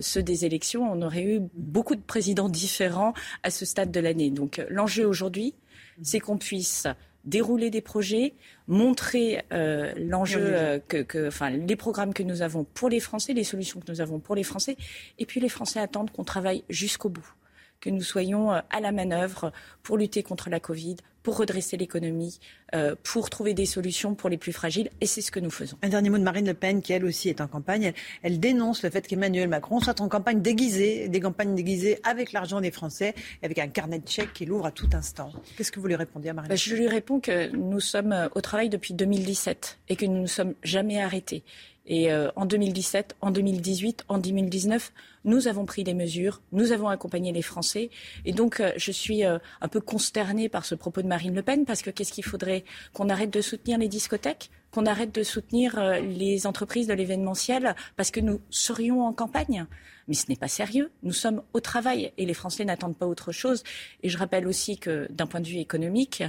ceux 0.00 0.22
des 0.22 0.44
élections, 0.44 0.90
on 0.90 1.02
aurait 1.02 1.24
eu 1.24 1.40
beaucoup 1.54 1.94
de 1.94 2.00
présidents 2.00 2.48
différents 2.48 3.14
à 3.44 3.50
ce 3.50 3.64
stade 3.64 3.92
de 3.92 4.00
l'année. 4.00 4.30
Donc 4.30 4.60
l'enjeu 4.68 5.06
aujourd'hui, 5.06 5.54
c'est 6.02 6.20
qu'on 6.20 6.38
puisse 6.38 6.86
dérouler 7.28 7.70
des 7.70 7.80
projets, 7.80 8.34
montrer 8.66 9.42
euh, 9.52 9.92
l'enjeu, 9.96 10.40
euh, 10.42 10.78
que, 10.78 11.28
enfin, 11.28 11.50
les 11.50 11.76
programmes 11.76 12.14
que 12.14 12.22
nous 12.22 12.42
avons 12.42 12.64
pour 12.64 12.88
les 12.88 13.00
Français, 13.00 13.34
les 13.34 13.44
solutions 13.44 13.80
que 13.80 13.90
nous 13.90 14.00
avons 14.00 14.18
pour 14.18 14.34
les 14.34 14.44
Français, 14.44 14.76
et 15.18 15.26
puis 15.26 15.40
les 15.40 15.48
Français 15.48 15.78
attendent 15.78 16.10
qu'on 16.10 16.24
travaille 16.24 16.64
jusqu'au 16.68 17.08
bout, 17.08 17.34
que 17.80 17.90
nous 17.90 18.02
soyons 18.02 18.52
euh, 18.52 18.60
à 18.70 18.80
la 18.80 18.92
manœuvre 18.92 19.52
pour 19.82 19.96
lutter 19.96 20.22
contre 20.22 20.50
la 20.50 20.60
Covid, 20.60 20.96
pour 21.22 21.36
redresser 21.36 21.76
l'économie, 21.76 22.38
euh, 22.74 22.94
pour 23.02 23.28
trouver 23.28 23.52
des 23.52 23.66
solutions 23.66 24.14
pour 24.14 24.30
les 24.30 24.38
plus 24.38 24.52
fragiles. 24.52 24.88
Et 25.00 25.06
c'est 25.06 25.20
ce 25.20 25.30
que 25.30 25.40
nous 25.40 25.50
faisons. 25.50 25.76
Un 25.82 25.90
dernier 25.90 26.10
mot 26.10 26.16
de 26.16 26.22
Marine 26.22 26.46
Le 26.46 26.54
Pen, 26.54 26.80
qui 26.80 26.92
elle 26.92 27.04
aussi 27.04 27.28
est 27.28 27.40
en 27.40 27.48
campagne. 27.48 27.92
Elle, 28.22 28.40
dénonce 28.40 28.82
le 28.82 28.88
fait 28.88 29.06
qu'Emmanuel 29.06 29.48
Macron 29.48 29.80
soit 29.80 30.00
en 30.00 30.08
campagne 30.08 30.40
déguisée, 30.40 31.08
des 31.08 31.20
campagnes 31.20 31.54
déguisées 31.54 32.00
avec 32.02 32.32
l'argent 32.32 32.60
des 32.60 32.70
Français, 32.70 33.14
avec 33.42 33.58
un 33.58 33.68
carnet 33.68 33.98
de 33.98 34.08
chèques 34.08 34.32
qui 34.32 34.46
l'ouvre 34.46 34.66
à 34.66 34.70
tout 34.70 34.88
instant. 34.94 35.30
Qu'est-ce 35.56 35.72
que 35.72 35.80
vous 35.80 35.86
lui 35.86 35.96
répondez 35.96 36.30
à 36.30 36.32
Marine 36.32 36.48
bah, 36.48 36.56
Je 36.56 36.74
lui 36.74 36.88
réponds 36.88 37.20
que 37.20 37.54
nous 37.54 37.80
sommes 37.80 38.12
euh, 38.12 38.28
au 38.34 38.40
travail 38.40 38.70
depuis 38.70 38.94
2017 38.94 39.80
et 39.90 39.96
que 39.96 40.06
nous 40.06 40.14
ne 40.14 40.20
nous 40.20 40.26
sommes 40.26 40.54
jamais 40.62 41.00
arrêtés. 41.00 41.44
Et 41.88 42.12
euh, 42.12 42.30
en 42.36 42.44
2017, 42.44 43.16
en 43.22 43.30
2018, 43.30 44.04
en 44.08 44.18
2019, 44.18 44.92
nous 45.24 45.48
avons 45.48 45.64
pris 45.64 45.84
des 45.84 45.94
mesures, 45.94 46.42
nous 46.52 46.72
avons 46.72 46.88
accompagné 46.88 47.32
les 47.32 47.42
Français. 47.42 47.88
Et 48.26 48.32
donc, 48.32 48.60
euh, 48.60 48.72
je 48.76 48.92
suis 48.92 49.24
euh, 49.24 49.38
un 49.62 49.68
peu 49.68 49.80
consternée 49.80 50.50
par 50.50 50.66
ce 50.66 50.74
propos 50.74 51.00
de 51.00 51.08
Marine 51.08 51.34
Le 51.34 51.42
Pen, 51.42 51.64
parce 51.64 51.80
que 51.80 51.88
qu'est-ce 51.88 52.12
qu'il 52.12 52.24
faudrait 52.24 52.64
Qu'on 52.92 53.08
arrête 53.08 53.30
de 53.30 53.40
soutenir 53.40 53.78
les 53.78 53.88
discothèques 53.88 54.50
Qu'on 54.70 54.84
arrête 54.84 55.14
de 55.14 55.22
soutenir 55.22 55.80
les 56.02 56.46
entreprises 56.46 56.86
de 56.86 56.92
l'événementiel 56.92 57.74
parce 57.96 58.10
que 58.10 58.20
nous 58.20 58.38
serions 58.50 59.06
en 59.06 59.14
campagne? 59.14 59.64
Mais 60.08 60.14
ce 60.14 60.26
n'est 60.28 60.36
pas 60.36 60.48
sérieux. 60.48 60.90
Nous 61.02 61.14
sommes 61.14 61.42
au 61.54 61.60
travail 61.60 62.12
et 62.18 62.26
les 62.26 62.34
Français 62.34 62.66
n'attendent 62.66 62.96
pas 62.96 63.06
autre 63.06 63.32
chose. 63.32 63.64
Et 64.02 64.10
je 64.10 64.18
rappelle 64.18 64.46
aussi 64.46 64.76
que 64.76 65.10
d'un 65.10 65.26
point 65.26 65.40
de 65.40 65.48
vue 65.48 65.56
économique, 65.56 66.22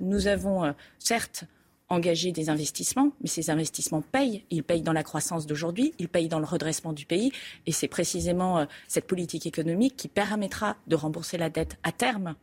nous 0.00 0.28
avons 0.28 0.72
certes 1.00 1.44
engager 1.88 2.32
des 2.32 2.50
investissements, 2.50 3.12
mais 3.20 3.28
ces 3.28 3.50
investissements 3.50 4.02
payent. 4.02 4.44
Ils 4.50 4.64
payent 4.64 4.82
dans 4.82 4.92
la 4.92 5.02
croissance 5.02 5.46
d'aujourd'hui, 5.46 5.94
ils 5.98 6.08
payent 6.08 6.28
dans 6.28 6.38
le 6.38 6.44
redressement 6.44 6.92
du 6.92 7.06
pays, 7.06 7.32
et 7.66 7.72
c'est 7.72 7.88
précisément 7.88 8.58
euh, 8.58 8.64
cette 8.88 9.06
politique 9.06 9.46
économique 9.46 9.96
qui 9.96 10.08
permettra 10.08 10.76
de 10.86 10.96
rembourser 10.96 11.38
la 11.38 11.50
dette 11.50 11.78
à 11.82 11.92
terme. 11.92 12.34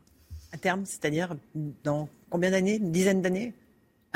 À 0.51 0.57
terme, 0.57 0.85
c'est-à-dire 0.85 1.35
dans 1.83 2.07
combien 2.29 2.51
d'années? 2.51 2.77
Une 2.77 2.91
dizaine 2.91 3.21
d'années? 3.21 3.53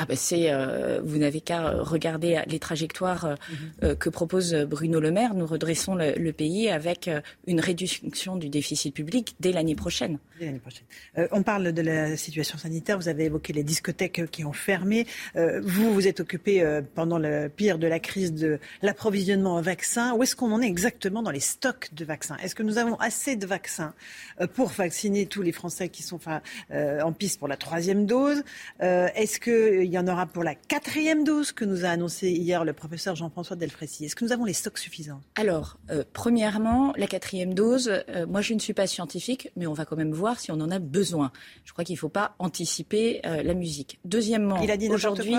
Ah 0.00 0.04
ben 0.06 0.16
c'est, 0.16 0.52
euh, 0.52 1.00
vous 1.02 1.18
n'avez 1.18 1.40
qu'à 1.40 1.70
regarder 1.70 2.40
les 2.46 2.60
trajectoires 2.60 3.24
euh, 3.24 3.34
mhm. 3.34 3.56
euh, 3.82 3.94
que 3.96 4.08
propose 4.08 4.54
Bruno 4.54 5.00
Le 5.00 5.10
Maire. 5.10 5.34
Nous 5.34 5.44
redressons 5.46 5.96
le, 5.96 6.30
pays 6.30 6.68
avec 6.68 7.10
une 7.48 7.58
réduction 7.58 8.36
du 8.36 8.48
déficit 8.48 8.94
public 8.94 9.34
dès 9.40 9.50
l'année 9.50 9.74
prochaine. 9.74 10.18
Dès 10.38 10.46
l'année 10.46 10.60
prochaine. 10.60 10.84
on 11.32 11.42
parle 11.42 11.72
de 11.72 11.82
la 11.82 12.16
situation 12.16 12.58
sanitaire. 12.58 12.96
Vous 12.96 13.08
avez 13.08 13.24
évoqué 13.24 13.52
les 13.52 13.64
discothèques 13.64 14.30
qui 14.30 14.44
ont 14.44 14.52
fermé. 14.52 15.06
vous, 15.34 15.92
vous 15.92 16.06
êtes 16.06 16.20
occupé 16.20 16.80
pendant 16.94 17.18
le 17.18 17.48
pire 17.48 17.78
de 17.78 17.88
la 17.88 17.98
crise 17.98 18.32
de 18.34 18.60
l'approvisionnement 18.82 19.56
en 19.56 19.62
vaccins. 19.62 20.14
Où 20.14 20.22
est-ce 20.22 20.36
qu'on 20.36 20.52
en 20.52 20.60
est 20.60 20.68
exactement 20.68 21.22
dans 21.22 21.32
les 21.32 21.40
stocks 21.40 21.88
de 21.92 22.04
vaccins? 22.04 22.36
Est-ce 22.36 22.54
que 22.54 22.62
nous 22.62 22.78
avons 22.78 22.96
assez 22.96 23.34
de 23.34 23.46
vaccins 23.46 23.94
pour 24.54 24.68
vacciner 24.68 25.26
tous 25.26 25.42
les 25.42 25.52
Français 25.52 25.88
qui 25.88 26.02
sont 26.02 26.20
en 26.70 27.12
piste 27.12 27.38
pour 27.38 27.48
la 27.48 27.56
troisième 27.56 28.06
dose? 28.06 28.44
Est-ce 28.80 29.40
que 29.40 29.87
il 29.88 29.94
y 29.94 29.98
en 29.98 30.06
aura 30.06 30.26
pour 30.26 30.44
la 30.44 30.54
quatrième 30.54 31.24
dose 31.24 31.52
que 31.52 31.64
nous 31.64 31.86
a 31.86 31.88
annoncé 31.88 32.30
hier 32.30 32.62
le 32.62 32.74
professeur 32.74 33.16
Jean-François 33.16 33.56
Delfrécy. 33.56 34.04
Est-ce 34.04 34.14
que 34.14 34.22
nous 34.22 34.32
avons 34.32 34.44
les 34.44 34.52
stocks 34.52 34.76
suffisants? 34.76 35.22
Alors, 35.34 35.78
euh, 35.90 36.04
premièrement, 36.12 36.92
la 36.98 37.06
quatrième 37.06 37.54
dose, 37.54 37.90
euh, 38.10 38.26
moi 38.26 38.42
je 38.42 38.52
ne 38.52 38.58
suis 38.58 38.74
pas 38.74 38.86
scientifique, 38.86 39.50
mais 39.56 39.66
on 39.66 39.72
va 39.72 39.86
quand 39.86 39.96
même 39.96 40.12
voir 40.12 40.40
si 40.40 40.52
on 40.52 40.60
en 40.60 40.70
a 40.70 40.78
besoin. 40.78 41.32
Je 41.64 41.72
crois 41.72 41.84
qu'il 41.86 41.94
ne 41.94 42.00
faut 42.00 42.10
pas 42.10 42.36
anticiper 42.38 43.22
euh, 43.24 43.42
la 43.42 43.54
musique. 43.54 43.98
Deuxièmement, 44.04 44.60
aujourd'hui, 44.90 45.36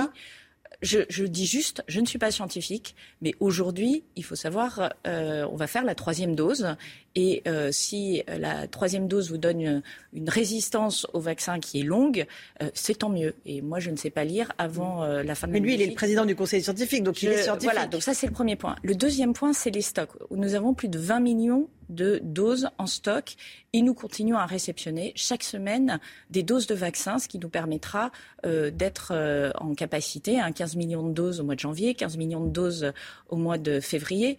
je, 0.81 1.23
dis 1.23 1.45
juste, 1.45 1.83
je 1.87 1.99
ne 1.99 2.05
suis 2.05 2.19
pas 2.19 2.31
scientifique, 2.31 2.95
mais 3.21 3.33
aujourd'hui, 3.39 4.03
il 4.15 4.23
faut 4.23 4.35
savoir, 4.35 4.93
on 5.05 5.55
va 5.55 5.67
faire 5.67 5.83
la 5.83 5.95
troisième 5.95 6.35
dose 6.35 6.75
et 7.15 7.41
euh, 7.47 7.69
si 7.71 8.23
la 8.27 8.67
troisième 8.67 9.07
dose 9.07 9.29
vous 9.29 9.37
donne 9.37 9.81
une, 10.13 10.29
résistance 10.29 11.07
au 11.13 11.19
vaccin 11.19 11.59
qui 11.59 11.79
est 11.79 11.83
longue, 11.83 12.25
euh, 12.61 12.69
c'est 12.73 12.99
tant 12.99 13.09
mieux. 13.09 13.35
Et 13.45 13.61
moi, 13.61 13.79
je 13.79 13.89
ne 13.89 13.95
sais 13.95 14.09
pas 14.09 14.23
lire 14.23 14.51
avant 14.57 15.03
euh, 15.03 15.23
la 15.23 15.35
fin 15.35 15.47
de 15.47 15.53
Mais 15.53 15.59
lui, 15.59 15.73
il 15.73 15.81
est 15.81 15.87
le 15.87 15.95
président 15.95 16.25
du 16.25 16.35
conseil 16.35 16.61
scientifique, 16.61 17.03
donc 17.03 17.21
il 17.23 17.29
est 17.29 17.43
scientifique. 17.43 17.71
Voilà, 17.73 17.87
donc 17.87 18.03
ça, 18.03 18.13
c'est 18.13 18.27
le 18.27 18.33
premier 18.33 18.55
point. 18.55 18.75
Le 18.83 18.95
deuxième 18.95 19.33
point, 19.33 19.53
c'est 19.53 19.71
les 19.71 19.81
stocks. 19.81 20.11
Nous 20.31 20.55
avons 20.55 20.73
plus 20.73 20.87
de 20.87 20.99
20 20.99 21.19
millions 21.19 21.67
de 21.90 22.20
doses 22.24 22.70
en 22.78 22.88
stock 22.88 23.36
et 23.74 23.82
nous 23.82 23.94
continuons 23.94 24.38
à 24.38 24.45
réceptionner 24.45 25.11
chaque 25.16 25.44
semaine 25.44 25.99
des 26.30 26.44
doses 26.44 26.68
de 26.68 26.76
vaccins, 26.76 27.20
ce 27.20 27.28
qui 27.28 27.40
nous 27.40 27.49
permettra 27.49 28.11
d'être 28.44 29.14
en 29.60 29.76
capacité, 29.76 30.40
à 30.40 30.52
15 30.52 30.76
millions 30.76 31.07
de 31.07 31.14
doses 31.14 31.40
au 31.40 31.44
mois 31.44 31.56
de 31.56 31.60
janvier, 31.60 31.94
15 31.94 32.18
millions 32.18 32.44
de 32.45 32.49
doses 32.49 32.94
au 33.28 33.36
mois 33.36 33.57
de 33.57 33.80
février. 33.80 34.38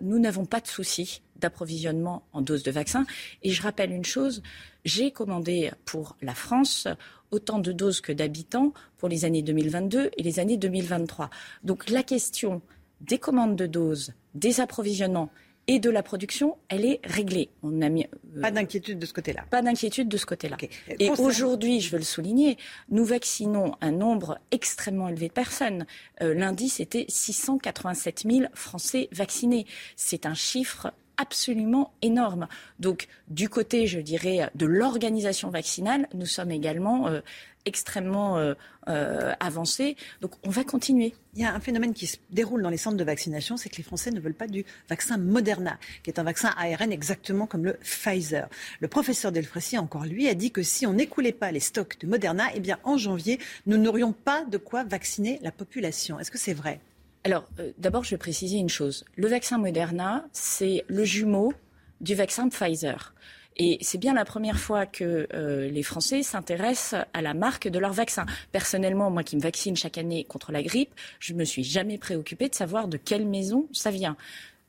nous 0.00 0.18
n'avons 0.18 0.44
pas 0.44 0.60
de 0.60 0.66
soucis 0.66 1.22
d'approvisionnement 1.36 2.24
en 2.32 2.40
doses 2.40 2.62
de 2.62 2.70
vaccins. 2.70 3.06
Et 3.42 3.50
je 3.50 3.62
rappelle 3.62 3.92
une 3.92 4.04
chose, 4.04 4.42
j'ai 4.84 5.10
commandé 5.10 5.70
pour 5.84 6.16
la 6.22 6.34
France 6.34 6.88
autant 7.30 7.58
de 7.58 7.72
doses 7.72 8.00
que 8.00 8.12
d'habitants 8.12 8.72
pour 8.96 9.08
les 9.08 9.24
années 9.24 9.42
2022 9.42 10.10
et 10.16 10.22
les 10.22 10.38
années 10.38 10.56
2023. 10.56 11.30
Donc 11.64 11.90
la 11.90 12.02
question 12.02 12.62
des 13.00 13.18
commandes 13.18 13.56
de 13.56 13.66
doses, 13.66 14.12
des 14.34 14.60
approvisionnements 14.60 15.30
et 15.66 15.78
de 15.78 15.90
la 15.90 16.02
production, 16.02 16.56
elle 16.68 16.84
est 16.84 17.00
réglée. 17.04 17.50
On 17.62 17.80
a 17.80 17.88
mis, 17.88 18.04
euh, 18.36 18.40
pas 18.40 18.50
d'inquiétude 18.50 18.98
de 18.98 19.06
ce 19.06 19.12
côté-là. 19.12 19.44
Pas 19.50 19.62
d'inquiétude 19.62 20.08
de 20.08 20.16
ce 20.16 20.26
côté-là. 20.26 20.56
Et 20.98 21.10
aujourd'hui, 21.10 21.80
je 21.80 21.90
veux 21.90 21.98
le 21.98 22.04
souligner, 22.04 22.58
nous 22.90 23.04
vaccinons 23.04 23.74
un 23.80 23.92
nombre 23.92 24.38
extrêmement 24.50 25.08
élevé 25.08 25.28
de 25.28 25.32
personnes. 25.32 25.86
Euh, 26.22 26.34
lundi, 26.34 26.68
c'était 26.68 27.06
687 27.08 28.24
000 28.28 28.44
Français 28.54 29.08
vaccinés. 29.12 29.66
C'est 29.96 30.26
un 30.26 30.34
chiffre 30.34 30.92
absolument 31.16 31.92
énorme. 32.02 32.48
Donc, 32.80 33.06
du 33.28 33.48
côté, 33.48 33.86
je 33.86 34.00
dirais, 34.00 34.50
de 34.54 34.66
l'organisation 34.66 35.48
vaccinale, 35.48 36.08
nous 36.12 36.26
sommes 36.26 36.50
également 36.50 37.08
euh, 37.08 37.20
extrêmement 37.66 38.38
euh, 38.38 38.54
euh, 38.88 39.32
avancés. 39.40 39.96
Donc, 40.20 40.32
on 40.44 40.50
va 40.50 40.64
continuer. 40.64 41.14
Il 41.34 41.42
y 41.42 41.44
a 41.44 41.54
un 41.54 41.60
phénomène 41.60 41.94
qui 41.94 42.06
se 42.06 42.16
déroule 42.30 42.62
dans 42.62 42.70
les 42.70 42.76
centres 42.76 42.96
de 42.96 43.04
vaccination, 43.04 43.56
c'est 43.56 43.68
que 43.68 43.76
les 43.76 43.82
Français 43.82 44.10
ne 44.10 44.20
veulent 44.20 44.34
pas 44.34 44.46
du 44.46 44.64
vaccin 44.88 45.16
Moderna, 45.16 45.78
qui 46.02 46.10
est 46.10 46.18
un 46.18 46.22
vaccin 46.22 46.54
ARN 46.56 46.92
exactement 46.92 47.46
comme 47.46 47.64
le 47.64 47.74
Pfizer. 47.74 48.48
Le 48.80 48.88
professeur 48.88 49.32
Delfrécy, 49.32 49.78
encore 49.78 50.04
lui, 50.04 50.28
a 50.28 50.34
dit 50.34 50.50
que 50.50 50.62
si 50.62 50.86
on 50.86 50.92
n'écoulait 50.92 51.32
pas 51.32 51.50
les 51.50 51.60
stocks 51.60 51.98
de 52.00 52.06
Moderna, 52.06 52.44
eh 52.54 52.60
bien, 52.60 52.78
en 52.84 52.96
janvier, 52.96 53.38
nous 53.66 53.76
n'aurions 53.76 54.12
pas 54.12 54.44
de 54.44 54.58
quoi 54.58 54.84
vacciner 54.84 55.40
la 55.42 55.50
population. 55.50 56.20
Est-ce 56.20 56.30
que 56.30 56.38
c'est 56.38 56.54
vrai? 56.54 56.80
Alors, 57.24 57.48
euh, 57.58 57.72
d'abord, 57.78 58.04
je 58.04 58.10
vais 58.10 58.18
préciser 58.18 58.58
une 58.58 58.68
chose. 58.68 59.04
Le 59.16 59.28
vaccin 59.28 59.56
Moderna, 59.56 60.26
c'est 60.32 60.84
le 60.88 61.04
jumeau 61.04 61.54
du 62.02 62.14
vaccin 62.14 62.48
Pfizer. 62.50 63.14
Et 63.56 63.78
c'est 63.82 63.98
bien 63.98 64.14
la 64.14 64.24
première 64.24 64.58
fois 64.58 64.84
que 64.84 65.28
euh, 65.32 65.68
les 65.68 65.82
Français 65.82 66.22
s'intéressent 66.22 67.04
à 67.12 67.22
la 67.22 67.34
marque 67.34 67.68
de 67.68 67.78
leur 67.78 67.92
vaccin. 67.92 68.26
Personnellement, 68.50 69.10
moi 69.10 69.22
qui 69.22 69.36
me 69.36 69.40
vaccine 69.40 69.76
chaque 69.76 69.98
année 69.98 70.24
contre 70.24 70.50
la 70.50 70.62
grippe, 70.62 70.92
je 71.20 71.34
me 71.34 71.44
suis 71.44 71.62
jamais 71.62 71.98
préoccupée 71.98 72.48
de 72.48 72.54
savoir 72.54 72.88
de 72.88 72.96
quelle 72.96 73.26
maison 73.26 73.68
ça 73.72 73.90
vient. 73.90 74.16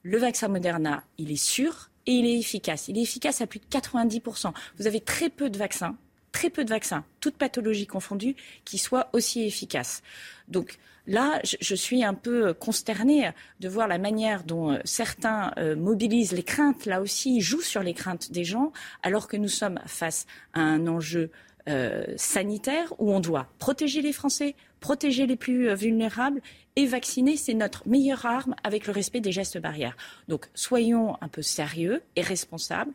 Le 0.04 0.20
vaccin 0.20 0.48
Moderna, 0.50 1.04
il 1.18 1.32
est 1.32 1.44
sûr 1.44 1.90
et 2.06 2.12
il 2.12 2.26
est 2.28 2.38
efficace. 2.38 2.88
Il 2.88 2.98
est 3.00 3.02
efficace 3.02 3.42
à 3.42 3.48
plus 3.48 3.60
de 3.60 3.66
90%. 3.66 4.54
Vous 4.78 4.86
avez 4.86 5.00
très 5.00 5.30
peu 5.30 5.50
de 5.50 5.58
vaccins, 5.58 5.98
très 6.32 6.52
peu 6.52 6.64
de 6.64 6.70
vaccins, 6.70 7.04
toutes 7.22 7.38
pathologies 7.38 7.88
confondues, 7.88 8.36
qui 8.66 8.78
soient 8.78 9.10
aussi 9.14 9.42
efficaces. 9.42 10.04
Donc, 10.48 10.78
Là, 11.08 11.40
je, 11.44 11.76
suis 11.76 12.04
un 12.04 12.16
peu 12.16 12.54
consternée 12.54 13.30
de 13.60 13.70
voir 13.70 13.88
la 13.88 14.00
manière 14.00 14.44
dont 14.44 14.72
euh, 14.72 14.80
certains 14.86 15.54
euh, 15.58 15.76
mobilisent 15.76 16.32
les 16.32 16.44
craintes, 16.44 16.86
là 16.86 17.02
aussi, 17.02 17.42
jouent 17.42 17.62
sur 17.62 17.84
les 17.84 17.94
craintes 17.94 18.32
des 18.32 18.44
gens, 18.44 18.72
alors 19.04 19.28
que 19.28 19.38
nous 19.38 19.48
sommes 19.48 19.80
face 19.86 20.26
à 20.54 20.62
un 20.62 20.88
enjeu 20.88 21.30
euh, 21.68 22.06
sanitaire 22.18 22.94
où 22.98 23.12
on 23.12 23.20
doit 23.20 23.48
protéger 23.60 24.02
les 24.02 24.14
Français, 24.14 24.56
protéger 24.80 25.28
les 25.28 25.36
plus 25.36 25.74
vulnérables 25.76 26.42
et 26.76 26.88
vacciner, 26.88 27.38
c'est 27.38 27.54
notre 27.54 27.88
meilleure 27.88 28.26
arme 28.26 28.56
avec 28.64 28.88
le 28.88 28.94
respect 28.94 29.20
des 29.20 29.32
gestes 29.32 29.60
barrières. 29.60 29.96
Donc 30.28 30.48
soyons 30.56 31.18
un 31.22 31.28
peu 31.28 31.42
sérieux 31.42 32.02
et 32.16 32.22
responsables. 32.22 32.92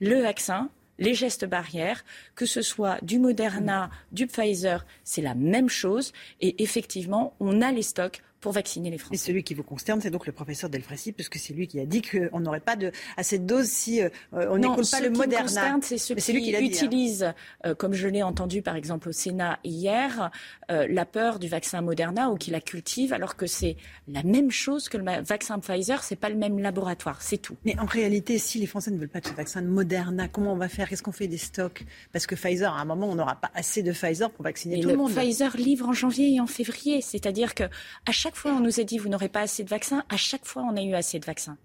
Le 0.00 0.20
vaccin, 0.20 0.70
les 0.98 1.14
gestes 1.14 1.44
barrières, 1.44 2.04
que 2.34 2.46
ce 2.46 2.62
soit 2.62 2.98
du 3.02 3.18
Moderna, 3.18 3.90
du 4.12 4.26
Pfizer, 4.26 4.84
c'est 5.04 5.22
la 5.22 5.34
même 5.34 5.68
chose. 5.68 6.12
Et 6.40 6.62
effectivement, 6.62 7.34
on 7.40 7.62
a 7.62 7.72
les 7.72 7.82
stocks 7.82 8.22
pour 8.40 8.52
vacciner 8.52 8.90
les 8.90 8.98
Français. 8.98 9.14
Et 9.14 9.18
celui 9.18 9.42
qui 9.42 9.54
vous 9.54 9.62
concerne, 9.62 10.00
c'est 10.00 10.10
donc 10.10 10.26
le 10.26 10.32
professeur 10.32 10.70
Delfrécy, 10.70 11.12
puisque 11.12 11.36
c'est 11.36 11.52
lui 11.52 11.66
qui 11.66 11.80
a 11.80 11.86
dit 11.86 12.02
qu'on 12.02 12.40
n'aurait 12.40 12.60
pas 12.60 12.76
de, 12.76 12.92
assez 13.16 13.38
de 13.38 13.44
doses 13.44 13.68
si 13.68 14.00
euh, 14.02 14.08
on 14.32 14.58
n'écoute 14.58 14.90
pas 14.90 15.00
le 15.00 15.10
Moderna. 15.10 15.78
C'est 15.82 15.98
celui 15.98 16.42
qui, 16.42 16.54
hein. 16.54 16.60
utilise, 16.60 17.32
euh, 17.66 17.74
comme 17.74 17.94
je 17.94 18.08
l'ai 18.08 18.22
entendu 18.22 18.62
par 18.62 18.76
exemple 18.76 19.08
au 19.08 19.12
Sénat 19.12 19.58
hier, 19.64 20.30
euh, 20.70 20.86
la 20.88 21.04
peur 21.04 21.38
du 21.38 21.48
vaccin 21.48 21.80
Moderna 21.80 22.30
ou 22.30 22.36
qui 22.36 22.50
la 22.50 22.60
cultive, 22.60 23.12
alors 23.12 23.36
que 23.36 23.46
c'est 23.46 23.76
la 24.06 24.22
même 24.22 24.50
chose 24.50 24.88
que 24.88 24.96
le 24.96 25.04
vaccin 25.22 25.58
Pfizer, 25.58 26.02
c'est 26.02 26.16
pas 26.16 26.28
le 26.28 26.36
même 26.36 26.58
laboratoire, 26.58 27.22
c'est 27.22 27.38
tout. 27.38 27.56
Mais 27.64 27.78
en 27.78 27.86
réalité, 27.86 28.38
si 28.38 28.58
les 28.58 28.66
Français 28.66 28.90
ne 28.90 28.98
veulent 28.98 29.08
pas 29.08 29.20
de 29.20 29.26
ce 29.26 29.32
vaccin 29.32 29.62
Moderna, 29.62 30.28
comment 30.28 30.52
on 30.52 30.56
va 30.56 30.68
faire? 30.68 30.88
Qu'est-ce 30.88 31.02
qu'on 31.02 31.12
fait 31.12 31.26
des 31.26 31.38
stocks? 31.38 31.84
Parce 32.12 32.26
que 32.26 32.34
Pfizer, 32.34 32.72
à 32.72 32.80
un 32.80 32.84
moment, 32.84 33.08
on 33.08 33.14
n'aura 33.14 33.36
pas 33.36 33.50
assez 33.54 33.82
de 33.82 33.92
Pfizer 33.92 34.30
pour 34.30 34.44
vacciner 34.44 34.80
tout 34.80 34.88
le, 34.88 34.96
monde. 34.96 35.12
Pfizer 35.12 35.56
livre 35.56 35.88
en 35.88 35.92
janvier 35.92 36.34
et 36.34 36.40
en 36.40 36.46
février, 36.46 37.00
c'est-à-dire 37.00 37.54
que 37.54 37.64
à 38.06 38.12
chaque 38.12 38.27
fois 38.36 38.52
on 38.52 38.60
nous 38.60 38.80
a 38.80 38.84
dit 38.84 38.98
vous 38.98 39.08
n'aurez 39.08 39.28
pas 39.28 39.40
assez 39.40 39.64
de 39.64 39.68
vaccins, 39.68 40.04
à 40.08 40.16
chaque 40.16 40.44
fois 40.44 40.62
on 40.62 40.76
a 40.76 40.82
eu 40.82 40.94
assez 40.94 41.18
de 41.18 41.26
vaccins. 41.26 41.58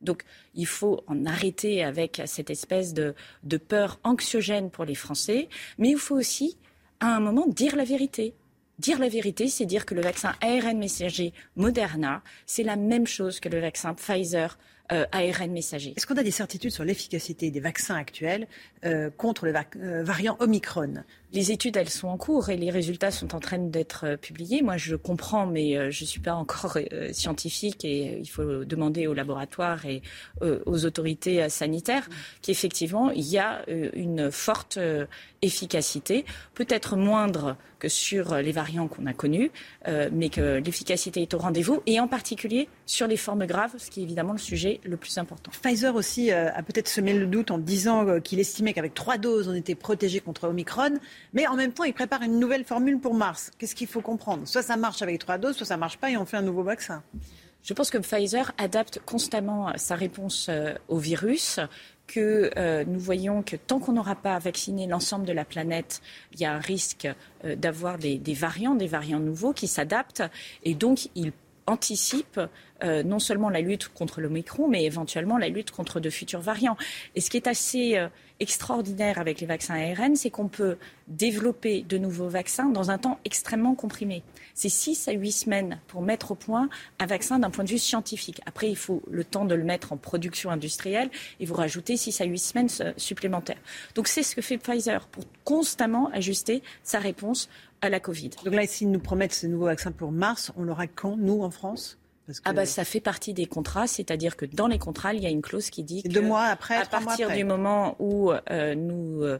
Donc 0.00 0.22
il 0.54 0.66
faut 0.66 1.02
en 1.06 1.26
arrêter 1.26 1.82
avec 1.82 2.22
cette 2.26 2.50
espèce 2.50 2.94
de, 2.94 3.14
de 3.42 3.56
peur 3.56 3.98
anxiogène 4.04 4.70
pour 4.70 4.84
les 4.84 4.94
Français, 4.94 5.48
mais 5.76 5.90
il 5.90 5.98
faut 5.98 6.16
aussi, 6.16 6.56
à 7.00 7.14
un 7.16 7.20
moment, 7.20 7.46
dire 7.46 7.76
la 7.76 7.84
vérité. 7.84 8.34
Dire 8.78 9.00
la 9.00 9.08
vérité, 9.08 9.48
c'est 9.48 9.66
dire 9.66 9.84
que 9.86 9.96
le 9.96 10.02
vaccin 10.02 10.36
ARN 10.40 10.78
messager 10.78 11.32
Moderna, 11.56 12.22
c'est 12.46 12.62
la 12.62 12.76
même 12.76 13.08
chose 13.08 13.40
que 13.40 13.48
le 13.48 13.58
vaccin 13.58 13.92
Pfizer 13.92 14.56
euh, 14.90 15.04
ARN 15.12 15.50
messager. 15.50 15.92
Est-ce 15.96 16.06
qu'on 16.06 16.16
a 16.16 16.22
des 16.22 16.30
certitudes 16.30 16.70
sur 16.70 16.82
l'efficacité 16.82 17.50
des 17.50 17.60
vaccins 17.60 17.96
actuels 17.96 18.46
euh, 18.86 19.10
contre 19.10 19.44
le 19.44 19.52
euh, 19.76 20.02
variant 20.02 20.36
Omicron? 20.40 21.04
Les 21.34 21.52
études, 21.52 21.76
elles 21.76 21.90
sont 21.90 22.08
en 22.08 22.16
cours 22.16 22.48
et 22.48 22.56
les 22.56 22.70
résultats 22.70 23.10
sont 23.10 23.34
en 23.34 23.40
train 23.40 23.58
d'être 23.58 24.16
publiés. 24.16 24.62
Moi, 24.62 24.78
je 24.78 24.96
comprends, 24.96 25.44
mais 25.44 25.92
je 25.92 26.04
ne 26.04 26.06
suis 26.06 26.20
pas 26.20 26.32
encore 26.32 26.78
scientifique 27.12 27.84
et 27.84 28.18
il 28.18 28.30
faut 28.30 28.64
demander 28.64 29.06
aux 29.06 29.12
laboratoires 29.12 29.84
et 29.84 30.00
aux 30.40 30.86
autorités 30.86 31.50
sanitaires 31.50 32.08
qu'effectivement, 32.40 33.10
il 33.10 33.28
y 33.28 33.36
a 33.36 33.62
une 33.68 34.30
forte 34.30 34.78
efficacité, 35.42 36.24
peut-être 36.54 36.96
moindre 36.96 37.58
que 37.78 37.88
sur 37.88 38.36
les 38.36 38.52
variants 38.52 38.88
qu'on 38.88 39.06
a 39.06 39.12
connus, 39.12 39.50
mais 40.12 40.28
que 40.28 40.60
l'efficacité 40.64 41.22
est 41.22 41.34
au 41.34 41.38
rendez-vous, 41.38 41.82
et 41.86 42.00
en 42.00 42.08
particulier 42.08 42.68
sur 42.86 43.06
les 43.06 43.16
formes 43.16 43.46
graves, 43.46 43.74
ce 43.78 43.90
qui 43.90 44.00
est 44.00 44.02
évidemment 44.02 44.32
le 44.32 44.38
sujet 44.38 44.80
le 44.84 44.96
plus 44.96 45.16
important. 45.18 45.50
Pfizer 45.62 45.94
aussi 45.94 46.30
a 46.32 46.62
peut-être 46.62 46.88
semé 46.88 47.14
le 47.14 47.26
doute 47.26 47.50
en 47.50 47.58
disant 47.58 48.20
qu'il 48.20 48.40
estimait 48.40 48.72
qu'avec 48.72 48.94
trois 48.94 49.18
doses, 49.18 49.48
on 49.48 49.54
était 49.54 49.74
protégé 49.74 50.20
contre 50.20 50.48
Omicron. 50.48 50.98
Mais 51.32 51.46
en 51.46 51.54
même 51.54 51.72
temps, 51.72 51.84
il 51.84 51.94
prépare 51.94 52.22
une 52.22 52.38
nouvelle 52.38 52.64
formule 52.64 52.98
pour 52.98 53.14
mars. 53.14 53.50
Qu'est-ce 53.58 53.74
qu'il 53.74 53.86
faut 53.86 54.00
comprendre? 54.00 54.46
Soit 54.46 54.62
ça 54.62 54.76
marche 54.76 55.02
avec 55.02 55.18
trois 55.18 55.38
doses, 55.38 55.56
soit 55.56 55.66
ça 55.66 55.74
ne 55.74 55.80
marche 55.80 55.98
pas 55.98 56.10
et 56.10 56.16
on 56.16 56.24
fait 56.24 56.36
un 56.36 56.42
nouveau 56.42 56.62
vaccin. 56.62 57.02
Je 57.62 57.74
pense 57.74 57.90
que 57.90 57.98
Pfizer 57.98 58.52
adapte 58.56 59.00
constamment 59.04 59.72
sa 59.76 59.94
réponse 59.94 60.46
euh, 60.48 60.74
au 60.88 60.98
virus 60.98 61.60
que 62.08 62.50
euh, 62.56 62.84
nous 62.84 62.98
voyons 62.98 63.42
que 63.42 63.54
tant 63.54 63.78
qu'on 63.78 63.92
n'aura 63.92 64.16
pas 64.16 64.36
vacciné 64.40 64.88
l'ensemble 64.88 65.26
de 65.26 65.32
la 65.32 65.44
planète, 65.44 66.00
il 66.32 66.40
y 66.40 66.44
a 66.44 66.52
un 66.52 66.58
risque 66.58 67.06
euh, 67.44 67.54
d'avoir 67.54 67.98
des, 67.98 68.18
des, 68.18 68.34
variants, 68.34 68.74
des 68.74 68.88
variants 68.88 69.20
nouveaux 69.20 69.52
qui 69.52 69.68
s'adaptent. 69.68 70.24
Et 70.64 70.74
donc, 70.74 71.08
il 71.14 71.32
anticipe 71.68 72.40
euh, 72.84 73.02
non 73.02 73.18
seulement 73.18 73.50
la 73.50 73.60
lutte 73.60 73.88
contre 73.88 74.20
le 74.20 74.28
micron, 74.28 74.68
mais 74.68 74.84
éventuellement 74.84 75.36
la 75.36 75.48
lutte 75.48 75.70
contre 75.70 76.00
de 76.00 76.10
futurs 76.10 76.40
variants. 76.40 76.76
Et 77.14 77.20
ce 77.20 77.28
qui 77.28 77.36
est 77.36 77.48
assez 77.48 77.96
euh, 77.96 78.08
extraordinaire 78.40 79.18
avec 79.18 79.40
les 79.40 79.46
vaccins 79.46 79.74
ARN, 79.74 80.14
c'est 80.14 80.30
qu'on 80.30 80.48
peut 80.48 80.76
développer 81.08 81.82
de 81.82 81.98
nouveaux 81.98 82.28
vaccins 82.28 82.66
dans 82.66 82.90
un 82.90 82.98
temps 82.98 83.18
extrêmement 83.24 83.74
comprimé. 83.74 84.22
C'est 84.54 84.68
6 84.68 85.08
à 85.08 85.12
8 85.12 85.32
semaines 85.32 85.80
pour 85.88 86.02
mettre 86.02 86.32
au 86.32 86.34
point 86.34 86.68
un 86.98 87.06
vaccin 87.06 87.38
d'un 87.38 87.50
point 87.50 87.64
de 87.64 87.70
vue 87.70 87.78
scientifique. 87.78 88.40
Après, 88.46 88.68
il 88.68 88.76
faut 88.76 89.02
le 89.10 89.24
temps 89.24 89.44
de 89.44 89.54
le 89.54 89.64
mettre 89.64 89.92
en 89.92 89.96
production 89.96 90.50
industrielle 90.50 91.10
et 91.40 91.46
vous 91.46 91.54
rajoutez 91.54 91.96
6 91.96 92.20
à 92.20 92.24
8 92.24 92.38
semaines 92.38 92.68
euh, 92.80 92.92
supplémentaires. 92.96 93.58
Donc 93.94 94.06
c'est 94.06 94.22
ce 94.22 94.36
que 94.36 94.42
fait 94.42 94.58
Pfizer 94.58 95.06
pour 95.08 95.24
constamment 95.44 96.10
ajuster 96.12 96.62
sa 96.82 96.98
réponse 96.98 97.48
à 97.80 97.88
la 97.88 98.00
Covid. 98.00 98.30
Donc 98.44 98.54
là, 98.54 98.66
s'ils 98.66 98.90
nous 98.90 99.00
promettent 99.00 99.34
ce 99.34 99.46
nouveau 99.46 99.66
vaccin 99.66 99.92
pour 99.92 100.12
mars, 100.12 100.52
on 100.56 100.62
l'aura 100.62 100.86
quand, 100.86 101.16
nous, 101.16 101.42
en 101.42 101.50
France? 101.50 101.98
Ah 102.44 102.52
bah 102.52 102.66
ça 102.66 102.84
fait 102.84 103.00
partie 103.00 103.32
des 103.32 103.46
contrats, 103.46 103.86
c'est-à-dire 103.86 104.36
que 104.36 104.44
dans 104.44 104.66
les 104.66 104.78
contrats, 104.78 105.14
il 105.14 105.22
y 105.22 105.26
a 105.26 105.30
une 105.30 105.40
clause 105.40 105.70
qui 105.70 105.82
dit 105.82 106.02
que 106.02 106.08
deux 106.08 106.20
mois 106.20 106.44
après, 106.44 106.76
à 106.76 106.84
partir 106.84 107.30
du 107.30 107.44
moment 107.44 107.96
où 107.98 108.32
euh, 108.32 108.74
nous 108.74 109.22
euh, 109.22 109.38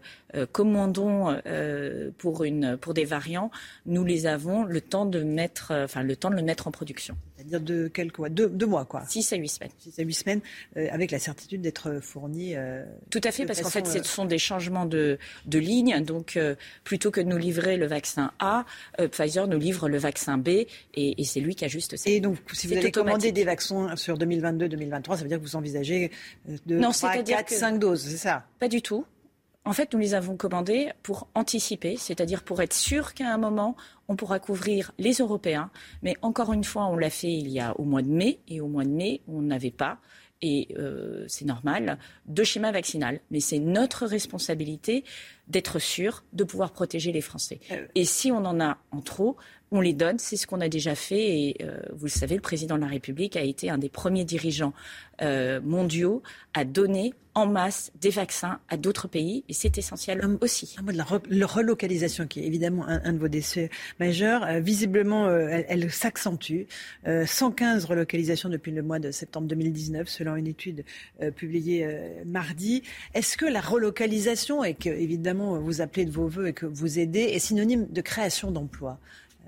commandons 0.53 1.39
euh, 1.47 2.11
pour 2.17 2.45
une 2.45 2.79
pour 2.79 2.95
des 2.95 3.05
variants, 3.05 3.51
nous 3.85 4.05
les 4.05 4.27
avons 4.27 4.65
le 4.65 4.81
temps 4.81 5.05
de 5.05 5.23
mettre, 5.23 5.73
enfin 5.85 6.03
le 6.03 6.17
temps 6.17 6.31
de 6.31 6.37
le 6.37 6.43
mettre 6.43 6.67
en 6.67 6.71
production. 6.71 7.17
C'est-à-dire 7.39 7.61
de 7.61 7.89
quelques 7.89 8.19
mois, 8.19 8.29
deux, 8.29 8.49
deux, 8.49 8.67
mois 8.67 8.85
quoi. 8.85 9.05
Six 9.07 9.33
à 9.33 9.37
huit 9.37 9.49
semaines. 9.49 9.71
Six 9.79 9.99
à 9.99 10.03
huit 10.03 10.15
semaines, 10.15 10.41
avec 10.77 11.11
la 11.11 11.19
certitude 11.19 11.61
d'être 11.63 12.01
fournis. 12.01 12.55
Tout 13.11 13.21
à 13.25 13.31
fait, 13.31 13.47
parce 13.47 13.61
qu'en 13.61 13.71
fait, 13.71 13.87
ce 13.87 14.03
sont 14.03 14.25
des 14.25 14.39
changements 14.39 14.87
de 14.87 15.19
de 15.47 15.59
ligne. 15.59 16.03
Donc 16.03 16.39
plutôt 16.85 17.11
que 17.11 17.21
de 17.21 17.27
nous 17.27 17.39
livrer 17.39 17.77
le 17.77 17.87
vaccin 17.87 18.33
A, 18.39 18.65
Pfizer 19.11 19.47
nous 19.47 19.59
livre 19.59 19.89
le 19.89 19.99
vaccin 19.99 20.37
B, 20.39 20.49
et, 20.49 20.67
et 20.95 21.25
c'est 21.25 21.41
lui 21.41 21.55
qui 21.55 21.65
ajuste. 21.65 21.97
Ça. 21.97 22.11
Et 22.11 22.21
donc 22.21 22.39
si 22.53 22.67
vous 22.67 22.77
allez 22.77 22.91
commander 22.91 23.33
des 23.33 23.45
vaccins 23.45 23.97
sur 23.97 24.19
2022-2023, 24.19 25.17
ça 25.17 25.23
veut 25.23 25.29
dire 25.29 25.39
que 25.39 25.45
vous 25.45 25.57
envisagez 25.57 26.11
euh, 26.49 26.57
de 26.67 26.79
non, 26.79 26.91
3, 26.91 27.19
4, 27.19 27.51
5 27.51 27.79
doses, 27.79 28.03
c'est 28.03 28.17
ça? 28.17 28.45
Pas 28.59 28.69
du 28.69 28.83
tout. 28.83 29.05
En 29.69 29.75
fait, 29.75 29.93
nous 29.93 29.99
les 29.99 30.15
avons 30.15 30.35
commandés 30.39 30.89
pour 31.03 31.29
anticiper, 31.35 31.99
c'est-à-dire 31.99 32.43
pour 32.43 32.63
être 32.63 32.73
sûr 32.73 33.13
qu'à 33.13 33.31
un 33.35 33.37
moment, 33.37 33.77
on 34.09 34.17
pourra 34.17 34.39
couvrir 34.39 34.93
les 34.97 35.13
Européens. 35.13 35.71
Mais 36.03 36.17
encore 36.23 36.55
une 36.55 36.65
fois, 36.65 36.87
on 36.87 36.97
l'a 36.97 37.11
fait 37.11 37.31
il 37.31 37.49
y 37.49 37.61
a 37.61 37.79
au 37.79 37.85
mois 37.85 38.01
de 38.01 38.09
mai, 38.09 38.41
et 38.49 38.63
au 38.63 38.67
mois 38.67 38.85
de 38.85 38.89
mai, 38.89 39.21
on 39.29 39.43
n'avait 39.43 39.71
pas 39.71 39.99
et 40.41 40.69
euh, 40.79 41.25
c'est 41.29 41.45
normal, 41.45 41.99
de 42.27 42.45
schéma 42.45 42.73
vaccinal. 42.73 43.21
Mais 43.31 43.41
c'est 43.41 43.59
notre 43.59 44.07
responsabilité 44.07 45.05
d'être 45.49 45.79
sûr 45.79 46.25
de 46.33 46.45
pouvoir 46.45 46.73
protéger 46.73 47.13
les 47.13 47.21
Français. 47.21 47.61
Euh. 47.71 47.87
Et 47.95 48.05
si 48.05 48.31
on 48.31 48.45
en 48.45 48.61
a 48.61 48.79
en 48.91 49.01
trop, 49.01 49.37
on 49.71 49.81
les 49.81 49.93
donne. 49.93 50.19
C'est 50.19 50.37
ce 50.37 50.47
qu'on 50.47 50.61
a 50.61 50.69
déjà 50.69 50.95
fait. 50.95 51.41
Et 51.41 51.57
euh, 51.63 51.79
vous 51.93 52.07
le 52.07 52.11
savez, 52.11 52.35
le 52.35 52.41
président 52.41 52.77
de 52.77 52.83
la 52.83 52.87
République 52.89 53.37
a 53.37 53.43
été 53.43 53.71
un 53.71 53.79
des 53.79 53.89
premiers 53.89 54.25
dirigeants 54.25 54.73
euh, 55.21 55.61
mondiaux 55.61 56.23
à 56.55 56.65
donner 56.65 57.13
en 57.35 57.47
masse 57.47 57.93
des 58.01 58.11
vaccins 58.11 58.59
à 58.69 58.77
d'autres 58.77 59.07
pays. 59.07 59.45
Et 59.49 59.53
c'est 59.53 59.79
essentiel 59.79 60.27
aussi. 60.41 60.75
Un 60.79 60.83
mot 60.83 60.93
de 60.93 60.97
la, 60.97 61.47
relocalisation, 61.47 62.27
qui 62.27 62.41
est 62.41 62.47
évidemment 62.47 62.85
un, 62.89 63.13
de 63.13 63.19
vos 63.19 63.29
décès 63.29 63.71
majeurs. 64.01 64.45
Euh, 64.45 64.61
visiblement, 64.61 65.31
elle, 65.31 65.91
s'accentue. 65.91 66.63
115 67.07 67.85
relocalisations 67.85 68.49
depuis 68.49 68.73
le 68.73 68.83
mois 68.83 68.99
de 68.99 69.11
septembre 69.11 69.47
2019, 69.47 70.09
selon 70.09 70.37
une 70.37 70.47
étude 70.47 70.85
publiée 71.37 71.87
mardi. 72.27 72.83
Est-ce 73.15 73.37
que 73.37 73.47
la 73.47 73.61
relocalisation, 73.61 74.65
et 74.65 74.75
que 74.75 74.89
évidemment 74.89 75.38
vous 75.39 75.81
appelez 75.81 76.05
de 76.05 76.11
vos 76.11 76.29
voeux 76.29 76.49
et 76.49 76.53
que 76.53 76.67
vous 76.67 76.99
aidez, 76.99 77.21
est 77.21 77.39
synonyme 77.39 77.87
de 77.91 78.01
création 78.01 78.51
d'emplois 78.51 78.99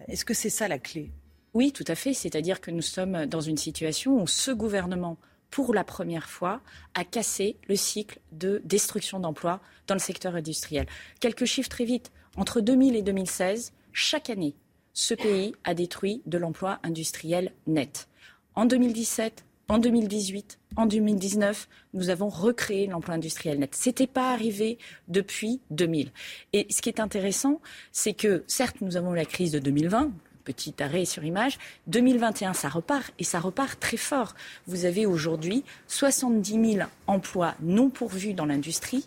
est-ce 0.09 0.25
que 0.25 0.35
c'est 0.35 0.51
ça 0.51 0.69
la 0.69 0.79
clé? 0.79 1.11
Oui, 1.55 1.73
tout 1.73 1.85
à 1.87 1.95
fait. 1.95 2.15
C'est-à-dire 2.15 2.61
que 2.61 2.71
nous 2.71 2.83
sommes 2.83 3.27
dans 3.27 3.41
une 3.41 3.57
situation 3.57 4.23
où 4.23 4.27
ce 4.27 4.51
gouvernement, 4.51 5.19
pour 5.51 5.75
la 5.75 5.85
première 5.85 6.29
fois, 6.29 6.61
a 6.95 7.05
cassé 7.05 7.57
le 7.69 7.77
cycle 7.77 8.21
de 8.33 8.63
destruction 8.65 9.19
d'emplois 9.19 9.61
dans 9.87 9.95
le 9.95 10.01
secteur 10.01 10.37
industriel. 10.37 10.87
Quelques 11.21 11.45
chiffres 11.45 11.69
très 11.69 11.85
vite. 11.85 12.13
Entre 12.37 12.61
2000 12.61 12.95
et 12.95 13.03
2016, 13.03 13.73
chaque 13.93 14.31
année, 14.31 14.55
ce 14.93 15.15
pays 15.15 15.55
a 15.65 15.75
détruit 15.75 16.23
de 16.27 16.39
l'emploi 16.39 16.79
industriel 16.85 17.53
net. 17.67 18.09
En 18.55 18.67
2017, 18.67 19.45
en 19.71 19.79
2018, 19.79 20.59
en 20.75 20.87
2019, 20.87 21.69
nous 21.95 22.11
avons 22.11 22.29
recréé 22.29 22.89
l'emploi 22.89 23.15
industriel 23.15 23.61
net. 23.61 23.77
Ce 23.77 23.89
n'était 23.89 24.09
pas 24.09 24.33
arrivé 24.33 24.79
depuis 25.07 25.61
2000. 25.71 26.11
Et 26.53 26.67
ce 26.71 26.83
qui 26.83 26.89
est 26.89 26.99
intéressant, 26.99 27.61
c'est 27.93 28.13
que 28.13 28.43
certes, 28.49 28.79
nous 28.81 28.97
avons 28.97 29.13
la 29.13 29.25
crise 29.25 29.53
de 29.53 29.61
2020, 29.61 30.11
petit 30.43 30.75
arrêt 30.81 31.05
sur 31.05 31.23
image. 31.23 31.57
2021, 31.87 32.53
ça 32.53 32.69
repart 32.69 33.15
et 33.21 33.25
ça 33.25 33.39
repart 33.39 33.79
très 33.79 33.97
fort. 33.97 34.35
Vous 34.67 34.87
avez 34.87 35.07
aujourd'hui 35.07 35.63
70 35.87 36.73
000 36.75 36.89
emplois 37.07 37.55
non 37.61 37.91
pourvus 37.91 38.35
dans 38.35 38.47
l'industrie. 38.47 39.07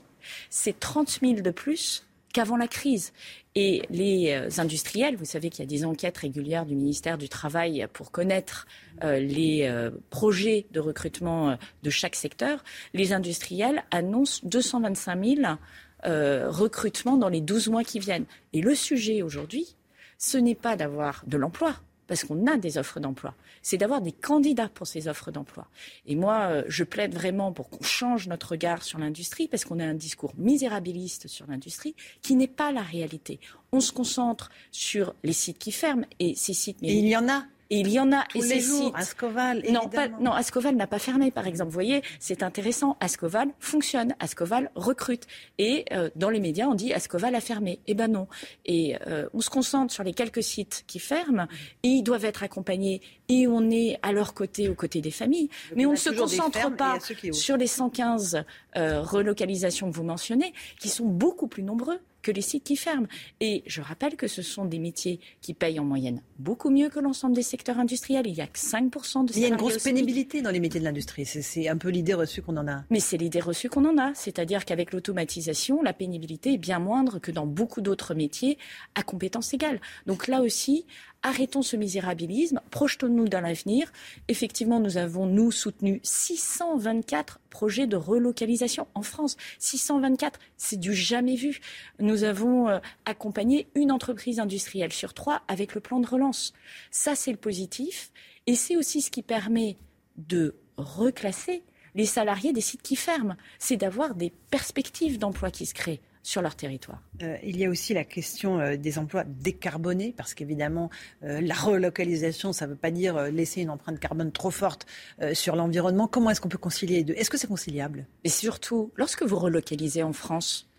C'est 0.50 0.80
30 0.80 1.20
000 1.22 1.34
de 1.42 1.52
plus 1.52 2.06
qu'avant 2.34 2.58
la 2.58 2.68
crise. 2.68 3.14
Et 3.56 3.84
les 3.90 4.32
euh, 4.32 4.50
industriels, 4.58 5.16
vous 5.16 5.26
savez 5.26 5.50
qu'il 5.50 5.64
y 5.64 5.68
a 5.68 5.70
des 5.70 5.86
enquêtes 5.86 6.18
régulières 6.18 6.66
du 6.66 6.76
ministère 6.76 7.18
du 7.18 7.30
Travail 7.30 7.88
pour 7.94 8.12
connaître 8.12 8.68
euh, 9.04 9.20
les 9.20 9.64
euh, 9.64 9.92
projets 10.10 10.66
de 10.72 10.80
recrutement 10.80 11.58
de 11.84 11.90
chaque 11.90 12.16
secteur. 12.16 12.64
Les 12.94 13.14
industriels 13.14 13.84
annoncent 13.92 14.42
225 14.44 15.24
000 15.24 15.58
recrutements 16.06 17.16
dans 17.16 17.30
les 17.30 17.40
12 17.40 17.70
mois 17.70 17.86
qui 17.86 18.00
viennent. 18.00 18.26
Et 18.52 18.62
le 18.62 18.76
sujet 18.76 19.22
aujourd'hui, 19.22 19.78
ce 20.18 20.38
n'est 20.38 20.56
pas 20.56 20.76
d'avoir 20.76 21.24
de 21.28 21.38
l'emploi, 21.38 21.78
parce 22.08 22.24
qu'on 22.24 22.48
a 22.48 22.58
des 22.58 22.78
offres 22.78 23.00
d'emploi, 23.00 23.36
c'est 23.62 23.78
d'avoir 23.78 24.02
des 24.02 24.12
candidats 24.12 24.70
pour 24.70 24.88
ces 24.88 25.08
offres 25.08 25.32
d'emploi. 25.32 25.68
Et 26.06 26.16
moi, 26.16 26.48
euh, 26.50 26.64
je 26.68 26.84
plaide 26.84 27.14
vraiment 27.14 27.52
pour 27.52 27.70
qu'on 27.70 27.84
change 27.84 28.28
notre 28.28 28.52
regard 28.52 28.84
sur 28.84 29.00
l'industrie, 29.00 29.48
parce 29.48 29.66
qu'on 29.66 29.80
a 29.80 29.86
un 29.86 29.94
discours 29.94 30.34
misérabiliste 30.38 31.28
sur 31.28 31.48
l'industrie 31.48 31.96
qui 32.22 32.36
n'est 32.36 32.48
pas 32.48 32.72
la 32.72 32.82
réalité. 32.82 33.40
On 33.72 33.80
se 33.80 33.92
concentre 33.92 34.50
sur 34.72 35.16
les 35.24 35.34
sites 35.34 35.60
qui 35.60 35.72
ferment, 35.72 36.06
et 36.20 36.36
ces 36.36 36.54
sites... 36.54 36.78
Et 36.82 36.94
il 36.94 37.08
y 37.08 37.18
en 37.18 37.30
a 37.30 37.46
et 37.74 37.78
il 37.78 37.90
y 37.90 38.00
en 38.00 38.12
a. 38.12 38.24
et 38.36 38.42
les 38.42 38.60
jours, 38.60 38.92
Ascoval, 38.94 39.64
non, 39.72 39.90
non, 40.20 40.32
Ascoval 40.32 40.76
n'a 40.76 40.86
pas 40.86 41.00
fermé, 41.00 41.32
par 41.32 41.48
exemple. 41.48 41.72
Vous 41.72 41.74
voyez, 41.74 42.04
c'est 42.20 42.44
intéressant. 42.44 42.98
Ascoval 43.00 43.48
fonctionne. 43.60 44.14
Ascoval 44.20 44.70
recrute. 44.76 45.26
Et 45.58 45.86
euh, 45.92 46.12
dans 46.16 46.30
les 46.30 46.40
médias, 46.40 46.68
on 46.68 46.76
dit 46.76 46.94
Ascoval 46.94 47.34
a 47.34 47.42
fermé. 47.42 47.80
Eh 47.88 47.96
ben 47.96 48.12
non. 48.12 48.28
Et 48.68 48.96
euh, 49.08 49.28
on 49.34 49.42
se 49.42 49.50
concentre 49.50 49.92
sur 49.92 50.04
les 50.04 50.14
quelques 50.14 50.44
sites 50.44 50.84
qui 50.86 51.00
ferment. 51.00 51.48
Et 51.82 51.88
ils 51.88 52.04
doivent 52.04 52.26
être 52.26 52.44
accompagnés. 52.44 53.02
Et 53.28 53.48
on 53.48 53.68
est 53.72 53.98
à 54.04 54.12
leur 54.12 54.36
côté, 54.36 54.70
aux 54.70 54.76
côtés 54.76 55.02
des 55.02 55.10
familles. 55.10 55.50
Mais 55.76 55.88
on 55.88 55.94
ne 55.94 55.96
se 55.96 56.12
concentre 56.12 56.76
pas 56.76 57.00
sur 57.32 57.58
les 57.58 57.66
115 57.66 58.44
euh, 58.78 59.02
relocalisations 59.02 59.90
que 59.90 59.96
vous 59.96 60.04
mentionnez, 60.04 60.54
qui 60.80 60.90
sont 60.90 61.08
beaucoup 61.08 61.48
plus 61.48 61.64
nombreux 61.64 62.00
que 62.24 62.32
les 62.32 62.42
sites 62.42 62.64
qui 62.64 62.76
ferment. 62.76 63.08
Et 63.40 63.64
je 63.68 63.82
rappelle 63.82 64.16
que 64.16 64.28
ce 64.28 64.42
sont 64.42 64.66
des 64.66 64.80
métiers 64.80 65.20
qui 65.42 65.54
payent 65.54 65.80
en 65.80 65.86
moyenne 65.86 66.22
beaucoup 66.44 66.70
mieux 66.70 66.90
que 66.90 67.00
l'ensemble 67.00 67.36
des 67.36 67.42
secteurs 67.42 67.80
industriels. 67.80 68.28
Il 68.28 68.34
n'y 68.34 68.42
a 68.42 68.48
que 68.48 68.60
5% 68.60 69.26
de 69.26 69.34
Il 69.34 69.40
y 69.40 69.46
a 69.46 69.48
une 69.48 69.56
grosse 69.56 69.82
pénibilité 69.82 70.42
dans 70.42 70.52
les 70.52 70.60
métiers 70.60 70.80
de 70.80 70.86
l'industrie. 70.86 71.26
C'est 71.26 71.68
un 71.68 71.78
peu 71.78 71.90
l'idée 71.90 72.14
reçue 72.14 72.42
qu'on 72.42 72.58
en 72.58 72.68
a. 72.68 72.84
Mais 72.90 73.00
c'est 73.00 73.18
l'idée 73.18 73.40
reçue 73.40 73.70
qu'on 73.70 73.86
en 73.86 73.98
a. 73.98 74.14
C'est-à-dire 74.14 74.66
qu'avec 74.66 74.92
l'automatisation, 74.92 75.82
la 75.82 75.94
pénibilité 75.94 76.54
est 76.54 76.58
bien 76.58 76.80
moindre 76.80 77.20
que 77.20 77.32
dans 77.32 77.48
beaucoup 77.48 77.82
d'autres 77.82 78.14
métiers 78.14 78.58
à 78.96 79.04
compétences 79.04 79.54
égales. 79.54 79.80
Donc 80.06 80.28
là 80.28 80.42
aussi, 80.42 80.86
arrêtons 81.24 81.62
ce 81.62 81.76
misérabilisme, 81.76 82.60
projetons-nous 82.70 83.30
dans 83.30 83.42
l'avenir. 83.42 83.92
Effectivement, 84.28 84.80
nous 84.80 84.98
avons, 84.98 85.26
nous, 85.26 85.52
soutenu 85.52 86.00
624 86.04 87.40
projets 87.50 87.88
de 87.88 87.96
relocalisation 87.96 88.88
en 88.94 89.02
France. 89.02 89.38
624, 89.60 90.40
c'est 90.58 90.80
du 90.80 90.94
jamais 90.94 91.36
vu. 91.36 91.62
Nous 92.00 92.24
avons 92.24 92.68
euh, 92.68 92.80
accompagné 93.06 93.68
une 93.74 93.92
entreprise 93.92 94.40
industrielle 94.40 94.94
sur 94.94 95.14
trois 95.14 95.42
avec 95.48 95.74
le 95.74 95.82
plan 95.82 96.00
de 96.00 96.08
relance. 96.08 96.54
Ça, 96.92 97.16
c'est 97.16 97.32
le 97.32 97.38
positif. 97.38 98.12
Et 98.46 98.56
c'est 98.56 98.76
aussi 98.76 99.02
ce 99.02 99.10
qui 99.10 99.24
permet 99.24 99.78
de 100.18 100.56
reclasser 100.78 101.64
les 101.96 102.06
salariés 102.06 102.54
des 102.54 102.62
sites 102.62 102.82
qui 102.82 102.96
ferment. 102.96 103.38
C'est 103.60 103.78
d'avoir 103.78 104.16
des 104.16 104.32
perspectives 104.52 105.18
d'emploi 105.18 105.52
qui 105.52 105.66
se 105.66 105.74
créent 105.74 106.02
sur 106.24 106.42
leur 106.42 106.56
territoire. 106.56 107.02
Euh, 107.22 107.38
il 107.44 107.58
y 107.58 107.66
a 107.66 107.70
aussi 107.70 107.94
la 107.94 108.06
question 108.06 108.60
euh, 108.60 108.78
des 108.78 108.98
emplois 108.98 109.26
décarbonés, 109.26 110.14
parce 110.16 110.34
qu'évidemment, 110.34 110.90
euh, 111.24 111.42
la 111.42 111.54
relocalisation, 111.54 112.54
ça 112.54 112.66
ne 112.66 112.72
veut 112.72 112.78
pas 112.78 112.92
dire 112.92 113.22
laisser 113.24 113.62
une 113.62 113.70
empreinte 113.70 114.00
carbone 114.00 114.32
trop 114.32 114.50
forte 114.50 114.88
sur 115.34 115.56
l'environnement. 115.56 116.08
Comment 116.08 116.30
est-ce 116.30 116.40
qu'on 116.40 116.50
peut 116.50 116.58
concilier 116.58 116.98
les 116.98 117.04
deux? 117.04 117.14
Est-ce 117.14 117.30
que 117.30 117.38
c'est 117.38 117.48
conciliable? 117.48 118.08
Et 118.24 118.30
surtout, 118.30 118.92
lorsque 118.96 119.24
vous 119.24 119.38
relocalisez 119.38 120.02
en 120.02 120.14
France, 120.14 120.70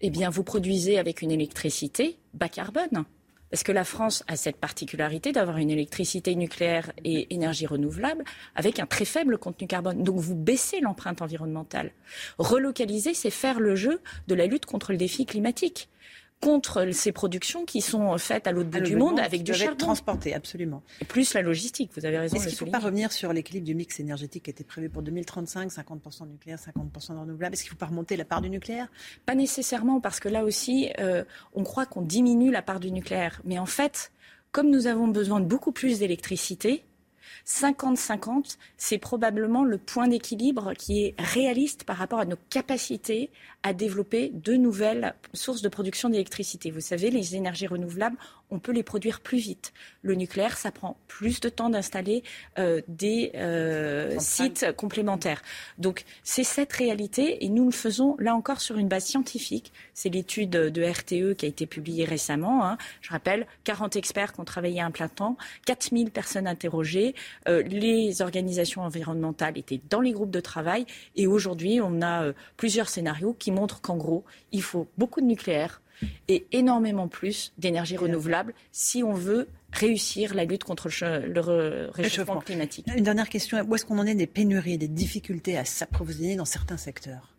eh 0.00 0.10
bien, 0.10 0.28
vous 0.28 0.44
produisez 0.44 0.98
avec 0.98 1.22
une 1.22 1.30
électricité 1.30 2.18
bas 2.34 2.48
carbone. 2.48 3.04
Parce 3.54 3.62
que 3.62 3.70
la 3.70 3.84
France 3.84 4.24
a 4.26 4.34
cette 4.34 4.56
particularité 4.56 5.30
d'avoir 5.30 5.58
une 5.58 5.70
électricité 5.70 6.34
nucléaire 6.34 6.90
et 7.04 7.32
énergie 7.32 7.68
renouvelable 7.68 8.24
avec 8.56 8.80
un 8.80 8.86
très 8.86 9.04
faible 9.04 9.38
contenu 9.38 9.68
carbone? 9.68 10.02
Donc 10.02 10.16
vous 10.16 10.34
baissez 10.34 10.80
l'empreinte 10.80 11.22
environnementale. 11.22 11.92
Relocaliser, 12.38 13.14
c'est 13.14 13.30
faire 13.30 13.60
le 13.60 13.76
jeu 13.76 14.00
de 14.26 14.34
la 14.34 14.46
lutte 14.46 14.66
contre 14.66 14.90
le 14.90 14.98
défi 14.98 15.24
climatique 15.24 15.88
contre 16.44 16.90
ces 16.92 17.10
productions 17.10 17.64
qui 17.64 17.80
sont 17.80 18.18
faites 18.18 18.46
à 18.46 18.52
l'autre 18.52 18.68
bout 18.68 18.80
du 18.80 18.96
monde 18.96 19.18
avec 19.18 19.42
du 19.42 19.54
charbon. 19.54 19.76
transporté, 19.76 20.34
absolument. 20.34 20.82
Et 21.00 21.06
plus 21.06 21.32
la 21.32 21.40
logistique, 21.40 21.90
vous 21.96 22.04
avez 22.04 22.18
raison. 22.18 22.36
Est-ce 22.36 22.44
qu'il 22.44 22.52
ne 22.52 22.58
faut 22.58 22.78
pas 22.78 22.84
revenir 22.84 23.12
sur 23.12 23.32
l'équilibre 23.32 23.64
du 23.64 23.74
mix 23.74 23.98
énergétique 23.98 24.44
qui 24.44 24.50
était 24.50 24.62
prévu 24.62 24.90
pour 24.90 25.02
2035, 25.02 25.70
50% 25.70 26.28
nucléaire, 26.28 26.58
50% 26.58 27.18
renouvelable? 27.18 27.54
Est-ce 27.54 27.62
qu'il 27.62 27.70
ne 27.70 27.76
faut 27.76 27.78
pas 27.78 27.86
remonter 27.86 28.18
la 28.18 28.26
part 28.26 28.42
du 28.42 28.50
nucléaire? 28.50 28.88
Pas 29.24 29.34
nécessairement, 29.34 30.00
parce 30.00 30.20
que 30.20 30.28
là 30.28 30.44
aussi, 30.44 30.90
euh, 30.98 31.24
on 31.54 31.64
croit 31.64 31.86
qu'on 31.86 32.02
diminue 32.02 32.50
la 32.50 32.60
part 32.60 32.78
du 32.78 32.92
nucléaire. 32.92 33.40
Mais 33.44 33.58
en 33.58 33.66
fait, 33.66 34.12
comme 34.52 34.68
nous 34.68 34.86
avons 34.86 35.08
besoin 35.08 35.40
de 35.40 35.46
beaucoup 35.46 35.72
plus 35.72 36.00
d'électricité, 36.00 36.84
50-50, 37.46 38.56
c'est 38.78 38.98
probablement 38.98 39.64
le 39.64 39.78
point 39.78 40.08
d'équilibre 40.08 40.72
qui 40.74 41.04
est 41.04 41.14
réaliste 41.18 41.84
par 41.84 41.96
rapport 41.96 42.20
à 42.20 42.24
nos 42.24 42.38
capacités 42.48 43.30
à 43.62 43.72
développer 43.72 44.30
de 44.32 44.54
nouvelles 44.54 45.14
sources 45.34 45.62
de 45.62 45.68
production 45.68 46.08
d'électricité. 46.08 46.70
Vous 46.70 46.80
savez, 46.80 47.10
les 47.10 47.36
énergies 47.36 47.66
renouvelables, 47.66 48.16
on 48.54 48.60
peut 48.60 48.72
les 48.72 48.84
produire 48.84 49.20
plus 49.20 49.38
vite. 49.38 49.72
Le 50.02 50.14
nucléaire, 50.14 50.56
ça 50.56 50.70
prend 50.70 50.96
plus 51.08 51.40
de 51.40 51.48
temps 51.48 51.70
d'installer 51.70 52.22
euh, 52.58 52.80
des 52.86 53.32
euh, 53.34 54.16
sites 54.20 54.72
complémentaires. 54.76 55.42
Donc 55.78 56.04
c'est 56.22 56.44
cette 56.44 56.72
réalité 56.72 57.44
et 57.44 57.48
nous 57.48 57.64
le 57.64 57.72
faisons 57.72 58.16
là 58.20 58.34
encore 58.34 58.60
sur 58.60 58.78
une 58.78 58.86
base 58.86 59.04
scientifique. 59.04 59.72
C'est 59.92 60.08
l'étude 60.08 60.50
de 60.50 60.82
RTE 60.82 61.36
qui 61.36 61.46
a 61.46 61.48
été 61.48 61.66
publiée 61.66 62.04
récemment. 62.04 62.64
Hein. 62.64 62.78
Je 63.00 63.10
rappelle, 63.10 63.46
40 63.64 63.96
experts 63.96 64.32
qui 64.32 64.40
ont 64.40 64.44
travaillé 64.44 64.80
à 64.80 64.86
un 64.86 64.92
plein 64.92 65.08
temps, 65.08 65.36
4000 65.66 66.12
personnes 66.12 66.46
interrogées. 66.46 67.16
Euh, 67.48 67.62
les 67.62 68.22
organisations 68.22 68.82
environnementales 68.82 69.58
étaient 69.58 69.80
dans 69.90 70.00
les 70.00 70.12
groupes 70.12 70.30
de 70.30 70.40
travail 70.40 70.86
et 71.16 71.26
aujourd'hui 71.26 71.80
on 71.82 72.02
a 72.02 72.32
plusieurs 72.56 72.88
scénarios 72.88 73.34
qui 73.36 73.50
montrent 73.50 73.80
qu'en 73.80 73.96
gros, 73.96 74.24
il 74.52 74.62
faut 74.62 74.86
beaucoup 74.96 75.20
de 75.20 75.26
nucléaire, 75.26 75.80
et 76.28 76.46
énormément 76.52 77.08
plus 77.08 77.52
d'énergie 77.58 77.96
renouvelable 77.96 78.54
si 78.72 79.02
on 79.02 79.12
veut 79.12 79.48
réussir 79.72 80.34
la 80.34 80.44
lutte 80.44 80.64
contre 80.64 80.88
le, 80.88 81.90
réchauffement 81.90 82.40
climatique. 82.40 82.86
Une 82.94 83.04
dernière 83.04 83.28
question, 83.28 83.60
où 83.60 83.74
est-ce 83.74 83.84
qu'on 83.84 83.98
en 83.98 84.06
est 84.06 84.14
des 84.14 84.26
pénuries, 84.26 84.78
des 84.78 84.88
difficultés 84.88 85.58
à 85.58 85.64
s'approvisionner 85.64 86.36
dans 86.36 86.44
certains 86.44 86.76
secteurs? 86.76 87.34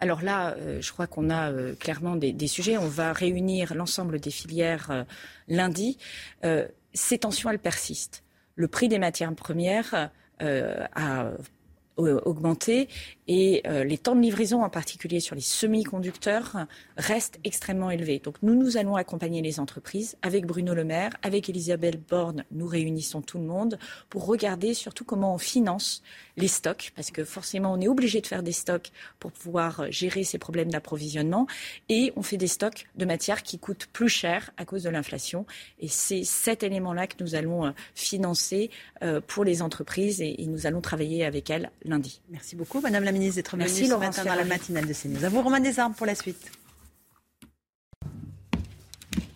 Alors 0.00 0.22
là, 0.22 0.56
euh, 0.56 0.80
je 0.80 0.92
crois 0.92 1.06
qu'on 1.06 1.30
a 1.30 1.52
euh, 1.52 1.74
clairement 1.76 2.16
des, 2.16 2.48
sujets. 2.48 2.76
On 2.76 2.88
va 2.88 3.12
réunir 3.12 3.74
l'ensemble 3.74 4.18
des 4.18 4.32
filières 4.32 4.90
euh, 4.90 5.04
lundi. 5.46 5.96
ces 6.92 7.18
tensions, 7.18 7.50
elles 7.50 7.60
persistent. 7.60 8.24
Le 8.56 8.68
prix 8.68 8.88
des 8.88 8.98
matières 8.98 9.32
premières 9.34 10.10
a 10.40 11.30
augmenté 11.96 12.88
et 13.28 13.62
euh, 13.66 13.84
les 13.84 13.98
temps 13.98 14.16
de 14.16 14.20
livraison, 14.20 14.64
en 14.64 14.68
particulier 14.68 15.20
sur 15.20 15.34
les 15.34 15.42
semi-conducteurs, 15.42 16.66
restent 16.96 17.38
extrêmement 17.44 17.90
élevés. 17.90 18.18
Donc 18.18 18.36
nous, 18.42 18.54
nous 18.54 18.76
allons 18.76 18.96
accompagner 18.96 19.42
les 19.42 19.60
entreprises 19.60 20.16
avec 20.22 20.44
Bruno 20.44 20.74
Le 20.74 20.84
Maire, 20.84 21.12
avec 21.22 21.48
Elisabeth 21.48 22.00
Borne. 22.08 22.44
Nous 22.50 22.66
réunissons 22.66 23.22
tout 23.22 23.38
le 23.38 23.44
monde 23.44 23.78
pour 24.08 24.26
regarder 24.26 24.74
surtout 24.74 25.04
comment 25.04 25.34
on 25.34 25.38
finance 25.38 26.02
les 26.36 26.48
stocks, 26.48 26.92
parce 26.96 27.10
que 27.10 27.24
forcément, 27.24 27.72
on 27.72 27.80
est 27.80 27.88
obligé 27.88 28.20
de 28.20 28.26
faire 28.26 28.42
des 28.42 28.52
stocks 28.52 28.90
pour 29.18 29.32
pouvoir 29.32 29.90
gérer 29.90 30.24
ces 30.24 30.38
problèmes 30.38 30.70
d'approvisionnement. 30.70 31.46
Et 31.88 32.12
on 32.16 32.22
fait 32.22 32.38
des 32.38 32.46
stocks 32.46 32.86
de 32.96 33.04
matières 33.04 33.42
qui 33.42 33.58
coûtent 33.58 33.86
plus 33.92 34.08
cher 34.08 34.50
à 34.56 34.64
cause 34.64 34.82
de 34.82 34.90
l'inflation. 34.90 35.46
Et 35.78 35.88
c'est 35.88 36.24
cet 36.24 36.62
élément-là 36.62 37.06
que 37.06 37.22
nous 37.22 37.34
allons 37.34 37.66
euh, 37.66 37.70
financer 37.94 38.70
euh, 39.02 39.20
pour 39.26 39.44
les 39.44 39.62
entreprises 39.62 40.20
et, 40.20 40.42
et 40.42 40.46
nous 40.46 40.66
allons 40.66 40.80
travailler 40.80 41.24
avec 41.24 41.50
elles 41.50 41.70
lundi. 41.84 42.20
Merci 42.30 42.56
beaucoup, 42.56 42.80
Madame 42.80 43.04
la 43.04 43.12
ministre 43.12 43.36
d'être 43.36 43.56
venue 43.56 43.68
ce 43.68 43.94
matin 43.94 44.24
dans 44.24 44.34
la 44.34 44.44
matinale 44.44 44.86
de 44.86 44.92
CNews. 44.92 45.24
À 45.24 45.28
vous, 45.28 45.42
Romain 45.42 45.60
Desarmes, 45.60 45.94
pour 45.94 46.06
la 46.06 46.14
suite. 46.14 46.50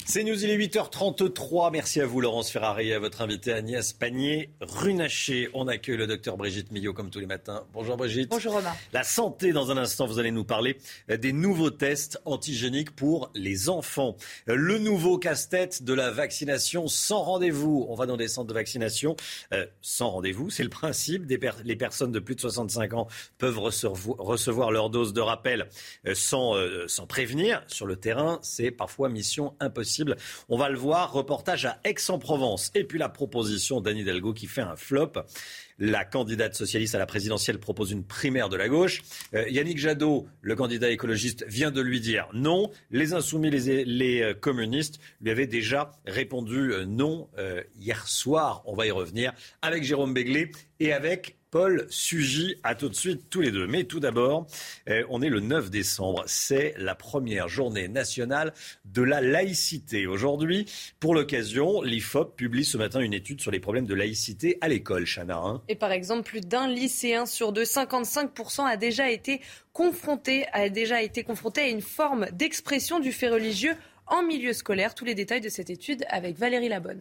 C'est 0.09 0.23
News, 0.23 0.45
il 0.45 0.51
est 0.51 0.57
8h33. 0.57 1.73
Merci 1.73 2.01
à 2.01 2.07
vous, 2.07 2.20
Laurence 2.20 2.49
Ferrari, 2.49 2.91
et 2.91 2.95
à 2.95 3.01
votre 3.01 3.23
invité 3.23 3.53
Agnès 3.53 3.93
Pannier-Runacher. 3.93 5.49
On 5.53 5.66
accueille 5.66 5.97
le 5.97 6.07
docteur 6.07 6.37
Brigitte 6.37 6.70
Millot, 6.70 6.93
comme 6.93 7.11
tous 7.11 7.19
les 7.19 7.27
matins. 7.27 7.65
Bonjour 7.73 7.97
Brigitte. 7.97 8.31
Bonjour 8.31 8.53
Romain. 8.53 8.73
La 8.93 9.03
santé, 9.03 9.53
dans 9.53 9.73
un 9.73 9.77
instant, 9.77 10.07
vous 10.07 10.20
allez 10.20 10.31
nous 10.31 10.45
parler 10.45 10.78
des 11.09 11.33
nouveaux 11.33 11.70
tests 11.70 12.20
antigéniques 12.24 12.95
pour 12.95 13.33
les 13.35 13.69
enfants. 13.69 14.16
Le 14.47 14.78
nouveau 14.78 15.19
casse-tête 15.19 15.83
de 15.83 15.93
la 15.93 16.12
vaccination 16.12 16.87
sans 16.87 17.24
rendez-vous. 17.24 17.85
On 17.89 17.97
va 17.97 18.07
dans 18.07 18.16
des 18.16 18.28
centres 18.28 18.47
de 18.47 18.55
vaccination 18.55 19.16
euh, 19.53 19.66
sans 19.83 20.11
rendez-vous. 20.11 20.51
C'est 20.51 20.62
le 20.62 20.70
principe. 20.70 21.27
Des 21.27 21.41
les 21.65 21.77
personnes 21.77 22.12
de 22.12 22.20
plus 22.20 22.37
de 22.37 22.41
65 22.41 22.95
ans 22.95 23.09
peuvent 23.39 23.59
recevoir, 23.59 24.70
leur 24.70 24.89
dose 24.89 25.12
de 25.12 25.20
rappel 25.20 25.66
euh, 26.07 26.15
sans, 26.15 26.55
euh, 26.55 26.87
sans 26.87 27.09
prévenir. 27.09 27.65
Sur 27.66 27.87
le 27.87 27.97
terrain, 27.97 28.39
c'est 28.43 28.70
parfois 28.70 29.09
mission 29.09 29.55
impossible. 29.59 29.95
On 30.48 30.56
va 30.56 30.68
le 30.68 30.77
voir, 30.77 31.12
reportage 31.12 31.64
à 31.64 31.78
Aix-en-Provence. 31.85 32.70
Et 32.74 32.85
puis 32.85 32.98
la 32.98 33.09
proposition 33.09 33.81
d'Anne 33.81 33.98
Hidalgo 33.98 34.32
qui 34.32 34.47
fait 34.47 34.62
un 34.62 34.77
flop. 34.77 35.12
La 35.78 36.06
candidate 36.06 36.55
socialiste 36.55 36.94
à 36.94 36.98
la 36.98 37.05
présidentielle 37.05 37.59
propose 37.59 37.90
une 37.90 38.02
primaire 38.02 38.48
de 38.48 38.56
la 38.56 38.68
gauche. 38.68 39.02
Euh, 39.35 39.47
Yannick 39.48 39.78
Jadot, 39.78 40.27
le 40.40 40.56
candidat 40.56 40.90
écologiste, 40.90 41.44
vient 41.48 41.70
de 41.70 41.82
lui 41.82 42.01
dire 42.01 42.28
non. 42.32 42.70
Les 42.90 43.12
insoumis, 43.12 43.51
les, 43.51 43.85
les 43.85 44.23
euh, 44.23 44.35
communistes 44.35 45.01
lui 45.20 45.31
avaient 45.31 45.47
déjà 45.47 45.93
répondu 46.06 46.73
euh, 46.73 46.86
non 46.86 47.28
hier 47.78 48.09
soir. 48.09 48.62
On 48.64 48.74
va 48.74 48.86
y 48.86 48.90
revenir 48.90 49.32
avec 49.60 49.85
Jérôme 49.85 50.14
Béglé 50.14 50.51
et 50.81 50.93
avec 50.93 51.35
Paul 51.51 51.86
Sugy. 51.89 52.56
À 52.62 52.74
tout 52.74 52.89
de 52.89 52.94
suite, 52.94 53.31
tous 53.31 53.40
les 53.40 53.51
deux. 53.51 53.66
Mais 53.66 53.85
tout 53.85 54.01
d'abord, 54.01 54.47
euh, 54.89 55.05
on 55.09 55.23
est 55.23 55.28
le 55.28 55.40
9 55.40 55.70
décembre. 55.70 56.24
C'est 56.27 56.74
la 56.77 56.94
première 56.94 57.48
journée 57.48 57.89
nationale 57.89 58.52
de 58.85 59.02
la 59.02 59.20
laïcité. 59.20 60.06
Aujourd'hui, 60.06 60.66
pour 61.01 61.14
l'occasion, 61.14 61.82
l'IFOP 61.82 62.36
publie 62.36 62.64
ce 62.64 62.77
matin 62.77 63.01
une 63.01 63.14
étude 63.14 63.40
sur 63.40 63.51
les 63.51 63.60
problèmes 63.60 63.86
de 63.86 63.94
laïcité 63.94 64.59
à 64.60 64.68
l'école, 64.68 65.06
Chana. 65.06 65.39
Hein. 65.39 65.62
Et 65.68 65.77
par 65.77 65.93
exemple, 65.93 66.24
plus 66.24 66.40
d'un 66.40 66.68
lycéen 66.68 67.27
sur 67.27 67.52
deux, 67.52 67.64
55%, 67.64 68.64
a 68.64 68.77
déjà 68.77 69.10
été 69.10 69.40
confronté, 69.73 70.47
a 70.52 70.68
déjà 70.68 71.02
été 71.02 71.23
confronté 71.23 71.60
à 71.60 71.68
une 71.68 71.82
forme 71.82 72.27
d'expression 72.32 73.01
du 73.01 73.12
fait 73.12 73.28
religieux 73.28 73.77
en 74.06 74.23
milieu 74.23 74.52
scolaire. 74.52 74.94
Tous 74.94 75.05
les 75.05 75.14
détails 75.14 75.40
de 75.40 75.48
cette 75.48 75.70
étude 75.70 76.05
avec 76.09 76.39
Valérie 76.39 76.68
Labonne. 76.68 77.01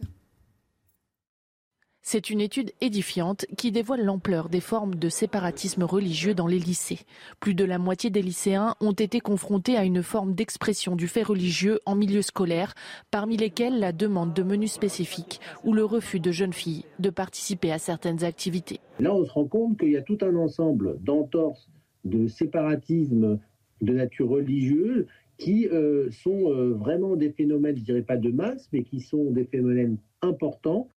C'est 2.08 2.30
une 2.30 2.40
étude 2.40 2.70
édifiante 2.80 3.46
qui 3.56 3.72
dévoile 3.72 4.04
l'ampleur 4.04 4.48
des 4.48 4.60
formes 4.60 4.94
de 4.94 5.08
séparatisme 5.08 5.82
religieux 5.82 6.34
dans 6.34 6.46
les 6.46 6.60
lycées. 6.60 7.00
Plus 7.40 7.54
de 7.54 7.64
la 7.64 7.80
moitié 7.80 8.10
des 8.10 8.22
lycéens 8.22 8.76
ont 8.80 8.92
été 8.92 9.18
confrontés 9.18 9.76
à 9.76 9.82
une 9.82 10.04
forme 10.04 10.32
d'expression 10.32 10.94
du 10.94 11.08
fait 11.08 11.24
religieux 11.24 11.80
en 11.84 11.96
milieu 11.96 12.22
scolaire, 12.22 12.74
parmi 13.10 13.36
lesquels 13.36 13.80
la 13.80 13.90
demande 13.90 14.32
de 14.34 14.44
menus 14.44 14.70
spécifiques 14.70 15.40
ou 15.64 15.72
le 15.72 15.84
refus 15.84 16.20
de 16.20 16.30
jeunes 16.30 16.52
filles 16.52 16.84
de 17.00 17.10
participer 17.10 17.72
à 17.72 17.78
certaines 17.78 18.22
activités. 18.22 18.78
Là, 19.00 19.12
on 19.12 19.24
se 19.24 19.32
rend 19.32 19.46
compte 19.46 19.76
qu'il 19.76 19.90
y 19.90 19.96
a 19.96 20.02
tout 20.02 20.18
un 20.22 20.36
ensemble 20.36 21.02
d'entorses, 21.02 21.68
de 22.04 22.28
séparatisme 22.28 23.40
de 23.80 23.92
nature 23.92 24.28
religieuse 24.28 25.06
qui 25.38 25.66
euh, 25.72 26.08
sont 26.12 26.52
euh, 26.52 26.72
vraiment 26.72 27.16
des 27.16 27.32
phénomènes, 27.32 27.76
je 27.76 27.82
dirais 27.82 28.02
pas 28.02 28.16
de 28.16 28.30
masse, 28.30 28.68
mais 28.72 28.84
qui 28.84 29.00
sont 29.00 29.32
des 29.32 29.44
phénomènes 29.44 29.98
importants 30.22 30.88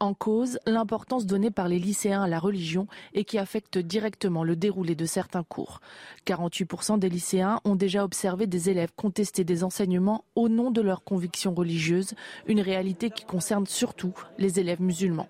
en 0.00 0.14
cause, 0.14 0.58
l'importance 0.66 1.26
donnée 1.26 1.50
par 1.50 1.68
les 1.68 1.78
lycéens 1.78 2.22
à 2.22 2.28
la 2.28 2.38
religion 2.38 2.88
et 3.12 3.24
qui 3.24 3.38
affecte 3.38 3.78
directement 3.78 4.42
le 4.42 4.56
déroulé 4.56 4.94
de 4.94 5.04
certains 5.04 5.44
cours. 5.44 5.80
48% 6.26 6.98
des 6.98 7.08
lycéens 7.08 7.60
ont 7.64 7.76
déjà 7.76 8.04
observé 8.04 8.46
des 8.46 8.70
élèves 8.70 8.92
contester 8.96 9.44
des 9.44 9.62
enseignements 9.62 10.24
au 10.34 10.48
nom 10.48 10.70
de 10.70 10.80
leurs 10.80 11.04
convictions 11.04 11.54
religieuses, 11.54 12.14
une 12.46 12.60
réalité 12.60 13.10
qui 13.10 13.24
concerne 13.24 13.66
surtout 13.66 14.14
les 14.38 14.58
élèves 14.58 14.80
musulmans. 14.80 15.28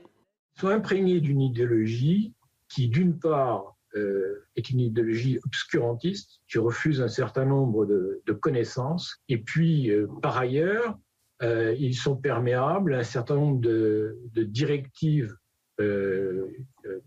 Ils 0.56 0.60
sont 0.60 0.68
imprégnés 0.68 1.20
d'une 1.20 1.40
idéologie 1.40 2.32
qui, 2.68 2.88
d'une 2.88 3.18
part, 3.18 3.76
euh, 3.97 4.47
est 4.55 4.70
une 4.70 4.80
idéologie 4.80 5.40
obscurantiste 5.44 6.40
qui 6.48 6.59
refuse 6.59 7.02
un 7.02 7.09
certain 7.09 7.44
nombre 7.44 7.86
de, 7.86 8.22
connaissances, 8.40 9.18
et 9.28 9.38
puis, 9.38 9.90
euh, 9.90 10.06
par 10.22 10.38
ailleurs, 10.38 10.97
euh, 11.42 11.74
ils 11.78 11.96
sont 11.96 12.16
perméables 12.16 12.94
à 12.94 12.98
un 12.98 13.04
certain 13.04 13.36
nombre 13.36 13.60
de, 13.60 14.16
directives 14.34 15.34
euh, 15.80 16.46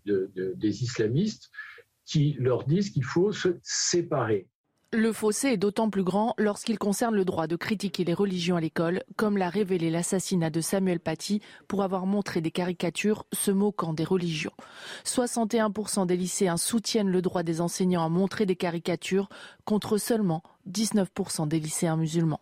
des 0.05 0.83
islamistes 0.83 1.49
qui 2.05 2.35
leur 2.39 2.65
disent 2.65 2.89
qu'il 2.89 3.05
faut 3.05 3.31
se 3.31 3.57
séparer. 3.61 4.47
Le 4.95 5.11
fossé 5.11 5.47
est 5.47 5.57
d'autant 5.57 5.89
plus 5.89 6.03
grand 6.03 6.35
lorsqu'il 6.37 6.77
concerne 6.77 7.15
le 7.15 7.25
droit 7.25 7.47
de 7.47 7.55
critiquer 7.55 8.03
les 8.03 8.13
religions 8.13 8.57
à 8.57 8.61
l'école, 8.61 9.01
comme 9.15 9.39
l'a 9.39 9.49
révélé 9.49 9.89
l'assassinat 9.89 10.51
de 10.51 10.61
Samuel 10.61 10.99
Paty 10.99 11.41
pour 11.67 11.81
avoir 11.81 12.05
montré 12.05 12.41
des 12.41 12.51
caricatures 12.51 13.25
se 13.33 13.49
moquant 13.49 13.93
des 13.93 14.03
religions. 14.03 14.53
61% 15.03 16.05
des 16.05 16.15
lycéens 16.15 16.57
soutiennent 16.57 17.09
le 17.09 17.23
droit 17.23 17.41
des 17.41 17.59
enseignants 17.59 18.05
à 18.05 18.09
montrer 18.09 18.45
des 18.45 18.55
caricatures 18.55 19.29
contre 19.65 19.97
seulement 19.97 20.43
19% 20.69 21.47
des 21.47 21.59
lycéens 21.59 21.97
musulmans. 21.97 22.41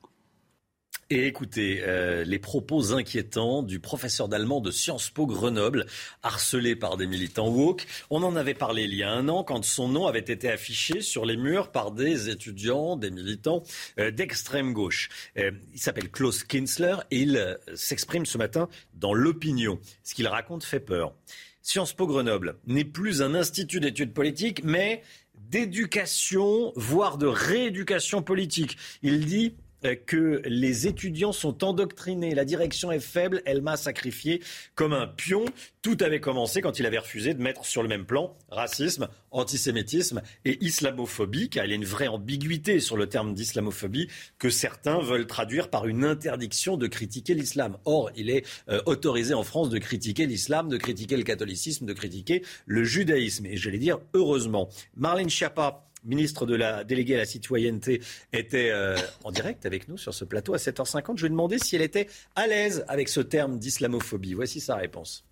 Et 1.14 1.28
écoutez, 1.28 1.82
euh, 1.86 2.24
les 2.24 2.40
propos 2.40 2.94
inquiétants 2.94 3.64
du 3.64 3.82
professeur 3.82 4.30
d'allemand 4.30 4.62
de 4.62 4.72
Sciences 4.72 5.10
Po 5.10 5.26
Grenoble, 5.26 5.86
harcelé 6.24 6.74
par 6.74 6.96
des 6.96 7.06
militants 7.06 7.50
woke. 7.50 7.86
On 8.10 8.24
en 8.24 8.38
avait 8.38 8.54
parlé 8.54 8.84
il 8.84 8.96
y 8.96 9.04
a 9.04 9.12
un 9.12 9.28
an 9.28 9.44
quand 9.44 9.66
son 9.66 9.90
nom 9.90 10.08
avait 10.08 10.20
été 10.20 10.50
affiché 10.50 11.02
sur 11.02 11.26
les 11.26 11.36
murs 11.36 11.70
par 11.74 11.92
des 11.92 12.30
étudiants, 12.30 12.96
des 12.96 13.12
militants 13.12 13.62
euh, 14.00 14.10
d'extrême 14.10 14.72
gauche. 14.72 15.10
Euh, 15.38 15.52
il 15.74 15.82
s'appelle 15.82 16.10
Klaus 16.10 16.46
Kinsler 16.46 16.96
et 17.12 17.24
il 17.24 17.60
s'exprime 17.76 18.26
ce 18.26 18.38
matin 18.38 18.70
dans 18.94 19.14
l'opinion. 19.14 19.82
Ce 20.04 20.16
qu'il 20.16 20.30
raconte 20.30 20.64
fait 20.64 20.80
peur. 20.80 21.14
Sciences 21.62 21.92
Po 21.92 22.08
Grenoble 22.08 22.56
n'est 22.68 22.86
plus 22.86 23.22
un 23.22 23.36
institut 23.36 23.82
d'études 23.82 24.14
politiques, 24.14 24.64
mais 24.64 25.04
d'éducation, 25.52 26.72
voire 26.78 27.18
de 27.18 27.28
rééducation 27.28 28.22
politique. 28.22 28.78
Il 29.04 29.26
dit 29.26 29.56
euh, 29.58 29.61
que 30.06 30.42
les 30.46 30.88
étudiants 30.88 31.32
sont 31.32 31.64
endoctrinés. 31.64 32.36
La 32.36 32.46
direction 32.46 32.92
est 32.92 33.00
faible, 33.00 33.42
elle 33.46 33.62
m'a 33.62 33.78
sacrifié 33.78 34.42
comme 34.76 34.94
un 34.94 35.08
pion. 35.08 35.46
Tout 35.82 35.98
avait 36.02 36.20
commencé 36.20 36.62
quand 36.62 36.80
il 36.80 36.86
avait 36.86 37.00
refusé 37.00 37.34
de 37.34 37.42
mettre 37.42 37.66
sur 37.66 37.82
le 37.82 37.90
même 37.90 38.06
plan 38.06 38.38
racisme, 38.50 39.08
antisémitisme 39.32 40.22
et 40.46 40.64
islamophobie, 40.64 41.50
car 41.50 41.66
il 41.66 41.70
y 41.70 41.72
a 41.74 41.76
une 41.76 41.86
vraie 41.86 42.08
ambiguïté 42.08 42.80
sur 42.80 42.98
le 42.98 43.08
terme 43.08 43.34
d'islamophobie 43.34 44.08
que 44.38 44.50
certains 44.50 45.00
veulent 45.02 45.28
traduire 45.28 45.70
par 45.70 45.88
une 45.88 46.06
interdiction 46.06 46.78
de 46.78 46.88
critiquer 46.88 47.34
l'islam. 47.34 47.78
Or, 47.86 48.12
il 48.16 48.30
est 48.30 48.46
euh, 48.70 48.82
autorisé 48.86 49.34
en 49.34 49.44
France 49.44 49.70
de 49.70 49.80
critiquer 49.80 50.26
l'islam, 50.28 50.70
de 50.70 50.78
critiquer 50.78 51.18
le 51.18 51.24
catholicisme, 51.24 51.86
de 51.86 51.94
critiquer 51.94 52.44
le 52.66 52.84
judaïsme. 52.84 53.46
Et 53.48 53.58
j'allais 53.58 53.80
dire 53.80 54.00
heureusement. 54.14 54.70
Marlène 54.96 55.30
Schiappa 55.30 55.91
ministre 56.04 56.46
de 56.46 56.56
la 56.56 56.84
déléguée 56.84 57.16
à 57.16 57.20
la 57.20 57.26
citoyenneté, 57.26 58.02
était 58.34 58.70
euh, 58.72 58.96
en 59.24 59.32
direct 59.32 59.66
avec 59.66 59.88
nous 59.88 59.98
sur 59.98 60.14
ce 60.14 60.26
plateau 60.26 60.54
à 60.54 60.58
7h50. 60.58 61.18
Je 61.18 61.22
lui 61.22 61.28
ai 61.28 61.30
demandé 61.30 61.58
si 61.60 61.76
elle 61.76 61.82
était 61.82 62.08
à 62.36 62.48
l'aise 62.48 62.86
avec 62.88 63.10
ce 63.10 63.22
terme 63.22 63.60
d'islamophobie. 63.60 64.34
Voici 64.34 64.60
sa 64.60 64.76
réponse. 64.76 65.26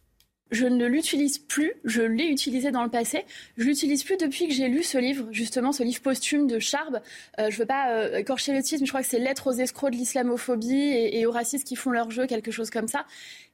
Je 0.51 0.65
ne 0.65 0.87
l'utilise 0.87 1.37
plus. 1.37 1.73
Je 1.83 2.01
l'ai 2.01 2.25
utilisé 2.25 2.71
dans 2.71 2.83
le 2.83 2.89
passé. 2.89 3.23
Je 3.57 3.65
l'utilise 3.65 4.03
plus 4.03 4.17
depuis 4.17 4.47
que 4.47 4.53
j'ai 4.53 4.67
lu 4.67 4.81
ce 4.81 4.97
livre, 4.97 5.27
justement, 5.31 5.71
ce 5.71 5.83
livre 5.83 6.01
posthume 6.01 6.47
de 6.47 6.57
Charb. 6.57 7.01
Euh, 7.39 7.49
je 7.49 7.55
ne 7.55 7.59
veux 7.59 7.65
pas 7.67 7.91
euh, 7.91 8.17
écorcher 8.17 8.53
le 8.53 8.63
titre, 8.63 8.81
mais 8.81 8.87
je 8.87 8.91
crois 8.91 9.03
que 9.03 9.07
c'est 9.07 9.19
Lettres 9.19 9.47
aux 9.47 9.53
escrocs 9.53 9.91
de 9.91 9.97
l'islamophobie 9.97 10.73
et, 10.73 11.25
aux 11.27 11.31
racistes 11.31 11.67
qui 11.67 11.75
font 11.75 11.91
leur 11.91 12.09
jeu, 12.09 12.25
quelque 12.25 12.49
chose 12.49 12.71
comme 12.71 12.87
ça 12.87 13.05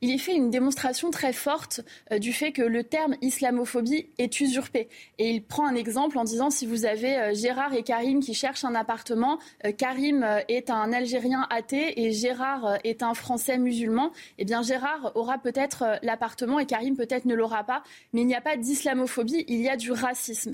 il 0.01 0.09
y 0.09 0.19
fait 0.19 0.35
une 0.35 0.49
démonstration 0.49 1.09
très 1.09 1.33
forte 1.33 1.81
euh, 2.11 2.19
du 2.19 2.33
fait 2.33 2.51
que 2.51 2.61
le 2.61 2.83
terme 2.83 3.15
islamophobie 3.21 4.09
est 4.17 4.39
usurpé. 4.39 4.89
Et 5.17 5.31
il 5.31 5.43
prend 5.43 5.67
un 5.67 5.75
exemple 5.75 6.17
en 6.17 6.23
disant 6.23 6.49
si 6.49 6.65
vous 6.65 6.85
avez 6.85 7.17
euh, 7.17 7.33
Gérard 7.33 7.73
et 7.73 7.83
Karim 7.83 8.19
qui 8.19 8.33
cherchent 8.33 8.65
un 8.65 8.75
appartement, 8.75 9.39
euh, 9.65 9.71
Karim 9.71 10.25
est 10.47 10.69
un 10.69 10.91
Algérien 10.93 11.47
athée 11.49 12.01
et 12.05 12.11
Gérard 12.11 12.77
est 12.83 13.03
un 13.03 13.13
Français 13.13 13.57
musulman, 13.57 14.11
eh 14.37 14.45
bien 14.45 14.61
Gérard 14.61 15.11
aura 15.15 15.37
peut-être 15.37 15.99
l'appartement 16.01 16.59
et 16.59 16.65
Karim 16.65 16.95
peut-être 16.95 17.25
ne 17.25 17.35
l'aura 17.35 17.63
pas. 17.63 17.83
Mais 18.13 18.21
il 18.21 18.27
n'y 18.27 18.35
a 18.35 18.41
pas 18.41 18.57
d'islamophobie, 18.57 19.45
il 19.47 19.61
y 19.61 19.69
a 19.69 19.77
du 19.77 19.91
racisme. 19.91 20.53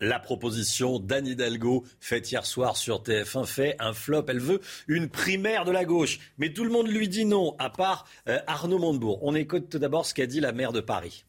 La 0.00 0.20
proposition 0.20 1.00
d'Anne 1.00 1.26
Hidalgo, 1.26 1.84
faite 1.98 2.30
hier 2.30 2.46
soir 2.46 2.76
sur 2.76 3.02
TF1, 3.02 3.46
fait 3.46 3.74
un 3.80 3.92
flop. 3.92 4.26
Elle 4.28 4.38
veut 4.38 4.60
une 4.86 5.08
primaire 5.08 5.64
de 5.64 5.72
la 5.72 5.84
gauche. 5.84 6.20
Mais 6.38 6.52
tout 6.52 6.62
le 6.62 6.70
monde 6.70 6.86
lui 6.86 7.08
dit 7.08 7.24
non, 7.24 7.56
à 7.58 7.68
part 7.68 8.06
euh, 8.28 8.38
Arnaud 8.46 8.78
Montebourg. 8.78 9.18
On 9.22 9.34
écoute 9.34 9.68
tout 9.68 9.80
d'abord 9.80 10.06
ce 10.06 10.14
qu'a 10.14 10.26
dit 10.26 10.38
la 10.38 10.52
maire 10.52 10.72
de 10.72 10.80
Paris. 10.80 11.24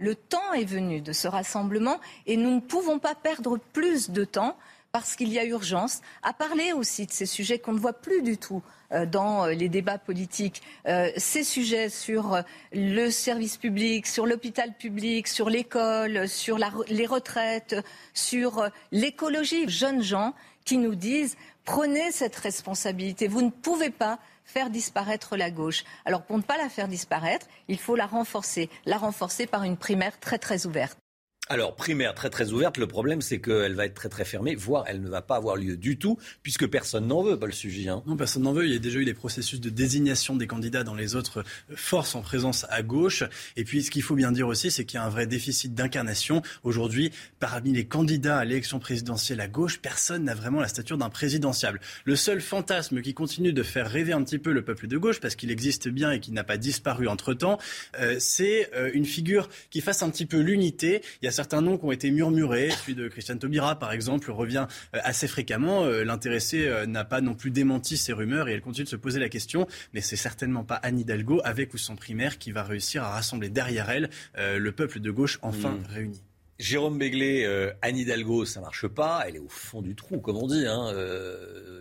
Le 0.00 0.16
temps 0.16 0.52
est 0.52 0.64
venu 0.64 1.00
de 1.00 1.12
ce 1.12 1.28
rassemblement 1.28 2.00
et 2.26 2.36
nous 2.36 2.56
ne 2.56 2.60
pouvons 2.60 2.98
pas 2.98 3.14
perdre 3.14 3.58
plus 3.72 4.10
de 4.10 4.24
temps 4.24 4.56
parce 4.90 5.14
qu'il 5.14 5.28
y 5.28 5.38
a 5.38 5.44
urgence 5.44 6.00
à 6.22 6.32
parler 6.32 6.72
aussi 6.72 7.06
de 7.06 7.12
ces 7.12 7.26
sujets 7.26 7.60
qu'on 7.60 7.72
ne 7.72 7.78
voit 7.78 7.92
plus 7.92 8.22
du 8.22 8.36
tout 8.36 8.62
dans 8.90 9.44
euh, 9.44 9.52
les 9.52 9.68
débats 9.68 9.98
politiques. 9.98 10.62
Euh, 10.86 11.10
ces 11.16 11.44
sujets 11.44 11.88
sur 11.88 12.42
le 12.72 13.10
service 13.10 13.56
public, 13.56 14.06
sur 14.06 14.26
l'hôpital 14.26 14.74
public, 14.74 15.28
sur 15.28 15.50
l'école, 15.50 16.28
sur 16.28 16.58
les 16.88 17.06
retraites, 17.06 17.76
sur 18.14 18.68
l'écologie. 18.92 19.68
Jeunes 19.68 20.02
gens 20.02 20.34
qui 20.64 20.78
nous 20.78 20.94
disent 20.94 21.36
prenez 21.64 22.10
cette 22.12 22.36
responsabilité. 22.36 23.28
Vous 23.28 23.42
ne 23.42 23.50
pouvez 23.50 23.90
pas 23.90 24.18
faire 24.44 24.70
disparaître 24.70 25.36
la 25.36 25.50
gauche. 25.50 25.84
Alors 26.04 26.22
pour 26.22 26.36
ne 26.38 26.42
pas 26.42 26.56
la 26.56 26.68
faire 26.68 26.88
disparaître, 26.88 27.46
il 27.68 27.78
faut 27.78 27.96
la 27.96 28.06
renforcer, 28.06 28.70
la 28.86 28.96
renforcer 28.96 29.46
par 29.46 29.64
une 29.64 29.76
primaire 29.76 30.18
très 30.18 30.38
très 30.38 30.66
ouverte. 30.66 30.98
Alors, 31.50 31.74
primaire 31.74 32.12
très 32.12 32.28
très 32.28 32.52
ouverte, 32.52 32.76
le 32.76 32.86
problème 32.86 33.22
c'est 33.22 33.40
qu'elle 33.40 33.74
va 33.74 33.86
être 33.86 33.94
très 33.94 34.10
très 34.10 34.26
fermée, 34.26 34.54
voire 34.54 34.84
elle 34.86 35.00
ne 35.00 35.08
va 35.08 35.22
pas 35.22 35.36
avoir 35.36 35.56
lieu 35.56 35.78
du 35.78 35.96
tout, 35.98 36.18
puisque 36.42 36.66
personne 36.66 37.06
n'en 37.06 37.22
veut, 37.22 37.38
Paul 37.38 37.54
Sugy. 37.54 37.88
Hein. 37.88 38.02
Non, 38.06 38.18
personne 38.18 38.42
n'en 38.42 38.52
veut. 38.52 38.66
Il 38.66 38.72
y 38.72 38.76
a 38.76 38.78
déjà 38.78 38.98
eu 38.98 39.06
des 39.06 39.14
processus 39.14 39.58
de 39.58 39.70
désignation 39.70 40.36
des 40.36 40.46
candidats 40.46 40.84
dans 40.84 40.94
les 40.94 41.16
autres 41.16 41.44
forces 41.74 42.14
en 42.14 42.20
présence 42.20 42.66
à 42.68 42.82
gauche. 42.82 43.24
Et 43.56 43.64
puis, 43.64 43.82
ce 43.82 43.90
qu'il 43.90 44.02
faut 44.02 44.14
bien 44.14 44.30
dire 44.30 44.46
aussi, 44.46 44.70
c'est 44.70 44.84
qu'il 44.84 44.98
y 44.98 45.00
a 45.00 45.06
un 45.06 45.08
vrai 45.08 45.26
déficit 45.26 45.74
d'incarnation. 45.74 46.42
Aujourd'hui, 46.64 47.12
parmi 47.40 47.72
les 47.72 47.86
candidats 47.86 48.38
à 48.38 48.44
l'élection 48.44 48.78
présidentielle 48.78 49.40
à 49.40 49.48
gauche, 49.48 49.78
personne 49.78 50.24
n'a 50.24 50.34
vraiment 50.34 50.60
la 50.60 50.68
stature 50.68 50.98
d'un 50.98 51.08
présidentiable. 51.08 51.80
Le 52.04 52.14
seul 52.14 52.42
fantasme 52.42 53.00
qui 53.00 53.14
continue 53.14 53.54
de 53.54 53.62
faire 53.62 53.90
rêver 53.90 54.12
un 54.12 54.22
petit 54.22 54.38
peu 54.38 54.52
le 54.52 54.62
peuple 54.62 54.86
de 54.86 54.98
gauche, 54.98 55.18
parce 55.18 55.34
qu'il 55.34 55.50
existe 55.50 55.88
bien 55.88 56.10
et 56.10 56.20
qui 56.20 56.30
n'a 56.30 56.44
pas 56.44 56.58
disparu 56.58 57.08
entre-temps, 57.08 57.58
euh, 58.00 58.16
c'est 58.18 58.70
euh, 58.74 58.90
une 58.92 59.06
figure 59.06 59.48
qui 59.70 59.80
fasse 59.80 60.02
un 60.02 60.10
petit 60.10 60.26
peu 60.26 60.40
l'unité. 60.40 61.00
Certains 61.38 61.62
noms 61.62 61.78
qui 61.78 61.84
ont 61.84 61.92
été 61.92 62.10
murmurés. 62.10 62.70
Celui 62.70 62.96
de 62.96 63.06
Christiane 63.06 63.38
Taubira, 63.38 63.78
par 63.78 63.92
exemple, 63.92 64.32
revient 64.32 64.66
euh, 64.96 64.98
assez 65.04 65.28
fréquemment. 65.28 65.84
Euh, 65.84 66.02
l'intéressé 66.02 66.66
euh, 66.66 66.84
n'a 66.84 67.04
pas 67.04 67.20
non 67.20 67.34
plus 67.34 67.52
démenti 67.52 67.96
ces 67.96 68.12
rumeurs 68.12 68.48
et 68.48 68.54
elle 68.54 68.60
continue 68.60 68.86
de 68.86 68.88
se 68.88 68.96
poser 68.96 69.20
la 69.20 69.28
question. 69.28 69.68
Mais 69.94 70.00
c'est 70.00 70.16
certainement 70.16 70.64
pas 70.64 70.74
Anne 70.74 70.98
Hidalgo, 70.98 71.40
avec 71.44 71.74
ou 71.74 71.78
sans 71.78 71.94
primaire, 71.94 72.38
qui 72.38 72.50
va 72.50 72.64
réussir 72.64 73.04
à 73.04 73.10
rassembler 73.10 73.50
derrière 73.50 73.88
elle 73.88 74.10
le 74.36 74.70
peuple 74.72 74.98
de 74.98 75.10
gauche 75.12 75.38
enfin 75.42 75.70
hmm. 75.70 75.86
réuni. 75.94 76.22
Jérôme 76.58 76.98
Béglé, 76.98 77.46
Anne 77.82 77.96
Hidalgo, 77.96 78.44
ça 78.44 78.60
marche 78.60 78.88
pas. 78.88 79.24
Elle 79.26 79.36
est 79.36 79.40
au 79.40 79.48
fond 79.48 79.82
du 79.82 79.94
trou, 79.94 80.20
comme 80.20 80.36
on 80.36 80.46
dit, 80.46 80.66
hein, 80.66 80.92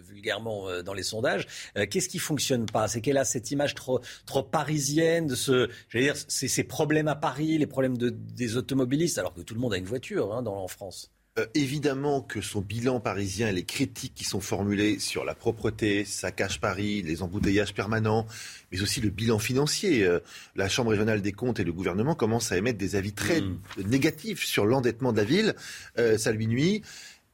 vulgairement 0.07 0.81
dans 0.83 0.93
les 0.93 1.03
sondages. 1.03 1.47
Qu'est-ce 1.89 2.09
qui 2.09 2.19
fonctionne 2.19 2.65
pas? 2.65 2.87
C'est 2.87 3.01
qu'elle 3.01 3.17
a 3.17 3.25
cette 3.25 3.51
image 3.51 3.73
trop, 3.73 4.01
trop 4.25 4.43
parisienne 4.43 5.27
de 5.27 5.35
ce, 5.35 5.69
dire, 5.93 6.15
ces 6.27 6.63
problèmes 6.63 7.07
à 7.07 7.15
Paris, 7.15 7.57
les 7.57 7.67
problèmes 7.67 7.97
de, 7.97 8.09
des 8.09 8.55
automobilistes, 8.55 9.17
alors 9.17 9.33
que 9.33 9.41
tout 9.41 9.53
le 9.53 9.59
monde 9.59 9.73
a 9.73 9.77
une 9.77 9.85
voiture 9.85 10.33
hein, 10.33 10.41
dans, 10.43 10.57
en 10.57 10.67
France. 10.67 11.11
Euh, 11.37 11.45
évidemment 11.53 12.21
que 12.21 12.41
son 12.41 12.61
bilan 12.61 12.99
parisien 12.99 13.49
et 13.49 13.51
les 13.51 13.63
critiques 13.63 14.13
qui 14.15 14.23
sont 14.23 14.39
formulées 14.39 14.97
sur 14.97 15.23
la 15.23 15.35
propreté, 15.35 16.03
ça 16.03 16.31
cache 16.31 16.59
Paris, 16.59 17.03
les 17.03 17.21
embouteillages 17.21 17.75
permanents, 17.75 18.25
mais 18.71 18.81
aussi 18.81 19.01
le 19.01 19.09
bilan 19.09 19.37
financier. 19.37 20.03
Euh, 20.03 20.19
la 20.55 20.67
Chambre 20.67 20.91
régionale 20.91 21.21
des 21.21 21.33
comptes 21.33 21.59
et 21.59 21.63
le 21.63 21.73
gouvernement 21.73 22.15
commencent 22.15 22.51
à 22.51 22.57
émettre 22.57 22.79
des 22.79 22.95
avis 22.95 23.13
très 23.13 23.41
hmm. 23.41 23.59
négatifs 23.85 24.43
sur 24.45 24.65
l'endettement 24.65 25.11
de 25.11 25.17
la 25.17 25.23
ville. 25.25 25.55
Euh, 25.99 26.17
ça 26.17 26.31
lui 26.31 26.47
nuit. 26.47 26.81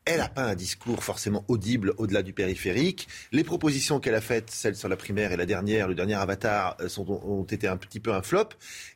Elle 0.06 0.18
n'a 0.18 0.28
pas 0.28 0.44
un 0.44 0.56
discours 0.56 1.02
forcément 1.02 1.46
audible 1.48 1.94
au-delà 1.98 2.24
du 2.24 2.34
périphérique. 2.34 3.08
Les 3.32 3.46
propositions 3.46 4.02
qu'elle 4.02 4.16
a 4.16 4.22
faites, 4.22 4.50
celles 4.52 4.76
sur 4.76 4.90
la 4.90 4.98
primaire 4.98 5.32
et 5.32 5.38
la 5.38 5.46
dernière, 5.46 5.88
le 5.88 5.96
dernier 5.96 6.16
avatar, 6.16 6.76
euh, 6.82 6.90
ont 6.98 7.44
été 7.44 7.70
un 7.70 7.78
petit 7.78 8.02
peu 8.02 8.14
un 8.14 8.22
flop. 8.22 8.50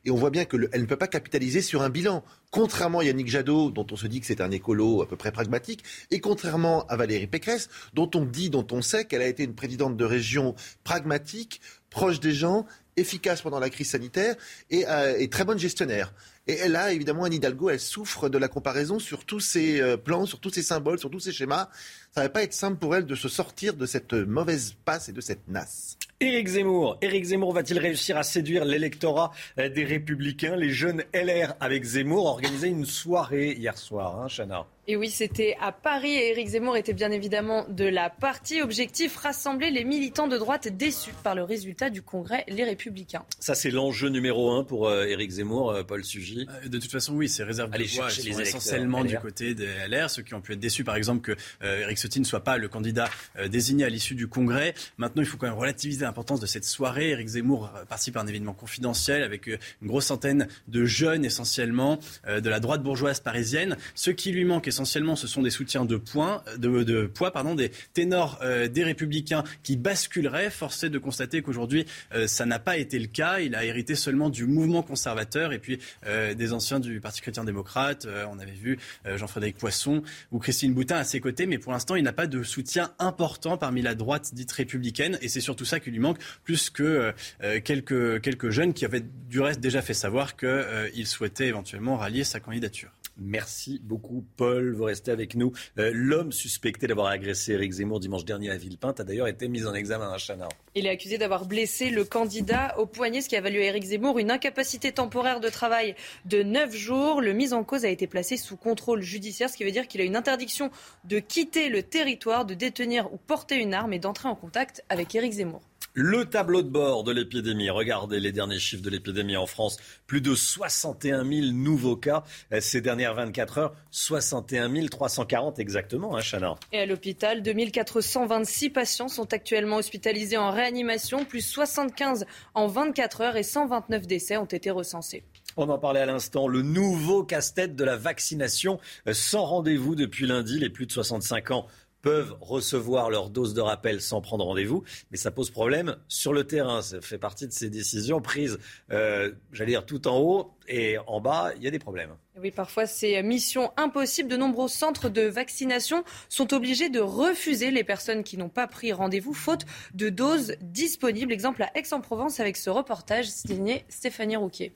Et 0.04 0.12
on 0.12 0.18
voit 0.18 0.32
bien 0.32 0.44
qu'elle 0.44 0.70
ne 0.74 0.86
peut 0.86 0.98
pas 0.98 1.08
capitaliser 1.08 1.62
sur 1.62 1.82
un 1.82 1.90
bilan. 1.90 2.26
Contrairement 2.52 3.00
à 3.00 3.06
Yannick 3.06 3.30
Jadot, 3.30 3.72
dont 3.72 3.88
on 3.90 3.96
se 3.96 4.06
dit 4.06 4.20
que 4.20 4.26
c'est 4.26 4.42
un 4.42 4.52
écolo 4.52 5.02
à 5.02 5.08
peu 5.08 5.16
près 5.16 5.32
pragmatique, 5.32 5.86
et 6.12 6.20
contrairement 6.20 6.86
à 6.88 6.98
Valérie 6.98 7.28
Pécresse, 7.28 7.70
dont 7.94 8.12
on 8.14 8.26
dit, 8.26 8.50
dont 8.50 8.68
on 8.72 8.82
sait 8.82 9.06
qu'elle 9.06 9.22
a 9.22 9.28
été 9.28 9.44
une 9.44 9.56
présidente 9.56 9.96
de 9.96 10.06
région 10.06 10.56
pragmatique, 10.84 11.62
proche 11.90 12.20
des 12.20 12.34
gens, 12.34 12.66
efficace 12.98 13.42
pendant 13.42 13.60
la 13.60 13.70
crise 13.70 13.92
sanitaire 13.92 14.36
et, 14.70 14.86
euh, 14.88 15.16
et 15.18 15.30
très 15.30 15.46
bonne 15.46 15.60
gestionnaire. 15.60 16.14
Et 16.48 16.70
là, 16.70 16.94
évidemment, 16.94 17.26
Anne 17.26 17.34
Hidalgo, 17.34 17.70
elle 17.70 17.80
souffre 17.80 18.30
de 18.30 18.38
la 18.38 18.48
comparaison 18.48 19.00
sur 19.00 19.26
tous 19.26 19.42
ces 19.42 19.82
euh, 19.82 19.98
plans, 19.98 20.26
sur 20.26 20.40
tous 20.40 20.50
ces 20.50 20.64
symboles, 20.64 20.98
sur 20.98 21.10
tous 21.10 21.20
ces 21.20 21.34
schémas. 21.34 21.70
Ça 22.12 22.24
va 22.24 22.30
pas 22.30 22.44
être 22.44 22.54
simple 22.54 22.78
pour 22.78 22.96
elle 22.96 23.06
de 23.06 23.16
se 23.16 23.30
sortir 23.30 23.76
de 23.76 23.86
cette 23.86 24.14
mauvaise 24.14 24.76
passe 24.86 25.10
et 25.10 25.14
de 25.14 25.22
cette 25.22 25.48
nasse. 25.48 25.98
Éric 26.20 26.48
Zemmour. 26.48 26.98
Éric 27.04 27.26
Zemmour 27.26 27.54
va-t-il 27.54 27.78
réussir 27.78 28.18
à 28.18 28.24
séduire 28.24 28.66
l'électorat 28.66 29.32
euh, 29.60 29.70
des 29.70 29.84
Républicains 29.84 30.56
Les 30.56 30.72
jeunes 30.72 31.04
LR 31.14 31.54
avec 31.60 31.84
Zemmour 31.84 32.26
organisé 32.26 32.70
une 32.70 32.86
soirée 32.86 33.52
hier 33.54 33.78
soir, 33.78 34.20
hein, 34.20 34.28
Chana? 34.28 34.66
Et 34.90 34.96
oui, 34.96 35.10
c'était 35.10 35.58
à 35.60 35.74
Paris 35.74 36.14
et 36.14 36.30
Éric 36.30 36.48
Zemmour 36.48 36.78
était 36.78 36.94
bien 36.94 37.12
évidemment 37.12 37.66
de 37.68 37.84
la 37.84 38.10
partie. 38.10 38.62
Objectif 38.62 39.18
rassembler 39.18 39.70
les 39.70 39.84
militants 39.84 40.30
de 40.30 40.38
droite 40.38 40.70
déçus 40.70 41.12
par 41.26 41.36
le 41.36 41.44
résultat 41.44 41.90
du 41.90 42.02
congrès 42.02 42.46
Les 42.48 42.64
Républicains. 42.64 43.26
Ça, 43.38 43.54
c'est 43.54 43.70
l'enjeu 43.70 44.08
numéro 44.08 44.50
un 44.52 44.64
pour 44.64 44.88
euh, 44.88 45.04
Éric 45.04 45.30
Zemmour, 45.30 45.72
euh, 45.72 45.84
Paul 45.84 46.06
Sugy. 46.06 46.48
De 46.66 46.80
toute 46.80 46.90
façon, 46.90 47.16
oui, 47.16 47.28
ces 47.28 47.44
réserves 47.44 47.70
de 47.70 47.84
voix 47.84 48.08
elles 48.08 48.34
sont 48.34 48.40
essentiellement 48.40 49.04
du 49.04 49.16
LR. 49.16 49.22
côté 49.22 49.56
des 49.56 49.68
LR, 49.90 50.10
ceux 50.10 50.22
qui 50.22 50.34
ont 50.34 50.42
pu 50.42 50.54
être 50.54 50.60
déçus, 50.60 50.86
par 50.86 50.96
exemple, 50.96 51.20
que 51.20 51.38
euh, 51.64 51.82
Éric 51.82 51.98
Ne 52.16 52.24
soit 52.24 52.44
pas 52.44 52.58
le 52.58 52.68
candidat 52.68 53.10
euh, 53.38 53.48
désigné 53.48 53.84
à 53.86 53.90
l'issue 53.90 54.16
du 54.16 54.28
Congrès. 54.28 54.74
Maintenant, 54.98 55.22
il 55.22 55.28
faut 55.28 55.38
quand 55.38 55.48
même 55.48 55.58
relativiser 55.58 56.06
l'importance 56.06 56.40
de 56.40 56.46
cette 56.46 56.66
soirée. 56.66 57.10
Éric 57.10 57.28
Zemmour 57.28 57.70
euh, 57.76 57.86
participe 57.86 58.18
à 58.18 58.22
un 58.22 58.28
événement 58.28 58.54
confidentiel 58.54 59.22
avec 59.22 59.48
euh, 59.48 59.58
une 59.82 59.88
grosse 59.88 60.06
centaine 60.06 60.48
de 60.68 60.86
jeunes, 60.86 61.26
essentiellement, 61.26 62.00
de 62.28 62.50
la 62.50 62.60
droite 62.60 62.82
bourgeoise 62.82 63.20
parisienne. 63.20 63.78
Ce 63.94 64.10
qui 64.10 64.32
lui 64.32 64.46
manque 64.46 64.68
essentiellement, 64.68 65.16
ce 65.16 65.28
sont 65.28 65.42
des 65.42 65.50
soutiens 65.50 65.86
de, 65.86 65.98
poids, 65.98 66.44
des 66.58 67.72
ténors 67.94 68.40
des 68.70 68.84
Républicains 68.84 69.44
qui 69.64 69.76
basculeraient. 69.76 70.50
Force 70.50 70.84
est 70.84 70.90
de 70.90 71.00
constater 71.00 71.42
qu'aujourd'hui, 71.42 71.86
ça 72.26 72.46
n'a 72.46 72.60
pas 72.60 72.78
été 72.78 73.00
le 73.00 73.08
cas. 73.08 73.40
Il 73.40 73.56
a 73.56 73.66
hérité 73.66 73.96
seulement 73.96 74.30
du 74.30 74.46
mouvement 74.46 74.84
conservateur 74.84 75.54
et 75.54 75.60
puis 75.60 75.80
des 76.06 76.54
anciens 76.54 76.80
du 76.80 77.00
Parti 77.00 77.22
chrétien-démocrate. 77.22 78.06
Euh, 78.06 78.26
on 78.30 78.40
avait 78.40 78.52
vu 78.52 78.78
Jean-Frédéric 79.06 79.58
Poisson 79.58 80.04
ou 80.32 80.40
Christine 80.40 80.74
Boutin 80.74 80.98
à 80.98 81.04
ses 81.04 81.20
côtés, 81.20 81.46
mais 81.46 81.58
pour 81.58 81.72
l'instant, 81.72 81.87
il 81.96 82.04
n'a 82.04 82.14
pas 82.14 82.28
de 82.28 82.44
soutien 82.44 82.92
important 83.00 83.58
parmi 83.58 83.82
la 83.82 83.96
droite 83.96 84.34
dite 84.34 84.52
républicaine. 84.52 85.18
Et 85.22 85.30
c'est 85.30 85.42
surtout 85.42 85.66
ça 85.66 85.80
qui 85.80 85.92
lui 85.92 86.00
manque, 86.00 86.18
plus 86.44 86.70
que 86.70 87.14
euh, 87.44 87.62
quelques, 87.62 88.22
quelques 88.22 88.50
jeunes 88.50 88.74
qui 88.74 88.86
avaient 88.86 89.04
du 89.30 89.40
reste 89.42 89.60
déjà 89.60 89.82
fait 89.82 89.94
savoir 89.94 90.36
qu'ils 90.36 91.08
souhaitaient 91.08 91.48
éventuellement 91.48 91.98
rallier 91.98 92.24
sa 92.24 92.40
candidature. 92.40 92.92
Merci 93.20 93.82
beaucoup, 93.84 94.24
Paul. 94.36 94.74
Vous 94.74 94.84
restez 94.84 95.12
avec 95.12 95.36
nous. 95.36 95.52
Euh, 95.80 95.92
L'homme 95.94 96.32
suspecté 96.32 96.86
d'avoir 96.86 97.08
agressé 97.08 97.54
Éric 97.54 97.72
Zemmour 97.72 98.00
dimanche 98.00 98.26
dernier 98.26 98.52
à 98.52 98.58
Villepinte 98.58 99.00
a 99.00 99.04
d'ailleurs 99.04 99.28
été 99.28 99.48
mis 99.48 99.66
en 99.66 99.74
examen 99.74 100.12
à 100.12 100.18
Chana. 100.18 100.48
Il 100.76 100.86
est 100.86 100.90
accusé 100.90 101.18
d'avoir 101.18 101.46
blessé 101.46 101.90
le 101.90 102.06
candidat 102.06 102.78
au 102.78 102.86
poignet, 102.86 103.22
ce 103.22 103.30
qui 103.30 103.36
a 103.36 103.42
valu 103.42 103.60
à 103.60 103.66
Éric 103.66 103.86
Zemmour 103.86 104.20
une 104.20 104.30
incapacité 104.30 104.92
temporaire 104.92 105.40
de 105.40 105.50
travail 105.50 105.96
de 106.26 106.44
9 106.44 106.76
jours. 106.76 107.22
Le 107.22 107.34
mis 107.34 107.54
en 107.54 107.64
cause 107.64 107.86
a 107.86 107.90
été 107.90 108.06
placé 108.06 108.38
sous 108.38 108.58
contrôle 108.58 109.02
judiciaire, 109.02 109.50
ce 109.50 109.58
qui 109.58 109.64
veut 109.64 109.72
dire 109.72 109.88
qu'il 109.88 110.02
a 110.02 110.04
une 110.04 110.16
interdiction 110.16 110.70
de 111.06 111.20
quitter 111.20 111.70
le 111.70 111.82
territoire, 111.82 112.46
de 112.46 112.54
détenir 112.54 113.12
ou 113.12 113.18
porter 113.18 113.56
une 113.56 113.74
arme 113.74 113.94
et 113.94 114.00
d'entrer 114.00 114.30
en 114.30 114.36
contact 114.36 114.84
avec 114.90 115.14
Éric 115.16 115.34
Zemmour. 115.34 115.67
Le 116.00 116.26
tableau 116.26 116.62
de 116.62 116.70
bord 116.70 117.04
de 117.04 117.12
l'épidémie. 117.12 117.72
Regardez 117.72 118.20
les 118.20 118.32
derniers 118.32 118.60
chiffres 118.60 118.84
de 118.84 118.90
l'épidémie 118.92 119.36
en 119.36 119.48
France. 119.48 119.78
Plus 120.06 120.22
de 120.22 120.36
61 120.36 121.26
000 121.26 121.48
nouveaux 121.54 121.96
cas 121.96 122.24
euh, 122.54 122.62
ces 122.62 122.82
dernières 122.82 123.16
24 123.16 123.58
heures. 123.58 123.76
61 123.90 124.86
340 124.86 125.58
exactement, 125.58 126.16
hein, 126.16 126.22
Chana. 126.22 126.54
Et 126.72 126.82
à 126.82 126.86
l'hôpital, 126.86 127.42
2426 127.42 128.70
patients 128.70 129.08
sont 129.08 129.34
actuellement 129.34 129.78
hospitalisés 129.78 130.38
en 130.38 130.52
réanimation, 130.52 131.26
plus 131.26 131.42
75 131.42 132.28
en 132.54 132.68
24 132.68 133.22
heures 133.22 133.36
et 133.36 133.42
129 133.42 134.06
décès 134.06 134.38
ont 134.38 134.46
été 134.46 134.70
recensés. 134.70 135.24
On 135.60 135.68
en 135.68 135.80
parlait 135.80 136.02
à 136.02 136.06
l'instant, 136.06 136.48
le 136.48 136.62
nouveau 136.62 137.24
casse-tête 137.24 137.76
de 137.76 137.84
la 137.84 137.98
vaccination 137.98 138.80
euh, 139.08 139.14
sans 139.14 139.46
rendez-vous 139.46 139.96
depuis 139.96 140.28
lundi. 140.28 140.60
Les 140.60 140.70
plus 140.70 140.86
de 140.86 140.92
65 140.92 141.50
ans 141.50 141.66
peuvent 142.08 142.38
recevoir 142.40 143.10
leur 143.10 143.30
dose 143.30 143.54
de 143.54 143.60
rappel 143.60 144.00
sans 144.00 144.22
prendre 144.22 144.46
rendez-vous, 144.46 144.82
mais 145.12 145.18
ça 145.18 145.30
pose 145.30 145.50
problème 145.50 145.98
sur 146.08 146.32
le 146.32 146.46
terrain. 146.46 146.82
Ça 146.82 147.02
fait 147.02 147.18
partie 147.18 147.48
de 147.48 147.52
ces 147.52 147.70
décisions 147.70 148.22
prises, 148.22 148.60
euh, 148.92 149.34
j'allais 149.52 149.72
dire, 149.72 149.86
tout 149.86 150.08
en 150.08 150.18
haut 150.18 150.54
et 150.70 150.98
en 151.06 151.20
bas, 151.20 151.52
il 151.58 151.64
y 151.64 151.68
a 151.68 151.72
des 151.72 151.80
problèmes. 151.80 152.16
Oui, 152.40 152.52
parfois 152.52 152.86
c'est 152.86 153.22
mission 153.24 153.74
impossible. 153.76 154.30
De 154.30 154.38
nombreux 154.38 154.70
centres 154.70 155.10
de 155.10 155.24
vaccination 155.24 156.06
sont 156.30 156.54
obligés 156.54 156.88
de 156.88 157.02
refuser 157.02 157.72
les 157.72 157.84
personnes 157.84 158.24
qui 158.24 158.38
n'ont 158.38 158.48
pas 158.48 158.68
pris 158.68 158.94
rendez-vous 158.94 159.34
faute 159.34 159.66
de 159.94 160.08
doses 160.08 160.56
disponibles. 160.62 161.34
Exemple 161.34 161.62
à 161.62 161.78
Aix-en-Provence 161.78 162.40
avec 162.40 162.56
ce 162.56 162.70
reportage 162.70 163.26
signé 163.26 163.84
Stéphanie 163.90 164.38
Rouquier. 164.38 164.72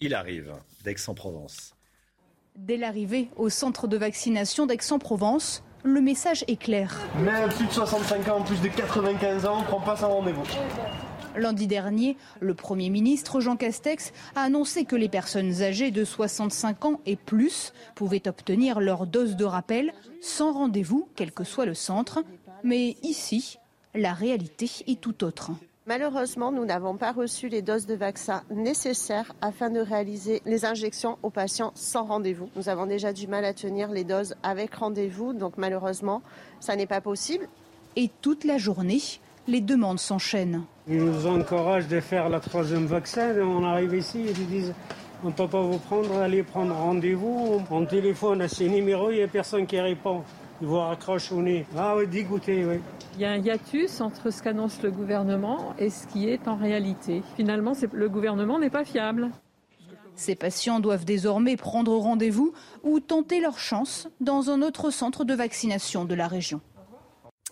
Il 0.00 0.12
arrive 0.12 0.52
d'Aix-en-Provence. 0.84 1.74
Dès 2.66 2.76
l'arrivée 2.76 3.30
au 3.38 3.48
centre 3.48 3.88
de 3.88 3.96
vaccination 3.96 4.66
d'Aix-en-Provence, 4.66 5.62
le 5.82 6.02
message 6.02 6.44
est 6.46 6.60
clair. 6.60 6.94
Mais 7.24 7.48
plus 7.56 7.64
de 7.64 7.72
65 7.72 8.28
ans, 8.28 8.42
plus 8.42 8.60
de 8.60 8.68
95 8.68 9.46
ans, 9.46 9.54
on 9.56 9.60
ne 9.60 9.64
prend 9.64 9.80
pas 9.80 9.96
son 9.96 10.10
rendez-vous. 10.10 10.42
Lundi 11.36 11.66
dernier, 11.66 12.18
le 12.38 12.52
Premier 12.52 12.90
ministre 12.90 13.40
Jean 13.40 13.56
Castex 13.56 14.12
a 14.36 14.42
annoncé 14.42 14.84
que 14.84 14.94
les 14.94 15.08
personnes 15.08 15.62
âgées 15.62 15.90
de 15.90 16.04
65 16.04 16.84
ans 16.84 17.00
et 17.06 17.16
plus 17.16 17.72
pouvaient 17.94 18.28
obtenir 18.28 18.80
leur 18.80 19.06
dose 19.06 19.36
de 19.36 19.46
rappel 19.46 19.94
sans 20.20 20.52
rendez-vous, 20.52 21.08
quel 21.16 21.32
que 21.32 21.44
soit 21.44 21.64
le 21.64 21.74
centre. 21.74 22.22
Mais 22.62 22.98
ici, 23.02 23.58
la 23.94 24.12
réalité 24.12 24.70
est 24.86 25.00
tout 25.00 25.24
autre. 25.24 25.52
Malheureusement, 25.86 26.52
nous 26.52 26.66
n'avons 26.66 26.96
pas 26.96 27.10
reçu 27.10 27.48
les 27.48 27.62
doses 27.62 27.86
de 27.86 27.94
vaccin 27.94 28.42
nécessaires 28.50 29.32
afin 29.40 29.70
de 29.70 29.80
réaliser 29.80 30.42
les 30.44 30.66
injections 30.66 31.16
aux 31.22 31.30
patients 31.30 31.72
sans 31.74 32.04
rendez-vous. 32.04 32.50
Nous 32.54 32.68
avons 32.68 32.84
déjà 32.84 33.14
du 33.14 33.26
mal 33.26 33.46
à 33.46 33.54
tenir 33.54 33.90
les 33.90 34.04
doses 34.04 34.34
avec 34.42 34.74
rendez-vous, 34.74 35.32
donc 35.32 35.54
malheureusement, 35.56 36.20
ça 36.60 36.76
n'est 36.76 36.86
pas 36.86 37.00
possible. 37.00 37.48
Et 37.96 38.10
toute 38.20 38.44
la 38.44 38.58
journée, 38.58 39.00
les 39.48 39.62
demandes 39.62 39.98
s'enchaînent. 39.98 40.64
Ils 40.86 41.02
nous 41.02 41.26
encouragent 41.26 41.88
de 41.88 42.00
faire 42.00 42.28
la 42.28 42.40
troisième 42.40 42.84
vaccin. 42.84 43.34
On 43.40 43.64
arrive 43.64 43.94
ici, 43.94 44.22
ils 44.26 44.46
disent 44.46 44.74
on 45.24 45.28
ne 45.28 45.32
peut 45.32 45.48
pas 45.48 45.62
vous 45.62 45.78
prendre, 45.78 46.16
allez 46.18 46.42
prendre 46.42 46.74
rendez-vous. 46.74 47.62
On 47.70 47.84
téléphone 47.86 48.42
à 48.42 48.48
ces 48.48 48.68
numéros, 48.68 49.10
il 49.10 49.16
n'y 49.16 49.22
a 49.22 49.28
personne 49.28 49.66
qui 49.66 49.80
répond. 49.80 50.24
Ils 50.60 50.66
vous 50.66 50.78
raccrochent 50.78 51.32
au 51.32 51.40
nez. 51.40 51.66
Ah 51.76 51.94
oui, 51.96 52.06
dégoûté, 52.06 52.64
oui. 52.64 52.80
Il 53.14 53.22
y 53.22 53.24
a 53.24 53.30
un 53.30 53.38
hiatus 53.38 54.00
entre 54.00 54.30
ce 54.30 54.42
qu'annonce 54.42 54.82
le 54.82 54.90
gouvernement 54.90 55.74
et 55.78 55.90
ce 55.90 56.06
qui 56.06 56.28
est 56.28 56.48
en 56.48 56.56
réalité. 56.56 57.22
Finalement, 57.36 57.72
le 57.92 58.08
gouvernement 58.08 58.58
n'est 58.58 58.70
pas 58.70 58.84
fiable. 58.84 59.30
Ces 60.16 60.34
patients 60.34 60.80
doivent 60.80 61.06
désormais 61.06 61.56
prendre 61.56 61.96
rendez-vous 61.96 62.52
ou 62.82 63.00
tenter 63.00 63.40
leur 63.40 63.58
chance 63.58 64.08
dans 64.20 64.50
un 64.50 64.60
autre 64.60 64.90
centre 64.90 65.24
de 65.24 65.32
vaccination 65.34 66.04
de 66.04 66.14
la 66.14 66.28
région. 66.28 66.60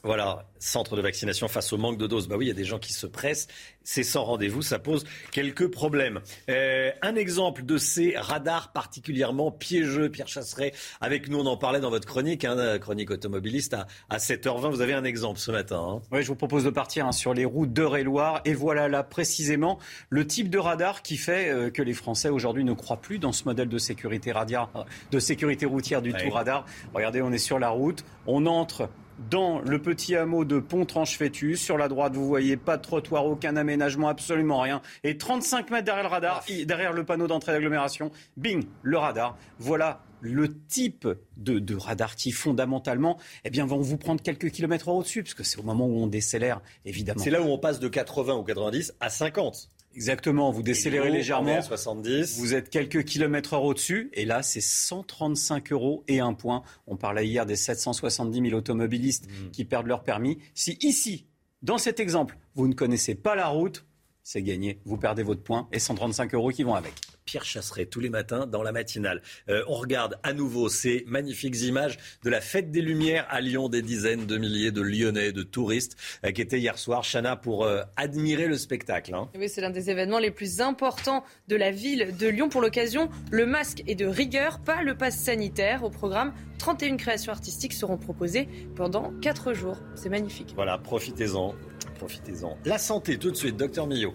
Voilà, 0.05 0.45
centre 0.59 0.97
de 0.97 1.03
vaccination 1.03 1.49
face 1.49 1.73
au 1.73 1.77
manque 1.79 1.99
de 1.99 2.07
doses. 2.07 2.29
Bah 2.29 2.37
oui, 2.39 2.47
il 2.47 2.49
y 2.49 2.53
a 2.53 2.55
des 2.55 2.65
gens 2.65 2.79
qui 2.79 2.93
se 2.93 3.07
pressent. 3.07 3.49
C'est 3.83 4.03
sans 4.03 4.25
rendez-vous, 4.25 4.61
ça 4.63 4.79
pose 4.79 5.05
quelques 5.33 5.69
problèmes. 5.71 6.21
Euh, 6.51 6.91
un 7.03 7.17
exemple 7.17 7.65
de 7.65 7.79
ces 7.79 8.15
radars 8.17 8.73
particulièrement 8.73 9.51
piégeux, 9.51 10.11
Pierre 10.11 10.29
Chasseret, 10.29 10.73
avec 11.01 11.29
nous, 11.29 11.39
on 11.39 11.47
en 11.47 11.57
parlait 11.57 11.81
dans 11.81 11.89
votre 11.91 12.07
chronique, 12.07 12.45
hein, 12.45 12.79
chronique 12.79 13.11
automobiliste 13.11 13.75
à, 13.75 13.87
à 14.11 14.19
7h20. 14.19 14.71
Vous 14.71 14.81
avez 14.83 14.93
un 14.93 15.05
exemple 15.05 15.39
ce 15.41 15.51
matin. 15.51 15.81
hein. 15.97 16.03
Oui, 16.13 16.23
je 16.23 16.29
vous 16.29 16.37
propose 16.37 16.65
de 16.65 16.71
partir 16.71 17.07
hein, 17.07 17.13
sur 17.13 17.33
les 17.35 17.45
routes 17.47 17.73
d'Eure-et-Loire. 17.73 18.41
Et 18.45 18.53
voilà 18.55 18.89
là 18.89 19.03
précisément 19.03 19.79
le 20.11 20.27
type 20.27 20.51
de 20.51 20.59
radar 20.59 21.03
qui 21.03 21.17
fait 21.17 21.49
euh, 21.49 21.71
que 21.71 21.83
les 21.83 21.95
Français 21.95 22.29
aujourd'hui 22.29 22.65
ne 22.65 22.73
croient 22.75 23.01
plus 23.01 23.19
dans 23.19 23.33
ce 23.33 23.45
modèle 23.45 23.69
de 23.69 23.79
sécurité, 23.79 24.33
radiaire, 24.33 24.69
de 25.11 25.19
sécurité 25.19 25.67
routière 25.67 26.03
du 26.03 26.13
Ouais. 26.13 26.25
tout 26.25 26.31
radar. 26.31 26.65
Regardez, 26.95 27.21
on 27.23 27.33
est 27.33 27.39
sur 27.39 27.59
la 27.59 27.69
route, 27.71 28.05
on 28.27 28.47
entre 28.47 28.89
dans 29.31 29.61
le 29.61 29.81
petit 29.81 30.17
hameau 30.17 30.45
de 30.45 30.59
Pont-Tranche-Fétus. 30.59 31.61
Sur 31.61 31.79
la 31.79 31.89
droite, 31.89 32.15
vous 32.15 32.27
voyez 32.27 32.57
pas 32.57 32.77
de 32.77 32.83
trottoir, 32.83 33.27
aucun 33.27 33.57
aménagement, 33.57 34.09
absolument 34.09 34.61
rien. 34.61 34.81
Et 35.05 35.19
35 35.19 35.71
mètres 35.71 35.85
derrière 35.85 36.05
le 36.05 36.11
radar, 36.11 36.45
derrière 36.67 36.93
le 36.93 37.05
panneau 37.05 37.27
d'entrée 37.27 37.53
d'agglomération, 37.53 38.11
bing, 38.37 38.65
le 38.83 38.99
radar. 38.99 39.37
Voilà 39.59 40.03
le 40.21 40.53
type 40.67 41.07
de, 41.37 41.59
de 41.59 41.77
radar 41.77 42.17
qui 42.17 42.33
fondamentalement 42.33 43.19
eh 43.45 43.51
bien, 43.51 43.67
vont 43.67 43.81
vous 43.81 43.97
prendre 43.97 44.21
quelques 44.21 44.51
kilomètres 44.51 44.89
au-dessus, 44.89 45.23
puisque 45.23 45.45
c'est 45.45 45.59
au 45.59 45.63
moment 45.63 45.87
où 45.87 45.97
on 45.97 46.07
décélère, 46.07 46.61
évidemment. 46.85 47.23
C'est 47.23 47.31
là 47.31 47.41
où 47.41 47.47
on 47.47 47.59
passe 47.59 47.79
de 47.81 47.89
80 47.89 48.35
ou 48.35 48.43
90 48.43 48.95
à 49.01 49.11
50. 49.11 49.71
Exactement, 49.99 50.53
vous 50.53 50.63
décélérez 50.63 51.11
légèrement. 51.11 51.51
on 51.51 51.55
est 51.55 51.57
à 51.57 51.63
70. 51.63 52.39
Vous 52.39 52.55
êtes 52.55 52.71
quelques 52.71 53.03
kilomètres 53.05 53.55
heure 53.55 53.65
au-dessus. 53.65 54.11
Et 54.13 54.25
là, 54.27 54.45
c'est 54.45 54.61
135 54.61 55.73
euros 55.73 56.05
et 56.07 56.21
un 56.21 56.35
point. 56.35 56.63
On 56.87 56.97
parlait 56.97 57.27
hier 57.27 57.47
des 57.47 57.57
770 57.57 58.41
000 58.51 58.57
automobilistes 58.57 59.27
Mm. 59.27 59.51
qui 59.51 59.65
perdent 59.65 59.89
leur 59.89 60.05
permis. 60.05 60.39
Si 60.55 60.79
ici, 60.83 61.27
dans 61.63 61.79
cet 61.79 61.99
exemple, 61.99 62.39
vous 62.55 62.69
ne 62.69 62.75
connaissez 62.75 63.17
pas 63.17 63.35
la 63.35 63.49
route, 63.49 63.87
c'est 64.23 64.41
gagné. 64.45 64.79
Vous 64.85 64.99
perdez 64.99 65.25
votre 65.25 65.43
point 65.43 65.69
et 65.73 65.81
135 65.81 66.33
euros 66.33 66.51
qui 66.51 66.63
vont 66.63 66.77
avec. 66.77 66.95
Pierre 67.29 67.45
Chasseret 67.45 67.85
tous 67.85 68.01
les 68.01 68.09
matins 68.09 68.47
dans 68.47 68.63
la 68.63 68.73
matinale. 68.73 69.21
Euh, 69.51 69.63
on 69.69 69.75
regarde 69.75 70.19
à 70.23 70.33
nouveau 70.33 70.71
ces 70.71 71.05
magnifiques 71.07 71.61
images 71.61 71.99
de 72.25 72.31
la 72.31 72.41
fête 72.41 72.71
des 72.71 72.81
Lumières 72.81 73.27
à 73.29 73.43
Lyon, 73.43 73.69
des 73.69 73.83
dizaines 73.83 74.25
de 74.25 74.39
milliers 74.39 74.71
de 74.73 74.81
Lyonnais, 74.81 75.33
de 75.33 75.43
touristes 75.43 75.99
euh, 76.25 76.31
qui 76.31 76.41
étaient 76.41 76.59
hier 76.59 76.79
soir, 76.79 77.03
Chana, 77.05 77.37
pour 77.37 77.67
euh, 77.67 77.83
admirer 77.97 78.47
le 78.47 78.57
spectacle. 78.57 79.13
hein. 79.13 79.29
Oui, 79.39 79.51
c'est 79.51 79.61
l'un 79.61 79.69
des 79.69 79.91
événements 79.91 80.19
les 80.19 80.31
plus 80.31 80.63
importants 80.63 81.23
de 81.49 81.57
la 81.57 81.71
ville 81.71 82.17
de 82.19 82.29
Lyon. 82.29 82.49
Pour 82.49 82.63
l'occasion, 82.63 83.11
le 83.31 83.45
masque 83.45 83.83
est 83.87 83.95
de 83.95 84.07
rigueur, 84.07 84.61
pas 84.61 84.83
le 84.83 84.97
pass 84.97 85.15
sanitaire. 85.19 85.85
Au 85.85 85.91
programme, 85.91 86.33
31 86.57 86.97
créations 86.97 87.31
artistiques 87.33 87.75
seront 87.75 87.99
proposées 87.99 88.49
pendant 88.75 89.13
4 89.21 89.53
jours. 89.53 89.77
C'est 89.97 90.09
magnifique. 90.09 90.53
Voilà, 90.55 90.79
profitez-en. 90.79 91.55
Profitez-en. 91.99 92.57
La 92.65 92.79
santé, 92.79 93.19
tout 93.19 93.31
de 93.31 93.37
suite, 93.37 93.59
docteur 93.59 93.87
Millot. 93.87 94.15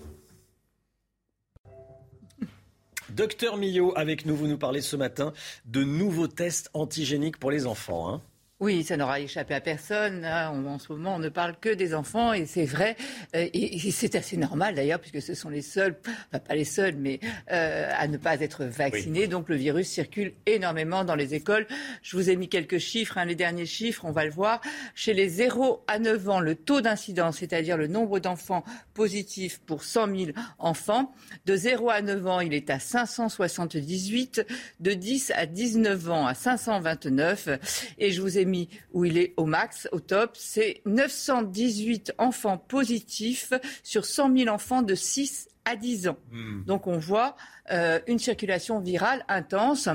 Docteur 3.16 3.58
Millot, 3.58 3.94
avec 3.96 4.26
nous, 4.26 4.36
vous 4.36 4.48
nous 4.48 4.58
parlez 4.58 4.82
ce 4.82 4.96
matin 4.96 5.34
de 5.66 5.84
nouveaux 5.84 6.28
tests 6.28 6.72
antigéniques 6.74 7.38
pour 7.38 7.52
les 7.52 7.68
enfants. 7.68 8.10
hein. 8.12 8.22
Oui, 8.64 8.86
ça 8.86 8.96
n'aura 8.96 9.20
échappé 9.20 9.56
à 9.56 9.60
personne. 9.60 10.24
Hein. 10.24 10.50
en 10.66 10.80
ce 10.80 10.94
moment, 10.94 11.16
on 11.16 11.20
ne 11.20 11.28
parle 11.28 11.54
que 11.60 11.68
des 11.68 11.94
enfants 11.94 12.32
et 12.32 12.46
c'est 12.46 12.64
vrai. 12.64 12.96
Euh, 13.36 13.50
et, 13.54 13.92
c'est 13.92 14.16
assez 14.16 14.38
normal 14.38 14.76
d'ailleurs, 14.76 15.02
puisque 15.02 15.22
ce 15.22 15.34
sont 15.34 15.50
les 15.50 15.62
seuls, 15.62 16.00
pas 16.32 16.56
les 16.56 16.64
seuls, 16.64 16.96
mais 16.96 17.20
euh, 17.52 17.92
à 17.94 18.08
ne 18.08 18.16
pas 18.16 18.40
être 18.40 18.64
vaccinés. 18.64 19.28
Donc 19.28 19.50
le 19.50 19.58
virus 19.58 19.90
circule 19.90 20.32
énormément 20.46 21.04
dans 21.04 21.16
les 21.16 21.34
écoles. 21.34 21.68
Je 22.04 22.16
vous 22.16 22.30
ai 22.30 22.38
mis 22.38 22.48
quelques 22.48 22.78
chiffres, 22.78 23.18
hein, 23.18 23.26
les 23.26 23.36
derniers 23.36 23.66
chiffres, 23.66 24.06
on 24.06 24.14
va 24.14 24.24
le 24.24 24.32
voir. 24.32 24.62
Chez 24.96 25.14
les 25.14 25.28
0 25.28 25.84
à 25.88 26.00
9 26.00 26.30
ans, 26.30 26.40
le 26.40 26.56
taux 26.56 26.80
d'incidence, 26.80 27.40
c'est-à-dire 27.40 27.76
le 27.76 27.88
nombre 27.88 28.20
d'enfants 28.20 28.64
positifs 28.94 29.60
pour 29.60 29.84
100 29.84 30.08
000 30.08 30.32
enfants, 30.58 31.14
de 31.46 31.58
0 31.58 31.90
à 31.90 32.02
9 32.02 32.28
ans, 32.28 32.40
il 32.40 32.54
est 32.54 32.70
à 32.70 32.80
578, 32.80 34.46
de 34.80 34.94
10 34.94 35.34
à 35.36 35.48
19 35.48 36.10
ans 36.10 36.28
à 36.28 36.34
529. 36.34 37.50
Et 37.98 38.12
je 38.12 38.22
vous 38.22 38.38
ai 38.38 38.46
mis 38.46 38.53
où 38.94 39.06
il 39.06 39.18
est 39.18 39.34
au 39.38 39.46
max, 39.46 39.88
au 39.92 40.00
top, 40.00 40.32
c'est 40.36 40.82
918 40.86 42.14
enfants 42.18 42.58
positifs 42.58 43.54
sur 43.84 44.06
100 44.06 44.38
000 44.38 44.50
enfants 44.50 44.82
de 44.82 44.96
6 44.96 45.50
à 45.66 45.76
10 45.76 46.08
ans. 46.08 46.18
Hmm. 46.32 46.64
Donc 46.66 46.88
on 46.88 46.98
voit 46.98 47.36
euh, 47.72 48.00
une 48.08 48.20
circulation 48.20 48.80
virale 48.80 49.26
intense. 49.28 49.88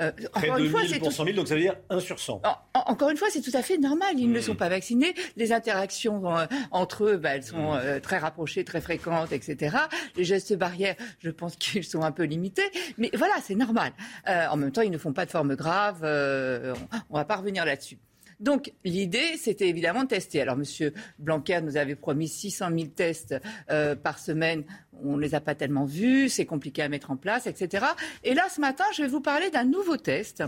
Euh, 0.00 0.10
encore 0.34 0.58
de 0.58 0.64
une 0.64 0.70
fois, 0.70 0.82
1000 0.82 0.98
pour 0.98 1.12
100 1.12 1.24
000, 1.24 1.36
donc 1.36 1.48
ça 1.48 1.54
veut 1.54 1.60
dire 1.60 1.76
1 1.90 2.00
sur 2.00 2.18
100. 2.18 2.42
encore 2.74 3.10
une 3.10 3.16
fois, 3.16 3.28
c'est 3.30 3.40
tout 3.40 3.56
à 3.56 3.62
fait 3.62 3.78
normal. 3.78 4.18
Ils 4.18 4.30
ne 4.30 4.38
hmm. 4.38 4.42
sont 4.42 4.54
pas 4.54 4.68
vaccinés. 4.68 5.14
Les 5.36 5.52
interactions 5.52 6.36
euh, 6.36 6.46
entre 6.70 7.04
eux, 7.04 7.16
bah, 7.16 7.36
elles 7.36 7.44
sont 7.44 7.74
hmm. 7.74 8.00
très 8.00 8.18
rapprochées, 8.18 8.64
très 8.64 8.80
fréquentes, 8.80 9.32
etc. 9.32 9.76
Les 10.16 10.24
gestes 10.24 10.56
barrières, 10.56 10.96
je 11.20 11.30
pense 11.30 11.56
qu'ils 11.56 11.84
sont 11.84 12.02
un 12.02 12.12
peu 12.12 12.24
limités. 12.24 12.70
Mais 12.98 13.10
voilà, 13.14 13.34
c'est 13.42 13.54
normal. 13.54 13.92
en 14.26 14.56
même 14.56 14.72
temps, 14.72 14.82
ils 14.82 14.90
ne 14.90 14.98
font 14.98 15.12
pas 15.12 15.26
de 15.26 15.30
forme 15.30 15.54
grave. 15.54 16.00
on 16.02 17.14
ne 17.14 17.18
va 17.18 17.24
pas 17.24 17.36
revenir 17.36 17.64
là-dessus. 17.64 17.98
Donc 18.42 18.72
l'idée, 18.84 19.36
c'était 19.38 19.68
évidemment 19.68 20.02
de 20.02 20.08
tester. 20.08 20.40
Alors 20.40 20.56
Monsieur 20.56 20.92
Blanquer 21.20 21.60
nous 21.62 21.76
avait 21.76 21.94
promis 21.94 22.28
600 22.28 22.70
000 22.76 22.86
tests 22.88 23.36
euh, 23.70 23.94
par 23.94 24.18
semaine. 24.18 24.64
On 25.04 25.16
ne 25.16 25.22
les 25.22 25.36
a 25.36 25.40
pas 25.40 25.54
tellement 25.54 25.84
vus, 25.84 26.28
c'est 26.28 26.44
compliqué 26.44 26.82
à 26.82 26.88
mettre 26.88 27.12
en 27.12 27.16
place, 27.16 27.46
etc. 27.46 27.86
Et 28.24 28.34
là, 28.34 28.48
ce 28.54 28.60
matin, 28.60 28.84
je 28.94 29.02
vais 29.02 29.08
vous 29.08 29.20
parler 29.20 29.50
d'un 29.50 29.64
nouveau 29.64 29.96
test 29.96 30.42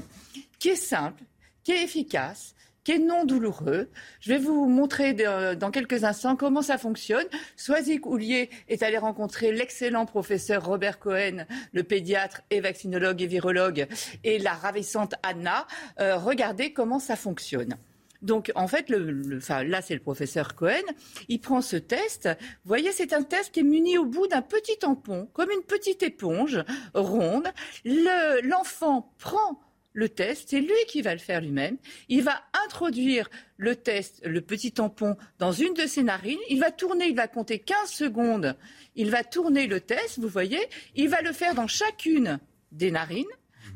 qui 0.59 0.71
est 0.71 0.77
simple, 0.77 1.23
qui 1.63 1.73
est 1.73 1.85
efficace, 1.85 2.54
qui 2.85 2.93
est 2.93 2.99
non 2.99 3.25
douloureux. 3.25 3.89
Je 4.21 4.29
vais 4.29 4.39
vous 4.39 4.67
montrer 4.67 5.15
dans 5.15 5.71
quelques 5.71 6.05
instants 6.05 6.37
comment 6.37 6.63
ça 6.63 6.79
fonctionne. 6.79 7.27
Soisic 7.57 8.07
Houlier 8.07 8.51
est 8.69 8.83
allé 8.83 8.99
rencontrer 8.99 9.53
l'excellent 9.53 10.07
professeur 10.07 10.65
Robert 10.65 10.99
Cohen, 10.99 11.47
le 11.73 11.83
pédiatre 11.83 12.43
et 12.51 12.61
vaccinologue 12.61 13.23
et 13.23 13.27
virologue, 13.27 13.87
et 14.23 14.39
la 14.39 14.53
ravissante 14.53 15.15
Anna. 15.23 15.67
Euh, 16.01 16.17
regardez 16.17 16.73
comment 16.73 16.99
ça 16.99 17.17
fonctionne. 17.17 17.77
Donc, 18.23 18.51
en 18.55 18.69
fait, 18.69 18.89
le, 18.89 19.39
là, 19.65 19.83
c'est 19.83 19.95
le 19.95 20.01
professeur 20.01 20.55
Cohen. 20.55 20.83
Il 21.29 21.41
prend 21.41 21.61
ce 21.61 21.77
test. 21.77 22.27
Vous 22.65 22.69
voyez, 22.69 22.91
c'est 22.91 23.13
un 23.13 23.23
test 23.23 23.53
qui 23.53 23.61
est 23.61 23.65
muni 23.65 23.99
au 23.99 24.07
bout 24.07 24.27
d'un 24.27 24.41
petit 24.41 24.79
tampon, 24.79 25.29
comme 25.35 25.51
une 25.51 25.63
petite 25.63 26.03
éponge 26.03 26.65
ronde. 26.95 27.49
L'enfant 27.85 29.13
prend 29.19 29.61
le 29.95 30.09
test, 30.09 30.51
c'est 30.51 30.61
lui 30.61 30.75
qui 30.89 31.03
va 31.03 31.15
le 31.15 31.21
faire 31.21 31.41
lui-même. 31.41 31.79
Il 32.09 32.25
va 32.25 32.43
introduire 32.67 33.31
le 33.57 33.77
test, 33.77 34.21
le 34.25 34.41
petit 34.41 34.73
tampon, 34.73 35.17
dans 35.39 35.53
une 35.53 35.73
de 35.73 35.87
ses 35.87 36.03
narines. 36.03 36.39
Il 36.51 36.59
va 36.59 36.73
tourner, 36.73 37.07
il 37.07 37.15
va 37.15 37.29
compter 37.29 37.61
15 37.61 37.91
secondes. 37.91 38.57
Il 38.97 39.11
va 39.11 39.23
tourner 39.23 39.69
le 39.69 39.81
test, 39.81 40.19
vous 40.19 40.29
voyez. 40.29 40.69
Il 40.97 41.09
va 41.09 41.23
le 41.23 41.33
faire 41.33 41.55
dans 41.55 41.69
chacune 41.69 42.41
des 42.73 42.91
narines. 42.91 43.25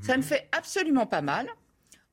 Ça 0.03 0.17
ne 0.17 0.23
fait 0.23 0.49
absolument 0.51 1.07
pas 1.07 1.23
mal. 1.23 1.49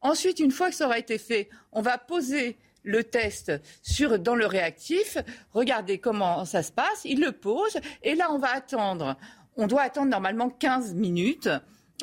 Ensuite, 0.01 0.39
une 0.39 0.51
fois 0.51 0.69
que 0.69 0.75
ça 0.75 0.85
aura 0.85 0.99
été 0.99 1.17
fait, 1.17 1.49
on 1.71 1.81
va 1.81 1.97
poser 1.97 2.57
le 2.83 3.03
test 3.03 3.51
sur, 3.81 4.19
dans 4.19 4.35
le 4.35 4.45
réactif. 4.45 5.17
Regardez 5.51 5.97
comment 5.97 6.45
ça 6.45 6.61
se 6.61 6.71
passe. 6.71 7.01
Il 7.05 7.21
le 7.21 7.31
pose. 7.31 7.77
Et 8.03 8.13
là, 8.13 8.31
on 8.31 8.37
va 8.37 8.53
attendre. 8.53 9.17
On 9.57 9.65
doit 9.65 9.81
attendre 9.81 10.11
normalement 10.11 10.51
15 10.51 10.93
minutes. 10.93 11.49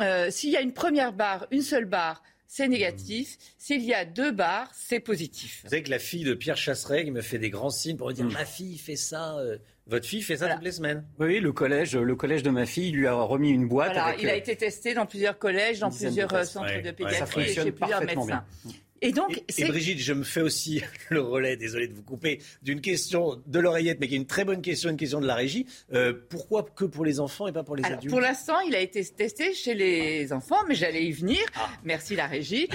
Euh, 0.00 0.30
s'il 0.30 0.50
y 0.50 0.56
a 0.56 0.60
une 0.60 0.72
première 0.72 1.12
barre, 1.12 1.46
une 1.50 1.62
seule 1.62 1.84
barre, 1.84 2.22
c'est 2.46 2.68
négatif. 2.68 3.38
S'il 3.58 3.82
y 3.82 3.94
a 3.94 4.04
deux 4.04 4.30
barres, 4.30 4.70
c'est 4.74 5.00
positif. 5.00 5.60
Vous 5.64 5.70
savez 5.70 5.82
que 5.82 5.90
la 5.90 5.98
fille 5.98 6.24
de 6.24 6.34
Pierre 6.34 6.56
Chasseret 6.56 7.04
me 7.10 7.22
fait 7.22 7.38
des 7.38 7.50
grands 7.50 7.70
signes 7.70 7.96
pour 7.96 8.08
me 8.08 8.12
dire 8.12 8.26
mm. 8.26 8.32
ma 8.32 8.44
fille 8.44 8.78
fait 8.78 8.96
ça. 8.96 9.38
Euh, 9.38 9.56
votre 9.86 10.06
fille 10.06 10.22
fait 10.22 10.36
ça 10.36 10.48
toutes 10.48 10.62
les 10.62 10.72
semaines 10.72 11.04
Oui, 11.18 11.40
le 11.40 11.52
collège, 11.52 11.96
le 11.96 12.14
collège 12.14 12.42
de 12.42 12.50
ma 12.50 12.66
fille 12.66 12.92
lui 12.92 13.06
a 13.06 13.14
remis 13.14 13.50
une 13.50 13.66
boîte. 13.68 13.92
il 14.20 14.28
a 14.28 14.32
euh, 14.32 14.36
été 14.36 14.54
testé 14.54 14.94
dans 14.94 15.06
plusieurs 15.06 15.38
collèges, 15.38 15.80
dans 15.80 15.90
plusieurs 15.90 16.44
centres 16.44 16.82
de 16.82 16.90
pédiatrie, 16.90 17.52
chez 17.52 17.72
plusieurs 17.72 18.04
médecins. 18.04 18.44
Et 19.04 19.10
donc, 19.10 19.42
et, 19.58 19.64
Brigitte, 19.64 19.98
je 19.98 20.12
me 20.12 20.22
fais 20.22 20.40
aussi 20.40 20.80
le 21.10 21.20
relais, 21.20 21.56
désolé 21.56 21.88
de 21.88 21.92
vous 21.92 22.04
couper, 22.04 22.40
d'une 22.62 22.80
question 22.80 23.42
de 23.46 23.58
l'oreillette, 23.58 23.98
mais 24.00 24.06
qui 24.06 24.14
est 24.14 24.18
une 24.18 24.26
très 24.26 24.44
bonne 24.44 24.62
question, 24.62 24.90
une 24.90 24.96
question 24.96 25.20
de 25.20 25.26
la 25.26 25.34
régie. 25.34 25.66
Euh, 25.92 26.14
pourquoi 26.30 26.62
que 26.62 26.84
pour 26.84 27.04
les 27.04 27.18
enfants 27.18 27.48
et 27.48 27.52
pas 27.52 27.64
pour 27.64 27.74
les 27.74 27.84
adultes 27.84 28.10
Pour 28.10 28.20
l'instant, 28.20 28.60
il 28.60 28.76
a 28.76 28.80
été 28.80 29.04
testé 29.04 29.54
chez 29.54 29.74
les 29.74 30.32
enfants, 30.32 30.64
mais 30.68 30.76
j'allais 30.76 31.04
y 31.04 31.10
venir. 31.10 31.40
Ah. 31.56 31.68
Merci 31.82 32.14
la 32.14 32.28
régie. 32.28 32.68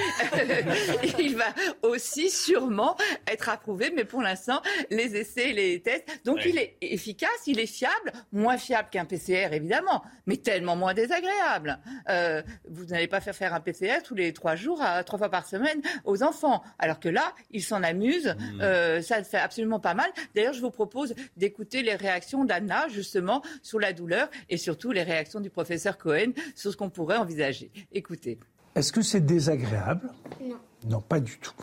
il 1.19 1.37
va 1.37 1.45
aussi 1.81 2.29
sûrement 2.29 2.97
être 3.25 3.47
approuvé, 3.47 3.93
mais 3.95 4.03
pour 4.03 4.21
l'instant, 4.21 4.61
les 4.91 5.15
essais, 5.15 5.53
les 5.53 5.79
tests. 5.81 6.05
Donc, 6.25 6.39
il 6.45 6.57
est 6.57 6.75
efficace, 6.81 7.29
il 7.47 7.57
est 7.61 7.67
fiable, 7.67 8.11
moins 8.33 8.57
fiable 8.57 8.89
qu'un 8.91 9.05
PCR 9.05 9.53
évidemment, 9.53 10.03
mais 10.25 10.35
tellement 10.35 10.75
moins 10.75 10.93
désagréable. 10.93 11.79
Euh, 12.09 12.41
vous 12.67 12.83
n'allez 12.85 13.07
pas 13.07 13.21
faire 13.21 13.35
faire 13.35 13.53
un 13.53 13.61
PCR 13.61 14.03
tous 14.03 14.15
les 14.15 14.33
trois 14.33 14.57
jours, 14.57 14.81
à, 14.81 15.05
trois 15.05 15.17
fois 15.17 15.29
par 15.29 15.47
semaine 15.47 15.81
aux 16.03 16.16
enfants. 16.23 16.63
Alors 16.79 16.99
que 16.99 17.09
là, 17.09 17.33
ils 17.51 17.63
s'en 17.63 17.83
amusent. 17.83 18.35
Mmh. 18.37 18.61
Euh, 18.61 19.01
ça 19.01 19.23
fait 19.23 19.37
absolument 19.37 19.79
pas 19.79 19.93
mal. 19.93 20.09
D'ailleurs, 20.35 20.53
je 20.53 20.61
vous 20.61 20.71
propose 20.71 21.13
d'écouter 21.35 21.83
les 21.83 21.95
réactions 21.95 22.45
d'Anna, 22.45 22.87
justement, 22.89 23.41
sur 23.61 23.79
la 23.79 23.93
douleur 23.93 24.29
et 24.49 24.57
surtout 24.57 24.91
les 24.91 25.03
réactions 25.03 25.39
du 25.39 25.49
professeur 25.49 25.97
Cohen 25.97 26.31
sur 26.55 26.71
ce 26.71 26.77
qu'on 26.77 26.89
pourrait 26.89 27.17
envisager. 27.17 27.71
Écoutez. 27.91 28.39
Est-ce 28.75 28.91
que 28.91 29.01
c'est 29.01 29.21
désagréable? 29.21 30.11
Non. 30.41 30.57
Non, 30.87 31.01
pas 31.01 31.19
du 31.19 31.39
tout. 31.39 31.55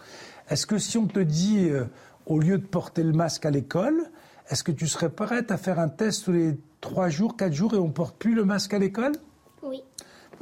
Est-ce 0.48 0.66
que 0.66 0.78
si 0.78 0.98
on 0.98 1.06
te 1.06 1.20
dit, 1.20 1.68
euh, 1.70 1.84
au 2.26 2.38
lieu 2.38 2.58
de 2.58 2.66
porter 2.66 3.02
le 3.02 3.12
masque 3.12 3.46
à 3.46 3.50
l'école, 3.50 4.10
est-ce 4.50 4.64
que 4.64 4.72
tu 4.72 4.86
serais 4.88 5.10
prête 5.10 5.50
à 5.50 5.56
faire 5.56 5.78
un 5.78 5.88
test 5.88 6.24
tous 6.24 6.32
les 6.32 6.56
trois 6.80 7.08
jours, 7.08 7.36
quatre 7.36 7.52
jours 7.52 7.74
et 7.74 7.78
on 7.78 7.88
ne 7.88 7.92
porte 7.92 8.16
plus 8.18 8.34
le 8.34 8.44
masque 8.44 8.74
à 8.74 8.78
l'école? 8.78 9.12
Oui. 9.62 9.82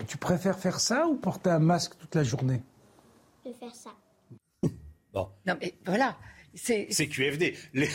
Tu 0.07 0.17
préfères 0.17 0.59
faire 0.59 0.81
ça 0.81 1.07
ou 1.07 1.15
porter 1.15 1.51
un 1.51 1.59
masque 1.59 1.93
toute 1.99 2.15
la 2.15 2.25
journée? 2.25 2.63
De 3.45 3.53
faire 3.53 3.75
ça. 3.75 3.91
Bon. 5.13 5.29
Non, 5.47 5.57
mais 5.61 5.75
voilà. 5.85 6.17
C'est 6.55 6.87
QFD. 6.87 7.57
Les, 7.73 7.89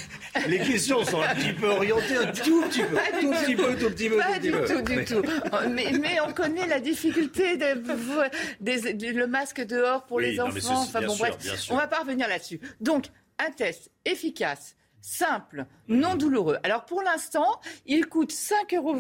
les, 0.47 0.57
questions 0.57 1.05
sont 1.05 1.21
un 1.21 1.35
petit 1.35 1.53
peu 1.53 1.67
orientées, 1.67 2.17
un 2.17 2.31
tout 2.31 2.63
petit 2.63 2.83
peu. 2.83 2.95
Pas 2.95 3.19
tout 3.19 3.31
petit 3.31 3.55
peu, 3.55 3.77
tout 3.77 3.89
petit 3.91 4.09
peu. 4.09 4.17
Pas 4.17 4.39
du 4.39 4.51
tout, 4.51 4.81
du 4.81 5.05
tout. 5.05 5.21
Mais, 5.69 5.91
mais, 5.91 6.19
on 6.21 6.33
connaît 6.33 6.65
la 6.65 6.79
difficulté 6.79 7.57
de, 7.57 9.11
le 9.11 9.27
masque 9.27 9.61
dehors 9.61 10.05
pour 10.05 10.19
les 10.19 10.39
enfants. 10.39 10.81
enfin 10.81 11.01
bon, 11.01 11.15
bref, 11.15 11.37
on 11.69 11.75
va 11.75 11.87
pas 11.87 11.99
revenir 11.99 12.27
là-dessus. 12.27 12.59
Donc, 12.81 13.05
un 13.37 13.51
test 13.51 13.91
efficace, 14.05 14.75
simple, 15.01 15.65
non 15.87 16.15
douloureux. 16.15 16.57
Alors, 16.63 16.85
pour 16.85 17.03
l'instant, 17.03 17.61
il 17.85 18.07
coûte 18.07 18.31
5,20 18.31 18.75
euros 18.77 18.97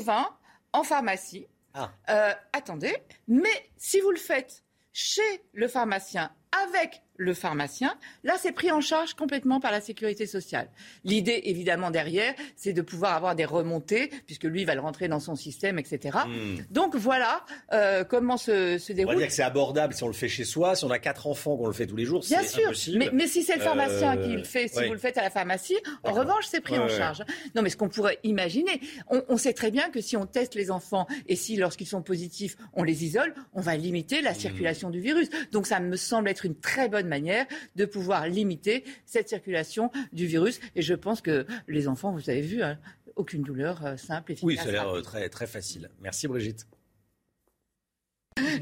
en 0.73 0.83
pharmacie. 0.83 1.47
Ah. 1.73 1.91
Euh, 2.09 2.33
attendez, 2.53 2.95
mais 3.27 3.69
si 3.77 3.99
vous 4.01 4.11
le 4.11 4.17
faites 4.17 4.63
chez 4.93 5.21
le 5.53 5.67
pharmacien 5.67 6.31
avec 6.65 7.03
le 7.17 7.33
pharmacien. 7.33 7.95
Là, 8.23 8.35
c'est 8.39 8.51
pris 8.51 8.71
en 8.71 8.81
charge 8.81 9.15
complètement 9.15 9.59
par 9.59 9.71
la 9.71 9.81
sécurité 9.81 10.25
sociale. 10.25 10.69
L'idée, 11.03 11.41
évidemment, 11.45 11.91
derrière, 11.91 12.33
c'est 12.55 12.73
de 12.73 12.81
pouvoir 12.81 13.15
avoir 13.15 13.35
des 13.35 13.45
remontées, 13.45 14.11
puisque 14.25 14.43
lui 14.43 14.65
va 14.65 14.75
le 14.75 14.81
rentrer 14.81 15.07
dans 15.07 15.19
son 15.19 15.35
système, 15.35 15.79
etc. 15.79 16.19
Hmm. 16.27 16.57
Donc 16.69 16.95
voilà 16.95 17.43
euh, 17.73 18.03
comment 18.03 18.37
se, 18.37 18.77
se, 18.77 18.93
déroule. 18.93 19.15
On 19.15 19.17
va 19.17 19.21
dire 19.21 19.27
que 19.27 19.33
c'est 19.33 19.43
abordable 19.43 19.93
si 19.93 20.03
on 20.03 20.07
le 20.07 20.13
fait 20.13 20.27
chez 20.27 20.45
soi. 20.45 20.75
Si 20.75 20.85
on 20.85 20.91
a 20.91 20.99
quatre 20.99 21.27
enfants 21.27 21.57
qu'on 21.57 21.67
le 21.67 21.73
fait 21.73 21.87
tous 21.87 21.95
les 21.95 22.05
jours, 22.05 22.23
c'est 22.23 22.35
impossible. 22.35 22.99
Mais, 22.99 23.09
mais 23.11 23.27
si 23.27 23.43
c'est 23.43 23.55
le 23.55 23.61
pharmacien 23.61 24.17
qui 24.17 24.29
le 24.29 24.43
fait, 24.43 24.67
si 24.67 24.85
vous 24.85 24.93
le 24.93 24.99
faites 24.99 25.17
à 25.17 25.23
la 25.23 25.29
pharmacie, 25.29 25.77
en 26.03 26.13
revanche, 26.13 26.45
c'est 26.47 26.61
pris 26.61 26.77
en 26.77 26.87
charge. 26.87 27.23
Non, 27.55 27.61
mais 27.61 27.69
ce 27.69 27.77
qu'on 27.77 27.89
pourrait 27.89 28.19
imaginer, 28.23 28.79
on, 29.09 29.23
on, 29.27 29.37
sait 29.37 29.53
très 29.53 29.71
bien 29.71 29.89
que 29.89 30.01
si 30.01 30.15
on 30.17 30.25
teste 30.25 30.55
les 30.55 30.71
enfants 30.71 31.07
et 31.27 31.35
si, 31.35 31.55
lorsqu'ils 31.55 31.87
sont 31.87 32.01
positifs, 32.01 32.57
on 32.73 32.83
les 32.83 33.05
isole, 33.05 33.33
on 33.53 33.61
va 33.61 33.75
limiter 33.75 34.21
la 34.21 34.31
hmm. 34.31 34.35
circulation 34.35 34.89
du 34.89 34.99
virus. 34.99 35.29
Donc 35.51 35.65
ça 35.65 35.79
me 35.79 35.95
semble 35.95 36.29
être 36.29 36.45
une 36.45 36.55
très 36.55 36.89
bonne 36.89 37.06
manière 37.07 37.45
de 37.75 37.85
pouvoir 37.85 38.27
limiter 38.27 38.83
cette 39.05 39.29
circulation 39.29 39.91
du 40.13 40.25
virus. 40.25 40.59
Et 40.75 40.81
je 40.81 40.93
pense 40.93 41.21
que 41.21 41.45
les 41.67 41.87
enfants, 41.87 42.11
vous 42.11 42.29
avez 42.29 42.41
vu, 42.41 42.61
hein, 42.61 42.77
aucune 43.15 43.41
douleur, 43.41 43.85
euh, 43.85 43.97
simple, 43.97 44.33
efficace. 44.33 44.47
Oui, 44.47 44.57
ça 44.57 44.69
a 44.69 44.71
l'air 44.71 44.89
euh, 44.89 45.01
très, 45.01 45.27
très 45.29 45.47
facile. 45.47 45.89
Merci 46.01 46.27
Brigitte. 46.27 46.67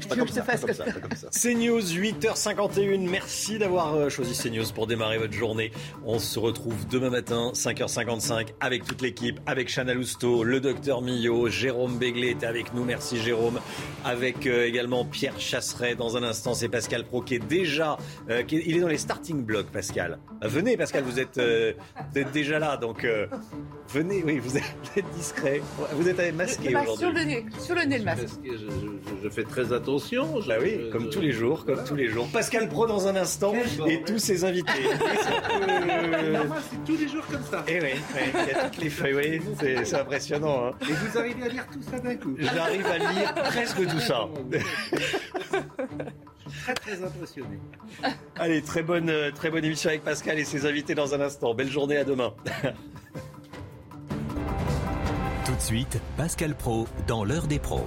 Pas 0.08 0.16
comme 0.16 0.28
ça, 0.28 0.42
pas 0.42 0.56
comme 0.56 0.72
ça, 0.72 0.84
pas 0.84 0.92
comme 0.92 1.16
ça. 1.16 1.28
CNews, 1.28 1.80
8h51. 1.80 3.08
Merci 3.08 3.58
d'avoir 3.58 3.94
euh, 3.94 4.08
choisi 4.08 4.36
CNews 4.40 4.64
pour 4.74 4.86
démarrer 4.86 5.18
votre 5.18 5.32
journée. 5.32 5.72
On 6.04 6.18
se 6.18 6.38
retrouve 6.38 6.86
demain 6.88 7.10
matin, 7.10 7.52
5h55, 7.54 8.48
avec 8.60 8.84
toute 8.84 9.02
l'équipe, 9.02 9.40
avec 9.46 9.68
Chana 9.68 9.94
Lousteau, 9.94 10.44
le 10.44 10.60
docteur 10.60 11.02
Millot, 11.02 11.48
Jérôme 11.48 11.98
Béglé 11.98 12.30
était 12.30 12.46
avec 12.46 12.72
nous. 12.74 12.84
Merci 12.84 13.18
Jérôme. 13.18 13.60
Avec 14.04 14.46
euh, 14.46 14.66
également 14.66 15.04
Pierre 15.04 15.38
Chasseret. 15.38 15.94
Dans 15.94 16.16
un 16.16 16.22
instant, 16.22 16.54
c'est 16.54 16.68
Pascal 16.68 17.04
Pro 17.04 17.22
qui 17.22 17.34
est 17.34 17.38
déjà. 17.46 17.96
euh, 18.30 18.42
qui 18.42 18.56
est- 18.56 18.62
il 18.66 18.76
est 18.76 18.80
dans 18.80 18.88
les 18.88 18.98
starting 18.98 19.44
blocks, 19.44 19.70
Pascal. 19.70 20.18
Venez, 20.42 20.76
Pascal, 20.76 21.04
vous 21.04 21.18
êtes, 21.20 21.38
euh, 21.38 21.72
vous 22.12 22.18
êtes 22.18 22.32
déjà 22.32 22.58
là. 22.58 22.76
Donc, 22.76 23.04
euh, 23.04 23.26
venez, 23.88 24.22
oui, 24.24 24.38
vous 24.38 24.56
êtes, 24.56 24.64
vous 24.84 24.90
êtes 25.00 25.10
discret. 25.16 25.60
Vous 25.92 26.08
êtes 26.08 26.34
masqué 26.34 26.70
masque 26.70 26.88
aujourd'hui. 26.90 27.06
sur 27.06 27.12
le 27.12 27.24
nez, 27.24 27.44
sur 27.60 27.74
le 27.74 27.82
nez 27.82 27.98
le 27.98 28.04
masque. 28.04 28.24
Je, 28.44 28.50
je- 28.52 29.24
je 29.24 29.28
fais 29.28 29.44
très 29.44 29.65
attention. 29.72 30.40
Bah 30.46 30.54
oui, 30.60 30.90
comme 30.90 31.08
tous 31.10 31.20
les 31.20 31.32
jours, 31.32 31.64
comme 31.64 31.82
tous 31.84 31.94
les 31.94 32.08
jours. 32.08 32.28
Pascal 32.32 32.68
Pro 32.68 32.86
dans 32.86 33.06
un 33.08 33.16
instant 33.16 33.52
et 33.86 34.02
tous 34.02 34.18
ses 34.18 34.44
invités. 34.44 34.72
Normal, 36.32 36.62
c'est 36.70 36.84
tous 36.84 36.98
les 36.98 37.08
jours 37.08 37.24
comme 37.30 37.42
ça. 37.50 37.64
Et 37.68 37.80
oui, 37.80 37.88
oui, 38.14 38.20
il 38.34 38.48
y 38.48 38.54
a 38.54 38.64
toutes 38.68 38.82
les 38.82 38.90
feuilles, 38.90 39.40
oui, 39.40 39.40
c'est 39.60 39.94
impressionnant. 39.94 40.66
hein. 40.68 40.70
Et 40.82 40.92
vous 40.92 41.18
arrivez 41.18 41.42
à 41.44 41.48
lire 41.48 41.66
tout 41.72 41.82
ça 41.82 41.98
d'un 41.98 42.16
coup. 42.16 42.34
J'arrive 42.38 42.86
à 42.86 42.98
lire 42.98 43.34
presque 43.34 43.86
tout 43.86 44.00
ça. 44.00 44.26
Très 46.62 46.74
très 46.74 47.02
impressionné. 47.04 47.58
Allez, 48.36 48.62
très 48.62 48.82
bonne, 48.82 49.12
très 49.34 49.50
bonne 49.50 49.64
émission 49.64 49.90
avec 49.90 50.02
Pascal 50.04 50.38
et 50.38 50.44
ses 50.44 50.66
invités 50.66 50.94
dans 50.94 51.14
un 51.14 51.20
instant. 51.20 51.54
Belle 51.54 51.70
journée, 51.70 51.96
à 51.96 52.04
demain. 52.04 52.32
Tout 55.44 55.54
de 55.54 55.60
suite, 55.60 55.98
Pascal 56.16 56.54
Pro 56.56 56.86
dans 57.06 57.24
l'heure 57.24 57.46
des 57.46 57.58
pros. 57.58 57.86